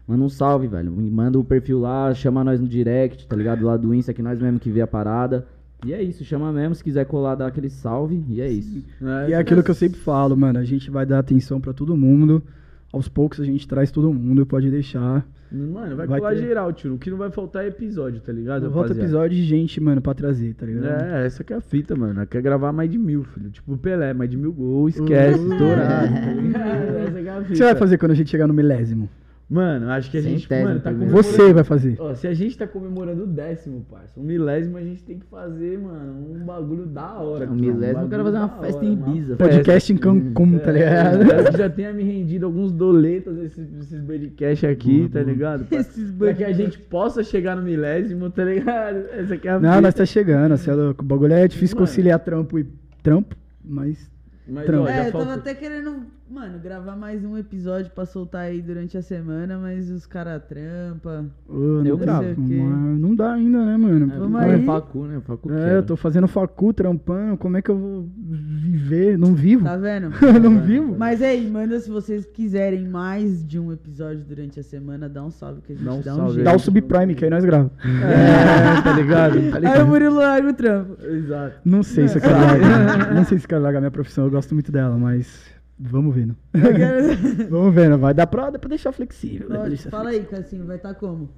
Manda 0.06 0.24
um 0.24 0.30
salve, 0.30 0.68
velho. 0.68 0.92
Me 0.92 1.10
Manda 1.10 1.40
o 1.40 1.44
perfil 1.46 1.80
lá, 1.80 2.14
chama 2.14 2.44
nós 2.44 2.60
no 2.60 2.68
direct, 2.68 3.26
tá 3.26 3.36
ligado? 3.38 3.64
Lá 3.66 3.78
do 3.78 3.94
Insta, 3.96 4.14
que 4.14 4.22
nós 4.22 4.38
mesmo 4.40 4.60
que 4.60 4.70
vê 4.70 4.82
a 4.82 4.88
parada. 4.88 5.48
E 5.86 5.94
é 5.94 6.04
isso, 6.04 6.26
chama 6.26 6.52
mesmo. 6.52 6.76
Se 6.76 6.84
quiser 6.84 7.06
colar, 7.06 7.36
dá 7.36 7.48
aquele 7.48 7.70
salve. 7.70 8.22
E 8.28 8.42
é 8.42 8.50
isso. 8.50 8.84
E 9.30 9.32
é 9.32 9.38
aquilo 9.38 9.64
que 9.64 9.72
eu 9.72 9.76
sempre 9.76 9.98
falo, 9.98 10.36
mano. 10.36 10.60
A 10.60 10.66
gente 10.66 10.92
vai 10.92 11.06
dar 11.06 11.20
atenção 11.20 11.62
pra 11.62 11.72
todo 11.72 11.96
mundo. 11.96 12.44
Aos 12.92 13.08
poucos 13.08 13.40
a 13.40 13.46
gente 13.46 13.66
traz 13.66 13.92
todo 13.92 14.12
mundo, 14.14 14.46
pode 14.46 14.70
deixar. 14.70 15.26
Mano, 15.52 15.96
vai, 15.96 16.06
Vai 16.06 16.20
colar 16.20 16.36
ter. 16.36 16.42
geral, 16.42 16.72
tio. 16.74 16.94
O 16.94 16.98
que 17.00 17.10
não 17.10 17.18
vai 17.18 17.32
faltar 17.32 17.64
é 17.64 17.68
episódio, 17.70 18.22
tá 18.22 18.32
ligado? 18.32 18.64
Volta 18.70 18.90
rapaziada? 18.90 19.02
episódio 19.02 19.36
de 19.38 19.44
gente, 19.44 19.82
mano, 19.82 20.00
pra 20.00 20.14
trazer, 20.14 20.54
tá 20.54 20.66
ligado? 20.66 20.86
É, 20.86 21.26
essa 21.26 21.44
que 21.44 21.52
é 21.52 21.56
a 21.56 21.62
fita, 21.62 21.96
mano. 21.96 22.26
Quer 22.28 22.42
gravar 22.42 22.72
mais 22.72 22.90
de 22.90 23.00
mil, 23.00 23.24
filho. 23.24 23.50
Tipo 23.50 23.74
o 23.74 23.78
Pelé, 23.78 24.14
mais 24.14 24.30
de 24.30 24.38
mil 24.38 24.54
gols, 24.54 24.96
esquece, 24.96 25.40
estourado. 25.40 26.14
tá 26.14 26.32
ligado? 26.34 26.98
Essa 27.08 27.22
que 27.22 27.28
é 27.28 27.32
a 27.32 27.38
O 27.38 27.42
que 27.42 27.48
fita. 27.48 27.56
você 27.58 27.64
vai 27.64 27.76
fazer 27.76 27.98
quando 27.98 28.12
a 28.12 28.16
gente 28.16 28.30
chegar 28.30 28.46
no 28.48 28.54
milésimo? 28.54 29.10
Mano, 29.50 29.90
acho 29.90 30.12
que 30.12 30.18
a 30.18 30.22
gente, 30.22 30.42
Centésimo 30.44 30.68
mano, 30.68 30.80
tá 30.80 30.92
comemorando... 30.92 31.24
Você 31.24 31.52
vai 31.54 31.64
fazer. 31.64 31.96
Ó, 32.00 32.14
se 32.14 32.28
a 32.28 32.34
gente 32.36 32.56
tá 32.56 32.68
comemorando 32.68 33.24
o 33.24 33.26
décimo, 33.28 33.84
parça, 33.90 34.20
o 34.20 34.24
milésimo 34.24 34.78
a 34.78 34.82
gente 34.84 35.04
tem 35.04 35.18
que 35.18 35.26
fazer, 35.26 35.80
mano, 35.80 36.36
um 36.36 36.46
bagulho 36.46 36.86
da 36.86 37.14
hora. 37.20 37.50
Um 37.50 37.56
milésimo, 37.56 38.04
eu 38.04 38.10
quero 38.10 38.24
fazer 38.26 38.38
uma 38.38 38.50
festa 38.50 38.78
hora, 38.78 38.86
em 38.86 38.94
Ibiza. 38.94 39.36
Podcast 39.38 39.92
em 39.94 39.98
Cancún, 39.98 40.60
tá 40.60 40.70
ligado? 40.72 41.24
É, 41.32 41.58
já 41.58 41.68
tenha 41.68 41.92
me 41.92 42.04
rendido 42.04 42.46
alguns 42.46 42.72
doletas 42.72 43.40
esses, 43.40 43.74
esses 43.82 44.02
podcast 44.06 44.68
aqui, 44.68 45.10
tá 45.12 45.24
ligado? 45.24 45.66
Pra, 45.66 45.80
Esses 45.80 46.12
pra 46.12 46.32
que 46.36 46.44
a 46.44 46.54
gente 46.54 46.78
possa 46.78 47.24
chegar 47.24 47.56
no 47.56 47.64
milésimo, 47.64 48.30
tá 48.30 48.44
ligado? 48.44 48.98
Essa 49.18 49.34
aqui 49.34 49.48
é 49.48 49.52
a 49.52 49.60
Não, 49.60 49.70
fita. 49.70 49.82
nós 49.82 49.94
tá 49.96 50.06
chegando, 50.06 50.56
você 50.58 50.70
é 50.70 50.74
louco. 50.76 51.02
O 51.04 51.06
bagulho 51.08 51.34
é 51.34 51.48
difícil 51.48 51.76
Mano. 51.76 51.88
conciliar 51.88 52.20
trampo 52.20 52.60
e 52.60 52.68
trampo, 53.02 53.36
mas. 53.66 54.12
Mas, 54.48 54.66
Trampo. 54.66 54.84
ó, 54.86 54.88
É, 54.90 55.08
eu 55.08 55.12
falta- 55.12 55.28
tava 55.28 55.40
até 55.40 55.54
querendo, 55.54 55.98
mano, 56.32 56.60
gravar 56.60 56.96
mais 56.96 57.26
um 57.26 57.36
episódio 57.36 57.92
pra 57.92 58.06
soltar 58.06 58.42
aí 58.42 58.62
durante 58.62 58.96
a 58.96 59.02
semana, 59.02 59.58
mas 59.58 59.90
os 59.90 60.06
caras 60.06 60.42
trampa. 60.48 61.26
ô, 61.48 61.54
não 61.58 61.86
Eu 61.86 61.98
gravo. 61.98 62.24
mas 62.38 63.00
não 63.00 63.16
dá 63.16 63.34
ainda, 63.34 63.66
né, 63.66 63.76
mano? 63.76 64.14
É, 64.14 64.18
Vamos 64.20 64.42
é 64.42 64.54
aí. 64.54 64.66
facu, 64.66 65.06
né? 65.06 65.20
Facu 65.26 65.52
É, 65.52 65.78
eu 65.78 65.84
tô 65.84 65.96
fazendo 65.96 66.28
facu, 66.28 66.72
trampando, 66.72 67.36
como 67.36 67.58
é 67.58 67.64
que 67.64 67.70
eu 67.72 67.78
vou 67.78 68.10
viver? 68.16 69.18
Não 69.18 69.34
vivo? 69.34 69.66
Tá 69.66 69.76
vendo? 69.76 70.12
não 70.40 70.62
vivo? 70.62 70.96
Mas 70.98 71.22
aí, 71.24 71.50
manda 71.50 71.80
se 71.80 71.90
vocês 71.90 72.28
quiserem 72.28 72.88
mais 72.88 73.44
de 73.44 73.58
um 73.58 73.72
episódio 73.74 74.24
durante 74.24 74.60
a 74.60 74.64
semana, 74.64 75.10
dá 75.10 75.24
um 75.24 75.32
salve 75.32 75.62
que 75.62 75.74
a 75.74 75.76
gente 75.76 75.86
Dá 75.86 75.94
um 75.94 76.02
dá 76.02 76.14
um 76.14 76.18
salve 76.18 76.34
jeito. 76.36 76.46
Dá 76.46 76.56
o 76.56 76.60
subprime 76.60 77.16
que 77.16 77.26
aí 77.26 77.32
nós 77.32 77.44
gravamos. 77.44 77.72
É, 77.84 78.82
tá 78.84 78.94
ligado? 78.94 79.34
Tá 79.50 79.58
Aí 79.58 79.62
ligado? 79.64 79.84
o 79.84 79.88
Murilo 79.88 80.16
larga 80.18 80.50
o 80.50 80.54
trampo. 80.54 81.04
Exato. 81.04 81.56
Não 81.66 81.82
sei 81.82 82.08
se 82.08 82.18
eu 82.18 82.22
quero 82.22 82.34
largar. 82.40 83.14
Não 83.16 83.26
sei 83.26 83.40
se 83.40 83.46
eu 83.46 83.50
quero 83.50 83.64
largar 83.64 83.80
minha 83.80 83.92
profissão, 83.92 84.26
eu 84.26 84.32
gosto 84.32 84.54
muito 84.54 84.72
dela, 84.72 84.96
mas 84.96 85.58
vamos 85.80 86.14
vendo. 86.14 86.36
vamos 87.50 87.74
vendo, 87.74 87.98
vai 87.98 88.14
dar 88.14 88.28
pra, 88.28 88.50
dá 88.50 88.60
pra 88.60 88.70
deixar 88.70 88.92
flexível. 88.92 89.48
pra 89.48 89.58
Lógico, 89.60 89.70
deixar 89.76 89.90
Fala 89.90 90.10
aí, 90.10 90.24
Cassinho, 90.24 90.66
vai 90.66 90.78
estar 90.78 90.94
como? 90.96 91.30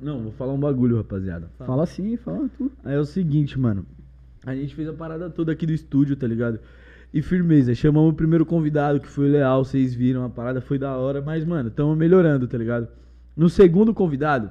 Não, 0.00 0.22
vou 0.22 0.32
falar 0.32 0.52
um 0.52 0.60
bagulho, 0.60 0.96
rapaziada. 0.96 1.46
flexível. 1.56 1.66
Fala 1.66 1.82
assim, 1.84 2.16
fala 2.16 2.50
tu. 2.58 2.70
Aí 2.84 2.94
é 2.94 2.98
o 2.98 3.04
seguinte, 3.04 3.58
mano. 3.58 3.86
A 4.44 4.54
gente 4.54 4.74
fez 4.74 4.88
a 4.88 4.92
parada 4.92 5.30
toda 5.30 5.52
aqui 5.52 5.66
do 5.66 5.72
estúdio, 5.72 6.14
tá 6.16 6.26
ligado? 6.26 6.60
E 7.12 7.22
firmeza. 7.22 7.74
Chamamos 7.74 8.12
o 8.12 8.14
primeiro 8.14 8.44
convidado, 8.44 9.00
que 9.00 9.08
foi 9.08 9.28
o 9.28 9.32
Leal, 9.32 9.64
vocês 9.64 9.94
viram, 9.94 10.24
a 10.24 10.28
parada 10.28 10.60
foi 10.60 10.78
da 10.78 10.94
hora. 10.96 11.22
Mas, 11.22 11.44
mano, 11.44 11.68
estamos 11.68 11.96
melhorando, 11.96 12.46
tá 12.46 12.58
ligado? 12.58 12.88
No 13.36 13.48
segundo 13.48 13.92
convidado, 13.94 14.50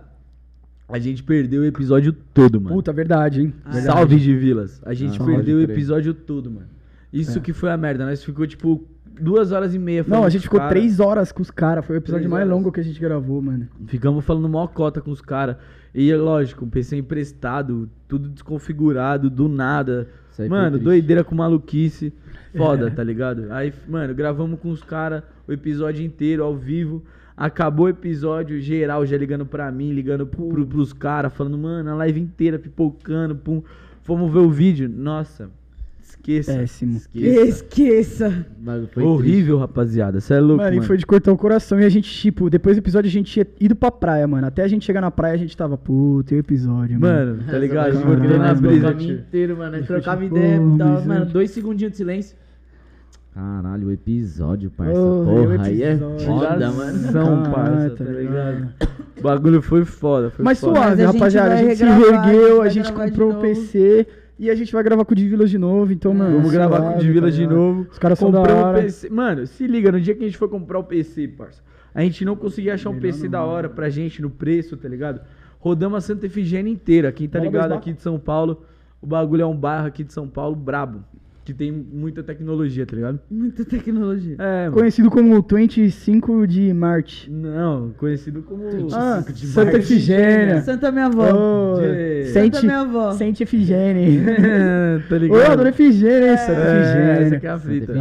a 0.88 1.00
gente 1.00 1.24
perdeu 1.24 1.62
o 1.62 1.66
episódio 1.66 2.12
todo, 2.34 2.60
mano. 2.60 2.76
Puta, 2.76 2.92
verdade, 2.92 3.42
hein? 3.42 3.54
Ah, 3.64 3.72
Verdade. 3.74 3.98
Salve 3.98 4.20
de 4.20 4.36
Vilas. 4.36 4.82
A 4.86 4.94
gente 4.94 5.22
Ah, 5.22 5.26
perdeu 5.26 5.58
o 5.58 5.62
episódio 5.62 6.14
todo, 6.14 6.50
mano. 6.52 6.68
Isso 7.12 7.38
É. 7.38 7.42
que 7.42 7.54
foi 7.54 7.72
a 7.72 7.78
merda. 7.78 8.06
Nós 8.06 8.24
ficou, 8.24 8.46
tipo, 8.46 8.84
duas 9.20 9.52
horas 9.52 9.74
e 9.74 9.80
meia 9.80 10.04
Não, 10.08 10.24
a 10.24 10.30
gente 10.30 10.44
ficou 10.44 10.60
cara. 10.60 10.70
três 10.70 11.00
horas 11.00 11.32
com 11.32 11.42
os 11.42 11.50
caras. 11.52 11.86
Foi 11.86 11.96
o 11.96 12.00
episódio 12.00 12.24
Três 12.24 12.32
mais 12.32 12.46
horas. 12.48 12.58
longo 12.58 12.72
que 12.72 12.80
a 12.80 12.84
gente 12.84 13.00
gravou, 13.00 13.42
mano. 13.42 13.68
Ficamos 13.88 14.24
falando 14.26 14.50
mó 14.50 14.68
cota 14.68 15.00
com 15.02 15.12
os 15.12 15.22
caras. 15.22 15.56
E 15.94 16.12
é 16.12 16.18
lógico, 16.18 16.68
PC 16.68 16.98
emprestado, 16.98 17.90
tudo 18.08 18.28
desconfigurado, 18.30 19.30
do 19.30 19.48
nada. 19.48 20.10
Mano, 20.50 20.78
doideira 20.78 21.24
com 21.24 21.34
maluquice. 21.34 22.12
Foda, 22.58 22.88
É. 22.88 22.90
tá 22.90 23.02
ligado? 23.04 23.46
Aí, 23.52 23.72
mano, 23.88 24.14
gravamos 24.14 24.60
com 24.60 24.70
os 24.70 24.84
caras 24.84 25.24
o 25.48 25.54
episódio 25.54 26.06
inteiro, 26.06 26.44
ao 26.44 26.54
vivo. 26.56 27.02
Acabou 27.38 27.86
o 27.86 27.90
episódio, 27.90 28.60
geral 28.60 29.06
já 29.06 29.18
ligando 29.18 29.46
pra 29.46 29.72
mim, 29.72 29.92
ligando 29.94 30.26
pro, 30.28 30.48
pro- 30.50 30.66
pros 30.68 30.92
caras, 30.92 31.34
falando, 31.34 31.58
mano, 31.58 31.90
a 31.90 31.96
live 31.96 32.20
inteira 32.20 32.60
pipocando, 32.60 33.36
pum. 33.36 33.62
Fomos 34.04 34.32
ver 34.32 34.40
o 34.40 34.50
vídeo. 34.50 34.90
Nossa, 34.90 35.50
esqueça. 36.18 36.54
Péssimo. 36.54 37.02
Esqueça. 37.14 38.46
O 38.60 38.64
bagulho 38.64 38.88
foi 38.94 39.04
Horrível, 39.04 39.58
rapaziada. 39.58 40.20
Você 40.20 40.34
é 40.34 40.40
louco, 40.40 40.58
Mano, 40.64 40.76
mano. 40.76 40.84
e 40.84 40.88
foi 40.88 40.98
de 40.98 41.06
cortar 41.06 41.32
o 41.32 41.38
coração. 41.38 41.80
E 41.80 41.86
a 41.86 41.90
gente, 41.90 42.10
tipo, 42.12 42.50
depois 42.50 42.76
do 42.76 42.80
episódio 42.80 43.08
a 43.08 43.12
gente 43.12 43.32
tinha 43.32 43.46
ido 43.60 43.76
pra 43.76 43.92
praia, 43.92 44.28
mano. 44.28 44.48
Até 44.48 44.64
a 44.64 44.68
gente 44.68 44.86
chegar 44.86 45.02
na 45.02 45.12
praia 45.12 45.34
a 45.34 45.38
gente 45.38 45.56
tava, 45.56 45.78
pô, 45.78 46.24
tem 46.26 46.38
episódio, 46.38 47.00
mano. 47.00 47.36
Mano, 47.38 47.44
tá 47.52 47.58
ligado? 47.58 47.98
Que 48.00 48.06
nem 48.06 48.22
ficar 48.22 48.38
na 48.40 48.54
brisa. 48.54 48.88
o 48.88 48.92
caminho 48.92 49.08
tio. 49.10 49.18
inteiro, 49.20 49.58
mano. 49.58 49.78
Foi 49.78 49.84
trocava 49.86 50.24
tipo, 50.24 50.36
ideia, 50.38 50.60
pô, 50.60 50.78
tava, 50.78 51.06
mano, 51.06 51.26
dois 51.26 51.52
segundinhos 51.52 51.92
de 51.92 51.98
silêncio. 51.98 52.38
Caralho, 53.34 53.88
o 53.90 53.92
episódio, 53.92 54.72
parça. 54.72 54.98
Oh, 54.98 55.26
Porra, 55.26 55.64
aí 55.66 55.84
é 55.84 55.98
foda, 55.98 56.72
mano. 56.72 56.98
São, 57.12 57.44
parça, 57.52 57.90
tá 57.90 58.04
ligado? 58.06 58.70
O 59.20 59.22
bagulho 59.22 59.62
foi 59.62 59.84
foda, 59.84 60.30
foi 60.30 60.46
Mas 60.46 60.60
foda. 60.62 60.74
suave, 60.80 60.90
Mas 60.92 61.00
a 61.00 61.06
gente 61.12 61.14
rapaziada. 61.20 61.54
A 61.54 61.58
gente 61.58 61.76
se 61.76 61.84
regravar, 61.84 62.00
a 62.00 62.14
gente 62.24 62.26
reergueu, 62.32 62.62
a 62.62 62.70
gente 62.70 62.94
comprou 62.94 63.30
o 63.30 63.34
novo. 63.34 63.42
PC 63.46 64.08
e 64.38 64.50
a 64.50 64.56
gente 64.56 64.72
vai 64.74 64.84
gravar 64.84 65.06
com 65.06 65.14
o 65.14 65.16
de 65.16 65.28
Vilas 65.28 65.50
de 65.50 65.58
novo. 65.58 65.92
Então, 65.94 66.14
mano. 66.14 66.38
Vamos 66.38 66.52
gravar 66.52 66.82
com 66.82 66.98
o 66.98 67.02
suave, 67.02 67.32
de 67.32 67.48
tá 67.48 67.54
novo. 67.54 67.88
Os 67.90 67.98
caras 67.98 68.20
são 68.20 68.32
da 68.32 68.42
hora. 68.42 68.80
o 68.80 68.82
PC. 68.82 69.10
Mano, 69.10 69.48
se 69.48 69.66
liga, 69.66 69.92
no 69.92 70.00
dia 70.00 70.14
que 70.14 70.24
a 70.24 70.26
gente 70.28 70.38
foi 70.38 70.48
comprar 70.48 70.80
o 70.80 70.84
PC, 70.84 71.28
parça, 71.30 71.62
a 71.94 72.02
gente 72.02 72.26
não 72.26 72.36
conseguia 72.36 72.74
achar 72.74 72.90
um 72.90 73.00
PC 73.00 73.30
da 73.30 73.44
hora 73.44 73.70
pra 73.70 73.90
gente 73.90 74.22
no 74.22 74.30
preço, 74.30 74.76
tá 74.76 74.90
ligado? 74.90 75.22
Rodamos 75.60 75.98
a 75.98 76.02
Santa 76.02 76.26
Efigênia 76.26 76.72
inteira. 76.72 77.12
Quem 77.12 77.28
tá 77.28 77.40
Bola 77.40 77.50
ligado 77.50 77.74
aqui 77.74 77.94
de 77.94 78.02
São 78.02 78.20
Paulo, 78.20 78.64
o 79.02 79.08
bagulho 79.08 79.42
é 79.42 79.46
um 79.46 79.56
bairro 79.56 79.88
aqui 79.88 80.04
de 80.04 80.12
São 80.12 80.28
Paulo 80.28 80.56
brabo. 80.56 81.04
Que 81.46 81.54
tem 81.54 81.72
muita 81.72 82.24
tecnologia, 82.24 82.88
tá 82.88 82.96
ligado? 82.96 83.20
Muita 83.30 83.64
tecnologia. 83.64 84.36
É, 84.40 84.64
mano. 84.64 84.72
Conhecido 84.78 85.12
como 85.12 85.40
25 85.48 86.48
de 86.48 86.74
Marte. 86.74 87.30
Não, 87.30 87.92
conhecido 87.98 88.42
como. 88.42 88.64
Ah, 88.92 89.24
de 89.32 89.46
Santa 89.46 89.74
Marte. 89.74 89.78
Efigênia. 89.94 90.62
Santa 90.64 90.92
minha 90.92 91.06
avó. 91.06 91.28
Oh, 91.32 91.80
De- 91.80 92.26
Santa 92.34 92.62
minha 92.64 92.80
avó. 92.80 93.12
Sente 93.12 93.44
Efigênia. 93.44 94.24
tá 95.08 95.16
Ô, 95.16 95.20
ligado? 95.20 95.58
dona 95.58 95.70
Efigênia, 95.70 96.36
Santa 96.36 96.52
É, 96.62 96.82
Efigênia. 96.82 97.12
essa 97.28 97.40
que 97.40 97.46
é 97.46 97.50
a 97.52 97.60
fita. 97.60 97.94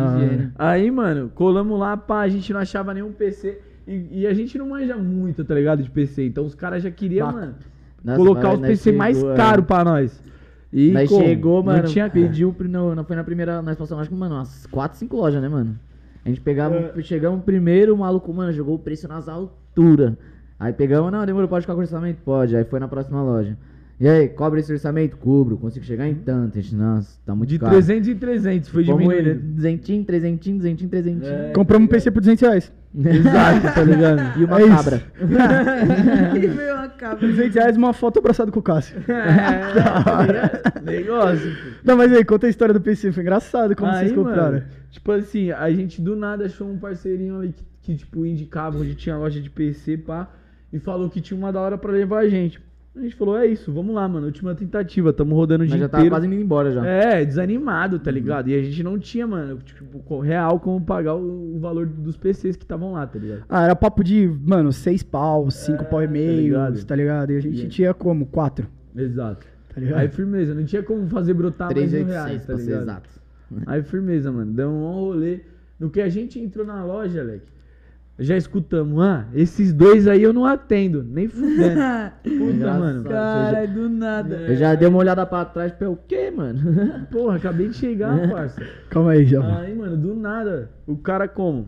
Aí, 0.58 0.90
mano, 0.90 1.30
colamos 1.34 1.78
lá, 1.78 1.98
pá, 1.98 2.20
a 2.22 2.28
gente 2.28 2.50
não 2.50 2.60
achava 2.60 2.94
nenhum 2.94 3.12
PC. 3.12 3.58
E, 3.86 4.20
e 4.22 4.26
a 4.26 4.32
gente 4.32 4.56
não 4.56 4.70
manja 4.70 4.96
muito, 4.96 5.44
tá 5.44 5.54
ligado? 5.54 5.82
De 5.82 5.90
PC. 5.90 6.24
Então 6.24 6.46
os 6.46 6.54
caras 6.54 6.82
já 6.82 6.90
queriam, 6.90 7.30
mano, 7.30 7.54
Nossa, 8.02 8.16
colocar 8.16 8.54
os 8.54 8.60
PC 8.60 8.90
mais 8.92 9.22
é. 9.22 9.34
caros 9.34 9.66
pra 9.66 9.84
nós. 9.84 10.18
E 10.76 10.90
Nós 10.90 11.08
como? 11.08 11.22
chegou, 11.24 11.56
Não 11.58 11.72
mano, 11.72 11.86
tinha 11.88 12.10
como. 12.10 12.20
pediu, 12.26 12.54
não, 12.68 12.96
não 12.96 13.04
foi 13.04 13.14
na 13.14 13.22
primeira, 13.22 13.62
nós 13.62 13.76
passamos 13.78 14.02
acho 14.02 14.10
que, 14.10 14.16
mano, 14.16 14.34
umas 14.34 14.66
4, 14.66 14.98
5 14.98 15.16
lojas, 15.16 15.40
né, 15.40 15.48
mano? 15.48 15.78
A 16.24 16.28
gente 16.28 16.40
pegava, 16.40 16.74
É. 16.96 17.00
chegamos 17.02 17.44
primeiro, 17.44 17.94
o 17.94 17.98
maluco, 17.98 18.34
mano, 18.34 18.52
jogou 18.52 18.74
o 18.74 18.78
preço 18.78 19.06
nas 19.06 19.28
alturas. 19.28 20.14
Aí 20.58 20.72
pegamos, 20.72 21.12
não, 21.12 21.24
demorou, 21.24 21.48
pode 21.48 21.62
ficar 21.62 21.74
com 21.74 21.80
orçamento? 21.80 22.18
Pode, 22.24 22.56
aí 22.56 22.64
foi 22.64 22.80
na 22.80 22.88
próxima 22.88 23.22
loja. 23.22 23.56
E 24.00 24.08
aí, 24.08 24.28
cobre 24.28 24.58
esse 24.60 24.72
orçamento? 24.72 25.16
Cubro, 25.16 25.56
consigo 25.56 25.84
chegar 25.84 26.08
em 26.08 26.14
tanto. 26.14 26.58
A 26.58 26.60
gente, 26.60 26.74
nossa, 26.74 27.16
tá 27.24 27.34
muito 27.34 27.50
De 27.50 27.58
caro. 27.60 27.72
300 27.72 28.08
em 28.08 28.16
300, 28.16 28.68
foi 28.68 28.82
diminuindo. 28.82 29.12
ele, 29.12 29.34
200, 29.34 30.04
300, 30.04 30.52
200, 30.56 30.88
300. 30.88 31.28
É. 31.28 31.52
Compramos 31.54 31.86
um 31.86 31.88
PC 31.88 32.10
por 32.10 32.20
200 32.20 32.42
reais. 32.42 32.72
Exato, 32.96 33.74
tá 33.74 33.82
ligado? 33.82 34.20
E 34.38 34.44
uma 34.44 34.60
É 34.60 34.68
cabra. 34.68 35.02
E 36.36 36.46
veio 36.46 36.74
uma 36.74 36.88
cabra. 36.88 37.26
200 37.28 37.54
reais 37.54 37.76
uma 37.76 37.92
foto 37.92 38.18
abraçado 38.18 38.50
com 38.50 38.58
o 38.58 38.62
Cássio. 38.62 38.96
É, 39.08 39.74
tá? 39.82 40.80
Negócio. 40.82 41.52
Não, 41.84 41.96
mas 41.96 42.12
aí, 42.12 42.24
conta 42.24 42.46
a 42.46 42.50
história 42.50 42.74
do 42.74 42.80
PC. 42.80 43.12
Foi 43.12 43.22
engraçado 43.22 43.76
como 43.76 43.90
Aí, 43.90 43.98
vocês 44.00 44.12
compraram. 44.12 44.54
mano, 44.54 44.64
tipo 44.90 45.12
assim, 45.12 45.50
a 45.52 45.70
gente 45.70 46.00
do 46.02 46.16
nada 46.16 46.46
achou 46.46 46.68
um 46.68 46.78
parceirinho 46.78 47.38
ali 47.38 47.52
que, 47.52 47.64
que, 47.82 47.96
tipo, 47.96 48.26
indicava 48.26 48.78
onde 48.78 48.94
tinha 48.94 49.16
loja 49.16 49.40
de 49.40 49.50
PC, 49.50 49.98
pá, 49.98 50.28
e 50.72 50.78
falou 50.80 51.08
que 51.08 51.20
tinha 51.20 51.38
uma 51.38 51.52
da 51.52 51.60
hora 51.60 51.78
pra 51.78 51.92
levar 51.92 52.20
a 52.20 52.28
gente. 52.28 52.60
A 52.96 53.00
gente 53.00 53.16
falou, 53.16 53.36
é 53.36 53.46
isso, 53.46 53.72
vamos 53.72 53.92
lá, 53.92 54.06
mano, 54.08 54.26
última 54.26 54.54
tentativa, 54.54 55.12
tamo 55.12 55.34
rodando 55.34 55.64
o 55.64 55.68
Mas 55.68 55.80
já 55.80 55.88
tava 55.88 56.02
inteiro. 56.04 56.14
quase 56.14 56.26
indo 56.28 56.36
embora 56.36 56.70
já. 56.70 56.86
É, 56.86 57.24
desanimado, 57.24 57.98
tá 57.98 58.08
ligado? 58.08 58.48
E 58.48 58.54
a 58.54 58.62
gente 58.62 58.84
não 58.84 58.96
tinha, 58.98 59.26
mano, 59.26 59.58
tipo, 59.64 60.20
real 60.20 60.60
como 60.60 60.80
pagar 60.80 61.14
o, 61.16 61.56
o 61.56 61.58
valor 61.58 61.86
dos 61.86 62.16
PCs 62.16 62.54
que 62.54 62.62
estavam 62.62 62.92
lá, 62.92 63.04
tá 63.04 63.18
ligado? 63.18 63.42
Ah, 63.48 63.64
era 63.64 63.74
papo 63.74 64.04
de, 64.04 64.28
mano, 64.44 64.72
6 64.72 65.02
pau, 65.02 65.50
5 65.50 65.82
É, 65.82 65.84
pau 65.86 66.02
e 66.02 66.06
tá 66.06 66.12
meio, 66.12 66.36
ligado? 66.40 66.84
tá 66.84 66.94
ligado? 66.94 67.32
E 67.32 67.36
a 67.36 67.40
gente 67.40 67.64
E- 67.64 67.68
tinha 67.68 67.92
como? 67.92 68.26
4, 68.26 68.64
Exato. 68.96 69.44
tá 69.74 69.80
ligado? 69.80 69.98
Aí 69.98 70.08
firmeza, 70.08 70.54
não 70.54 70.64
tinha 70.64 70.82
como 70.84 71.08
fazer 71.08 71.34
brotar 71.34 71.74
mais 71.74 71.90
mil 71.92 72.04
386 72.04 72.06
reais, 72.06 72.40
tá 72.42 72.46
pra 72.46 72.56
ser 72.58 72.62
ligado? 72.64 72.82
exato. 72.82 73.10
Aí 73.66 73.82
firmeza, 73.82 74.30
mano. 74.30 74.52
Deu 74.52 74.68
um 74.70 74.84
rolê. 74.92 75.40
No 75.80 75.90
que 75.90 76.00
a 76.00 76.08
gente 76.08 76.38
entrou 76.38 76.64
na 76.64 76.84
loja, 76.84 77.20
Alec, 77.20 77.42
já 78.18 78.36
escutamos, 78.36 79.02
ah, 79.02 79.26
esses 79.34 79.72
dois 79.72 80.06
aí 80.06 80.22
eu 80.22 80.32
não 80.32 80.44
atendo, 80.44 81.02
nem 81.02 81.26
fudendo. 81.26 81.80
Puta, 82.22 82.74
mano. 82.74 83.04
Cara, 83.04 83.66
do 83.66 83.88
nada. 83.88 84.36
É. 84.36 84.52
Eu 84.52 84.56
já 84.56 84.74
dei 84.74 84.86
uma 84.86 84.98
olhada 84.98 85.26
pra 85.26 85.44
trás, 85.44 85.72
pra 85.72 85.90
o 85.90 85.96
quê, 85.96 86.30
mano? 86.30 86.60
Porra, 87.10 87.36
acabei 87.36 87.68
de 87.68 87.76
chegar, 87.76 88.16
parça. 88.30 88.64
Calma 88.88 89.12
aí, 89.12 89.24
já. 89.24 89.40
Aí, 89.58 89.74
mano, 89.74 89.96
do 89.96 90.14
nada, 90.14 90.70
o 90.86 90.96
cara 90.96 91.26
como? 91.26 91.66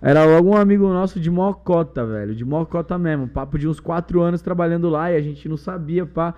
Era 0.00 0.24
logo 0.24 0.48
um 0.50 0.56
amigo 0.56 0.88
nosso 0.88 1.20
de 1.20 1.30
Mocota, 1.30 2.04
velho. 2.04 2.34
De 2.34 2.44
Mocota 2.44 2.98
mesmo. 2.98 3.28
Papo 3.28 3.56
de 3.56 3.68
uns 3.68 3.78
4 3.78 4.20
anos 4.20 4.42
trabalhando 4.42 4.88
lá 4.88 5.12
e 5.12 5.16
a 5.16 5.20
gente 5.20 5.48
não 5.48 5.56
sabia, 5.56 6.04
pá. 6.04 6.34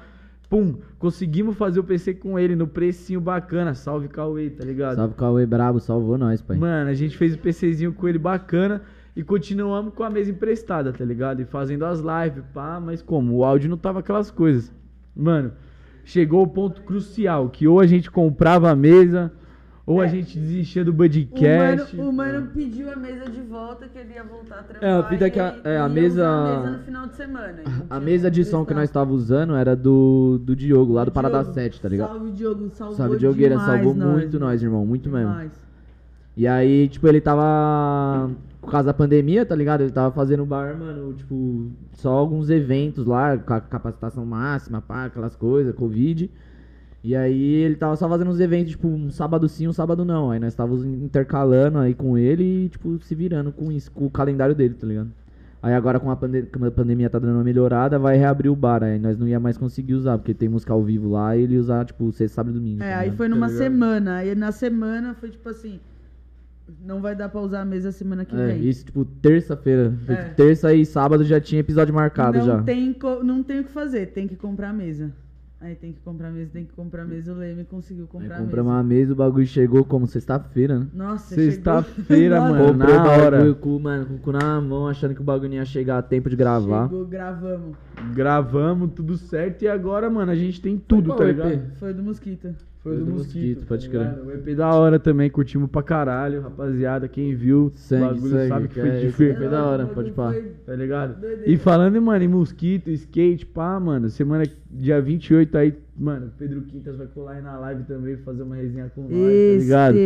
Pum, 0.55 0.77
conseguimos 1.01 1.57
fazer 1.57 1.81
o 1.81 1.83
PC 1.83 2.15
com 2.15 2.39
ele 2.39 2.55
no 2.55 2.69
precinho 2.69 3.21
bacana. 3.21 3.75
Salve 3.75 4.07
Cauê, 4.07 4.51
tá 4.51 4.65
ligado? 4.65 4.95
Salve 4.95 5.15
Cauê 5.17 5.45
Brabo, 5.45 5.81
salvou 5.81 6.17
nós, 6.17 6.41
pai. 6.41 6.57
Mano, 6.57 6.89
a 6.89 6.95
gente 6.95 7.17
fez 7.17 7.35
o 7.35 7.39
PCzinho 7.41 7.93
com 7.93 8.07
ele 8.07 8.19
bacana 8.19 8.81
e 9.17 9.25
continuamos 9.25 9.93
com 9.93 10.05
a 10.05 10.11
mesa 10.11 10.31
emprestada, 10.31 10.93
tá 10.93 11.05
ligado? 11.05 11.43
E 11.43 11.45
fazendo 11.45 11.85
as 11.85 11.99
lives, 11.99 12.45
pá, 12.55 12.79
mas 12.79 13.03
como? 13.03 13.35
O 13.35 13.45
áudio 13.45 13.69
não 13.69 13.77
tava 13.77 13.99
aquelas 13.99 14.31
coisas. 14.31 14.73
Mano, 15.13 15.51
chegou 16.05 16.45
o 16.45 16.47
ponto 16.47 16.83
crucial, 16.83 17.49
que 17.49 17.67
ou 17.67 17.81
a 17.81 17.87
gente 17.89 18.09
comprava 18.09 18.71
a 18.71 18.77
mesa, 18.77 19.33
ou 19.87 20.01
a 20.01 20.07
gente 20.07 20.39
desistia 20.39 20.85
do 20.85 20.91
O 20.91 20.95
Budcast. 20.95 21.95
mano, 21.97 22.09
o 22.09 22.13
mano 22.13 22.47
pediu 22.55 22.91
a 22.91 22.97
mesa 22.97 23.29
de 23.31 23.41
volta, 23.43 23.87
que 23.87 23.99
ele 23.99 24.15
ia 24.15 24.25
voltar 24.25 24.61
a 24.61 24.63
trampar. 24.63 24.89
É, 24.89 24.93
a 24.93 25.03
fita 25.05 25.27
e 25.27 25.31
que 25.31 25.39
a- 25.41 25.57
é, 25.65 25.79
a 25.79 25.89
mesa- 25.89 26.27
a 26.27 26.57
mesa 26.63 26.71
no 26.71 26.79
final 26.85 27.07
de 27.07 27.15
semana. 27.17 27.55
A 27.91 28.01
mesa 28.01 28.31
de 28.31 28.45
som 28.45 28.65
que 28.65 28.73
nós 28.75 28.91
tava 28.91 29.13
usando 29.13 29.55
era 29.55 29.77
do, 29.77 30.39
do 30.43 30.57
Diogo, 30.57 30.93
lá 30.95 31.05
do 31.05 31.13
Parada 31.13 31.39
Diogo, 31.41 31.53
7, 31.55 31.81
tá 31.81 31.89
ligado? 31.89 32.09
Salve, 32.13 32.31
Diogo. 32.33 32.71
Salvou 32.71 32.97
Salve, 32.97 33.17
Diogueira, 33.19 33.59
salvou 33.59 33.95
nós, 33.95 34.13
muito 34.13 34.39
nós, 34.41 34.63
irmão, 34.63 34.87
muito 34.87 35.11
mesmo. 35.11 35.29
Demais. 35.31 35.53
E 36.37 36.49
aí, 36.49 36.89
tipo, 36.89 37.07
ele 37.07 37.21
tava. 37.21 38.31
Por 38.61 38.71
causa 38.71 38.87
da 38.87 38.95
pandemia, 38.95 39.45
tá 39.45 39.55
ligado? 39.55 39.83
Ele 39.83 39.93
tava 39.93 40.11
fazendo 40.15 40.45
bar, 40.47 40.75
mano, 40.77 41.13
tipo, 41.13 41.71
só 41.93 42.09
alguns 42.11 42.49
eventos 42.49 43.05
lá, 43.07 43.37
com 43.37 43.53
a 43.53 43.61
capacitação 43.61 44.25
máxima, 44.25 44.81
pá, 44.81 45.05
aquelas 45.05 45.37
coisas, 45.37 45.75
Covid. 45.75 46.31
E 47.05 47.15
aí 47.15 47.39
ele 47.57 47.75
tava 47.77 47.95
só 47.97 48.09
fazendo 48.09 48.31
uns 48.31 48.41
eventos, 48.41 48.71
tipo, 48.73 48.89
um 48.89 49.11
sábado 49.11 49.47
sim, 49.47 49.69
um 49.69 49.73
sábado 49.75 50.07
não. 50.07 50.31
Aí 50.31 50.41
nós 50.41 50.55
estávamos 50.55 50.85
intercalando 50.87 51.79
aí 51.79 51.93
com 51.95 52.17
ele 52.17 52.65
e, 52.65 52.69
tipo, 52.71 52.99
se 53.03 53.15
virando 53.15 53.53
com 53.53 53.71
isso, 53.71 53.93
com 53.93 54.07
o 54.07 54.11
calendário 54.11 54.55
dele, 54.55 54.73
tá 54.73 54.87
ligado? 54.87 55.11
Aí 55.63 55.75
agora 55.75 56.01
com 56.01 56.11
a, 56.11 56.17
pande- 56.17 56.43
como 56.53 56.65
a 56.65 56.71
pandemia 56.71 57.11
tá 57.11 57.19
dando 57.19 57.35
uma 57.35 57.45
melhorada, 57.45 57.99
vai 57.99 58.17
reabrir 58.17 58.51
o 58.51 58.57
bar. 58.57 58.83
Aí 58.83 58.99
nós 58.99 59.19
não 59.19 59.29
ia 59.29 59.39
mais 59.39 59.59
conseguir 59.59 59.93
usar, 59.95 60.17
porque 60.17 60.33
tem 60.33 60.49
música 60.49 60.73
ao 60.73 60.83
vivo 60.83 61.11
lá 61.11 61.37
e 61.37 61.43
ele 61.43 61.59
usar, 61.59 61.85
tipo, 61.85 62.11
sexta, 62.11 62.37
sábado 62.37 62.55
e 62.57 62.59
domingo. 62.59 62.83
É, 62.83 62.91
tá 62.93 62.99
aí 63.01 63.11
foi 63.11 63.29
numa 63.29 63.49
Tá 63.49 63.55
semana. 63.55 64.17
Aí 64.17 64.35
na 64.35 64.51
semana 64.53 65.13
foi 65.15 65.29
tipo 65.31 65.47
assim. 65.49 65.81
Não 66.83 67.03
vai 67.03 67.15
dar 67.15 67.29
pra 67.29 67.41
usar 67.43 67.61
a 67.61 67.65
mesa 67.67 67.93
semana 67.93 68.25
que 68.25 68.35
É, 68.35 68.47
vem. 68.47 68.67
isso, 68.67 68.87
tipo, 68.87 69.05
terça-feira. 69.05 69.93
É. 70.09 70.15
Terça 70.31 70.73
e 70.73 70.87
sábado 70.87 71.23
já 71.23 71.39
tinha 71.39 71.61
episódio 71.61 71.95
marcado 71.95 72.39
não 72.39 72.47
já. 72.47 72.63
Tem 72.63 72.97
não 73.23 73.43
tem 73.43 73.61
o 73.61 73.65
que 73.65 73.71
fazer, 73.71 74.07
tem 74.07 74.27
que 74.27 74.37
comprar 74.37 74.71
a 74.71 74.73
mesa. 74.73 75.13
Aí 75.65 75.75
tem 75.75 75.95
que 75.95 76.01
comprar 76.01 76.31
mesa, 76.31 76.51
tem 76.53 76.65
que 76.67 76.75
comprar 76.75 77.07
mesa. 77.07 77.33
O 77.33 77.37
Leme 77.37 77.65
conseguiu 77.65 78.07
comprar 78.07 78.37
compramos 78.37 78.55
mesa. 78.55 78.63
uma 78.63 78.83
mesa, 78.83 79.13
o 79.15 79.17
bagulho 79.17 79.47
chegou 79.47 79.83
como 79.83 80.07
sexta-feira, 80.07 80.79
né? 80.81 80.87
Nossa, 80.93 81.35
Sexta-feira, 81.35 82.37
chegou- 82.43 82.51
mano. 82.55 82.73
Comprei 82.75 82.95
na 82.95 83.11
hora. 83.11 83.55
com, 83.55 83.79
mano, 83.79 84.05
com 84.07 84.15
o 84.15 84.19
cu 84.19 84.33
na 84.33 84.61
mão, 84.61 84.87
achando 84.89 85.15
que 85.15 85.23
o 85.23 85.25
bagulho 85.25 85.49
não 85.49 85.57
ia 85.57 85.65
chegar 85.65 85.97
a 85.97 86.03
tempo 86.03 86.29
de 86.29 86.37
gravar. 86.37 86.85
Chegou, 86.89 87.07
gravamos. 87.07 87.77
Gravamos 88.15 88.91
tudo 88.95 89.17
certo 89.17 89.63
e 89.63 89.69
agora, 89.69 90.11
mano, 90.11 90.31
a 90.31 90.37
gente 90.37 90.61
tem 90.61 90.77
tudo, 90.77 91.07
Qual 91.11 91.19
tá 91.19 91.25
EP? 91.25 91.37
ligado? 91.37 91.77
Foi 91.77 91.95
do 91.95 92.03
Mosquita. 92.03 92.55
Foi 92.85 92.97
do, 92.99 93.05
do 93.07 93.13
Mosquito, 93.13 93.35
Mosquito, 93.35 93.61
tá 93.61 93.67
pode 93.67 93.89
crer. 93.89 94.19
O 94.27 94.31
EP 94.31 94.55
da 94.57 94.69
hora 94.75 94.99
também, 94.99 95.31
curtimos 95.31 95.71
pra 95.71 95.83
caralho, 95.83 96.43
rapaziada. 96.43 97.09
Quem 97.09 97.35
viu, 97.35 97.73
Sangue, 97.75 98.05
o 98.05 98.09
bagulho 98.09 98.31
sangue, 98.35 98.49
sabe 98.49 98.69
que 98.69 98.75
que 98.75 98.81
foi 98.81 98.89
é 98.91 98.93
de 99.01 99.07
esse 99.07 99.17
fer- 99.17 99.37
Foi 99.39 99.49
da 99.49 99.65
hora, 99.65 99.87
pode 99.87 100.11
pá. 100.13 100.35
Tá 100.67 100.75
ligado? 100.77 101.17
E 101.47 101.57
falando, 101.57 102.01
mano, 102.03 102.23
em 102.23 102.29
mosquito, 102.29 102.91
skate, 102.91 103.47
pá, 103.47 103.81
mano, 103.81 104.11
semana 104.11 104.45
dia 104.71 105.01
28 105.01 105.57
aí, 105.57 105.75
mano, 105.97 106.31
Pedro 106.39 106.61
Quintas 106.63 106.97
vai 106.97 107.07
colar 107.07 107.33
aí 107.33 107.43
na 107.43 107.57
live 107.59 107.85
também, 107.85 108.17
fazer 108.19 108.43
uma 108.43 108.57
resenha 108.57 108.91
com 108.95 109.03
nós, 109.03 109.11
tá 109.11 109.59
ligado? 109.63 109.97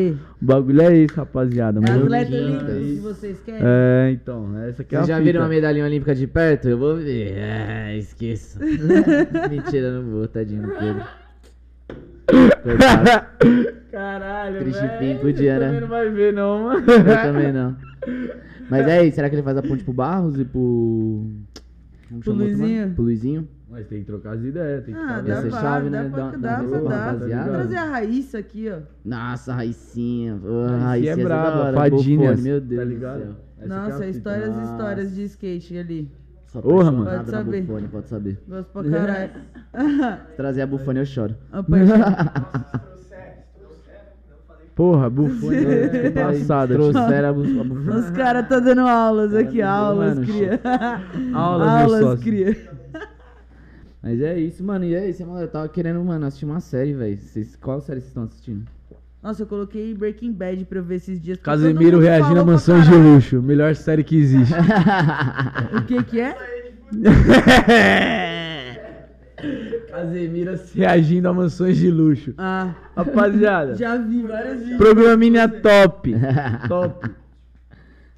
O 0.40 0.44
bagulho 0.44 0.80
é 0.82 0.96
esse, 0.98 1.14
rapaziada. 1.16 1.80
É 1.80 1.90
atleta 1.90 2.36
olímpico 2.36 2.64
que 2.66 3.00
vocês 3.00 3.40
querem? 3.40 3.60
É, 3.64 4.10
então, 4.12 4.56
essa 4.58 4.82
aqui 4.82 4.94
é 4.94 4.98
a 4.98 5.00
Vocês 5.00 5.08
já 5.08 5.14
fita. 5.16 5.24
viram 5.26 5.40
uma 5.42 5.48
medalhinha 5.48 5.84
olímpica 5.84 6.14
de 6.14 6.26
perto? 6.28 6.68
Eu 6.68 6.78
vou 6.78 6.94
ver. 6.96 7.32
É, 7.34 7.96
esqueça. 7.98 8.60
Mentira, 9.50 9.90
não 10.00 10.08
vou, 10.10 10.28
tadinho 10.28 10.62
do 10.62 10.68
Pedro. 10.68 11.02
Caralho, 13.90 14.58
Triste 14.60 14.80
velho. 14.80 14.98
fim, 14.98 15.18
podia, 15.22 15.54
Você 15.54 15.58
né? 15.60 15.66
também 15.66 15.80
não 15.80 15.88
vai 15.88 16.10
ver 16.10 16.32
não, 16.32 16.64
mano. 16.64 16.80
Eu 16.90 17.22
também 17.22 17.52
não. 17.52 17.76
Mas 18.70 18.86
é 18.86 19.04
isso, 19.06 19.14
será 19.16 19.28
que 19.28 19.34
ele 19.36 19.42
faz 19.42 19.56
a 19.56 19.62
ponte 19.62 19.82
pro 19.82 19.92
Barros 19.92 20.38
e 20.38 20.44
pro. 20.44 21.24
Como 22.08 22.20
Pro 22.20 22.32
chama 22.32 22.42
o 22.44 22.46
outro, 22.46 22.58
mano? 22.58 22.66
Luizinho? 22.68 22.94
Pro 22.94 23.04
Luizinho? 23.04 23.48
Mas 23.70 23.86
tem 23.86 24.00
que 24.00 24.06
trocar 24.06 24.32
as 24.34 24.42
ideias, 24.42 24.84
tem 24.84 24.94
que 24.94 25.00
Ah. 25.00 25.16
Ia 25.16 25.22
dá 25.34 25.42
ser 25.42 25.50
pra, 25.50 25.60
chave, 25.60 25.90
dá 25.90 26.02
né? 26.02 26.08
pra, 26.10 26.18
Dá- 26.18 26.30
dá, 26.30 26.56
dá 26.62 26.68
pra 26.68 26.78
uma 26.80 26.88
dar. 26.90 27.04
rapaziada. 27.12 27.44
Vou 27.44 27.52
trazer 27.54 27.76
a 27.76 27.84
Raíssa 27.84 28.38
aqui, 28.38 28.70
ó. 28.70 28.78
Nossa, 29.04 29.52
Raicinha. 29.54 30.38
Pô, 30.42 30.66
Raicinha 30.66 31.12
é 31.12 31.20
é 31.20 31.24
brava. 31.24 31.72
Fadinhas, 31.74 32.30
Bofone, 32.30 32.42
meu 32.42 32.60
Deus 32.60 32.78
tá 32.80 32.84
do 32.84 32.90
ligado? 32.90 33.18
céu. 33.20 33.34
Essa 33.60 33.64
aqui 33.64 33.64
é 33.64 33.66
Nossa, 33.68 33.94
a 33.94 33.98
fita. 33.98 34.08
histórias 34.10 34.46
e 34.46 34.50
Nossa. 34.58 34.72
histórias 34.72 35.14
de 35.14 35.22
skate 35.24 35.78
ali. 35.78 36.10
Sou 36.48 36.62
Porra, 36.62 36.90
mano. 36.90 37.04
na 37.04 37.18
Pode 37.18 37.30
saber. 37.30 37.62
Bufone, 37.62 37.88
pode 37.88 38.08
saber. 38.08 38.42
Gosto 38.48 38.68
pra 38.72 38.84
caralho. 38.84 39.30
Se 40.30 40.36
trazer 40.36 40.62
a 40.62 40.66
Bufone 40.66 40.98
eu 41.00 41.06
choro. 41.06 41.36
Porra, 44.74 45.10
bufone 45.10 45.56
é 45.66 46.10
passada. 46.10 46.74
Trouxeram 46.74 47.28
a 47.30 47.32
Bu- 47.32 47.60
a 47.60 47.64
Bufone. 47.64 47.98
Os 47.98 48.10
caras 48.10 48.48
tá 48.48 48.60
dando 48.60 48.82
aulas 48.82 49.34
aqui, 49.34 49.60
aulas, 49.60 50.14
mano, 50.14 50.26
cria. 50.26 50.60
Aulas, 51.34 51.68
aulas, 51.68 52.20
cria. 52.22 52.56
Mas 54.00 54.20
é 54.20 54.38
isso, 54.38 54.62
mano. 54.62 54.84
E 54.84 54.94
é 54.94 55.08
isso, 55.10 55.26
mano. 55.26 55.40
Eu 55.40 55.48
tava 55.48 55.68
querendo, 55.68 56.02
mano, 56.04 56.24
assistir 56.26 56.44
uma 56.44 56.60
série, 56.60 56.94
velho. 56.94 57.18
Vocês- 57.18 57.56
Qual 57.56 57.80
série 57.80 57.98
vocês 58.00 58.10
estão 58.10 58.22
assistindo? 58.22 58.64
Nossa, 59.22 59.42
eu 59.42 59.46
coloquei 59.46 59.94
Breaking 59.94 60.32
Bad 60.32 60.64
pra 60.66 60.78
eu 60.78 60.84
ver 60.84 60.96
esses 60.96 61.20
dias. 61.20 61.38
Casemiro 61.38 61.98
reagindo 61.98 62.40
a 62.40 62.44
Mansões 62.44 62.86
de. 62.86 62.94
Luxo. 62.94 63.42
Melhor 63.42 63.74
série 63.74 64.04
que 64.04 64.16
existe. 64.16 64.54
O 65.76 65.82
que 65.84 66.02
que 66.04 66.20
é? 66.20 66.36
Casemiro 69.90 70.58
reagindo 70.74 71.28
a 71.28 71.32
Mansões 71.32 71.76
de 71.76 71.90
Luxo. 71.90 72.34
Ah, 72.38 72.74
Rapaziada, 72.96 73.74
já 73.76 73.96
vi 73.96 74.22
várias 74.22 74.58
vezes. 74.60 74.76
programinha 74.76 75.48
top. 75.48 76.14
top. 76.68 77.10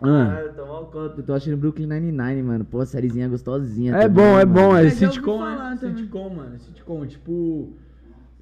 Ah. 0.03 0.37
Ah, 0.39 0.41
eu 0.41 0.53
tô 0.55 0.67
mal 0.67 0.87
conta. 0.87 1.15
Eu 1.19 1.23
tô 1.23 1.35
achando 1.35 1.59
Brooklyn 1.59 1.87
Nine-Nine, 1.87 2.43
mano. 2.43 2.65
Pô, 2.65 2.85
sériezinha 2.87 3.29
gostosinha. 3.29 3.95
É 3.95 4.03
também, 4.09 4.15
bom, 4.15 4.39
é 4.39 4.45
mano. 4.47 4.69
bom. 4.69 4.77
É 4.77 4.87
É, 4.87 4.91
sitcom, 4.91 5.47
é 5.47 5.77
também. 5.77 5.97
sitcom, 5.97 6.31
mano. 6.31 6.59
Sitcom, 6.59 7.07
tipo. 7.07 7.77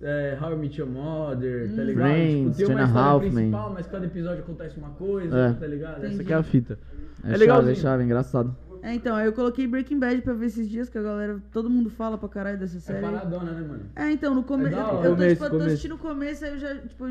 É, 0.01 0.39
How 0.41 0.53
I 0.53 0.57
Met 0.57 0.81
Your 0.81 0.89
Mother, 0.91 1.75
tá 1.75 1.83
ligado? 1.83 2.07
Friends, 2.09 2.57
tipo, 2.57 2.69
tem 2.69 2.77
uma 2.77 2.85
história 2.85 3.19
principal, 3.31 3.73
mas 3.75 3.87
cada 3.89 4.07
episódio 4.07 4.43
acontece 4.45 4.79
uma 4.79 4.91
coisa, 4.91 5.37
É. 5.39 5.53
tá 5.55 5.67
ligado? 5.67 6.05
Essa 6.05 6.23
aqui 6.23 6.33
é 6.33 6.37
a 6.37 6.43
fita. 6.43 6.79
É, 7.25 7.27
É 7.27 7.31
chave, 7.33 7.39
legalzinho. 7.39 7.73
é 7.73 7.75
chave, 7.75 8.03
é 8.03 8.07
engraçado. 8.07 8.57
É, 8.81 8.95
então, 8.95 9.17
aí 9.17 9.27
eu 9.27 9.33
coloquei 9.33 9.67
Breaking 9.67 9.99
Bad 9.99 10.23
pra 10.23 10.33
ver 10.35 10.47
esses 10.47 10.69
dias 10.69 10.89
que 10.89 10.97
a 10.97 11.03
galera, 11.03 11.43
todo 11.53 11.69
mundo 11.69 11.91
fala 11.91 12.17
pra 12.17 12.29
caralho 12.29 12.59
dessa 12.61 12.77
É 12.77 12.81
série. 12.81 13.01
paradona, 13.01 13.51
né, 13.51 13.67
mano? 13.67 13.81
É, 13.97 14.13
então, 14.13 14.33
no 14.37 14.45
começo. 14.45 14.77
É 14.77 14.81
eu, 14.81 14.85
eu 14.87 14.87
tô, 15.03 15.09
Começo, 15.11 15.31
tipo, 15.35 15.45
eu 15.45 15.49
tô 15.51 15.51
começo. 15.57 15.67
assistindo 15.67 15.95
o 15.97 15.99
começo, 15.99 16.45
aí 16.45 16.51
eu 16.53 16.59
já, 16.61 16.75
tipo, 16.77 17.05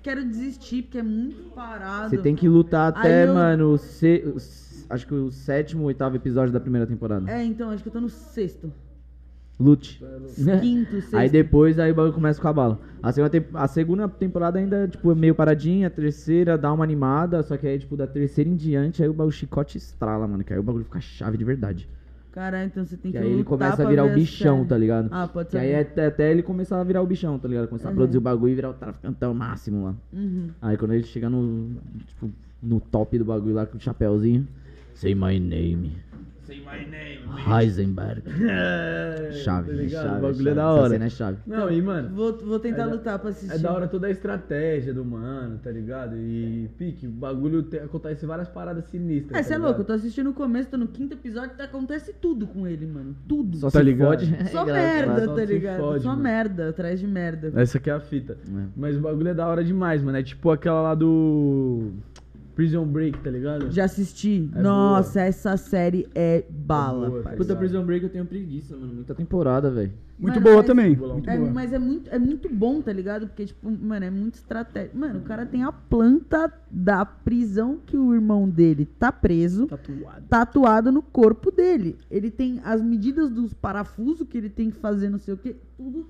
quero 0.00 0.24
desistir, 0.24 0.82
porque 0.82 0.98
é 0.98 1.02
muito 1.02 1.50
parado. 1.56 2.10
Você 2.10 2.18
tem 2.18 2.36
que 2.36 2.48
lutar 2.48 2.90
até, 2.90 3.26
eu- 3.26 3.34
mano, 3.34 3.72
o 3.72 3.78
se- 3.78 4.22
acho 4.88 5.08
que 5.08 5.14
o 5.14 5.28
sétimo, 5.32 5.82
oitavo 5.86 6.14
episódio 6.14 6.52
da 6.52 6.60
primeira 6.60 6.86
temporada. 6.86 7.28
É, 7.28 7.42
então, 7.42 7.70
acho 7.70 7.82
que 7.82 7.88
eu 7.88 7.92
tô 7.94 8.00
no 8.00 8.08
sexto. 8.08 8.72
Lute. 9.60 10.02
Quinto, 10.60 10.92
sexto. 11.02 11.16
Aí 11.16 11.28
depois 11.28 11.78
aí 11.78 11.90
o 11.90 11.94
bagulho 11.94 12.14
começa 12.14 12.40
com 12.40 12.46
a 12.48 12.52
bala. 12.52 12.80
A 13.02 13.10
segunda, 13.12 13.30
tem- 13.30 13.44
a 13.54 13.66
segunda 13.68 14.08
temporada 14.08 14.58
ainda, 14.58 14.86
tipo, 14.88 15.10
é 15.10 15.14
meio 15.14 15.34
paradinha, 15.34 15.86
a 15.88 15.90
terceira 15.90 16.56
dá 16.56 16.72
uma 16.72 16.84
animada, 16.84 17.42
só 17.42 17.56
que 17.56 17.66
aí, 17.66 17.78
tipo, 17.78 17.96
da 17.96 18.06
terceira 18.06 18.48
em 18.48 18.54
diante, 18.56 19.02
aí 19.02 19.08
o 19.08 19.12
bagulho 19.12 19.32
chicote 19.32 19.76
estrala, 19.78 20.26
mano, 20.28 20.44
que 20.44 20.52
aí 20.52 20.58
o 20.58 20.62
bagulho 20.62 20.84
fica 20.84 21.00
chave 21.00 21.36
de 21.36 21.44
verdade. 21.44 21.88
Caralho, 22.30 22.66
então 22.66 22.84
você 22.84 22.96
tem 22.96 23.10
Que 23.10 23.18
que, 23.18 23.24
aí 23.24 23.32
ele 23.32 23.42
começa 23.42 23.82
a 23.82 23.88
virar 23.88 24.04
o 24.04 24.14
bichão, 24.14 24.64
tá 24.64 24.78
ligado? 24.78 25.08
Ah, 25.10 25.26
pode 25.26 25.46
Que 25.46 25.52
ser. 25.52 25.58
aí 25.58 25.70
é 25.72 25.80
até, 25.80 26.06
até 26.06 26.30
ele 26.30 26.42
começar 26.42 26.80
a 26.80 26.84
virar 26.84 27.02
o 27.02 27.06
bichão, 27.06 27.36
tá 27.38 27.48
ligado? 27.48 27.66
Começar 27.66 27.88
a 27.88 27.92
produzir 27.92 28.18
o 28.18 28.20
bagulho 28.20 28.52
e 28.52 28.54
virar 28.54 28.70
o 28.70 28.74
traficantão 28.74 29.34
máximo 29.34 29.84
lá. 29.84 29.94
Uhum. 30.12 30.50
Aí 30.62 30.76
quando 30.76 30.92
ele 30.94 31.02
chega 31.02 31.28
no, 31.28 31.70
tipo, 32.06 32.30
no 32.62 32.78
top 32.78 33.18
do 33.18 33.24
bagulho 33.24 33.54
lá 33.54 33.66
com 33.66 33.76
o 33.76 33.80
chapéuzinho. 33.80 34.46
Say 34.94 35.14
my 35.16 35.40
name. 35.40 35.92
Say 36.48 36.60
my 36.64 36.82
name. 36.90 37.20
Heisenberg. 37.46 38.22
Chave, 39.44 39.70
tá 39.70 39.76
ligado? 39.76 40.02
chave. 40.06 40.16
O 40.18 40.20
bagulho 40.22 40.34
chave. 40.36 40.48
é 40.48 40.54
da 40.54 40.62
Essa 40.62 40.70
hora. 40.72 40.88
cena 40.88 41.04
é 41.04 41.08
chave. 41.10 41.38
Não, 41.46 41.70
e 41.70 41.82
mano, 41.82 42.08
Vou, 42.14 42.38
vou 42.38 42.58
tentar 42.58 42.84
É 42.84 42.86
da- 42.86 42.92
lutar 42.94 43.18
pra 43.18 43.28
assistir. 43.30 43.54
é 43.54 43.58
da 43.58 43.70
hora 43.70 43.86
toda 43.86 44.06
a 44.06 44.10
estratégia 44.10 44.94
do 44.94 45.04
mano, 45.04 45.58
tá 45.62 45.70
ligado? 45.70 46.16
E, 46.16 46.70
pique, 46.78 47.06
o 47.06 47.10
bagulho 47.10 47.62
tem, 47.64 47.80
acontece 47.80 48.24
várias 48.24 48.48
paradas 48.48 48.86
sinistras. 48.86 49.32
É, 49.38 49.42
tá 49.42 49.42
você 49.42 49.52
é 49.52 49.56
ligado? 49.56 49.66
louco, 49.68 49.80
eu 49.82 49.84
tô 49.84 49.92
assistindo 49.92 50.30
o 50.30 50.32
começo, 50.32 50.70
tô 50.70 50.78
no 50.78 50.88
quinto 50.88 51.12
episódio, 51.12 51.54
tá- 51.54 51.64
acontece 51.64 52.14
tudo 52.14 52.46
com 52.46 52.66
ele, 52.66 52.86
mano. 52.86 53.14
Tudo. 53.28 53.58
Só 53.58 53.70
Tá 53.70 53.80
se 53.80 53.84
ligado? 53.84 54.08
fode. 54.08 54.26
Só 54.50 54.62
É 54.66 54.72
merda. 54.72 55.24
Só 55.26 55.34
tá 55.34 55.44
ligado? 55.44 55.80
fode, 55.80 56.02
Só 56.02 56.08
mano. 56.10 56.22
merda, 56.22 56.68
atrás 56.70 56.98
de 56.98 57.06
merda. 57.06 57.52
Essa 57.60 57.76
aqui 57.76 57.90
é 57.90 57.92
a 57.92 58.00
fita. 58.00 58.38
É. 58.48 58.62
Mas 58.74 58.96
o 58.96 59.00
bagulho 59.00 59.28
é 59.28 59.34
da 59.34 59.46
hora 59.46 59.62
demais, 59.62 60.02
mano. 60.02 60.16
É 60.16 60.22
tipo 60.22 60.50
aquela 60.50 60.80
lá 60.80 60.94
do. 60.94 61.92
Prison 62.58 62.84
Break, 62.84 63.20
tá 63.20 63.30
ligado? 63.30 63.70
Já 63.70 63.84
assisti. 63.84 64.50
É 64.52 64.60
Nossa, 64.60 65.20
essa 65.20 65.56
série 65.56 66.08
é 66.12 66.44
bala, 66.50 67.06
boa, 67.08 67.18
tá 67.22 67.28
parça. 67.28 67.36
Puta? 67.38 67.54
Prison 67.54 67.84
Break 67.84 68.02
eu 68.04 68.10
tenho 68.10 68.26
preguiça, 68.26 68.76
mano. 68.76 68.94
Muita 68.94 69.14
temporada, 69.14 69.70
velho. 69.70 69.92
Muito 70.18 70.34
Mano, 70.34 70.42
boa 70.44 70.56
mas- 70.56 70.66
também. 70.66 70.96
Muito 70.96 71.30
É, 71.30 71.38
boa. 71.38 71.50
mas 71.52 71.72
é 71.72 71.78
muito, 71.78 72.10
é 72.10 72.18
muito 72.18 72.48
bom, 72.52 72.82
tá 72.82 72.92
ligado? 72.92 73.28
Porque, 73.28 73.46
tipo, 73.46 73.70
mano, 73.70 74.04
é 74.04 74.10
muito 74.10 74.34
estratégico. 74.34 74.98
Mano, 74.98 75.20
o 75.20 75.22
cara 75.22 75.46
tem 75.46 75.62
a 75.62 75.70
planta 75.70 76.52
da 76.68 77.06
prisão 77.06 77.78
que 77.86 77.96
o 77.96 78.12
irmão 78.12 78.48
dele 78.50 78.84
tá 78.98 79.12
preso, 79.12 79.68
Tatuado. 79.68 80.24
tatuado 80.28 80.90
no 80.90 81.00
corpo 81.00 81.52
dele. 81.52 81.96
Ele 82.10 82.28
tem 82.28 82.60
as 82.64 82.82
medidas 82.82 83.30
dos 83.30 83.54
parafusos 83.54 84.26
que 84.26 84.36
ele 84.36 84.50
tem 84.50 84.68
que 84.72 84.78
fazer, 84.78 85.08
não 85.08 85.18
sei 85.20 85.34
o 85.34 85.36
que, 85.36 85.54
tudo 85.76 86.08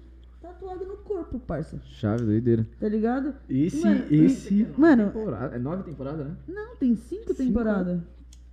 tatuado 0.59 0.85
no 0.85 0.97
corpo, 0.98 1.39
parça. 1.39 1.78
Chave, 1.85 2.24
doideira. 2.24 2.66
Tá 2.80 2.89
ligado? 2.89 3.35
Esse, 3.48 3.85
Mano, 3.86 4.05
esse. 4.10 4.66
Mano, 4.76 5.06
Temporada. 5.06 5.56
É 5.56 5.59
nove 5.59 5.82
temporadas, 5.85 6.26
né? 6.26 6.36
não, 6.48 6.76
tem 6.76 6.94
cinco 6.97 7.35
temporadas. 7.35 8.01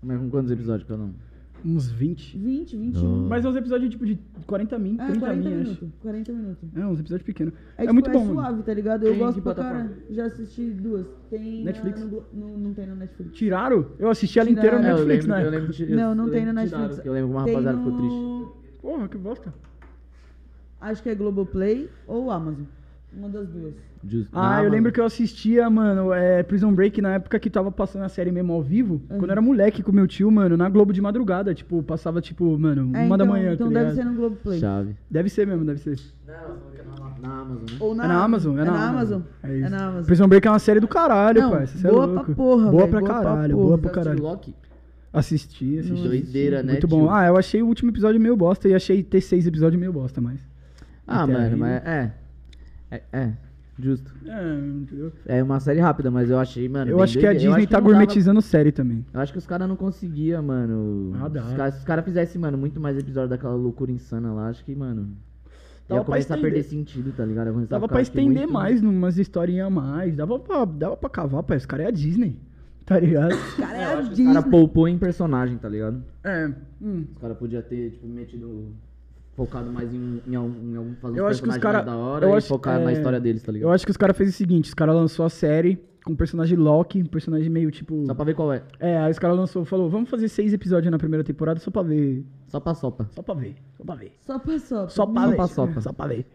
Mas 0.02 0.20
com 0.20 0.30
quantos 0.30 0.52
episódios 0.52 0.88
cada 0.88 1.04
um? 1.04 1.14
Uns 1.64 1.90
20. 1.90 2.38
20, 2.38 2.78
21. 2.78 3.28
Mas 3.28 3.44
é 3.44 3.50
uns 3.50 3.56
episódios 3.56 3.90
tipo 3.90 4.06
de 4.06 4.20
40 4.46 4.78
min, 4.78 4.98
É, 5.00 5.06
30 5.06 5.20
40 5.20 5.50
min, 5.50 5.56
acho. 5.56 5.64
minutos. 5.64 5.90
40 6.00 6.32
minutos. 6.34 6.70
É, 6.76 6.86
uns 6.86 7.00
episódios 7.00 7.26
pequenos. 7.26 7.54
É, 7.56 7.58
É, 7.78 7.82
tipo, 7.82 7.94
muito 7.94 8.10
é 8.10 8.14
bom, 8.14 8.20
mano. 8.20 8.34
suave, 8.34 8.62
tá 8.64 8.74
ligado? 8.74 9.04
Eu 9.04 9.12
Tem 9.14 9.20
gosto 9.20 9.42
pra 9.42 9.56
cara. 9.56 9.92
Já 10.12 10.26
assisti 10.28 10.70
duas. 10.70 11.08
Tem 11.32 11.60
na- 11.60 11.66
Netflix? 11.72 12.02
no 12.02 12.10
Glo- 12.10 12.26
no- 12.32 12.58
não 12.60 12.74
tem 12.74 12.86
na 12.86 12.94
Netflix. 12.94 13.32
Tiraram? 13.36 13.88
Eu 13.98 14.10
assisti 14.12 14.38
ela 14.38 14.50
inteira 14.50 14.74
no 14.78 14.82
Tiraram. 14.84 15.00
É, 15.00 15.02
eu 15.02 15.08
Netflix, 15.08 15.26
lembro, 15.26 15.42
né? 15.42 15.48
eu 15.48 15.60
lembro 15.60 15.74
de- 15.74 15.96
Não, 15.96 16.10
eu 16.10 16.16
não 16.16 16.30
tem 16.30 16.46
na 16.46 16.52
tiraram, 16.52 16.62
Netflix. 16.84 16.96
porque 16.98 17.10
Eu 17.10 17.14
lembro 17.14 17.30
que 17.30 17.36
uma 17.36 17.44
Tem 17.46 17.54
rapaziada 17.56 17.78
ficou 17.80 17.98
triste. 17.98 18.16
no- 18.16 18.56
Porra, 18.84 19.08
que 19.08 19.18
bosta. 19.18 19.54
Acho 20.80 21.02
que 21.04 21.10
é 21.10 21.16
Globoplay 21.16 21.90
ou 22.08 22.30
Amazon. 22.32 22.66
Uma 23.18 23.30
das 23.30 23.48
duas. 23.48 23.74
Justo. 24.08 24.30
Ah, 24.34 24.62
eu 24.64 24.70
lembro 24.70 24.92
que 24.92 25.00
eu 25.00 25.06
assistia, 25.06 25.68
mano, 25.70 26.14
é, 26.14 26.44
Prison 26.44 26.72
Break 26.74 27.02
na 27.02 27.16
época 27.16 27.40
que 27.40 27.50
tava 27.50 27.72
passando 27.72 28.04
a 28.04 28.10
série 28.10 28.30
mesmo 28.32 28.54
ao 28.54 28.62
vivo. 28.62 28.96
Uhum. 29.10 29.18
Quando 29.18 29.26
eu 29.26 29.32
era 29.32 29.42
moleque 29.42 29.82
com 29.82 29.92
meu 29.92 30.06
tio, 30.06 30.30
mano, 30.30 30.56
na 30.56 30.70
Globo 30.70 30.94
de 30.94 31.02
madrugada. 31.02 31.54
Tipo, 31.56 31.82
passava, 31.82 32.22
tipo, 32.22 32.58
mano, 32.60 32.84
uma 32.84 33.00
É, 33.00 33.08
da 33.08 33.16
então- 33.16 33.26
manhã, 33.28 33.54
Então 33.54 33.72
tá 33.72 33.80
deve 33.80 33.96
ser 33.96 34.04
no 34.06 34.14
Globoplay. 34.16 34.60
Chave. 34.60 34.96
Deve 35.10 35.30
ser 35.30 35.48
mesmo, 35.48 35.66
deve 35.66 35.80
ser. 35.80 35.98
Na 37.22 37.40
Amazon, 37.40 37.64
né? 37.66 37.78
Ou 37.80 37.94
É 37.94 37.96
na 37.96 38.24
Amazon, 38.24 38.60
é, 38.60 38.64
na, 38.66 38.90
Amazon. 38.90 39.22
É, 39.42 39.58
isso. 39.58 39.70
na 39.72 39.86
Amazon. 39.88 40.06
Prison 40.06 40.28
Break 40.28 40.48
é 40.48 40.52
uma 40.52 40.60
série 40.60 40.80
do 40.80 40.88
caralho, 40.88 41.42
Não, 41.42 41.52
pai. 41.52 41.66
Cê 41.68 41.88
é 41.88 41.90
boa 41.92 42.06
louco. 42.06 42.26
pra 42.26 42.36
porra, 42.36 42.72
Boa 42.72 42.82
velho, 42.82 42.90
pra 42.92 43.00
boa 43.00 43.10
pra 43.12 43.24
caralho, 43.24 43.56
porra. 43.56 43.66
boa 43.68 43.78
pra 43.80 43.90
Você 43.90 43.96
caralho. 43.96 44.22
Loki? 44.24 44.54
Assisti, 45.12 45.80
assisti. 45.80 46.08
Doideira, 46.08 46.62
né, 46.62 46.74
Muito 46.74 46.88
tio? 46.88 46.98
bom. 46.98 47.10
Ah, 47.10 47.26
eu 47.28 47.38
achei 47.38 47.64
o 47.64 47.68
último 47.68 47.90
episódio 47.90 48.20
meio 48.20 48.36
bosta 48.36 48.68
e 48.68 48.76
achei 48.76 49.02
ter 49.02 49.22
seis 49.22 49.48
episódios 49.48 49.80
meio 49.80 49.94
bosta, 49.94 50.20
mas. 50.22 50.40
Ah, 51.08 51.26
mano, 51.28 51.40
aí- 51.40 51.56
mas 51.56 51.84
é. 51.86 52.14
É, 52.92 53.02
é. 53.14 53.34
Justo. 53.78 54.10
É, 54.26 54.58
entendeu? 54.58 55.12
É 55.26 55.44
uma 55.44 55.60
série 55.60 55.82
rápida, 55.82 56.10
mas 56.10 56.30
eu 56.30 56.40
achei, 56.40 56.70
mano. 56.70 56.90
eu 56.90 57.02
acho 57.04 57.20
que 57.20 57.28
a 57.28 57.34
Disney 57.34 57.68
tá 57.68 57.78
não 57.78 57.82
dava- 57.82 57.82
gourmetizando 57.82 58.42
série 58.42 58.72
também. 58.72 59.06
Eu 59.14 59.20
acho 59.20 59.34
que 59.34 59.38
os 59.38 59.46
caras 59.46 59.68
não 59.68 59.76
conseguiam, 59.76 60.42
mano. 60.42 61.12
Ah, 61.22 61.28
dá. 61.28 61.42
Se 61.42 61.48
os 61.50 61.54
caras 61.58 61.78
os 61.80 61.84
caras 61.84 62.06
fizessem, 62.06 62.40
mano, 62.40 62.58
muito 62.58 62.80
mais 62.80 62.98
episódio 62.98 63.30
daquela 63.30 63.54
loucura 63.56 63.92
insana 63.92 64.32
lá, 64.32 64.48
acho 64.48 64.64
que, 64.64 64.74
mano. 64.74 65.10
Dava 65.90 66.00
ia 66.02 66.06
pra 66.06 66.14
começar 66.14 66.36
a 66.36 66.38
perder 66.38 66.64
sentido, 66.64 67.12
tá 67.12 67.26
ligado? 67.26 67.48
Ia 67.60 67.68
Dava 67.68 67.88
pra 67.88 68.02
estender 68.02 68.44
muito- 68.44 68.54
mais, 68.54 68.82
numas 68.82 69.18
historinhas 69.18 69.68
a 69.68 69.70
mais. 69.70 70.16
Dava 70.16 70.40
pra, 70.40 70.64
dava 70.66 70.96
pra 70.98 71.10
cavar, 71.10 71.44
pai. 71.44 71.58
Esse 71.58 71.68
cara 71.68 71.84
é 71.84 71.88
a 71.88 71.92
Disney. 71.92 72.40
Tá 72.86 72.98
ligado? 73.00 73.32
Cara, 73.58 73.78
é 73.78 73.84
Eu 73.84 73.88
a 73.88 73.92
acho 73.94 73.96
que 73.98 74.04
os 74.04 74.10
Disney. 74.18 74.34
caras 74.36 74.50
poupou 74.50 74.88
em 74.88 74.98
personagem, 74.98 75.58
tá 75.58 75.68
ligado? 75.68 76.02
é. 76.24 76.50
Hum. 76.82 77.04
Os 77.12 77.18
caras 77.18 77.36
podiam 77.38 77.62
ter, 77.62 77.92
tipo, 77.92 78.08
metido. 78.08 78.72
Focado 79.36 79.72
mais 79.72 79.94
em, 79.94 80.22
em, 80.28 80.36
algum- 80.36 80.72
em 80.72 80.76
algum 80.78 80.96
fazer 80.96 81.20
Eu 81.20 81.28
acho 81.28 81.42
que 81.44 81.50
os 81.50 81.58
cara- 81.58 81.84
mais 81.84 81.86
da 81.86 81.96
hora 81.98 82.26
eu 82.26 82.34
e 82.34 82.38
acho- 82.38 82.48
focar 82.48 82.80
na 82.80 82.90
é, 82.92 82.94
história 82.94 83.20
deles, 83.20 83.44
tá 83.44 83.52
ligado? 83.52 83.70
Eu 83.70 83.74
acho 83.74 83.86
que 83.86 83.92
os 83.92 83.98
caras 83.98 84.16
fez 84.18 84.30
o 84.30 84.34
seguinte, 84.34 84.66
os 84.70 84.74
caras 84.74 84.96
lançou 84.96 85.26
a 85.26 85.30
série 85.30 85.78
com 86.06 86.14
um 86.14 86.16
personagem 86.16 86.56
Loki, 86.58 87.02
um 87.02 87.06
personagem 87.06 87.50
meio 87.50 87.72
tipo... 87.72 88.06
Só 88.06 88.14
pra 88.14 88.24
ver 88.26 88.36
qual 88.36 88.54
é. 88.54 88.62
É, 88.80 88.98
aí 89.00 89.12
os 89.12 89.18
caras 89.20 89.36
lançou, 89.36 89.66
falou, 89.66 89.90
vamos 89.90 90.10
fazer 90.10 90.28
seis 90.30 90.54
episódios 90.54 90.92
na 90.92 90.98
primeira 91.00 91.24
temporada 91.24 91.60
só 91.60 91.72
pra 91.72 91.82
ver. 91.82 92.24
Só 92.48 92.60
pra 92.60 92.76
sopa. 92.76 93.08
Só 93.12 93.22
pra 93.24 93.34
ver, 93.34 93.56
só 93.76 93.84
pra 93.84 93.96
ver. 93.96 94.12
Só 94.26 94.38
pra 94.40 94.60
só. 94.60 94.88
Só 94.88 95.06
pra 95.08 95.22
Só 95.24 95.30
ver. 95.30 95.36
pra 95.36 95.48
sopa. 95.48 95.82
Só 95.82 95.92
pra 95.94 96.08
ver. 96.08 96.26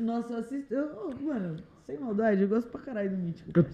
Nossa, 0.00 0.44
eu- 0.68 0.88
oh, 1.06 1.24
mano, 1.24 1.56
sem 1.90 1.98
maldade, 1.98 2.42
eu 2.42 2.48
gosto 2.48 2.68
pra 2.68 2.80
caralho 2.80 3.10
do 3.10 3.16
Mítico. 3.16 3.50
Eu 3.54 3.64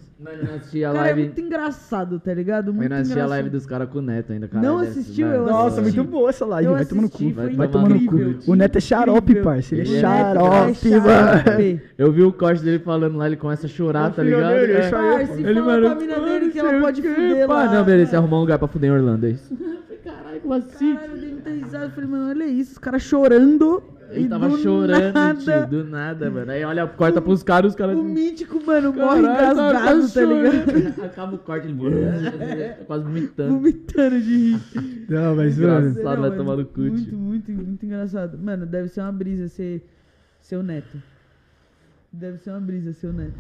não 0.45 0.55
assisti 0.57 0.85
a 0.85 0.89
Cara, 0.93 0.99
é 0.99 1.03
live. 1.03 1.23
muito 1.25 1.41
engraçado, 1.41 2.19
tá 2.21 2.33
ligado? 2.33 2.73
Muito 2.73 2.85
eu 2.85 2.89
não 2.91 2.97
assisti 2.97 3.13
a 3.13 3.15
engraçado. 3.17 3.31
live 3.31 3.51
dos 3.51 3.67
caras 3.67 3.89
com 3.91 3.99
o 3.99 4.03
Neto 4.03 4.33
ainda, 4.33 4.49
cara. 4.49 4.67
Não 4.67 4.79
assistiu? 4.79 5.27
Eu 5.27 5.45
Nossa, 5.47 5.81
assisti. 5.81 5.99
muito 5.99 6.11
boa 6.11 6.31
essa 6.31 6.47
live, 6.47 6.69
Eu 6.71 6.75
vai 6.77 6.85
tomar 6.87 7.03
no 7.03 7.11
cu. 7.11 7.19
foi 7.19 7.55
Vai 7.55 7.69
tomar 7.69 7.89
no 7.91 8.07
cu. 8.07 8.51
O 8.51 8.55
Neto 8.55 8.77
é 8.77 8.81
xarope, 8.81 9.35
parça. 9.43 9.75
Ele 9.75 9.95
é 9.95 9.99
é 9.99 10.01
xarope, 10.01 10.91
mano. 10.91 11.81
Eu 11.99 12.13
vi 12.13 12.23
o 12.23 12.33
corte 12.33 12.63
dele 12.63 12.79
falando 12.79 13.17
lá, 13.19 13.27
ele 13.27 13.37
começa 13.37 13.67
a 13.67 13.69
chorar, 13.69 14.11
O 14.11 14.15
tá 14.15 14.23
ligado? 14.23 14.55
dele, 14.55 14.73
É. 14.73 14.91
Parça, 14.91 15.33
Ele, 15.35 15.61
fala 15.61 15.81
pra 15.81 15.95
mina 15.95 16.21
dele 16.21 16.51
que 16.51 16.59
ela 16.59 16.73
não 16.73 16.81
pode 16.81 17.03
fuder 17.03 17.49
lá. 17.49 17.75
Não, 17.75 17.85
beleza, 17.85 18.11
você 18.11 18.17
arrumou 18.17 18.39
um 18.39 18.43
lugar 18.43 18.59
pra 18.59 18.69
fuder 18.69 18.91
em 18.91 18.95
Orlando, 18.95 19.27
é 19.27 19.31
isso. 19.31 19.55
Caralho, 20.05 20.41
como 20.41 20.55
assim? 20.55 20.95
Caralho, 20.95 21.13
eu 21.15 21.19
dei 21.21 21.31
muita 21.33 21.51
risada. 21.51 21.85
Eu 21.87 21.91
falei, 21.91 22.09
mano, 22.11 22.29
olha 22.31 22.45
isso, 22.47 22.73
os 22.73 22.79
caras 22.79 23.03
chorando. 23.03 23.83
Ele 24.11 24.27
e 24.27 24.29
tava 24.29 24.49
do 24.49 24.59
chorando, 24.59 25.15
nada, 25.15 25.35
tio, 25.41 25.67
do 25.67 25.85
nada, 25.85 26.31
mano. 26.31 26.51
Aí 26.51 26.65
olha, 26.65 26.87
corta 26.87 27.21
pros 27.21 27.43
caras, 27.43 27.73
os 27.73 27.77
caras... 27.77 27.97
O 27.97 28.03
mítico, 28.03 28.65
mano, 28.65 28.93
morre 28.93 29.23
Caralho, 29.23 29.53
engasgado, 29.53 30.09
tá 30.09 30.15
tá 30.15 30.21
ligado? 30.21 31.03
Acaba 31.05 31.35
o 31.35 31.39
corte, 31.39 31.67
ele 31.69 32.75
tá 32.79 32.85
quase 32.85 33.05
vomitando. 33.05 33.55
Vomitando 33.55 34.21
de 34.21 34.37
rir. 34.37 35.07
Não, 35.09 35.37
mas, 35.37 35.59
mano. 35.59 35.89
Engraçado. 35.91 36.03
Só 36.03 36.17
vai 36.21 36.37
tomar 36.37 36.57
no 36.57 36.67
cu, 36.67 36.81
Muito, 36.81 37.17
muito, 37.17 37.53
muito 37.53 37.87
engraçado. 37.87 38.39
Mano, 38.39 38.67
deve 38.67 38.89
ser 38.89 39.01
uma 39.01 39.13
brisa 39.13 39.49
ser 39.49 39.85
seu 40.41 40.63
neto. 40.63 41.03
Deve 42.13 42.39
ser 42.39 42.51
uma 42.51 42.61
brisa 42.61 42.93
ser 42.93 43.09
o 43.09 43.13
neto. 43.13 43.39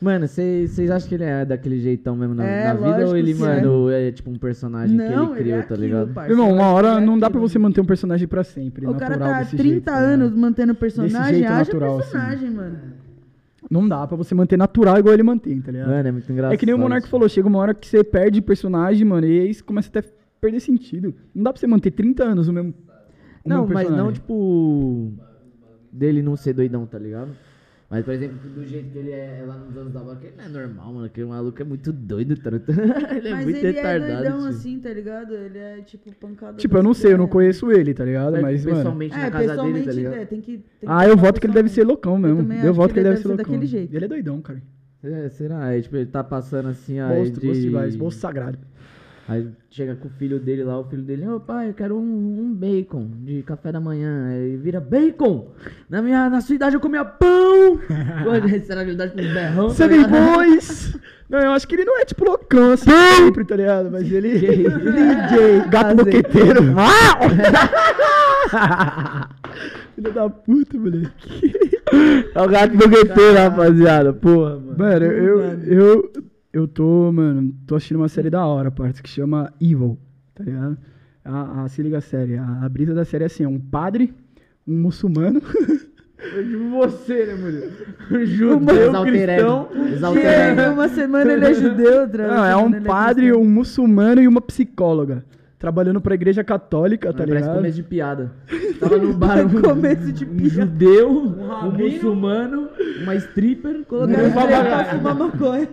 Mano, 0.00 0.28
vocês 0.28 0.90
acham 0.90 1.08
que 1.08 1.14
ele 1.16 1.24
é 1.24 1.44
daquele 1.44 1.80
jeitão 1.80 2.14
mesmo 2.14 2.32
na, 2.34 2.44
É, 2.44 2.64
na 2.68 2.74
vida? 2.74 3.08
Ou 3.08 3.16
ele, 3.16 3.34
mano, 3.34 3.90
é. 3.90 4.12
tipo 4.12 4.30
um 4.30 4.38
personagem 4.38 4.96
que 4.96 5.02
ele 5.02 5.12
criou, 5.34 5.58
é 5.58 5.62
tá 5.62 5.74
aquilo, 5.74 5.80
ligado? 5.80 6.14
parça, 6.14 6.30
Irmão, 6.30 6.52
uma 6.52 6.56
que 6.58 6.62
hora 6.62 6.88
é 6.88 7.00
não 7.04 7.18
dá 7.18 7.28
pra 7.28 7.40
você 7.40 7.58
manter 7.58 7.80
um 7.80 7.84
personagem 7.84 8.28
pra 8.28 8.44
sempre. 8.44 8.86
O 8.86 8.94
cara 8.94 9.10
natural 9.16 9.28
tá 9.28 9.36
há 9.36 9.42
desse 9.42 9.56
30 9.56 9.70
jeito, 9.72 9.84
ligado? 9.90 10.02
anos 10.04 10.34
mantendo 10.36 10.74
personagem, 10.74 11.34
jeito 11.34 11.46
haja 11.46 11.58
natural, 11.58 11.98
assim. 11.98 12.10
personagem, 12.12 12.50
mano. 12.50 12.78
Não 13.68 13.88
dá 13.88 14.06
pra 14.06 14.16
você 14.16 14.34
manter 14.36 14.56
natural 14.56 14.98
igual 14.98 15.12
ele 15.14 15.24
mantém, 15.24 15.60
tá 15.60 15.72
ligado? 15.72 15.88
Mano, 15.88 16.08
é 16.08 16.12
muito 16.12 16.30
engraçado. 16.32 16.54
É 16.54 16.56
que 16.56 16.64
nem 16.64 16.74
o 16.74 16.78
Monark 16.78 17.08
falou, 17.08 17.28
chega 17.28 17.48
uma 17.48 17.58
hora 17.58 17.74
que 17.74 17.86
você 17.86 18.04
perde 18.04 18.40
personagem, 18.40 19.04
mano, 19.04 19.26
e 19.26 19.40
aí 19.40 19.50
isso 19.50 19.64
começa 19.64 19.88
até 19.88 19.98
a 19.98 20.04
perder 20.40 20.60
sentido. 20.60 21.12
Não 21.34 21.42
dá 21.42 21.52
pra 21.52 21.58
você 21.58 21.66
manter 21.66 21.90
30 21.90 22.22
anos 22.22 22.46
o 22.46 22.52
mesmo. 22.52 22.72
o 23.44 23.48
Não, 23.48 23.62
mesmo 23.62 23.74
mas 23.74 23.90
não, 23.90 24.12
tipo. 24.12 25.12
Dele 25.90 26.22
não 26.22 26.36
ser 26.36 26.52
doidão, 26.52 26.86
tá 26.86 26.98
ligado? 26.98 27.30
Mas, 27.90 28.04
por 28.04 28.12
exemplo, 28.12 28.36
do 28.50 28.66
jeito 28.66 28.90
que 28.90 28.98
ele 28.98 29.10
é 29.12 29.42
lá 29.46 29.56
nos 29.56 29.74
anos 29.74 29.92
da 29.94 30.00
vaca, 30.02 30.26
ele 30.26 30.36
não 30.36 30.44
é 30.44 30.48
normal, 30.66 30.92
mano. 30.92 31.06
Aquele 31.06 31.26
maluco 31.26 31.62
é 31.62 31.64
muito 31.64 31.90
doido, 31.90 32.36
tá? 32.36 32.50
ele 33.16 33.28
é 33.28 33.30
Mas 33.30 33.44
muito 33.44 33.56
ele 33.56 33.66
é 33.66 33.70
retardado. 33.70 34.12
doidão 34.22 34.38
tio. 34.40 34.48
assim, 34.48 34.78
tá 34.78 34.92
ligado? 34.92 35.34
Ele 35.34 35.58
é 35.58 35.80
tipo 35.80 36.12
pancada. 36.16 36.58
Tipo, 36.58 36.76
eu 36.76 36.82
não 36.82 36.92
sei, 36.92 37.14
eu 37.14 37.18
não 37.18 37.26
conheço 37.26 37.72
ele, 37.72 37.94
tá 37.94 38.04
ligado? 38.04 38.32
Mas, 38.32 38.42
Mas, 38.42 38.64
mano. 38.66 38.76
pessoalmente 38.76 39.14
É, 39.14 39.18
na 39.18 39.30
casa 39.30 39.38
dele, 39.38 39.48
pessoalmente, 39.48 39.86
tá 39.86 39.92
ligado? 39.92 40.14
é, 40.14 40.24
tem 40.26 40.40
que. 40.42 40.52
tem 40.58 40.62
que 40.80 40.86
Ah, 40.86 41.04
eu 41.06 41.16
falar 41.16 41.22
voto 41.28 41.40
que 41.40 41.46
ele 41.46 41.54
deve 41.54 41.68
ser 41.70 41.86
pessoalmente. 41.86 42.06
loucão 42.06 42.18
mesmo. 42.18 42.52
Eu 42.52 42.58
acho 42.70 42.72
voto 42.74 42.88
que 42.88 42.94
que 42.94 43.00
ele 43.00 43.08
ele 43.08 43.14
deve 43.14 43.22
ser 43.22 43.28
loucão. 43.28 43.44
daquele 43.52 43.66
jeito. 43.66 43.94
Ele 43.96 44.04
é 44.04 44.08
doidão, 44.08 44.42
cara. 44.42 44.62
É, 45.02 45.28
será? 45.30 45.64
Aí, 45.64 45.80
tipo, 45.80 45.96
ele 45.96 46.06
tá 46.06 46.22
passando 46.22 46.68
assim, 46.68 46.98
aí. 47.00 47.30
Bolso, 47.30 47.40
de... 47.90 47.96
bolso 47.96 48.18
sagrado. 48.18 48.58
Aí 49.28 49.46
chega 49.70 49.94
com 49.94 50.08
o 50.08 50.10
filho 50.12 50.40
dele 50.40 50.64
lá, 50.64 50.80
o 50.80 50.84
filho 50.84 51.02
dele, 51.02 51.28
ô 51.28 51.38
pai, 51.38 51.68
eu 51.68 51.74
quero 51.74 51.98
um, 51.98 52.00
um 52.00 52.54
bacon 52.54 53.10
de 53.24 53.42
café 53.42 53.70
da 53.70 53.78
manhã. 53.78 54.26
Aí 54.30 54.56
vira 54.56 54.80
bacon! 54.80 55.52
Na 55.90 56.00
minha 56.00 56.30
na 56.30 56.40
sua 56.40 56.54
idade 56.54 56.76
eu 56.76 56.80
comia 56.80 57.04
pão! 57.04 57.78
Será 58.64 58.84
que 58.84 58.90
ele 58.90 58.96
dá 58.96 59.06
tipo 59.06 59.20
um 59.20 59.34
berrão? 59.34 59.68
tá 59.68 59.74
Seven 59.74 59.98
ligado? 59.98 60.34
Boys! 60.34 60.98
Não, 61.28 61.40
eu 61.40 61.50
acho 61.50 61.68
que 61.68 61.74
ele 61.74 61.84
não 61.84 62.00
é 62.00 62.06
tipo 62.06 62.24
loucão 62.24 62.72
assim 62.72 62.90
sempre, 62.90 63.44
tá 63.44 63.54
ligado? 63.54 63.90
Mas 63.90 64.10
ele. 64.10 64.38
DJ, 64.40 65.68
gato 65.68 65.96
boqueteiro. 65.96 66.62
Filho 69.94 70.12
da 70.14 70.30
puta, 70.30 70.78
moleque. 70.78 71.76
É 72.34 72.42
o 72.42 72.48
gato 72.48 72.74
boqueteiro, 72.74 73.34
rapaziada. 73.34 74.14
Porra, 74.14 74.58
mano. 74.58 74.78
Mano, 74.78 75.04
eu, 75.04 75.40
eu, 75.66 76.12
eu 76.52 76.66
tô, 76.66 77.12
mano, 77.12 77.54
tô 77.66 77.74
assistindo 77.76 77.98
uma 77.98 78.08
série 78.08 78.30
da 78.30 78.44
hora, 78.46 78.70
parça, 78.70 79.02
que 79.02 79.08
chama 79.08 79.52
Evil, 79.60 79.98
tá 80.34 80.44
ligado? 80.44 80.78
A, 81.24 81.64
a- 81.64 81.68
se 81.68 81.82
liga 81.82 81.98
a 81.98 82.00
série. 82.00 82.36
A, 82.38 82.60
a 82.64 82.68
brisa 82.68 82.94
da 82.94 83.04
série 83.04 83.24
é 83.24 83.26
assim: 83.26 83.44
é 83.44 83.48
um 83.48 83.58
padre, 83.60 84.14
um 84.66 84.80
muçulmano. 84.80 85.40
Eu 86.34 86.42
digo 86.44 86.70
você, 86.70 87.26
né, 87.26 87.34
mulher? 87.34 87.70
Um 88.10 88.24
judeu 88.24 89.02
cristão. 89.04 89.68
E 89.74 89.92
Exalterado. 89.92 90.72
uma 90.72 90.88
semana 90.88 91.32
ele 91.32 91.44
é 91.44 91.54
judeu, 91.54 92.00
outra 92.00 92.26
Não, 92.26 92.44
é 92.44 92.56
um 92.56 92.74
ele 92.74 92.80
padre, 92.86 93.26
cristão. 93.26 93.42
um 93.42 93.48
muçulmano 93.48 94.20
e 94.22 94.26
uma 94.26 94.40
psicóloga. 94.40 95.24
Trabalhando 95.58 96.00
pra 96.00 96.14
igreja 96.14 96.42
católica, 96.42 97.12
tá 97.12 97.18
Mano, 97.18 97.28
parece 97.28 97.44
ligado? 97.46 97.56
começo 97.56 97.76
de 97.76 97.82
piada. 97.82 98.32
Tava 98.80 98.96
no 98.96 99.12
bar 99.12 99.44
um, 99.44 99.60
Começo 99.60 100.12
de 100.12 100.24
um 100.24 100.28
piada. 100.36 100.48
judeu, 100.50 101.10
um, 101.12 101.70
muçulmano, 101.72 102.68
uma 103.02 103.14
stripper. 103.16 103.84
Colocaram 103.84 104.20
ele 104.24 104.32
pra 104.32 104.84
fumar 104.86 105.14
maconha. 105.14 105.68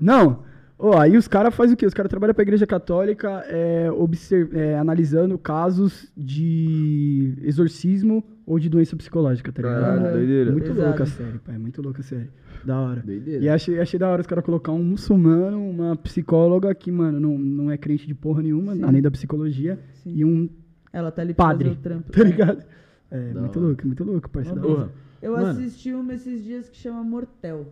Não. 0.00 0.48
Ó, 0.82 0.96
aí 0.98 1.14
os 1.16 1.28
caras 1.28 1.54
fazem 1.54 1.74
o 1.74 1.76
quê? 1.76 1.84
Os 1.84 1.92
caras 1.92 2.08
trabalham 2.08 2.32
pra 2.34 2.42
igreja 2.42 2.66
católica 2.66 3.44
é, 3.48 3.90
obser- 3.92 4.48
é, 4.54 4.78
analisando 4.78 5.36
casos 5.38 6.10
de 6.16 7.34
exorcismo 7.42 8.24
ou 8.46 8.58
de 8.58 8.68
doença 8.70 8.96
psicológica, 8.96 9.52
tá 9.52 9.60
ligado? 9.62 9.80
Caralho, 9.82 10.16
doideira. 10.16 10.52
Muito 10.52 10.68
Pesado. 10.68 10.86
louca 10.88 11.02
a 11.02 11.06
série, 11.06 11.38
pai. 11.38 11.58
Muito 11.58 11.82
louca 11.82 12.00
a 12.00 12.02
série. 12.02 12.30
Da 12.64 12.80
hora. 12.80 13.02
Doideira. 13.04 13.44
E 13.44 13.48
achei, 13.48 13.78
achei 13.78 13.98
da 14.00 14.08
hora 14.08 14.22
os 14.22 14.26
caras 14.26 14.42
colocar 14.44 14.72
um 14.72 14.82
muçulmano, 14.82 15.58
uma 15.68 15.96
psicóloga 15.96 16.74
que, 16.74 16.90
mano, 16.90 17.20
não, 17.20 17.36
não 17.38 17.70
é 17.70 17.76
crente 17.76 18.06
de 18.06 18.14
porra 18.14 18.42
nenhuma, 18.42 18.74
Sim. 18.74 18.82
além 18.82 19.02
da 19.02 19.10
psicologia, 19.10 19.78
Sim. 20.02 20.12
e 20.16 20.24
um 20.24 20.48
Ela 20.92 21.10
tá 21.12 21.20
ali 21.22 21.34
padre, 21.34 21.76
trampo. 21.82 22.10
tá 22.10 22.22
ligado? 22.24 22.64
É, 23.10 23.32
Da 23.34 23.40
muito 23.40 23.58
hora. 23.58 23.66
louco, 23.68 23.86
muito 23.86 24.04
louco, 24.04 24.30
parceiro. 24.30 24.60
Porra. 24.62 24.88
Eu 25.20 25.32
Mano. 25.32 25.46
assisti 25.48 25.92
uma 25.92 26.14
esses 26.14 26.42
dias 26.42 26.68
que 26.70 26.76
chama 26.78 27.02
Mortel. 27.02 27.66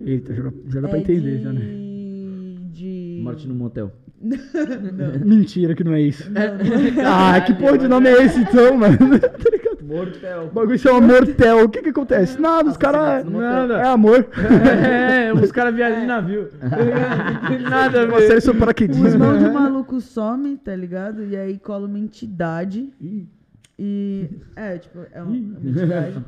Eita, 0.00 0.34
já, 0.34 0.42
já 0.68 0.80
dá 0.80 0.88
pra 0.88 0.98
É 0.98 1.00
entender, 1.00 1.38
de... 1.38 1.42
já, 1.44 1.52
né? 1.52 1.60
de... 2.72 3.20
Morte 3.24 3.46
no 3.48 3.54
motel. 3.54 3.92
Mentira 5.24 5.74
que 5.74 5.82
não 5.82 5.94
é 5.94 6.02
isso. 6.02 6.30
ah, 7.06 7.40
que 7.40 7.54
porra 7.54 7.78
de 7.78 7.88
nome 7.88 8.08
é 8.08 8.22
esse 8.24 8.40
então, 8.40 8.76
mano? 8.76 8.96
tá 8.98 9.50
ligado? 9.50 9.70
Mortel. 9.82 10.44
O 10.44 10.50
bagulho 10.54 10.78
chama 10.78 11.00
Mortel. 11.00 11.64
O 11.64 11.68
que 11.68 11.82
que 11.82 11.88
acontece? 11.88 12.40
Nada, 12.40 12.68
os 12.68 12.76
caras. 12.76 13.24
Nada. 13.24 13.78
É 13.78 13.86
amor. 13.86 14.28
É, 14.36 15.32
os 15.32 15.50
caras 15.50 15.74
viajam 15.74 16.00
de 16.00 16.06
navio. 16.06 16.48
Não 16.62 17.48
tem 17.48 17.58
nada 17.60 18.02
a 18.02 18.06
Uma 18.06 18.18
série 18.20 18.34
ver. 18.34 18.40
sobre 18.42 18.58
O 18.58 18.60
paraquedismo. 18.60 19.08
irmão 19.08 19.38
de 19.38 19.48
maluco 19.48 20.00
some, 20.00 20.56
tá 20.58 20.76
ligado? 20.76 21.24
E 21.24 21.34
aí 21.36 21.58
cola 21.58 21.86
uma 21.86 21.98
entidade. 21.98 22.88
E. 23.78 24.28
É, 24.54 24.76
tipo, 24.78 24.98
é 25.12 25.22
uma, 25.22 25.30
uma 25.30 25.36
entidade. 25.70 26.22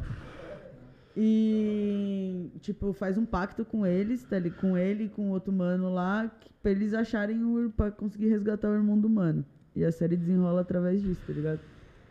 E, 1.17 2.51
tipo, 2.61 2.93
faz 2.93 3.19
um 3.19 3.25
pacto 3.25 3.65
com 3.65 3.87
eles, 3.87 4.23
tá, 4.25 4.39
li- 4.39 4.51
com 4.51 4.77
ele 4.77 5.05
e 5.05 5.09
com 5.09 5.31
outro 5.31 5.53
mano 5.53 5.93
lá, 5.93 6.31
que, 6.41 6.49
pra 6.63 6.71
eles 6.71 6.95
acharem 6.95 7.43
o. 7.45 7.71
pra 7.77 7.91
conseguir 7.91 8.29
resgatar 8.29 8.69
o 8.71 8.75
irmão 8.75 8.99
do 8.99 9.09
mano. 9.09 9.45
E 9.75 9.85
a 9.85 9.93
série 9.93 10.17
desenrola 10.17 10.61
através 10.63 11.03
disso, 11.03 11.21
tá 11.27 11.33
ligado? 11.33 11.61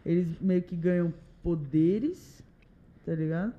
Eles 0.05 0.27
meio 0.39 0.61
que 0.63 0.75
ganham 0.75 1.13
poderes, 1.43 2.43
tá 3.05 3.13
ligado? 3.13 3.53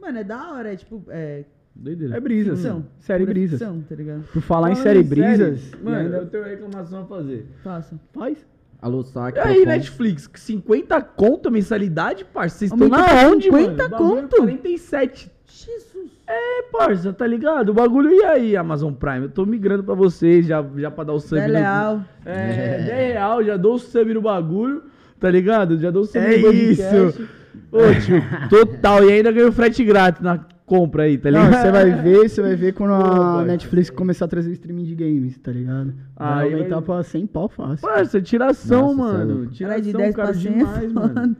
Mano, 0.00 0.18
é 0.18 0.24
da 0.24 0.52
hora, 0.52 0.72
é 0.72 0.76
tipo. 0.76 1.02
É. 1.08 1.44
Doideira. 1.74 2.16
É 2.16 2.20
brisas. 2.20 2.58
Ficção. 2.58 2.86
Série 2.98 3.22
pura 3.24 3.34
brisas. 3.34 3.58
ficção, 3.60 3.80
tá 3.82 3.94
ligado? 3.94 4.24
Por 4.32 4.42
falar 4.42 4.72
em 4.72 4.74
série 4.74 4.98
em 5.00 5.04
brisas. 5.04 5.60
série, 5.60 5.82
Mano, 5.84 5.96
ainda- 5.96 6.16
eu 6.18 6.26
tenho 6.28 6.42
uma 6.42 6.48
reclamação 6.50 7.02
a 7.02 7.06
fazer. 7.06 7.46
Faça. 7.62 8.00
Faz. 8.12 8.44
Alô, 8.80 9.02
saque. 9.02 9.38
E 9.38 9.40
aí, 9.42 9.66
Netflix, 9.66 10.30
50 10.34 11.00
conto 11.02 11.48
a 11.48 11.50
mensalidade, 11.50 12.24
parça? 12.24 12.58
Vocês 12.58 12.70
estão 12.72 12.88
na 12.88 13.04
onde, 13.28 13.46
50 13.46 13.66
mano? 13.70 13.74
O 13.74 13.88
bagulho 13.90 14.18
é 14.18 14.22
conto? 14.22 14.36
47. 14.36 15.30
Jesus! 15.46 16.10
É, 16.26 16.62
parça, 16.70 17.12
tá 17.12 17.26
ligado? 17.26 17.70
O 17.70 17.74
bagulho, 17.74 18.10
e 18.12 18.22
aí, 18.24 18.56
Amazon 18.56 18.92
Prime? 18.92 19.24
Eu 19.24 19.30
tô 19.30 19.44
migrando 19.44 19.82
pra 19.82 19.94
vocês, 19.94 20.46
já, 20.46 20.64
já 20.76 20.90
pra 20.90 21.02
dar 21.04 21.14
o 21.14 21.18
sub. 21.18 21.40
É 21.40 21.46
no- 21.48 21.52
leal. 21.54 22.00
É, 22.24 22.78
10 22.84 22.88
real, 23.14 23.42
já 23.42 23.56
dou 23.56 23.74
o 23.74 23.78
sub 23.78 24.14
no 24.14 24.20
bagulho, 24.22 24.84
tá 25.18 25.28
ligado? 25.30 25.76
Já 25.78 25.90
dou 25.90 26.02
o 26.02 26.06
sub 26.06 26.18
É 26.18 26.36
no 26.36 26.42
podcast. 26.44 26.96
isso. 26.96 27.28
Ô, 27.72 27.78
tio, 28.00 28.22
total. 28.48 29.04
E 29.08 29.12
ainda 29.12 29.32
ganhou 29.32 29.50
frete 29.50 29.82
grátis 29.82 30.22
na 30.22 30.38
compra 30.68 31.04
aí, 31.04 31.16
tá 31.18 31.30
Não, 31.30 31.44
ligado? 31.46 31.62
você 31.62 31.70
vai 31.72 31.90
ver, 32.02 32.28
você 32.28 32.42
vai 32.42 32.54
ver 32.56 32.72
quando 32.74 32.92
a. 32.92 33.44
Netflix 33.44 33.90
começar 33.90 34.26
a 34.26 34.28
trazer 34.28 34.50
o 34.50 34.52
streaming 34.52 34.84
de 34.84 34.94
games, 34.94 35.38
tá 35.38 35.50
ligado? 35.50 35.94
Vai 36.16 36.44
Aí 36.48 36.52
aumentar 36.54 36.76
vai- 36.76 36.84
pra 36.84 37.02
100 37.02 37.26
pau 37.26 37.48
fácil. 37.48 37.88
Parça, 37.88 38.20
tiração, 38.20 38.94
Nossa, 38.94 39.14
é 39.14 39.18
mano. 39.18 39.34
louco. 39.40 39.58
Caralho, 39.58 39.82
de 39.82 39.88
Tiração, 39.90 40.00
10 40.12 40.14
caro 40.16 40.28
pra 40.28 40.38
100 40.38 40.52
é 40.52 40.56
demais, 40.58 40.92
mano. 40.92 41.36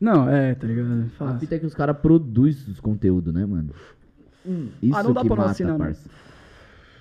Não, 0.00 0.28
é, 0.30 0.54
tá 0.54 0.66
ligado? 0.66 1.02
A 1.06 1.08
Fácil. 1.18 1.40
fita 1.40 1.54
é 1.56 1.58
que 1.58 1.66
os 1.66 1.74
caras 1.74 1.96
produzem 1.98 2.72
os 2.72 2.78
conteúdos, 2.80 3.34
né, 3.34 3.44
mano? 3.44 3.70
Isso 4.80 4.96
Ah, 4.96 5.02
não 5.02 5.12
dá 5.12 5.20
que 5.22 5.26
pra 5.26 5.36
não 5.36 5.42
mata, 5.42 5.50
assinar, 5.50 5.76
parça. 5.76 6.08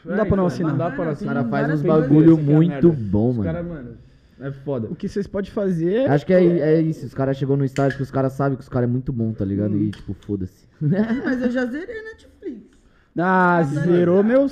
Não 0.04 0.16
dá 0.18 0.26
pra 0.26 0.36
não 0.38 0.45
assinar. 0.48 0.72
Não 0.72 0.78
dá 0.78 0.86
pra 0.86 0.94
não 0.95 0.99
Mano, 1.06 1.12
Os 1.12 1.18
assinar. 1.18 1.36
caras 1.36 1.49
fazem 1.49 1.76
uns 1.76 1.82
bagulho 1.82 2.34
Essa 2.34 2.41
que 2.44 2.49
é 2.49 2.54
a 2.54 2.56
muito 2.56 2.91
bom, 2.91 3.30
Os 3.30 3.38
mano. 3.38 3.44
cara, 3.52 3.64
mano. 3.64 3.90
É 4.39 4.51
foda. 4.51 4.88
O 4.89 4.95
que 4.95 5.07
vocês 5.09 5.26
podem 5.27 5.49
fazer. 5.51 6.09
Acho 6.09 6.26
que 6.26 6.34
é, 6.34 6.43
é 6.43 6.81
isso. 6.81 7.05
Os 7.05 7.14
caras 7.14 7.38
chegou 7.38 7.57
no 7.57 7.65
estágio 7.65 7.97
que 7.97 8.03
os 8.03 8.11
caras 8.11 8.34
sabem 8.34 8.55
que 8.57 8.64
os 8.64 8.69
caras 8.69 8.88
é 8.88 8.91
muito 8.91 9.11
bom, 9.11 9.34
tá 9.34 9.43
ligado? 9.43 9.76
E 9.77 9.91
tipo, 9.91 10.14
foda-se. 10.14 10.68
Mas 10.80 11.41
eu 11.41 11.49
já 11.51 11.65
zerei 11.65 12.03
Netflix. 12.03 12.61
Ah, 13.18 13.64
zerou 13.64 14.23
meu 14.23 14.47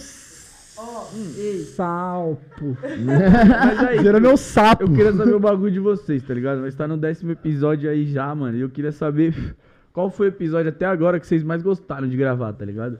Ó, 0.78 1.08
ei. 1.38 1.60
salpo. 1.64 2.78
Mas 3.06 3.80
aí, 3.88 4.02
Zerou 4.02 4.20
meu 4.20 4.36
sapo. 4.36 4.84
eu 4.84 4.92
queria 4.92 5.14
saber 5.14 5.36
o 5.36 5.40
bagulho 5.40 5.72
de 5.72 5.80
vocês, 5.80 6.22
tá 6.24 6.34
ligado? 6.34 6.62
Nós 6.62 6.76
tá 6.76 6.88
no 6.88 6.98
décimo 6.98 7.32
episódio 7.32 7.90
aí 7.90 8.06
já, 8.06 8.34
mano. 8.36 8.58
E 8.58 8.62
eu 8.62 8.70
queria 8.70 8.92
saber 8.92 9.56
qual 9.94 10.10
foi 10.10 10.28
o 10.28 10.30
episódio 10.30 10.70
até 10.70 10.86
agora 10.86 11.20
que 11.20 11.28
vocês 11.28 11.44
mais 11.44 11.62
gostaram 11.62 12.10
de 12.10 12.18
gravar, 12.18 12.52
tá 12.54 12.66
ligado? 12.66 13.00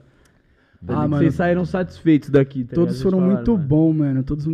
Ah, 0.88 1.08
mano. 1.08 1.18
Vocês 1.18 1.34
saíram 1.34 1.64
satisfeitos 1.64 2.30
daqui, 2.30 2.64
tá 2.64 2.74
Todos 2.74 3.00
foram 3.02 3.18
Vocês 3.18 3.32
muito 3.32 3.44
falaram, 3.46 3.56
mano. 3.56 3.68
bons, 3.68 3.92
mano. 3.94 4.22
Todos. 4.22 4.46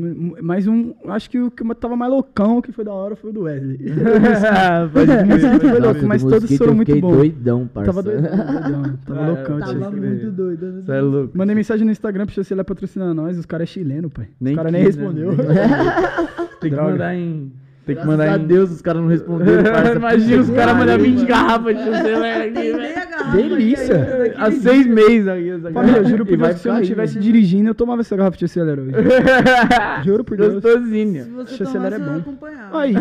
Mais 0.42 0.66
um. 0.66 0.94
Acho 1.06 1.28
que 1.28 1.38
o 1.38 1.50
que 1.50 1.62
tava 1.74 1.96
mais 1.96 2.10
loucão, 2.12 2.58
o 2.58 2.62
que 2.62 2.72
foi 2.72 2.84
da 2.84 2.92
hora, 2.92 3.16
foi 3.16 3.30
o 3.30 3.32
do 3.32 3.42
Wesley. 3.42 3.78
Crer, 3.78 3.94
Mosquito 5.26 5.68
foi 5.68 5.80
louco, 5.80 6.06
mas 6.06 6.22
do 6.22 6.30
todos 6.30 6.56
foram 6.56 6.74
muito 6.74 7.00
bons. 7.00 7.16
doidão, 7.16 7.66
parça. 7.66 7.92
Tava 7.92 8.02
doidão, 8.02 8.30
doidão. 8.36 8.98
Tava 9.04 9.20
Ah, 9.22 9.26
loucão, 9.28 9.58
tava 9.60 9.90
muito 9.90 10.30
doido. 10.30 10.66
né? 10.66 10.82
Você 10.84 10.92
é 10.92 11.00
louco. 11.00 11.38
Mandei 11.38 11.54
mensagem 11.54 11.84
no 11.84 11.92
Instagram 11.92 12.26
pra 12.26 12.34
você 12.42 12.54
lá 12.54 12.64
patrocinar 12.64 13.12
nós, 13.14 13.38
os 13.38 13.46
caras 13.46 13.68
é 13.68 13.72
chileno, 13.72 14.08
pai. 14.10 14.28
Nem 14.40 14.52
os 14.52 14.56
caras 14.56 14.72
nem 14.72 14.82
né? 14.82 14.86
respondeu. 14.86 15.30
Tem 16.60 16.70
que 16.70 16.76
mandar 16.76 17.14
em. 17.14 17.52
Tem 17.84 17.96
que 17.96 18.02
Graças 18.02 18.06
mandar 18.06 18.32
a 18.32 18.38
em. 18.38 18.46
Deus 18.46 18.70
os 18.70 18.80
caras 18.80 19.02
não 19.02 19.08
responderam. 19.08 19.62
Imagina 19.96 20.42
os 20.42 20.50
caras 20.50 20.76
mandando 20.76 20.98
pariu, 20.98 21.04
20 21.04 21.14
mano. 21.16 21.28
garrafas 21.28 21.76
de 21.76 21.82
chanceler 21.84 22.36
aqui, 22.42 22.72
velho. 22.72 23.02
Delícia. 23.32 24.34
Há 24.36 24.50
seis 24.52 24.86
meses 24.86 25.26
essa 25.26 25.70
Família, 25.72 25.98
eu 25.98 26.04
juro 26.04 26.26
por 26.26 26.36
Deus 26.36 26.52
que 26.54 26.58
se 26.60 26.68
eu 26.68 26.72
não 26.74 26.80
estivesse 26.82 27.16
ainda. 27.18 27.24
dirigindo, 27.24 27.68
eu 27.70 27.74
tomava 27.74 28.00
essa 28.02 28.16
garrafa 28.16 28.36
de 28.36 28.44
acelera 28.44 28.80
hoje. 28.82 28.92
Juro 30.04 30.24
por 30.24 30.36
Deus. 30.36 30.54
Gostosinho. 30.54 31.24
Se 31.24 31.30
você 31.30 31.54
Esse 31.54 31.64
tomar, 31.64 31.70
acelera 31.70 31.96
você 31.98 32.02
é 32.02 32.12
bom. 32.12 32.18
acompanhar. 32.20 32.70
Aí, 32.72 32.94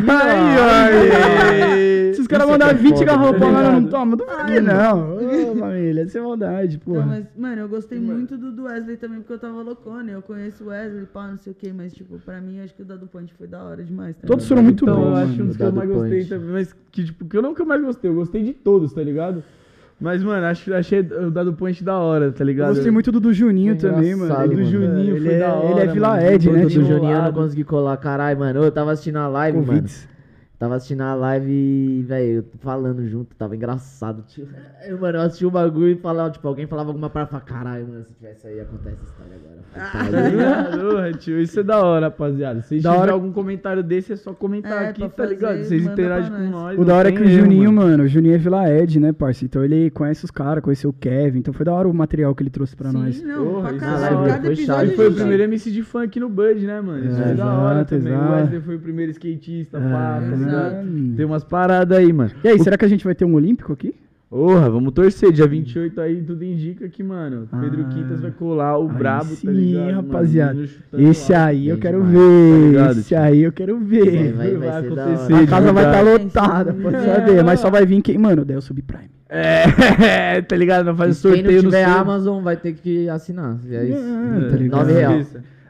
Aí, 0.91 2.13
Se 2.15 2.21
os 2.21 2.27
caras 2.27 2.47
é 2.47 2.51
mandarem 2.51 2.75
que 2.75 2.81
é 2.81 2.83
20 2.89 2.93
foda, 2.99 3.05
garrafas 3.05 3.41
lá, 3.41 3.63
eu 3.63 3.71
não 3.71 3.83
toma, 3.85 4.15
duvido 4.17 4.45
que 4.45 4.59
não. 4.59 5.15
Ô, 5.15 5.55
família, 5.55 6.03
isso 6.03 6.17
é 6.17 6.21
maldade, 6.21 6.77
porra. 6.79 7.05
mas, 7.05 7.25
mano, 7.37 7.61
eu 7.61 7.69
gostei 7.69 7.99
muito 7.99 8.37
do, 8.37 8.63
Wesley 8.63 8.97
também, 8.97 9.19
porque 9.19 9.33
eu 9.33 9.39
tava 9.39 9.61
loucona. 9.61 10.11
Eu 10.11 10.21
conheço 10.21 10.63
o 10.63 10.67
Wesley, 10.67 11.05
pá, 11.05 11.27
não 11.27 11.37
sei 11.37 11.51
o 11.51 11.55
que, 11.55 11.71
mas, 11.73 11.93
tipo, 11.93 12.19
pra 12.19 12.39
mim, 12.41 12.59
acho 12.61 12.73
que 12.75 12.81
o 12.81 12.85
Dado 12.85 13.07
Point 13.07 13.33
foi 13.33 13.47
da 13.47 13.63
hora 13.63 13.83
demais. 13.83 14.15
Tá 14.17 14.27
Todos 14.27 14.47
foram 14.47 14.61
muito 14.63 14.70
Então, 14.71 14.95
bons, 14.95 15.05
eu 15.07 15.15
acho 15.15 15.27
mano. 15.31 15.43
um 15.43 15.47
dos 15.47 15.57
que 15.57 15.63
eu 15.63 15.71
mais 15.71 15.89
gostei 15.89 16.09
Point. 16.11 16.29
também, 16.29 16.47
mas 16.49 16.75
que, 16.91 17.03
tipo, 17.05 17.25
que 17.25 17.37
eu 17.37 17.41
nunca 17.41 17.65
mais 17.65 17.81
gostei. 17.83 18.09
Eu 18.11 18.15
gostei 18.15 18.43
de 18.43 18.53
todos, 18.53 18.93
tá 18.93 19.01
ligado? 19.01 19.43
Mas, 19.99 20.23
mano, 20.23 20.43
acho, 20.47 20.73
achei 20.73 20.99
o 21.01 21.29
Dado 21.29 21.53
Point 21.53 21.83
da 21.83 21.99
hora, 21.99 22.31
tá 22.31 22.43
Eu 22.43 22.47
ligado? 22.47 22.69
gostei 22.73 22.89
muito 22.91 23.11
do 23.11 23.19
do 23.19 23.31
Juninho 23.31 23.77
também, 23.77 24.15
mano. 24.15 24.33
Ele, 24.43 24.55
do 24.55 24.61
mano. 24.61 24.65
Juninho 24.65 25.15
ele 25.15 25.25
foi 25.25 25.33
é, 25.35 25.39
da 25.39 25.53
hora, 25.53 25.71
Ele 25.71 25.79
é 25.79 25.93
Vila 25.93 26.07
mano. 26.09 26.21
Ed, 26.27 26.49
né? 26.49 26.61
do? 26.63 26.69
Juninho 26.69 27.11
eu 27.11 27.21
não 27.21 27.33
consegui 27.33 27.63
colar. 27.63 27.97
Caralho, 27.97 28.39
mano. 28.39 28.63
Eu 28.63 28.71
tava 28.71 28.91
assistindo 28.91 29.17
a 29.17 29.27
live, 29.27 29.59
mano. 29.59 29.85
Tava 30.61 30.75
assistindo 30.75 31.01
a 31.01 31.15
live 31.15 31.51
e, 31.51 32.03
velho, 32.03 32.45
falando 32.59 33.03
junto, 33.07 33.35
tava 33.35 33.55
engraçado, 33.55 34.23
tio. 34.27 34.47
Eu, 34.87 34.99
mano, 34.99 35.17
eu 35.19 35.21
assisti 35.21 35.45
o 35.45 35.51
bagulho 35.51 35.89
e 35.89 35.95
falava, 35.95 36.31
tipo, 36.31 36.47
alguém 36.47 36.65
falava 36.65 36.89
alguma 36.89 37.07
parada, 37.09 37.29
eu 37.35 37.39
falava, 37.39 37.45
caralho, 37.63 37.87
mano, 37.87 38.03
se 38.03 38.13
tivesse 38.15 38.47
aí, 38.47 38.59
acontece 38.59 38.95
essa 38.95 39.05
história 39.11 39.35
agora. 39.35 39.61
Tá 39.91 40.09
ligado? 40.29 40.89
Porra, 40.89 41.13
tio, 41.13 41.39
isso 41.39 41.59
é 41.59 41.63
da 41.63 41.83
hora, 41.83 42.07
rapaziada. 42.07 42.61
Se 42.63 42.79
Da 42.79 42.89
tiver 42.91 43.01
hora- 43.01 43.11
algum 43.11 43.31
comentário 43.31 43.83
desse, 43.83 44.13
é 44.13 44.15
só 44.15 44.33
comentar 44.33 44.83
É, 44.83 44.87
aqui, 44.89 45.07
tá 45.09 45.23
ligado? 45.25 45.51
fazer, 45.57 45.63
Vocês 45.65 45.83
manda 45.83 45.93
interagem 45.93 46.31
com 46.31 46.49
nós. 46.49 46.79
O 46.79 46.83
da 46.85 46.95
hora 46.95 47.09
é 47.09 47.11
que 47.11 47.21
o 47.21 47.27
Juninho, 47.29 47.71
mano. 47.71 47.89
mano, 47.91 48.03
o 48.03 48.07
Juninho 48.07 48.33
é 48.33 48.37
Vila 48.39 48.67
Ed, 48.71 48.99
né, 48.99 49.13
parça? 49.13 49.45
Então 49.45 49.63
ele 49.63 49.91
conhece 49.91 50.25
os 50.25 50.31
caras, 50.31 50.63
conheceu 50.63 50.89
o 50.89 50.93
Kevin, 50.93 51.39
então 51.39 51.53
foi 51.53 51.65
da 51.65 51.73
hora 51.73 51.87
o 51.87 51.93
material 51.93 52.33
que 52.33 52.41
ele 52.41 52.49
trouxe 52.49 52.75
pra 52.75 52.89
Sim, 52.89 52.97
nós. 52.97 53.21
não, 53.23 53.45
Porra, 53.45 53.61
pra 53.67 53.71
isso 53.77 53.85
caralho. 53.85 54.03
é 54.15 54.17
hora. 54.17 54.29
Cada 54.31 54.41
Foi 54.41 54.53
episódio 54.53 54.65
chave, 54.65 54.87
Ele 54.87 54.95
foi 54.95 55.07
o 55.09 55.13
primeiro 55.13 55.43
MC 55.43 55.71
de 55.71 55.83
funk 55.83 56.19
no 56.19 56.29
Bud, 56.29 56.65
né, 56.65 56.81
mano? 56.81 57.05
Isso 57.05 57.21
é, 57.21 57.31
É, 57.31 57.33
da 57.35 57.45
hora 57.53 57.75
exato, 57.81 57.95
também. 57.97 58.13
O. 58.13 58.31
Wesley 58.31 58.61
foi 58.61 58.75
o 58.75 58.79
primeiro 58.79 59.11
skatista, 59.11 59.79
pá, 59.79 60.19
tá 60.51 60.69
ligado? 60.69 60.87
hum. 60.87 61.13
Tem 61.17 61.25
umas 61.25 61.43
paradas 61.43 61.97
aí, 61.97 62.11
mano. 62.13 62.31
E 62.43 62.47
aí, 62.47 62.59
será 62.59 62.77
que 62.77 62.85
a 62.85 62.87
gente 62.87 63.03
vai 63.03 63.15
ter 63.15 63.25
um 63.25 63.33
Olímpico 63.33 63.71
aqui? 63.73 63.93
Porra, 64.29 64.69
vamos 64.69 64.93
torcer. 64.93 65.29
Dia 65.33 65.45
28 65.45 65.99
aí, 65.99 66.21
tudo 66.23 66.41
indica 66.45 66.87
que, 66.87 67.03
mano, 67.03 67.49
Pedro 67.59 67.83
Ah. 67.85 67.93
Quintas 67.93 68.21
vai 68.21 68.31
colar 68.31 68.77
o 68.77 68.87
brabo, 68.87 69.25
sim, 69.25 69.45
tá 69.45 69.51
ligado? 69.51 69.91
rapaziada. 69.95 70.53
Mano, 70.53 70.67
chutando 70.67 71.03
Esse 71.03 71.33
aí 71.33 71.67
eu 71.67 71.77
quero 71.77 71.97
demais, 72.01 72.13
tá 72.77 72.93
ver. 72.93 72.99
Esse 73.01 73.15
aí 73.15 73.41
eu 73.43 73.51
quero 73.51 73.77
ver. 73.79 74.31
Vai- 74.33 74.55
acontecer, 74.79 75.33
A 75.33 75.47
casa 75.47 75.73
vai 75.73 75.85
estar 75.85 76.01
verdade. 76.03 76.23
lotada, 76.23 76.73
pode 76.73 76.95
É. 76.95 77.13
saber. 77.15 77.43
Mas 77.43 77.59
só 77.59 77.69
vai 77.69 77.85
vir 77.85 78.01
quem, 78.01 78.17
mano, 78.17 78.45
der 78.45 78.57
o 78.57 78.61
Subprime. 78.61 79.11
É, 79.27 79.63
tá 80.47 80.55
ligado? 80.55 80.85
Não 80.85 80.95
faz 80.95 81.17
E 81.17 81.21
Quem 81.21 81.31
sorteio 81.31 81.57
não 81.57 81.63
no 81.63 81.69
tiver 81.69 81.85
seu- 81.85 81.93
Amazon 81.99 82.41
vai 82.43 82.55
ter 82.55 82.73
que 82.73 83.09
assinar. 83.09 83.57
E 83.67 83.75
é 83.75 83.83
isso. 83.85 83.99
É, 84.45 84.49
tá 84.49 84.55
ligado? 84.55 84.79
Nove 84.79 84.93
real. 84.93 85.21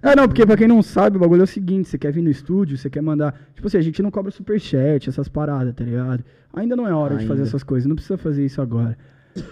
É, 0.01 0.15
não, 0.15 0.27
porque 0.27 0.45
pra 0.45 0.57
quem 0.57 0.67
não 0.67 0.81
sabe, 0.81 1.17
o 1.17 1.19
bagulho 1.19 1.41
é 1.41 1.43
o 1.43 1.47
seguinte, 1.47 1.87
você 1.89 1.97
quer 1.97 2.11
vir 2.11 2.21
no 2.21 2.29
estúdio, 2.29 2.77
você 2.77 2.89
quer 2.89 3.01
mandar... 3.01 3.35
Tipo 3.53 3.67
assim, 3.67 3.77
a 3.77 3.81
gente 3.81 4.01
não 4.01 4.09
cobra 4.09 4.31
superchat, 4.31 5.07
essas 5.07 5.27
paradas, 5.27 5.73
tá 5.75 5.83
ligado? 5.83 6.23
Ainda 6.53 6.75
não 6.75 6.87
é 6.87 6.93
hora 6.93 7.15
de 7.15 7.27
fazer 7.27 7.41
Ainda. 7.41 7.49
essas 7.49 7.63
coisas, 7.63 7.87
não 7.87 7.95
precisa 7.95 8.17
fazer 8.17 8.43
isso 8.43 8.61
agora. 8.61 8.97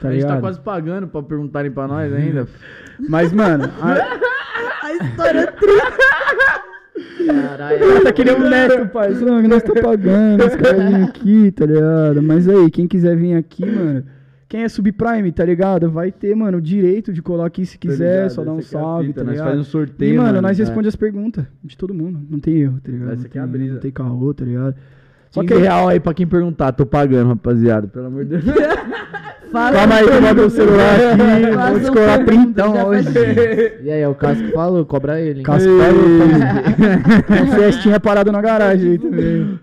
Tá 0.02 0.10
a 0.10 0.12
gente 0.12 0.22
ligado? 0.22 0.36
tá 0.36 0.42
quase 0.42 0.60
pagando 0.60 1.08
pra 1.08 1.22
perguntarem 1.22 1.72
pra 1.72 1.88
nós 1.88 2.12
ainda. 2.12 2.48
Mas, 3.08 3.32
mano, 3.32 3.66
a... 3.80 4.20
A 4.82 4.94
história 4.94 5.40
é 5.40 5.46
triste. 5.46 7.26
Caralho. 7.28 8.04
tá 8.04 8.12
que 8.12 8.24
nem 8.26 8.34
o 8.34 8.50
Neto, 8.50 8.88
pai. 8.90 9.14
Não, 9.14 9.42
nós 9.44 9.62
tá 9.62 9.74
pagando, 9.74 10.46
os 10.46 10.56
caras 10.56 10.84
vêm 10.84 11.04
aqui, 11.04 11.52
tá 11.52 11.66
ligado? 11.66 12.24
Mas 12.24 12.48
aí, 12.50 12.72
quem 12.72 12.88
quiser 12.88 13.16
vir 13.16 13.36
aqui, 13.36 13.66
mano... 13.66 14.04
Quem 14.50 14.64
é 14.64 14.68
subprime, 14.68 15.32
tá 15.32 15.46
ligado? 15.46 15.92
Vai 15.92 16.12
ter, 16.12 16.36
mano, 16.36 16.58
o 16.58 16.62
direito 16.62 17.14
de 17.14 17.22
colar 17.22 17.46
aqui 17.46 17.66
se 17.68 17.78
quiser, 17.78 18.30
só 18.32 18.44
dar 18.44 18.52
um 18.54 18.58
é 18.58 18.62
salve, 18.64 19.08
fita, 19.10 19.24
tá 19.24 19.30
nós 19.30 19.40
faz 19.40 19.60
um 19.60 19.64
sorteio, 19.64 20.16
E, 20.16 20.18
mano, 20.18 20.28
mano. 20.30 20.42
nós 20.42 20.60
É. 20.60 20.64
responde 20.64 20.88
as 20.88 20.96
perguntas 20.96 21.46
de 21.64 21.78
todo 21.78 21.94
mundo. 21.94 22.20
Não 22.28 22.40
tem 22.40 22.56
erro, 22.58 22.80
tá 22.82 22.92
ligado? 22.92 23.10
Essa 23.12 23.22
não 23.22 23.26
aqui 23.28 23.38
é 23.38 23.42
a 23.42 23.44
tem- 23.44 23.52
brisa. 23.52 23.74
Não 23.76 23.80
tem 23.80 23.92
caô, 23.92 24.34
tá 24.34 24.44
ligado? 24.44 24.76
Só 25.32 25.42
15 25.42 25.54
que 25.54 25.60
real 25.60 25.88
aí 25.88 26.00
pra 26.00 26.14
quem 26.14 26.26
perguntar, 26.28 26.72
tô 26.72 26.86
pagando, 26.86 27.30
rapaziada, 27.30 27.88
pelo 27.88 28.08
amor 28.08 28.26
de 28.26 28.38
Deus. 28.38 28.44
Fala 29.52 29.72
Calma 29.72 29.96
aí 29.96 30.06
que 30.06 30.12
eu 30.12 30.46
o 30.46 30.50
celular 30.52 30.94
aqui. 30.96 31.18
Vou 31.48 31.54
Façam 31.56 31.80
descolar 31.80 32.24
printão 32.24 32.86
hoje. 32.88 33.10
E 33.84 33.90
aí, 33.90 34.02
é 34.02 34.08
o 34.08 34.14
que 34.14 34.52
falou, 34.52 34.86
cobra 34.86 35.20
ele. 35.20 35.40
hein? 35.40 35.44
Cássio 35.44 35.72
falou, 35.80 37.50
festinha 37.58 38.00
parado 38.00 38.32
na 38.32 38.42
garagem 38.44 38.92
aí 38.92 38.98
também. 39.00 39.60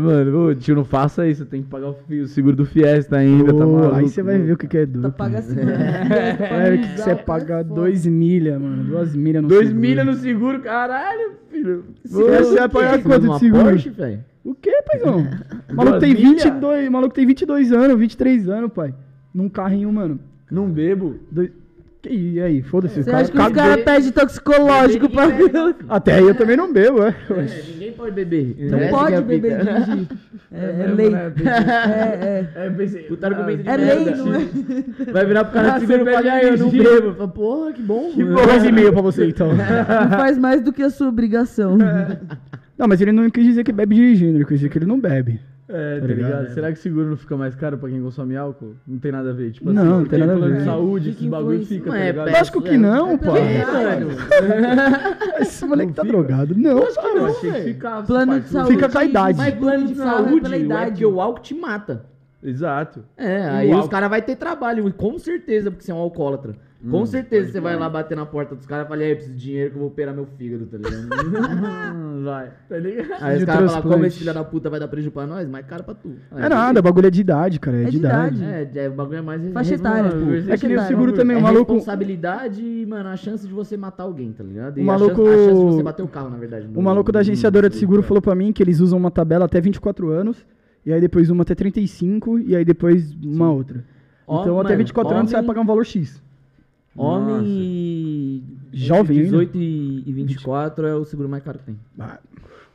Mano, 0.00 0.48
ô, 0.48 0.54
tio, 0.54 0.74
não 0.74 0.86
faça 0.86 1.26
isso, 1.28 1.44
tem 1.44 1.60
que 1.62 1.68
pagar 1.68 1.88
o, 1.88 1.96
fi- 2.08 2.20
o 2.20 2.28
seguro 2.28 2.56
do 2.56 2.64
Fiesta 2.64 3.16
ainda, 3.18 3.52
tá 3.52 3.66
Ô, 3.66 3.72
maluco? 3.76 3.96
aí 3.96 4.08
você 4.08 4.22
vai 4.22 4.38
ver 4.38 4.52
o 4.52 4.56
que, 4.56 4.66
que 4.66 4.78
é 4.78 4.86
Tá 4.86 4.92
duro. 4.92 5.12
paga 5.12 5.38
assim. 5.40 5.54
É 5.60 6.76
que 6.78 6.98
você 7.02 7.14
paga 7.14 7.62
dois 7.62 8.06
milha, 8.06 8.58
mano. 8.58 8.84
Duas 8.84 9.14
milha 9.14 9.42
no 9.42 9.48
Dois 9.48 9.66
seguro. 9.68 9.80
milha 9.80 10.02
no 10.04 10.14
seguro, 10.14 10.60
caralho, 10.60 11.32
filho. 11.50 11.84
Se 12.06 12.14
você 12.14 12.58
vai 12.58 12.68
pagar 12.70 13.02
quanto 13.02 13.28
de 13.28 13.38
seguro? 13.38 13.64
Porsche, 13.64 13.90
velho? 13.90 14.20
O 14.46 14.54
que, 14.54 14.70
paizão? 14.82 15.26
O 15.68 15.74
maluco 15.74 15.98
tem 15.98 16.14
milha? 16.14 16.28
22, 16.44 16.88
o 16.88 16.92
maluco 16.92 17.14
tem 17.14 17.26
22 17.26 17.72
anos, 17.72 17.98
23 17.98 18.48
anos, 18.48 18.72
pai. 18.72 18.94
Num 19.34 19.48
carrinho, 19.48 19.92
mano. 19.92 20.20
Não 20.50 20.70
bebo. 20.70 21.16
Dois... 21.30 21.50
Que 22.02 22.10
e 22.10 22.40
aí? 22.40 22.62
Foda-se. 22.62 23.00
o 23.00 23.02
Você 23.02 23.10
cara 23.10 23.22
acha 23.24 23.32
que 23.32 23.38
os 23.38 23.48
caras 23.52 23.82
pedem 23.84 24.12
toxicológico 24.12 25.08
pra. 25.08 25.24
Até 25.88 26.14
aí 26.14 26.22
eu 26.24 26.34
também 26.36 26.56
não 26.56 26.72
bebo, 26.72 27.02
é. 27.02 27.08
É, 27.08 27.62
ninguém 27.72 27.92
pode 27.92 28.12
beber. 28.12 28.54
Não 28.70 28.78
pode 28.90 29.14
é 29.14 29.16
a 29.16 29.20
beber 29.22 29.58
dirigir. 29.58 30.08
É, 30.52 30.64
é 30.64 30.72
mesmo, 30.76 30.94
lei. 30.94 31.10
né? 31.10 31.32
É, 31.44 32.58
é. 32.60 32.66
É, 32.66 32.70
pensei. 32.70 33.02
Puta 33.04 33.26
argumento 33.26 33.62
de 33.64 33.68
É 33.68 33.76
merda. 33.76 34.04
lei, 34.04 34.14
não 34.14 34.34
é? 34.34 34.40
Vai 35.12 35.26
virar 35.26 35.44
pro 35.46 35.54
cara 35.54 35.74
Ah, 35.74 35.78
e 35.78 35.86
falar, 35.86 36.04
pede 36.04 36.28
"Ah, 36.28 36.42
eu 36.44 36.56
não 36.58 36.68
dirigir." 36.68 36.94
bebo. 37.00 37.14
Fala, 37.14 37.28
Porra, 37.28 37.72
que 37.72 37.82
bom. 37.82 38.10
Que 38.12 38.24
bom. 38.24 38.40
E 38.68 38.72
meio 38.72 38.92
pra 38.92 39.02
você, 39.02 39.26
então. 39.26 39.48
Não 39.56 40.10
faz 40.18 40.38
mais 40.38 40.60
do 40.62 40.72
que 40.72 40.82
a 40.84 40.90
sua 40.90 41.08
obrigação. 41.08 41.76
Não, 42.78 42.86
mas 42.86 43.00
ele 43.00 43.12
não 43.12 43.28
quis 43.30 43.44
dizer 43.44 43.64
que 43.64 43.72
bebe 43.72 43.94
dirigindo, 43.94 44.36
ele 44.38 44.44
quis 44.44 44.58
dizer 44.58 44.68
que 44.68 44.78
ele 44.78 44.86
não 44.86 45.00
bebe. 45.00 45.40
É, 45.68 45.94
tá 45.96 46.00
Tá 46.02 46.06
ligado? 46.06 46.28
ligado? 46.42 46.54
Será 46.54 46.70
que 46.72 46.78
seguro 46.78 47.08
não 47.10 47.16
fica 47.16 47.36
mais 47.36 47.54
caro 47.56 47.76
pra 47.76 47.88
quem 47.88 48.00
consome 48.00 48.36
álcool? 48.36 48.74
Não 48.86 48.98
tem 48.98 49.10
nada 49.10 49.30
a 49.30 49.32
ver, 49.32 49.50
tipo 49.50 49.72
Não, 49.72 49.82
assim. 49.82 49.90
não 49.90 50.04
tem 50.04 50.18
nada 50.20 50.32
a 50.34 50.36
plano 50.36 50.52
ver. 50.52 50.58
de 50.60 50.64
saúde, 50.64 51.10
esses 51.10 51.26
bagulho 51.26 51.54
influência. 51.62 51.76
fica, 51.76 51.86
Não 51.90 51.96
tá 51.96 52.04
é 52.04 52.06
ligado? 52.12 52.30
Lógico 52.30 52.62
que 52.62 52.76
não, 52.76 53.18
pai. 53.18 53.64
mano. 53.64 54.06
Esse 55.40 55.64
moleque 55.64 55.92
tá 55.92 56.02
fica? 56.02 56.16
drogado. 56.16 56.54
Não, 56.56 56.78
Eu 56.78 56.94
pai. 56.94 57.18
achei 57.30 57.52
que 57.52 57.60
ficava. 57.64 58.06
Plano 58.06 58.40
de 58.40 58.48
saúde. 58.48 58.70
Fica 58.74 58.88
com 58.88 58.98
a 58.98 59.04
idade. 59.04 59.38
Mas 59.38 59.54
plano 59.54 59.86
de 59.86 59.94
Não, 59.94 60.04
saúde 60.06 60.36
é 60.36 60.40
pela 60.40 60.56
é 60.56 60.60
idade. 60.60 60.90
porque 60.92 61.06
o 61.06 61.20
álcool 61.20 61.42
te 61.42 61.54
mata. 61.54 62.04
Exato. 62.42 63.02
É, 63.16 63.42
aí 63.48 63.72
o 63.74 63.78
os 63.80 63.88
caras 63.88 64.08
vão 64.08 64.20
ter 64.20 64.36
trabalho, 64.36 64.92
com 64.94 65.18
certeza, 65.18 65.70
porque 65.70 65.84
você 65.84 65.90
é 65.90 65.94
um 65.94 65.98
alcoólatra. 65.98 66.54
Com 66.90 67.06
certeza 67.06 67.50
você 67.50 67.58
vai 67.60 67.74
lá 67.74 67.88
bater 67.88 68.14
na 68.16 68.26
porta 68.26 68.54
dos 68.54 68.66
caras 68.66 68.84
e 68.84 68.88
falar, 68.88 69.00
e 69.00 69.04
aí, 69.04 69.10
eu 69.10 69.16
preciso 69.16 69.36
de 69.36 69.42
dinheiro 69.42 69.70
que 69.70 69.76
eu 69.76 69.80
vou 69.80 69.88
operar 69.88 70.14
meu 70.14 70.26
fígado, 70.36 70.66
tá 70.66 70.76
ligado? 70.76 71.08
Hum, 71.94 72.22
Vai, 72.24 72.50
tá 72.68 72.76
ligado? 72.78 73.22
aí 73.22 73.34
os 73.34 73.40
De 73.40 73.46
caras 73.46 73.72
falam, 73.72 73.90
como 73.90 74.04
esse 74.04 74.18
filho 74.18 74.34
da 74.34 74.44
puta 74.44 74.68
vai 74.70 74.78
dar 74.78 74.86
prejuízo 74.86 75.10
pra 75.12 75.26
nós? 75.26 75.48
Mais 75.48 75.64
caro 75.66 75.82
pra 75.84 75.94
tu. 75.94 76.12
Aí, 76.30 76.44
É 76.44 76.48
nada, 76.48 76.80
o 76.80 76.82
bagulho 76.82 77.06
é 77.06 77.10
de 77.10 77.20
idade, 77.20 77.58
cara. 77.58 77.76
É, 77.78 77.82
É 77.82 77.84
de 77.86 77.90
de 77.92 77.96
idade. 77.98 78.36
idade. 78.36 78.78
É, 78.78 78.84
é, 78.84 78.88
o 78.88 78.92
bagulho 78.92 79.18
é 79.18 79.22
mais... 79.22 79.52
Faixa 79.52 79.74
etária. 79.74 80.10
tipo, 80.10 80.50
É 80.52 80.56
que 80.58 80.68
nem 80.68 80.76
o 80.76 80.82
seguro 80.82 81.12
também, 81.12 81.36
é 81.36 81.40
o 81.40 81.42
maluco. 81.42 81.72
responsabilidade 81.72 82.62
e, 82.62 82.84
mano, 82.86 83.08
a 83.08 83.16
chance 83.16 83.46
de 83.46 83.52
você 83.54 83.76
matar 83.76 84.04
alguém, 84.04 84.32
tá 84.32 84.44
ligado? 84.44 84.78
E 84.78 84.82
O 84.82 84.84
maluco- 84.86 85.22
a, 85.22 85.24
chance, 85.24 85.40
a 85.40 85.44
chance 85.48 85.58
de 85.66 85.72
você 85.76 85.82
bater 85.82 86.02
o 86.02 86.08
carro, 86.08 86.30
na 86.30 86.36
verdade. 86.36 86.68
O 86.74 86.82
maluco 86.82 87.10
da 87.10 87.20
agenciadora 87.20 87.68
de 87.70 87.76
seguro 87.76 88.02
falou 88.02 88.20
pra 88.22 88.34
mim 88.34 88.52
que 88.52 88.62
eles 88.62 88.80
usam 88.80 88.98
uma 88.98 89.10
tabela 89.10 89.46
até 89.46 89.60
24 89.60 90.10
anos, 90.10 90.44
e 90.84 90.92
aí 90.92 91.00
depois 91.00 91.30
uma 91.30 91.42
até 91.42 91.54
35, 91.54 92.38
e 92.38 92.54
aí 92.54 92.64
depois 92.64 93.12
uma 93.24 93.50
outra. 93.50 93.82
Ó, 94.26 94.42
Então 94.42 94.60
até 94.60 94.70
mano, 94.70 94.78
24 94.78 95.14
anos 95.16 95.30
você 95.30 95.36
vai 95.36 95.44
pagar 95.44 95.60
um 95.62 95.66
valor 95.66 95.84
X. 95.84 96.22
Homem 96.96 97.34
Nossa. 97.36 97.44
e... 97.48 98.42
Jovem 98.72 99.16
entre 99.18 99.36
ainda? 99.36 99.46
18 99.46 99.58
e 99.58 100.02
e 100.06 100.12
24 100.12 100.86
é 100.86 100.94
o 100.94 101.04
seguro 101.04 101.28
mais 101.28 101.42
caro 101.42 101.58
que 101.58 101.64
tem. 101.66 101.76
Ah, 101.98 102.18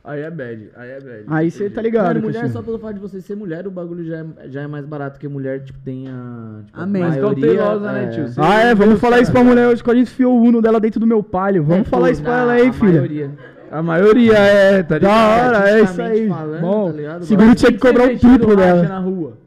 Aí 0.04 0.20
é 0.20 0.30
bad, 0.32 0.68
aí 0.74 0.90
é 0.90 1.00
bad. 1.00 1.24
Aí 1.28 1.48
você 1.48 1.70
tá 1.70 1.80
ligado, 1.80 2.06
Mano, 2.08 2.20
mulher, 2.22 2.40
Cristiano. 2.40 2.52
só 2.52 2.62
pelo 2.62 2.76
fato 2.80 2.94
de 2.94 3.00
você 3.00 3.20
ser 3.20 3.36
mulher, 3.36 3.68
o 3.68 3.70
bagulho 3.70 4.04
já 4.04 4.16
é, 4.18 4.24
já 4.48 4.62
é 4.62 4.66
mais 4.66 4.84
barato 4.84 5.16
que 5.20 5.28
mulher, 5.28 5.62
tipo, 5.62 5.78
tem 5.78 6.08
a. 6.08 6.62
Tipo, 6.66 6.80
Amém. 6.80 7.02
Mais 7.02 7.16
cautelosa, 7.20 7.92
né, 7.92 8.06
tio? 8.08 8.24
Ah, 8.36 8.60
é, 8.62 8.74
vamos 8.74 8.98
falar 8.98 9.20
isso 9.20 9.30
pra 9.30 9.44
mulher 9.44 9.68
hoje, 9.68 9.84
quando 9.84 9.98
a 9.98 10.00
gente 10.00 10.08
enfiou 10.10 10.36
o 10.36 10.42
Uno 10.42 10.60
dela 10.60 10.80
dentro 10.80 10.98
do 10.98 11.06
meu 11.06 11.22
palio. 11.22 11.62
Vamos 11.62 11.86
É, 11.86 11.90
falar 11.90 12.06
pô, 12.08 12.12
isso 12.12 12.20
pra 12.22 12.32
na- 12.32 12.42
ela 12.42 12.52
aí, 12.54 12.66
a 12.68 12.72
filha. 12.72 12.92
maioria. 12.94 13.30
A 13.70 13.80
maioria 13.82 14.34
é, 14.38 14.82
tá 14.82 14.98
Da 14.98 14.98
ligado? 14.98 15.54
hora, 15.56 15.70
é 15.70 15.82
isso 15.82 16.02
aí. 16.02 16.28
Falando, 16.28 16.60
Bom, 16.60 16.90
tá 16.90 16.96
ligado? 16.96 17.24
seguro 17.24 17.54
tinha 17.54 17.72
que 17.72 17.78
cobrar 17.78 18.02
Você 18.06 18.12
metido 18.14 18.32
triplo 18.38 18.56
dela. 18.56 18.82
na 18.82 18.98
rua. 18.98 19.38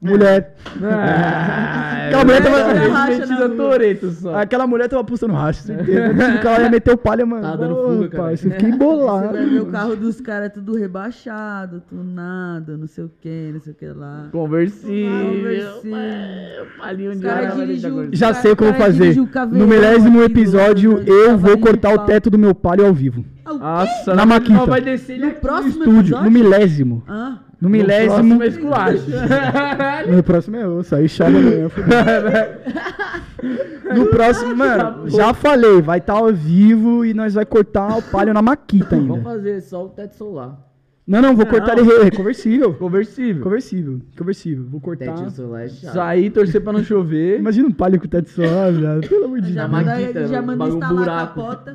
Mulher. 0.00 0.54
Ah, 0.82 1.92
Aquela 2.06 2.24
mulher 2.24 2.42
tava- 2.42 2.58
é, 2.60 2.88
racha. 2.88 3.48
Toreto 3.48 4.10
só. 4.10 4.36
Aquela 4.36 4.66
mulher 4.66 4.88
tava 4.88 5.02
pulsando 5.02 5.32
racha, 5.32 5.62
certeza. 5.62 6.08
Tipo 6.14 6.40
que 6.40 6.46
ela 6.46 6.60
ia 6.60 6.70
meter 6.70 6.92
o 6.94 6.96
palha, 6.98 7.26
mano. 7.26 7.42
Tava 7.42 7.56
dando 7.56 7.74
fuga, 7.76 8.08
cara. 8.08 8.22
parça, 8.24 8.46
eu 8.46 8.50
fiquei 8.52 8.70
Você 8.72 8.76
bolado. 8.78 9.32
vai 9.32 9.46
ver 9.46 9.60
o 9.62 9.66
carro 9.66 9.96
dos 9.96 10.20
caras 10.20 10.52
tudo 10.52 10.76
rebaixado, 10.76 11.82
tunado, 11.88 12.76
não 12.78 12.86
sei 12.86 13.04
o 13.04 13.10
que, 13.20 13.50
não 13.52 13.60
sei 13.60 13.72
o 13.72 13.76
que 13.76 13.86
lá. 13.88 14.28
Conversível. 14.30 15.26
Conversível. 15.34 15.96
é, 15.96 16.62
Palinho 16.78 17.16
de 17.16 17.22
tá 17.22 17.88
gordo. 17.90 18.10
Já 18.14 18.28
cara- 18.28 18.42
sei 18.42 18.52
o 18.52 18.56
que 18.56 18.62
eu 18.62 18.68
vou 18.68 18.74
cara 18.76 18.92
fazer. 18.92 19.16
No 19.52 19.66
milésimo 19.66 20.22
episódio, 20.22 21.02
eu 21.06 21.36
vou 21.36 21.58
cortar 21.58 21.92
o 21.94 21.98
teto 22.00 22.30
do 22.30 22.38
meu 22.38 22.54
palio 22.54 22.86
ao 22.86 22.92
vivo. 22.94 23.24
Nossa, 23.44 24.14
Na 24.14 24.26
Maquita. 24.26 24.66
vai 24.66 24.80
descer 24.80 25.14
ele 25.14 25.26
No 25.26 25.32
próximo 25.34 25.68
Estúdio, 25.84 26.00
episódio? 26.16 26.24
no 26.24 26.30
milésimo. 26.30 27.02
Ah, 27.08 27.38
No 27.60 27.68
No 27.68 27.70
milésimo. 27.70 28.12
próximo 28.12 28.42
é 28.42 28.46
esculacho. 28.46 29.04
No 30.14 30.22
próximo 30.22 30.56
é 30.56 30.64
eu, 30.64 30.82
saí 30.82 31.08
chama 31.08 31.38
amanhã. 31.38 31.68
No 33.94 34.06
próximo, 34.06 34.54
mano, 34.56 35.08
já 35.08 35.32
falei, 35.32 35.80
vai 35.80 35.98
estar 35.98 36.14
ao 36.14 36.32
vivo 36.32 37.04
e 37.04 37.14
nós 37.14 37.34
vai 37.34 37.46
cortar 37.46 37.96
o 37.96 38.02
palio 38.02 38.34
na 38.34 38.42
maquita 38.42 38.96
Vamos 38.96 39.16
ainda. 39.18 39.30
fazer 39.30 39.60
só 39.62 39.84
o 39.84 39.88
teto 39.88 40.16
solar. 40.16 40.58
Não, 41.06 41.22
não, 41.22 41.36
vou 41.36 41.46
cortar 41.46 41.78
ele 41.78 41.86
re- 41.86 42.10
conversível. 42.10 42.74
Conversível. 42.74 43.40
Conversível, 43.44 44.00
conversível. 44.18 44.64
Vou 44.68 44.80
cortar. 44.80 45.04
Tetinho 45.14 45.30
solar 45.30 45.64
é 45.64 45.68
chato. 45.68 45.92
Sair, 45.94 46.30
torcer 46.30 46.60
pra 46.60 46.72
não 46.72 46.82
chover. 46.82 47.38
Imagina 47.38 47.68
um 47.68 47.72
palio 47.72 48.00
com 48.00 48.08
teto 48.08 48.28
solar, 48.28 48.72
velho. 48.72 49.00
Pelo 49.08 49.24
amor 49.26 49.40
de 49.40 49.52
já 49.52 49.68
Deus. 49.68 49.84
Na 49.86 49.94
manda, 49.94 50.26
já 50.26 50.42
manda 50.42 50.56
bagulho 50.58 50.74
instalar 50.78 50.96
buraco. 51.04 51.40
a 51.40 51.44
capota. 51.56 51.72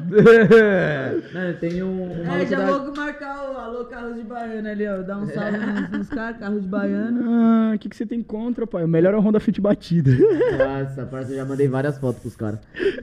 Mano, 1.34 1.53
tem 1.62 1.82
um, 1.82 2.12
um 2.12 2.32
É, 2.34 2.45
já 2.45 2.58
da- 2.60 2.78
vou 2.78 2.94
marcar 2.95 3.52
o 3.53 3.58
alô 3.58 3.86
carros 3.86 4.16
de 4.16 4.24
baiano 4.24 4.68
ali, 4.68 4.86
ó. 4.88 4.98
Dar 5.02 5.18
um 5.18 5.28
salve 5.28 5.58
nos, 5.58 5.90
nos 5.98 6.10
caras, 6.10 6.38
carros 6.38 6.62
de 6.62 6.68
baiano. 6.68 7.24
Ah, 7.26 7.72
o 7.76 7.80
que, 7.80 7.88
que 7.88 7.95
você 7.95 8.06
tem 8.06 8.22
contra, 8.22 8.68
pai? 8.68 8.84
O 8.84 8.88
melhor 8.88 9.14
é 9.14 9.18
o 9.18 9.22
Honda 9.22 9.40
Fit 9.40 9.62
batida. 9.62 10.12
Nossa, 10.12 11.06
parça, 11.06 11.32
eu 11.32 11.38
já 11.38 11.45
mandei 11.45 11.70
várias 11.70 11.98
fotos 11.98 12.22
pros 12.22 12.36
caras. 12.36 12.60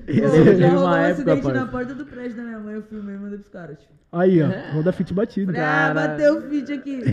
Já 0.06 0.68
uma 0.68 0.68
rolou 0.68 0.88
um 0.90 0.94
acidente 0.94 1.42
parça. 1.42 1.59
na 1.60 1.66
porta 1.66 1.94
do 1.94 2.05
prédio 2.05 2.36
da 2.36 2.42
minha 2.42 2.59
mãe, 2.59 2.74
eu 2.74 2.82
filmei 2.82 3.14
e 3.14 3.18
mandei 3.18 3.38
pros 3.38 3.50
caras. 3.50 3.78
Tipo. 3.78 3.96
Aí, 4.10 4.42
ó. 4.42 4.46
Honda 4.74 4.90
Fit 4.90 5.12
batida. 5.12 5.52
Ah, 5.55 5.92
bateu 6.18 6.38
o 6.38 6.42
feed 6.42 6.72
aqui. 6.72 7.02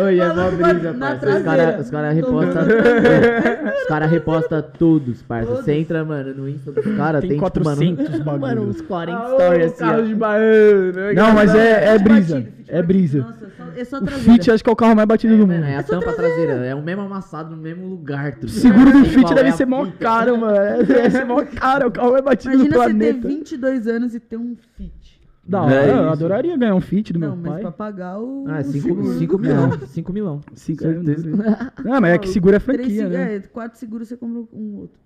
Oi, 0.00 0.18
é 0.20 0.28
mó 0.28 0.50
brisa, 0.50 0.92
na 0.92 1.06
parça. 1.06 1.14
Os 1.14 1.20
traseira. 1.20 1.44
caras 1.44 1.90
cara 1.90 2.10
repostam. 2.12 2.64
vendo. 2.64 3.74
Os 3.76 3.84
caras 3.86 4.10
repostam 4.10 4.62
todos, 4.78 5.22
parça. 5.22 5.50
Você 5.56 5.72
entra, 5.74 6.04
mano, 6.04 6.34
no 6.34 6.48
Insta 6.48 6.72
dos 6.72 6.84
caras, 6.96 7.20
Tem 7.20 7.30
tem, 7.30 7.38
tipo, 7.38 7.50
400 7.50 8.08
mano, 8.10 8.24
bagulho. 8.24 8.40
mano, 8.40 8.62
uns 8.68 8.80
40 8.80 9.18
Ah, 9.18 9.28
stories 9.34 9.66
assim. 9.66 9.76
carro 9.78 9.98
ó. 9.98 10.02
de 10.02 10.14
baiano. 10.14 11.14
Não, 11.14 11.32
mas 11.34 11.54
é, 11.54 11.94
é 11.94 11.98
brisa. 11.98 12.46
É 12.66 12.82
brisa. 12.82 13.18
Nossa, 13.20 13.46
só, 13.56 13.64
é 13.76 13.84
só 13.84 13.98
O 13.98 14.02
traseira. 14.02 14.32
Fit 14.32 14.50
acho 14.50 14.64
que 14.64 14.70
é 14.70 14.72
o 14.72 14.76
carro 14.76 14.96
mais 14.96 15.06
batido 15.06 15.34
do 15.36 15.46
mundo. 15.46 15.52
Mano, 15.60 15.66
é 15.66 15.76
a 15.76 15.82
tampa 15.82 16.12
traseira. 16.12 16.52
É 16.66 16.74
o 16.74 16.82
mesmo 16.82 17.02
amassado 17.02 17.50
no 17.54 17.56
mesmo 17.60 17.86
lugar. 17.86 18.34
O 18.42 18.48
seguro 18.48 18.90
do 18.90 19.04
Sei 19.04 19.10
Fit 19.18 19.34
deve 19.34 19.50
é 19.50 19.52
ser 19.52 19.66
mó 19.66 19.86
caro, 20.00 20.38
mano. 20.38 20.82
Deve 20.84 21.10
ser 21.10 21.24
mó 21.26 21.42
caro. 21.44 21.84
É 21.84 21.86
o 21.86 21.90
carro 21.90 22.12
mais 22.12 22.24
batido 22.24 22.54
Imagina 22.54 22.74
do 22.74 22.82
você 22.82 22.88
ter 22.94 22.94
planeta. 22.98 23.28
22 23.28 23.86
anos 23.86 24.14
e 24.14 24.20
ter 24.20 24.36
um 24.38 24.56
Fit. 24.76 25.03
Da 25.46 25.58
É 25.58 25.62
hora, 25.62 25.74
eu 25.88 26.02
isso. 26.04 26.12
adoraria 26.12 26.56
ganhar 26.56 26.74
um 26.74 26.80
Fit 26.80 27.12
do 27.12 27.18
Não, 27.18 27.28
meu 27.28 27.36
mas 27.36 27.52
pai. 27.52 27.60
pra 27.62 27.70
pagar 27.72 28.18
o. 28.18 28.44
Ah, 28.48 28.60
o 28.60 28.64
5 28.64 28.72
seguro. 29.04 29.38
milhão. 29.38 29.70
5 29.86 30.12
milão. 30.12 30.40
Cinco- 30.54 30.82
Certeza. 30.82 31.28
Não, 31.84 32.00
mas 32.00 32.14
é 32.14 32.18
que 32.18 32.28
seguro 32.28 32.56
é 32.56 32.58
franquia, 32.58 33.08
né? 33.08 33.36
É, 33.36 33.40
quatro 33.40 33.78
seguros 33.78 34.08
você 34.08 34.16
compra 34.16 34.40
um 34.52 34.76
outro. 34.76 34.98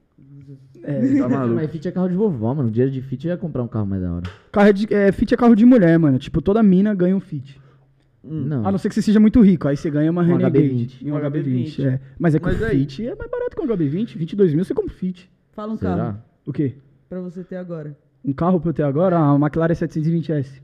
É. 0.83 1.01
Tá 1.19 1.29
maluco. 1.29 1.55
Mas 1.57 1.71
Fit 1.71 1.89
é 1.89 1.91
carro 1.91 2.09
de 2.09 2.15
vovó, 2.15 2.55
mano. 2.55 2.71
Dinheiro 2.71 2.93
de 2.93 3.03
Fit 3.03 3.27
eu 3.27 3.33
ia 3.33 3.37
comprar 3.37 3.63
um 3.63 3.69
carro 3.69 3.87
mais 3.87 4.01
da 4.03 4.13
hora. 4.13 4.31
Carro 4.53 4.73
de, 4.73 4.93
é, 4.95 5.11
Fit 5.11 5.35
é 5.35 5.37
carro 5.37 5.55
de 5.57 5.65
mulher, 5.67 5.99
mano. 5.99 6.19
Tipo, 6.19 6.41
toda 6.41 6.63
mina 6.63 6.95
ganha 6.95 7.17
um 7.17 7.21
Fit. 7.21 7.61
Não. 8.23 8.67
A 8.67 8.71
não 8.71 8.79
ser 8.79 8.89
que 8.89 8.95
você 8.95 9.03
seja 9.03 9.19
muito 9.19 9.41
rico. 9.41 9.67
Aí 9.69 9.77
você 9.77 9.91
ganha 9.91 10.11
uma 10.11 10.23
Um 10.23 10.27
Renegade. 10.27 10.59
HB20. 10.59 10.97
e 11.03 11.11
Um 11.11 11.15
Um 11.15 11.19
HB20. 11.19 11.33
HB20. 11.79 11.85
é. 11.87 12.01
Mas 12.19 12.35
é 12.35 12.39
que 12.39 12.45
Mas 12.47 12.61
o 12.61 12.65
aí- 12.65 12.79
Fit 12.81 13.07
é 13.09 13.15
mais 13.15 13.31
barato 13.31 13.57
que 13.57 13.63
um 13.63 13.67
HB20. 13.67 14.17
22 14.19 14.55
mil 14.55 14.65
você 14.65 14.75
compra 14.75 14.93
um 14.93 14.97
Fit. 14.97 15.31
Fala 15.53 15.73
um 15.73 15.77
Será? 15.77 15.97
carro 15.97 16.19
O 16.47 16.53
quê? 16.53 16.75
pra 17.09 17.21
você 17.21 17.43
ter 17.43 17.57
agora. 17.57 17.97
Um 18.25 18.33
carro 18.33 18.61
pra 18.61 18.71
eu 18.71 18.75
ter 18.75 18.83
agora? 18.83 19.17
Ah, 19.19 19.33
uma 19.35 19.47
McLaren 19.47 19.75
720S. 19.75 20.61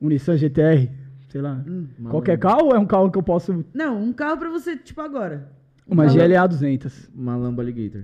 Um 0.00 0.08
Nissan 0.08 0.36
GTR. 0.36 0.88
Sei 1.28 1.40
lá. 1.40 1.62
Hum. 1.66 1.86
Qualquer 2.10 2.38
carro 2.38 2.66
ou 2.66 2.74
é 2.74 2.78
um 2.78 2.86
carro 2.86 3.10
que 3.10 3.18
eu 3.18 3.22
posso... 3.22 3.64
Não, 3.74 4.00
um 4.02 4.12
carro 4.12 4.38
pra 4.38 4.50
você, 4.50 4.76
tipo, 4.76 5.00
agora. 5.00 5.50
Uma 5.86 6.06
Carro- 6.06 6.16
GLA 6.16 6.46
200. 6.46 7.10
Uma 7.14 7.36
Lambo 7.36 7.60
Alligator. 7.60 8.02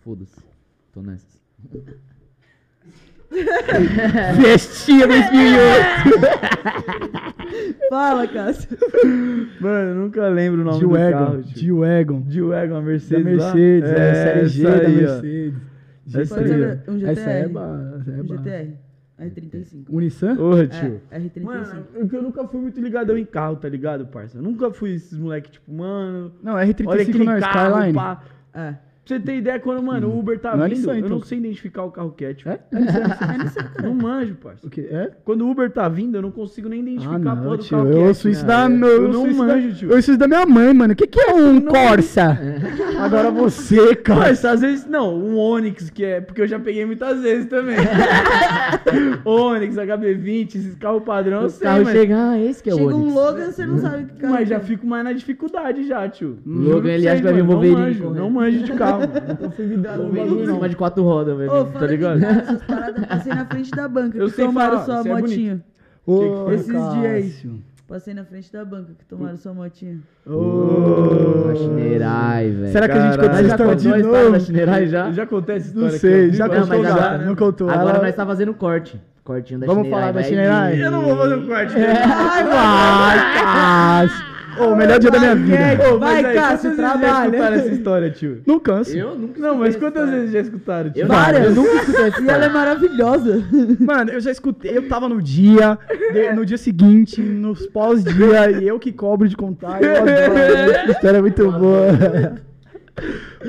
Foda-se. 0.00 0.40
Tô 0.92 1.02
nessas. 1.02 1.34
Vestinha 4.40 5.06
2008. 5.06 7.88
Fala, 7.90 8.26
Cássio. 8.28 8.68
Mano, 9.60 9.88
eu 9.90 9.94
nunca 9.96 10.28
lembro 10.28 10.62
o 10.62 10.64
nome 10.64 10.80
do 10.80 10.90
carro. 10.90 11.10
G-Wagon. 11.10 11.42
tio. 11.42 11.54
G-Wagon. 11.84 12.24
G-Wagon, 12.28 12.76
a 12.76 12.82
Mercedes. 12.82 13.24
Mercedes. 13.24 13.90
É, 13.90 14.10
a 14.10 14.14
série 14.14 14.46
G 14.48 14.62
da 14.62 14.70
aí, 14.70 14.84
ó. 14.84 14.88
Mercedes. 14.88 15.54
Essa 15.54 15.73
Ser 16.06 16.90
um 16.90 16.98
GTR. 16.98 17.10
Essa 17.10 17.30
é 17.30 17.48
ba- 17.48 17.96
essa 18.00 18.10
é 18.10 18.20
Um 18.20 18.26
ba- 18.26 18.36
GTR. 18.36 18.72
R35. 19.20 19.84
Um 19.90 20.00
Nissan? 20.00 20.36
Porra, 20.36 20.66
tio. 20.66 21.00
É, 21.10 21.18
R35. 21.20 21.42
Mano, 21.44 21.86
eu, 21.94 22.22
nunca 22.22 22.48
fui 22.48 22.60
muito 22.60 22.80
ligadão 22.80 23.16
em 23.16 23.24
carro, 23.24 23.56
tá 23.56 23.68
ligado, 23.68 24.06
parça? 24.06 24.38
Eu 24.38 24.42
nunca 24.42 24.72
fui 24.72 24.94
esses 24.94 25.16
moleque, 25.16 25.52
tipo, 25.52 25.72
mano. 25.72 26.32
Não, 26.42 26.54
Olha 26.54 26.66
R35 26.66 27.00
aquele 27.00 27.24
não 27.24 27.32
é 27.32 27.40
carro, 27.40 27.68
Skyline. 27.76 27.94
pá. 27.94 28.22
É. 28.52 28.74
Pra 29.06 29.16
você 29.18 29.20
ter 29.22 29.36
ideia, 29.36 29.60
quando, 29.60 29.82
mano, 29.82 30.08
o 30.08 30.18
Uber 30.18 30.38
tá 30.38 30.56
Não 30.56 30.64
é 30.64 30.68
vindo, 30.68 30.78
Nissan, 30.78 30.92
eu 30.92 30.98
então. 30.98 31.10
não 31.10 31.22
sei 31.22 31.36
identificar 31.38 31.82
o 31.84 31.90
carro 31.90 32.12
que 32.16 32.24
é, 32.24 32.32
tipo. 32.32 32.48
É? 32.48 32.58
Não 33.82 33.94
manjo, 33.94 34.34
parça. 34.36 34.66
O 34.66 34.70
quê? 34.70 34.88
É? 34.90 35.10
Quando 35.24 35.42
o 35.46 35.50
Uber 35.50 35.70
tá 35.70 35.86
vindo, 35.90 36.14
eu 36.16 36.22
não 36.22 36.30
consigo 36.30 36.70
nem 36.70 36.80
identificar 36.80 37.12
Ah, 37.12 37.16
a 37.16 37.18
não, 37.34 37.42
porra 37.42 37.56
do 37.58 37.62
tio. 37.64 37.76
carro 37.76 37.88
Eu 37.90 37.92
que 37.92 37.98
é, 38.00 38.06
ouço 38.06 38.20
tio. 38.22 38.30
isso 38.30 38.46
da 38.46 38.64
É, 38.64 38.68
meu. 38.70 38.88
Eu 38.88 39.12
não 39.12 39.26
isso 39.28 39.38
da- 39.38 39.44
manjo, 39.46 39.74
tio. 39.74 39.90
Eu 39.90 39.96
ouço 39.96 40.10
isso 40.10 40.18
da 40.18 40.26
minha 40.28 40.46
mãe, 40.46 40.72
mano. 40.72 40.92
O 40.94 40.96
que, 40.96 41.06
que 41.06 41.20
é 41.20 41.34
um 41.34 41.60
Corsa? 41.60 42.38
Agora 42.98 43.30
você, 43.30 43.94
cara. 43.96 44.20
Mas 44.20 44.42
às 44.42 44.62
vezes, 44.62 44.86
não, 44.86 45.14
um 45.14 45.36
Onix, 45.36 45.90
que 45.90 46.02
é. 46.02 46.20
Porque 46.22 46.40
eu 46.40 46.46
já 46.46 46.58
peguei 46.58 46.86
muitas 46.86 47.20
vezes 47.20 47.46
também. 47.46 47.76
Onix, 49.24 49.74
HB20, 49.76 50.46
esses 50.56 50.74
carros 50.76 51.02
padrão, 51.02 51.42
eu 51.42 51.46
O 51.46 51.50
sei, 51.50 51.66
carro 51.66 51.84
mas, 51.84 51.92
chega, 51.92 52.30
ah, 52.30 52.40
esse 52.40 52.62
que 52.62 52.70
é 52.70 52.74
o 52.74 52.78
Chega 52.78 52.94
um 52.94 53.02
Onix. 53.02 53.14
Logan, 53.14 53.50
você 53.50 53.66
não 53.66 53.78
sabe 53.78 54.04
que 54.06 54.16
carro 54.20 54.32
mas 54.34 54.48
já 54.48 54.56
é. 54.56 54.60
fico 54.60 54.86
mais 54.86 55.04
na 55.04 55.12
dificuldade 55.12 55.86
já, 55.86 56.08
tio. 56.08 56.38
O 56.46 56.50
Logan, 56.50 56.90
ele 56.90 57.06
acha 57.08 57.16
que 57.18 57.22
vai 57.22 57.32
vir 57.34 57.42
um 57.42 57.46
vocês, 57.46 57.72
Wolverine. 57.72 58.00
Não 58.00 58.30
manjo, 58.30 58.58
correndo. 58.58 58.78
não 58.78 58.93
de 59.00 59.06
carro. 59.12 59.26
Nunca 59.28 59.50
fui 59.50 59.66
vidrado 59.66 60.02
no 60.04 60.12
bagulho, 60.12 60.42
em 60.42 60.46
cima 60.54 60.68
de 60.68 60.76
quatro 60.76 61.02
rodas, 61.02 61.36
velho. 61.36 61.52
Ô, 61.52 61.64
tá 61.66 61.86
ligado? 61.86 62.24
essas 62.24 62.62
paradas, 62.64 63.06
passei 63.06 63.32
na 63.34 63.46
frente 63.46 63.70
da 63.70 63.88
banca 63.88 64.16
Eu 64.18 64.26
que 64.28 64.32
sei 64.34 64.46
tomaram 64.46 64.70
falar, 64.72 64.84
sua 64.84 65.02
você 65.02 65.08
é 65.08 65.12
motinha. 65.14 65.64
Ô, 66.06 66.50
Esses 66.52 66.66
dias 66.66 67.04
aí. 67.04 67.22
Cássio. 67.30 67.62
Passei 67.86 68.14
na 68.14 68.24
frente 68.24 68.50
da 68.50 68.64
banca 68.64 68.92
que 68.98 69.04
tomaram 69.04 69.36
sua 69.36 69.52
motinha. 69.52 69.98
Ô. 70.26 71.50
A 71.50 71.54
Chineirai, 71.54 72.50
velho. 72.50 72.72
Será 72.72 72.88
que 72.88 72.94
a 72.98 73.00
gente 73.10 73.18
conta 73.20 73.30
essa 73.32 73.42
história 73.42 73.64
contou 73.66 73.74
de 73.76 73.88
história 74.00 74.24
da 74.24 74.30
novo? 74.30 74.40
Chineirai 74.44 74.86
já? 74.86 75.12
Já 75.12 75.22
acontece 75.24 75.66
história 75.68 75.90
Não 75.92 75.98
sei, 75.98 76.32
já 76.32 76.48
Não, 76.48 76.54
contou 76.62 76.82
já. 76.82 76.90
agora- 76.94 77.18
Não 77.18 77.36
contou. 77.36 77.68
Agora 77.70 77.90
Ela- 77.90 78.02
nós 78.02 78.14
tá 78.16 78.24
fazendo 78.26 78.54
corte. 78.54 79.00
Cortinho 79.22 79.60
da 79.60 79.66
Vamos 79.66 79.84
Chineirai. 79.84 80.00
falar 80.00 80.12
da 80.12 80.20
vai 80.20 80.28
Chineirai? 80.30 80.76
vir. 80.76 80.82
Eu 80.84 80.90
não 80.90 81.02
vou 81.02 81.16
fazer 81.16 81.34
um 81.34 81.46
corte. 81.46 81.74
Ai, 81.76 82.44
vai, 82.44 84.08
Cássio. 84.08 84.33
Ô, 84.58 84.66
o 84.72 84.76
melhor 84.76 84.98
dia 84.98 85.10
da 85.10 85.18
minha 85.18 85.34
vida. 85.34 85.56
Ô, 85.94 85.98
mas 85.98 86.22
Vai, 86.22 86.24
aí, 86.24 86.34
Cássio, 86.36 86.70
quantas 86.70 86.76
vezes 86.76 86.76
já 86.76 86.98
trabalha. 86.98 87.26
escutaram 87.28 87.56
essa 87.56 87.68
história, 87.68 88.10
tio? 88.10 88.42
Não 88.46 88.60
canso. 88.60 88.96
Eu 88.96 89.14
nunca 89.18 89.40
Não, 89.40 89.54
mas 89.56 89.68
escutei 89.70 89.90
quantas 89.90 90.08
essa 90.08 90.16
vezes 90.18 90.32
já 90.32 90.40
escutaram, 90.40 90.90
tio? 90.90 91.02
Eu 91.02 91.08
Várias. 91.08 91.44
Eu 91.46 91.54
nunca 91.54 91.74
escutei 91.76 92.04
essa 92.06 92.20
E 92.22 92.28
ela 92.28 92.44
é 92.44 92.48
maravilhosa. 92.48 93.44
Mano, 93.80 94.10
eu 94.12 94.20
já 94.20 94.30
escutei, 94.30 94.76
eu 94.76 94.88
tava 94.88 95.08
no 95.08 95.20
dia, 95.22 95.78
de- 96.12 96.32
no 96.32 96.44
dia 96.46 96.58
seguinte, 96.58 97.20
nos 97.20 97.66
pós-dia, 97.66 98.50
e 98.60 98.66
eu 98.68 98.78
que 98.78 98.92
cobro 98.92 99.28
de 99.28 99.36
contar. 99.36 99.82
Eu 99.82 99.96
adoro, 99.96 100.08
essa 100.38 100.90
história 100.92 101.18
é 101.18 101.20
muito 101.20 101.50
boa. 101.50 101.88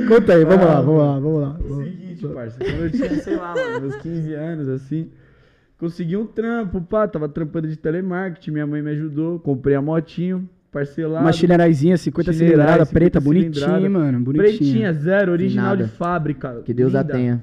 Conta 0.07 0.33
aí, 0.33 0.43
vamos 0.43 0.65
lá, 0.65 0.81
vamos 0.81 0.99
lá, 1.01 1.19
vamos 1.19 1.41
lá. 1.41 1.57
É 1.59 1.71
o 1.71 1.83
seguinte, 1.83 2.27
parça, 2.33 2.57
quando 2.59 2.83
eu 2.83 2.89
tinha, 2.91 3.15
sei 3.21 3.35
lá, 3.35 3.53
mano, 3.55 3.81
meus 3.81 3.95
15 3.97 4.33
anos, 4.33 4.69
assim, 4.69 5.09
consegui 5.79 6.17
um 6.17 6.25
trampo, 6.25 6.81
pá, 6.81 7.07
tava 7.07 7.29
trampando 7.29 7.67
de 7.67 7.75
telemarketing, 7.75 8.51
minha 8.51 8.65
mãe 8.67 8.81
me 8.81 8.91
ajudou, 8.91 9.39
comprei 9.39 9.75
a 9.75 9.81
motinho, 9.81 10.49
parcelado. 10.75 11.23
Uma 11.23 11.31
chineiraizinha, 11.31 11.95
50 11.95 12.33
Chineirai, 12.33 12.55
cilindrada, 12.55 12.85
50 12.85 12.99
preta, 12.99 13.19
bonitinha, 13.21 13.89
mano, 13.89 14.19
bonitinha. 14.19 14.57
Pretinha, 14.57 14.93
zero, 14.93 15.31
original 15.31 15.69
Nada. 15.69 15.83
de 15.85 15.89
fábrica. 15.89 16.61
Que 16.65 16.73
Deus 16.73 16.93
a 16.93 17.01
linda. 17.01 17.13
tenha. 17.13 17.41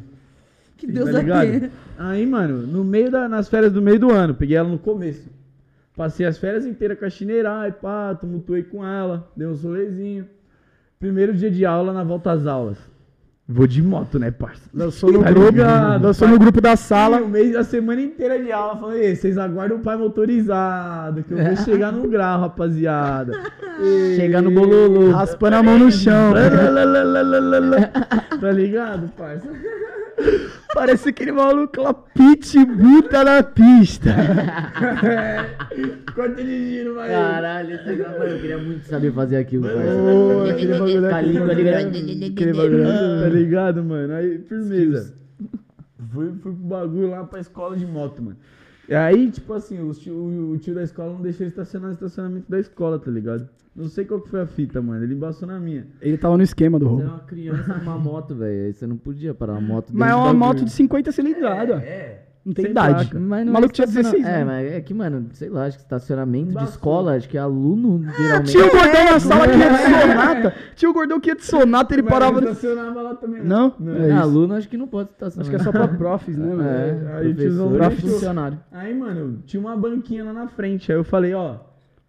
Que 0.77 0.87
Deus 0.87 1.11
tá 1.11 1.19
a 1.19 1.23
ligado? 1.23 1.41
tenha. 1.49 1.71
Aí, 1.99 2.27
mano, 2.27 2.67
no 2.67 2.85
meio 2.85 3.11
da, 3.11 3.27
nas 3.29 3.49
férias 3.49 3.73
do 3.73 3.81
meio 3.81 3.99
do 3.99 4.13
ano, 4.13 4.35
peguei 4.35 4.57
ela 4.57 4.69
no 4.69 4.79
começo. 4.79 5.31
Passei 5.97 6.27
as 6.27 6.37
férias 6.37 6.67
inteiras 6.67 6.99
com 6.99 7.07
a 7.07 7.11
Chineirai, 7.11 7.73
pá, 7.73 8.15
tumultuei 8.15 8.63
com 8.63 8.85
ela, 8.85 9.31
dei 9.35 9.47
um 9.47 9.55
solezinho. 9.55 10.27
Primeiro 10.99 11.33
dia 11.33 11.51
de 11.51 11.65
aula 11.65 11.93
na 11.93 12.05
volta 12.05 12.33
às 12.33 12.47
aulas. 12.47 12.79
Vou 13.49 13.67
de 13.67 13.83
moto, 13.83 14.19
né, 14.21 14.31
parça? 14.31 14.63
Lançou 14.73 15.13
no 15.13 15.23
Tá 15.23 15.31
grupo, 15.31 15.51
ligado? 15.51 16.05
lançou 16.05 16.29
no 16.29 16.39
grupo 16.39 16.61
da 16.61 16.77
Sala, 16.77 17.21
o 17.21 17.29
mês, 17.29 17.55
a 17.57 17.65
semana 17.65 18.01
inteira 18.01 18.41
de 18.43 18.53
aula. 18.53 18.79
Falei, 18.81 19.03
"Ei, 19.07 19.17
vocês 19.17 19.37
aguardam 19.37 19.79
o 19.79 19.81
pai 19.81 19.97
motorizado, 19.97 21.23
que 21.25 21.33
eu 21.33 21.39
vou 21.45 21.57
chegar 21.57 21.93
no 21.93 22.09
grau, 22.09 22.41
rapaziada. 22.41 23.33
Chega 24.17 24.41
no 24.41 24.51
bololô. 24.51 25.11
Raspando 25.11 25.57
a 25.57 25.63
mão 25.63 25.79
no 25.79 25.91
chão. 25.91 26.33
tá 28.41 28.53
ligado, 28.53 29.11
parça? 29.19 29.49
Parece 30.75 31.11
aquele 31.11 31.33
maluco 31.33 31.83
lá, 31.83 31.93
pitbull 31.93 33.03
tá 33.03 33.23
na 33.25 33.43
pista. 33.43 34.11
Corta 36.15 36.43
de 36.43 36.71
giro, 36.71 36.95
vai. 36.95 37.11
Caralho, 37.11 37.75
esse 37.75 37.97
cara, 37.97 38.19
mano, 38.19 38.31
eu 38.31 38.41
queria 38.41 38.59
muito 38.59 38.85
saber 38.87 39.13
fazer 39.13 39.37
aquilo, 39.37 39.67
Ô, 39.67 39.71
parça. 39.71 40.53
aquele 40.53 40.79
bagulho 40.79 41.15
ali, 41.15 41.39
Aquele 42.27 42.53
bagulho 42.53 42.85
Tá 42.85 43.29
ligado, 43.29 43.85
mano? 43.85 44.15
Aí, 44.15 44.39
firmeza. 44.39 45.15
Fui, 46.13 46.29
fui 46.31 46.39
pro 46.39 46.53
bagulho 46.53 47.11
lá 47.11 47.25
pra 47.25 47.41
escola 47.41 47.77
de 47.77 47.87
moto, 47.87 48.23
mano. 48.23 48.37
E 48.89 48.95
aí, 48.95 49.31
tipo 49.31 49.53
assim, 49.55 49.81
o 49.81 49.93
tio, 49.95 50.51
o 50.53 50.59
tio 50.59 50.75
da 50.75 50.83
escola 50.83 51.13
não 51.13 51.23
deixou 51.23 51.45
ele 51.45 51.51
estacionar 51.51 51.89
no 51.89 51.95
estacionamento 51.95 52.51
da 52.51 52.59
escola, 52.59 52.99
tá 52.99 53.11
ligado? 53.11 53.49
Não 53.75 53.89
sei 53.89 54.05
qual 54.05 54.21
que 54.21 54.29
foi 54.29 54.43
a 54.43 54.47
fita, 54.47 54.83
mano. 54.83 55.03
Ele 55.03 55.15
embaçou 55.15 55.49
na 55.49 55.59
minha. 55.59 55.87
Ele 56.01 56.19
tava 56.19 56.37
no 56.37 56.43
esquema 56.43 56.79
do 56.79 56.85
Você 56.85 56.91
roubo. 56.91 57.03
era 57.05 57.13
uma 57.13 57.21
criança 57.21 57.75
numa 57.79 57.99
moto, 57.99 58.35
velho. 58.35 58.67
Aí 58.67 58.73
você 58.73 58.87
não 58.87 58.97
podia 58.99 59.33
parar 59.33 59.53
uma 59.55 59.61
moto 59.63 59.89
Mas 59.93 60.11
é 60.11 60.15
uma 60.15 60.35
moto 60.35 60.65
de 60.65 60.71
50 60.71 61.11
cilindrada. 61.11 61.75
É. 61.83 62.27
Não 62.45 62.53
tem 62.53 62.65
Sem 62.65 62.73
idade. 62.73 63.05
placa. 63.09 63.21
Mas 63.21 63.43
O 63.43 63.47
não 63.47 63.53
maluco 63.53 63.71
é 63.71 63.75
tinha 63.75 63.85
estaciona- 63.85 64.11
16 64.17 64.27
É, 64.27 64.37
anos. 64.43 64.47
mas 64.53 64.73
é 64.73 64.81
que, 64.81 64.93
mano, 64.93 65.27
sei 65.33 65.49
lá, 65.49 65.65
acho 65.67 65.77
que 65.79 65.85
estacionamento 65.85 66.47
de 66.47 66.51
Embaçou. 66.51 66.69
escola, 66.71 67.15
acho 67.17 67.29
que 67.29 67.39
é 67.39 67.41
aluno, 67.41 68.03
geralmente. 68.17 68.51
Tinha 68.51 68.67
o 68.67 68.71
gordão 68.71 69.05
na 69.13 69.21
sala 69.21 69.49
que 69.49 69.57
ia 69.57 69.71
de 69.71 69.79
sonata. 69.79 70.55
Tinha 70.75 70.91
o 70.91 70.93
gordão 70.93 71.21
que 71.21 71.29
ia 71.31 71.37
de 71.37 71.45
sonata, 71.45 71.95
ele 71.95 72.03
Mas 72.03 72.13
parava. 72.13 72.39
ele 72.41 72.47
estacionava 72.51 73.01
lá 73.01 73.15
também. 73.15 73.41
né? 73.43 73.47
Não? 73.49 73.75
Não. 73.79 73.95
É 73.97 74.09
É, 74.09 74.13
aluno 74.13 74.55
acho 74.55 74.69
que 74.69 74.77
não 74.77 74.89
pode 74.89 75.11
estacionar. 75.11 75.41
Acho 75.49 75.51
que 75.51 75.57
é 75.57 75.65
só 75.65 75.71
pra 75.71 75.87
profs, 75.87 76.37
né, 76.37 76.47
mano? 76.53 76.63
É, 76.69 77.17
Aí 77.19 77.29
o 77.31 77.35
tiozão 77.37 77.69
professor 77.69 77.91
deixou. 77.91 78.11
funcionário. 78.11 78.61
Aí, 78.73 78.93
mano, 78.93 79.39
tinha 79.47 79.61
uma 79.61 79.77
banquinha 79.77 80.25
lá 80.25 80.33
na 80.33 80.49
frente. 80.49 80.91
Aí 80.91 80.99
eu 80.99 81.05
falei, 81.05 81.33
ó, 81.35 81.59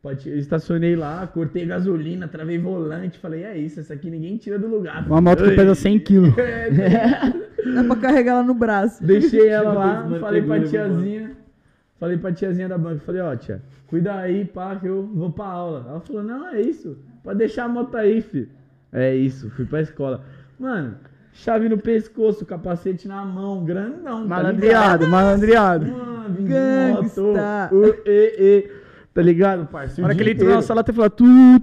pode... 0.04 0.30
eu 0.30 0.38
estacionei 0.38 0.96
lá, 0.96 1.26
cortei 1.26 1.66
gasolina, 1.66 2.28
travei 2.28 2.60
volante. 2.60 3.18
Falei, 3.18 3.44
é 3.44 3.58
isso, 3.58 3.80
essa 3.80 3.96
aqui 3.96 4.12
ninguém 4.12 4.38
tira 4.38 4.60
do 4.60 4.68
lugar. 4.68 5.08
Uma 5.08 5.22
moto 5.22 5.44
que 5.44 5.56
pesa 5.56 5.74
100 5.74 6.00
quilos. 6.00 6.34
É, 6.38 6.68
tá 6.68 6.70
ligado? 6.70 7.44
Dá 7.76 7.84
pra 7.86 7.96
carregar 7.96 8.32
ela 8.34 8.44
no 8.44 8.54
braço. 8.54 9.04
Deixei 9.04 9.48
ela 9.48 9.74
lá, 9.74 10.20
falei 10.20 10.42
pra 10.42 10.62
tiazinha. 10.62 11.32
Falei 12.00 12.18
pra 12.18 12.34
tiazinha 12.34 12.68
da 12.68 12.78
banca, 12.78 13.00
falei, 13.06 13.22
ó, 13.22 13.34
tia, 13.34 13.62
cuida 13.88 14.14
aí, 14.16 14.44
pá, 14.44 14.76
que 14.76 14.86
eu 14.86 15.08
vou 15.08 15.32
pra 15.32 15.46
aula. 15.46 15.86
Ela 15.88 16.00
falou, 16.02 16.22
não, 16.22 16.50
é 16.50 16.60
isso. 16.60 16.98
Pode 17.24 17.40
deixar 17.40 17.64
a 17.64 17.70
moto 17.70 17.96
aí, 17.96 18.22
filho. 18.22 18.50
É 18.92 19.16
isso, 19.16 19.50
fui 19.52 19.64
pra 19.66 19.80
escola. 19.82 20.22
Mano, 20.60 20.96
chave 21.32 21.70
no 21.70 21.78
pescoço, 21.78 22.46
capacete 22.46 23.08
na 23.08 23.24
mão, 23.24 23.64
grandão. 23.64 24.24
tá 24.24 24.28
Malandreado, 24.28 25.08
malandreado. 25.08 25.86
ligado? 25.86 26.06
Mano, 26.06 26.36
vim 26.36 26.44
de 26.44 26.50
Gangsta. 26.50 27.22
moto. 27.22 27.74
Uh, 27.74 27.96
e, 28.06 28.36
e. 28.38 28.83
Tá 29.14 29.22
ligado, 29.22 29.68
parceiro? 29.68 30.02
Na 30.02 30.08
hora 30.08 30.16
que 30.16 30.24
ele 30.24 30.32
entrou 30.32 30.56
na 30.56 30.62
sala, 30.64 30.82
até 30.82 30.92
falou, 30.92 31.10
tubarão. 31.10 31.62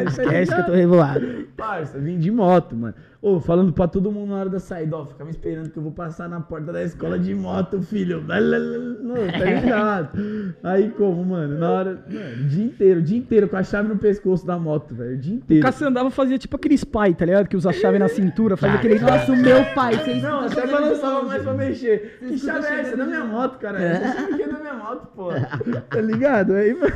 É. 0.00 0.04
Esquece 0.08 0.54
que 0.54 0.60
eu 0.60 0.64
tô 0.64 0.72
revoado. 0.72 1.46
Parça, 1.56 1.98
vim 1.98 2.18
de 2.18 2.30
moto, 2.30 2.74
mano. 2.74 2.94
Ô, 3.22 3.38
falando 3.38 3.72
pra 3.72 3.86
todo 3.86 4.10
mundo 4.10 4.30
na 4.30 4.40
hora 4.40 4.50
da 4.50 4.58
saída, 4.58 4.96
ó, 4.96 5.06
fica 5.06 5.24
me 5.24 5.30
esperando 5.30 5.70
que 5.70 5.78
eu 5.78 5.82
vou 5.84 5.92
passar 5.92 6.28
na 6.28 6.40
porta 6.40 6.72
da 6.72 6.82
escola 6.82 7.16
de 7.16 7.32
moto, 7.32 7.80
filho. 7.80 8.20
Não, 8.20 9.14
tá 9.30 9.44
ligado? 9.44 10.18
Aí 10.60 10.90
como, 10.90 11.24
mano? 11.24 11.56
Na 11.56 11.70
hora. 11.70 12.04
Mano, 12.10 12.42
o 12.42 12.48
dia 12.48 12.64
inteiro, 12.64 12.98
o 12.98 13.02
dia 13.02 13.16
inteiro, 13.16 13.48
com 13.48 13.56
a 13.56 13.62
chave 13.62 13.88
no 13.88 13.96
pescoço 13.96 14.44
da 14.44 14.58
moto, 14.58 14.92
velho. 14.92 15.14
O 15.14 15.18
dia 15.18 15.34
O 15.34 15.36
inteiro. 15.36 15.62
Cássio 15.64 15.86
andava 15.86 16.10
fazia 16.10 16.36
tipo 16.36 16.56
aqueles 16.56 16.82
pai, 16.82 17.14
tá 17.14 17.24
ligado? 17.24 17.46
Que 17.46 17.56
usa 17.56 17.70
a 17.70 17.72
chave 17.72 17.96
na 17.96 18.08
cintura, 18.08 18.56
fazia 18.56 18.78
aquele. 18.78 18.98
Nossa, 18.98 19.30
o 19.30 19.36
meu 19.36 19.64
pai, 19.72 19.94
vocês 19.98 20.20
Não, 20.20 20.40
até 20.40 20.66
balançava 20.66 21.22
mais 21.22 21.42
pra 21.44 21.54
mexer. 21.54 22.18
Que 22.26 22.36
chave 22.36 22.66
é 22.66 22.80
essa? 22.80 22.94
É 22.94 22.96
da 22.96 23.06
minha 23.06 23.24
moto, 23.24 23.56
cara. 23.60 23.80
Essa 23.80 24.14
chave 24.16 24.32
aqui 24.34 24.42
é 24.42 24.48
da 24.48 24.58
minha 24.58 24.74
moto, 24.74 25.06
pô. 25.14 25.28
Tá 25.88 26.00
ligado? 26.00 26.54
Aí, 26.54 26.74
mano. 26.74 26.92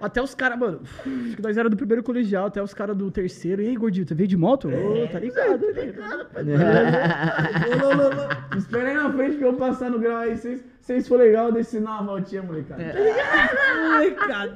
Até 0.00 0.22
os 0.22 0.34
caras, 0.34 0.58
mano. 0.58 0.80
Acho 0.84 1.36
que 1.36 1.42
nós 1.42 1.56
era 1.56 1.68
do 1.70 1.76
primeiro 1.76 2.02
colegial, 2.02 2.46
até 2.46 2.62
os 2.62 2.74
caras 2.74 2.96
do 2.96 3.10
terceiro. 3.10 3.62
E 3.62 3.68
aí, 3.68 3.76
gordinho, 3.76 4.06
você 4.06 4.14
veio 4.14 4.28
de 4.28 4.36
moto? 4.36 4.68
Ô, 4.68 5.08
tá 5.10 5.18
ligado, 5.18 5.55
tá 5.58 6.42
ligado. 6.42 7.82
Lô, 7.82 7.94
lô, 7.94 8.08
lô, 8.08 8.22
lô. 8.22 8.56
Espera 8.58 8.88
aí 8.88 8.94
na 8.94 9.12
frente 9.12 9.36
que 9.36 9.44
eu 9.44 9.52
vou 9.52 9.60
passar 9.68 9.90
no 9.90 9.98
grau 9.98 10.16
aí. 10.18 10.36
Se 10.36 10.62
vocês 10.80 11.08
for 11.08 11.18
legal, 11.18 11.46
eu 11.46 11.52
desci 11.52 11.78
uma 11.78 12.02
voltinha, 12.02 12.42
molecada. 12.42 12.82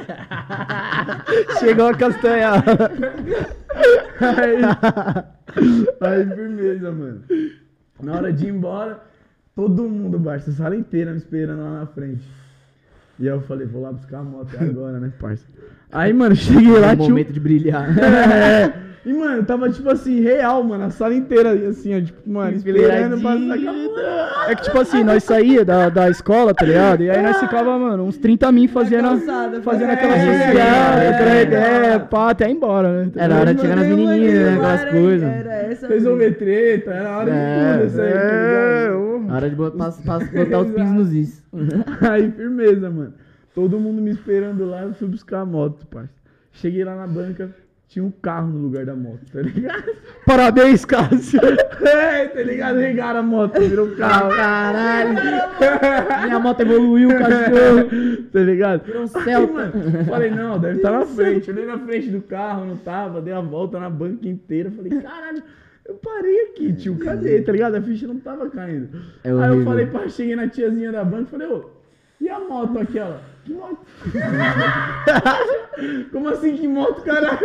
Chegou 1.59 1.89
a 1.89 1.94
castanha. 1.94 2.52
Aí, 4.20 4.62
aí, 6.01 6.27
firmeza, 6.35 6.93
mano. 6.93 7.22
Na 8.02 8.14
hora 8.14 8.32
de 8.32 8.47
ir 8.47 8.51
embora, 8.51 9.01
todo 9.55 9.89
mundo, 9.89 10.18
Barça, 10.18 10.51
a 10.51 10.55
sala 10.55 10.77
inteira 10.77 11.10
me 11.10 11.18
esperando 11.18 11.62
lá 11.62 11.81
na 11.81 11.86
frente. 11.86 12.22
E 13.18 13.28
aí 13.28 13.35
eu 13.35 13.43
falei, 13.43 13.66
vou 13.66 13.82
lá 13.82 13.93
buscar 13.93 14.20
a 14.20 14.22
moto 14.22 14.48
é 14.59 14.64
agora, 14.64 14.98
né, 14.98 15.12
parça? 15.20 15.44
Aí, 15.93 16.12
mano, 16.12 16.35
cheguei 16.35 16.78
lá, 16.78 16.93
É 16.93 16.94
o 16.94 16.94
um- 16.94 17.09
momento 17.09 17.32
de 17.32 17.40
brilhar. 17.40 17.86
É. 18.01 18.90
E, 19.05 19.14
mano, 19.14 19.43
tava 19.44 19.70
tipo 19.70 19.89
assim, 19.89 20.20
real, 20.20 20.62
mano, 20.62 20.85
a 20.85 20.90
sala 20.90 21.14
inteira, 21.14 21.52
assim, 21.68 21.97
ó, 21.97 22.01
tipo, 22.05 22.28
mano, 22.28 22.55
esperando 22.55 23.18
pra 23.22 23.39
sacar. 23.39 24.51
É 24.51 24.55
que, 24.55 24.62
tipo 24.62 24.78
assim, 24.78 25.02
nós 25.02 25.24
saía 25.24 25.64
da, 25.64 25.89
da 25.89 26.10
escola, 26.10 26.52
tá 26.52 26.66
ligado? 26.66 27.02
E 27.02 27.10
aí 27.10 27.22
nós 27.22 27.39
ficava, 27.39 27.78
mano, 27.78 28.05
uns 28.05 28.18
30 28.18 28.52
mil 28.52 28.68
fazendo, 28.68 29.09
calçada, 29.09 29.62
fazendo 29.62 29.90
é, 29.90 29.94
aquela 29.94 30.16
é, 30.16 30.20
social, 30.20 30.98
é, 30.98 31.09
aquela 31.09 31.31
é. 31.31 31.43
ideia, 31.43 32.01
pá, 32.01 32.31
até 32.31 32.51
ir 32.51 32.52
embora, 32.52 33.05
né? 33.06 33.12
Era 33.16 33.40
hora 33.40 33.55
de 33.55 33.62
chegar 33.62 33.77
nas 33.77 33.86
menininhas, 33.86 34.35
né? 34.35 34.55
Aquelas 34.55 34.85
coisas. 34.90 35.28
Era 35.28 35.55
essa 35.55 35.89
Resolver 35.89 36.31
treta, 36.32 36.90
era 36.90 37.09
a 37.09 37.18
hora 37.18 37.31
É, 37.31 37.72
de 37.72 37.78
tudo 37.78 37.86
isso 37.86 38.01
aí, 38.02 38.12
tá 38.12 38.18
É, 38.18 38.89
ligado? 38.89 39.35
Hora 39.35 39.48
de 39.48 39.56
botar 39.56 39.89
os 39.89 40.70
pins 40.72 40.90
nos 40.93 41.12
is. 41.14 41.43
Aí, 42.10 42.31
firmeza, 42.32 42.90
mano. 42.90 43.14
Todo 43.55 43.78
mundo 43.78 44.01
me 44.02 44.10
esperando 44.10 44.64
lá, 44.64 44.82
eu 44.82 44.94
fui 44.94 45.09
buscar 45.09 45.40
a 45.40 45.47
moto, 45.47 45.86
parça. 45.86 46.10
Cheguei 46.52 46.85
lá 46.85 46.97
na 46.97 47.06
banca, 47.06 47.55
tinha 47.91 48.05
um 48.05 48.11
carro 48.23 48.49
no 48.51 48.59
lugar 48.61 48.87
da 48.87 48.95
moto, 48.95 49.19
tá 49.33 49.43
ligado? 49.43 49.83
Parabéns, 50.25 50.85
Cássio. 50.85 51.41
é, 51.85 52.29
tá 52.29 52.41
ligado? 52.41 52.79
Regaram 52.79 53.19
a 53.19 53.23
moto, 53.23 53.59
virou 53.59 53.89
um 53.89 53.97
carro. 53.97 54.31
Caralho! 54.31 55.19
Minha 56.23 56.39
moto 56.39 56.61
evoluiu, 56.61 57.09
cachorro! 57.09 58.23
tá 58.33 58.39
ligado? 58.39 58.85
Virou 58.85 59.03
um 59.03 59.07
Celta. 59.09 59.53
mano, 59.53 60.05
falei, 60.05 60.31
não, 60.31 60.61
deve 60.61 60.77
estar 60.77 60.93
na 60.93 61.05
frente. 61.05 61.51
Olhei 61.51 61.67
na 61.67 61.79
frente 61.81 62.11
do 62.11 62.23
carro, 62.23 62.65
não 62.65 62.77
tava, 62.77 63.21
dei 63.21 63.35
a 63.35 63.41
volta 63.41 63.81
na 63.81 63.91
banca 63.91 64.29
inteira. 64.29 64.71
Falei, 64.71 64.93
caralho, 65.03 65.43
eu 65.85 65.95
parei 65.95 66.43
aqui, 66.43 66.73
tio, 66.73 66.97
cadê? 66.97 67.43
Tá 67.43 67.51
ligado? 67.51 67.75
A 67.75 67.83
ficha 67.83 68.07
não 68.07 68.21
tava 68.21 68.49
caindo. 68.51 68.89
É 69.25 69.33
Aí 69.33 69.59
eu 69.59 69.65
falei, 69.65 69.87
pá, 69.87 70.09
cheguei 70.09 70.37
na 70.37 70.49
tiazinha 70.49 70.93
da 70.93 71.03
banca 71.03 71.25
e 71.25 71.31
falei, 71.33 71.49
ô, 71.49 71.69
e 72.20 72.28
a 72.28 72.38
moto 72.40 72.78
aquela? 72.78 73.20
Que 73.44 73.55
moto? 73.55 73.78
Como 76.12 76.28
assim, 76.28 76.56
que 76.56 76.68
moto, 76.68 77.02
caralho? 77.02 77.38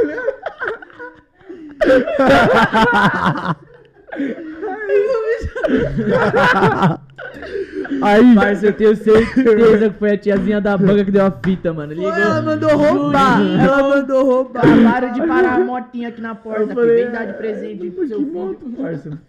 Aí, 8.02 8.36
Parça, 8.36 8.68
eu 8.68 8.74
tenho 8.74 8.96
certeza 8.96 9.90
que 9.90 9.98
foi 10.00 10.12
a 10.12 10.18
tiazinha 10.18 10.62
da 10.62 10.78
banca 10.78 11.04
que 11.06 11.12
deu 11.12 11.26
a 11.26 11.32
fita, 11.32 11.74
mano. 11.74 11.94
Ligou. 11.94 12.12
Foi, 12.12 12.22
ela 12.22 12.42
mandou 12.42 12.70
roubar. 12.78 13.42
Ela 13.60 13.84
mandou 13.84 14.26
roubar. 14.26 14.66
Acabaram 14.66 15.12
de 15.14 15.28
parar 15.28 15.56
a 15.56 15.60
motinha 15.60 16.10
aqui 16.10 16.22
na 16.22 16.30
Eu 16.30 16.36
porta, 16.36 16.62
filho. 16.64 16.76
falei, 16.76 17.04
Vem 17.04 17.12
dar 17.12 17.26
de 17.26 17.34
presente 17.34 17.82
tipo, 17.82 17.96
pro 17.98 18.08
seu 18.08 18.18
que 18.20 18.26
filho. 18.26 18.34
moto, 18.38 18.70
parça? 18.82 19.20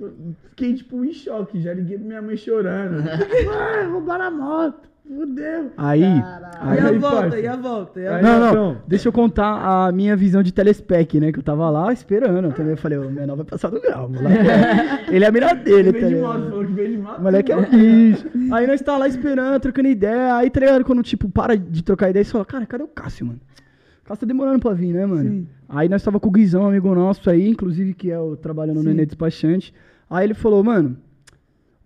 Fiquei, 0.50 0.74
tipo, 0.74 1.04
em 1.04 1.12
choque. 1.12 1.60
Já 1.60 1.74
liguei 1.74 1.98
pra 1.98 2.06
minha 2.06 2.22
mãe 2.22 2.36
chorando. 2.36 3.04
Ai, 3.08 3.86
roubaram 3.86 4.24
a 4.24 4.30
moto. 4.30 4.88
Fudeu. 5.08 5.70
aí, 5.76 6.00
E 6.00 6.04
aí 6.04 6.78
a 6.80 6.86
Aí, 6.88 6.98
volta, 6.98 7.20
parça. 7.20 7.38
e 7.40 7.46
a 7.46 7.56
volta, 7.56 8.00
e 8.00 8.06
a 8.08 8.16
Aí, 8.16 8.22
Não, 8.22 8.40
não. 8.40 8.48
Então. 8.50 8.76
Deixa 8.88 9.08
eu 9.08 9.12
contar 9.12 9.86
a 9.86 9.92
minha 9.92 10.16
visão 10.16 10.42
de 10.42 10.52
telespec, 10.52 11.20
né? 11.20 11.30
Que 11.32 11.38
eu 11.38 11.42
tava 11.42 11.70
lá 11.70 11.92
esperando. 11.92 12.52
Também 12.52 12.72
eu 12.72 12.76
falei, 12.76 12.98
o 12.98 13.08
menor 13.10 13.36
vai 13.36 13.44
passar 13.46 13.70
do 13.70 13.80
grau. 13.80 14.10
Ele 15.10 15.24
é 15.24 15.28
a 15.28 15.32
mira 15.32 15.54
dele, 15.54 15.90
Ele 15.90 15.92
tá 15.92 15.98
veio 15.98 16.08
de 16.08 16.14
ligado? 16.16 16.38
moto, 16.40 16.50
falou 16.50 16.66
que 16.66 16.72
veio 16.72 16.88
de 16.90 16.98
moto. 16.98 17.18
O 17.18 17.22
moleque 17.22 17.52
é 17.52 17.56
um 17.56 17.62
bicho. 17.70 18.26
Aí 18.52 18.66
nós 18.66 18.80
tá 18.80 18.96
lá 18.96 19.06
esperando, 19.06 19.60
trocando 19.60 19.88
ideia. 19.88 20.34
Aí, 20.36 20.50
tá 20.50 20.60
ligado? 20.60 20.84
Quando, 20.84 21.02
tipo, 21.02 21.28
para 21.28 21.56
de 21.56 21.84
trocar 21.84 22.10
ideia, 22.10 22.24
você 22.24 22.32
fala, 22.32 22.44
cara, 22.44 22.66
cadê 22.66 22.82
o 22.82 22.88
Cássio, 22.88 23.26
mano? 23.26 23.40
O 24.04 24.08
Cássio 24.08 24.20
tá 24.20 24.26
demorando 24.26 24.58
pra 24.58 24.72
vir, 24.72 24.92
né, 24.92 25.06
mano? 25.06 25.22
Sim. 25.30 25.46
Aí 25.68 25.88
nós 25.88 26.02
tava 26.02 26.18
com 26.18 26.28
o 26.28 26.32
Guizão, 26.32 26.66
amigo 26.66 26.92
nosso 26.94 27.28
aí, 27.30 27.48
inclusive, 27.48 27.94
que 27.94 28.10
é 28.10 28.18
o 28.18 28.36
trabalhando 28.36 28.78
no. 28.82 28.84
Nenê 28.90 29.06
Despachante. 29.06 29.72
Aí 30.10 30.24
ele 30.26 30.34
falou, 30.34 30.62
mano, 30.64 30.96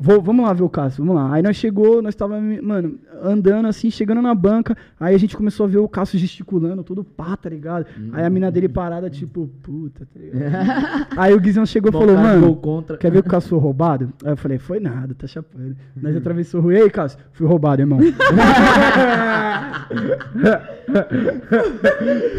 Vou, 0.03 0.23
vamos 0.23 0.47
lá 0.47 0.55
ver 0.55 0.63
o 0.63 0.69
caso, 0.69 1.05
vamos 1.05 1.15
lá. 1.15 1.31
Aí 1.31 1.43
nós 1.43 1.57
chegou, 1.57 2.01
nós 2.01 2.15
tava, 2.15 2.41
mano, 2.41 2.99
andando 3.23 3.69
assim, 3.69 3.91
chegando 3.91 4.23
na 4.23 4.35
banca. 4.35 4.75
Aí 4.99 5.15
a 5.15 5.19
gente 5.19 5.37
começou 5.37 5.67
a 5.67 5.69
ver 5.69 5.77
o 5.77 5.87
Cássio 5.87 6.19
gesticulando, 6.19 6.83
todo 6.83 7.05
pá, 7.05 7.37
tá 7.37 7.51
ligado? 7.51 7.85
Aí 8.15 8.25
a 8.25 8.31
mina 8.31 8.51
dele 8.51 8.67
parada, 8.67 9.11
tipo, 9.11 9.47
puta, 9.63 10.07
tá 10.07 10.19
ligado? 10.19 11.07
Aí 11.19 11.35
o 11.35 11.41
Guizão 11.41 11.67
chegou 11.67 11.91
e 11.91 11.93
falou, 11.93 12.17
mano, 12.17 12.59
quer 12.99 13.11
ver 13.11 13.19
o 13.19 13.23
Cássio 13.23 13.59
roubado? 13.59 14.11
Aí 14.25 14.33
eu 14.33 14.37
falei, 14.39 14.59
foi 14.59 14.81
nada, 14.81 15.15
tá 15.15 15.27
chapando. 15.27 15.77
Nós 15.95 16.17
atravessou 16.17 16.61
a 16.61 16.63
rua, 16.63 16.73
e 16.73 16.83
aí, 16.83 16.91
Cássio, 16.91 17.19
fui 17.33 17.47
roubado, 17.47 17.83
irmão. 17.83 17.99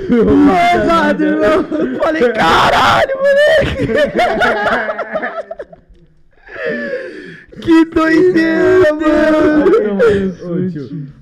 roubado, 0.10 1.24
irmão. 1.24 1.66
Eu 1.70 2.00
falei, 2.00 2.34
caralho, 2.34 3.14
moleque. 3.18 3.92
que 7.62 7.86
doideira, 7.86 8.94
mano. 8.94 10.00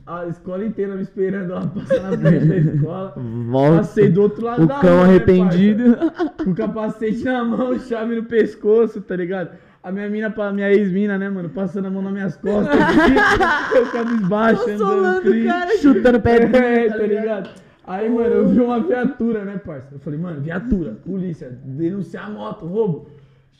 A 0.06 0.28
escola 0.28 0.66
inteira 0.66 0.96
me 0.96 1.04
esperando 1.04 1.54
lá 1.54 1.62
passar 1.68 2.00
na 2.02 2.18
frente 2.18 2.46
da 2.46 2.58
escola. 2.58 3.14
Volta. 3.50 3.78
Passei 3.78 4.10
do 4.10 4.22
outro 4.24 4.44
lado 4.44 4.64
O 4.64 4.68
da 4.68 4.80
cão 4.80 4.90
rua, 4.98 5.04
né, 5.08 5.10
arrependido. 5.16 5.96
parça? 5.98 6.30
Com 6.44 6.52
o 6.52 6.56
capacete 6.56 7.24
na 7.24 7.44
mão, 7.44 7.80
chave 7.80 8.16
no 8.16 8.24
pescoço, 8.24 9.02
tá 9.02 9.16
ligado? 9.16 9.52
A 9.84 9.92
minha 9.92 10.10
mina, 10.10 10.30
pa- 10.30 10.52
minha 10.52 10.72
ex-mina, 10.72 11.18
né, 11.18 11.30
mano, 11.30 11.50
passando 11.50 11.86
a 11.88 11.90
mão 11.92 12.02
nas 12.02 12.12
minhas 12.12 12.36
costas. 12.38 12.76
assim, 12.76 13.14
eu 13.78 13.86
cabisbaixo, 13.92 14.70
andando 14.70 15.22
triste. 15.22 15.48
cara. 15.48 15.78
Chutando 15.78 16.20
pé 16.22 16.36
É, 16.54 16.90
tá 16.90 16.98
ligado? 16.98 17.50
Aí, 17.86 18.10
mano, 18.10 18.28
eu 18.36 18.48
vi 18.50 18.60
uma 18.60 18.80
viatura, 18.82 19.46
né, 19.46 19.58
parça? 19.64 19.88
Eu 19.94 20.00
falei, 20.00 20.20
mano, 20.20 20.42
viatura, 20.42 20.98
polícia, 21.06 21.50
denunciar 21.64 22.28
a 22.28 22.30
moto, 22.30 22.66
roubo. 22.66 23.10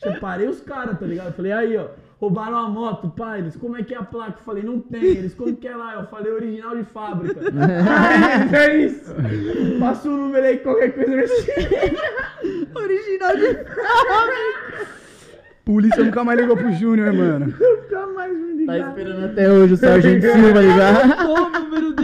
Separei 0.02 0.48
os 0.48 0.60
caras, 0.60 0.98
tá 0.98 1.06
ligado? 1.06 1.26
Eu 1.28 1.32
falei, 1.34 1.52
aí, 1.52 1.76
ó, 1.76 1.88
roubaram 2.18 2.56
a 2.56 2.68
moto, 2.68 3.10
pai, 3.10 3.40
eles, 3.40 3.56
como 3.56 3.76
é 3.76 3.82
que 3.82 3.94
é 3.94 3.98
a 3.98 4.02
placa? 4.02 4.38
Eu 4.38 4.44
falei, 4.44 4.62
não 4.62 4.80
tem, 4.80 5.02
eles, 5.02 5.34
como 5.34 5.54
que 5.54 5.68
é 5.68 5.76
lá? 5.76 5.94
Eu 5.94 6.06
falei, 6.06 6.32
original 6.32 6.76
de 6.76 6.84
fábrica. 6.84 7.40
aí, 7.40 8.54
é 8.56 8.76
isso. 8.86 9.14
Passa 9.78 10.08
o 10.08 10.16
número 10.16 10.46
aí, 10.46 10.58
qualquer 10.58 10.92
coisa. 10.92 11.12
Original 12.74 13.36
de 13.36 13.54
Polícia 15.70 16.02
nunca 16.02 16.24
mais 16.24 16.40
ligou 16.40 16.56
pro 16.56 16.72
Júnior, 16.72 17.12
mano. 17.12 17.46
Nunca 17.46 18.06
mais 18.12 18.32
me 18.36 18.66
Tá 18.66 18.72
ligaram. 18.74 18.88
esperando 18.90 19.24
até 19.24 19.52
hoje 19.52 19.74
o 19.74 19.76
Sargento 19.76 20.26
Silva 20.26 20.60
ligar. 20.60 21.26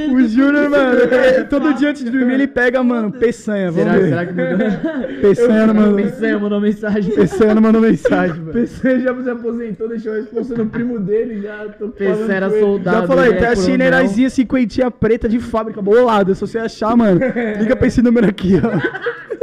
O 0.08 0.28
Júnior, 0.28 0.70
mano, 0.70 1.00
é, 1.12 1.42
todo 1.42 1.74
dia 1.74 1.90
antes 1.90 2.04
de 2.04 2.10
dormir 2.12 2.34
ele 2.34 2.46
pega, 2.46 2.80
mano, 2.84 3.10
peçanha, 3.10 3.72
vamos 3.72 3.90
Será, 3.92 3.98
ver. 3.98 4.08
será 4.08 4.26
que 4.26 4.32
mudou? 4.32 5.18
Peçanha 5.20 5.66
não 5.66 5.74
mandou, 5.74 5.96
Pensei, 5.96 6.36
mandou 6.36 6.60
mensagem. 6.60 7.14
Peçanha 7.14 7.54
não 7.56 7.62
mandou 7.62 7.80
mensagem, 7.82 8.36
mano. 8.40 8.52
PC 8.52 9.00
já 9.00 9.14
se 9.22 9.30
aposentou, 9.30 9.88
deixou 9.88 10.12
a 10.12 10.16
responsa 10.16 10.54
no 10.54 10.66
primo 10.66 11.00
dele, 11.00 11.42
já 11.42 11.66
tô 11.76 11.90
falando 11.90 12.30
era 12.30 12.50
soldado. 12.50 13.00
Já 13.00 13.06
falou 13.08 13.22
aí, 13.24 13.30
ele 13.30 13.38
tem 13.38 13.46
é 13.46 13.50
a 13.50 13.54
coronel. 13.54 13.72
chinelazinha 13.72 14.30
cinquentinha 14.30 14.90
preta 14.92 15.28
de 15.28 15.40
fábrica, 15.40 15.82
bolada. 15.82 16.34
Se 16.36 16.40
você 16.40 16.58
achar, 16.58 16.96
mano, 16.96 17.18
liga 17.58 17.74
pra 17.74 17.88
esse 17.88 18.00
número 18.00 18.28
aqui, 18.28 18.54
ó. 18.62 19.16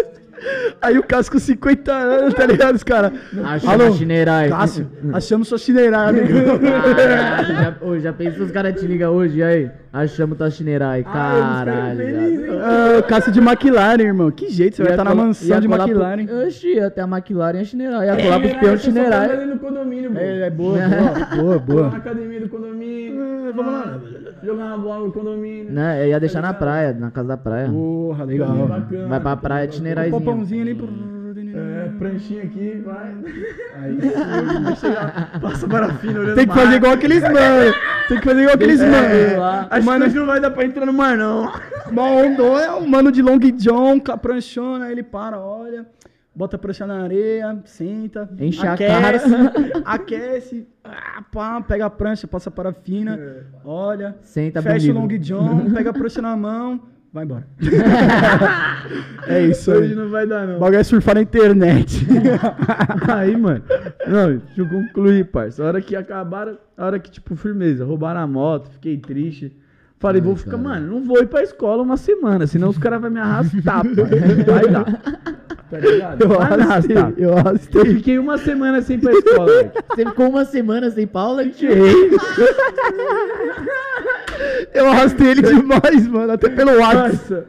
Aí 0.82 0.98
o 0.98 1.04
Cássio 1.04 1.32
com 1.32 1.40
50 1.40 1.92
anos, 1.94 2.34
tá 2.34 2.46
ligado, 2.46 2.76
os 2.76 2.84
caras? 2.84 3.12
Achamos 3.44 3.86
a 3.88 3.92
Chinerai. 3.92 4.50
Cássio, 4.50 4.88
achamos 5.14 5.48
sua 5.48 5.58
chineirada, 5.58 6.10
amigo. 6.20 6.60
Caralho, 6.60 7.48
já, 7.96 8.00
já 8.00 8.14
pensou 8.14 8.46
os 8.46 8.52
caras 8.52 8.80
te 8.80 8.86
ligam 8.86 9.14
hoje, 9.14 9.38
e 9.40 9.44
aí? 9.44 9.72
Achamos 9.94 10.38
tua 10.38 10.50
Chinerai. 10.50 11.04
Ah, 11.08 11.64
Caralho. 11.66 12.02
hein? 12.02 12.40
Ah, 12.62 13.02
Cássio 13.04 13.32
de 13.32 13.40
McLaren, 13.40 14.02
irmão. 14.04 14.32
Que 14.32 14.50
jeito, 14.50 14.76
você 14.76 14.84
vai 14.84 14.92
Ia 14.92 14.96
estar 14.96 15.04
na 15.04 15.12
colar- 15.12 15.26
mansão 15.28 15.60
de 15.60 15.68
colar 15.68 15.88
pro- 15.88 16.02
McLaren. 16.02 16.48
Oxi, 16.48 16.80
até 16.80 17.02
a 17.02 17.08
McLaren 17.08 17.58
e 17.58 17.62
a 17.62 17.64
Chinerai. 17.66 18.08
Ia 18.08 18.18
colar 18.24 18.40
pros 18.40 18.54
peões 18.54 18.88
ali 18.98 19.46
no 19.46 19.60
condomínio. 19.60 20.12
É, 20.18 20.48
é 20.48 20.50
boa, 20.50 20.78
boa, 20.80 21.36
boa, 21.36 21.36
Vou 21.36 21.54
na 21.54 21.60
boa. 21.60 21.98
academia 21.98 22.40
do 22.40 22.50
condomínio. 22.50 23.54
vamos 23.56 23.74
lá. 23.74 24.00
Jogar 24.44 24.66
uma 24.66 24.78
bola 24.78 25.06
no 25.06 25.12
condomínio. 25.12 25.72
Né, 25.72 26.10
ia 26.10 26.20
deixar 26.20 26.42
na 26.42 26.54
praia, 26.54 26.94
na 26.94 27.10
casa 27.10 27.30
da 27.30 27.38
praia. 27.38 27.70
Porra, 27.70 28.26
legal. 28.26 28.68
bacana. 28.68 29.08
Vai 29.08 29.20
pra 29.20 29.38
praia 29.38 29.68
de 29.68 29.82
Um 29.82 30.12
popãozinho 30.12 30.62
ali. 30.62 31.14
É, 31.56 31.90
pranchinha 32.00 32.44
aqui, 32.44 32.82
vai. 32.84 33.16
Aí 33.80 34.76
chegar, 34.76 35.40
passa 35.40 35.68
parafina 35.68 36.20
olhando 36.20 36.36
Tem 36.36 36.48
que 36.48 36.52
o 36.52 36.56
fazer 36.56 36.76
igual 36.76 36.94
aqueles 36.94 37.22
mano. 37.22 37.74
Tem 38.08 38.20
que 38.20 38.26
fazer 38.26 38.42
igual 38.42 38.56
aqueles 38.56 38.82
É, 38.82 38.90
mano. 38.90 39.40
lá. 39.40 39.68
Acho 39.70 39.88
que 39.88 40.04
hoje 40.04 40.16
não 40.16 40.26
vai 40.26 40.40
dar 40.40 40.50
pra 40.52 40.66
entrar 40.66 40.86
no 40.86 40.94
mar, 40.94 41.16
não. 41.16 41.52
Mandou 41.92 42.60
é 42.60 42.72
um 42.74 42.88
mano 42.88 43.12
de 43.12 43.22
Long 43.22 43.38
John, 43.38 44.00
com 44.00 44.12
a 44.12 44.18
pranchona, 44.18 44.86
aí 44.86 44.94
ele 44.94 45.04
para, 45.04 45.40
olha, 45.40 45.86
bota 46.36 46.56
a 46.56 46.60
prancha 46.60 46.86
na 46.88 47.02
areia, 47.04 47.60
senta, 47.66 48.30
Enche 48.40 48.66
a 48.66 48.74
aquece, 48.74 49.30
cara. 49.30 49.82
aquece, 49.86 50.68
ah, 50.84 51.24
pá, 51.32 51.62
pega 51.62 51.86
a 51.86 51.90
prancha, 51.90 52.28
passa 52.28 52.50
a 52.50 52.52
parafina, 52.52 53.20
olha, 53.64 54.16
Senta 54.22 54.62
fecha 54.62 54.92
o 54.92 54.94
bonito. 54.96 55.14
Long 55.14 55.20
John, 55.20 55.70
pega 55.74 55.92
a 55.92 55.94
prancha 55.94 56.22
na 56.22 56.36
mão, 56.36 56.82
vai 57.12 57.24
embora. 57.24 57.48
é 59.28 59.42
isso 59.46 59.72
Hoje 59.72 59.92
aí. 59.92 59.96
não 59.96 60.10
vai 60.10 60.26
dar, 60.26 60.48
O 60.48 60.52
não. 60.54 60.60
bagulho 60.60 60.80
é 60.80 60.84
surfar 60.84 61.16
na 61.16 61.22
internet. 61.22 62.06
Aí, 63.08 63.38
mano. 63.38 63.64
Não, 64.08 64.38
deixa 64.38 64.62
eu 64.62 64.68
concluir, 64.68 65.26
parça. 65.26 65.64
A 65.64 65.68
hora 65.68 65.82
que 65.82 65.96
acabaram, 65.96 66.58
a 66.78 66.86
hora 66.86 67.00
que, 67.00 67.12
tipo, 67.12 67.36
firmeza, 67.36 67.86
roubaram 67.86 68.22
a 68.22 68.28
moto, 68.28 68.70
fiquei 68.72 68.98
triste. 68.98 69.56
Falei, 70.00 70.22
vou 70.22 70.36
ficar, 70.36 70.58
mano, 70.58 70.96
não 70.96 71.02
vou 71.06 71.20
ir 71.20 71.28
pra 71.28 71.42
escola 71.44 71.82
uma 71.82 71.96
semana, 71.96 72.46
senão 72.46 72.68
os 72.68 72.78
caras 72.78 73.00
vão 73.00 73.10
me 73.10 73.22
arrastar, 73.22 73.84
pai. 73.84 74.44
Vai 74.46 74.68
dar. 74.68 75.43
Tá 75.74 75.80
ligado? 75.90 76.22
Eu 76.24 76.40
arrastei, 76.40 76.98
arrastar. 76.98 77.14
eu 77.18 77.30
Eu 77.30 77.38
arrastei. 77.38 77.86
fiquei 77.96 78.20
uma 78.20 78.38
semana 78.38 78.82
sem 78.82 78.98
ir 78.98 79.00
pra 79.00 79.14
escola. 79.14 79.72
Você 79.96 80.06
ficou 80.06 80.30
uma 80.30 80.46
semana 80.46 80.92
sem 80.92 81.08
Paula? 81.08 81.44
Eu 84.74 84.88
arrastei 84.90 85.28
ele 85.30 85.42
demais, 85.42 86.08
mano, 86.08 86.34
até 86.34 86.50
pelo 86.50 86.78
WhatsApp. 86.80 87.10
Parça, 87.10 87.46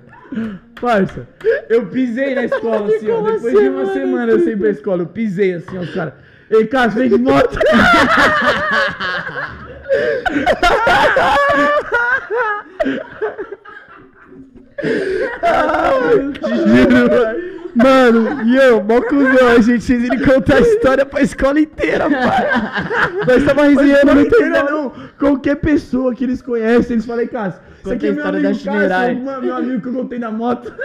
parça, 0.80 1.28
eu 1.68 1.86
pisei 1.86 2.34
na 2.34 2.44
escola 2.44 2.86
assim, 2.94 3.10
ó. 3.10 3.22
Depois 3.22 3.58
de 3.58 3.68
uma 3.68 3.86
semana 3.92 4.32
eu 4.32 4.40
sem 4.40 4.52
ir 4.52 4.58
pra 4.58 4.70
escola, 4.70 5.02
eu 5.02 5.06
pisei 5.06 5.54
assim, 5.54 5.78
ó, 5.78 5.80
os 5.80 5.94
caras. 5.94 6.12
Ei, 6.50 6.66
Cássio, 6.66 7.00
vem 7.00 7.08
de 7.08 7.18
moto. 7.18 7.58
Mano, 17.74 18.44
e 18.44 18.56
eu, 18.56 18.82
mó 18.84 19.00
cuzão, 19.00 19.48
a 19.48 19.60
gente 19.60 19.84
fez 19.84 20.04
ele 20.04 20.24
contar 20.24 20.58
a 20.58 20.60
história 20.60 21.04
pra 21.04 21.22
escola 21.22 21.58
inteira, 21.58 22.08
pai. 22.08 22.46
Nós 23.26 23.44
tava 23.44 23.64
resenhando 23.64 24.06
Não 24.06 24.14
no 24.14 24.20
inteira, 24.20 24.46
intervalo. 24.60 24.70
não. 24.82 24.92
Qualquer 25.18 25.56
pessoa 25.56 26.14
que 26.14 26.22
eles 26.22 26.40
conhecem, 26.40 26.94
eles 26.94 27.04
falam, 27.04 27.26
Cássio, 27.26 27.60
isso 27.82 27.92
aqui 27.92 28.06
é 28.06 28.12
meu 28.12 28.24
amigo 28.24 28.42
da 28.44 28.48
Cássio, 28.50 28.72
Chinerai. 28.72 29.14
meu, 29.16 29.42
meu 29.42 29.56
amigo 29.56 29.80
que 29.82 29.88
eu 29.88 29.92
contei 29.92 30.18
na 30.20 30.30
moto. 30.30 30.72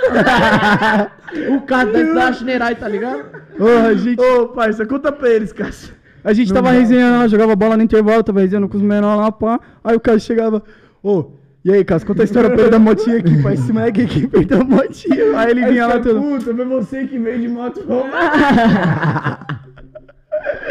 O 1.56 1.62
cara 1.62 1.92
da- 1.92 2.14
da 2.14 2.34
Chinerai, 2.34 2.74
tá 2.74 2.88
ligado? 2.88 3.24
Ô, 3.60 3.94
gente, 3.96 4.20
Ô, 4.20 4.48
parça, 4.48 4.84
conta 4.84 5.12
pra 5.12 5.30
eles, 5.30 5.54
Cássio. 5.54 5.94
a 6.24 6.34
gente 6.34 6.52
tava 6.52 6.72
resenhando 6.72 7.20
lá, 7.20 7.28
jogava 7.28 7.56
bola 7.56 7.78
no 7.78 7.84
intervalo, 7.84 8.24
tava 8.24 8.40
resenhando 8.40 8.68
com 8.68 8.78
os 8.78 8.82
menores 8.84 9.22
lá, 9.22 9.32
pá. 9.32 9.60
Aí 9.84 9.96
o 9.96 10.00
cara 10.00 10.18
chegava, 10.18 10.64
ô, 11.04 11.34
e 11.64 11.72
aí, 11.72 11.84
Cássio, 11.84 12.07
conta 12.07 12.22
a 12.22 12.26
história 12.26 12.49
pra 12.49 12.61
ele 12.61 12.69
da 12.69 12.80
motinha 12.80 13.18
aqui, 13.18 13.41
pai. 13.44 13.53
Esse 13.56 13.73
moleque 13.73 14.02
aqui 14.02 14.27
perdeu 14.31 14.61
a 14.61 14.64
motinha. 14.64 15.38
Aí 15.38 15.52
ele 15.52 15.64
Aí 15.64 15.72
vinha 15.72 15.88
lá 15.88 15.94
fica, 15.95 16.10
todo. 16.10 16.22
Puta, 16.22 16.56
foi 16.56 16.65
você 16.65 17.06
que 17.06 17.19
veio 17.19 17.41
de 17.41 17.48
moto 17.48 17.81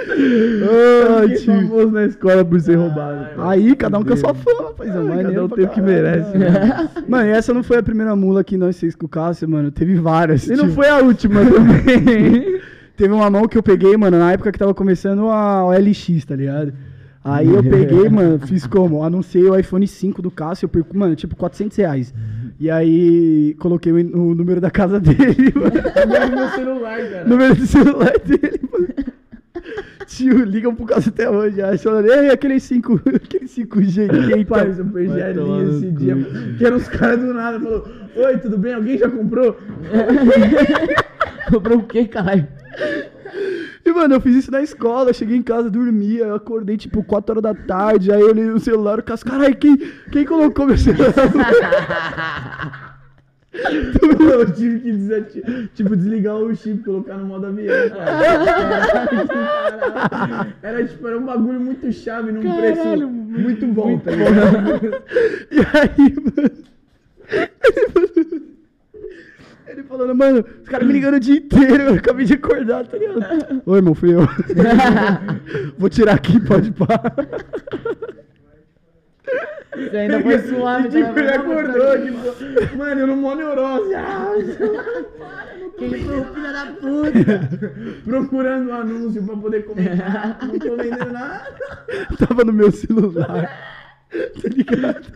Fiquei 0.09 1.37
tio. 1.37 1.55
famoso 1.55 1.91
na 1.91 2.05
escola 2.07 2.45
por 2.45 2.59
ser 2.61 2.77
roubado. 2.77 3.41
Aí, 3.43 3.77
cada 3.77 3.99
um 3.99 4.05
com 4.05 4.13
a 4.13 4.17
sua 4.17 4.35
fama, 4.35 4.73
paizão. 4.73 5.03
Ai, 5.03 5.09
maneiro 5.09 5.29
cada 5.29 5.45
um 5.45 5.49
tem 5.49 5.65
o 5.65 5.69
que 5.69 5.81
merece, 5.81 6.39
né? 6.39 6.89
Mano, 7.07 7.29
e 7.29 7.31
essa 7.31 7.53
não 7.53 7.63
foi 7.63 7.79
a 7.79 7.83
primeira 7.83 8.17
mula 8.17 8.43
que 8.43 8.57
nós 8.57 8.79
fez 8.81 8.97
com 8.97 9.07
o 9.07 9.09
Cássio, 9.09 9.49
mano. 9.49 9.71
Teve 9.71 9.95
várias. 9.97 10.49
E 10.49 10.57
não 10.57 10.65
tipo, 10.65 10.75
foi 10.75 10.89
a 10.89 10.99
última 10.99 11.41
também. 11.45 12.61
Teve 12.97 13.13
uma 13.15 13.31
mão 13.31 13.47
que 13.47 13.57
eu 13.57 13.63
peguei, 13.63 13.97
mano, 13.97 14.19
na 14.19 14.33
época 14.33 14.51
que 14.51 14.59
tava 14.59 14.75
começando 14.75 15.29
a 15.29 15.65
OLX, 15.67 16.25
tá 16.25 16.35
ligado? 16.35 16.73
Aí 17.25 17.49
eu 17.49 17.63
peguei, 17.65 18.09
mano, 18.09 18.39
fiz 18.39 18.67
como? 18.67 19.03
Anunciei 19.03 19.45
o 19.45 19.59
iPhone 19.59 19.87
5 19.87 20.23
do 20.23 20.31
Cássio, 20.31 20.67
eu 20.67 20.69
perco, 20.69 20.97
mano, 20.97 21.15
tipo 21.17 21.37
400 21.37 21.77
reais. 21.77 22.15
E 22.61 22.71
aí 22.71 23.55
coloquei 23.59 23.93
o, 23.93 23.97
o 23.97 24.35
número 24.35 24.61
da 24.61 24.71
casa 24.71 24.99
dele, 25.01 25.53
mano. 25.55 25.71
Pegou 25.93 26.37
meu 26.37 26.49
celular, 26.51 26.99
cara. 26.99 27.25
número 27.25 27.55
do 27.55 27.67
celular 27.67 28.13
dele, 28.25 28.61
mano. 28.73 28.89
Tio, 30.07 30.43
ligam 30.43 30.75
pro 30.75 30.87
Cássio 30.87 31.11
até 31.11 31.29
hoje. 31.29 31.61
Aí 31.61 31.77
falando, 31.77 32.11
ei, 32.11 32.31
aquele 32.31 32.59
5, 32.59 33.01
aquele 33.15 33.45
5G 33.45 34.07
aqui, 34.07 34.41
então. 34.41 34.57
Rapaz, 34.57 34.79
eu 34.79 34.87
perdi 34.87 35.23
a 35.23 35.33
linha 35.33 35.71
esse 35.71 35.87
cu, 35.87 35.93
dia. 35.93 36.17
Que 36.57 36.65
eram 36.65 36.77
os 36.79 36.89
caras 36.89 37.21
do 37.21 37.35
nada. 37.35 37.61
Falou: 37.61 37.87
Oi, 38.17 38.39
tudo 38.39 38.57
bem? 38.57 38.73
Alguém 38.73 38.97
já 38.97 39.11
comprou? 39.11 39.57
Comprou 41.53 41.79
o 41.79 41.83
quê, 41.83 42.07
caralho? 42.07 42.49
E, 43.85 43.93
mano, 43.93 44.15
eu 44.15 44.21
fiz 44.21 44.37
isso 44.37 44.51
na 44.51 44.63
escola, 44.63 45.13
cheguei 45.13 45.37
em 45.37 45.43
casa, 45.43 45.71
dormia, 45.71 46.25
eu 46.25 46.35
acordei, 46.35 46.77
tipo, 46.77 47.03
4 47.03 47.33
horas 47.33 47.43
da 47.43 47.55
tarde, 47.55 48.13
aí 48.13 48.21
eu 48.21 48.29
olhei 48.29 48.49
o 48.51 48.61
celular, 48.61 48.99
o 48.99 49.03
Cássio, 49.03 49.27
caralho, 49.27 49.57
quem, 49.57 49.77
quem 50.11 50.25
colocou 50.25 50.67
meu 50.67 50.77
celular? 50.77 51.13
Eu 53.51 54.53
tive 54.53 54.81
que 54.81 54.93
tipo, 55.75 55.97
desligar 55.97 56.37
o 56.37 56.55
chip, 56.55 56.85
colocar 56.85 57.17
no 57.17 57.27
modo 57.27 57.47
avião, 57.47 57.91
cara. 57.91 58.13
Era 60.63 60.87
tipo, 60.87 61.09
era 61.09 61.19
um 61.19 61.25
bagulho 61.25 61.61
muito 61.61 61.91
chave 61.93 62.31
num 62.31 62.41
preço 62.41 63.09
muito 63.09 63.67
bom, 63.69 63.99
tá 63.99 64.11
ligado? 64.11 65.03
E 65.51 65.59
aí, 65.59 66.15
mano. 66.37 66.51
Ele 69.69 69.83
falando, 69.83 70.15
mano, 70.15 70.45
os 70.63 70.69
caras 70.69 70.87
me 70.87 70.93
ligando 70.95 71.15
o 71.15 71.21
dia 71.21 71.37
inteiro, 71.37 71.83
eu 71.83 71.95
acabei 71.95 72.25
de 72.25 72.35
acordar, 72.35 72.87
tá 72.87 72.97
ligado? 72.97 73.63
Oi, 73.67 73.77
irmão, 73.79 73.95
fui 73.95 74.15
eu. 74.15 74.21
Vou 75.79 75.91
tirar 75.91 76.15
aqui, 76.15 76.41
pode 76.41 76.71
parar. 76.73 77.15
Você 79.77 79.97
ainda 79.97 80.21
foi 80.23 80.39
suave, 80.39 80.89
Tipo, 80.91 81.13
né? 81.13 81.21
ele 81.21 81.31
acordou, 81.31 81.99
tipo, 82.03 82.77
mano, 82.79 83.01
eu 83.01 83.07
não 83.07 83.17
mó 83.17 83.35
neurose. 83.35 83.95
Ah, 83.95 84.33
Quem 85.79 85.91
foi 86.03 86.19
o 86.21 86.25
filho 86.25 86.53
da 86.53 86.67
puta? 86.81 87.49
procurando 88.05 88.71
um 88.71 88.75
anúncio 88.75 89.23
pra 89.23 89.37
poder 89.37 89.65
comentar. 89.67 90.39
Não 90.43 90.59
tô 90.59 90.77
vendendo 90.77 91.13
nada. 91.13 91.53
Tava 92.19 92.45
no 92.45 92.53
meu 92.53 92.73
celular. 92.73 93.78
Tá 94.11 94.49
ligado? 94.49 95.07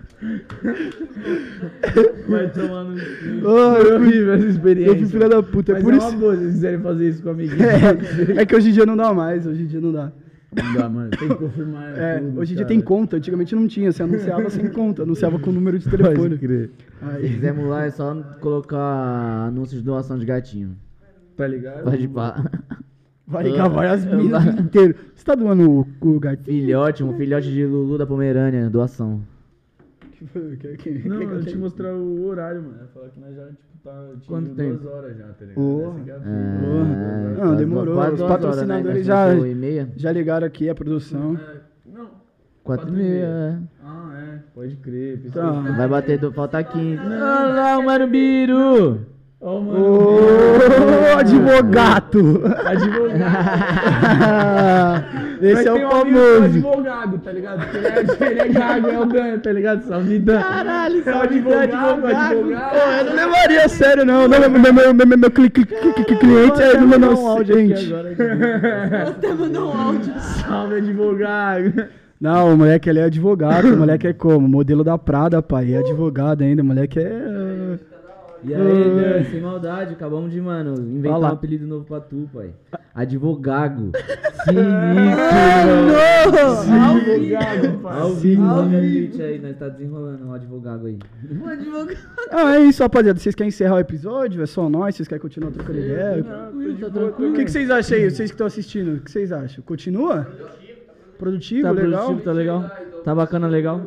Vai 2.29 2.51
tomando. 2.51 2.95
Oh, 3.45 3.75
Foi 3.77 3.93
eu 3.93 4.01
fui, 4.01 4.31
essa 4.35 4.47
experiência. 4.47 4.91
eu 4.93 4.97
fui 4.99 5.07
filha 5.07 5.29
da 5.29 5.43
puta. 5.43 5.73
É 5.73 5.75
Mas 5.75 5.83
por 5.83 5.93
é 5.95 5.97
isso. 5.97 6.09
uma 6.09 6.17
boa 6.19 6.35
se 6.35 6.41
vocês 6.41 6.55
quiserem 6.55 6.81
fazer 6.81 7.09
isso 7.09 7.23
com 7.23 7.29
o 7.29 7.33
amiguinho. 7.33 7.63
É, 8.39 8.43
é 8.43 8.47
que 8.47 8.55
hoje 8.55 8.69
em 8.69 8.73
dia 8.73 8.87
não 8.87 8.97
dá 8.97 9.13
mais, 9.15 9.47
hoje 9.47 9.63
em 9.63 9.67
dia 9.67 9.81
não 9.81 9.93
dá. 9.93 10.13
Não 10.55 10.75
dá, 10.75 10.89
mano. 10.89 11.11
Tem 11.11 11.29
que 11.29 11.35
confirmar. 11.35 11.99
É, 11.99 12.19
tudo, 12.19 12.41
hoje 12.41 12.53
em 12.53 12.57
dia 12.57 12.65
cara. 12.67 12.75
tem 12.75 12.81
conta, 12.83 13.17
antigamente 13.17 13.55
não 13.55 13.67
tinha, 13.67 13.91
você 13.91 14.03
anunciava 14.03 14.51
sem 14.51 14.69
conta, 14.69 15.03
anunciava 15.03 15.39
com 15.39 15.51
número 15.51 15.79
de 15.79 15.89
telefone. 15.89 16.17
Pode 16.17 16.39
crer. 16.39 16.71
Se 16.99 17.05
Aí, 17.27 17.29
quiser 17.35 17.49
emular, 17.49 17.85
é 17.87 17.91
só 17.91 18.15
colocar 18.41 19.47
anúncio 19.49 19.79
de 19.79 19.83
doação 19.83 20.19
de 20.19 20.27
gatinho. 20.27 20.77
Tá 21.37 21.47
ligado? 21.47 21.85
Pode 21.85 22.07
pá. 22.09 22.45
Vai 23.33 23.45
ligar 23.45 23.69
várias 23.69 24.05
Eu- 24.07 24.17
minas 24.19 24.45
o 24.47 24.51
dia 24.53 24.61
inteiro. 24.61 24.95
Você 25.15 25.25
tá 25.25 25.35
doando 25.35 25.69
o, 25.71 25.87
o 26.01 26.21
gatinho? 26.21 26.45
Filhote, 26.61 27.03
um 27.03 27.15
filhote 27.17 27.51
de 27.53 27.65
Lulu 27.67 27.99
da 27.99 28.07
Pomerânia, 28.07 28.69
doação. 28.71 29.21
Não, 31.05 31.21
eu 31.23 31.41
que- 31.41 31.47
te 31.47 31.57
mostrar 31.59 31.93
o 31.95 32.27
horário, 32.27 32.63
mano. 32.63 32.77
Eu 32.83 32.87
falar 32.89 33.09
que 33.09 33.19
nós 33.19 33.35
já, 33.35 33.45
tipo, 33.47 33.59
tá. 33.83 34.07
Quanto 34.29 34.45
duas 34.55 34.57
tempo? 34.57 34.89
horas 34.89 35.17
já, 35.17 35.25
tá 35.25 35.45
ligado? 35.45 35.97
Aqui 35.99 36.11
é 36.11 36.15
fita. 36.15 36.29
É, 37.41 37.45
Não, 37.45 37.57
demorou. 37.57 37.95
quase 37.97 38.13
Os 38.13 38.19
duas 38.19 38.31
horas, 38.31 38.43
patrocinadores 38.45 38.97
né? 38.99 39.03
já- 39.03 39.35
e. 39.35 39.87
Já 39.97 40.13
ligaram 40.13 40.47
aqui 40.47 40.69
a 40.69 40.75
produção. 40.77 41.35
É, 41.37 41.57
não. 41.93 42.07
Quatro 42.63 42.87
e 42.89 42.93
Quatro 42.93 42.95
e 42.95 43.03
meia, 43.03 43.25
é. 43.25 43.59
Ah, 43.85 44.13
é. 44.35 44.39
Pode 44.55 44.77
crer. 44.77 45.23
Tá. 45.33 45.51
Vai 45.51 45.89
bater, 45.89 46.19
do- 46.21 46.31
falta 46.33 46.63
15. 46.63 46.99
Olha 47.01 47.19
lá 47.19 47.79
o 47.81 49.12
Mano 49.43 49.43
Biru! 49.43 49.45
Ó, 49.45 49.57
Ô, 49.57 49.61
mano. 49.61 51.19
advogado! 51.19 52.43
Esse 55.43 55.55
Mas 55.55 55.67
é 55.67 55.73
tem 55.73 55.85
o 55.85 55.87
um 55.87 55.89
que 55.91 55.95
famoso. 55.97 56.45
advogado, 56.45 57.19
tá 57.19 57.33
ligado? 57.33 57.61
Porque 57.67 57.77
ele 57.79 57.87
é, 57.89 58.31
ele 58.31 58.41
é 58.41 58.49
gago, 58.49 58.89
é 58.89 58.99
o 59.01 59.05
Dan, 59.07 59.39
tá 59.41 59.53
ligado? 59.53 59.83
Salvidão. 59.83 60.41
Caralho, 60.41 61.03
é 61.05 61.11
o 61.13 61.23
advogado, 61.23 62.07
advogado. 62.07 62.37
Pô, 62.71 62.77
eu 63.01 63.05
não 63.05 63.15
levaria 63.17 63.65
a 63.65 63.69
sério, 63.69 64.05
não. 64.05 64.29
não 64.29 64.39
meu, 64.39 64.51
meu, 64.51 64.73
meu, 64.73 64.95
meu, 64.95 65.19
meu 65.19 65.31
cli- 65.33 65.51
cli- 65.51 65.67
cli- 65.67 66.05
cli- 66.05 66.17
cliente 66.17 66.63
é 66.63 66.77
do 66.77 66.87
meu 66.87 66.99
inocente. 66.99 67.93
Até 69.09 69.35
mandou 69.35 69.73
um 69.75 69.81
áudio. 69.81 70.13
Salve, 70.21 70.77
advogado. 70.77 71.85
Não, 72.21 72.55
o 72.55 72.57
moleque 72.57 72.89
ele 72.89 73.01
é 73.01 73.05
advogado. 73.05 73.65
O 73.75 73.77
moleque 73.77 74.07
é 74.07 74.13
como? 74.13 74.47
Modelo 74.49 74.85
da 74.85 74.97
Prada, 74.97 75.43
pai. 75.43 75.73
É 75.75 75.79
advogado 75.79 76.43
ainda. 76.43 76.63
O 76.63 76.65
moleque 76.65 77.01
é. 77.01 77.11
E 78.45 78.53
aí, 78.53 78.61
Dan, 78.61 79.25
sem 79.31 79.41
maldade, 79.41 79.93
acabamos 79.95 80.33
de, 80.33 80.41
mano, 80.41 80.75
inventar 80.75 81.13
Fala. 81.13 81.31
um 81.31 81.33
apelido 81.35 81.67
novo 81.67 81.85
pra 81.85 82.01
tu, 82.01 82.29
pai. 82.35 82.51
Advogago. 82.95 83.93
Sinistro, 84.45 84.63
Advogado, 86.33 87.79
pai. 87.83 88.01
Ao 88.01 88.15
vivo, 88.15 88.43
Ao 88.43 88.49
manda 88.65 88.81
vivo. 88.81 89.13
gente 89.13 89.23
aí, 89.23 89.39
nós 89.39 89.57
tá 89.57 89.69
desenrolando 89.69 90.27
um 90.27 90.33
advogado 90.35 90.87
aí. 90.87 90.99
Um 91.31 91.47
advogado. 91.47 91.99
Ah, 92.31 92.57
é 92.57 92.61
isso, 92.65 92.83
rapaziada. 92.83 93.19
Vocês 93.19 93.35
querem 93.35 93.49
encerrar 93.49 93.77
o 93.77 93.81
episódio? 93.81 94.43
É 94.43 94.47
só 94.47 94.69
nós? 94.69 94.97
Vocês 94.97 95.07
querem 95.09 95.23
continuar 95.23 95.51
trocando 95.53 95.79
ideia? 95.79 96.25
Tá 96.25 96.51
O 96.53 96.91
tranquilo. 96.91 97.35
que, 97.35 97.45
que 97.45 97.51
vocês 97.51 97.71
acham 97.71 97.97
aí? 97.97 98.11
Vocês 98.11 98.31
que 98.31 98.35
estão 98.35 98.47
assistindo, 98.47 98.97
o 98.97 99.01
que 99.01 99.11
vocês 99.11 99.31
acham? 99.33 99.63
Continua? 99.65 100.27
Produtivo, 101.19 101.63
Tá 101.63 101.71
legal? 101.71 102.01
produtivo, 102.07 102.25
tá 102.25 102.33
legal? 102.33 102.71
Tá 103.05 103.15
bacana, 103.15 103.47
legal? 103.47 103.81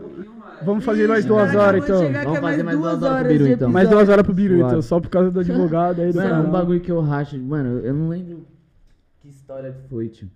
Vamos 0.63 0.83
fazer 0.83 1.07
mais 1.07 1.25
duas 1.25 1.53
horas, 1.55 1.83
então. 1.83 2.01
Vamos 2.23 2.39
fazer 2.39 2.63
mais 2.63 2.77
duas 2.79 3.03
horas 3.03 3.19
pro 3.21 3.27
Biru, 3.33 3.47
então. 3.47 3.71
Mais 3.71 3.89
duas 3.89 4.09
horas 4.09 4.23
pro 4.25 4.33
Biru, 4.33 4.55
então. 4.57 4.81
Só 4.81 4.99
por 4.99 5.09
causa 5.09 5.31
do 5.31 5.39
advogado 5.41 6.01
aí 6.01 6.11
do 6.11 6.17
Mano, 6.17 6.29
canal. 6.29 6.45
um 6.45 6.51
bagulho 6.51 6.79
que 6.79 6.91
eu 6.91 7.01
racho, 7.01 7.37
mano, 7.39 7.79
eu 7.79 7.93
não 7.93 8.09
lembro 8.09 8.45
que 9.21 9.29
história 9.29 9.71
que 9.71 9.87
foi, 9.89 10.07
tio. 10.09 10.29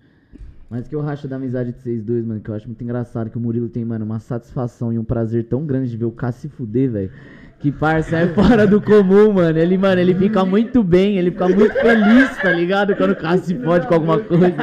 Mas 0.69 0.87
que 0.87 0.95
eu 0.95 1.01
racho 1.01 1.27
da 1.27 1.35
amizade 1.37 1.71
de 1.71 1.79
vocês 1.81 2.03
dois, 2.03 2.23
mano, 2.23 2.39
que 2.41 2.49
eu 2.49 2.53
acho 2.53 2.67
muito 2.67 2.83
engraçado 2.83 3.29
que 3.29 3.37
o 3.37 3.41
Murilo 3.41 3.67
tem, 3.69 3.83
mano, 3.83 4.05
uma 4.05 4.19
satisfação 4.19 4.93
e 4.93 4.99
um 4.99 5.03
prazer 5.03 5.45
tão 5.45 5.65
grande 5.65 5.89
de 5.89 5.97
ver 5.97 6.05
o 6.05 6.11
K 6.11 6.31
se 6.31 6.47
fuder, 6.47 6.91
velho. 6.91 7.11
Que 7.59 7.73
parça 7.73 8.17
é 8.17 8.27
fora 8.27 8.65
do 8.65 8.81
comum, 8.81 9.33
mano. 9.33 9.59
Ele, 9.59 9.77
mano, 9.77 9.99
ele 9.99 10.15
fica 10.15 10.45
muito 10.45 10.81
bem, 10.81 11.17
ele 11.17 11.29
fica 11.29 11.49
muito 11.49 11.73
feliz, 11.73 12.37
tá 12.37 12.51
ligado? 12.51 12.95
Quando 12.95 13.11
o 13.11 13.15
K 13.15 13.37
se 13.37 13.55
fode 13.55 13.85
com 13.85 13.95
alguma 13.95 14.17
coisa. 14.17 14.55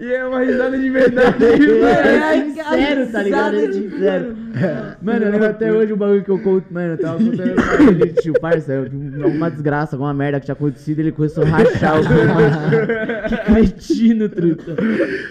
E 0.00 0.12
é 0.12 0.24
uma 0.24 0.40
risada 0.40 0.78
de 0.78 0.88
verdade. 0.88 1.44
É 1.44 2.44
sincero, 2.44 3.06
tá 3.12 3.22
ligado? 3.22 3.56
É 3.56 3.72
sincero. 3.72 4.36
Mano, 5.02 5.24
eu 5.26 5.32
lembro 5.32 5.46
até 5.46 5.72
hoje 5.72 5.92
o 5.92 5.96
bagulho 5.96 6.24
que 6.24 6.30
eu 6.30 6.38
conto. 6.38 6.72
Mano, 6.72 6.94
eu 6.94 6.98
tava 6.98 7.18
contando 7.18 7.54
pra 7.54 7.82
ele, 7.82 8.12
tio, 8.14 8.32
parça, 8.40 8.76
alguma 9.22 9.50
desgraça, 9.50 9.96
alguma 9.96 10.14
merda 10.14 10.38
que 10.40 10.46
tinha 10.46 10.54
acontecido, 10.54 11.00
ele 11.00 11.12
começou 11.12 11.44
a 11.44 11.48
rachar 11.48 12.00
o 12.00 12.04
mano. 12.04 13.28
Que 13.28 13.36
cretino, 13.36 14.28
truta. 14.28 14.76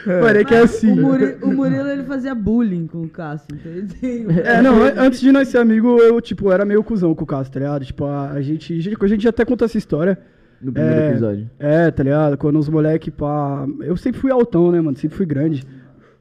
Mano, 0.05 0.39
é 0.39 0.43
que 0.43 0.53
é 0.53 0.59
assim. 0.59 0.91
O 0.91 1.01
Murilo, 1.01 1.37
o 1.41 1.51
Murilo, 1.51 1.89
ele 1.89 2.03
fazia 2.03 2.35
bullying 2.35 2.87
com 2.87 3.01
o 3.01 3.09
Cássio. 3.09 3.47
Então 3.53 3.71
ele 3.71 3.87
tem... 3.87 4.27
É, 4.43 4.61
não, 4.61 4.82
antes 4.83 5.19
de 5.19 5.31
nós 5.31 5.47
ser 5.47 5.57
amigo, 5.57 5.97
eu, 5.99 6.19
tipo, 6.21 6.51
era 6.51 6.65
meio 6.65 6.83
cuzão 6.83 7.13
com 7.13 7.23
o 7.23 7.27
Cássio, 7.27 7.53
tá 7.53 7.59
ligado? 7.59 7.85
Tipo, 7.85 8.05
a, 8.05 8.41
gente, 8.41 8.73
a 8.99 9.07
gente 9.07 9.27
até 9.27 9.45
conta 9.45 9.65
essa 9.65 9.77
história. 9.77 10.17
No 10.61 10.71
primeiro 10.71 11.01
É, 11.01 11.09
episódio. 11.09 11.49
É, 11.59 11.91
tá 11.91 12.03
ligado? 12.03 12.37
Quando 12.37 12.57
os 12.57 12.69
moleque, 12.69 13.11
pá. 13.11 13.65
Eu 13.81 13.97
sempre 13.97 14.19
fui 14.21 14.31
altão, 14.31 14.71
né, 14.71 14.79
mano? 14.79 14.97
Sempre 14.97 15.17
fui 15.17 15.25
grande. 15.25 15.63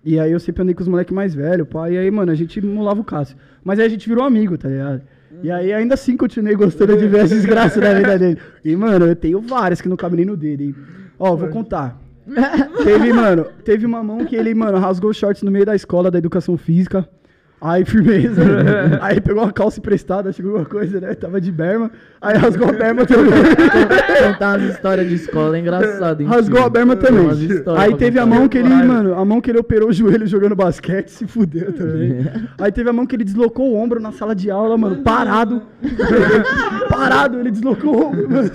E 0.05 0.18
aí 0.18 0.32
eu 0.32 0.40
sempre 0.40 0.62
andei 0.62 0.74
com 0.74 0.82
os 0.82 0.89
moleques 0.89 1.14
mais 1.14 1.34
velhos, 1.34 1.68
pá. 1.68 1.89
E 1.89 1.97
aí, 1.97 2.10
mano, 2.10 2.32
a 2.32 2.34
gente 2.34 2.60
molava 2.60 3.01
o 3.01 3.05
Cássio. 3.05 3.36
Mas 3.62 3.78
aí 3.78 3.86
a 3.86 3.89
gente 3.89 4.09
virou 4.09 4.24
amigo, 4.24 4.59
tá 4.59 4.68
ligado? 4.68 5.02
E 5.43 5.51
aí 5.51 5.72
ainda 5.72 5.94
assim 5.94 6.16
continuei 6.16 6.55
gostando 6.55 6.97
de 6.97 7.06
ver 7.06 7.20
as 7.20 7.30
desgraças 7.30 7.80
da 7.80 7.94
vida 7.94 8.18
dele. 8.18 8.39
E, 8.64 8.74
mano, 8.76 9.06
eu 9.06 9.16
tenho 9.16 9.40
várias 9.40 9.80
que 9.80 9.89
não 9.89 9.97
cabem 9.97 10.18
nem 10.18 10.26
no 10.26 10.36
dedo, 10.36 10.62
hein? 10.62 10.74
Ó, 11.18 11.36
vou 11.36 11.48
contar. 11.48 12.01
teve, 12.84 13.12
mano, 13.12 13.47
teve 13.64 13.86
uma 13.86 14.02
mão 14.02 14.24
que 14.24 14.36
ele, 14.36 14.55
mano, 14.55 14.78
rasgou 14.78 15.10
os 15.10 15.16
shorts 15.16 15.43
no 15.43 15.51
meio 15.51 15.66
da 15.66 15.74
escola 15.74 16.10
da 16.10 16.18
educação 16.18 16.56
física. 16.56 17.09
Aí, 17.64 17.84
firmeza. 17.84 18.43
aí 19.01 19.20
pegou 19.20 19.44
uma 19.44 19.52
calça 19.52 19.78
emprestada, 19.78 20.28
acho 20.28 20.43
que 20.43 20.48
alguma 20.48 20.64
coisa, 20.64 21.01
né? 21.01 21.14
Tava 21.14 21.40
de 21.40 21.52
berma. 21.52 21.93
Aí 22.20 22.36
rasgou 22.36 22.68
a 22.68 22.72
berma 22.72 23.06
também. 23.06 23.30
Contar 24.32 24.59
umas 24.59 24.74
histórias 24.74 25.09
de 25.09 25.14
escola 25.14 25.56
é 25.56 25.60
engraçado, 25.60 26.20
hein? 26.20 26.26
Rasgou 26.26 26.64
a 26.64 26.68
berma 26.68 26.97
também. 26.97 27.28
Aí 27.78 27.94
teve 27.94 28.18
a 28.18 28.26
mão 28.26 28.48
que 28.48 28.59
ele, 28.59 28.68
mano, 28.68 29.14
a 29.14 29.24
mão 29.24 29.40
que 29.40 29.48
ele 29.48 29.60
operou 29.60 29.90
o 29.90 29.93
joelho 29.93 30.26
jogando 30.26 30.56
basquete, 30.56 31.09
se 31.10 31.24
fudeu 31.28 31.72
também. 31.72 32.26
Aí 32.59 32.72
teve 32.72 32.90
a 32.90 32.93
mão 32.93 33.06
que 33.06 33.14
ele 33.14 33.22
deslocou 33.22 33.70
o 33.70 33.76
ombro 33.76 34.01
na 34.01 34.10
sala 34.10 34.34
de 34.34 34.51
aula, 34.51 34.76
mano, 34.76 34.97
parado. 35.05 35.62
parado, 36.89 37.39
ele 37.39 37.52
deslocou 37.52 37.94
o 37.94 38.06
ombro, 38.09 38.28
mano. 38.28 38.51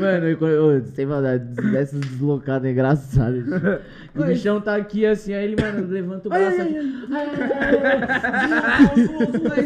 Mano, 0.00 0.26
eu, 0.26 0.46
eu, 0.46 0.84
sem 0.94 1.06
maldade, 1.06 1.44
dessas 1.72 1.98
deslocadas 2.00 2.68
é 2.68 2.70
engraçadas. 2.70 3.44
O 4.14 4.24
bichão 4.24 4.60
tá 4.60 4.76
aqui 4.76 5.04
assim, 5.04 5.34
aí 5.34 5.44
ele, 5.44 5.60
mano, 5.60 5.86
levanta 5.88 6.28
o 6.28 6.30
braço 6.30 6.62
aqui. 6.62 6.76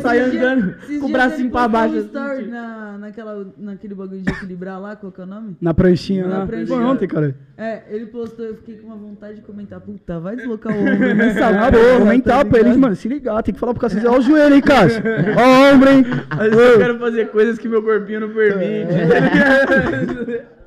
Sai 0.01 0.19
andando 0.21 0.75
com 1.01 1.07
o 1.07 1.09
bracinho 1.13 1.51
pra 1.51 1.69
baixo. 1.69 1.97
assim, 1.97 2.07
story 2.07 2.39
tipo. 2.39 2.51
na, 2.51 2.99
naquela, 2.99 3.47
naquele 3.59 3.95
bagulho 3.95 4.23
de 4.23 4.31
equilibrar 4.31 4.81
lá, 4.81 4.97
qual 4.97 5.13
que 5.13 5.21
é 5.21 5.25
o 5.25 5.27
nome? 5.27 5.57
Na 5.61 5.75
pranchinha, 5.75 6.27
Na 6.27 6.41
né? 6.41 6.47
pranchinha. 6.47 6.77
Foi 6.79 6.85
ontem, 6.85 7.07
cara. 7.09 7.35
É, 7.57 7.83
ele 7.91 8.07
postou, 8.07 8.47
eu 8.47 8.57
fiquei 8.57 8.77
com 8.77 8.87
uma 8.87 8.97
vontade 8.97 9.37
de 9.37 9.43
comentar, 9.43 9.81
puta, 9.81 10.19
vai 10.19 10.35
deslocar 10.37 10.73
o 10.75 10.81
ombro 10.81 11.15
nessa 11.15 11.49
Ah, 11.49 11.71
porra, 11.71 11.99
comentar 11.99 12.39
tá 12.39 12.45
pra 12.51 12.61
eles, 12.61 12.77
mano, 12.77 12.95
se 12.97 13.07
ligar, 13.09 13.43
tem 13.43 13.53
que 13.53 13.61
falar 13.61 13.75
pro 13.75 13.81
Cássio, 13.83 14.11
ó 14.11 14.19
o 14.19 14.23
joelho, 14.23 14.55
hein, 14.55 14.63
Cássio? 14.63 15.03
Ó 15.37 15.43
o 15.71 15.75
ombro, 15.75 15.91
hein? 15.91 16.05
Às 16.31 16.51
vezes 16.51 16.73
eu 16.73 16.79
quero 16.79 16.99
fazer 16.99 17.29
coisas 17.31 17.59
que 17.59 17.69
meu 17.69 17.83
corpinho 17.83 18.21
não 18.21 18.31
permite. 18.31 18.91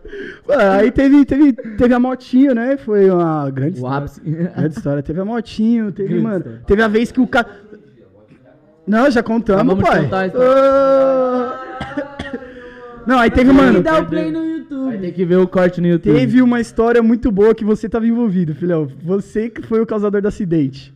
Mano, 0.48 0.72
Aí 0.72 0.92
teve, 0.92 1.26
teve, 1.26 1.54
teve 1.54 1.94
a 1.94 2.00
motinha, 2.00 2.54
né? 2.54 2.78
Foi 2.78 3.10
uma 3.10 3.50
grande 3.50 3.76
O 3.76 3.78
história. 3.78 3.98
ápice. 3.98 4.22
Grande 4.56 4.78
história. 4.78 5.04
Teve 5.04 5.20
a 5.22 5.26
motinho, 5.26 5.92
teve, 5.92 6.10
Grande 6.10 6.24
mano. 6.24 6.38
história. 6.40 6.62
Teve 6.66 6.82
a 6.84 6.88
vez 6.88 7.12
que 7.12 7.22
o 7.22 7.28
cara. 7.28 7.48
Não, 8.86 9.10
já 9.10 9.24
contamos, 9.24 9.80
pai. 9.82 10.04
contar. 10.04 10.32
Ah. 10.36 11.60
Não, 13.06 13.20
aí 13.20 13.30
teve, 13.32 13.50
E 13.52 13.54
mano. 13.54 13.82
dá 13.82 14.00
o 14.00 14.06
play 14.06 14.32
no 14.32 14.44
YouTube. 14.46 14.86
Vai 14.86 14.98
ter 14.98 15.12
que 15.12 15.26
ver 15.26 15.36
o 15.38 15.48
corte 15.48 15.82
no 15.82 15.88
YouTube. 15.88 16.14
Teve 16.16 16.42
uma 16.42 16.60
história 16.62 17.02
muito 17.04 17.32
boa 17.32 17.54
que 17.54 17.64
você 17.66 17.88
tava 17.90 18.06
envolvido, 18.08 18.54
filhão. 18.56 18.88
Você 19.04 19.50
que 19.50 19.62
foi 19.62 19.82
o 19.82 19.86
causador 19.86 20.22
do 20.22 20.28
acidente. 20.28 20.94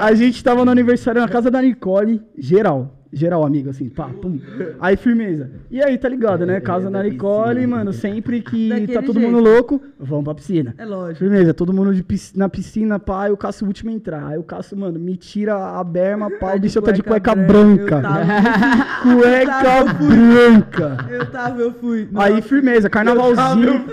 A 0.00 0.14
gente 0.14 0.42
tava 0.42 0.64
no 0.64 0.70
aniversário 0.70 1.20
na 1.20 1.28
casa 1.28 1.50
da 1.50 1.60
Nicole, 1.60 2.22
geral. 2.38 2.95
Geral, 3.12 3.44
amigo, 3.46 3.70
assim, 3.70 3.88
pá, 3.88 4.08
pum. 4.20 4.38
Aí, 4.80 4.96
firmeza. 4.96 5.50
E 5.70 5.82
aí, 5.82 5.96
tá 5.96 6.08
ligado, 6.08 6.44
né? 6.44 6.60
Casa 6.60 6.90
na 6.90 7.02
Nicole, 7.02 7.66
mano, 7.66 7.92
sempre 7.92 8.42
que 8.42 8.68
Daquele 8.68 8.92
tá 8.92 9.00
todo 9.02 9.18
jeito. 9.20 9.32
mundo 9.32 9.42
louco, 9.42 9.80
vamos 9.98 10.24
pra 10.24 10.34
piscina. 10.34 10.74
É 10.76 10.84
lógico. 10.84 11.20
Firmeza, 11.20 11.54
todo 11.54 11.72
mundo 11.72 11.94
de 11.94 12.02
pis- 12.02 12.34
na 12.34 12.48
piscina, 12.48 12.98
pá, 12.98 13.24
aí 13.24 13.30
o 13.32 13.36
Cássio 13.36 13.64
o 13.64 13.68
último 13.68 13.90
a 13.90 13.94
entrar. 13.94 14.26
Aí 14.26 14.36
o 14.38 14.42
Cássio, 14.42 14.76
mano, 14.76 14.98
me 14.98 15.16
tira 15.16 15.54
a 15.78 15.84
berma, 15.84 16.30
pá, 16.38 16.54
o 16.56 16.58
bicho 16.60 16.82
tá 16.82 16.90
de 16.92 17.02
cueca 17.02 17.34
branca. 17.34 17.96
Eu 17.96 18.02
tava, 18.02 18.24
Cueca 19.02 19.62
tava, 19.62 19.92
branca. 19.94 20.96
eu 21.08 21.26
tava, 21.30 21.60
eu 21.62 21.72
fui. 21.72 22.08
Aí, 22.16 22.42
firmeza, 22.42 22.90
carnavalzinho. 22.90 23.84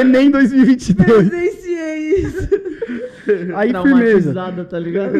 Enem 0.00 0.30
2022. 0.30 1.28
Presenciei 1.28 2.14
isso. 2.20 2.48
Aí, 3.56 3.72
firmeza. 3.72 4.32
Traumatizada, 4.32 4.64
tá 4.64 4.78
ligado? 4.78 5.14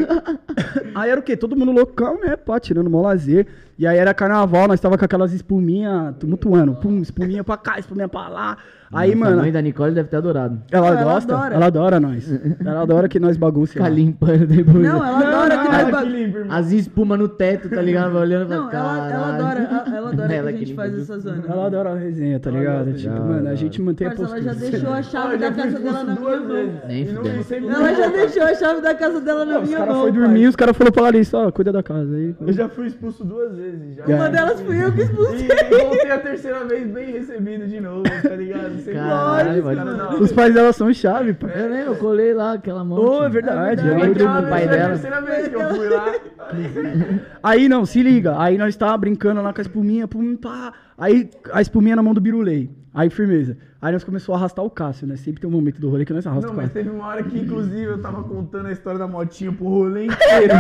Aí 0.95 1.11
era 1.11 1.21
o 1.21 1.23
quê? 1.23 1.37
Todo 1.37 1.57
mundo 1.57 1.73
loucão, 1.73 2.21
né? 2.21 2.37
Pá, 2.37 2.61
tirando 2.61 2.89
mó 2.89 3.03
lazer. 3.03 3.47
E 3.79 3.87
aí 3.87 3.99
era 3.99 4.15
carnaval, 4.15 4.67
nós 4.69 4.81
tava 4.81 4.97
com 4.97 5.05
aquelas 5.05 5.33
espuminha 5.35 6.15
tumultuando. 6.19 6.75
Pum, 6.77 7.01
espuminha 7.03 7.45
pra 7.45 7.57
cá, 7.59 7.79
espuminha 7.79 8.09
pra 8.09 8.29
lá. 8.29 8.57
Aí, 8.93 9.17
Nossa, 9.17 9.19
mano, 9.31 9.39
A 9.41 9.43
mãe 9.43 9.53
da 9.53 9.61
Nicole 9.61 9.93
deve 9.93 10.09
ter 10.09 10.17
adorado. 10.17 10.63
ela, 10.71 10.87
Ela 10.91 11.03
gosta, 11.03 11.35
adora. 11.35 11.55
ela 11.57 11.67
adora 11.67 11.99
nós. 12.01 12.31
Ela 12.65 12.83
adora 12.83 13.09
que 13.09 13.19
nós 13.19 13.37
bagunça. 13.37 13.73
Ficar 13.73 13.89
limpando 13.89 14.47
depois. 14.47 14.77
Não, 14.77 15.05
ela 15.05 15.19
adora 15.19 15.59
que 15.59 15.69
nós 15.69 15.91
ba- 15.91 16.57
As 16.57 16.71
espuma 16.71 17.17
no 17.17 17.27
teto, 17.29 17.69
tá 17.69 17.83
ligado? 17.83 18.15
Olhando 18.17 18.47
pra 18.47 18.57
Não, 18.57 18.71
ela, 18.71 19.11
ela 19.11 19.35
adora, 19.35 19.61
ela, 19.61 19.97
ela 19.97 20.09
adora 20.11 20.33
Ela 20.35 20.51
que 20.53 20.57
a 20.57 20.59
que 20.59 20.59
gente 20.61 20.69
limpa 20.71 20.83
faz 20.83 20.99
essa 21.01 21.19
zona. 21.19 21.45
Ela 21.49 21.67
adora 21.67 21.93
a 21.93 21.97
resenha, 21.97 22.39
tá 22.39 22.49
ligado? 22.51 22.93
Tipo, 22.95 23.21
mano, 23.21 23.49
a 23.49 23.55
gente 23.57 23.83
mantém 23.83 24.07
a 24.07 24.11
Parça, 24.15 24.23
ela 24.37 24.43
já 24.43 24.51
postura. 24.53 24.71
deixou 24.71 24.93
a 24.93 25.03
chave 25.03 25.37
da 25.37 25.51
casa 25.53 25.79
dela 25.81 26.05
na 26.05 26.15
minha 26.15 26.21
mão. 26.21 27.77
Ela 27.77 27.95
já 27.95 28.09
deixou 28.09 28.43
a 28.45 28.55
chave 28.55 28.81
da 28.81 28.95
casa 28.95 29.21
dela 29.21 29.45
na 29.45 29.59
Os 29.59 29.67
minha 29.69 29.79
caras 29.79 29.95
mão. 29.95 30.03
foi 30.05 30.13
dormir, 30.13 30.29
parça. 30.35 30.49
os 30.51 30.57
caras 30.57 30.77
falaram 30.77 30.93
pra 30.93 31.03
Larissa, 31.03 31.39
ó, 31.39 31.51
cuida 31.51 31.73
da 31.73 31.83
casa 31.83 32.15
aí. 32.15 32.35
Eu 32.41 32.53
já 32.53 32.69
fui 32.69 32.87
expulso 32.87 33.25
duas 33.25 33.57
vezes 33.57 33.66
já. 33.97 34.07
Uma 34.07 34.29
delas 34.31 34.61
fui 34.61 34.83
eu 34.85 34.93
que 34.93 35.03
expulsei. 35.03 35.49
E 35.49 35.83
voltei 35.85 36.11
a 36.11 36.19
terceira 36.19 36.65
vez 36.65 36.87
bem 36.89 37.13
recebido 37.13 37.67
de 37.67 37.81
novo, 37.81 38.03
tá 38.23 38.37
ligado? 38.37 38.77
Sempre 38.79 38.95
Caralho, 38.95 39.65
mano. 39.65 39.97
da 39.97 40.09
hora. 40.09 40.23
Os 40.23 40.33
pais 40.33 40.55
dela 40.55 40.73
são 40.73 40.93
chave, 40.93 41.33
pai. 41.35 41.53
Eu 41.55 41.71
lembro, 41.71 41.93
eu 41.93 41.97
colei 41.97 42.35
lá 42.35 42.53
aquela 42.55 42.85
mão. 42.85 42.99
Ô, 42.99 43.25
é 43.25 43.29
verdade. 43.29 43.81
É 43.81 43.85
eu 43.85 43.97
verdade. 43.97 44.03
lembro 44.03 44.19
do 44.19 44.29
no 44.43 44.49
pai 44.51 44.65
Foi 44.67 44.75
a 44.75 44.77
dela. 44.79 44.89
terceira 44.91 45.21
vez 45.21 45.49
que 45.49 45.55
eu 45.55 45.75
fui 45.75 45.89
lá. 45.89 46.13
Aí 47.43 47.69
não, 47.69 47.85
se 47.87 48.03
liga. 48.03 48.41
Aí 48.41 48.57
nós 48.59 48.77
tava 48.77 48.97
brincando 48.97 49.43
lá 49.43 49.53
com 49.53 49.61
a 49.61 49.63
espuminha, 49.63 50.07
pum, 50.09 50.37
pá. 50.37 50.73
Aí 50.99 51.31
a 51.53 51.61
espuminha 51.61 51.97
na 51.97 52.03
mão 52.03 52.15
do 52.15 52.21
Birulei. 52.21 52.71
Aí 52.95 53.11
firmeza. 53.11 53.59
Aí 53.81 53.93
nós 53.93 54.03
começamos 54.03 54.35
a 54.35 54.41
arrastar 54.41 54.65
o 54.65 54.71
Cássio, 54.71 55.07
né? 55.07 55.17
Sempre 55.17 55.43
tem 55.43 55.49
um 55.49 55.53
momento 55.53 55.79
do 55.79 55.91
rolê 55.91 56.07
que 56.07 56.13
nós 56.15 56.27
arrastamos 56.27 56.57
Não, 56.57 56.63
o 56.63 56.63
mas 56.65 56.73
teve 56.73 56.89
uma 56.89 57.07
hora 57.07 57.23
que, 57.23 57.39
inclusive, 57.39 57.85
eu 57.85 58.01
tava 58.01 58.23
contando 58.25 58.67
a 58.67 58.73
história 58.73 58.99
da 58.99 59.07
motinha 59.07 59.53
pro 59.53 59.69
rolê 59.69 60.07
inteiro. 60.11 60.55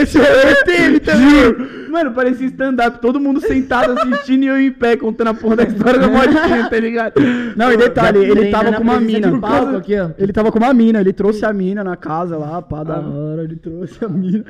Esse 0.00 0.18
rolê 0.18 0.54
teve 0.64 0.98
também. 1.00 1.84
Mano, 1.94 2.12
parecia 2.12 2.48
stand-up, 2.48 2.98
todo 2.98 3.20
mundo 3.20 3.40
sentado 3.40 3.92
assistindo 3.92 4.42
e 4.42 4.46
eu 4.48 4.60
em 4.60 4.72
pé 4.72 4.96
contando 4.96 5.28
a 5.28 5.34
porra 5.34 5.54
da 5.54 5.62
história 5.62 6.00
da 6.00 6.08
motinha, 6.08 6.68
tá 6.68 6.76
ligado? 6.80 7.14
Não, 7.54 7.72
e 7.72 7.76
detalhe, 7.76 8.18
ele 8.18 8.50
tava 8.50 8.72
com 8.72 8.82
uma 8.82 8.98
mina. 8.98 9.38
palco 9.38 9.76
aqui, 9.76 9.96
ó. 9.96 10.10
Ele 10.18 10.32
tava 10.32 10.50
com 10.50 10.58
uma 10.58 10.74
mina, 10.74 11.00
ele 11.00 11.12
trouxe 11.12 11.46
a 11.46 11.52
mina 11.52 11.84
na 11.84 11.96
casa 11.96 12.36
lá, 12.36 12.60
pá, 12.60 12.82
da 12.82 12.98
hora, 12.98 13.44
ele 13.44 13.54
trouxe 13.54 14.04
a 14.04 14.08
mina. 14.08 14.44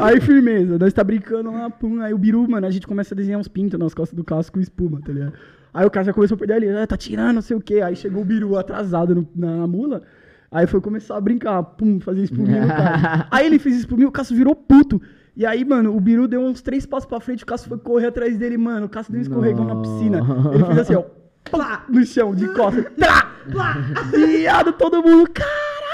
Aí, 0.00 0.20
firmeza, 0.20 0.76
nós 0.76 0.92
tá 0.92 1.04
brincando 1.04 1.52
lá, 1.52 1.70
pum, 1.70 2.02
aí 2.02 2.12
o 2.12 2.18
Biru, 2.18 2.50
mano, 2.50 2.66
a 2.66 2.70
gente 2.70 2.87
começa 2.88 3.14
a 3.14 3.16
desenhar 3.16 3.38
uns 3.38 3.46
pintos 3.48 3.78
nas 3.78 3.94
costas 3.94 4.16
do 4.16 4.24
casco 4.24 4.54
com 4.54 4.60
espuma, 4.60 5.00
tá 5.04 5.12
ligado? 5.12 5.34
Aí 5.72 5.86
o 5.86 5.90
cara 5.90 6.06
já 6.06 6.12
começou 6.12 6.34
a 6.34 6.38
perder 6.38 6.54
ali, 6.54 6.68
ah, 6.70 6.86
tá 6.86 6.96
tirando, 6.96 7.34
não 7.36 7.42
sei 7.42 7.56
o 7.56 7.60
quê. 7.60 7.80
Aí 7.82 7.94
chegou 7.94 8.22
o 8.22 8.24
Biru 8.24 8.56
atrasado 8.56 9.14
no- 9.14 9.28
na 9.36 9.66
mula, 9.66 10.02
aí 10.50 10.66
foi 10.66 10.80
começar 10.80 11.16
a 11.16 11.20
brincar, 11.20 11.62
pum, 11.62 12.00
fazer 12.00 12.22
espuminha 12.24 12.62
no 12.62 12.68
cara. 12.68 13.26
Aí 13.30 13.46
ele 13.46 13.58
fez 13.58 13.76
espuminha, 13.76 14.08
o 14.08 14.12
Cássio 14.12 14.34
virou 14.34 14.56
puto. 14.56 15.00
E 15.36 15.46
aí, 15.46 15.64
mano, 15.64 15.94
o 15.96 16.00
Biru 16.00 16.26
deu 16.26 16.40
uns 16.40 16.60
três 16.60 16.84
passos 16.84 17.06
pra 17.08 17.20
frente, 17.20 17.44
o 17.44 17.46
Cássio 17.46 17.68
foi 17.68 17.78
correr 17.78 18.06
atrás 18.08 18.36
dele, 18.36 18.56
mano. 18.58 18.86
O 18.86 18.88
Cássio 18.88 19.12
deu 19.12 19.20
um 19.20 19.22
escorregão 19.22 19.64
na 19.64 19.76
piscina. 19.76 20.18
Ele 20.52 20.64
fez 20.64 20.78
assim, 20.78 20.94
ó, 20.96 21.04
plá, 21.48 21.84
no 21.88 22.04
chão, 22.04 22.34
de 22.34 22.48
costas. 22.54 22.86
Trá, 22.98 23.30
plá, 23.52 23.74
viado, 24.10 24.72
todo 24.72 25.00
mundo, 25.00 25.30
viado. 25.32 25.87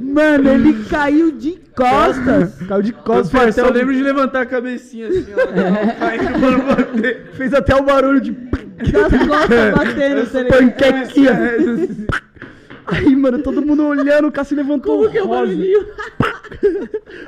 Mano, 0.00 0.50
ele 0.50 0.84
caiu 0.84 1.32
de 1.32 1.58
costas. 1.74 2.54
Caiu 2.68 2.82
de 2.82 2.92
costas. 2.92 3.58
Eu 3.58 3.72
lembro 3.72 3.92
de 3.92 4.02
levantar 4.02 4.42
a 4.42 4.46
cabecinha 4.46 5.08
assim, 5.08 5.26
ó. 5.32 6.74
Bater. 6.74 7.30
Fez 7.32 7.52
até 7.52 7.74
o 7.74 7.82
barulho 7.82 8.20
de 8.20 8.30
Das 8.92 9.26
costas 9.26 9.74
batendo, 9.74 10.26
tá 10.26 10.56
panquequinha. 10.56 11.32
Aí, 12.86 13.16
mano, 13.16 13.38
todo 13.38 13.64
mundo 13.64 13.86
olhando, 13.86 14.28
o 14.28 14.32
Cássio 14.32 14.56
levantou 14.56 14.98
Como 14.98 15.10
que 15.10 15.16
é 15.16 15.22
o 15.22 15.28
barulhinho? 15.28 15.86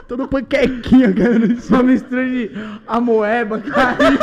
Todo 0.06 0.28
panquequinha, 0.28 1.12
cara. 1.14 1.38
Uma 1.70 1.82
mistura 1.82 2.24
de 2.26 2.50
amoeba, 2.86 3.58
carne, 3.60 4.18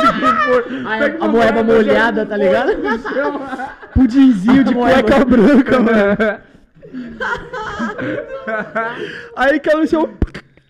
A, 0.86 1.24
a 1.24 1.28
moeba 1.28 1.62
molhada, 1.62 2.24
tá 2.24 2.36
ligado? 2.36 2.72
Pudinzinho 3.92 4.64
de 4.64 4.74
cueca 4.74 5.24
branca, 5.24 5.80
mano. 5.80 6.53
Aí 9.36 9.60
caiu 9.60 9.80
no 9.80 9.86
chão. 9.86 10.08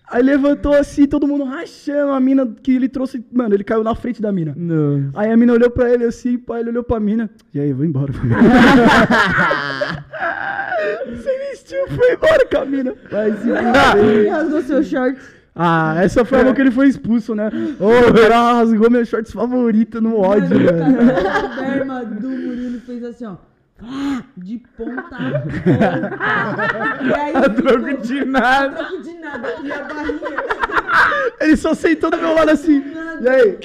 Aí 0.09 0.21
levantou 0.21 0.73
assim, 0.75 1.07
todo 1.07 1.27
mundo 1.27 1.43
rachando. 1.43 2.11
A 2.11 2.19
mina 2.19 2.47
que 2.61 2.75
ele 2.75 2.87
trouxe. 2.87 3.25
Mano, 3.33 3.55
ele 3.55 3.63
caiu 3.63 3.83
na 3.83 3.95
frente 3.95 4.21
da 4.21 4.31
mina. 4.31 4.53
Não. 4.55 5.09
Aí 5.15 5.31
a 5.31 5.37
mina 5.37 5.53
olhou 5.53 5.69
pra 5.69 5.91
ele 5.91 6.05
assim, 6.05 6.37
pai, 6.37 6.61
ele 6.61 6.69
olhou 6.69 6.83
pra 6.83 6.99
mina. 6.99 7.29
E 7.53 7.59
aí, 7.59 7.69
eu 7.69 7.75
vou 7.75 7.85
embora. 7.85 8.13
Você 11.09 11.37
vestiu, 11.49 11.87
foi 11.89 12.13
embora 12.13 12.45
com 12.45 12.57
a 12.57 12.65
mina. 12.65 12.93
Se 13.41 13.49
Ele 13.99 14.29
rasgou 14.29 14.61
seu 14.61 14.83
shorts. 14.83 15.35
Ah, 15.57 15.95
essa 16.03 16.25
foi 16.25 16.41
a 16.41 16.43
mão 16.43 16.53
que 16.53 16.59
ele 16.59 16.69
foi 16.71 16.89
expulso, 16.89 17.33
né? 17.33 17.49
Ô, 17.79 18.09
o 18.09 18.13
cara 18.13 18.55
rasgou 18.57 18.91
meu 18.91 19.05
shorts 19.05 19.31
favorito 19.31 20.01
no 20.01 20.19
ódio, 20.19 20.49
Mano, 20.49 20.65
velho. 20.65 21.23
cara, 21.23 21.39
a 21.39 21.47
berma 21.61 22.03
do 22.03 22.27
Murilo 22.27 22.81
fez 22.81 23.01
assim, 23.05 23.25
ó. 23.25 23.35
De 24.37 24.57
ponta 24.77 25.15
a 25.17 25.39
ponta. 25.41 27.03
E 27.03 27.13
aí 27.13 27.35
A 27.35 27.49
troco 27.49 27.85
ficou- 27.87 28.01
de 28.01 28.25
nada. 28.25 28.75
troco 28.85 29.01
de 29.01 29.13
nada. 29.15 29.55
E 29.63 29.71
a 29.71 29.83
barrinha. 29.83 31.35
Ele 31.41 31.57
só 31.57 31.73
sentou 31.73 32.09
do 32.09 32.17
meu 32.17 32.33
lado 32.33 32.51
assim. 32.51 32.81
E 33.21 33.27
aí? 33.29 33.59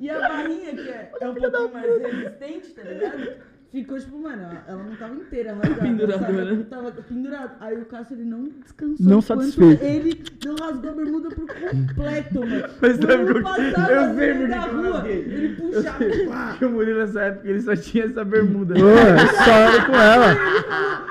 E 0.00 0.10
a 0.10 0.18
barrinha, 0.20 0.74
que 0.74 0.88
é, 0.88 1.12
é 1.20 1.28
um 1.28 1.34
pouquinho 1.34 1.72
mais 1.72 2.02
resistente, 2.02 2.70
tá 2.74 2.82
ligado? 2.82 3.32
Ficou 3.74 3.98
tipo, 3.98 4.16
mano, 4.22 4.40
ela- 4.68 4.84
não 4.84 4.94
tava 4.94 5.14
inteira 5.16 5.52
rasgada. 5.60 5.74
Pendurada, 5.82 6.20
sabe? 6.20 6.32
né? 6.32 6.66
Tava 6.70 6.92
pendurada. 6.92 7.56
Aí 7.60 7.76
o 7.76 7.84
Cássio, 7.86 8.14
ele 8.14 8.24
não 8.24 8.44
descansou. 8.62 8.96
Não 9.06 9.20
satisfeito. 9.20 9.82
Ele 9.82 10.22
não 10.44 10.54
rasgou 10.54 10.90
a 10.90 10.94
bermuda 10.94 11.28
por 11.30 11.46
completo, 11.48 12.40
mano. 12.40 12.64
Mas 12.80 12.96
sabe 12.96 13.16
Mano, 13.16 13.30
o 13.30 13.34
que- 13.34 13.42
passava 13.42 13.92
eu 13.92 14.14
sei 14.14 14.32
por 14.34 14.38
que 14.42 14.46
da 14.46 14.58
que 14.62 14.68
eu 14.68 14.76
rua, 14.76 14.92
rasguei. 14.92 15.18
Ele 15.18 15.56
puxava. 15.56 16.04
Porque 16.50 16.64
o 16.64 16.70
Murilo 16.70 16.98
nessa 17.00 17.20
época 17.22 17.48
ele 17.48 17.60
só 17.62 17.74
tinha 17.74 18.04
essa 18.04 18.24
bermuda. 18.24 18.74
Ô, 18.74 19.44
só 19.44 19.50
era 19.50 19.84
com 19.86 19.94
ela. 19.96 20.36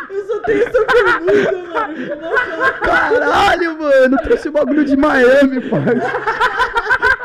Eu 0.09 0.25
só 0.25 0.39
tenho 0.39 0.63
essa 0.63 0.85
bermuda, 0.85 1.51
mano. 1.73 2.73
Caralho, 2.81 3.77
mano. 3.79 4.17
Trouxe 4.23 4.47
o 4.47 4.51
bagulho 4.53 4.85
de 4.85 4.95
Miami, 4.95 5.59
pai. 5.69 5.95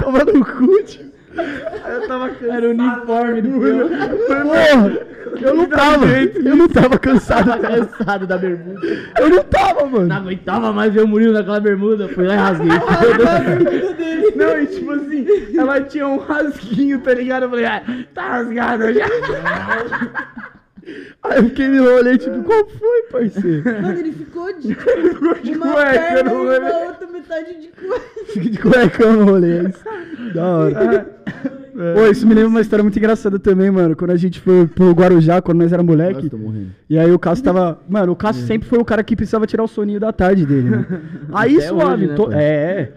Toma 0.01 0.25
no 0.25 0.45
cu, 0.45 0.83
tio. 0.83 1.13
Eu 1.89 2.09
tava 2.09 2.29
cansado. 2.31 2.51
Era 2.53 2.67
o 2.67 2.71
uniforme 2.71 3.43
do 3.43 3.61
filme. 3.61 3.89
Porra, 4.27 4.99
eu 5.41 5.55
não 5.55 5.67
tava. 5.69 6.07
Eu 6.07 6.57
não 6.57 6.69
tava 6.69 6.99
cansado. 6.99 7.47
Tava 7.51 7.63
cansado 7.69 8.27
da 8.27 8.39
bermuda. 8.39 8.81
Eu 9.19 9.29
não 9.31 9.45
tava, 9.45 9.83
Não 9.83 9.91
mano. 9.91 10.15
aguentava 10.15 10.73
mais 10.73 10.93
ver 10.93 11.03
o 11.03 11.09
Murilo 11.09 11.33
naquela 11.33 11.61
bermuda. 11.61 12.09
Fui 12.09 12.27
lá 12.27 12.35
e 12.35 12.37
rasguei. 12.37 12.69
Não, 14.37 14.61
e 14.63 14.67
tipo 14.67 14.91
assim, 14.93 15.27
ela 15.57 15.81
tinha 15.81 16.07
um 16.07 16.19
rasguinho, 16.19 17.01
tá 17.01 17.13
ligado? 17.15 17.45
Eu 17.45 17.51
falei, 17.51 17.65
ah, 17.65 17.83
tá 18.15 18.29
rasgado 18.29 18.93
já. 18.93 19.07
Aí 21.23 21.39
eu 21.39 21.45
fiquei 21.45 21.69
me 21.69 21.81
olhei, 21.81 22.17
tipo, 22.19 22.43
qual 22.43 22.67
foi, 22.69 23.03
parceiro? 23.11 23.65
Mano, 23.83 23.99
ele 23.99 24.13
ficou 24.13 24.53
de, 24.59 24.75
Ficou 24.75 25.35
de 25.43 25.53
uma 25.57 25.73
cueca 25.73 25.91
perna 25.93 26.23
no 26.23 26.31
e 26.31 26.45
rolê. 26.45 26.59
uma 26.59 26.87
outra 26.87 27.07
metade 27.13 27.61
de 27.61 27.69
cueca. 27.69 28.05
Fiquei 28.27 28.51
de 28.51 28.59
cuecão 28.59 29.13
no 29.15 29.25
rolê. 29.25 29.59
é 29.59 29.63
isso. 29.69 29.85
Da 30.35 30.47
hora. 30.47 31.19
Pô, 31.95 32.07
isso 32.11 32.27
me 32.27 32.35
lembra 32.35 32.49
uma 32.49 32.61
história 32.61 32.83
muito 32.83 32.99
engraçada 32.99 33.39
também, 33.39 33.71
mano. 33.71 33.95
Quando 33.95 34.11
a 34.11 34.17
gente 34.17 34.41
foi 34.41 34.67
pro 34.67 34.91
Guarujá, 34.91 35.41
quando 35.41 35.59
nós 35.63 35.73
era 35.73 35.81
moleque. 35.81 36.15
Nossa, 36.15 36.31
tô 36.31 36.37
morrendo. 36.37 36.71
E 36.91 36.99
aí 36.99 37.13
o 37.13 37.19
Cássio 37.21 37.45
tava. 37.45 37.79
Mano, 37.89 38.11
o 38.13 38.17
Cássio 38.17 38.45
sempre 38.45 38.69
foi 38.69 38.81
o 38.81 38.85
cara 38.85 39.05
que 39.05 39.15
precisava 39.15 39.47
tirar 39.47 39.63
o 39.63 39.69
soninho 39.69 40.01
da 40.01 40.13
tarde 40.13 40.45
dele, 40.45 40.71
né? 40.71 40.87
Aí 41.33 41.57
Até 41.57 41.69
suave. 41.69 41.93
hoje, 41.95 42.07
né, 42.09 42.15
to- 42.17 42.33
é. 42.33 42.93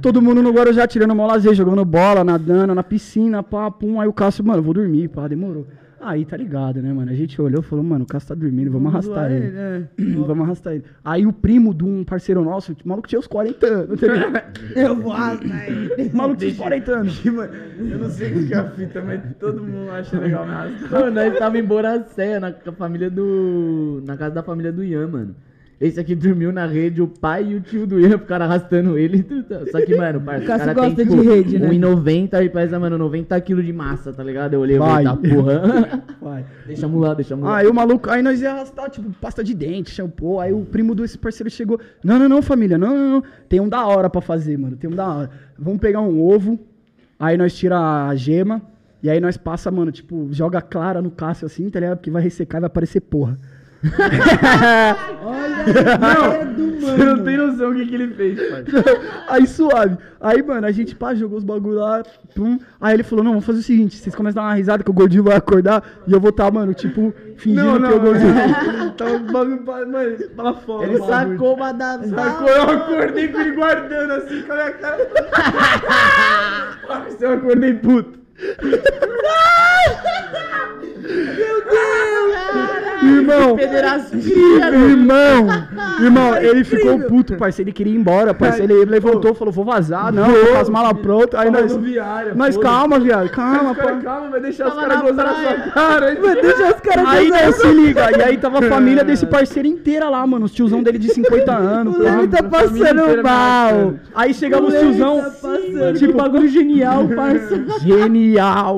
Todo 0.00 0.22
mundo 0.22 0.42
no 0.42 0.52
Guarujá 0.52 0.86
tirando 0.86 1.12
mó 1.12 1.26
lazer, 1.26 1.54
jogando 1.54 1.84
bola, 1.84 2.22
nadando, 2.22 2.72
na 2.72 2.84
piscina, 2.84 3.42
pá, 3.42 3.68
pum. 3.68 4.00
Aí 4.00 4.06
o 4.06 4.12
Cássio, 4.12 4.44
mano, 4.44 4.62
vou 4.62 4.74
dormir, 4.74 5.08
pá, 5.08 5.26
demorou. 5.26 5.66
Aí 6.02 6.24
tá 6.24 6.36
ligado, 6.36 6.80
né, 6.80 6.92
mano? 6.92 7.10
A 7.10 7.14
gente 7.14 7.40
olhou 7.40 7.60
e 7.60 7.64
falou, 7.64 7.84
mano, 7.84 8.04
o 8.04 8.06
Cássio 8.06 8.30
tá 8.30 8.34
dormindo, 8.34 8.70
vamos, 8.70 8.88
arrastar 8.88 9.14
zoar 9.14 9.32
ele. 9.32 9.56
é. 9.56 9.82
vamos 10.26 10.44
arrastar 10.44 10.72
ele. 10.74 10.84
Aí 11.04 11.26
o 11.26 11.32
primo 11.32 11.74
de 11.74 11.84
um 11.84 12.02
parceiro 12.04 12.42
nosso, 12.42 12.72
o 12.72 12.88
maluco 12.88 13.06
tinha 13.06 13.18
uns 13.18 13.26
40 13.26 13.66
anos, 13.66 14.00
tá? 14.00 14.06
Eu 14.74 14.96
vou 14.96 15.12
arrastar 15.12 15.68
ele. 15.70 16.08
O 16.10 16.16
maluco 16.16 16.38
tinha 16.38 16.52
uns 16.52 16.56
40 16.56 16.92
anos. 16.92 17.24
Eu 17.24 17.98
não 17.98 18.08
sei 18.10 18.32
o 18.32 18.46
que 18.46 18.54
é 18.54 18.56
a 18.56 18.70
fita, 18.70 19.02
mas 19.02 19.20
todo 19.38 19.62
mundo 19.62 19.90
acha 19.90 20.18
legal 20.18 20.46
me 20.46 20.52
arrastar. 20.52 20.90
Mano, 20.90 21.10
nós 21.10 21.38
tava 21.38 21.58
em 21.58 21.64
Boracéia, 21.64 22.40
na 22.40 22.52
família 22.72 23.10
do. 23.10 24.02
Na 24.06 24.16
casa 24.16 24.34
da 24.34 24.42
família 24.42 24.72
do 24.72 24.82
Ian, 24.82 25.06
mano. 25.08 25.34
Esse 25.80 25.98
aqui 25.98 26.14
dormiu 26.14 26.52
na 26.52 26.66
rede, 26.66 27.00
o 27.00 27.08
pai 27.08 27.52
e 27.52 27.54
o 27.54 27.60
tio 27.62 27.86
do 27.86 27.98
Ian 27.98 28.18
ficaram 28.18 28.44
arrastando 28.44 28.98
ele. 28.98 29.26
Só 29.72 29.80
que, 29.80 29.96
mano, 29.96 30.20
parça, 30.20 30.44
o 30.44 30.46
cara 30.46 30.74
gosta 30.74 30.94
tem, 30.94 31.06
de 31.06 31.10
tipo, 31.10 31.22
rede, 31.22 31.58
né? 31.58 31.70
1,90 31.70 32.44
e 32.44 32.50
pesa, 32.50 32.78
mano, 32.78 32.98
90 32.98 33.40
quilos 33.40 33.64
de 33.64 33.72
massa, 33.72 34.12
tá 34.12 34.22
ligado? 34.22 34.52
Eu 34.52 34.60
olhei 34.60 34.76
e 34.76 34.78
falei, 34.78 35.04
tá 35.06 35.16
porra. 35.16 36.02
Vai. 36.20 36.44
deixamos 36.66 37.00
lá, 37.00 37.14
deixamos 37.14 37.46
lá. 37.46 37.56
Aí 37.56 37.66
o 37.66 37.72
maluco, 37.72 38.10
aí 38.10 38.20
nós 38.20 38.42
ia 38.42 38.52
arrastar, 38.52 38.90
tipo, 38.90 39.10
pasta 39.22 39.42
de 39.42 39.54
dente, 39.54 39.90
shampoo. 39.90 40.38
Aí 40.38 40.52
o 40.52 40.66
primo 40.66 40.94
desse 40.94 41.16
parceiro 41.16 41.48
chegou. 41.48 41.80
Não, 42.04 42.18
não, 42.18 42.28
não, 42.28 42.42
família, 42.42 42.76
não, 42.76 42.94
não, 42.94 43.10
não. 43.12 43.24
Tem 43.48 43.58
um 43.58 43.68
da 43.68 43.86
hora 43.86 44.10
pra 44.10 44.20
fazer, 44.20 44.58
mano. 44.58 44.76
Tem 44.76 44.90
um 44.90 44.94
da 44.94 45.08
hora. 45.08 45.30
Vamos 45.58 45.80
pegar 45.80 46.02
um 46.02 46.20
ovo, 46.20 46.60
aí 47.18 47.38
nós 47.38 47.56
tira 47.56 48.06
a 48.06 48.14
gema, 48.14 48.60
e 49.02 49.08
aí 49.08 49.18
nós 49.18 49.38
passa, 49.38 49.70
mano, 49.70 49.90
tipo, 49.90 50.28
joga 50.30 50.60
clara 50.60 51.00
no 51.00 51.10
Cássio 51.10 51.46
assim, 51.46 51.70
tá 51.70 51.80
ligado? 51.80 51.96
Porque 51.96 52.10
vai 52.10 52.20
ressecar 52.20 52.58
e 52.58 52.60
vai 52.60 52.66
aparecer 52.66 53.00
porra. 53.00 53.38
Olha 55.22 56.40
a 56.40 56.44
do 56.44 56.80
Você 56.80 56.96
não 56.98 57.06
mano. 57.06 57.24
tem 57.24 57.36
noção 57.36 57.70
o 57.70 57.74
que, 57.74 57.86
que 57.86 57.94
ele 57.94 58.14
fez, 58.14 58.38
pai. 58.50 58.64
aí 59.28 59.46
suave. 59.46 59.96
Aí, 60.20 60.42
mano, 60.42 60.66
a 60.66 60.70
gente 60.70 60.94
pá, 60.94 61.14
jogou 61.14 61.38
os 61.38 61.44
bagulho 61.44 61.78
lá, 61.78 62.02
pum. 62.34 62.58
Aí 62.78 62.94
ele 62.94 63.02
falou, 63.02 63.24
não, 63.24 63.32
vamos 63.32 63.46
fazer 63.46 63.60
o 63.60 63.62
seguinte, 63.62 63.96
vocês 63.96 64.14
começam 64.14 64.42
a 64.42 64.44
dar 64.44 64.50
uma 64.50 64.56
risada 64.56 64.84
que 64.84 64.90
o 64.90 64.94
gordinho 64.94 65.24
vai 65.24 65.36
acordar 65.36 65.82
e 66.06 66.12
eu 66.12 66.20
vou 66.20 66.28
estar, 66.28 66.50
mano, 66.52 66.74
tipo, 66.74 67.14
fingindo 67.36 67.80
que 67.80 67.94
o 67.94 68.00
gordinho... 68.00 68.34
Tá 68.96 69.06
o 69.06 69.18
bagulho 69.20 69.62
pra, 69.62 69.86
mano, 69.86 70.16
pra 70.36 70.52
fora. 70.52 70.86
Ele 70.86 70.98
sacou 70.98 71.54
uma 71.54 71.72
da. 71.72 72.02
Sacou, 72.02 72.48
eu 72.48 72.62
acordei 72.64 73.28
com 73.28 73.40
ele 73.40 73.52
guardando 73.52 74.12
assim 74.12 74.42
com 74.42 74.52
a 74.52 74.56
minha 74.56 74.72
cara. 74.72 75.08
Eu 77.20 77.34
acordei 77.34 77.74
puto. 77.74 78.19
Irmão, 83.02 83.56
Pederastia, 83.56 84.66
Irmão, 84.68 85.46
irmão, 86.00 86.36
ele 86.36 86.64
ficou 86.64 86.98
puto, 87.00 87.34
parceiro. 87.36 87.68
Ele 87.70 87.74
queria 87.74 87.94
ir 87.94 87.96
embora, 87.96 88.34
parceiro. 88.34 88.72
Ele 88.82 88.90
levantou, 88.90 89.34
falou: 89.34 89.52
vou 89.52 89.64
vazar, 89.64 90.12
não, 90.12 90.26
com 90.32 90.58
as 90.58 90.68
malas 90.68 90.98
prontas. 91.00 91.40
Aí 91.40 91.50
nós. 91.50 91.78
Mas 92.36 92.56
calma, 92.58 92.98
viado, 93.00 93.30
calma, 93.30 93.74
Cara, 93.74 93.96
pô. 93.96 94.02
calma, 94.04 94.30
vai 94.30 94.40
deixar 94.40 94.68
os 94.68 94.74
caras 94.74 95.00
gozar 95.00 95.26
na 95.26 95.34
sua 95.34 95.70
cara. 95.72 96.12
hein? 96.12 96.18
Deixa 96.42 96.74
os 96.74 96.80
caras 96.80 97.08
Aí 97.08 97.28
nós 97.28 97.54
se 97.56 97.66
liga. 97.68 98.18
E 98.18 98.22
aí 98.22 98.36
tava 98.36 98.58
a 98.58 98.62
família 98.68 99.02
desse 99.02 99.26
parceiro 99.26 99.66
inteira 99.66 100.08
lá, 100.10 100.26
mano. 100.26 100.44
Os 100.44 100.52
tiozão 100.52 100.82
dele 100.82 100.98
de 100.98 101.08
50 101.12 101.52
anos. 101.56 101.96
O 101.96 101.98
Levi 102.02 102.28
pá. 102.28 102.36
tá 102.36 102.42
passando 102.48 103.22
mal. 103.22 103.94
Aí 104.14 104.34
chegava 104.34 104.66
O 104.66 104.70
tiozão. 104.70 105.22
tá. 105.40 105.92
Tipo, 105.98 106.18
bagulho 106.18 106.48
genial, 106.48 107.08
parça. 107.08 107.64
Genial, 107.80 108.29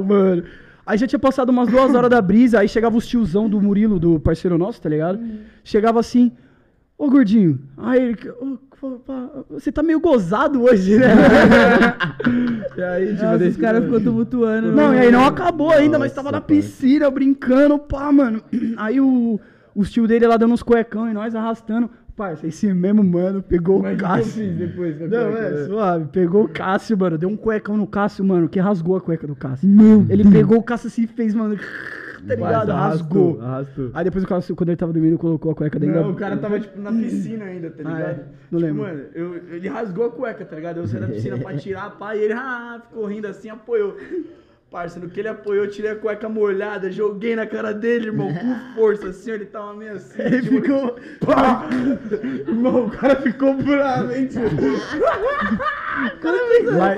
mano. 0.07 0.45
Aí 0.85 0.99
já 0.99 1.07
tinha 1.07 1.19
passado 1.19 1.51
umas 1.51 1.69
duas 1.69 1.95
horas 1.95 2.11
da 2.11 2.21
brisa, 2.21 2.61
aí 2.61 2.69
chegava 2.69 2.97
os 2.97 3.07
tiozão 3.07 3.49
do 3.49 3.61
Murilo, 3.61 3.99
do 4.01 4.19
parceiro 4.19 4.59
nosso, 4.59 4.81
tá 4.81 4.89
ligado? 4.89 5.21
Chegava 5.63 6.01
assim, 6.01 6.33
ô 6.99 7.09
gordinho, 7.09 7.61
aí 7.77 8.01
ele, 8.03 8.17
você 9.49 9.71
tá 9.71 9.81
meio 9.83 10.01
gozado 10.01 10.63
hoje, 10.63 10.99
né? 10.99 11.07
E 12.77 12.83
aí, 12.83 13.13
tipo, 13.15 13.23
Nossa, 13.25 13.45
os 13.49 13.57
caras 13.57 13.85
ficou 13.85 14.01
tumultuando. 14.01 14.69
não, 14.69 14.85
mano. 14.85 14.95
e 14.95 14.99
aí 15.01 15.11
não 15.13 15.25
acabou 15.27 15.71
ainda, 15.71 15.99
nós 15.99 16.11
Nossa, 16.11 16.15
tava 16.17 16.33
na 16.33 16.41
pai. 16.41 16.57
piscina 16.57 17.11
brincando, 17.11 17.79
pá, 17.79 18.11
mano. 18.11 18.43
Aí 18.77 19.01
o, 19.01 19.39
os 19.75 19.91
tio 19.91 20.09
dele 20.09 20.27
lá 20.27 20.37
dando 20.37 20.55
uns 20.55 20.63
cuecão 20.63 21.09
e 21.09 21.13
nós 21.13 21.35
arrastando. 21.35 21.91
Parça, 22.17 22.47
esse 22.47 22.73
mesmo 22.75 23.03
mano 23.03 23.43
pegou 23.43 23.81
Mas 23.83 23.93
o 23.93 23.95
o 23.95 23.99
que 23.99 24.05
eu 24.05 24.09
Cássio. 24.09 24.33
fiz 24.33 24.55
depois? 24.57 24.99
da 24.99 25.07
Não, 25.09 25.33
cueca, 25.33 25.47
é, 25.47 25.51
né? 25.51 25.65
suave. 25.67 26.05
Pegou 26.13 26.45
o 26.45 26.49
Cássio, 26.49 26.99
mano. 26.99 27.17
Deu 27.19 27.29
um 27.29 27.37
cuecão 27.37 27.77
no 27.77 27.87
Cássio, 27.87 28.25
mano, 28.25 28.49
que 28.49 28.61
rasgou 28.61 28.97
a 28.97 29.01
cueca 29.01 29.27
do 29.27 29.35
Cássio. 29.35 29.69
Ele 30.11 30.31
pegou 30.31 30.59
o 30.59 30.63
Cássio 30.63 30.89
assim 30.89 31.03
e 31.05 31.07
fez, 31.07 31.35
mano. 31.35 31.57
Tá 32.29 32.37
ligado? 32.37 32.69
Mas 32.69 32.77
Rasgou. 32.93 33.41
Arrastou. 33.41 33.91
Aí 33.95 34.05
depois 34.05 34.23
o 34.23 34.29
Cássio, 34.29 34.55
quando 34.55 34.69
ele 34.69 34.77
tava 34.77 34.93
dormindo, 34.93 35.19
colocou 35.19 35.51
a 35.51 35.55
cueca 35.57 35.77
dentro 35.81 35.97
Não, 35.97 36.03
da- 36.05 36.09
o 36.11 36.15
cara 36.15 36.37
tava, 36.37 36.61
tipo, 36.61 36.81
na 36.81 36.93
piscina 36.93 37.47
ainda, 37.47 37.69
tá 37.71 37.83
Ah, 37.85 37.93
ligado? 37.93 38.11
é? 38.11 38.15
Não 38.15 38.59
tipo, 38.61 38.73
lembro. 38.73 38.83
mano, 38.83 39.01
eu, 39.15 39.35
ele 39.51 39.69
rasgou 39.69 40.07
a 40.07 40.11
cueca, 40.11 40.45
tá 40.45 40.55
ligado? 40.55 40.77
Eu 40.77 40.87
saí 40.87 41.01
da 41.01 41.09
piscina 41.09 41.37
pra 41.39 41.57
tirar, 41.59 41.91
pá, 41.99 42.15
e 42.15 42.23
ele 42.25 42.33
ah, 42.35 42.81
ficou 42.89 43.07
rindo 43.07 43.27
assim, 43.27 43.49
apoiou. 43.49 43.97
Parça, 44.73 44.99
no 44.99 45.11
que 45.11 45.21
ele 45.21 45.29
apoiou, 45.29 45.65
eu 45.67 45.71
tirei 45.71 45.91
a 45.91 45.97
cueca 45.97 46.31
molhada, 46.31 46.91
joguei 46.91 47.37
na 47.37 47.45
cara 47.47 47.75
dele, 47.75 48.07
irmão, 48.07 48.33
com 48.33 48.75
força, 48.75 49.09
assim, 49.09 49.31
ele 49.31 49.45
tava 49.45 49.75
meio 49.75 49.93
assim. 49.93 50.23
Ele 50.23 50.41
ficou. 50.41 50.97
Pá! 51.21 51.67
Irmão, 52.49 52.87
o 52.87 52.91
cara 52.91 53.17
ficou 53.17 53.53
bravo, 53.55 54.11
hein, 54.13 54.27
tio? 54.29 54.41
Lá- 56.73 56.95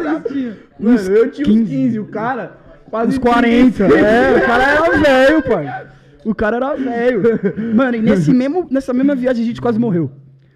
Mano, 0.78 0.98
eu 1.16 1.30
tinha 1.30 1.48
uns 1.48 1.52
15. 1.52 1.64
15, 1.64 1.98
o 1.98 2.06
cara 2.06 2.58
quase. 2.88 3.08
Uns 3.08 3.18
40. 3.18 3.84
É, 3.84 4.36
o 4.36 4.46
cara 4.46 4.62
era 4.62 4.98
velho, 4.98 5.42
pai. 5.42 5.86
O 6.24 6.34
cara 6.34 6.56
era 6.58 6.74
velho. 6.76 7.22
Mano, 7.74 7.96
e 7.96 8.00
nesse 8.00 8.32
mesmo, 8.32 8.68
nessa 8.70 8.92
mesma 8.92 9.16
viagem 9.16 9.42
a 9.42 9.46
gente 9.46 9.60
quase 9.60 9.80
morreu. 9.80 10.12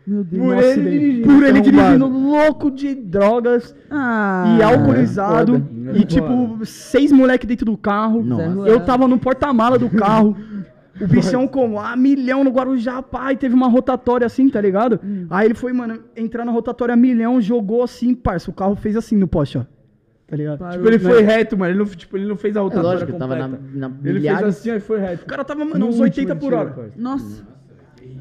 Meu 0.09 0.25
Deus. 0.25 0.43
Por 0.45 0.57
ele 0.65 0.91
dirigindo, 0.91 1.27
Por 1.27 1.43
ele 1.43 1.59
arrombado. 1.59 1.71
dirigindo 1.71 2.09
louco 2.09 2.71
de 2.71 2.95
drogas 2.95 3.75
Ah, 3.91 4.57
e 4.59 4.63
alcoolizado. 4.63 5.53
foda. 5.53 5.99
e 5.99 6.05
tipo, 6.05 6.65
seis 6.65 7.13
moleque 7.13 7.47
dentro 7.47 7.67
do 7.67 7.77
carro. 7.77 8.23
Nossa. 8.23 8.69
Eu 8.69 8.81
tava 8.81 9.07
no 9.07 9.19
porta-mala 9.19 9.79
do 9.79 9.91
carro. 9.91 10.37
O 11.01 11.07
bichão 11.07 11.47
como 11.47 11.79
a 11.79 11.95
milhão 11.95 12.43
no 12.43 12.51
Guarujá, 12.51 13.03
pai, 13.03 13.37
teve 13.37 13.55
uma 13.55 13.69
rotatória 13.69 14.27
assim, 14.27 14.49
tá 14.49 14.61
ligado? 14.61 14.99
Aí 15.31 15.47
ele 15.47 15.55
foi, 15.55 15.73
mano, 15.73 16.01
entrar 16.17 16.45
na 16.45 16.51
rotatória 16.53 16.93
a 16.95 16.97
milhão, 16.97 17.41
jogou 17.41 17.83
assim, 17.83 18.15
parça. 18.15 18.51
O 18.51 18.55
carro 18.55 18.75
fez 18.75 18.97
assim 18.97 19.17
no 19.17 19.29
poste, 19.29 19.59
ó. 19.59 19.65
Tá 20.27 20.37
ligado? 20.37 20.59
Parou. 20.59 20.73
Tipo, 20.77 20.89
ele 20.89 20.99
foi 20.99 21.23
reto, 21.23 21.57
mano. 21.57 21.71
Ele 21.73 21.79
não, 21.79 21.87
tipo, 21.87 22.17
ele 22.17 22.27
não 22.27 22.37
fez 22.37 22.57
a 22.57 22.61
É 22.61 22.63
rotatória 22.63 22.91
lógico, 23.01 23.19
tava 23.19 23.37
na, 23.37 23.49
completa. 23.49 23.73
na 23.75 23.87
Ele 23.87 23.95
fez 24.03 24.15
milhares. 24.17 24.49
assim, 24.49 24.71
aí 24.71 24.81
foi 24.81 24.99
reto. 25.01 25.23
O 25.25 25.27
cara 25.27 25.45
tava, 25.45 25.65
mano, 25.65 25.87
uns 25.87 26.01
80 26.01 26.35
por 26.37 26.53
hora. 26.53 26.91
Nossa. 26.97 27.47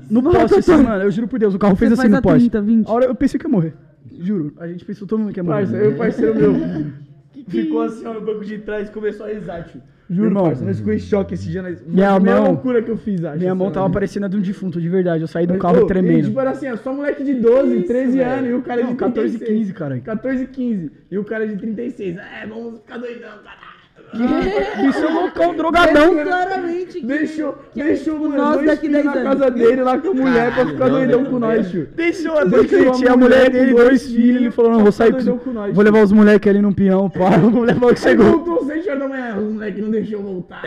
No 0.10 0.22
poste, 0.24 0.60
assim, 0.60 0.78
mano, 0.84 1.04
eu 1.04 1.12
juro 1.12 1.28
por 1.28 1.40
Deus, 1.40 1.54
o 1.54 1.60
carro 1.60 1.76
fez 1.76 1.92
assim 1.92 2.08
no 2.08 2.22
poste. 2.22 2.50
30, 2.50 2.62
20. 2.62 2.88
A 2.88 2.92
hora 2.92 3.06
eu 3.06 3.16
pensei 3.16 3.40
que 3.40 3.46
ia 3.46 3.50
morrer. 3.52 3.74
Juro. 4.20 4.54
A 4.60 4.68
gente 4.68 4.84
pensou 4.86 5.08
todo 5.08 5.20
mundo 5.20 5.34
que 5.34 5.40
ia 5.40 5.44
morrer. 5.44 5.58
Parça, 5.66 5.76
eu 5.78 5.92
e 5.92 5.94
o 5.94 5.98
parceiro 5.98 6.36
meu 6.36 6.54
ficou 7.48 7.82
assim, 7.82 8.06
ó, 8.06 8.14
no 8.14 8.22
banco 8.22 8.44
de 8.46 8.58
trás 8.60 8.90
e 8.90 8.92
começou 8.92 9.26
a 9.26 9.30
risar, 9.30 9.66
tio. 9.66 9.82
Juro, 10.10 10.30
Irmão. 10.30 10.44
parça, 10.46 10.64
nós 10.64 10.78
ficou 10.78 10.94
em 10.94 11.00
choque 11.00 11.34
esse 11.34 11.50
dia. 11.50 11.62
Nós, 11.62 11.86
Minha 11.86 12.12
a 12.12 12.20
maior 12.20 12.42
mão- 12.44 12.52
loucura 12.52 12.82
que 12.82 12.90
eu 12.90 12.96
fiz, 12.98 13.24
acho. 13.26 13.38
Minha 13.40 13.54
mão 13.54 13.68
assim, 13.68 13.74
tava 13.74 13.90
parecendo 13.90 14.26
a 14.26 14.30
de 14.30 14.38
um 14.38 14.42
defunto, 14.42 14.80
de 14.80 14.88
verdade. 14.88 15.22
Eu 15.22 15.28
saí 15.28 15.46
do 15.46 15.56
Ô, 15.56 15.58
carro 15.60 15.82
e, 15.82 15.86
tremendo. 15.88 16.28
tipo, 16.28 16.40
era 16.40 16.52
assim, 16.52 16.70
ó, 16.70 16.78
só 16.78 16.94
moleque 16.94 17.24
de 17.26 17.34
12, 17.36 17.82
13 17.84 18.18
velho. 18.18 18.30
anos 18.32 18.50
e 18.50 18.54
o 18.54 18.62
cara 18.62 18.82
Não, 18.84 18.92
de 18.92 18.96
14, 18.96 19.38
36. 19.38 19.60
15, 19.60 19.74
caralho. 19.74 20.02
14, 20.02 20.46
15. 20.48 20.92
E 21.12 21.18
o 21.18 21.26
cara 21.26 21.46
de 21.46 21.58
36. 21.58 22.18
É, 22.18 22.48
vamos 22.48 22.80
ficar 22.80 22.98
doidão, 22.98 23.30
caralho. 23.44 23.66
Bicho 24.82 25.06
é 25.06 25.10
loucão, 25.12 25.54
drogadão. 25.56 26.16
Claramente 26.16 27.00
que, 27.02 27.06
Deixou, 27.06 27.56
que 27.74 27.82
é, 27.82 27.86
deixou 27.86 28.14
tipo, 28.16 28.30
mano, 28.30 28.38
nós 28.44 28.54
dois 28.56 28.66
daqui 28.68 28.88
filhos 28.88 29.04
10 29.04 29.16
na 29.16 29.24
casa 29.24 29.52
dele 29.52 29.82
lá 29.84 29.98
com 29.98 30.08
a 30.08 30.14
mulher 30.14 30.54
pra 30.54 30.66
ficar 30.66 30.90
doidão 30.90 31.26
com 31.26 31.40
nós, 31.40 31.70
tio. 31.70 31.88
Deixou 31.96 32.38
a 32.38 32.44
dois, 32.46 32.72
a 33.08 33.18
mulher 33.18 33.50
dele, 33.50 33.74
dois 33.74 34.04
filhos. 34.06 34.42
Ele 34.42 34.52
falou: 34.52 34.72
não, 34.72 34.80
vou 34.80 34.92
sair. 34.92 35.12
doidão 35.12 35.38
com 35.38 35.52
nós, 35.52 35.76
Vou 35.76 35.84
levar 35.84 36.04
os 36.04 36.12
moleques 36.12 36.50
ali 36.50 36.62
no 36.62 36.74
peão, 36.74 37.10
pá. 37.10 37.32
Vou 37.38 37.64
levar 37.64 37.88
o 37.88 37.94
que 37.94 38.00
chegou. 38.00 38.26
voltou 38.44 38.66
6 38.66 38.88
horas 38.88 39.00
da 39.00 39.08
manhã, 39.10 39.36
o 39.38 39.54
moleque 39.54 39.82
não 39.82 39.90
deixou 39.92 40.22
voltar. 40.22 40.62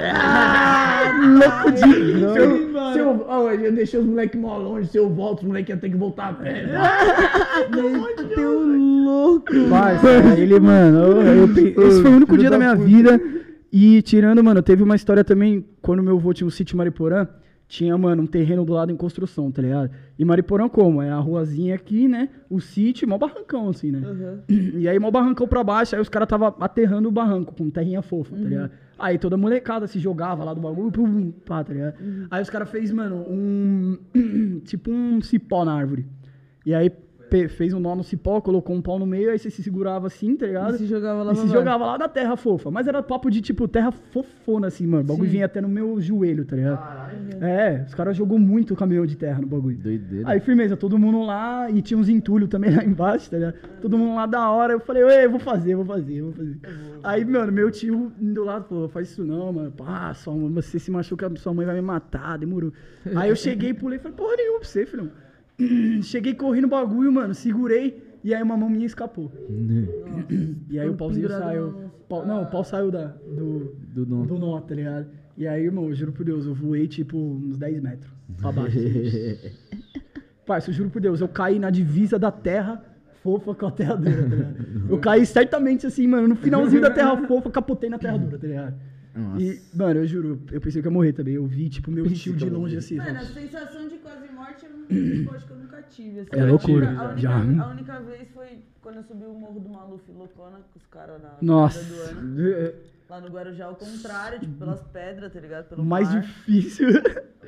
Louco 1.23 1.73
de. 1.73 1.81
Se 2.93 2.99
eu, 2.99 3.07
eu, 3.07 3.25
ó, 3.29 3.51
eu 3.51 3.73
deixei 3.73 4.01
os 4.01 4.07
moleques 4.07 4.41
mó 4.41 4.59
longe, 4.59 4.89
se 4.89 4.99
eu 4.99 5.09
volto, 5.09 5.41
os 5.41 5.49
moleques 5.49 5.71
iam 5.71 5.79
ter 5.79 5.91
que 5.91 5.97
voltar 5.97 6.29
a 6.29 6.33
pé. 6.35 6.67
Teu 8.35 8.62
louco. 8.67 9.47
Parça, 9.69 10.09
ele, 10.39 10.59
mano, 10.61 10.99
eu- 10.99 11.23
eu 11.43 11.49
pe- 11.49 11.75
esse 11.79 12.03
foi 12.03 12.11
o 12.11 12.15
único 12.17 12.37
dia 12.39 12.51
da 12.51 12.59
minha 12.59 12.75
vida. 12.75 13.21
E 13.72 14.02
tirando, 14.02 14.42
mano, 14.42 14.62
teve 14.62 14.82
uma 14.82 14.97
história 14.97 15.22
também, 15.22 15.64
quando 15.80 16.02
meu 16.02 16.16
avô 16.16 16.32
tinha 16.32 16.47
o 16.47 16.51
sítio 16.51 16.76
Mariporã, 16.76 17.28
tinha, 17.68 17.97
mano, 17.97 18.24
um 18.24 18.26
terreno 18.26 18.64
do 18.64 18.72
lado 18.72 18.90
em 18.90 18.97
construção, 18.97 19.48
tá 19.52 19.62
ligado? 19.62 19.92
E 20.18 20.24
Mariporã 20.24 20.68
como? 20.68 21.01
É 21.01 21.10
a 21.10 21.18
ruazinha 21.18 21.76
aqui, 21.76 22.09
né? 22.09 22.28
O 22.48 22.60
sítio, 22.60 23.09
mó 23.09 23.16
barrancão, 23.16 23.68
assim, 23.68 23.92
né? 23.92 24.01
E 24.48 24.88
aí, 24.88 24.98
mó 24.98 25.09
barrancão 25.09 25.47
pra 25.47 25.62
baixo, 25.62 25.94
aí 25.94 26.02
os 26.02 26.09
caras 26.09 26.28
tava 26.28 26.48
aterrando 26.59 27.09
o 27.09 27.12
barranco 27.12 27.55
com 27.55 27.70
terrinha 27.70 28.02
fofa, 28.02 28.34
tá 28.34 28.42
ligado? 28.42 28.70
Aí 28.98 29.18
toda 29.18 29.36
molecada 29.36 29.86
se 29.86 30.01
jogava 30.01 30.42
lá 30.42 30.52
do 30.52 30.60
bagulho, 30.60 30.90
pum, 30.90 31.30
pá, 31.30 31.62
tá 31.62 31.72
ligado? 31.72 31.94
Aí 32.28 32.42
os 32.42 32.51
caras 32.51 32.68
fez, 32.68 32.90
mano, 32.90 33.24
um. 33.28 33.97
tipo 34.66 34.90
um 34.90 35.20
cipó 35.22 35.64
na 35.64 35.72
árvore. 35.72 36.06
E 36.66 36.74
aí 36.74 36.90
fez 37.48 37.73
um 37.73 37.81
nó 37.81 37.94
no 37.94 38.02
cipó, 38.02 38.40
colocou 38.40 38.74
um 38.74 38.82
pau 38.82 38.98
no 38.98 39.07
meio, 39.07 39.31
aí 39.31 39.39
você 39.39 39.51
se 39.51 39.62
segurava 39.62 40.07
assim, 40.07 40.36
tá 40.36 40.47
ligado? 40.47 40.74
E 40.74 40.78
se 40.78 40.86
jogava 40.86 41.23
lá 41.23 41.32
E 41.32 41.36
se 41.36 41.48
jogava 41.48 41.85
lá 41.86 41.98
na 41.98 42.09
terra 42.09 42.36
fofa. 42.36 42.70
Mas 42.70 42.86
era 42.86 43.02
papo 43.02 43.31
de, 43.31 43.40
tipo, 43.40 43.66
terra 43.69 43.90
fofona, 43.93 44.66
assim, 44.66 44.86
mano. 44.86 45.02
O 45.05 45.07
bagulho 45.07 45.27
Sim. 45.27 45.32
vinha 45.32 45.47
até 45.47 45.61
no 45.61 45.69
meu 45.69 46.01
joelho, 46.01 46.44
tá 46.44 46.57
ligado? 46.57 46.81
É, 47.40 47.85
os 47.86 47.94
caras 47.94 48.16
jogou 48.16 48.39
muito 48.39 48.74
caminhão 48.77 49.07
de 49.07 49.16
terra 49.16 49.40
no 49.40 49.47
bagulho. 49.47 49.77
Doideira. 49.78 50.28
Aí, 50.28 50.40
firmeza, 50.40 50.77
todo 50.77 50.98
mundo 50.98 51.23
lá, 51.24 51.70
e 51.70 51.81
tinha 51.81 51.98
uns 51.98 52.09
entulhos 52.09 52.48
também 52.48 52.70
lá 52.74 52.85
embaixo, 52.85 53.31
tá 53.31 53.36
ligado? 53.39 53.55
Todo 53.81 53.97
mundo 53.97 54.15
lá 54.16 54.27
da 54.27 54.51
hora, 54.51 54.73
eu 54.73 54.81
falei, 54.81 55.02
ei, 55.05 55.28
vou 55.28 55.39
fazer, 55.40 55.74
vou 55.74 55.85
fazer, 55.85 56.23
vou 56.23 56.32
fazer. 56.32 56.59
Aí, 57.02 57.24
mano, 57.24 57.51
meu 57.52 57.70
tio 57.70 58.12
do 58.20 58.44
lado 58.44 58.65
falou, 58.69 58.89
faz 58.89 59.11
isso 59.11 59.24
não, 59.24 59.52
mano, 59.52 59.70
pá, 59.73 60.12
sua, 60.15 60.35
mãe- 60.35 60.51
você 60.52 60.78
se 60.78 60.90
machuca, 60.90 61.31
sua 61.36 61.55
mãe 61.55 61.65
vai 61.65 61.74
me 61.77 61.81
matar, 61.82 62.36
demorou. 62.39 62.73
Aí 63.16 63.31
eu 63.31 63.36
cheguei, 63.36 63.73
pulei, 63.73 63.98
falei, 63.98 64.16
porra 64.16 64.36
nenhuma 64.36 64.59
pra 64.61 64.69
você, 64.69 64.85
filhão. 64.85 65.11
Cheguei 66.03 66.35
correndo 66.35 66.65
o 66.65 66.69
bagulho, 66.69 67.12
mano, 67.12 67.35
segurei, 67.35 68.03
e 68.24 68.35
aí 68.35 68.43
uma 68.43 68.57
mão 68.57 68.69
minha 68.70 68.87
escapou. 68.87 69.31
E 70.70 70.78
aí 70.78 70.89
o 70.89 70.95
pauzinho 70.95 71.28
saiu, 71.28 71.91
pau- 72.09 72.27
não, 72.27 72.43
o 72.43 72.47
pau 72.47 72.65
saiu 72.65 72.91
da, 72.91 73.07
do, 73.07 73.74
Do 73.95 74.07
nó. 74.07 74.24
do 74.24 74.39
nó, 74.39 74.61
tá 74.61 74.74
ligado? 74.74 75.07
E 75.37 75.47
aí, 75.47 75.65
irmão, 75.65 75.89
eu 75.89 75.95
juro 75.95 76.12
por 76.12 76.24
Deus, 76.24 76.45
eu 76.45 76.53
voei, 76.55 76.87
tipo, 76.87 77.16
uns 77.16 77.57
10 77.57 77.81
metros 77.82 78.12
pra 78.39 78.53
baixo. 78.53 78.78
Parça, 80.45 80.70
eu 80.70 80.74
juro 80.74 80.91
por 80.91 81.01
Deus, 81.01 81.20
eu 81.20 81.28
caí 81.28 81.59
na 81.59 81.70
divisa 81.70 82.19
da 82.19 82.31
terra 82.31 82.82
fofa 83.23 83.55
com 83.55 83.66
a 83.66 83.70
terra 83.70 83.95
dura, 83.97 84.23
tá 84.23 84.28
ligado? 84.28 84.57
Eu 84.91 84.99
caí 84.99 85.24
certamente 85.27 85.87
assim, 85.87 86.07
mano, 86.07 86.27
no 86.28 86.37
finalzinho 86.37 86.82
da 86.82 86.91
terra 86.91 87.16
fofa, 87.27 87.51
capotei 87.51 87.89
na 87.91 87.99
terra 87.99 88.16
dura, 88.19 88.39
tá 88.39 88.47
ligado? 88.47 88.74
Nossa. 89.15 89.43
E, 89.43 89.61
mano, 89.74 90.01
eu 90.01 90.07
juro, 90.07 90.41
eu 90.53 90.61
pensei 90.61 90.81
que 90.81 90.89
eu 90.89 90.91
ia 90.91 90.95
morrer 90.95 91.12
também. 91.12 91.35
Eu 91.35 91.45
vi, 91.47 91.69
tipo, 91.69 91.91
meu 91.91 92.09
tio 92.11 92.32
de 92.35 92.49
longe 92.49 92.77
assim. 92.77 92.97
Mano, 92.97 93.19
a 93.19 93.23
sensação 93.24 93.89
de 93.89 93.97
quase 93.97 94.28
eu, 94.91 95.35
acho 95.35 95.47
que 95.47 95.53
eu 95.53 95.57
nunca 95.57 95.83
tive. 95.83 96.21
Assim. 96.21 96.31
É 96.33 96.45
loucura, 96.45 96.87
A 96.89 96.91
única, 97.05 97.17
já. 97.19 97.35
a 97.37 97.67
única 97.69 98.01
vez 98.01 98.29
foi 98.33 98.59
quando 98.83 98.97
eu 98.97 99.03
subi 99.05 99.25
o 99.25 99.35
Morro 99.35 99.61
do 99.61 99.69
Maluf 99.69 100.11
loucona 100.12 100.59
com 100.73 100.79
os 100.79 100.87
caras 100.87 101.21
na 101.23 101.31
Nossa. 101.41 101.83
do 101.85 101.95
ano. 102.03 102.73
Lá 103.09 103.21
no 103.21 103.29
Guarujá, 103.29 103.65
ao 103.67 103.75
contrário, 103.75 104.39
tipo, 104.39 104.53
pelas 104.55 104.81
pedras, 104.83 105.33
tá 105.33 105.41
ligado? 105.41 105.69
Pelo 105.69 105.85
Mais 105.85 106.09
mar. 106.12 106.23
difícil. 106.23 106.89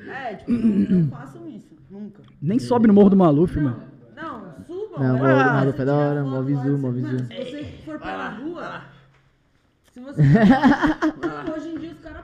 É, 0.09 0.35
tipo, 0.35 0.51
não, 0.51 0.99
não 1.01 1.09
façam 1.11 1.49
isso, 1.49 1.77
nunca. 1.89 2.21
Nem 2.41 2.59
sobe 2.59 2.89
no 2.89 2.93
Morro 2.95 3.11
do 3.11 3.17
Maluf, 3.17 3.55
Não, 3.57 3.63
mano. 3.63 3.83
não, 4.17 4.65
subam. 4.67 4.99
Não, 4.99 5.17
é, 5.17 5.21
Morro 5.21 5.45
do 5.45 5.51
Maluf 5.55 5.81
é 5.81 5.85
da 5.85 5.95
hora, 5.95 6.25
mó 6.25 6.43
visu, 6.43 6.79
mó 6.79 6.91
visu. 6.91 7.19
Se 7.19 7.25
você 7.45 7.65
for 7.85 7.99
pela 8.01 8.29
rua, 8.31 8.83
se 9.93 10.01
você... 10.01 10.23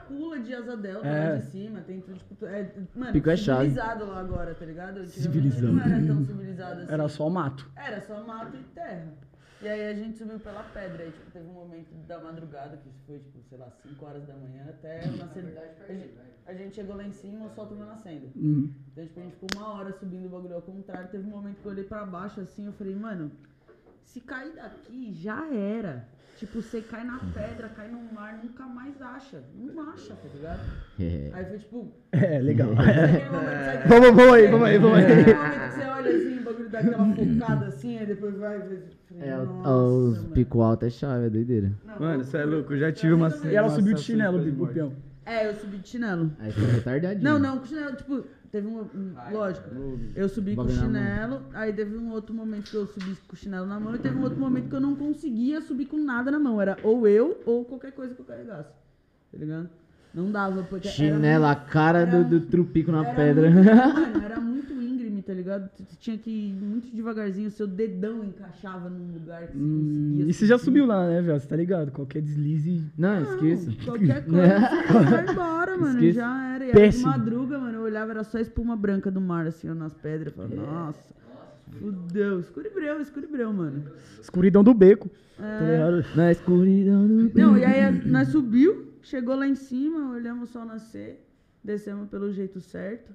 Pulam 0.09 0.41
de 0.41 0.53
asa 0.53 0.75
delta 0.75 1.07
É. 1.07 1.29
lá 1.29 1.35
de 1.37 1.45
cima, 1.45 1.79
tem 1.81 2.01
tudo, 2.01 2.17
tipo, 2.17 2.45
é, 2.45 2.69
mano, 2.95 3.13
Pico 3.13 3.29
é 3.29 3.37
civilizado 3.37 4.05
lá 4.05 4.19
agora, 4.19 4.53
tá 4.55 4.65
ligado? 4.65 5.05
Civilizado. 5.05 5.71
Não 5.71 5.83
era 5.83 6.05
tão 6.05 6.25
civilizado 6.25 6.81
assim. 6.81 6.91
Era 6.93 7.07
só 7.07 7.29
mato. 7.29 7.71
Era 7.75 8.01
só 8.01 8.23
mato 8.25 8.57
e 8.57 8.63
terra. 8.73 9.07
E 9.61 9.67
aí 9.67 9.89
a 9.89 9.93
gente 9.93 10.17
subiu 10.17 10.39
pela 10.39 10.63
pedra, 10.63 11.03
aí 11.03 11.11
tipo, 11.11 11.31
teve 11.31 11.45
um 11.47 11.53
momento 11.53 11.93
da 12.07 12.19
madrugada, 12.19 12.77
que 12.77 12.89
isso 12.89 12.99
foi, 13.05 13.19
tipo, 13.19 13.39
sei 13.49 13.57
lá, 13.57 13.69
5 13.69 14.05
horas 14.05 14.25
da 14.25 14.33
manhã, 14.33 14.65
até 14.69 15.01
o 15.07 15.17
nascer... 15.17 15.57
A 15.87 15.93
gente, 15.93 16.09
a 16.47 16.53
gente 16.53 16.75
chegou 16.75 16.95
lá 16.95 17.03
em 17.03 17.11
cima, 17.11 17.45
o 17.45 17.49
sol 17.49 17.67
tava 17.67 17.85
nascendo. 17.85 18.31
Hum. 18.35 18.73
Então, 18.91 19.05
tipo, 19.05 19.19
a 19.19 19.23
gente 19.23 19.35
ficou 19.35 19.49
uma 19.61 19.73
hora 19.73 19.91
subindo 19.93 20.25
o 20.25 20.29
bagulho 20.29 20.55
ao 20.55 20.61
contrário. 20.61 21.09
Teve 21.09 21.27
um 21.27 21.31
momento 21.31 21.57
que 21.61 21.65
eu 21.65 21.71
olhei 21.71 21.83
pra 21.83 22.05
baixo 22.05 22.39
assim, 22.41 22.65
eu 22.65 22.73
falei, 22.73 22.95
mano, 22.95 23.31
se 24.05 24.21
cair 24.21 24.55
daqui, 24.55 25.13
já 25.13 25.45
era. 25.53 26.07
Tipo, 26.39 26.61
você 26.61 26.79
cai 26.79 27.03
na 27.03 27.19
pedra, 27.33 27.67
cai 27.75 27.89
no 27.89 27.99
mar, 28.13 28.39
nunca 28.41 28.63
mais 28.65 29.01
acha. 29.01 29.43
Não 29.57 29.89
acha, 29.89 30.13
tá 30.13 30.29
ligado? 30.33 30.59
É. 30.97 31.29
Aí 31.33 31.45
foi 31.45 31.57
tipo. 31.57 31.91
É, 32.13 32.39
legal. 32.39 32.69
Vamos, 33.87 34.15
vamos 34.15 34.33
aí, 34.33 34.47
vamos 34.47 34.67
aí, 34.67 34.77
vamos 34.77 34.97
aí. 34.97 35.03
Aquele 35.03 35.33
momento 35.35 35.59
que 35.59 35.73
você 35.75 35.85
olha 35.85 36.15
assim, 36.15 36.39
o 36.39 36.43
bagulho 36.43 36.69
dá 36.69 36.79
aquela 36.79 37.05
focada 37.15 37.65
assim, 37.67 37.97
aí 37.97 38.05
depois 38.05 38.37
vai. 38.37 38.59
falei, 38.61 38.83
É, 39.19 39.37
o- 39.37 39.45
"Nossa, 39.45 39.69
os 39.83 40.17
mano." 40.21 40.29
pico 40.33 40.61
alto 40.61 40.85
é 40.85 40.89
chave, 40.89 41.25
é 41.25 41.29
doideira. 41.29 41.71
Não, 41.85 41.99
Mano, 41.99 42.23
você 42.23 42.37
é 42.37 42.41
foi- 42.43 42.49
louco, 42.51 42.73
eu 42.73 42.77
já 42.79 42.91
tive 42.93 43.13
uma 43.13 43.27
E 43.43 43.55
ela 43.55 43.69
subiu 43.69 43.93
de 43.93 44.01
chinelo, 44.01 44.63
o 44.63 44.67
peão. 44.67 44.93
É, 45.25 45.47
eu 45.47 45.53
subi 45.55 45.77
de 45.77 45.87
chinelo. 45.89 46.31
Aí 46.39 46.51
fica 46.51 46.67
retardadinho. 46.71 47.23
Não, 47.23 47.37
não, 47.37 47.59
com 47.59 47.65
chinelo, 47.65 47.95
tipo, 47.97 48.23
teve 48.51 48.67
um. 48.67 48.79
um- 48.81 49.15
Lógico, 49.31 49.69
eu 50.15 50.27
subi 50.29 50.55
com 50.55 50.63
o 50.63 50.69
chinelo, 50.69 51.41
aí 51.53 51.71
teve 51.73 51.95
um 51.97 52.11
outro 52.11 52.33
momento 52.33 52.69
que 52.69 52.75
eu 52.77 52.85
subi 52.87 53.15
com 53.27 53.33
o 53.33 53.35
chinelo 53.37 53.65
na 53.65 53.79
mão, 53.79 53.95
e 53.95 53.99
teve 53.99 54.17
um 54.17 54.23
outro 54.23 54.39
momento 54.39 54.69
que 54.69 54.75
eu 54.75 54.79
não 54.81 54.95
conseguia 54.95 55.61
subir 55.61 55.85
com 55.85 55.97
nada 55.97 56.29
na 56.31 56.39
mão. 56.39 56.61
Era 56.61 56.77
ou 56.83 57.07
eu 57.07 57.41
ou 57.45 57.63
qualquer 57.65 57.91
coisa 57.91 58.13
que 58.13 58.21
eu 58.21 58.25
carregasse. 58.25 58.69
Tá 59.31 59.37
ligado? 59.37 59.69
Não 60.13 60.31
dava, 60.31 60.63
porque. 60.63 60.87
Chinela, 60.87 61.51
a 61.51 61.55
cara 61.55 61.99
era 61.99 62.23
do, 62.23 62.39
do 62.39 62.45
trupico 62.47 62.91
na 62.91 63.05
era 63.05 63.15
pedra. 63.15 63.49
Muito, 63.51 63.65
mano, 63.69 64.23
era 64.25 64.39
muito 64.39 64.58
tá 65.29 65.35
ligado? 65.35 65.69
Tu 65.77 65.83
tu 65.83 65.95
tinha 65.97 66.17
que 66.17 66.29
ir 66.31 66.53
muito 66.53 66.87
devagarzinho, 66.95 67.47
o 67.49 67.51
seu 67.51 67.67
dedão 67.67 68.23
encaixava 68.25 68.89
num 68.89 69.13
lugar 69.13 69.45
que 69.47 69.53
você 69.53 69.63
Hum, 69.63 70.07
conseguia. 70.09 70.25
e 70.29 70.33
você 70.33 70.45
já 70.47 70.57
subir. 70.57 70.65
subiu 70.65 70.85
lá, 70.87 71.07
né, 71.07 71.21
velho? 71.21 71.39
Você 71.39 71.47
tá 71.47 71.55
ligado? 71.55 71.91
Qualquer 71.91 72.21
deslize. 72.23 72.83
Não, 72.97 73.21
Não, 73.21 73.33
esqueça. 73.35 73.71
Qualquer 73.85 74.25
coisa, 74.25 74.59
você 74.87 75.09
vai 75.09 75.29
embora, 75.31 75.77
mano. 75.77 75.93
Esqueça. 75.99 76.19
Já 76.19 76.53
era. 76.55 76.65
E 76.65 76.69
era 76.71 76.89
de 76.89 76.97
madruga, 76.99 77.59
mano. 77.59 77.77
Eu 77.77 77.81
olhava, 77.83 78.11
era 78.11 78.23
só 78.23 78.39
espuma 78.39 78.75
branca 78.75 79.11
do 79.11 79.21
mar, 79.21 79.45
assim, 79.45 79.69
ó, 79.69 79.75
nas 79.75 79.93
pedras. 79.93 80.33
Eu 80.35 80.47
falava, 80.49 80.55
nossa, 80.71 81.13
fudeu. 81.79 82.39
Escuribreu, 82.39 82.99
escuribreu, 82.99 83.53
mano. 83.53 83.83
Escuridão 84.19 84.63
do 84.63 84.73
beco. 84.73 85.09
Tá 85.37 85.43
É. 85.45 86.15
Na 86.15 86.31
escuridão 86.31 87.07
do... 87.07 87.31
Não, 87.39 87.55
e 87.55 87.63
aí 87.63 88.05
nós 88.07 88.29
subiu, 88.29 88.93
chegou 89.03 89.35
lá 89.35 89.47
em 89.47 89.55
cima, 89.55 90.11
olhamos 90.11 90.49
o 90.49 90.51
sol 90.51 90.65
nascer, 90.65 91.23
descemos 91.63 92.09
pelo 92.09 92.31
jeito 92.33 92.59
certo. 92.59 93.11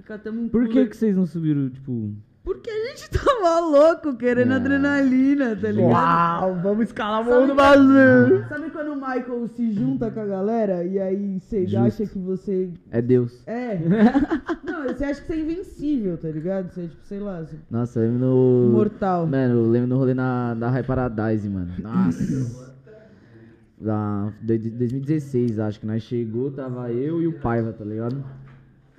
E 0.00 0.02
catamos 0.02 0.44
um 0.44 0.48
Por 0.48 0.66
que 0.66 0.86
que 0.86 0.96
vocês 0.96 1.14
não 1.14 1.26
subiram, 1.26 1.68
tipo... 1.68 2.14
Porque 2.42 2.70
a 2.70 2.86
gente 2.88 3.10
tava 3.12 3.60
louco, 3.60 4.16
querendo 4.16 4.52
Ah. 4.52 4.56
adrenalina, 4.56 5.54
tá 5.54 5.70
ligado? 5.70 5.92
Uau, 5.92 6.58
vamos 6.62 6.84
escalar 6.84 7.20
o 7.20 7.24
Sabe 7.24 7.34
morro 7.34 7.46
do 7.46 7.50
que- 7.50 7.54
Brasil. 7.54 8.44
Sabe 8.48 8.70
quando 8.70 8.92
o 8.92 8.96
Michael 8.96 9.48
se 9.48 9.72
junta 9.72 10.10
com 10.10 10.20
a 10.20 10.24
galera 10.26 10.82
e 10.82 10.98
aí 10.98 11.38
você 11.38 11.66
Justo. 11.66 11.78
acha 11.78 12.06
que 12.06 12.18
você 12.18 12.70
É 12.90 13.02
Deus. 13.02 13.46
É. 13.46 13.78
Não, 14.64 14.84
você 14.84 15.04
acha 15.04 15.20
que 15.20 15.26
você 15.26 15.32
é 15.34 15.38
invencível, 15.40 16.16
tá 16.16 16.28
ligado? 16.28 16.70
Você 16.70 16.80
é 16.80 16.86
tipo, 16.88 17.02
sei 17.04 17.20
lá, 17.20 17.40
você 17.42 17.56
é 17.56 17.58
Nossa, 17.70 18.00
eu 18.00 18.06
lembro 18.10 18.26
no... 18.26 18.66
imortal. 18.70 19.26
Mano, 19.26 19.54
eu 19.56 19.70
lembro 19.70 19.88
no 19.90 19.98
rolê 19.98 20.14
na, 20.14 20.54
da 20.54 20.70
High 20.70 20.82
Paradise, 20.84 21.46
mano. 21.46 21.72
Nossa. 21.78 22.70
Da, 23.82 24.30
de, 24.42 24.58
de 24.58 24.70
2016, 24.72 25.58
acho 25.58 25.80
que 25.80 25.86
nós 25.86 26.02
chegou, 26.02 26.50
tava 26.50 26.92
eu 26.92 27.22
e 27.22 27.26
o 27.26 27.32
Paiva, 27.40 27.72
tá 27.72 27.82
ligado? 27.82 28.22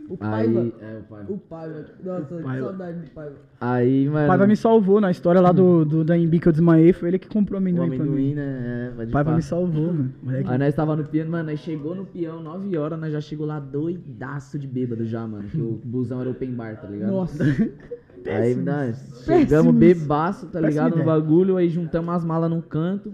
O 0.09 0.17
Paiva. 0.17 0.59
Aí, 0.61 0.73
é, 0.81 0.97
o 0.99 1.03
Paiva. 1.03 1.33
O 1.33 1.37
Paiva. 1.37 1.85
Nossa, 2.03 2.25
que 2.35 2.43
Paiva. 2.43 2.65
saudade 2.65 2.99
do 2.99 3.11
Paiva. 3.11 3.35
Aí, 3.61 4.05
mano... 4.09 4.25
O 4.25 4.27
pai 4.27 4.37
vai 4.37 4.47
me 4.47 4.55
salvou 4.57 4.99
na 4.99 5.09
história 5.11 5.39
lá 5.39 5.51
do, 5.51 5.85
do 5.85 6.03
da 6.03 6.17
Embi 6.17 6.39
que 6.39 6.47
eu 6.47 6.51
desmaiei. 6.51 6.91
Foi 6.91 7.07
ele 7.09 7.19
que 7.19 7.29
comprou 7.29 7.59
O 7.59 7.61
amendoim, 7.61 7.87
pra 7.87 7.95
amendoim, 7.97 8.29
mim. 8.29 8.33
né? 8.35 8.93
É, 8.97 9.03
O 9.03 9.11
pai 9.11 9.23
pá. 9.23 9.35
me 9.35 9.41
salvou, 9.41 9.87
mano. 9.87 10.13
Moleque. 10.21 10.49
Aí 10.49 10.57
nós 10.57 10.75
tava 10.75 10.95
no 10.95 11.03
piano, 11.05 11.31
mano, 11.31 11.49
nós 11.49 11.59
chegou 11.59 11.95
no 11.95 12.05
peão, 12.05 12.41
9 12.41 12.77
horas, 12.77 12.99
nós 12.99 13.13
já 13.13 13.21
chegou 13.21 13.45
lá 13.45 13.59
doidaço 13.59 14.59
de 14.59 14.67
bêbado 14.67 15.05
já, 15.05 15.25
mano. 15.25 15.47
Que 15.47 15.61
o 15.61 15.79
busão 15.85 16.19
era 16.21 16.29
open 16.29 16.51
bar, 16.53 16.81
tá 16.81 16.87
ligado? 16.87 17.11
Nossa. 17.11 17.43
Aí, 18.27 18.53
nós 18.53 19.23
chegamos 19.25 19.73
bebaço, 19.73 20.45
tá 20.47 20.59
ligado? 20.61 20.95
No 20.95 21.03
bagulho, 21.03 21.57
aí 21.57 21.67
juntamos 21.69 22.13
as 22.13 22.23
malas 22.23 22.51
num 22.51 22.61
canto. 22.61 23.11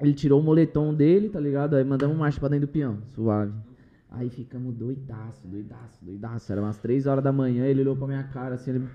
Ele 0.00 0.12
tirou 0.12 0.40
o 0.40 0.42
moletom 0.42 0.92
dele, 0.92 1.28
tá 1.28 1.38
ligado? 1.38 1.76
Aí 1.76 1.84
mandamos 1.84 2.16
marcha 2.16 2.40
pra 2.40 2.48
dentro 2.48 2.66
do 2.66 2.70
peão, 2.72 2.98
suave. 3.14 3.52
Aí 4.10 4.30
ficamos 4.30 4.74
doidaço, 4.74 5.46
doidaço, 5.46 5.98
doidaço. 6.02 6.52
Era 6.52 6.62
umas 6.62 6.78
3 6.78 7.06
horas 7.06 7.22
da 7.24 7.32
manhã, 7.32 7.66
ele 7.66 7.80
olhou 7.80 7.96
pra 7.96 8.06
minha 8.06 8.24
cara 8.24 8.54
assim, 8.54 8.70
ele... 8.70 8.88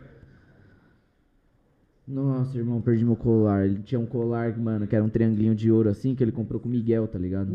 Nossa, 2.07 2.57
irmão, 2.57 2.81
perdi 2.81 3.05
meu 3.05 3.15
colar. 3.15 3.65
Ele 3.65 3.79
tinha 3.83 3.99
um 3.99 4.05
colar, 4.05 4.57
mano, 4.57 4.85
que 4.87 4.95
era 4.95 5.03
um 5.03 5.07
triangulinho 5.07 5.55
de 5.55 5.71
ouro 5.71 5.87
assim, 5.87 6.13
que 6.13 6.23
ele 6.23 6.31
comprou 6.31 6.59
com 6.59 6.67
o 6.67 6.71
Miguel, 6.71 7.07
tá 7.07 7.17
ligado? 7.17 7.53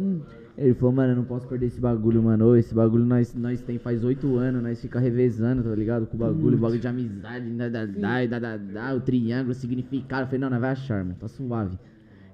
Ele 0.57 0.73
falou, 0.75 0.95
mano, 0.95 1.13
eu 1.13 1.17
não 1.17 1.25
posso 1.25 1.47
perder 1.47 1.67
esse 1.67 1.81
bagulho, 1.81 2.23
mano. 2.23 2.57
Esse 2.57 2.75
bagulho 2.75 3.05
nós, 3.05 3.35
nós 3.35 3.61
tem 3.61 3.79
faz 3.79 4.03
oito 4.05 4.37
anos, 4.37 4.63
nós 4.63 4.81
fica 4.81 4.99
revezando, 4.99 5.63
tá 5.63 5.75
ligado? 5.75 6.07
Com 6.07 6.17
o 6.17 6.21
bagulho, 6.21 6.57
o 6.57 6.61
bagulho 6.61 6.81
de 6.81 6.89
amizade, 6.89 7.51
da, 7.51 7.69
da, 7.69 7.85
da, 7.85 8.27
da, 8.27 8.39
da, 8.39 8.57
da, 8.57 8.95
o 8.95 9.01
triângulo, 9.01 9.51
o 9.51 9.55
significado. 9.55 10.23
Eu 10.23 10.27
falei, 10.27 10.41
não, 10.41 10.49
nós 10.49 10.61
vai 10.61 10.71
achar, 10.71 11.05
mano, 11.05 11.17
tá 11.19 11.29
suave. 11.29 11.79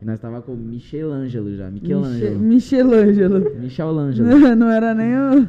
E 0.02 0.04
nós 0.04 0.18
tava 0.18 0.42
com 0.42 0.54
Michelangelo 0.56 1.54
já, 1.54 1.70
Miche- 1.70 1.84
Michelangelo. 1.86 2.38
Michelangelo. 2.40 3.60
Michelangelo. 3.60 4.28
Não 4.56 4.68
era 4.68 4.92
nem 4.94 5.14
o. 5.14 5.46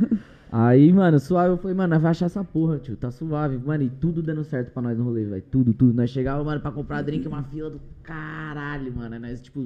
Aí, 0.52 0.94
mano, 0.94 1.20
suave, 1.20 1.50
eu 1.54 1.58
falei, 1.58 1.76
mano, 1.76 1.96
nós 1.96 2.02
vai 2.04 2.12
achar 2.12 2.28
essa 2.28 2.44
porra, 2.44 2.78
tio, 2.78 2.96
tá 2.96 3.10
suave. 3.10 3.58
Mano, 3.58 3.84
e 3.86 3.90
tudo 3.90 4.22
dando 4.22 4.44
certo 4.44 4.72
pra 4.72 4.84
nós 4.84 4.96
no 4.96 5.04
rolê, 5.06 5.26
velho. 5.26 5.44
Tudo, 5.50 5.74
tudo. 5.74 5.92
Nós 5.96 6.12
chegava, 6.12 6.44
mano, 6.44 6.62
pra 6.62 6.70
comprar 6.72 7.02
drink, 7.02 7.28
uma 7.28 7.42
fila 7.42 7.72
do 7.72 7.82
caralho, 8.04 8.94
mano. 8.96 9.16
Aí 9.16 9.20
nós, 9.20 9.42
tipo, 9.42 9.66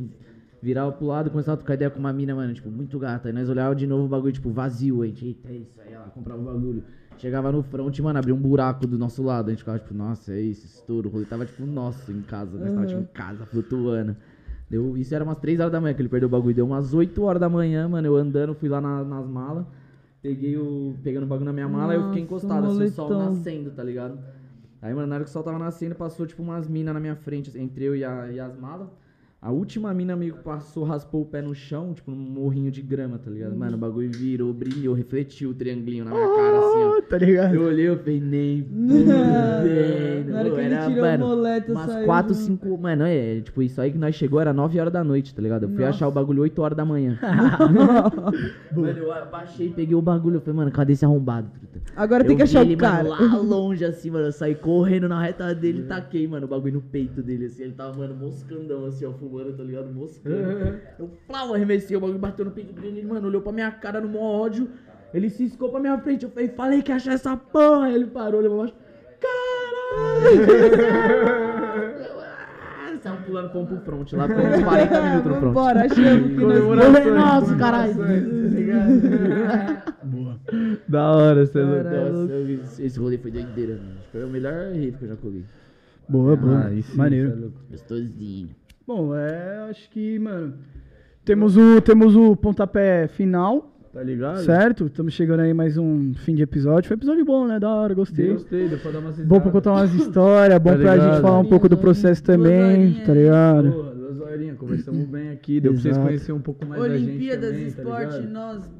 virava 0.62 0.94
pro 0.94 1.08
lado, 1.08 1.30
começava 1.30 1.56
a 1.56 1.58
trocar 1.58 1.74
ideia 1.74 1.90
com 1.92 2.00
uma 2.00 2.14
mina, 2.14 2.34
mano, 2.34 2.54
tipo, 2.54 2.72
muito 2.72 2.98
gata. 2.98 3.28
Aí 3.28 3.34
nós 3.34 3.50
olhava 3.50 3.76
de 3.76 3.86
novo 3.86 4.06
o 4.06 4.08
bagulho, 4.08 4.32
tipo, 4.32 4.50
vazio, 4.50 5.02
a 5.02 5.08
gente, 5.08 5.26
eita, 5.26 5.50
é 5.50 5.56
isso. 5.58 5.82
Aí 5.86 5.92
ela 5.94 6.06
comprava 6.06 6.42
o 6.42 6.46
bagulho. 6.46 6.84
Chegava 7.18 7.52
no 7.52 7.64
front, 7.64 8.00
mano, 8.00 8.20
abria 8.20 8.34
um 8.36 8.40
buraco 8.40 8.88
do 8.88 8.98
nosso 8.98 9.22
lado. 9.24 9.48
A 9.48 9.50
gente 9.50 9.60
ficava, 9.60 9.80
tipo, 9.80 9.94
nossa, 9.94 10.32
é 10.34 10.40
isso, 10.40 10.66
estouro. 10.68 11.10
O 11.10 11.12
rolê 11.12 11.26
tava, 11.26 11.46
tipo, 11.46 11.66
nosso 11.66 12.12
em 12.14 12.22
casa. 12.22 12.58
Nós 12.58 12.72
tava, 12.74 12.86
tipo, 12.86 13.02
em 13.02 13.06
casa, 13.14 13.46
flutuando. 13.46 14.16
Deu, 14.70 14.98
isso 14.98 15.16
era 15.16 15.24
umas 15.24 15.38
3 15.40 15.60
horas 15.60 15.72
da 15.72 15.80
manhã 15.80 15.94
que 15.94 16.02
ele 16.02 16.10
perdeu 16.10 16.28
o 16.28 16.30
bagulho. 16.30 16.54
Deu 16.56 16.66
umas 16.66 16.94
8 16.94 17.24
horas 17.24 17.40
da 17.40 17.50
manhã, 17.50 17.88
mano, 17.88 18.08
eu 18.08 18.16
andando, 18.16 18.54
fui 18.54 18.68
lá 18.70 18.82
na- 18.82 19.04
nas 19.04 19.28
malas. 19.28 19.66
Peguei 20.22 20.58
o. 20.58 20.96
Pegando 21.04 21.24
o 21.24 21.28
bagulho 21.28 21.46
na 21.46 21.54
minha 21.54 21.70
mala 21.70 21.94
e 21.94 21.98
eu 21.98 22.04
fiquei 22.04 22.22
Nossa, 22.22 22.26
encostado, 22.36 22.66
assim, 22.68 22.84
o 22.84 22.88
sol 22.88 23.10
nascendo, 23.16 23.72
tá 23.72 23.84
ligado? 23.84 24.20
Aí, 24.82 24.94
mano, 24.94 25.08
na 25.08 25.16
hora 25.16 25.24
que 25.24 25.30
o 25.30 25.34
sol 25.34 25.44
tava 25.44 25.58
nascendo, 25.58 25.96
passou, 25.96 26.26
tipo, 26.28 26.42
umas 26.44 26.68
minas 26.68 26.94
na 26.94 27.00
minha 27.00 27.16
frente, 27.16 27.50
assim, 27.50 27.62
entre 27.62 27.86
eu 27.86 27.96
e, 27.96 28.04
a, 28.04 28.32
e 28.32 28.40
as 28.40 28.56
malas. 28.58 28.90
A 29.48 29.50
última 29.50 29.94
mina 29.94 30.14
meio 30.14 30.34
que 30.34 30.44
passou, 30.44 30.84
raspou 30.84 31.22
o 31.22 31.26
pé 31.26 31.42
no 31.42 31.56
chão, 31.56 31.94
tipo, 31.94 32.12
num 32.12 32.18
morrinho 32.18 32.70
de 32.70 32.82
grama, 32.82 33.18
tá 33.18 33.32
ligado? 33.32 33.56
Mano, 33.56 33.78
o 33.78 33.80
bagulho 33.80 34.12
virou, 34.12 34.54
brilhou, 34.54 34.94
refletiu 34.94 35.52
o 35.52 35.54
triangulinho 35.54 36.04
na 36.04 36.12
minha 36.12 36.28
cara, 36.28 36.60
assim, 36.60 36.84
ó. 36.84 37.02
Tá 37.10 37.18
ligado? 37.18 37.56
Eu 37.56 37.62
olhei, 37.62 37.88
eu 37.88 37.98
falei, 37.98 38.20
nem 38.20 38.62
fudendo. 38.68 40.32
Na 40.32 40.40
hora 40.40 40.50
que 40.52 40.60
ele 40.60 40.74
Era, 40.74 40.88
tirou 40.90 41.06
mano, 41.06 41.28
moleta, 41.28 41.72
Umas 41.72 41.92
saiu 41.92 42.06
4, 42.06 42.34
junto. 42.34 42.66
5. 42.66 42.78
Mano, 42.78 43.06
é 43.06 43.40
tipo, 43.40 43.62
isso 43.62 43.80
aí 43.80 43.90
que 43.90 43.98
nós 43.98 44.16
chegou 44.16 44.42
era 44.42 44.52
9 44.52 44.82
horas 44.82 44.92
da 44.92 45.02
noite, 45.02 45.34
tá 45.34 45.42
ligado? 45.42 45.64
Eu 45.64 45.70
fui 45.70 45.78
Nossa. 45.78 45.92
achar 45.92 46.08
o 46.10 46.12
bagulho 46.12 46.42
8 46.42 46.62
horas 46.62 46.76
da 46.76 46.84
manhã. 46.84 47.18
mano, 48.76 48.98
eu 48.98 49.32
baixei, 49.32 49.70
peguei 49.70 49.96
o 49.96 50.02
bagulho. 50.02 50.36
Eu 50.36 50.42
falei, 50.42 50.58
mano, 50.58 50.72
cadê 50.72 50.92
esse 50.92 51.06
arrombado, 51.06 51.50
Agora 51.96 52.24
tem 52.24 52.34
Eu 52.34 52.38
que 52.38 52.44
achar 52.44 52.64
vi 52.64 52.70
o 52.70 52.72
ele, 52.74 52.78
cara. 52.80 53.10
Mano, 53.10 53.28
lá 53.28 53.38
longe, 53.42 53.84
assim, 53.84 54.12
mano. 54.12 54.28
Eu 54.28 54.32
saí 54.32 54.54
correndo 54.56 55.10
na 55.10 55.22
reta 55.22 55.54
dele 55.56 55.82
e 55.82 55.84
taquei, 55.84 56.28
mano, 56.28 56.46
o 56.46 56.50
bagulho 56.50 56.76
no 56.76 56.82
peito 56.82 57.22
dele, 57.24 57.46
assim. 57.46 57.64
Ele 57.64 57.74
tava, 57.74 57.98
mano, 57.98 58.16
moscandão, 58.16 58.86
assim, 58.86 59.06
ó, 59.06 59.12
fumando, 59.14 59.54
tá 59.54 59.64
ligado? 59.64 59.92
Moscando. 59.92 60.80
Eu, 61.00 61.10
plau, 61.28 61.54
arremessei, 61.54 61.98
o 61.98 62.00
bagulho 62.00 62.20
bateu 62.20 62.46
no 62.46 62.52
peito 62.52 62.74
dele, 62.74 63.00
ele, 63.00 63.08
mano, 63.08 63.28
olhou 63.28 63.42
pra 63.42 63.52
minha 63.52 63.72
cara 63.72 64.00
no 64.00 64.10
maior 64.10 64.42
ódio. 64.42 64.70
Ele 65.14 65.30
ciscou 65.30 65.70
pra 65.70 65.80
minha 65.80 65.98
frente. 66.00 66.24
Eu 66.24 66.30
falei, 66.30 66.50
falei 66.50 66.82
que 66.82 66.92
ia 66.92 66.98
achar 66.98 67.14
essa 67.14 67.36
porra. 67.36 67.86
Aí 67.86 67.96
ele 67.96 68.08
parou, 68.08 68.42
pra 68.42 68.50
baixo. 68.50 68.74
Caralho! 69.20 70.38
Saiu 73.08 73.18
pulando, 73.26 73.52
fomos 73.52 73.70
pro 73.70 73.80
front 73.82 74.14
lá, 74.14 74.28
por 74.28 74.38
uns 74.38 74.64
40 74.64 75.02
minutos 75.02 75.32
no 75.32 75.40
front. 75.40 75.54
Bora, 75.54 75.86
achamos 75.86 76.30
que 76.30 76.36
nós 76.36 77.06
nossa, 77.16 77.56
caralho! 77.56 77.96
Da 80.88 81.12
hora, 81.12 81.46
você 81.46 81.60
é. 81.60 81.64
Nossa, 81.64 82.34
eu 82.34 82.86
esse 82.86 83.00
rolê 83.00 83.18
foi 83.18 83.32
doideira, 83.32 83.76
mano. 83.76 83.90
Acho 83.98 84.06
que 84.06 84.12
foi 84.12 84.24
o 84.24 84.30
melhor 84.30 84.54
rave 84.74 84.92
que 84.94 85.04
eu 85.04 85.10
já 85.10 85.16
colhi. 85.16 85.46
Boa, 86.10 86.36
boa. 86.36 86.58
Ah, 86.60 86.68
aí 86.68 86.82
sim, 86.84 86.96
Maneiro. 86.98 87.38
louco. 87.40 87.58
Gostosinho. 87.70 88.50
Bom, 88.88 89.14
é, 89.16 89.68
acho 89.70 89.90
que, 89.90 90.18
mano, 90.20 90.54
temos 91.26 91.58
o, 91.58 91.82
temos 91.82 92.16
o 92.16 92.36
pontapé 92.38 93.08
final, 93.10 93.74
Tá 93.92 94.02
ligado? 94.04 94.38
certo? 94.44 94.86
Estamos 94.86 95.14
chegando 95.14 95.42
aí 95.42 95.54
mais 95.54 95.78
um 95.78 96.14
fim 96.14 96.34
de 96.36 96.44
episódio. 96.44 96.88
Foi 96.88 96.96
episódio 96.96 97.26
bom, 97.26 97.46
né? 97.48 97.60
Da 97.60 97.70
hora, 97.70 97.94
gostei. 97.94 98.32
Gostei, 98.32 98.70
deu 98.70 98.78
pra 98.80 98.92
dar 98.92 99.00
uma 99.00 99.12
Bom 99.12 99.42
pra 99.42 99.52
contar 99.52 99.72
umas 99.74 99.94
histórias, 99.94 100.58
bom 100.60 100.70
Tá 100.72 100.78
pra 100.78 100.98
gente 100.98 101.22
falar 101.22 101.40
um 101.40 101.46
pouco 101.50 101.68
do 101.68 101.78
processo 101.78 102.24
também, 102.24 102.94
tá 103.06 103.12
aí. 103.12 103.18
ligado? 103.18 103.72
Pô, 103.74 103.84
duas 103.84 104.22
horinhas, 104.22 104.58
conversamos 104.58 105.04
bem 105.06 105.32
aqui, 105.32 105.60
deu 105.60 105.74
pra 105.74 105.82
vocês 105.82 105.94
Exato. 105.96 106.08
conhecerem 106.08 106.36
um 106.40 106.42
pouco 106.44 106.66
mais 106.66 106.82
da 106.82 106.98
gente 106.98 107.10
Olimpíadas, 107.10 107.50
também, 107.50 107.72
tá 107.72 107.82
esporte, 107.82 108.16
ligado? 108.22 108.32
nós. 108.32 108.72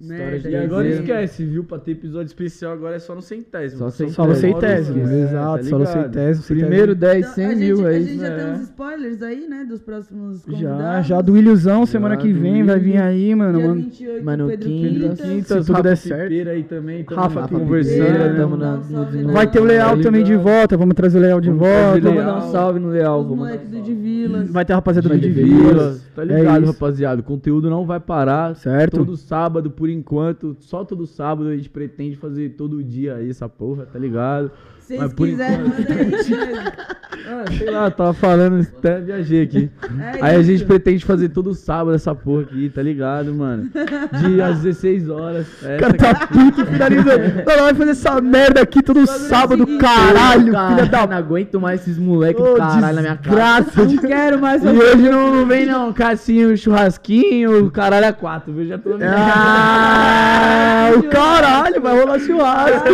De 0.00 0.48
E 0.48 0.56
agora 0.56 0.84
Desenho. 0.84 1.02
esquece, 1.02 1.44
viu? 1.44 1.62
Pra 1.62 1.78
ter 1.78 1.90
episódio 1.90 2.26
especial 2.28 2.72
agora 2.72 2.96
é 2.96 2.98
só 2.98 3.14
no 3.14 3.20
centésimo. 3.20 3.90
Só 3.90 4.06
Só 4.08 4.26
no 4.26 4.34
centésimo, 4.34 5.06
é, 5.06 5.20
exato, 5.24 5.58
tá 5.58 5.62
só 5.68 5.78
no 5.78 5.84
ligado? 5.84 6.02
centésimo. 6.04 6.44
Primeiro 6.46 6.94
10, 6.94 7.18
Então, 7.18 7.34
100 7.34 7.44
a 7.44 7.48
gente, 7.50 7.58
mil, 7.58 7.86
é 7.86 7.90
a 7.96 8.00
gente 8.00 8.18
já 8.18 8.26
é. 8.26 8.36
tem 8.36 8.52
uns 8.54 8.60
spoilers 8.62 9.22
aí, 9.22 9.46
né? 9.46 9.66
Dos 9.68 9.82
próximos 9.82 10.38
Já, 10.46 10.52
convidados. 10.70 11.06
já 11.06 11.20
do 11.20 11.32
Williamzão, 11.34 11.84
semana 11.84 12.14
Já, 12.14 12.20
que 12.22 12.32
vem, 12.32 12.64
vai 12.64 12.78
vir 12.78 12.96
aí, 12.96 13.34
mano. 13.34 13.58
Dia 13.58 13.68
mano. 13.68 13.80
28, 13.82 14.24
Mano, 14.24 14.46
Pedro 14.48 14.68
quinta, 14.70 14.88
Quintas. 15.00 15.20
Quintas, 15.20 15.66
Se 15.66 15.72
tudo 15.72 15.82
der 15.82 15.96
certo. 15.98 16.22
Pipeira 16.22 16.50
aí 16.52 16.62
também, 16.64 17.04
tamo 17.04 17.20
Rafa 17.20 17.48
conversando. 17.48 17.96
Pipeira, 18.06 18.34
tamo 18.36 18.56
na- 18.56 18.76
no-. 18.78 19.32
Vai 19.34 19.50
ter 19.50 19.60
o 19.60 19.64
Leal 19.64 19.98
também 20.00 20.24
de 20.24 20.30
ligado? 20.30 20.44
volta, 20.44 20.76
vamos 20.78 20.94
trazer 20.94 21.18
o 21.18 21.20
Leal 21.20 21.40
de 21.42 21.50
Vamos 21.50 21.62
volta. 21.68 22.00
Vou 22.00 22.14
mandar 22.14 22.38
um 22.38 22.50
salve 22.50 22.80
no 22.80 22.88
Leal. 22.88 23.20
Os 23.20 23.26
moleques 23.36 23.68
do 23.68 23.76
salve. 23.76 23.94
de 23.94 24.00
Vilas. 24.00 24.50
Vai 24.50 24.64
ter 24.64 24.72
a 24.72 24.76
rapaziada 24.76 25.08
do 25.08 25.12
Vai 25.12 25.18
de 25.20 25.26
ter 25.34 25.44
Vilas. 25.44 25.60
Vilas, 25.68 26.10
Tá 26.16 26.24
ligado, 26.24 26.56
É 26.56 26.62
isso. 26.62 26.72
rapaziada? 26.72 27.20
O 27.20 27.24
conteúdo 27.24 27.68
não 27.68 27.84
vai 27.84 28.00
parar. 28.00 28.54
Certo. 28.56 28.96
Todo 28.98 29.14
sábado, 29.16 29.70
por 29.70 29.89
enquanto. 29.90 30.56
Só 30.60 30.84
todo 30.84 31.06
sábado 31.06 31.48
a 31.48 31.56
gente 31.56 31.70
pretende 31.70 32.16
fazer 32.16 32.50
todo 32.50 32.82
dia 32.82 33.16
aí 33.16 33.30
essa 33.30 33.48
porra, 33.48 33.86
tá 33.86 33.98
ligado? 33.98 34.50
Vocês 34.98 35.12
quiserem, 35.14 35.66
enquanto- 35.66 35.88
manda 35.90 35.94
aí. 35.94 36.54
né? 36.54 36.72
Ah, 37.32 37.44
sei 37.56 37.70
lá, 37.70 37.90
tava 37.90 38.12
falando, 38.14 38.60
até 38.78 38.98
viajei 39.00 39.42
aqui. 39.42 39.70
É 40.14 40.18
Aí 40.24 40.36
a 40.36 40.42
gente 40.42 40.64
pretende 40.64 41.04
fazer 41.04 41.28
todo 41.28 41.54
sábado 41.54 41.94
essa 41.94 42.12
porra 42.14 42.42
aqui, 42.42 42.68
tá 42.74 42.82
ligado, 42.82 43.32
mano? 43.34 43.70
De 44.20 44.40
às 44.42 44.60
16 44.60 45.08
horas. 45.08 45.46
O 45.62 45.66
Essa 45.66 45.78
cara 45.78 45.94
tá 46.14 46.26
puto, 46.26 46.66
finalizando. 46.66 47.20
Não, 47.46 47.64
vai 47.64 47.74
fazer 47.74 47.90
essa 47.90 48.20
merda 48.20 48.62
aqui 48.62 48.82
todo 48.82 49.06
sábado, 49.06 49.64
seguinte, 49.64 49.80
caralho, 49.80 50.52
Cara, 50.52 50.68
filha 50.76 50.86
da 50.86 51.06
Não 51.06 51.16
aguento 51.16 51.60
mais 51.60 51.82
esses 51.82 51.98
moleques 51.98 52.42
do 52.42 52.54
caralho 52.54 52.96
na 52.96 53.02
minha 53.02 53.16
cara. 53.16 53.60
desgraça 53.62 53.86
de- 53.86 53.96
Não 53.96 54.02
quero 54.02 54.40
mais 54.40 54.64
E 54.64 54.68
hoje 54.68 55.08
não, 55.08 55.34
não 55.36 55.46
vem 55.46 55.66
não, 55.66 55.92
cassinho, 55.92 56.56
churrasquinho, 56.56 57.70
caralho 57.70 58.06
é 58.06 58.12
quatro, 58.12 58.52
viu? 58.52 58.66
Já 58.66 58.78
tô 58.78 58.90
Ah, 59.02 60.90
o 60.98 61.02
caralho, 61.04 61.80
vai 61.80 62.00
rolar 62.00 62.18
churrasco. 62.18 62.88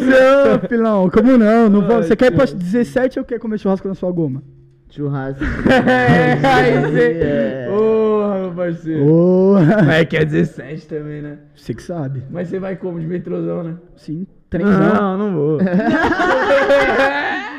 Não, 0.00 0.68
filão, 0.68 1.10
como 1.10 1.25
não? 1.38 1.68
não 1.70 1.82
vou- 1.86 2.02
Você 2.02 2.14
quer 2.16 2.32
ir 2.32 2.36
pra 2.36 2.44
17 2.46 3.18
ou 3.18 3.24
quer 3.24 3.38
comer 3.38 3.58
churrasco 3.58 3.88
na 3.88 3.94
sua 3.94 4.10
goma? 4.12 4.42
Churrasco. 4.90 5.42
É, 5.68 6.32
aí 6.46 6.80
você. 6.80 7.20
É. 7.22 7.66
Porra, 7.68 8.34
meu 8.40 8.52
parceiro. 8.52 9.04
Ô, 9.06 9.52
Mas 9.54 9.88
é 9.88 10.04
que 10.04 10.16
é 10.16 10.24
17 10.24 10.86
também, 10.86 11.20
né? 11.22 11.38
Você 11.54 11.74
que 11.74 11.82
sabe. 11.82 12.22
Mas 12.30 12.48
você 12.48 12.58
vai 12.58 12.76
como? 12.76 12.98
De 13.00 13.06
metrôzão, 13.06 13.62
né? 13.64 13.74
Sim, 13.96 14.26
trenzão. 14.48 14.94
Não, 14.94 15.18
não 15.18 15.34
vou. 15.34 15.58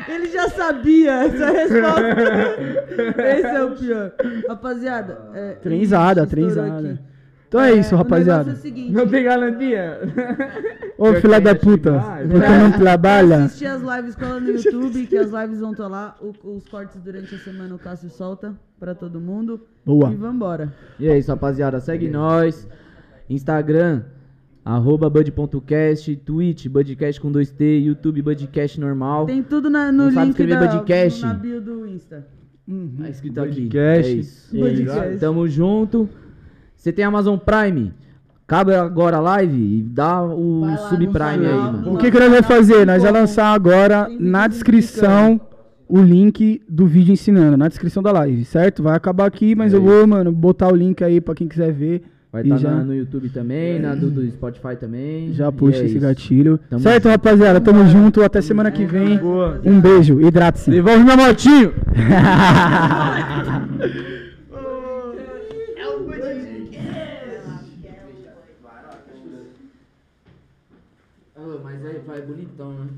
Ele 0.08 0.26
já 0.32 0.48
sabia 0.48 1.24
essa 1.24 1.46
resposta. 1.50 2.02
Esse 3.22 3.46
é 3.46 3.64
o 3.64 3.70
pior. 3.72 4.12
Rapaziada. 4.48 5.18
É, 5.34 5.52
Trenzada, 5.62 6.26
trenzada. 6.26 6.98
Aqui. 7.48 7.56
Então 7.56 7.60
é 7.60 7.72
isso, 7.72 7.94
o 7.94 7.98
rapaziada. 7.98 8.50
é 8.50 8.52
o 8.52 8.56
seguinte, 8.56 8.92
Não 8.92 9.06
tem 9.08 9.24
garantia? 9.24 10.00
Ô, 10.98 11.14
filha 11.14 11.40
da 11.40 11.54
puta, 11.54 11.92
você 12.26 12.48
não 12.58 12.72
trabalha? 12.72 13.44
assistir 13.44 13.66
as 13.66 13.80
lives, 13.82 14.14
cola 14.16 14.40
no 14.40 14.50
YouTube, 14.50 15.06
que 15.06 15.16
as 15.16 15.30
lives 15.30 15.60
vão 15.60 15.72
estar 15.72 15.86
lá. 15.88 16.16
O- 16.20 16.56
os 16.56 16.68
cortes 16.68 17.00
durante 17.00 17.34
a 17.34 17.38
semana 17.38 17.74
o 17.74 17.78
Cássio 17.78 18.10
solta 18.10 18.54
pra 18.78 18.94
todo 18.94 19.20
mundo. 19.20 19.60
Boa. 19.86 20.10
E 20.12 20.16
vambora. 20.16 20.74
E 20.98 21.06
é 21.08 21.16
isso, 21.16 21.30
rapaziada. 21.30 21.78
Segue 21.80 22.08
nós. 22.08 22.68
Instagram, 23.30 24.02
arroba 24.64 25.08
bud.cast, 25.08 26.16
Twitch, 26.16 26.66
budcast 26.66 27.20
com 27.20 27.30
2T, 27.30 27.84
YouTube, 27.84 28.22
budcast 28.22 28.80
normal. 28.80 29.26
Tem 29.26 29.42
tudo 29.42 29.70
na, 29.70 29.92
no 29.92 30.04
Não 30.04 30.12
sabe 30.12 30.26
link 30.26 30.30
escrever 30.30 30.60
da, 30.60 30.66
Budcast? 30.76 31.22
na 31.22 31.34
bio 31.34 31.60
do 31.60 31.86
Insta. 31.86 32.26
Tá 33.00 33.08
escrito 33.08 33.40
aqui. 33.40 33.60
Budcast. 33.62 34.10
É 34.10 34.14
isso. 34.14 34.56
Budcast. 34.56 35.18
Tamo 35.18 35.46
junto. 35.48 36.08
Você 36.78 36.92
tem 36.92 37.04
Amazon 37.04 37.36
Prime? 37.36 37.92
Acaba 38.46 38.80
agora 38.80 39.18
a 39.18 39.20
live 39.20 39.78
e 39.78 39.82
dá 39.82 40.22
o 40.24 40.60
Vai 40.60 40.70
lá 40.70 40.76
subprime 40.88 41.46
aí, 41.46 41.54
mano. 41.54 41.92
O 41.92 41.98
que, 41.98 42.10
que 42.10 42.18
nós 42.18 42.30
vamos 42.30 42.46
fazer? 42.46 42.86
Nós 42.86 43.02
vamos 43.02 43.20
lançar 43.20 43.52
agora 43.52 44.08
na 44.18 44.46
descrição 44.48 45.38
o 45.86 46.00
link 46.00 46.62
do 46.68 46.86
vídeo 46.86 47.12
ensinando, 47.12 47.56
na 47.58 47.68
descrição 47.68 48.02
da 48.02 48.10
live, 48.12 48.44
certo? 48.44 48.82
Vai 48.82 48.94
acabar 48.96 49.26
aqui, 49.26 49.54
mas 49.54 49.74
É 49.74 49.76
eu 49.76 49.82
vou, 49.82 50.06
mano, 50.06 50.32
botar 50.32 50.68
o 50.72 50.76
link 50.76 51.02
aí 51.04 51.20
pra 51.20 51.34
quem 51.34 51.46
quiser 51.48 51.72
ver. 51.72 52.02
Vai 52.32 52.42
estar 52.42 52.58
já, 52.58 52.70
no 52.70 52.94
YouTube 52.94 53.28
também, 53.30 53.80
na 53.80 53.94
do, 53.94 54.10
do 54.10 54.26
Spotify 54.30 54.76
também. 54.78 55.32
já 55.32 55.50
puxa 55.50 55.78
é 55.78 55.84
esse 55.86 55.96
isso. 55.96 56.00
gatilho. 56.06 56.60
Tamo 56.70 56.82
certo, 56.82 57.04
junto. 57.04 57.12
rapaziada? 57.12 57.60
Tamo 57.60 57.86
junto. 57.86 58.22
Até 58.22 58.40
semana 58.40 58.70
que 58.70 58.84
vem. 58.84 59.16
Boa. 59.18 59.60
Um 59.64 59.80
beijo. 59.80 60.20
Hidrate-se. 60.20 60.70
Devolve 60.70 61.04
minha 61.04 61.16
motinho! 61.16 61.72
Ah, 71.98 72.04
mas 72.06 72.10
aí 72.10 72.20
vai 72.20 72.22
bonitão, 72.22 72.84
né? 72.84 72.90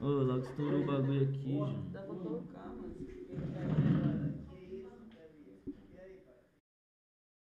Ô, 0.00 0.06
logo 0.06 0.40
estourou 0.40 0.82
o 0.82 0.84
bagulho 0.84 1.22
aqui, 1.22 1.64
gente. 1.66 1.90
Dá 1.92 2.00
pra 2.00 2.14
colocar, 2.14 2.72
mano. 2.76 4.01